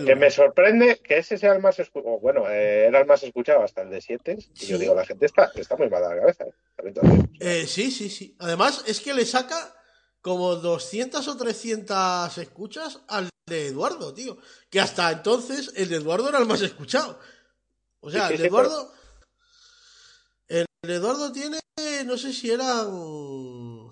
Que 0.01 0.17
me 0.17 0.31
sorprende 0.31 1.01
que 1.01 1.19
ese 1.19 1.37
sea 1.37 1.53
el 1.53 1.61
más 1.61 1.79
escuchado. 1.79 2.19
Bueno, 2.19 2.49
eh, 2.49 2.87
era 2.87 3.01
el 3.01 3.07
más 3.07 3.23
escuchado 3.23 3.63
hasta 3.63 3.83
el 3.83 3.91
de 3.91 4.01
7. 4.01 4.39
Y 4.61 4.67
yo 4.67 4.79
digo, 4.79 4.95
la 4.95 5.05
gente 5.05 5.27
está, 5.27 5.53
está 5.55 5.77
muy 5.77 5.91
mala 5.91 6.09
de 6.09 6.15
la 6.15 6.21
cabeza. 6.23 6.45
¿eh? 6.45 7.27
Eh, 7.41 7.67
sí, 7.67 7.91
sí, 7.91 8.09
sí. 8.09 8.35
Además, 8.39 8.85
es 8.87 9.01
que 9.01 9.13
le 9.13 9.27
saca 9.27 9.75
como 10.23 10.57
200 10.57 11.29
o 11.29 11.37
300 11.37 12.39
escuchas 12.39 13.01
al 13.09 13.29
de 13.47 13.67
Eduardo, 13.67 14.15
tío. 14.15 14.39
Que 14.71 14.81
hasta 14.81 15.11
entonces 15.11 15.73
el 15.77 15.91
de 15.91 15.97
Eduardo 15.97 16.31
era 16.31 16.39
el 16.39 16.47
más 16.47 16.63
escuchado. 16.63 17.19
O 18.01 18.11
sea, 18.11 18.29
Sí, 18.29 18.29
sí, 18.29 18.35
el 18.35 18.41
de 18.43 18.49
Eduardo. 18.49 18.95
Eduardo 20.91 21.31
tiene, 21.31 21.59
no 22.07 22.19
sé 22.19 22.33
si 22.33 22.51
eran 22.51 23.89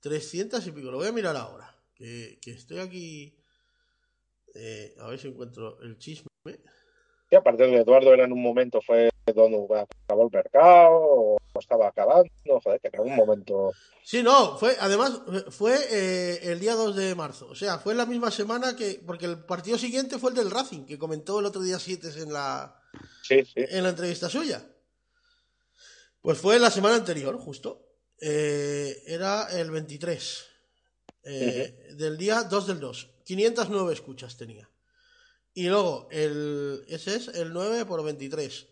300 0.00 0.64
y 0.64 0.70
pico. 0.70 0.92
Lo 0.92 0.98
voy 0.98 1.08
a 1.08 1.12
mirar 1.12 1.36
ahora. 1.36 1.74
Que, 1.94 2.38
que 2.40 2.52
estoy 2.52 2.78
aquí. 2.78 3.36
eh, 4.54 4.94
a 5.00 5.08
ver 5.08 5.18
si 5.18 5.26
encuentro 5.28 5.80
el 5.82 5.98
chisme. 5.98 6.28
Y 7.30 7.34
aparte 7.34 7.64
de 7.66 7.78
Eduardo 7.80 8.12
era 8.14 8.24
en 8.24 8.32
un 8.32 8.42
momento, 8.42 8.80
fue 8.80 9.08
donde 9.34 9.56
acabó 10.04 10.24
el 10.24 10.30
mercado, 10.32 10.90
o 10.92 11.38
estaba 11.58 11.88
acabando, 11.88 12.28
joder, 12.62 12.80
que 12.80 12.88
en 12.88 12.96
algún 12.96 13.16
momento. 13.16 13.72
Sí, 14.04 14.22
no, 14.22 14.56
fue, 14.58 14.76
además, 14.78 15.20
fue 15.50 15.74
eh, 15.90 16.40
el 16.52 16.60
día 16.60 16.74
2 16.74 16.94
de 16.94 17.14
marzo. 17.16 17.48
O 17.48 17.54
sea, 17.56 17.78
fue 17.78 17.94
la 17.94 18.06
misma 18.06 18.30
semana 18.30 18.76
que. 18.76 19.02
Porque 19.04 19.26
el 19.26 19.44
partido 19.44 19.78
siguiente 19.78 20.18
fue 20.18 20.30
el 20.30 20.36
del 20.36 20.50
Racing, 20.50 20.84
que 20.84 20.98
comentó 20.98 21.40
el 21.40 21.46
otro 21.46 21.60
día 21.62 21.78
7 21.80 22.08
en 22.18 22.32
la, 22.32 22.78
Sí, 23.22 23.44
sí. 23.44 23.54
en 23.56 23.82
la 23.82 23.88
entrevista 23.90 24.28
suya. 24.28 24.64
Pues 26.22 26.38
fue 26.38 26.58
la 26.60 26.70
semana 26.70 26.94
anterior, 26.94 27.36
justo. 27.36 27.84
Eh, 28.20 29.02
era 29.06 29.48
el 29.50 29.72
23. 29.72 30.44
eh, 31.24 31.94
Del 31.96 32.16
día 32.16 32.44
2 32.44 32.66
del 32.68 32.78
2. 32.78 33.10
509 33.24 33.92
escuchas 33.92 34.36
tenía. 34.36 34.70
Y 35.52 35.68
luego, 35.68 36.08
el, 36.12 36.84
ese 36.88 37.16
es 37.16 37.28
el 37.28 37.52
9 37.52 37.84
por 37.86 38.04
23. 38.04 38.68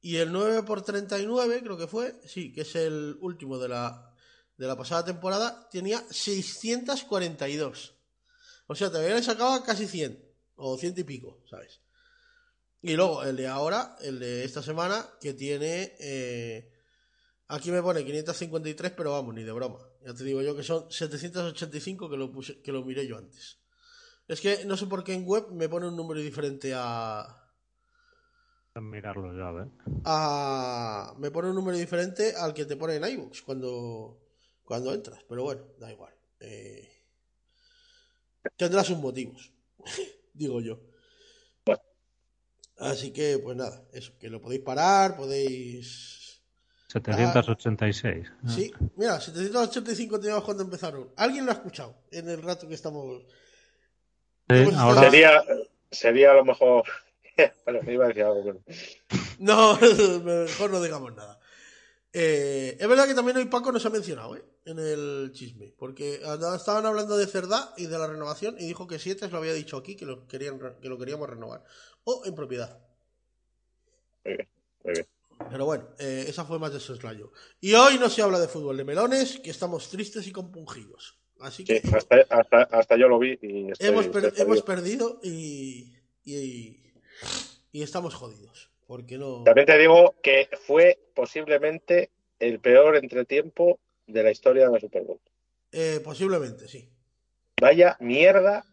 Y 0.00 0.16
el 0.16 0.32
9 0.32 0.62
por 0.62 0.82
39, 0.82 1.60
creo 1.62 1.76
que 1.76 1.86
fue, 1.86 2.18
sí, 2.26 2.52
que 2.52 2.62
es 2.62 2.74
el 2.76 3.18
último 3.20 3.58
de 3.58 3.68
la, 3.68 4.14
de 4.56 4.66
la 4.66 4.76
pasada 4.76 5.04
temporada, 5.04 5.68
tenía 5.70 6.02
642. 6.10 7.94
O 8.68 8.74
sea, 8.74 8.90
te 8.90 8.98
habían 8.98 9.22
sacado 9.22 9.62
casi 9.64 9.86
100, 9.86 10.24
o 10.56 10.78
100 10.78 10.94
y 10.96 11.04
pico, 11.04 11.42
¿sabes? 11.50 11.80
Y 12.80 12.94
luego 12.96 13.22
el 13.22 13.36
de 13.36 13.48
ahora, 13.48 13.96
el 14.00 14.18
de 14.18 14.44
esta 14.44 14.62
semana, 14.62 15.06
que 15.20 15.34
tiene... 15.34 15.94
eh, 16.00 16.72
aquí 17.48 17.70
me 17.70 17.82
pone 17.82 18.04
553, 18.04 18.92
pero 18.96 19.12
vamos, 19.12 19.34
ni 19.34 19.42
de 19.42 19.52
broma. 19.52 19.78
Ya 20.04 20.14
te 20.14 20.24
digo 20.24 20.42
yo 20.42 20.56
que 20.56 20.62
son 20.62 20.90
785 20.90 22.10
que 22.10 22.16
lo, 22.16 22.32
puse, 22.32 22.60
que 22.60 22.72
lo 22.72 22.84
miré 22.84 23.06
yo 23.06 23.18
antes. 23.18 23.58
Es 24.28 24.40
que 24.40 24.64
no 24.64 24.76
sé 24.76 24.86
por 24.86 25.04
qué 25.04 25.14
en 25.14 25.24
web 25.24 25.50
me 25.52 25.68
pone 25.68 25.88
un 25.88 25.96
número 25.96 26.20
diferente 26.20 26.72
a... 26.74 27.42
Mirarlo 28.74 29.34
ya, 29.34 29.50
¿ves? 29.52 29.68
a 30.04 31.14
me 31.16 31.30
pone 31.30 31.48
un 31.48 31.54
número 31.54 31.78
diferente 31.78 32.34
al 32.36 32.52
que 32.52 32.66
te 32.66 32.76
pone 32.76 32.96
en 32.96 33.04
iBooks 33.04 33.40
cuando, 33.40 34.20
cuando 34.64 34.92
entras. 34.92 35.24
Pero 35.26 35.44
bueno, 35.44 35.62
da 35.78 35.90
igual. 35.90 36.12
Eh, 36.40 36.86
tendrá 38.56 38.84
sus 38.84 38.98
motivos, 38.98 39.50
digo 40.34 40.60
yo. 40.60 40.78
Así 42.78 43.10
que, 43.10 43.38
pues 43.38 43.56
nada, 43.56 43.82
eso, 43.92 44.12
que 44.18 44.28
lo 44.28 44.40
podéis 44.42 44.60
parar, 44.60 45.16
podéis... 45.16 46.25
786. 46.88 48.26
Ah. 48.30 48.48
Sí, 48.48 48.72
mira, 48.96 49.20
785 49.20 50.20
teníamos 50.20 50.44
cuando 50.44 50.62
empezaron. 50.62 51.10
¿Alguien 51.16 51.44
lo 51.44 51.52
ha 51.52 51.54
escuchado 51.54 51.96
en 52.10 52.28
el 52.28 52.42
rato 52.42 52.68
que 52.68 52.74
estamos... 52.74 53.22
Sí, 54.48 54.68
ahora 54.76 55.00
Sería, 55.02 55.42
sería 55.90 56.30
a 56.30 56.34
lo 56.34 56.44
mejor. 56.44 56.84
bueno, 57.64 57.80
me 57.82 57.92
iba 57.94 58.04
a 58.04 58.08
decir 58.08 58.22
algo, 58.22 58.44
pero. 58.44 58.60
No, 59.40 59.76
mejor 60.24 60.70
no 60.70 60.80
digamos 60.80 61.14
nada. 61.16 61.40
Eh, 62.12 62.76
es 62.80 62.88
verdad 62.88 63.06
que 63.06 63.14
también 63.14 63.36
hoy 63.36 63.44
Paco 63.46 63.72
nos 63.72 63.84
ha 63.84 63.90
mencionado 63.90 64.36
¿eh? 64.36 64.44
en 64.64 64.78
el 64.78 65.32
chisme, 65.34 65.74
porque 65.76 66.20
estaban 66.54 66.86
hablando 66.86 67.16
de 67.16 67.26
Cerdá 67.26 67.74
y 67.76 67.86
de 67.86 67.98
la 67.98 68.06
renovación 68.06 68.56
y 68.58 68.66
dijo 68.66 68.86
que 68.86 68.98
Siete 68.98 69.28
lo 69.28 69.38
había 69.38 69.52
dicho 69.52 69.76
aquí 69.76 69.96
que 69.96 70.06
lo, 70.06 70.26
querían, 70.26 70.58
que 70.80 70.88
lo 70.88 70.96
queríamos 70.96 71.28
renovar. 71.28 71.62
O 72.04 72.22
en 72.24 72.34
propiedad. 72.34 72.78
Muy 74.24 74.34
bien, 74.34 74.48
muy 74.82 74.94
bien. 74.94 75.06
Pero 75.50 75.64
bueno, 75.66 75.88
eh, 75.98 76.24
esa 76.28 76.44
fue 76.44 76.58
más 76.58 76.72
de 76.72 76.80
soslayo. 76.80 77.32
Y 77.60 77.74
hoy 77.74 77.98
no 77.98 78.08
se 78.08 78.22
habla 78.22 78.38
de 78.40 78.48
fútbol 78.48 78.76
de 78.76 78.84
melones, 78.84 79.38
que 79.40 79.50
estamos 79.50 79.88
tristes 79.90 80.26
y 80.26 80.32
compungidos. 80.32 81.18
Así 81.40 81.64
Sí, 81.66 81.80
que 81.80 81.96
hasta, 81.96 82.16
hasta, 82.30 82.62
hasta 82.62 82.96
yo 82.96 83.08
lo 83.08 83.18
vi 83.18 83.38
y 83.42 83.70
estoy, 83.70 83.88
hemos, 83.88 84.08
per- 84.08 84.24
estoy 84.26 84.42
hemos 84.42 84.62
perdido 84.62 85.20
y, 85.22 85.92
y, 86.24 86.82
y 87.72 87.82
estamos 87.82 88.14
jodidos. 88.14 88.70
Porque 88.86 89.18
no... 89.18 89.42
También 89.44 89.66
te 89.66 89.76
digo 89.78 90.14
que 90.22 90.48
fue 90.66 91.10
posiblemente 91.14 92.10
el 92.38 92.60
peor 92.60 92.96
entretiempo 92.96 93.78
de 94.06 94.22
la 94.22 94.30
historia 94.30 94.66
de 94.66 94.72
la 94.72 94.80
Super 94.80 95.02
Bowl. 95.02 95.20
Eh, 95.72 96.00
posiblemente, 96.02 96.68
sí. 96.68 96.88
Vaya 97.60 97.96
mierda 98.00 98.64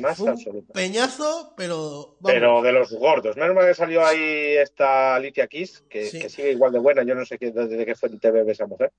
más 0.00 0.16
Fue 0.18 0.24
un 0.24 0.30
absoluta. 0.32 0.72
peñazo, 0.72 1.54
pero... 1.56 2.16
vamos. 2.20 2.32
Pero 2.32 2.62
de 2.62 2.72
los 2.72 2.92
gordos. 2.92 3.36
Menos 3.36 3.54
mal 3.54 3.66
que 3.66 3.74
salió 3.74 4.04
ahí 4.04 4.56
esta 4.56 5.14
Alicia 5.16 5.46
Keys, 5.46 5.84
que, 5.88 6.06
Sí. 6.10 6.18
que 6.18 6.28
sigue 6.28 6.52
igual 6.52 6.72
de 6.72 6.78
buena. 6.78 7.02
Yo 7.02 7.14
no 7.14 7.24
sé 7.24 7.38
qué, 7.38 7.50
desde 7.52 7.86
qué 7.86 7.94
fuente 7.94 8.30
bebe 8.30 8.52
esa 8.52 8.66
mujer. 8.66 8.92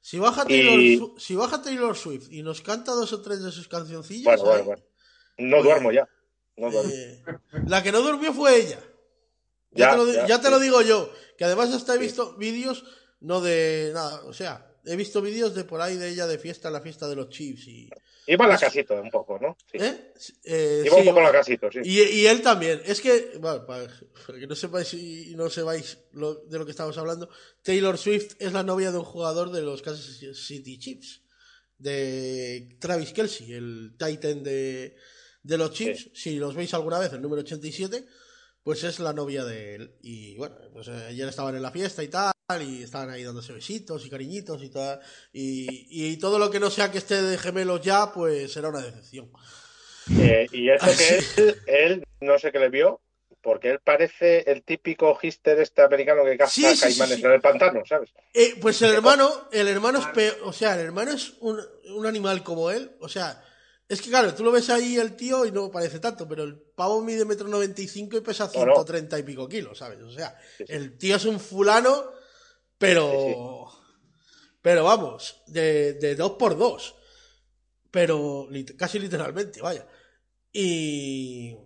Si 0.00 0.18
baja, 0.18 0.44
Taylor, 0.44 0.78
Y- 0.78 1.02
si 1.18 1.34
baja 1.34 1.60
Taylor 1.60 1.96
Swift 1.96 2.28
y 2.30 2.42
nos 2.42 2.60
canta 2.62 2.92
dos 2.92 3.12
o 3.12 3.20
tres 3.20 3.42
de 3.42 3.50
sus 3.50 3.66
cancioncillas, 3.68 4.24
Bueno, 4.40 4.44
bueno, 4.44 4.64
bueno. 4.64 4.82
No 5.38 5.56
Oye. 5.58 5.64
duermo 5.68 5.92
ya. 5.92 6.08
No 6.56 6.70
duermo. 6.70 6.90
eh, 6.92 7.22
la 7.66 7.82
que 7.82 7.90
no 7.92 8.00
durmió 8.00 8.32
fue 8.32 8.56
ella. 8.56 8.78
Ya, 9.72 9.86
Ya, 9.86 9.90
te, 9.92 9.96
lo, 9.96 10.06
di- 10.06 10.12
ya, 10.14 10.26
ya 10.26 10.38
te 10.40 10.46
sí. 10.46 10.50
lo 10.52 10.58
digo 10.60 10.82
yo, 10.82 11.10
que 11.36 11.44
además 11.44 11.72
hasta 11.74 11.94
he 11.94 11.98
Sí. 11.98 12.02
visto 12.04 12.36
vídeos 12.36 12.84
no 13.20 13.40
de 13.40 13.90
nada, 13.92 14.22
o 14.24 14.32
sea, 14.32 14.67
He 14.84 14.96
visto 14.96 15.20
vídeos 15.20 15.54
de 15.54 15.64
por 15.64 15.80
ahí 15.80 15.96
de 15.96 16.08
ella 16.10 16.26
de 16.26 16.38
fiesta 16.38 16.68
en 16.68 16.74
la 16.74 16.80
fiesta 16.80 17.08
de 17.08 17.16
los 17.16 17.28
Chiefs 17.28 17.66
y... 17.68 17.88
Iba 18.26 18.44
a 18.44 18.48
la 18.48 18.58
casito 18.58 18.94
un 19.00 19.10
poco, 19.10 19.38
¿no? 19.38 19.56
Sí. 19.72 19.78
¿Eh? 19.80 20.12
Eh, 20.44 20.82
Iba 20.84 20.96
un 20.96 21.02
sí, 21.02 21.08
poco 21.08 21.20
a 21.20 21.22
la 21.22 21.32
casito, 21.32 21.70
sí. 21.72 21.78
y, 21.82 22.00
y 22.02 22.26
él 22.26 22.42
también. 22.42 22.82
Es 22.84 23.00
que, 23.00 23.32
bueno, 23.40 23.64
para, 23.64 23.88
para 24.26 24.38
que 24.38 24.46
no 24.46 24.54
sepáis 24.54 24.92
y 24.92 25.32
no 25.34 25.48
sepáis 25.48 25.96
lo- 26.12 26.34
de 26.44 26.58
lo 26.58 26.64
que 26.66 26.72
estamos 26.72 26.96
hablando, 26.98 27.30
Taylor 27.62 27.96
Swift 27.96 28.34
es 28.38 28.52
la 28.52 28.62
novia 28.62 28.92
de 28.92 28.98
un 28.98 29.04
jugador 29.04 29.50
de 29.50 29.62
los 29.62 29.80
Kansas 29.80 30.18
City 30.36 30.78
Chiefs, 30.78 31.22
de 31.78 32.76
Travis 32.80 33.12
Kelsey, 33.12 33.52
el 33.54 33.94
Titan 33.98 34.42
de, 34.42 34.96
de 35.42 35.58
los 35.58 35.72
Chiefs. 35.72 36.10
Si 36.14 36.36
los 36.36 36.54
veis 36.54 36.74
alguna 36.74 36.98
vez, 36.98 37.12
el 37.12 37.22
número 37.22 37.40
87, 37.42 38.04
pues 38.62 38.84
es 38.84 38.98
la 39.00 39.12
novia 39.14 39.44
de 39.44 39.74
él. 39.76 39.94
Y 40.02 40.36
bueno, 40.36 40.56
pues 40.72 40.88
eh, 40.88 41.06
ayer 41.08 41.28
estaban 41.28 41.56
en 41.56 41.62
la 41.62 41.70
fiesta 41.70 42.02
y 42.02 42.08
tal, 42.08 42.32
y 42.56 42.82
estaban 42.82 43.10
ahí 43.10 43.22
dándose 43.24 43.52
besitos 43.52 44.06
y 44.06 44.08
cariñitos 44.10 44.62
y 44.62 44.70
tal. 44.70 44.98
Y, 45.32 45.86
y 45.90 46.16
todo 46.16 46.38
lo 46.38 46.50
que 46.50 46.58
no 46.58 46.70
sea 46.70 46.90
que 46.90 46.96
esté 46.96 47.20
de 47.20 47.36
gemelos 47.36 47.82
ya, 47.82 48.10
pues 48.10 48.50
será 48.50 48.70
una 48.70 48.80
decepción. 48.80 49.30
Eh, 50.18 50.46
y 50.52 50.70
eso 50.70 50.86
que 50.96 51.18
él, 51.42 51.56
él 51.66 52.04
no 52.22 52.38
sé 52.38 52.50
qué 52.50 52.58
le 52.58 52.70
vio, 52.70 53.02
porque 53.42 53.68
él 53.70 53.80
parece 53.84 54.50
el 54.50 54.62
típico 54.62 55.18
hister 55.20 55.60
este 55.60 55.82
americano 55.82 56.24
que 56.24 56.38
caza 56.38 56.50
Sí, 56.50 56.62
sí, 56.62 56.74
sí, 56.74 56.80
caimanes 56.80 57.18
sí. 57.18 57.24
en 57.26 57.32
el 57.32 57.40
pantano, 57.42 57.82
¿sabes? 57.86 58.08
Eh, 58.32 58.54
pues 58.62 58.80
el 58.80 58.94
hermano, 58.94 59.30
el 59.52 59.68
hermano 59.68 59.98
es 59.98 60.06
peor, 60.06 60.38
o 60.44 60.52
sea, 60.54 60.72
el 60.74 60.86
hermano 60.86 61.10
es 61.12 61.34
un, 61.40 61.60
un 61.94 62.06
animal 62.06 62.42
como 62.42 62.70
él, 62.70 62.92
o 63.00 63.10
sea, 63.10 63.44
es 63.86 64.00
que 64.00 64.08
claro, 64.08 64.34
tú 64.34 64.42
lo 64.42 64.52
ves 64.52 64.70
ahí 64.70 64.96
el 64.96 65.16
tío 65.16 65.44
y 65.44 65.52
no 65.52 65.70
parece 65.70 65.98
tanto, 65.98 66.26
pero 66.26 66.44
el 66.44 66.58
pavo 66.58 67.02
mide 67.02 67.26
metro 67.26 67.46
noventa 67.46 67.82
y 67.82 67.88
cinco 67.88 68.16
y 68.16 68.22
pesa 68.22 68.50
No, 68.54 68.64
no. 68.64 68.72
130 68.76 69.18
y 69.18 69.22
pico 69.22 69.46
kilos, 69.46 69.76
¿sabes? 69.76 70.00
O 70.00 70.10
sea, 70.10 70.34
el 70.66 70.96
tío 70.96 71.16
es 71.16 71.26
un 71.26 71.38
fulano, 71.38 72.16
pero, 72.78 73.68
pero 74.62 74.84
vamos, 74.84 75.42
de, 75.46 75.94
de 75.94 76.14
dos 76.14 76.32
por 76.32 76.56
dos, 76.56 76.96
pero 77.90 78.48
casi 78.76 78.98
literalmente, 78.98 79.60
vaya. 79.60 79.86
Y 80.52 81.56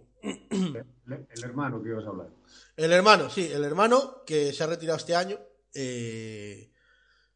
El, 0.50 1.26
el 1.30 1.44
hermano 1.44 1.82
que 1.82 1.88
ibas 1.90 2.04
a 2.06 2.08
hablar. 2.10 2.30
el 2.76 2.92
hermano, 2.92 3.30
sí, 3.30 3.50
el 3.52 3.64
hermano 3.64 4.24
que 4.24 4.52
se 4.52 4.62
ha 4.64 4.66
retirado 4.66 4.98
este 4.98 5.14
año, 5.16 5.38
eh, 5.74 6.70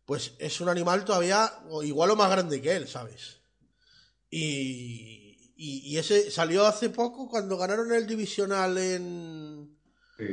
pues 0.05 0.35
es 0.39 0.61
un 0.61 0.69
animal 0.69 1.05
todavía 1.05 1.53
o 1.69 1.83
igual 1.83 2.11
o 2.11 2.17
más 2.17 2.31
grande 2.31 2.61
que 2.63 2.77
él, 2.77 2.89
¿sabes? 2.89 3.43
Y, 4.31 5.53
y, 5.57 5.79
y 5.95 5.99
ese 5.99 6.31
salió 6.31 6.67
hace 6.67 6.91
poco 6.91 7.29
cuando 7.29 7.57
ganaron 7.59 7.93
el 7.93 8.07
divisional 8.07 8.79
en 8.79 9.77
Sí. 10.17 10.25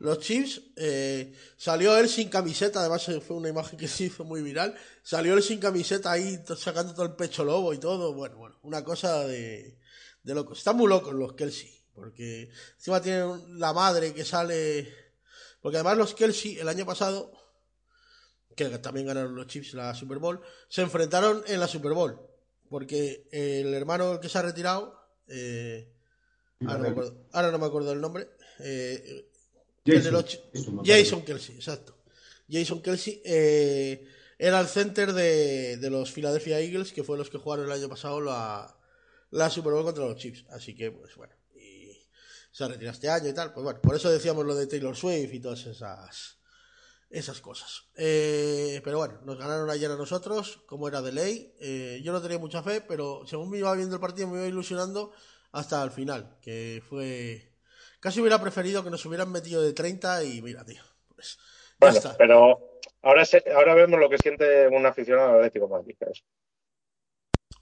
Los 0.00 0.18
Chiefs. 0.18 0.62
eh, 0.76 1.34
salió 1.56 1.96
él 1.98 2.08
sin 2.08 2.30
camiseta, 2.30 2.80
además 2.80 3.04
fue 3.26 3.36
una 3.36 3.50
imagen 3.50 3.78
que 3.78 3.86
se 3.86 4.04
hizo 4.04 4.24
muy 4.24 4.40
viral. 4.42 4.74
Salió 5.02 5.34
él 5.34 5.42
sin 5.42 5.60
camiseta 5.60 6.10
ahí 6.10 6.42
sacando 6.56 6.94
todo 6.94 7.04
el 7.04 7.16
pecho 7.16 7.44
lobo 7.44 7.72
y 7.74 7.78
todo. 7.78 8.14
Bueno, 8.14 8.36
bueno, 8.38 8.58
una 8.62 8.82
cosa 8.82 9.26
de, 9.26 9.78
de 10.22 10.34
locos. 10.34 10.58
Están 10.58 10.76
muy 10.76 10.88
locos 10.88 11.12
los 11.14 11.34
Kelsey, 11.34 11.70
porque 11.94 12.50
encima 12.76 13.02
tienen 13.02 13.58
la 13.58 13.74
madre 13.74 14.14
que 14.14 14.24
sale. 14.24 14.90
Porque 15.60 15.76
además 15.76 15.98
los 15.98 16.14
Kelsey 16.14 16.58
el 16.58 16.68
año 16.68 16.86
pasado, 16.86 17.32
que 18.56 18.70
también 18.78 19.06
ganaron 19.06 19.34
los 19.34 19.48
Chiefs 19.48 19.74
la 19.74 19.94
Super 19.94 20.18
Bowl, 20.18 20.40
se 20.70 20.80
enfrentaron 20.80 21.44
en 21.46 21.60
la 21.60 21.68
Super 21.68 21.92
Bowl. 21.92 22.18
Porque 22.70 23.28
el 23.32 23.74
hermano 23.74 24.18
que 24.18 24.30
se 24.30 24.38
ha 24.38 24.42
retirado, 24.42 24.98
eh, 25.28 25.92
ahora, 26.62 26.78
no 26.78 26.84
me 26.84 26.88
acuerdo, 26.88 27.26
ahora 27.32 27.50
no 27.50 27.58
me 27.58 27.66
acuerdo 27.66 27.90
del 27.90 28.00
nombre, 28.00 28.30
eh, 28.60 29.02
el 29.04 29.29
Jason, 30.84 31.22
Kelsey, 31.22 31.54
exacto. 31.56 31.96
Jason 32.48 32.82
Kelsey 32.82 33.22
eh, 33.24 34.06
era 34.38 34.60
el 34.60 34.66
center 34.66 35.12
de, 35.12 35.76
de 35.76 35.90
los 35.90 36.12
Philadelphia 36.12 36.60
Eagles, 36.60 36.92
que 36.92 37.04
fue 37.04 37.16
los 37.16 37.30
que 37.30 37.38
jugaron 37.38 37.66
el 37.66 37.72
año 37.72 37.88
pasado 37.88 38.20
la, 38.20 38.76
la 39.30 39.50
Super 39.50 39.72
Bowl 39.72 39.84
contra 39.84 40.04
los 40.04 40.16
Chiefs. 40.16 40.44
Así 40.50 40.74
que, 40.74 40.90
pues 40.90 41.14
bueno, 41.16 41.34
y 41.54 41.96
se 42.50 42.64
ha 42.64 42.68
retirado 42.68 42.94
este 42.94 43.08
año 43.08 43.28
y 43.28 43.32
tal. 43.32 43.52
Pues 43.52 43.64
bueno, 43.64 43.80
por 43.80 43.94
eso 43.94 44.10
decíamos 44.10 44.44
lo 44.44 44.54
de 44.54 44.66
Taylor 44.66 44.96
Swift 44.96 45.32
y 45.32 45.40
todas 45.40 45.64
esas, 45.66 46.38
esas 47.08 47.40
cosas. 47.40 47.84
Eh, 47.96 48.80
pero 48.84 48.98
bueno, 48.98 49.20
nos 49.24 49.38
ganaron 49.38 49.70
ayer 49.70 49.90
a 49.90 49.96
nosotros, 49.96 50.60
como 50.66 50.88
era 50.88 51.02
de 51.02 51.12
ley. 51.12 51.54
Eh, 51.60 52.00
yo 52.02 52.12
no 52.12 52.20
tenía 52.20 52.38
mucha 52.38 52.62
fe, 52.62 52.80
pero 52.80 53.22
según 53.26 53.50
me 53.50 53.58
iba 53.58 53.74
viendo 53.74 53.94
el 53.94 54.00
partido, 54.00 54.28
me 54.28 54.38
iba 54.38 54.48
ilusionando 54.48 55.12
hasta 55.52 55.82
el 55.82 55.90
final, 55.90 56.38
que 56.42 56.82
fue. 56.88 57.49
Casi 58.00 58.20
hubiera 58.20 58.40
preferido 58.40 58.82
que 58.82 58.90
nos 58.90 59.04
hubieran 59.06 59.30
metido 59.30 59.62
de 59.62 59.72
30 59.72 60.24
y 60.24 60.40
mira, 60.42 60.64
tío. 60.64 60.82
Pues 61.14 61.38
Bueno, 61.78 61.96
está. 61.98 62.16
pero 62.16 62.58
ahora, 63.02 63.24
se- 63.24 63.44
ahora 63.54 63.74
vemos 63.74 64.00
lo 64.00 64.08
que 64.08 64.18
siente 64.18 64.68
un 64.68 64.84
aficionado 64.86 65.30
al 65.30 65.36
Atlético 65.36 65.66
de 65.66 65.70
Madrid. 65.72 65.96
¿sabes? 65.98 66.24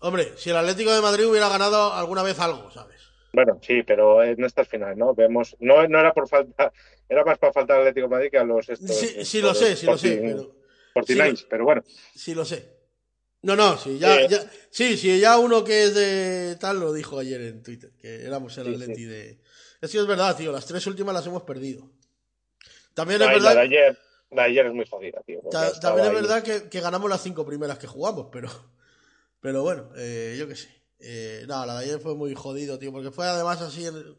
Hombre, 0.01 0.33
si 0.37 0.51
el 0.51 0.57
Atlético 0.57 0.93
de 0.95 1.01
Madrid 1.01 1.27
hubiera 1.27 1.49
ganado 1.49 1.93
alguna 1.93 2.23
vez 2.23 2.39
algo, 2.39 2.71
¿sabes? 2.71 3.01
Bueno, 3.33 3.59
sí, 3.63 3.83
pero 3.83 4.23
en 4.23 4.43
estas 4.45 4.69
finales, 4.69 4.97
¿no? 4.97 5.15
Vemos, 5.15 5.57
no, 5.61 5.87
no 5.89 5.99
era 6.01 6.13
por 6.15 6.29
falta, 6.29 6.73
era 7.09 7.25
más 7.25 7.39
para 7.39 7.53
faltar 7.53 7.77
al 7.77 7.83
Atlético 7.89 8.07
de 8.07 8.15
Madrid 8.15 8.31
que 8.31 8.39
a 8.39 8.45
los 8.45 8.69
estos, 8.69 8.97
Sí, 8.97 9.25
sí 9.25 9.41
lo 9.41 9.55
sé, 9.55 9.77
sí 9.77 9.87
lo 9.87 9.99
sé, 9.99 10.17
pero. 10.23 10.55
49, 10.95 11.37
sí 11.37 11.47
pero 11.51 11.65
bueno. 11.65 11.83
Sí 12.15 12.35
lo 12.35 12.45
sé. 12.45 12.77
No, 13.43 13.55
no, 13.55 13.77
sí, 13.77 13.99
ya, 13.99 14.17
Eh. 14.21 14.27
ya, 14.29 14.39
sí, 14.71 14.97
sí, 14.97 15.21
ya 15.21 15.39
uno 15.39 15.63
que 15.63 15.85
es 15.85 15.95
de 15.95 16.57
tal 16.57 16.81
lo 16.81 16.93
dijo 16.93 17.19
ayer 17.19 17.41
en 17.43 17.63
Twitter, 17.63 17.93
que 18.01 18.25
éramos 18.25 18.57
el 18.59 18.67
Sí, 18.67 18.73
Atleti 18.75 19.03
sí. 19.03 19.05
de... 19.05 19.39
Es 19.81 19.91
que 19.93 19.99
es 19.99 20.07
verdad, 20.07 20.37
tío, 20.37 20.51
las 20.53 20.67
tres 20.67 20.87
últimas 20.87 21.15
las 21.15 21.27
hemos 21.27 21.43
perdido. 21.43 21.89
También 22.95 23.23
es 23.23 23.27
y 23.29 23.31
la 23.31 23.33
de 23.33 23.45
verdad, 23.45 23.63
ayer, 23.63 23.99
la 24.31 24.43
de 24.43 24.49
ayer 24.51 24.67
es 24.67 24.73
muy 24.73 24.87
jodida, 24.89 25.21
tío. 25.25 25.41
ta- 25.51 25.79
también 25.81 26.07
es 26.07 26.11
ahí. 26.11 26.17
verdad 26.17 26.43
que, 26.43 26.69
que 26.69 26.81
ganamos 26.81 27.09
las 27.09 27.23
cinco 27.23 27.47
primeras 27.47 27.79
que 27.79 27.87
jugamos, 27.87 28.27
pero, 28.33 28.51
pero 29.41 29.63
bueno, 29.63 29.91
eh, 29.97 30.37
yo 30.39 30.49
qué 30.49 30.57
sé. 30.57 30.69
Eh, 31.01 31.45
no, 31.47 31.65
la 31.65 31.79
de 31.79 31.85
ayer 31.85 32.01
fue 32.01 32.15
muy 32.17 32.35
jodido, 32.35 32.79
tío, 32.79 32.91
porque 32.91 33.11
fue 33.13 33.27
además 33.27 33.61
así. 33.61 33.87
en- 33.87 34.17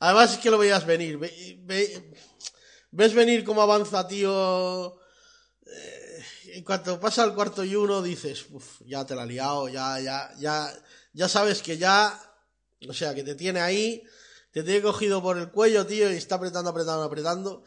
Además 0.00 0.32
es 0.34 0.38
que 0.38 0.50
lo 0.50 0.58
veías 0.58 0.86
venir. 0.86 1.18
ve- 1.18 1.56
ve- 1.62 2.12
ves 2.92 3.14
venir 3.14 3.42
cómo 3.42 3.62
avanza, 3.62 4.06
tío. 4.06 5.00
Eh, 5.66 6.24
en 6.54 6.64
cuanto 6.64 7.00
pasa 7.00 7.24
el 7.24 7.34
cuarto 7.34 7.64
y 7.64 7.74
uno, 7.74 8.00
dices, 8.00 8.46
uff, 8.50 8.80
ya 8.86 9.04
te 9.04 9.16
la 9.16 9.22
ha 9.22 9.26
liado, 9.26 9.68
ya, 9.68 9.98
ya, 10.00 10.30
ya, 10.38 10.72
ya 11.12 11.28
sabes 11.28 11.62
que 11.62 11.76
ya, 11.76 12.16
o 12.88 12.92
sea, 12.92 13.12
que 13.14 13.24
te 13.24 13.34
tiene 13.34 13.60
ahí, 13.60 14.02
te 14.62 14.64
tiene 14.70 14.82
cogido 14.82 15.22
por 15.22 15.38
el 15.38 15.50
cuello, 15.50 15.86
tío, 15.86 16.10
y 16.12 16.16
está 16.16 16.36
apretando, 16.36 16.70
apretando, 16.70 17.02
apretando. 17.02 17.64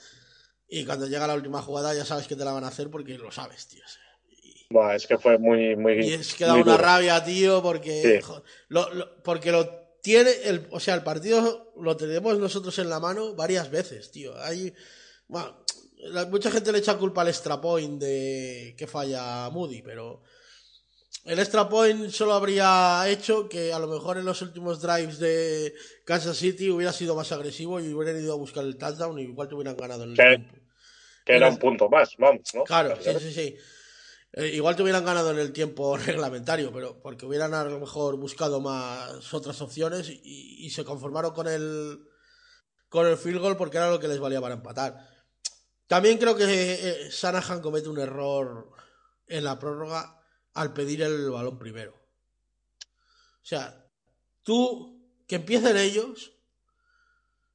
Y 0.67 0.85
cuando 0.85 1.07
llega 1.07 1.27
la 1.27 1.33
última 1.35 1.61
jugada, 1.61 1.93
ya 1.93 2.05
sabes 2.05 2.27
que 2.27 2.35
te 2.35 2.45
la 2.45 2.53
van 2.53 2.63
a 2.63 2.67
hacer 2.69 2.89
porque 2.89 3.17
lo 3.17 3.31
sabes, 3.31 3.67
tío. 3.67 3.83
es 4.95 5.05
que 5.05 5.17
fue 5.17 5.37
muy, 5.37 5.75
muy. 5.75 5.99
y 5.99 6.13
es 6.13 6.33
que 6.33 6.45
da 6.45 6.53
una 6.53 6.63
duro. 6.63 6.77
rabia, 6.77 7.21
tío, 7.23 7.61
porque, 7.61 8.21
Sí. 8.23 8.33
lo- 8.69 8.93
lo- 8.93 9.21
porque 9.21 9.51
lo 9.51 9.67
tiene, 10.01 10.31
el, 10.45 10.65
o 10.71 10.79
sea, 10.79 10.95
el 10.95 11.03
partido 11.03 11.73
lo 11.79 11.97
tenemos 11.97 12.37
nosotros 12.39 12.79
en 12.79 12.89
la 12.89 12.99
mano 13.01 13.35
varias 13.35 13.69
veces, 13.69 14.11
tío. 14.11 14.33
Hay, 14.41 14.73
bueno, 15.27 15.57
mucha 16.29 16.49
gente 16.49 16.71
le 16.71 16.77
echa 16.79 16.97
culpa 16.97 17.21
al 17.21 17.27
extra 17.27 17.59
point 17.59 18.01
de 18.01 18.73
que 18.77 18.87
falla 18.87 19.49
Moody, 19.49 19.81
pero 19.81 20.23
el 21.25 21.39
extra 21.39 21.69
point 21.69 22.09
solo 22.09 22.33
habría 22.33 23.03
hecho 23.07 23.47
que 23.47 23.71
a 23.71 23.79
lo 23.79 23.87
mejor 23.87 24.17
en 24.17 24.25
los 24.25 24.41
últimos 24.41 24.81
drives 24.81 25.19
de 25.19 25.73
Kansas 26.05 26.37
City 26.37 26.71
hubiera 26.71 26.91
sido 26.91 27.15
más 27.15 27.31
agresivo 27.31 27.79
y 27.79 27.93
hubieran 27.93 28.21
ido 28.21 28.33
a 28.33 28.37
buscar 28.37 28.63
el 28.63 28.77
touchdown 28.77 29.19
y 29.19 29.23
igual 29.23 29.47
te 29.47 29.55
hubieran 29.55 29.77
ganado 29.77 30.03
en 30.03 30.11
el 30.11 30.15
tiempo. 30.15 30.55
Que 31.23 31.35
era 31.35 31.49
un 31.49 31.57
punto 31.57 31.89
más, 31.89 32.15
vamos, 32.17 32.49
¿no? 32.55 32.63
Claro, 32.63 32.97
sí, 32.99 33.11
sí, 33.19 33.31
sí. 33.31 33.57
Eh, 34.33 34.47
igual 34.53 34.75
te 34.75 34.81
hubieran 34.81 35.05
ganado 35.05 35.31
en 35.31 35.39
el 35.39 35.51
tiempo 35.51 35.95
reglamentario, 36.05 36.71
pero 36.71 36.99
porque 37.01 37.25
hubieran 37.25 37.53
a 37.53 37.63
lo 37.65 37.79
mejor 37.79 38.17
buscado 38.17 38.59
más 38.59 39.33
otras 39.33 39.61
opciones 39.61 40.09
y, 40.09 40.65
y 40.65 40.69
se 40.71 40.83
conformaron 40.83 41.33
con 41.33 41.47
el 41.47 41.99
con 42.89 43.07
el 43.07 43.17
field 43.17 43.39
goal 43.39 43.57
porque 43.57 43.77
era 43.77 43.89
lo 43.89 43.99
que 43.99 44.07
les 44.07 44.19
valía 44.19 44.41
para 44.41 44.55
empatar. 44.55 44.97
También 45.87 46.17
creo 46.17 46.35
que 46.35 46.45
eh, 46.47 47.09
Shanahan 47.09 47.61
comete 47.61 47.89
un 47.89 47.99
error 47.99 48.69
en 49.27 49.43
la 49.43 49.59
prórroga 49.59 50.20
al 50.53 50.73
pedir 50.73 51.01
el 51.01 51.29
balón 51.29 51.57
primero. 51.57 51.93
O 51.93 53.45
sea, 53.45 53.85
tú 54.43 55.01
que 55.27 55.35
empiecen 55.35 55.77
ellos, 55.77 56.33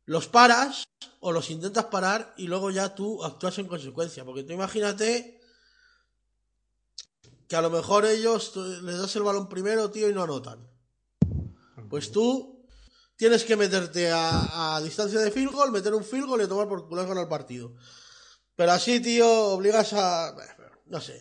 los 0.04 0.28
paras 0.28 0.88
o 1.20 1.32
los 1.32 1.50
intentas 1.50 1.86
parar 1.86 2.34
y 2.36 2.46
luego 2.46 2.70
ya 2.70 2.94
tú 2.94 3.22
actúas 3.24 3.58
en 3.58 3.66
consecuencia. 3.66 4.24
Porque 4.24 4.42
tú 4.42 4.52
imagínate 4.52 5.40
que 7.48 7.56
a 7.56 7.62
lo 7.62 7.70
mejor 7.70 8.04
ellos 8.06 8.54
les 8.56 8.98
das 8.98 9.14
el 9.16 9.22
balón 9.22 9.48
primero, 9.48 9.90
tío, 9.90 10.08
y 10.08 10.14
no 10.14 10.22
anotan. 10.22 10.66
Pues 11.88 12.10
tú 12.10 12.66
tienes 13.16 13.44
que 13.44 13.56
meterte 13.56 14.10
a, 14.12 14.80
distancia 14.82 15.20
de 15.20 15.30
field 15.30 15.52
goal, 15.52 15.72
meter 15.72 15.94
un 15.94 16.04
field 16.04 16.26
goal 16.26 16.42
y 16.42 16.48
tomar 16.48 16.68
por 16.68 16.88
culo 16.88 17.06
con 17.06 17.18
el 17.18 17.28
partido. 17.28 17.74
Pero 18.54 18.72
así, 18.72 19.00
tío, 19.00 19.28
obligas 19.48 19.92
a... 19.92 20.34
No 20.86 21.00
sé. 21.00 21.20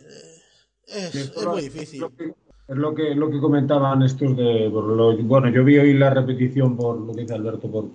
Es, 0.87 1.15
es 1.15 1.45
muy 1.47 1.61
difícil. 1.61 2.01
lo 2.01 2.09
que- 2.15 2.33
Es 2.67 2.75
lo 2.77 2.95
que, 2.95 3.13
lo 3.13 3.29
que 3.29 3.39
comentaban 3.39 4.01
estos 4.01 4.35
de. 4.35 4.69
lo- 4.71 5.15
bueno, 5.17 5.49
yo 5.49 5.63
vi 5.63 5.77
hoy 5.77 5.93
la 5.93 6.09
repetición 6.09 6.75
por 6.75 6.99
lo 6.99 7.13
que 7.13 7.21
dice 7.21 7.35
Alberto 7.35 7.69
por, 7.69 7.85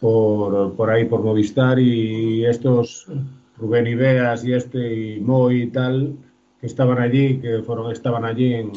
por, 0.00 0.74
por 0.74 0.90
ahí, 0.90 1.04
por 1.04 1.22
Movistar, 1.22 1.78
y 1.78 2.44
estos 2.44 3.06
Rubén 3.56 3.86
Ibeas 3.86 4.44
y 4.44 4.52
este 4.52 5.14
y 5.16 5.20
Moy 5.20 5.62
y 5.62 5.66
tal, 5.68 6.16
que 6.60 6.66
estaban 6.66 6.98
allí, 6.98 7.38
que 7.38 7.62
fueron, 7.62 7.92
estaban 7.92 8.24
allí 8.24 8.52
en, 8.54 8.72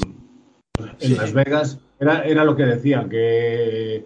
en 0.99 1.17
Las 1.17 1.33
Vegas, 1.33 1.79
era, 1.99 2.23
era 2.23 2.43
lo 2.45 2.55
que 2.55 2.65
decían, 2.65 3.09
que, 3.09 4.05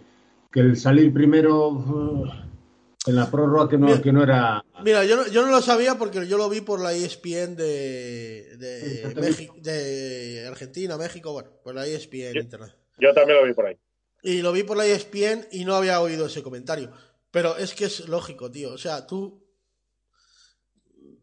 que 0.51 0.59
el 0.61 0.77
salir 0.77 1.11
primero 1.11 2.23
en 3.05 3.15
la 3.15 3.31
prórroga 3.31 3.69
que 3.69 3.77
no, 3.77 3.87
Mira. 3.87 4.01
que 4.01 4.11
no 4.11 4.21
era... 4.23 4.63
Mira, 4.83 5.05
yo 5.05 5.15
no, 5.17 5.27
yo 5.27 5.41
no 5.45 5.51
lo 5.51 5.61
sabía 5.61 5.97
porque 5.97 6.27
yo 6.27 6.37
lo 6.37 6.49
vi 6.49 6.61
por 6.61 6.81
la 6.81 6.93
ESPN 6.93 7.55
de, 7.55 8.57
de. 8.57 9.15
México- 9.15 9.55
Argentina, 10.49 10.97
México, 10.97 11.31
bueno, 11.33 11.49
por 11.63 11.73
la 11.75 11.85
ESPN 11.87 12.33
Yo- 12.33 12.41
Internet. 12.41 12.75
Yo 12.99 13.13
también 13.13 13.39
lo 13.39 13.45
vi 13.45 13.53
por 13.53 13.65
ahí. 13.65 13.77
Y 14.21 14.41
lo 14.41 14.51
vi 14.51 14.63
por 14.63 14.75
la 14.75 14.85
ESPN 14.85 15.47
y 15.53 15.63
no 15.63 15.75
había 15.75 16.01
oído 16.01 16.25
ese 16.25 16.43
comentario. 16.43 16.91
Pero 17.31 17.55
es 17.57 17.73
que 17.73 17.85
es 17.85 18.07
lógico, 18.09 18.51
tío. 18.51 18.73
O 18.73 18.77
sea, 18.77 19.07
tú 19.07 19.45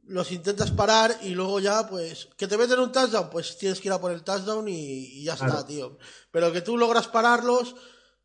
los 0.07 0.31
intentas 0.33 0.71
parar 0.71 1.15
y 1.23 1.31
luego 1.31 1.59
ya, 1.61 1.87
pues, 1.89 2.29
que 2.39 2.47
te 2.47 2.57
meten 2.57 2.79
un 2.79 2.93
touchdown, 2.93 3.29
pues 3.29 3.59
tienes 3.59 3.81
que 3.81 3.89
ir 3.89 3.93
a 3.93 4.01
por 4.01 4.13
el 4.13 4.23
touchdown 4.23 4.67
y, 4.69 5.21
y 5.21 5.25
ya 5.25 5.35
está, 5.35 5.67
tío. 5.67 5.99
Pero 6.31 6.53
que 6.53 6.61
tú 6.63 6.79
logras 6.79 7.09
pararlos, 7.09 7.75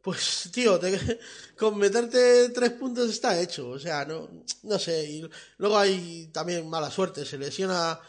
pues, 0.01 0.49
tío, 0.51 0.79
te- 0.79 1.19
con 1.57 1.77
meterte 1.77 2.49
tres 2.49 2.71
puntos 2.71 3.09
está 3.09 3.39
hecho. 3.39 3.69
O 3.69 3.79
sea, 3.79 4.05
no, 4.05 4.29
no 4.63 4.79
sé. 4.79 5.03
Y 5.05 5.29
luego 5.57 5.77
hay 5.77 6.27
también 6.33 6.67
mala 6.69 6.89
suerte. 6.91 7.25
Se 7.25 7.37
lesiona 7.37 7.99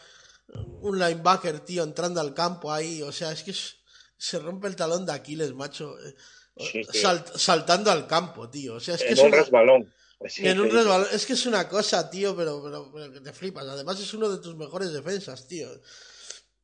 un 0.81 0.99
linebacker, 0.99 1.61
tío, 1.61 1.83
entrando 1.83 2.21
al 2.21 2.35
campo 2.35 2.73
ahí. 2.73 3.03
O 3.03 3.13
sea, 3.13 3.33
es 3.33 3.43
que 3.43 3.51
es- 3.53 3.77
se 4.17 4.39
rompe 4.39 4.69
el 4.69 4.77
talón 4.77 5.05
de 5.07 5.13
Aquiles, 5.13 5.53
macho. 5.55 5.99
eh, 6.01 6.15
Sí, 6.57 6.83
tío. 6.85 7.01
salt- 7.01 7.37
saltando 7.37 7.91
al 7.91 8.07
campo, 8.07 8.49
tío. 8.51 8.75
O 8.75 8.81
sea, 8.81 8.95
es 8.95 9.03
que 9.03 9.09
en 9.09 9.13
es 9.15 9.21
un 9.25 9.33
resbalón. 9.33 9.93
Sí, 10.29 10.47
en 10.47 10.61
un 10.61 10.69
sí. 10.71 10.77
resbalón. 10.77 11.09
Es 11.13 11.27
que 11.27 11.33
es 11.33 11.47
una 11.47 11.69
cosa, 11.69 12.09
tío, 12.11 12.37
pero, 12.37 12.63
pero, 12.63 12.91
pero 12.93 13.13
que 13.13 13.21
te 13.21 13.33
flipas. 13.33 13.67
Además, 13.67 13.99
es 14.01 14.13
uno 14.15 14.29
de 14.29 14.39
tus 14.39 14.55
mejores 14.57 14.93
defensas, 14.93 15.47
tío. 15.49 15.69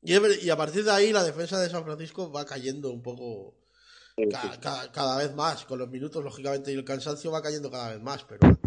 Y 0.02 0.48
a 0.50 0.56
partir 0.56 0.84
de 0.84 0.92
ahí, 0.92 1.12
la 1.12 1.24
defensa 1.24 1.58
de 1.58 1.68
San 1.68 1.84
Francisco 1.84 2.30
va 2.30 2.44
cayendo 2.46 2.90
un 2.90 3.02
poco. 3.02 3.54
Ca- 4.30 4.58
ca- 4.60 4.92
cada 4.92 5.16
vez 5.18 5.34
más. 5.34 5.64
Con 5.64 5.78
los 5.78 5.88
minutos, 5.88 6.22
lógicamente, 6.24 6.72
y 6.72 6.74
el 6.74 6.84
cansancio 6.84 7.30
va 7.30 7.42
cayendo 7.42 7.70
cada 7.70 7.90
vez 7.90 8.00
más. 8.00 8.24
Pero 8.24 8.58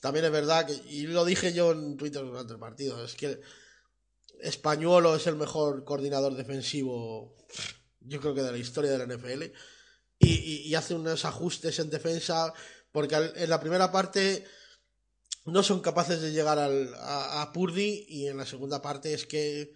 también 0.00 0.24
es 0.26 0.32
verdad 0.32 0.66
que. 0.66 0.74
Y 0.88 1.06
lo 1.06 1.24
dije 1.24 1.52
yo 1.52 1.72
en 1.72 1.96
Twitter 1.96 2.22
durante 2.22 2.52
el 2.52 2.58
partido. 2.58 3.04
Es 3.04 3.14
que 3.14 3.40
Españolo 4.40 5.16
es 5.16 5.26
el 5.26 5.36
mejor 5.36 5.84
coordinador 5.84 6.34
defensivo, 6.34 7.34
yo 8.00 8.20
creo 8.20 8.34
que 8.34 8.42
de 8.42 8.52
la 8.52 8.58
historia 8.58 8.90
de 8.90 8.98
la 8.98 9.04
NFL. 9.04 9.52
Y, 10.18 10.28
y- 10.34 10.62
y 10.68 10.74
hace 10.74 10.94
unos 10.94 11.24
ajustes 11.24 11.78
en 11.78 11.90
defensa, 11.90 12.52
porque 12.92 13.14
en 13.16 13.50
la 13.50 13.60
primera 13.60 13.90
parte 13.92 14.44
no 15.46 15.62
son 15.62 15.80
capaces 15.80 16.20
de 16.20 16.32
llegar 16.32 16.58
al, 16.58 16.92
a, 16.96 17.42
a 17.42 17.52
Purdy 17.52 18.04
y 18.08 18.26
en 18.28 18.36
la 18.36 18.46
segunda 18.46 18.82
parte 18.82 19.12
es 19.14 19.26
que 19.26 19.72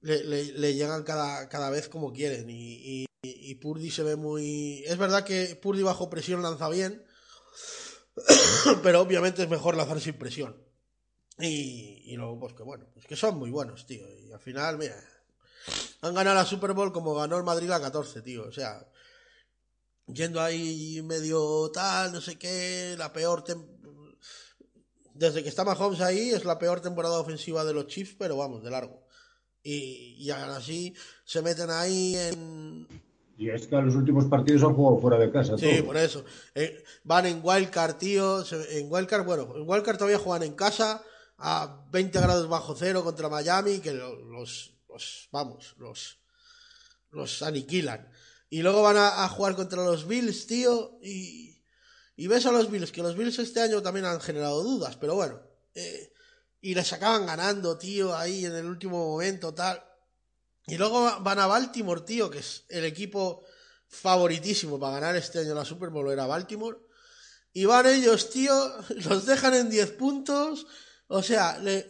le, 0.00 0.24
le- 0.24 0.52
le 0.52 0.74
llegan 0.74 1.02
cada, 1.04 1.48
cada 1.48 1.70
vez 1.70 1.88
como 1.88 2.12
quieren. 2.12 2.48
Y, 2.50 3.02
y, 3.02 3.06
y 3.40 3.54
Purdy 3.56 3.90
se 3.90 4.02
ve 4.02 4.16
muy... 4.16 4.84
Es 4.86 4.98
verdad 4.98 5.24
que 5.24 5.56
Purdy 5.56 5.82
bajo 5.82 6.10
presión 6.10 6.42
lanza 6.42 6.68
bien, 6.68 7.04
pero 8.82 9.00
obviamente 9.00 9.42
es 9.42 9.48
mejor 9.48 9.76
lanzar 9.76 10.00
sin 10.00 10.14
presión. 10.14 10.56
Y, 11.38 12.16
luego, 12.16 12.40
pues 12.40 12.54
que 12.54 12.62
bueno, 12.62 12.86
pues 12.94 13.06
que 13.06 13.16
son 13.16 13.38
muy 13.38 13.50
buenos, 13.50 13.86
tío. 13.86 14.06
Y 14.20 14.32
al 14.32 14.40
final, 14.40 14.78
mira, 14.78 14.96
han 16.00 16.14
ganado 16.14 16.36
la 16.36 16.46
Super 16.46 16.72
Bowl 16.72 16.92
como 16.92 17.14
ganó 17.14 17.36
el 17.36 17.44
Madrid 17.44 17.68
la 17.68 17.80
14, 17.80 18.22
tío. 18.22 18.44
O 18.44 18.52
sea, 18.52 18.88
yendo 20.06 20.40
ahí 20.40 21.02
medio 21.02 21.70
tal, 21.72 22.12
no 22.12 22.20
sé 22.20 22.38
qué, 22.38 22.94
la 22.98 23.12
peor... 23.12 23.44
Desde 25.12 25.42
que 25.42 25.48
está 25.48 25.64
Mahomes 25.64 26.00
ahí 26.00 26.30
es 26.30 26.44
la 26.44 26.58
peor 26.58 26.80
temporada 26.82 27.18
ofensiva 27.18 27.64
de 27.64 27.72
los 27.72 27.86
Chiefs, 27.86 28.16
pero 28.18 28.36
vamos, 28.36 28.62
de 28.62 28.70
largo. 28.70 29.06
Y, 29.62 30.14
y 30.18 30.30
así 30.30 30.94
se 31.24 31.42
meten 31.42 31.70
ahí 31.70 32.16
en, 32.16 32.86
Y 33.38 33.50
es 33.50 33.66
que 33.66 33.76
los 33.76 33.94
últimos 33.94 34.24
partidos 34.26 34.62
han 34.62 34.74
jugado 34.74 34.98
fuera 34.98 35.18
de 35.18 35.30
casa. 35.30 35.58
Sí, 35.58 35.82
por 35.82 35.96
eso. 35.96 36.24
Eh, 36.54 36.82
van 37.04 37.26
en 37.26 37.40
Wildcard, 37.42 37.96
tío. 37.96 38.42
En 38.70 38.90
Wildcard, 38.90 39.24
bueno, 39.26 39.52
en 39.56 39.68
Wildcard 39.68 39.98
todavía 39.98 40.18
juegan 40.18 40.42
en 40.42 40.54
casa 40.54 41.02
a 41.38 41.84
20 41.90 42.18
grados 42.20 42.48
bajo 42.48 42.74
cero 42.74 43.04
contra 43.04 43.28
Miami, 43.28 43.80
que 43.80 43.92
lo- 43.92 44.16
los, 44.24 44.72
los 44.88 45.28
vamos, 45.32 45.74
los, 45.78 46.18
los 47.10 47.42
aniquilan. 47.42 48.08
Y 48.48 48.62
luego 48.62 48.82
van 48.82 48.96
a, 48.96 49.24
a 49.24 49.28
jugar 49.28 49.54
contra 49.54 49.84
los 49.84 50.06
Bills, 50.08 50.46
tío, 50.46 50.98
y, 51.02 51.60
y 52.16 52.26
ves 52.28 52.46
a 52.46 52.52
los 52.52 52.70
Bills, 52.70 52.90
que 52.92 53.02
los 53.02 53.16
Bills 53.16 53.38
este 53.38 53.60
año 53.60 53.82
también 53.82 54.06
han 54.06 54.20
generado 54.20 54.62
dudas, 54.62 54.96
pero 54.96 55.14
bueno. 55.14 55.40
eh, 55.74 56.12
y 56.62 56.74
les 56.74 56.92
acaban 56.94 57.26
ganando, 57.26 57.76
tío, 57.76 58.16
ahí 58.16 58.44
en 58.46 58.54
el 58.56 58.64
último 58.66 59.10
momento, 59.10 59.52
tal. 59.54 59.82
Y 60.66 60.76
luego 60.76 61.20
van 61.20 61.38
a 61.38 61.46
Baltimore, 61.46 62.00
tío, 62.02 62.28
que 62.30 62.38
es 62.40 62.64
el 62.68 62.84
equipo 62.84 63.44
favoritísimo 63.88 64.80
para 64.80 64.94
ganar 64.94 65.16
este 65.16 65.38
año 65.38 65.54
la 65.54 65.64
Super 65.64 65.90
Bowl 65.90 66.10
era 66.10 66.26
Baltimore. 66.26 66.76
Y 67.52 67.64
van 67.64 67.86
ellos, 67.86 68.30
tío, 68.30 68.52
los 69.08 69.26
dejan 69.26 69.54
en 69.54 69.70
10 69.70 69.92
puntos. 69.92 70.66
O 71.08 71.22
sea, 71.22 71.58
le, 71.58 71.88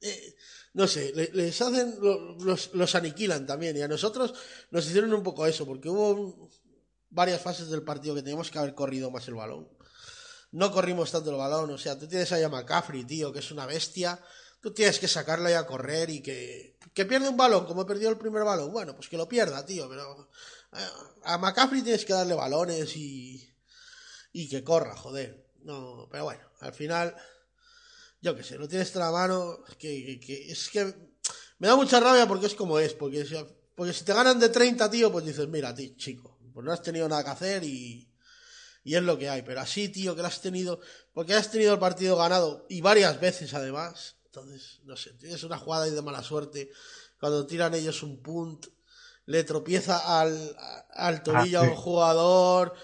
eh, 0.00 0.34
no 0.74 0.88
sé, 0.88 1.12
le- 1.14 1.30
les 1.32 1.60
hacen, 1.62 1.96
lo- 2.00 2.36
los, 2.38 2.74
los 2.74 2.94
aniquilan 2.96 3.46
también. 3.46 3.76
Y 3.76 3.82
a 3.82 3.88
nosotros 3.88 4.34
nos 4.70 4.86
hicieron 4.86 5.14
un 5.14 5.22
poco 5.22 5.46
eso, 5.46 5.64
porque 5.64 5.88
hubo 5.88 6.10
un- 6.10 6.50
varias 7.10 7.40
fases 7.40 7.68
del 7.70 7.84
partido 7.84 8.16
que 8.16 8.22
teníamos 8.22 8.50
que 8.50 8.58
haber 8.58 8.74
corrido 8.74 9.10
más 9.12 9.28
el 9.28 9.34
balón. 9.34 9.68
No 10.50 10.72
corrimos 10.72 11.12
tanto 11.12 11.30
el 11.30 11.36
balón, 11.36 11.70
o 11.70 11.78
sea, 11.78 11.96
tú 11.98 12.08
tienes 12.08 12.30
ahí 12.32 12.42
a 12.42 12.48
McCaffrey, 12.48 13.04
tío, 13.04 13.32
que 13.32 13.38
es 13.38 13.50
una 13.52 13.66
bestia. 13.66 14.20
Tú 14.64 14.72
tienes 14.72 14.98
que 14.98 15.08
sacarla 15.08 15.50
y 15.50 15.54
a 15.54 15.66
correr 15.66 16.08
y 16.08 16.22
que, 16.22 16.78
que 16.94 17.04
pierde 17.04 17.28
un 17.28 17.36
balón, 17.36 17.66
como 17.66 17.84
perdió 17.84 18.08
el 18.08 18.16
primer 18.16 18.44
balón. 18.44 18.72
Bueno, 18.72 18.96
pues 18.96 19.10
que 19.10 19.18
lo 19.18 19.28
pierda, 19.28 19.66
tío, 19.66 19.90
pero 19.90 20.30
eh, 20.72 20.78
a 21.24 21.36
McCaffrey 21.36 21.82
tienes 21.82 22.06
que 22.06 22.14
darle 22.14 22.32
balones 22.32 22.96
y, 22.96 23.54
y 24.32 24.48
que 24.48 24.64
corra, 24.64 24.96
joder. 24.96 25.46
No, 25.64 26.08
pero 26.10 26.24
bueno, 26.24 26.48
al 26.60 26.72
final, 26.72 27.14
yo 28.22 28.34
qué 28.34 28.42
sé, 28.42 28.56
lo 28.56 28.68
tienes 28.68 28.94
en 28.94 29.00
la 29.00 29.10
mano, 29.10 29.58
que, 29.78 30.04
que- 30.06 30.20
que- 30.20 30.52
es 30.52 30.70
que 30.70 30.94
me 31.58 31.68
da 31.68 31.76
mucha 31.76 32.00
rabia 32.00 32.26
porque 32.26 32.46
es 32.46 32.54
como 32.54 32.78
es, 32.78 32.94
porque 32.94 33.24
si, 33.26 33.34
porque 33.74 33.92
si 33.92 34.04
te 34.04 34.14
ganan 34.14 34.38
de 34.40 34.48
30, 34.48 34.90
tío, 34.90 35.12
pues 35.12 35.24
dices, 35.26 35.46
mira, 35.48 35.74
ti, 35.74 35.94
chico, 35.96 36.38
pues 36.54 36.64
no 36.64 36.72
has 36.72 36.82
tenido 36.82 37.08
nada 37.08 37.22
que 37.24 37.30
hacer 37.30 37.64
y, 37.64 38.10
y 38.84 38.94
es 38.96 39.02
lo 39.02 39.18
que 39.18 39.28
hay. 39.28 39.42
Pero 39.42 39.60
así, 39.60 39.88
tío, 39.90 40.14
que 40.16 40.22
lo 40.22 40.28
has 40.28 40.40
tenido, 40.40 40.80
porque 41.12 41.34
has 41.34 41.50
tenido 41.50 41.74
el 41.74 41.80
partido 41.80 42.16
ganado 42.16 42.66
y 42.68 42.80
varias 42.80 43.20
veces 43.20 43.52
además, 43.54 44.13
entonces, 44.34 44.80
no 44.84 44.96
sé, 44.96 45.12
tienes 45.12 45.42
una 45.44 45.58
jugada 45.58 45.84
ahí 45.84 45.90
de 45.92 46.02
mala 46.02 46.22
suerte, 46.22 46.70
cuando 47.20 47.46
tiran 47.46 47.72
ellos 47.74 48.02
un 48.02 48.20
punt, 48.20 48.66
le 49.26 49.44
tropieza 49.44 50.20
al, 50.20 50.56
al 50.92 51.22
tobillo 51.22 51.60
Ah, 51.60 51.64
a 51.64 51.68
un 51.70 51.76
jugador. 51.76 52.74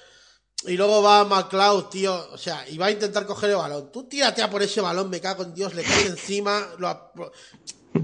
Y 0.67 0.77
luego 0.77 1.03
va 1.03 1.25
McLeod, 1.25 1.89
tío. 1.89 2.29
O 2.33 2.39
sea, 2.39 2.69
y 2.69 2.79
va 2.79 2.87
a 2.87 2.91
intentar 2.91 3.27
coger 3.27 3.51
el 3.51 3.57
balón. 3.57 3.91
Tú 3.91 4.05
tírate 4.09 4.43
a 4.43 4.49
por 4.51 4.63
ese 4.63 4.81
balón, 4.81 5.11
me 5.11 5.21
cago 5.21 5.43
en 5.43 5.55
Dios, 5.55 5.75
le 5.75 5.83
caes 5.83 6.07
encima. 6.07 6.67
Lo, 6.79 7.13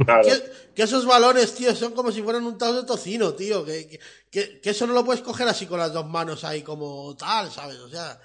Claro. 0.04 0.22
que, 0.26 0.72
que 0.74 0.82
esos 0.82 1.06
balones, 1.06 1.54
tío, 1.54 1.74
son 1.76 1.92
como 1.92 2.10
si 2.10 2.20
fueran 2.20 2.44
un 2.44 2.58
tazo 2.58 2.80
de 2.82 2.86
tocino, 2.86 3.32
tío. 3.34 3.64
Que, 3.64 3.86
que- 3.88 4.00
que, 4.30 4.60
que 4.60 4.70
eso 4.70 4.86
no 4.86 4.92
lo 4.92 5.04
puedes 5.04 5.22
coger 5.22 5.46
así 5.48 5.66
con 5.66 5.78
las 5.78 5.92
dos 5.92 6.06
manos 6.06 6.42
ahí 6.44 6.62
como 6.62 7.14
tal, 7.16 7.50
¿sabes? 7.52 7.78
O 7.78 7.88
sea, 7.88 8.20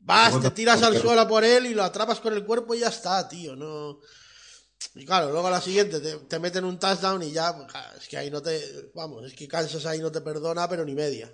vas, 0.00 0.38
te 0.42 0.50
tiras 0.50 0.82
al 0.82 0.98
suelo 1.00 1.20
a 1.20 1.28
por 1.28 1.44
él 1.44 1.66
y 1.66 1.74
lo 1.74 1.84
atrapas 1.84 2.18
con 2.20 2.32
el 2.34 2.44
cuerpo 2.44 2.74
y 2.74 2.80
ya 2.80 2.88
está, 2.88 3.26
tío. 3.28 3.54
No. 3.56 4.00
Y 4.94 5.04
claro, 5.04 5.30
luego 5.30 5.46
a 5.46 5.50
la 5.50 5.60
siguiente 5.60 6.00
te, 6.00 6.16
te 6.16 6.38
meten 6.38 6.64
un 6.64 6.78
touchdown 6.78 7.22
y 7.22 7.32
ya, 7.32 7.54
pues, 7.56 7.68
es 8.00 8.08
que 8.08 8.16
ahí 8.16 8.30
no 8.30 8.42
te. 8.42 8.90
Vamos, 8.94 9.24
es 9.26 9.34
que 9.34 9.46
Kansas 9.46 9.86
ahí 9.86 10.00
no 10.00 10.10
te 10.10 10.20
perdona, 10.20 10.68
pero 10.68 10.84
ni 10.84 10.94
media. 10.94 11.32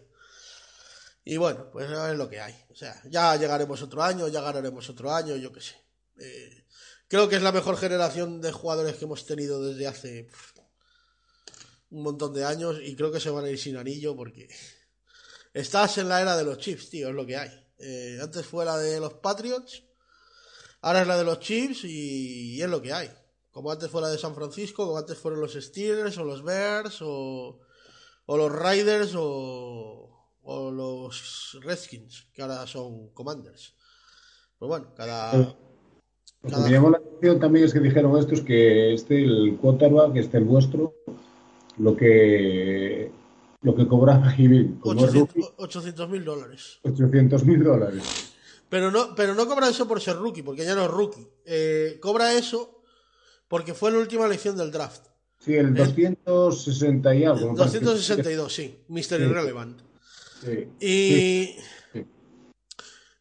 Y 1.25 1.39
bueno, 1.39 1.69
pues 1.73 1.91
es 1.91 2.17
lo 2.17 2.29
que 2.29 2.41
hay. 2.41 2.55
O 2.71 2.75
sea, 2.77 3.03
ya 3.07 3.35
llegaremos 3.35 3.83
otro 3.83 4.03
año, 4.03 4.29
ya 4.29 4.41
ganaremos 4.41 4.89
otro 4.89 5.13
año, 5.13 5.35
yo 5.37 5.53
qué 5.53 5.61
sé. 5.61 5.75
Eh, 6.19 6.65
creo 7.09 7.29
que 7.29 7.35
es 7.35 7.43
la 7.43 7.51
mejor 7.51 7.77
generación 7.77 8.41
de 8.41 8.53
jugadores 8.53 8.95
que 8.97 9.07
hemos 9.07 9.27
tenido 9.27 9.61
desde 9.61 9.89
hace 9.89 10.29
un 11.91 12.03
montón 12.03 12.33
de 12.33 12.45
años 12.45 12.79
y 12.81 12.95
creo 12.95 13.11
que 13.11 13.19
se 13.19 13.31
van 13.31 13.45
a 13.45 13.51
ir 13.51 13.59
sin 13.59 13.77
anillo 13.77 14.15
porque 14.15 14.49
estás 15.53 15.99
en 15.99 16.09
la 16.09 16.21
era 16.21 16.37
de 16.37 16.45
los 16.45 16.59
Chiefs, 16.59 16.91
tío, 16.91 17.09
es 17.09 17.15
lo 17.15 17.27
que 17.27 17.37
hay. 17.37 17.51
Eh, 17.79 18.19
antes 18.23 18.47
fue 18.47 18.65
la 18.65 18.79
de 18.79 19.01
los 19.01 19.15
Patriots, 19.15 19.83
ahora 20.83 21.03
es 21.03 21.09
la 21.09 21.19
de 21.19 21.25
los 21.25 21.41
Chiefs 21.41 21.85
y, 21.85 22.55
y 22.55 22.63
es 22.63 22.69
lo 22.69 22.81
que 22.81 22.93
hay. 22.93 23.11
Como 23.57 23.71
antes 23.71 23.89
fue 23.89 24.03
la 24.03 24.11
de 24.11 24.19
San 24.19 24.35
Francisco, 24.35 24.85
como 24.85 24.99
antes 24.99 25.17
fueron 25.17 25.41
los 25.41 25.55
Steelers 25.55 26.19
o 26.19 26.25
los 26.25 26.45
Bears 26.45 27.01
o, 27.01 27.59
o 28.27 28.37
los 28.37 28.53
Riders 28.53 29.15
o, 29.17 30.11
o 30.43 30.71
los 30.71 31.59
Redskins, 31.63 32.29
que 32.35 32.43
ahora 32.43 32.67
son 32.67 33.15
Commanders. 33.15 33.75
Pues 34.59 34.69
bueno, 34.69 34.93
cada... 34.95 35.35
Lo 35.35 35.57
que 36.43 36.57
me 36.65 36.71
llamó 36.71 36.91
la 36.91 36.99
atención 36.99 37.41
también 37.41 37.65
es 37.65 37.73
que 37.73 37.81
dijeron 37.81 38.19
estos 38.19 38.43
que 38.43 38.93
este, 38.93 39.25
el 39.25 39.57
quarterback, 39.59 40.17
este 40.17 40.37
el 40.37 40.45
vuestro, 40.45 40.93
lo 41.79 41.97
que 41.97 43.11
lo 43.63 43.75
que 43.75 43.89
cobraba 43.89 44.37
Hibbing 44.37 44.81
como 44.81 45.03
es 45.03 45.15
rookie, 45.15 45.41
800 45.57 46.11
mil 46.11 46.27
dólares. 46.27 46.79
800 46.83 47.43
mil 47.47 47.65
dólares. 47.65 48.35
Pero 48.69 48.91
no, 48.91 49.15
pero 49.15 49.35
no 49.35 49.47
cobra 49.47 49.71
eso 49.71 49.89
por 49.89 50.03
ser 50.03 50.17
rookie, 50.17 50.43
porque 50.43 50.67
ya 50.67 50.75
no 50.75 50.85
es 50.85 50.91
rookie. 50.91 51.27
Eh, 51.47 51.99
cobra 52.03 52.35
eso 52.35 52.76
porque 53.49 53.75
fue 53.75 53.91
la 53.93 53.99
última 53.99 54.27
elección 54.27 54.57
del 54.57 54.71
draft. 54.71 55.07
Sí, 55.39 55.55
el 55.55 55.75
260 55.75 57.15
y 57.15 57.25
algo. 57.25 57.53
me 57.53 57.59
parece. 57.59 57.81
262, 57.81 58.53
sí. 58.53 58.85
Mr. 58.89 59.03
Sí. 59.03 59.15
Irrelevant. 59.15 59.81
Sí. 60.45 60.69
Y. 60.81 61.57
Sí. 61.93 62.07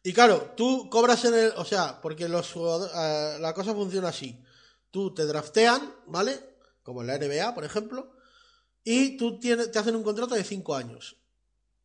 Y 0.02 0.12
claro, 0.12 0.52
tú 0.56 0.88
cobras 0.90 1.24
en 1.24 1.34
el. 1.34 1.52
O 1.56 1.64
sea, 1.64 2.00
porque 2.00 2.28
los 2.28 2.52
jugadores. 2.52 2.92
eh, 2.96 3.38
la 3.40 3.54
cosa 3.54 3.74
funciona 3.74 4.08
así. 4.08 4.42
Tú 4.90 5.14
te 5.14 5.26
draftean, 5.26 5.94
¿vale? 6.06 6.38
Como 6.82 7.02
en 7.02 7.08
la 7.08 7.18
NBA, 7.18 7.54
por 7.54 7.64
ejemplo. 7.64 8.12
Y 8.82 9.16
tú 9.16 9.38
tienes, 9.38 9.70
te 9.72 9.78
hacen 9.78 9.96
un 9.96 10.04
contrato 10.04 10.34
de 10.34 10.44
5 10.44 10.74
años. 10.74 11.16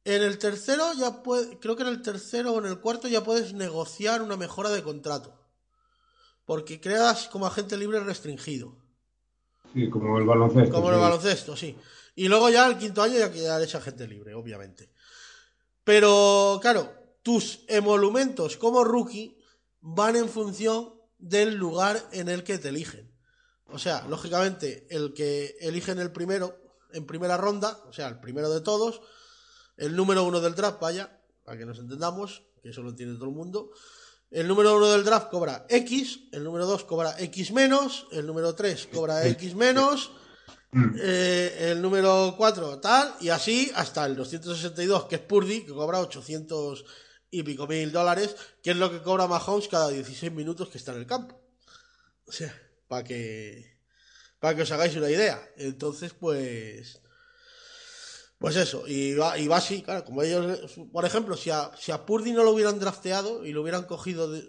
En 0.04 0.22
el 0.22 0.38
tercero 0.38 0.94
ya 0.94 1.24
puedes. 1.24 1.58
Creo 1.60 1.76
que 1.76 1.84
en 1.84 1.90
el 1.90 2.02
tercero 2.02 2.54
o 2.54 2.60
en 2.60 2.66
el 2.66 2.80
cuarto 2.80 3.08
ya 3.08 3.24
puedes 3.24 3.54
negociar 3.54 4.22
una 4.22 4.38
mejora 4.38 4.70
de 4.70 4.84
contrato. 4.84 5.41
Porque 6.46 6.82
creas 6.82 7.28
como 7.28 7.46
agente 7.46 7.78
libre 7.78 8.00
restringido. 8.00 8.76
Sí, 9.74 9.90
como 9.90 10.18
el 10.18 10.26
baloncesto. 10.26 10.74
Como 10.74 10.90
en 10.90 10.96
el 10.96 11.00
sí. 11.00 11.04
baloncesto, 11.04 11.56
sí. 11.56 11.78
Y 12.16 12.28
luego 12.28 12.50
ya 12.50 12.68
el 12.68 12.78
quinto 12.78 13.02
año 13.02 13.18
ya 13.18 13.32
que 13.32 13.42
ya 13.42 13.56
eres 13.56 13.74
agente 13.76 14.08
libre, 14.08 14.34
obviamente. 14.34 14.92
Pero, 15.84 16.60
claro, 16.62 16.92
tus 17.24 17.64
emolumentos 17.68 18.58
como 18.58 18.84
rookie 18.84 19.38
van 19.80 20.16
en 20.16 20.30
función 20.30 20.94
del 21.18 21.56
lugar 21.56 22.02
en 22.12 22.30
el 22.30 22.44
que 22.44 22.58
te 22.58 22.70
eligen. 22.70 23.12
O 23.68 23.80
sea, 23.80 24.06
lógicamente, 24.08 24.88
el 24.90 25.14
que 25.14 25.56
eligen 25.62 26.00
el 26.00 26.12
primero 26.12 26.62
en 26.94 27.06
primera 27.06 27.38
ronda, 27.38 27.82
o 27.88 27.94
sea, 27.94 28.08
el 28.08 28.20
primero 28.20 28.50
de 28.50 28.62
todos, 28.62 29.02
el 29.78 29.96
número 29.96 30.24
uno 30.24 30.42
del 30.42 30.56
draft, 30.56 30.80
vaya, 30.82 31.22
para 31.44 31.58
que 31.58 31.66
nos 31.66 31.80
entendamos, 31.80 32.44
que 32.62 32.70
eso 32.70 32.82
lo 32.82 32.90
entiende 32.90 33.16
todo 33.16 33.30
el 33.30 33.36
mundo. 33.36 33.72
El 34.32 34.48
número 34.48 34.78
uno 34.78 34.90
del 34.90 35.04
draft 35.04 35.30
cobra 35.30 35.66
X, 35.70 36.22
el 36.32 36.44
número 36.44 36.66
dos 36.66 36.86
cobra 36.86 37.16
X 37.20 37.52
menos, 37.52 38.08
el 38.12 38.26
número 38.26 38.56
tres 38.56 38.88
cobra 38.92 39.28
X 39.28 39.56
menos, 39.56 40.12
eh, 40.74 41.72
el 41.72 41.82
número 41.82 42.34
4 42.38 42.80
tal, 42.80 43.14
y 43.20 43.28
así 43.28 43.70
hasta 43.76 44.06
el 44.06 44.16
262, 44.16 45.06
que 45.06 45.16
es 45.16 45.22
Purdy, 45.22 45.66
que 45.66 45.74
cobra 45.74 46.00
800 46.00 46.86
y 47.30 47.44
pico 47.44 47.68
mil 47.68 47.92
dólares, 47.92 48.36
que 48.64 48.72
es 48.72 48.78
lo 48.78 48.90
que 48.90 49.02
cobra 49.02 49.28
Mahomes 49.28 49.68
cada 49.68 49.90
16 49.90 50.32
minutos 50.32 50.70
que 50.70 50.78
está 50.78 50.94
en 50.94 51.00
el 51.00 51.06
campo. 51.06 51.42
O 52.26 52.32
sea, 52.32 52.58
para 52.88 53.04
que, 53.04 53.80
para 54.40 54.56
que 54.56 54.62
os 54.62 54.72
hagáis 54.72 54.96
una 54.96 55.10
idea. 55.10 55.42
Entonces, 55.58 56.14
pues... 56.14 57.01
Pues 58.42 58.56
eso, 58.56 58.84
y 58.88 59.14
va, 59.14 59.38
y 59.38 59.48
va 59.48 59.58
así, 59.58 59.84
claro, 59.84 60.04
como 60.04 60.24
ellos, 60.24 60.72
por 60.92 61.06
ejemplo, 61.06 61.38
si 61.38 61.52
a, 61.52 61.72
si 61.80 61.92
a 61.92 62.06
Purdy 62.06 62.34
no 62.34 62.44
lo 62.44 62.52
hubieran 62.52 62.80
drafteado 62.80 63.46
y 63.46 63.54
lo 63.54 63.62
hubieran 63.62 63.84
cogido 63.86 64.32
de- 64.32 64.46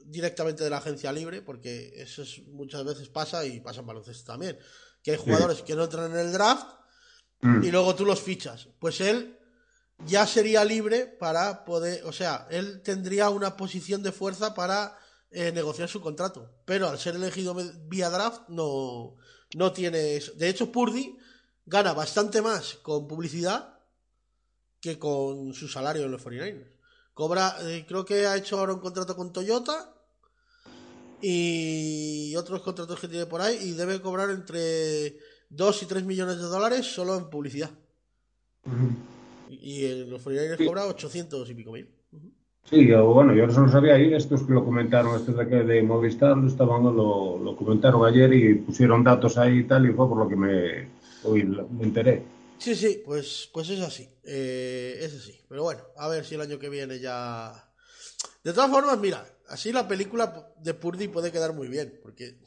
directamente 0.00 0.64
de 0.64 0.70
la 0.70 0.78
agencia 0.78 1.12
libre, 1.12 1.42
porque 1.42 1.92
eso 1.96 2.22
es- 2.22 2.42
muchas 2.48 2.84
veces 2.84 3.08
pasa 3.08 3.44
y 3.46 3.60
pasa 3.60 3.80
en 3.80 3.86
baloncesto 3.86 4.32
también, 4.32 4.58
que 5.02 5.12
hay 5.12 5.16
jugadores 5.16 5.62
que 5.62 5.74
no 5.76 5.84
entran 5.84 6.10
en 6.10 6.18
el 6.18 6.32
draft 6.32 6.66
Mm. 7.40 7.62
y 7.64 7.70
luego 7.70 7.94
tú 7.94 8.04
los 8.04 8.20
fichas. 8.20 8.68
Pues 8.80 9.00
él 9.00 9.38
ya 10.06 10.26
sería 10.26 10.64
libre 10.64 11.06
para 11.06 11.64
poder, 11.64 12.04
o 12.04 12.12
sea, 12.12 12.46
él 12.50 12.82
tendría 12.82 13.30
una 13.30 13.56
posición 13.56 14.02
de 14.02 14.10
fuerza 14.12 14.54
para 14.54 14.98
eh, 15.30 15.52
negociar 15.52 15.88
su 15.88 16.00
contrato. 16.00 16.50
Pero 16.64 16.88
al 16.88 16.98
ser 16.98 17.14
elegido 17.16 17.54
vía 17.88 18.08
draft, 18.10 18.42
no, 18.48 19.16
no 19.54 19.72
tiene 19.72 20.16
eso. 20.16 20.32
De 20.34 20.48
hecho, 20.48 20.70
Purdy 20.72 21.16
gana 21.66 21.92
bastante 21.92 22.40
más 22.40 22.74
con 22.82 23.06
publicidad 23.06 23.80
que 24.80 24.98
con 24.98 25.52
su 25.52 25.68
salario 25.68 26.04
en 26.04 26.12
los 26.12 26.24
49ers. 26.24 26.72
Cobra, 27.12 27.56
eh, 27.62 27.84
creo 27.88 28.04
que 28.04 28.26
ha 28.26 28.36
hecho 28.36 28.58
ahora 28.58 28.74
un 28.74 28.80
contrato 28.80 29.16
con 29.16 29.32
Toyota 29.32 29.94
y 31.20 32.34
otros 32.36 32.62
contratos 32.62 33.00
que 33.00 33.08
tiene 33.08 33.26
por 33.26 33.40
ahí 33.40 33.56
y 33.62 33.72
debe 33.72 34.00
cobrar 34.00 34.30
entre 34.30 35.16
2 35.48 35.82
y 35.82 35.86
3 35.86 36.04
millones 36.04 36.36
de 36.36 36.42
dólares 36.44 36.86
solo 36.86 37.16
en 37.16 37.30
publicidad. 37.30 37.70
Y 39.48 39.86
en 39.86 40.10
los 40.10 40.24
49ers 40.24 40.58
Sí. 40.58 40.66
cobra 40.66 40.86
800 40.86 41.48
y 41.50 41.54
pico 41.54 41.72
mil. 41.72 41.88
Sí, 42.68 42.84
yo, 42.86 43.06
bueno, 43.06 43.32
yo 43.32 43.44
eso 43.44 43.60
lo 43.60 43.68
sabía 43.70 43.96
y 43.98 44.12
estos 44.12 44.42
que 44.42 44.52
lo 44.52 44.64
comentaron, 44.64 45.14
estos 45.14 45.36
de, 45.36 45.42
aquí 45.42 45.54
de 45.54 45.82
Movistar, 45.84 46.36
lo, 46.36 46.48
estaban, 46.48 46.82
lo, 46.82 47.38
lo 47.38 47.56
comentaron 47.56 48.04
ayer 48.04 48.32
y 48.32 48.54
pusieron 48.56 49.04
datos 49.04 49.38
ahí 49.38 49.58
y 49.58 49.64
tal, 49.64 49.88
y 49.88 49.92
fue 49.92 50.08
por 50.08 50.18
lo 50.18 50.28
que 50.28 50.34
me, 50.34 50.88
Sí, 52.58 52.74
sí, 52.74 53.02
pues, 53.04 53.50
pues 53.52 53.68
es 53.70 53.80
así. 53.80 54.08
Eh, 54.24 54.98
es 55.00 55.14
así. 55.14 55.38
Pero 55.48 55.62
bueno, 55.62 55.82
a 55.96 56.08
ver 56.08 56.24
si 56.24 56.34
el 56.34 56.40
año 56.40 56.58
que 56.58 56.68
viene 56.68 56.98
ya. 56.98 57.70
De 58.42 58.52
todas 58.52 58.70
formas, 58.70 58.98
mira, 58.98 59.26
así 59.48 59.72
la 59.72 59.86
película 59.86 60.52
de 60.58 60.74
Purdy 60.74 61.08
puede 61.08 61.32
quedar 61.32 61.52
muy 61.52 61.68
bien, 61.68 61.98
porque 62.02 62.38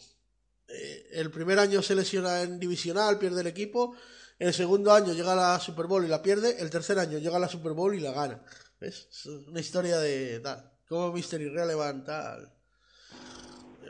eh, 0.68 1.08
el 1.12 1.30
primer 1.30 1.60
año 1.60 1.82
se 1.82 1.96
lesiona 1.96 2.42
en 2.42 2.60
divisional, 2.60 3.20
pierde 3.20 3.42
el 3.42 3.48
equipo. 3.48 3.96
El 4.38 4.54
segundo 4.54 4.94
año 4.94 5.14
llega 5.14 5.34
a 5.34 5.36
la 5.36 5.60
Super 5.60 5.86
Bowl 5.86 6.06
y 6.06 6.08
la 6.08 6.22
pierde. 6.22 6.62
El 6.62 6.70
tercer 6.70 6.98
año 6.98 7.18
llega 7.18 7.36
a 7.36 7.40
la 7.40 7.50
Super 7.50 7.74
Bowl 7.74 7.94
y 7.94 8.00
la 8.00 8.14
gana. 8.14 8.44
¿Ves? 8.80 9.08
Es 9.12 9.26
una 9.26 9.60
historia 9.60 10.00
de 10.00 10.40
tal. 10.40 10.72
Como 10.88 11.12
Mr. 11.12 11.42
Irrelevant, 11.42 12.06
tal. 12.06 12.54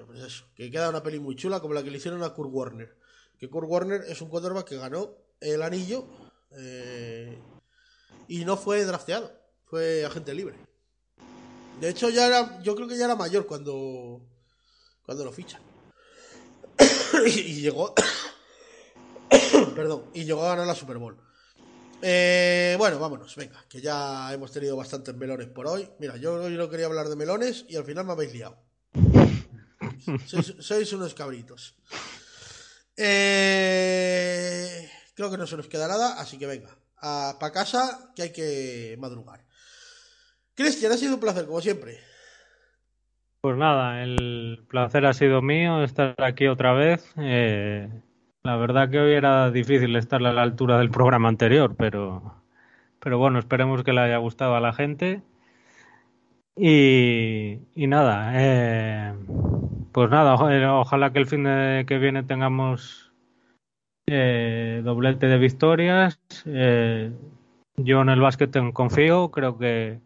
Pues 0.08 0.24
eso, 0.24 0.45
que 0.56 0.72
queda 0.72 0.90
una 0.90 1.03
peli 1.03 1.19
muy 1.19 1.35
chula 1.35 1.59
como 1.59 1.75
la 1.75 1.83
que 1.83 1.91
le 1.91 1.98
hicieron 1.98 2.24
a 2.24 2.33
Kurt 2.33 2.49
Warner. 2.51 2.98
Que 3.39 3.49
Kurt 3.49 3.69
Warner 3.69 4.03
es 4.07 4.21
un 4.21 4.29
quarterback 4.29 4.67
que 4.67 4.77
ganó 4.77 5.15
el 5.39 5.61
anillo 5.61 6.05
eh, 6.57 7.39
y 8.27 8.43
no 8.43 8.57
fue 8.57 8.83
drafteado, 8.83 9.31
fue 9.65 10.05
agente 10.05 10.33
libre. 10.33 10.57
De 11.79 11.89
hecho, 11.89 12.09
ya 12.09 12.27
era, 12.27 12.61
yo 12.61 12.75
creo 12.75 12.87
que 12.87 12.97
ya 12.97 13.05
era 13.05 13.15
mayor 13.15 13.47
cuando, 13.47 14.21
cuando 15.05 15.23
lo 15.23 15.31
fichan. 15.31 15.61
y, 17.25 17.29
y 17.39 17.61
llegó, 17.61 17.95
perdón, 19.75 20.09
y 20.13 20.25
llegó 20.25 20.43
a 20.43 20.49
ganar 20.49 20.67
la 20.67 20.75
Super 20.75 20.97
Bowl. 20.97 21.17
Eh, 22.01 22.75
bueno, 22.77 22.99
vámonos, 22.99 23.35
venga, 23.35 23.65
que 23.67 23.81
ya 23.81 24.33
hemos 24.33 24.51
tenido 24.51 24.75
bastantes 24.75 25.15
melones 25.15 25.47
por 25.47 25.67
hoy. 25.67 25.89
Mira, 25.99 26.17
yo 26.17 26.35
hoy 26.35 26.55
no 26.55 26.69
quería 26.69 26.85
hablar 26.85 27.07
de 27.07 27.15
melones 27.15 27.65
y 27.67 27.77
al 27.77 27.85
final 27.85 28.05
me 28.05 28.13
habéis 28.13 28.33
liado. 28.33 28.57
sois, 30.25 30.55
sois 30.59 30.93
unos 30.93 31.13
cabritos. 31.13 31.75
Eh, 33.01 34.89
creo 35.15 35.31
que 35.31 35.37
no 35.37 35.47
se 35.47 35.55
nos 35.55 35.69
queda 35.69 35.87
nada, 35.87 36.19
así 36.19 36.37
que 36.37 36.45
venga, 36.45 36.75
para 36.99 37.53
casa 37.53 38.11
que 38.13 38.23
hay 38.23 38.33
que 38.33 38.97
madrugar. 38.99 39.39
Cristian, 40.53 40.91
ha 40.91 40.97
sido 40.97 41.13
un 41.13 41.21
placer, 41.21 41.45
como 41.45 41.61
siempre. 41.61 41.97
Pues 43.39 43.55
nada, 43.55 44.03
el 44.03 44.65
placer 44.67 45.05
ha 45.05 45.13
sido 45.13 45.41
mío 45.41 45.81
estar 45.81 46.13
aquí 46.17 46.47
otra 46.47 46.73
vez. 46.73 47.13
Eh, 47.17 47.87
la 48.43 48.57
verdad 48.57 48.89
que 48.89 48.99
hoy 48.99 49.13
era 49.13 49.49
difícil 49.49 49.95
estar 49.95 50.21
a 50.25 50.33
la 50.33 50.41
altura 50.41 50.77
del 50.77 50.91
programa 50.91 51.29
anterior, 51.29 51.77
pero, 51.77 52.43
pero 52.99 53.17
bueno, 53.17 53.39
esperemos 53.39 53.81
que 53.85 53.93
le 53.93 54.01
haya 54.01 54.17
gustado 54.17 54.55
a 54.55 54.59
la 54.59 54.73
gente. 54.73 55.21
Y, 56.57 57.59
y 57.73 57.87
nada, 57.87 58.33
eh, 58.35 59.13
pues 59.91 60.09
nada, 60.09 60.33
oja- 60.35 60.73
ojalá 60.79 61.11
que 61.11 61.19
el 61.19 61.27
fin 61.27 61.43
de 61.43 61.85
que 61.87 61.97
viene 61.97 62.23
tengamos 62.23 63.11
eh, 64.07 64.81
doblete 64.83 65.27
de 65.27 65.37
victorias. 65.37 66.19
Eh, 66.45 67.11
yo 67.77 68.01
en 68.01 68.09
el 68.09 68.19
básquet 68.19 68.55
confío, 68.73 69.31
creo 69.31 69.57
que 69.57 69.99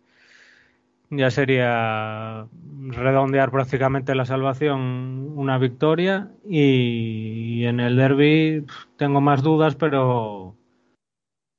ya 1.09 1.29
sería 1.29 2.47
redondear 2.89 3.51
prácticamente 3.51 4.15
la 4.15 4.25
salvación 4.25 5.31
una 5.35 5.57
victoria 5.57 6.29
y 6.47 7.65
en 7.65 7.79
el 7.79 7.95
derby 7.95 8.65
tengo 8.97 9.21
más 9.21 9.43
dudas, 9.43 9.75
pero 9.75 10.55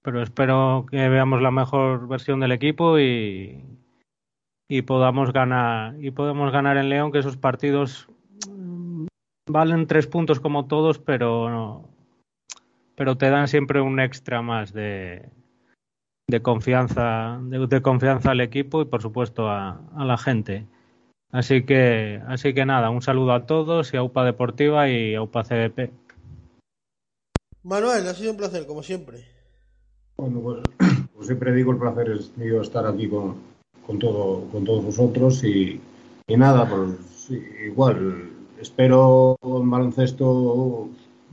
pero 0.02 0.22
espero 0.22 0.84
que 0.90 1.08
veamos 1.08 1.40
la 1.40 1.50
mejor 1.50 2.08
versión 2.08 2.40
del 2.40 2.52
equipo 2.52 2.98
y, 2.98 3.64
y 4.68 4.82
podamos 4.82 5.32
ganar 5.32 5.94
y 5.98 6.10
podemos 6.10 6.52
ganar 6.52 6.76
en 6.76 6.90
León 6.90 7.10
que 7.10 7.20
esos 7.20 7.36
partidos 7.36 8.08
valen 9.46 9.86
tres 9.86 10.06
puntos 10.06 10.40
como 10.40 10.66
todos, 10.66 10.98
pero 10.98 11.50
no- 11.50 11.88
pero 12.96 13.16
te 13.16 13.28
dan 13.30 13.48
siempre 13.48 13.80
un 13.80 14.00
extra 14.00 14.42
más 14.42 14.72
de 14.72 15.28
de 16.26 16.40
confianza, 16.40 17.38
de, 17.42 17.66
de 17.66 17.82
confianza 17.82 18.30
al 18.30 18.40
equipo 18.40 18.80
y 18.80 18.86
por 18.86 19.02
supuesto 19.02 19.48
a, 19.50 19.78
a 19.94 20.04
la 20.06 20.16
gente. 20.16 20.64
Así 21.30 21.64
que, 21.64 22.22
así 22.26 22.54
que 22.54 22.64
nada, 22.64 22.88
un 22.88 23.02
saludo 23.02 23.32
a 23.34 23.44
todos 23.44 23.92
y 23.92 23.98
a 23.98 24.02
UPA 24.02 24.24
Deportiva 24.24 24.88
y 24.88 25.14
a 25.14 25.22
UPA 25.22 25.44
CDP. 25.44 25.90
Manuel, 27.62 28.06
ha 28.08 28.14
sido 28.14 28.30
un 28.30 28.36
placer, 28.38 28.66
como 28.66 28.82
siempre. 28.82 29.24
Bueno, 30.16 30.40
pues, 30.40 30.62
como 31.12 31.24
siempre 31.24 31.52
digo, 31.52 31.72
el 31.72 31.78
placer 31.78 32.10
es 32.10 32.36
mío 32.38 32.62
estar 32.62 32.86
aquí 32.86 33.06
con, 33.08 33.36
con, 33.86 33.98
todo, 33.98 34.48
con 34.50 34.64
todos 34.64 34.84
vosotros 34.84 35.44
y, 35.44 35.78
y 36.26 36.36
nada, 36.38 36.66
pues 36.68 37.30
igual, 37.66 38.30
espero 38.64 39.36
en 39.42 39.70
baloncesto 39.70 40.88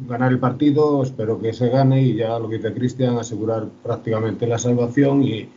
ganar 0.08 0.32
el 0.32 0.40
partido, 0.40 1.02
espero 1.02 1.40
que 1.40 1.54
se 1.54 1.70
gane 1.70 2.02
y 2.02 2.16
ya 2.16 2.38
lo 2.38 2.50
que 2.50 2.58
dice 2.58 2.74
Cristian, 2.74 3.18
asegurar 3.18 3.68
prácticamente 3.84 4.48
la 4.48 4.58
salvación 4.58 5.24
y, 5.24 5.50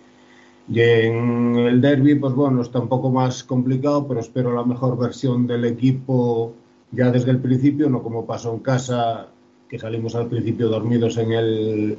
y 0.68 0.80
en 0.80 1.56
el 1.56 1.80
derby, 1.80 2.14
pues 2.14 2.34
bueno, 2.34 2.62
está 2.62 2.78
un 2.78 2.88
poco 2.88 3.10
más 3.10 3.42
complicado, 3.42 4.06
pero 4.06 4.20
espero 4.20 4.54
la 4.54 4.64
mejor 4.64 4.96
versión 4.96 5.46
del 5.46 5.64
equipo 5.64 6.54
ya 6.92 7.10
desde 7.10 7.32
el 7.32 7.40
principio, 7.40 7.90
no 7.90 8.02
como 8.02 8.24
pasó 8.24 8.52
en 8.52 8.60
casa 8.60 9.28
que 9.68 9.78
salimos 9.78 10.14
al 10.14 10.28
principio 10.28 10.68
dormidos 10.68 11.16
en 11.16 11.32
el, 11.32 11.98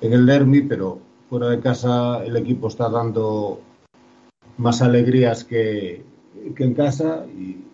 en 0.00 0.12
el 0.12 0.26
derby, 0.26 0.62
pero 0.62 1.00
fuera 1.28 1.48
de 1.48 1.58
casa 1.58 2.24
el 2.24 2.36
equipo 2.36 2.68
está 2.68 2.88
dando 2.88 3.60
más 4.58 4.80
alegrías 4.80 5.42
que, 5.42 6.04
que 6.54 6.64
en 6.64 6.74
casa 6.74 7.26
y 7.26 7.67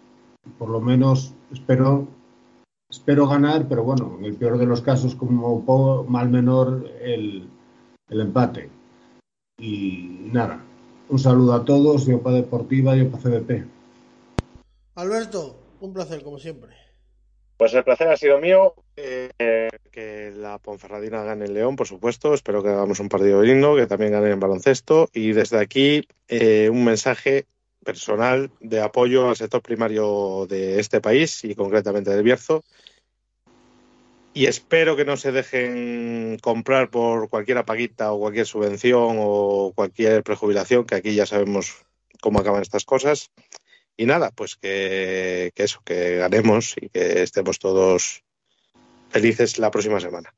por 0.59 0.69
lo 0.69 0.81
menos 0.81 1.35
espero 1.53 2.09
espero 2.91 3.27
ganar, 3.27 3.67
pero 3.69 3.83
bueno, 3.83 4.17
en 4.19 4.25
el 4.25 4.37
peor 4.37 4.59
de 4.59 4.67
los 4.67 4.81
casos 4.81 5.15
como 5.15 6.05
mal 6.09 6.29
menor 6.31 6.89
el, 7.01 7.49
el 8.09 8.21
empate. 8.21 8.71
Y 9.59 10.29
nada, 10.33 10.65
un 11.09 11.19
saludo 11.19 11.55
a 11.55 11.65
todos, 11.65 12.07
Yopa 12.07 12.31
Deportiva 12.33 12.97
y 12.97 13.01
Yopa 13.01 13.19
CDP. 13.19 13.67
Alberto, 14.95 15.57
un 15.81 15.93
placer 15.93 16.23
como 16.23 16.39
siempre. 16.39 16.71
Pues 17.57 17.73
el 17.75 17.85
placer 17.85 18.09
ha 18.09 18.17
sido 18.17 18.41
mío. 18.41 18.75
Eh, 18.97 19.69
que 19.91 20.33
la 20.37 20.59
Ponferradina 20.59 21.23
gane 21.23 21.45
el 21.45 21.55
León, 21.55 21.77
por 21.77 21.87
supuesto. 21.87 22.35
Espero 22.35 22.63
que 22.63 22.69
hagamos 22.69 22.99
un 23.01 23.09
partido 23.09 23.41
digno, 23.43 23.77
que 23.77 23.87
también 23.87 24.13
gane 24.13 24.31
en 24.31 24.41
baloncesto. 24.41 25.09
Y 25.13 25.33
desde 25.33 25.59
aquí, 25.59 26.07
eh, 26.29 26.69
un 26.71 26.85
mensaje 26.85 27.47
personal 27.85 28.51
de 28.61 28.81
apoyo 28.81 29.29
al 29.29 29.37
sector 29.37 29.63
primario 29.63 30.47
de 30.49 30.81
este 30.81 31.01
país 31.01 31.45
y 31.45 31.55
concretamente 31.55 32.11
del 32.11 32.25
Bierzo. 32.25 32.65
Y 34.33 34.47
espero 34.47 34.97
que 34.97 35.05
no 35.05 35.17
se 35.17 35.31
dejen 35.31 36.39
comprar 36.43 36.91
por 36.91 37.29
cualquier 37.29 37.59
apaguita 37.59 38.13
o 38.13 38.19
cualquier 38.19 38.47
subvención 38.47 39.17
o 39.21 39.73
cualquier 39.77 40.25
prejubilación, 40.25 40.85
que 40.85 40.97
aquí 40.97 41.15
ya 41.15 41.27
sabemos 41.27 41.85
cómo 42.21 42.41
acaban 42.41 42.63
estas 42.63 42.85
cosas. 42.85 43.31
Y 43.97 44.07
nada, 44.07 44.33
pues 44.33 44.57
que, 44.57 45.53
que 45.55 45.63
eso, 45.63 45.81
que 45.85 46.17
ganemos 46.17 46.75
y 46.81 46.89
que 46.89 47.23
estemos 47.23 47.61
todos 47.61 48.25
felices 49.11 49.61
la 49.61 49.71
próxima 49.71 50.01
semana. 50.01 50.35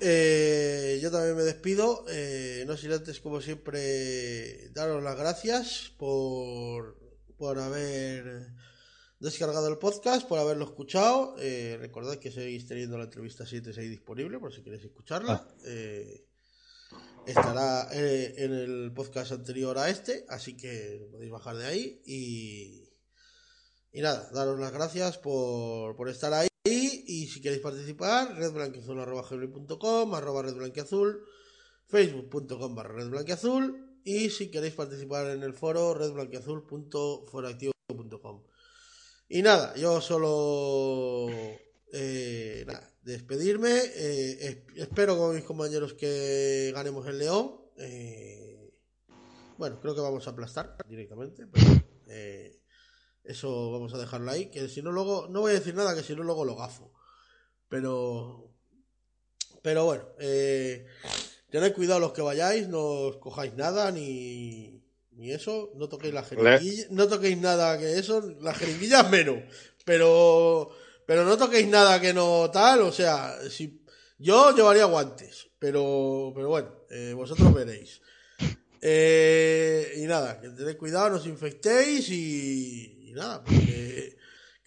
Eh, 0.00 0.98
yo 1.02 1.10
también 1.10 1.36
me 1.36 1.42
despido. 1.42 2.04
Eh, 2.08 2.64
no 2.66 2.76
sin 2.76 2.92
antes, 2.92 3.20
como 3.20 3.40
siempre, 3.40 4.70
daros 4.70 5.02
las 5.02 5.16
gracias 5.16 5.92
por, 5.98 6.98
por 7.36 7.58
haber 7.58 8.52
descargado 9.20 9.68
el 9.68 9.78
podcast, 9.78 10.26
por 10.28 10.38
haberlo 10.38 10.64
escuchado. 10.64 11.36
Eh, 11.38 11.76
recordad 11.80 12.18
que 12.18 12.30
seguís 12.30 12.66
teniendo 12.66 12.98
la 12.98 13.04
entrevista 13.04 13.46
7 13.46 13.72
ahí 13.76 13.88
disponible 13.88 14.38
por 14.38 14.52
si 14.52 14.62
queréis 14.62 14.84
escucharla. 14.84 15.46
Eh, 15.64 16.24
estará 17.26 17.88
eh, 17.92 18.34
en 18.38 18.52
el 18.52 18.92
podcast 18.94 19.32
anterior 19.32 19.76
a 19.78 19.90
este, 19.90 20.24
así 20.28 20.56
que 20.56 21.08
podéis 21.10 21.30
bajar 21.30 21.56
de 21.56 21.66
ahí. 21.66 22.02
Y, 22.06 22.88
y 23.92 24.00
nada, 24.00 24.30
daros 24.32 24.58
las 24.58 24.72
gracias 24.72 25.18
por, 25.18 25.96
por 25.96 26.08
estar 26.08 26.32
ahí. 26.32 26.47
Y 27.10 27.26
si 27.26 27.40
queréis 27.40 27.62
participar, 27.62 28.36
redblanquiazul.com, 28.36 30.14
arroba 30.14 30.42
redblanquiazul, 30.42 31.24
facebook.com 31.86 32.74
barra 32.74 32.96
redblanquiazul 33.00 33.96
y 34.04 34.28
si 34.28 34.50
queréis 34.50 34.74
participar 34.74 35.30
en 35.30 35.42
el 35.42 35.54
foro, 35.54 35.94
redblanquiazul.foroactivo.com. 35.94 38.42
Y 39.30 39.40
nada, 39.42 39.74
yo 39.76 40.00
solo 40.02 41.28
eh, 41.92 42.66
despedirme. 43.02 43.70
Eh, 43.94 44.38
es- 44.40 44.58
espero 44.82 45.16
con 45.16 45.34
mis 45.34 45.44
compañeros 45.44 45.94
que 45.94 46.72
ganemos 46.74 47.06
el 47.06 47.18
León. 47.18 47.56
Eh, 47.78 48.70
bueno, 49.56 49.80
creo 49.80 49.94
que 49.94 50.00
vamos 50.02 50.26
a 50.26 50.30
aplastar 50.30 50.76
directamente. 50.88 51.46
Pero, 51.46 51.66
eso 53.24 53.70
vamos 53.70 53.92
a 53.94 53.98
dejarlo 53.98 54.30
ahí. 54.30 54.50
Que 54.50 54.68
si 54.68 54.82
no, 54.82 54.92
luego. 54.92 55.26
No 55.28 55.40
voy 55.40 55.52
a 55.52 55.54
decir 55.54 55.74
nada, 55.74 55.94
que 55.94 56.02
si 56.02 56.14
no, 56.14 56.22
luego 56.22 56.44
lo 56.46 56.54
gafo. 56.56 56.92
Pero. 57.68 58.44
Pero 59.62 59.84
bueno, 59.84 60.04
eh, 60.18 60.86
tened 61.50 61.74
cuidado 61.74 62.00
los 62.00 62.12
que 62.12 62.22
vayáis, 62.22 62.68
no 62.68 62.80
os 62.80 63.16
cojáis 63.18 63.54
nada 63.54 63.90
ni, 63.90 64.82
ni 65.12 65.32
eso, 65.32 65.72
no 65.74 65.88
toquéis 65.88 66.14
la 66.14 66.22
jeringuilla, 66.22 66.86
no 66.90 67.08
toquéis 67.08 67.38
nada 67.38 67.78
que 67.78 67.98
eso, 67.98 68.22
las 68.40 68.56
jeringuillas 68.56 69.10
menos, 69.10 69.42
pero 69.84 70.70
pero 71.04 71.24
no 71.24 71.36
toquéis 71.36 71.66
nada 71.66 72.00
que 72.00 72.14
no 72.14 72.50
tal, 72.50 72.82
o 72.82 72.92
sea, 72.92 73.36
si 73.50 73.82
yo 74.18 74.54
llevaría 74.54 74.84
guantes, 74.84 75.48
pero 75.58 76.32
pero 76.34 76.48
bueno, 76.48 76.70
eh, 76.90 77.12
vosotros 77.14 77.52
veréis. 77.52 78.00
Eh, 78.80 79.94
y 79.96 80.02
nada, 80.02 80.40
que 80.40 80.50
tened 80.50 80.76
cuidado, 80.76 81.10
no 81.10 81.16
os 81.16 81.26
infectéis 81.26 82.08
y, 82.10 83.10
y 83.10 83.12
nada, 83.12 83.42
pues 83.42 83.58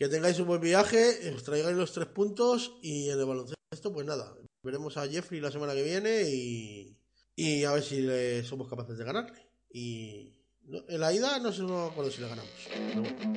que, 0.01 0.09
tengáis 0.09 0.39
un 0.39 0.47
buen 0.47 0.61
viaje, 0.61 1.31
os 1.35 1.43
traigáis 1.43 1.77
los 1.77 1.93
tres 1.93 2.07
puntos 2.07 2.73
y 2.81 3.09
en 3.09 3.19
el 3.19 3.25
baloncesto, 3.25 3.93
pues 3.93 4.05
nada, 4.05 4.33
veremos 4.63 4.97
a 4.97 5.07
Jeffrey 5.07 5.39
la 5.39 5.51
semana 5.51 5.73
que 5.73 5.83
viene 5.83 6.23
y, 6.23 6.97
y 7.35 7.63
a 7.65 7.73
ver 7.73 7.83
si 7.83 8.01
le 8.01 8.43
somos 8.43 8.67
capaces 8.67 8.97
de 8.97 9.05
ganarle. 9.05 9.47
Y 9.71 10.33
en 10.87 10.99
la 10.99 11.13
ida 11.13 11.37
no 11.39 11.51
sé, 11.51 11.61
no 11.61 11.85
acuerdo 11.85 12.09
si 12.09 12.21
le 12.21 12.29
ganamos. 12.29 12.51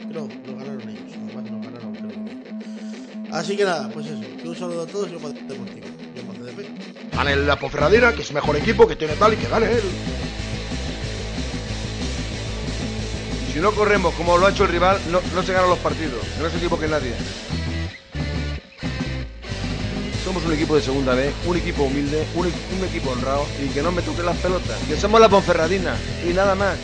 Pero 0.09 0.27
creo 0.27 0.29
nos 0.29 0.65
ganaron 0.65 0.89
ellos. 0.89 1.13
Además 1.15 1.51
nos 1.51 1.67
ganaron, 1.67 1.95
creo. 1.95 3.35
Así 3.35 3.57
que 3.57 3.65
nada, 3.65 3.91
pues 3.93 4.07
eso. 4.07 4.21
que 4.21 4.49
un 4.49 4.57
saludo 4.57 4.83
a 4.83 4.87
todos 4.87 5.11
y 5.11 5.15
para 5.17 5.35
Deportivo. 5.35 5.87
Yo. 6.15 7.17
Gane 7.17 7.37
la 7.37 7.59
Ponferradina, 7.59 8.15
que 8.15 8.23
es 8.23 8.33
mejor 8.33 8.57
equipo, 8.57 8.87
que 8.87 8.97
tiene 8.97 9.15
tal 9.17 9.35
y 9.35 9.37
que 9.37 9.49
gane 9.49 9.73
él. 9.73 9.83
Si 13.55 13.61
no 13.61 13.71
corremos 13.71 14.13
como 14.15 14.37
lo 14.37 14.47
ha 14.47 14.51
hecho 14.51 14.65
el 14.65 14.71
rival, 14.71 14.99
no, 15.13 15.21
no 15.33 15.43
se 15.45 15.53
ganan 15.53 15.71
los 15.71 15.79
partidos. 15.79 16.21
No 16.41 16.47
es 16.49 16.55
equipo 16.57 16.77
que 16.77 16.89
nadie. 16.89 17.13
Somos 20.25 20.45
un 20.45 20.55
equipo 20.55 20.75
de 20.75 20.83
segunda 20.83 21.15
B, 21.15 21.33
un 21.47 21.57
equipo 21.57 21.85
humilde, 21.85 22.27
un, 22.35 22.47
un 22.47 22.85
equipo 22.85 23.11
honrado 23.11 23.47
y 23.65 23.69
que 23.69 23.81
no 23.81 23.93
me 23.93 24.03
toque 24.03 24.25
las 24.25 24.37
pelotas. 24.39 24.77
Que 24.89 24.97
somos 24.97 25.21
la 25.21 25.29
Ponferradina 25.29 25.95
y 26.29 26.33
nada 26.33 26.57
más. 26.57 26.77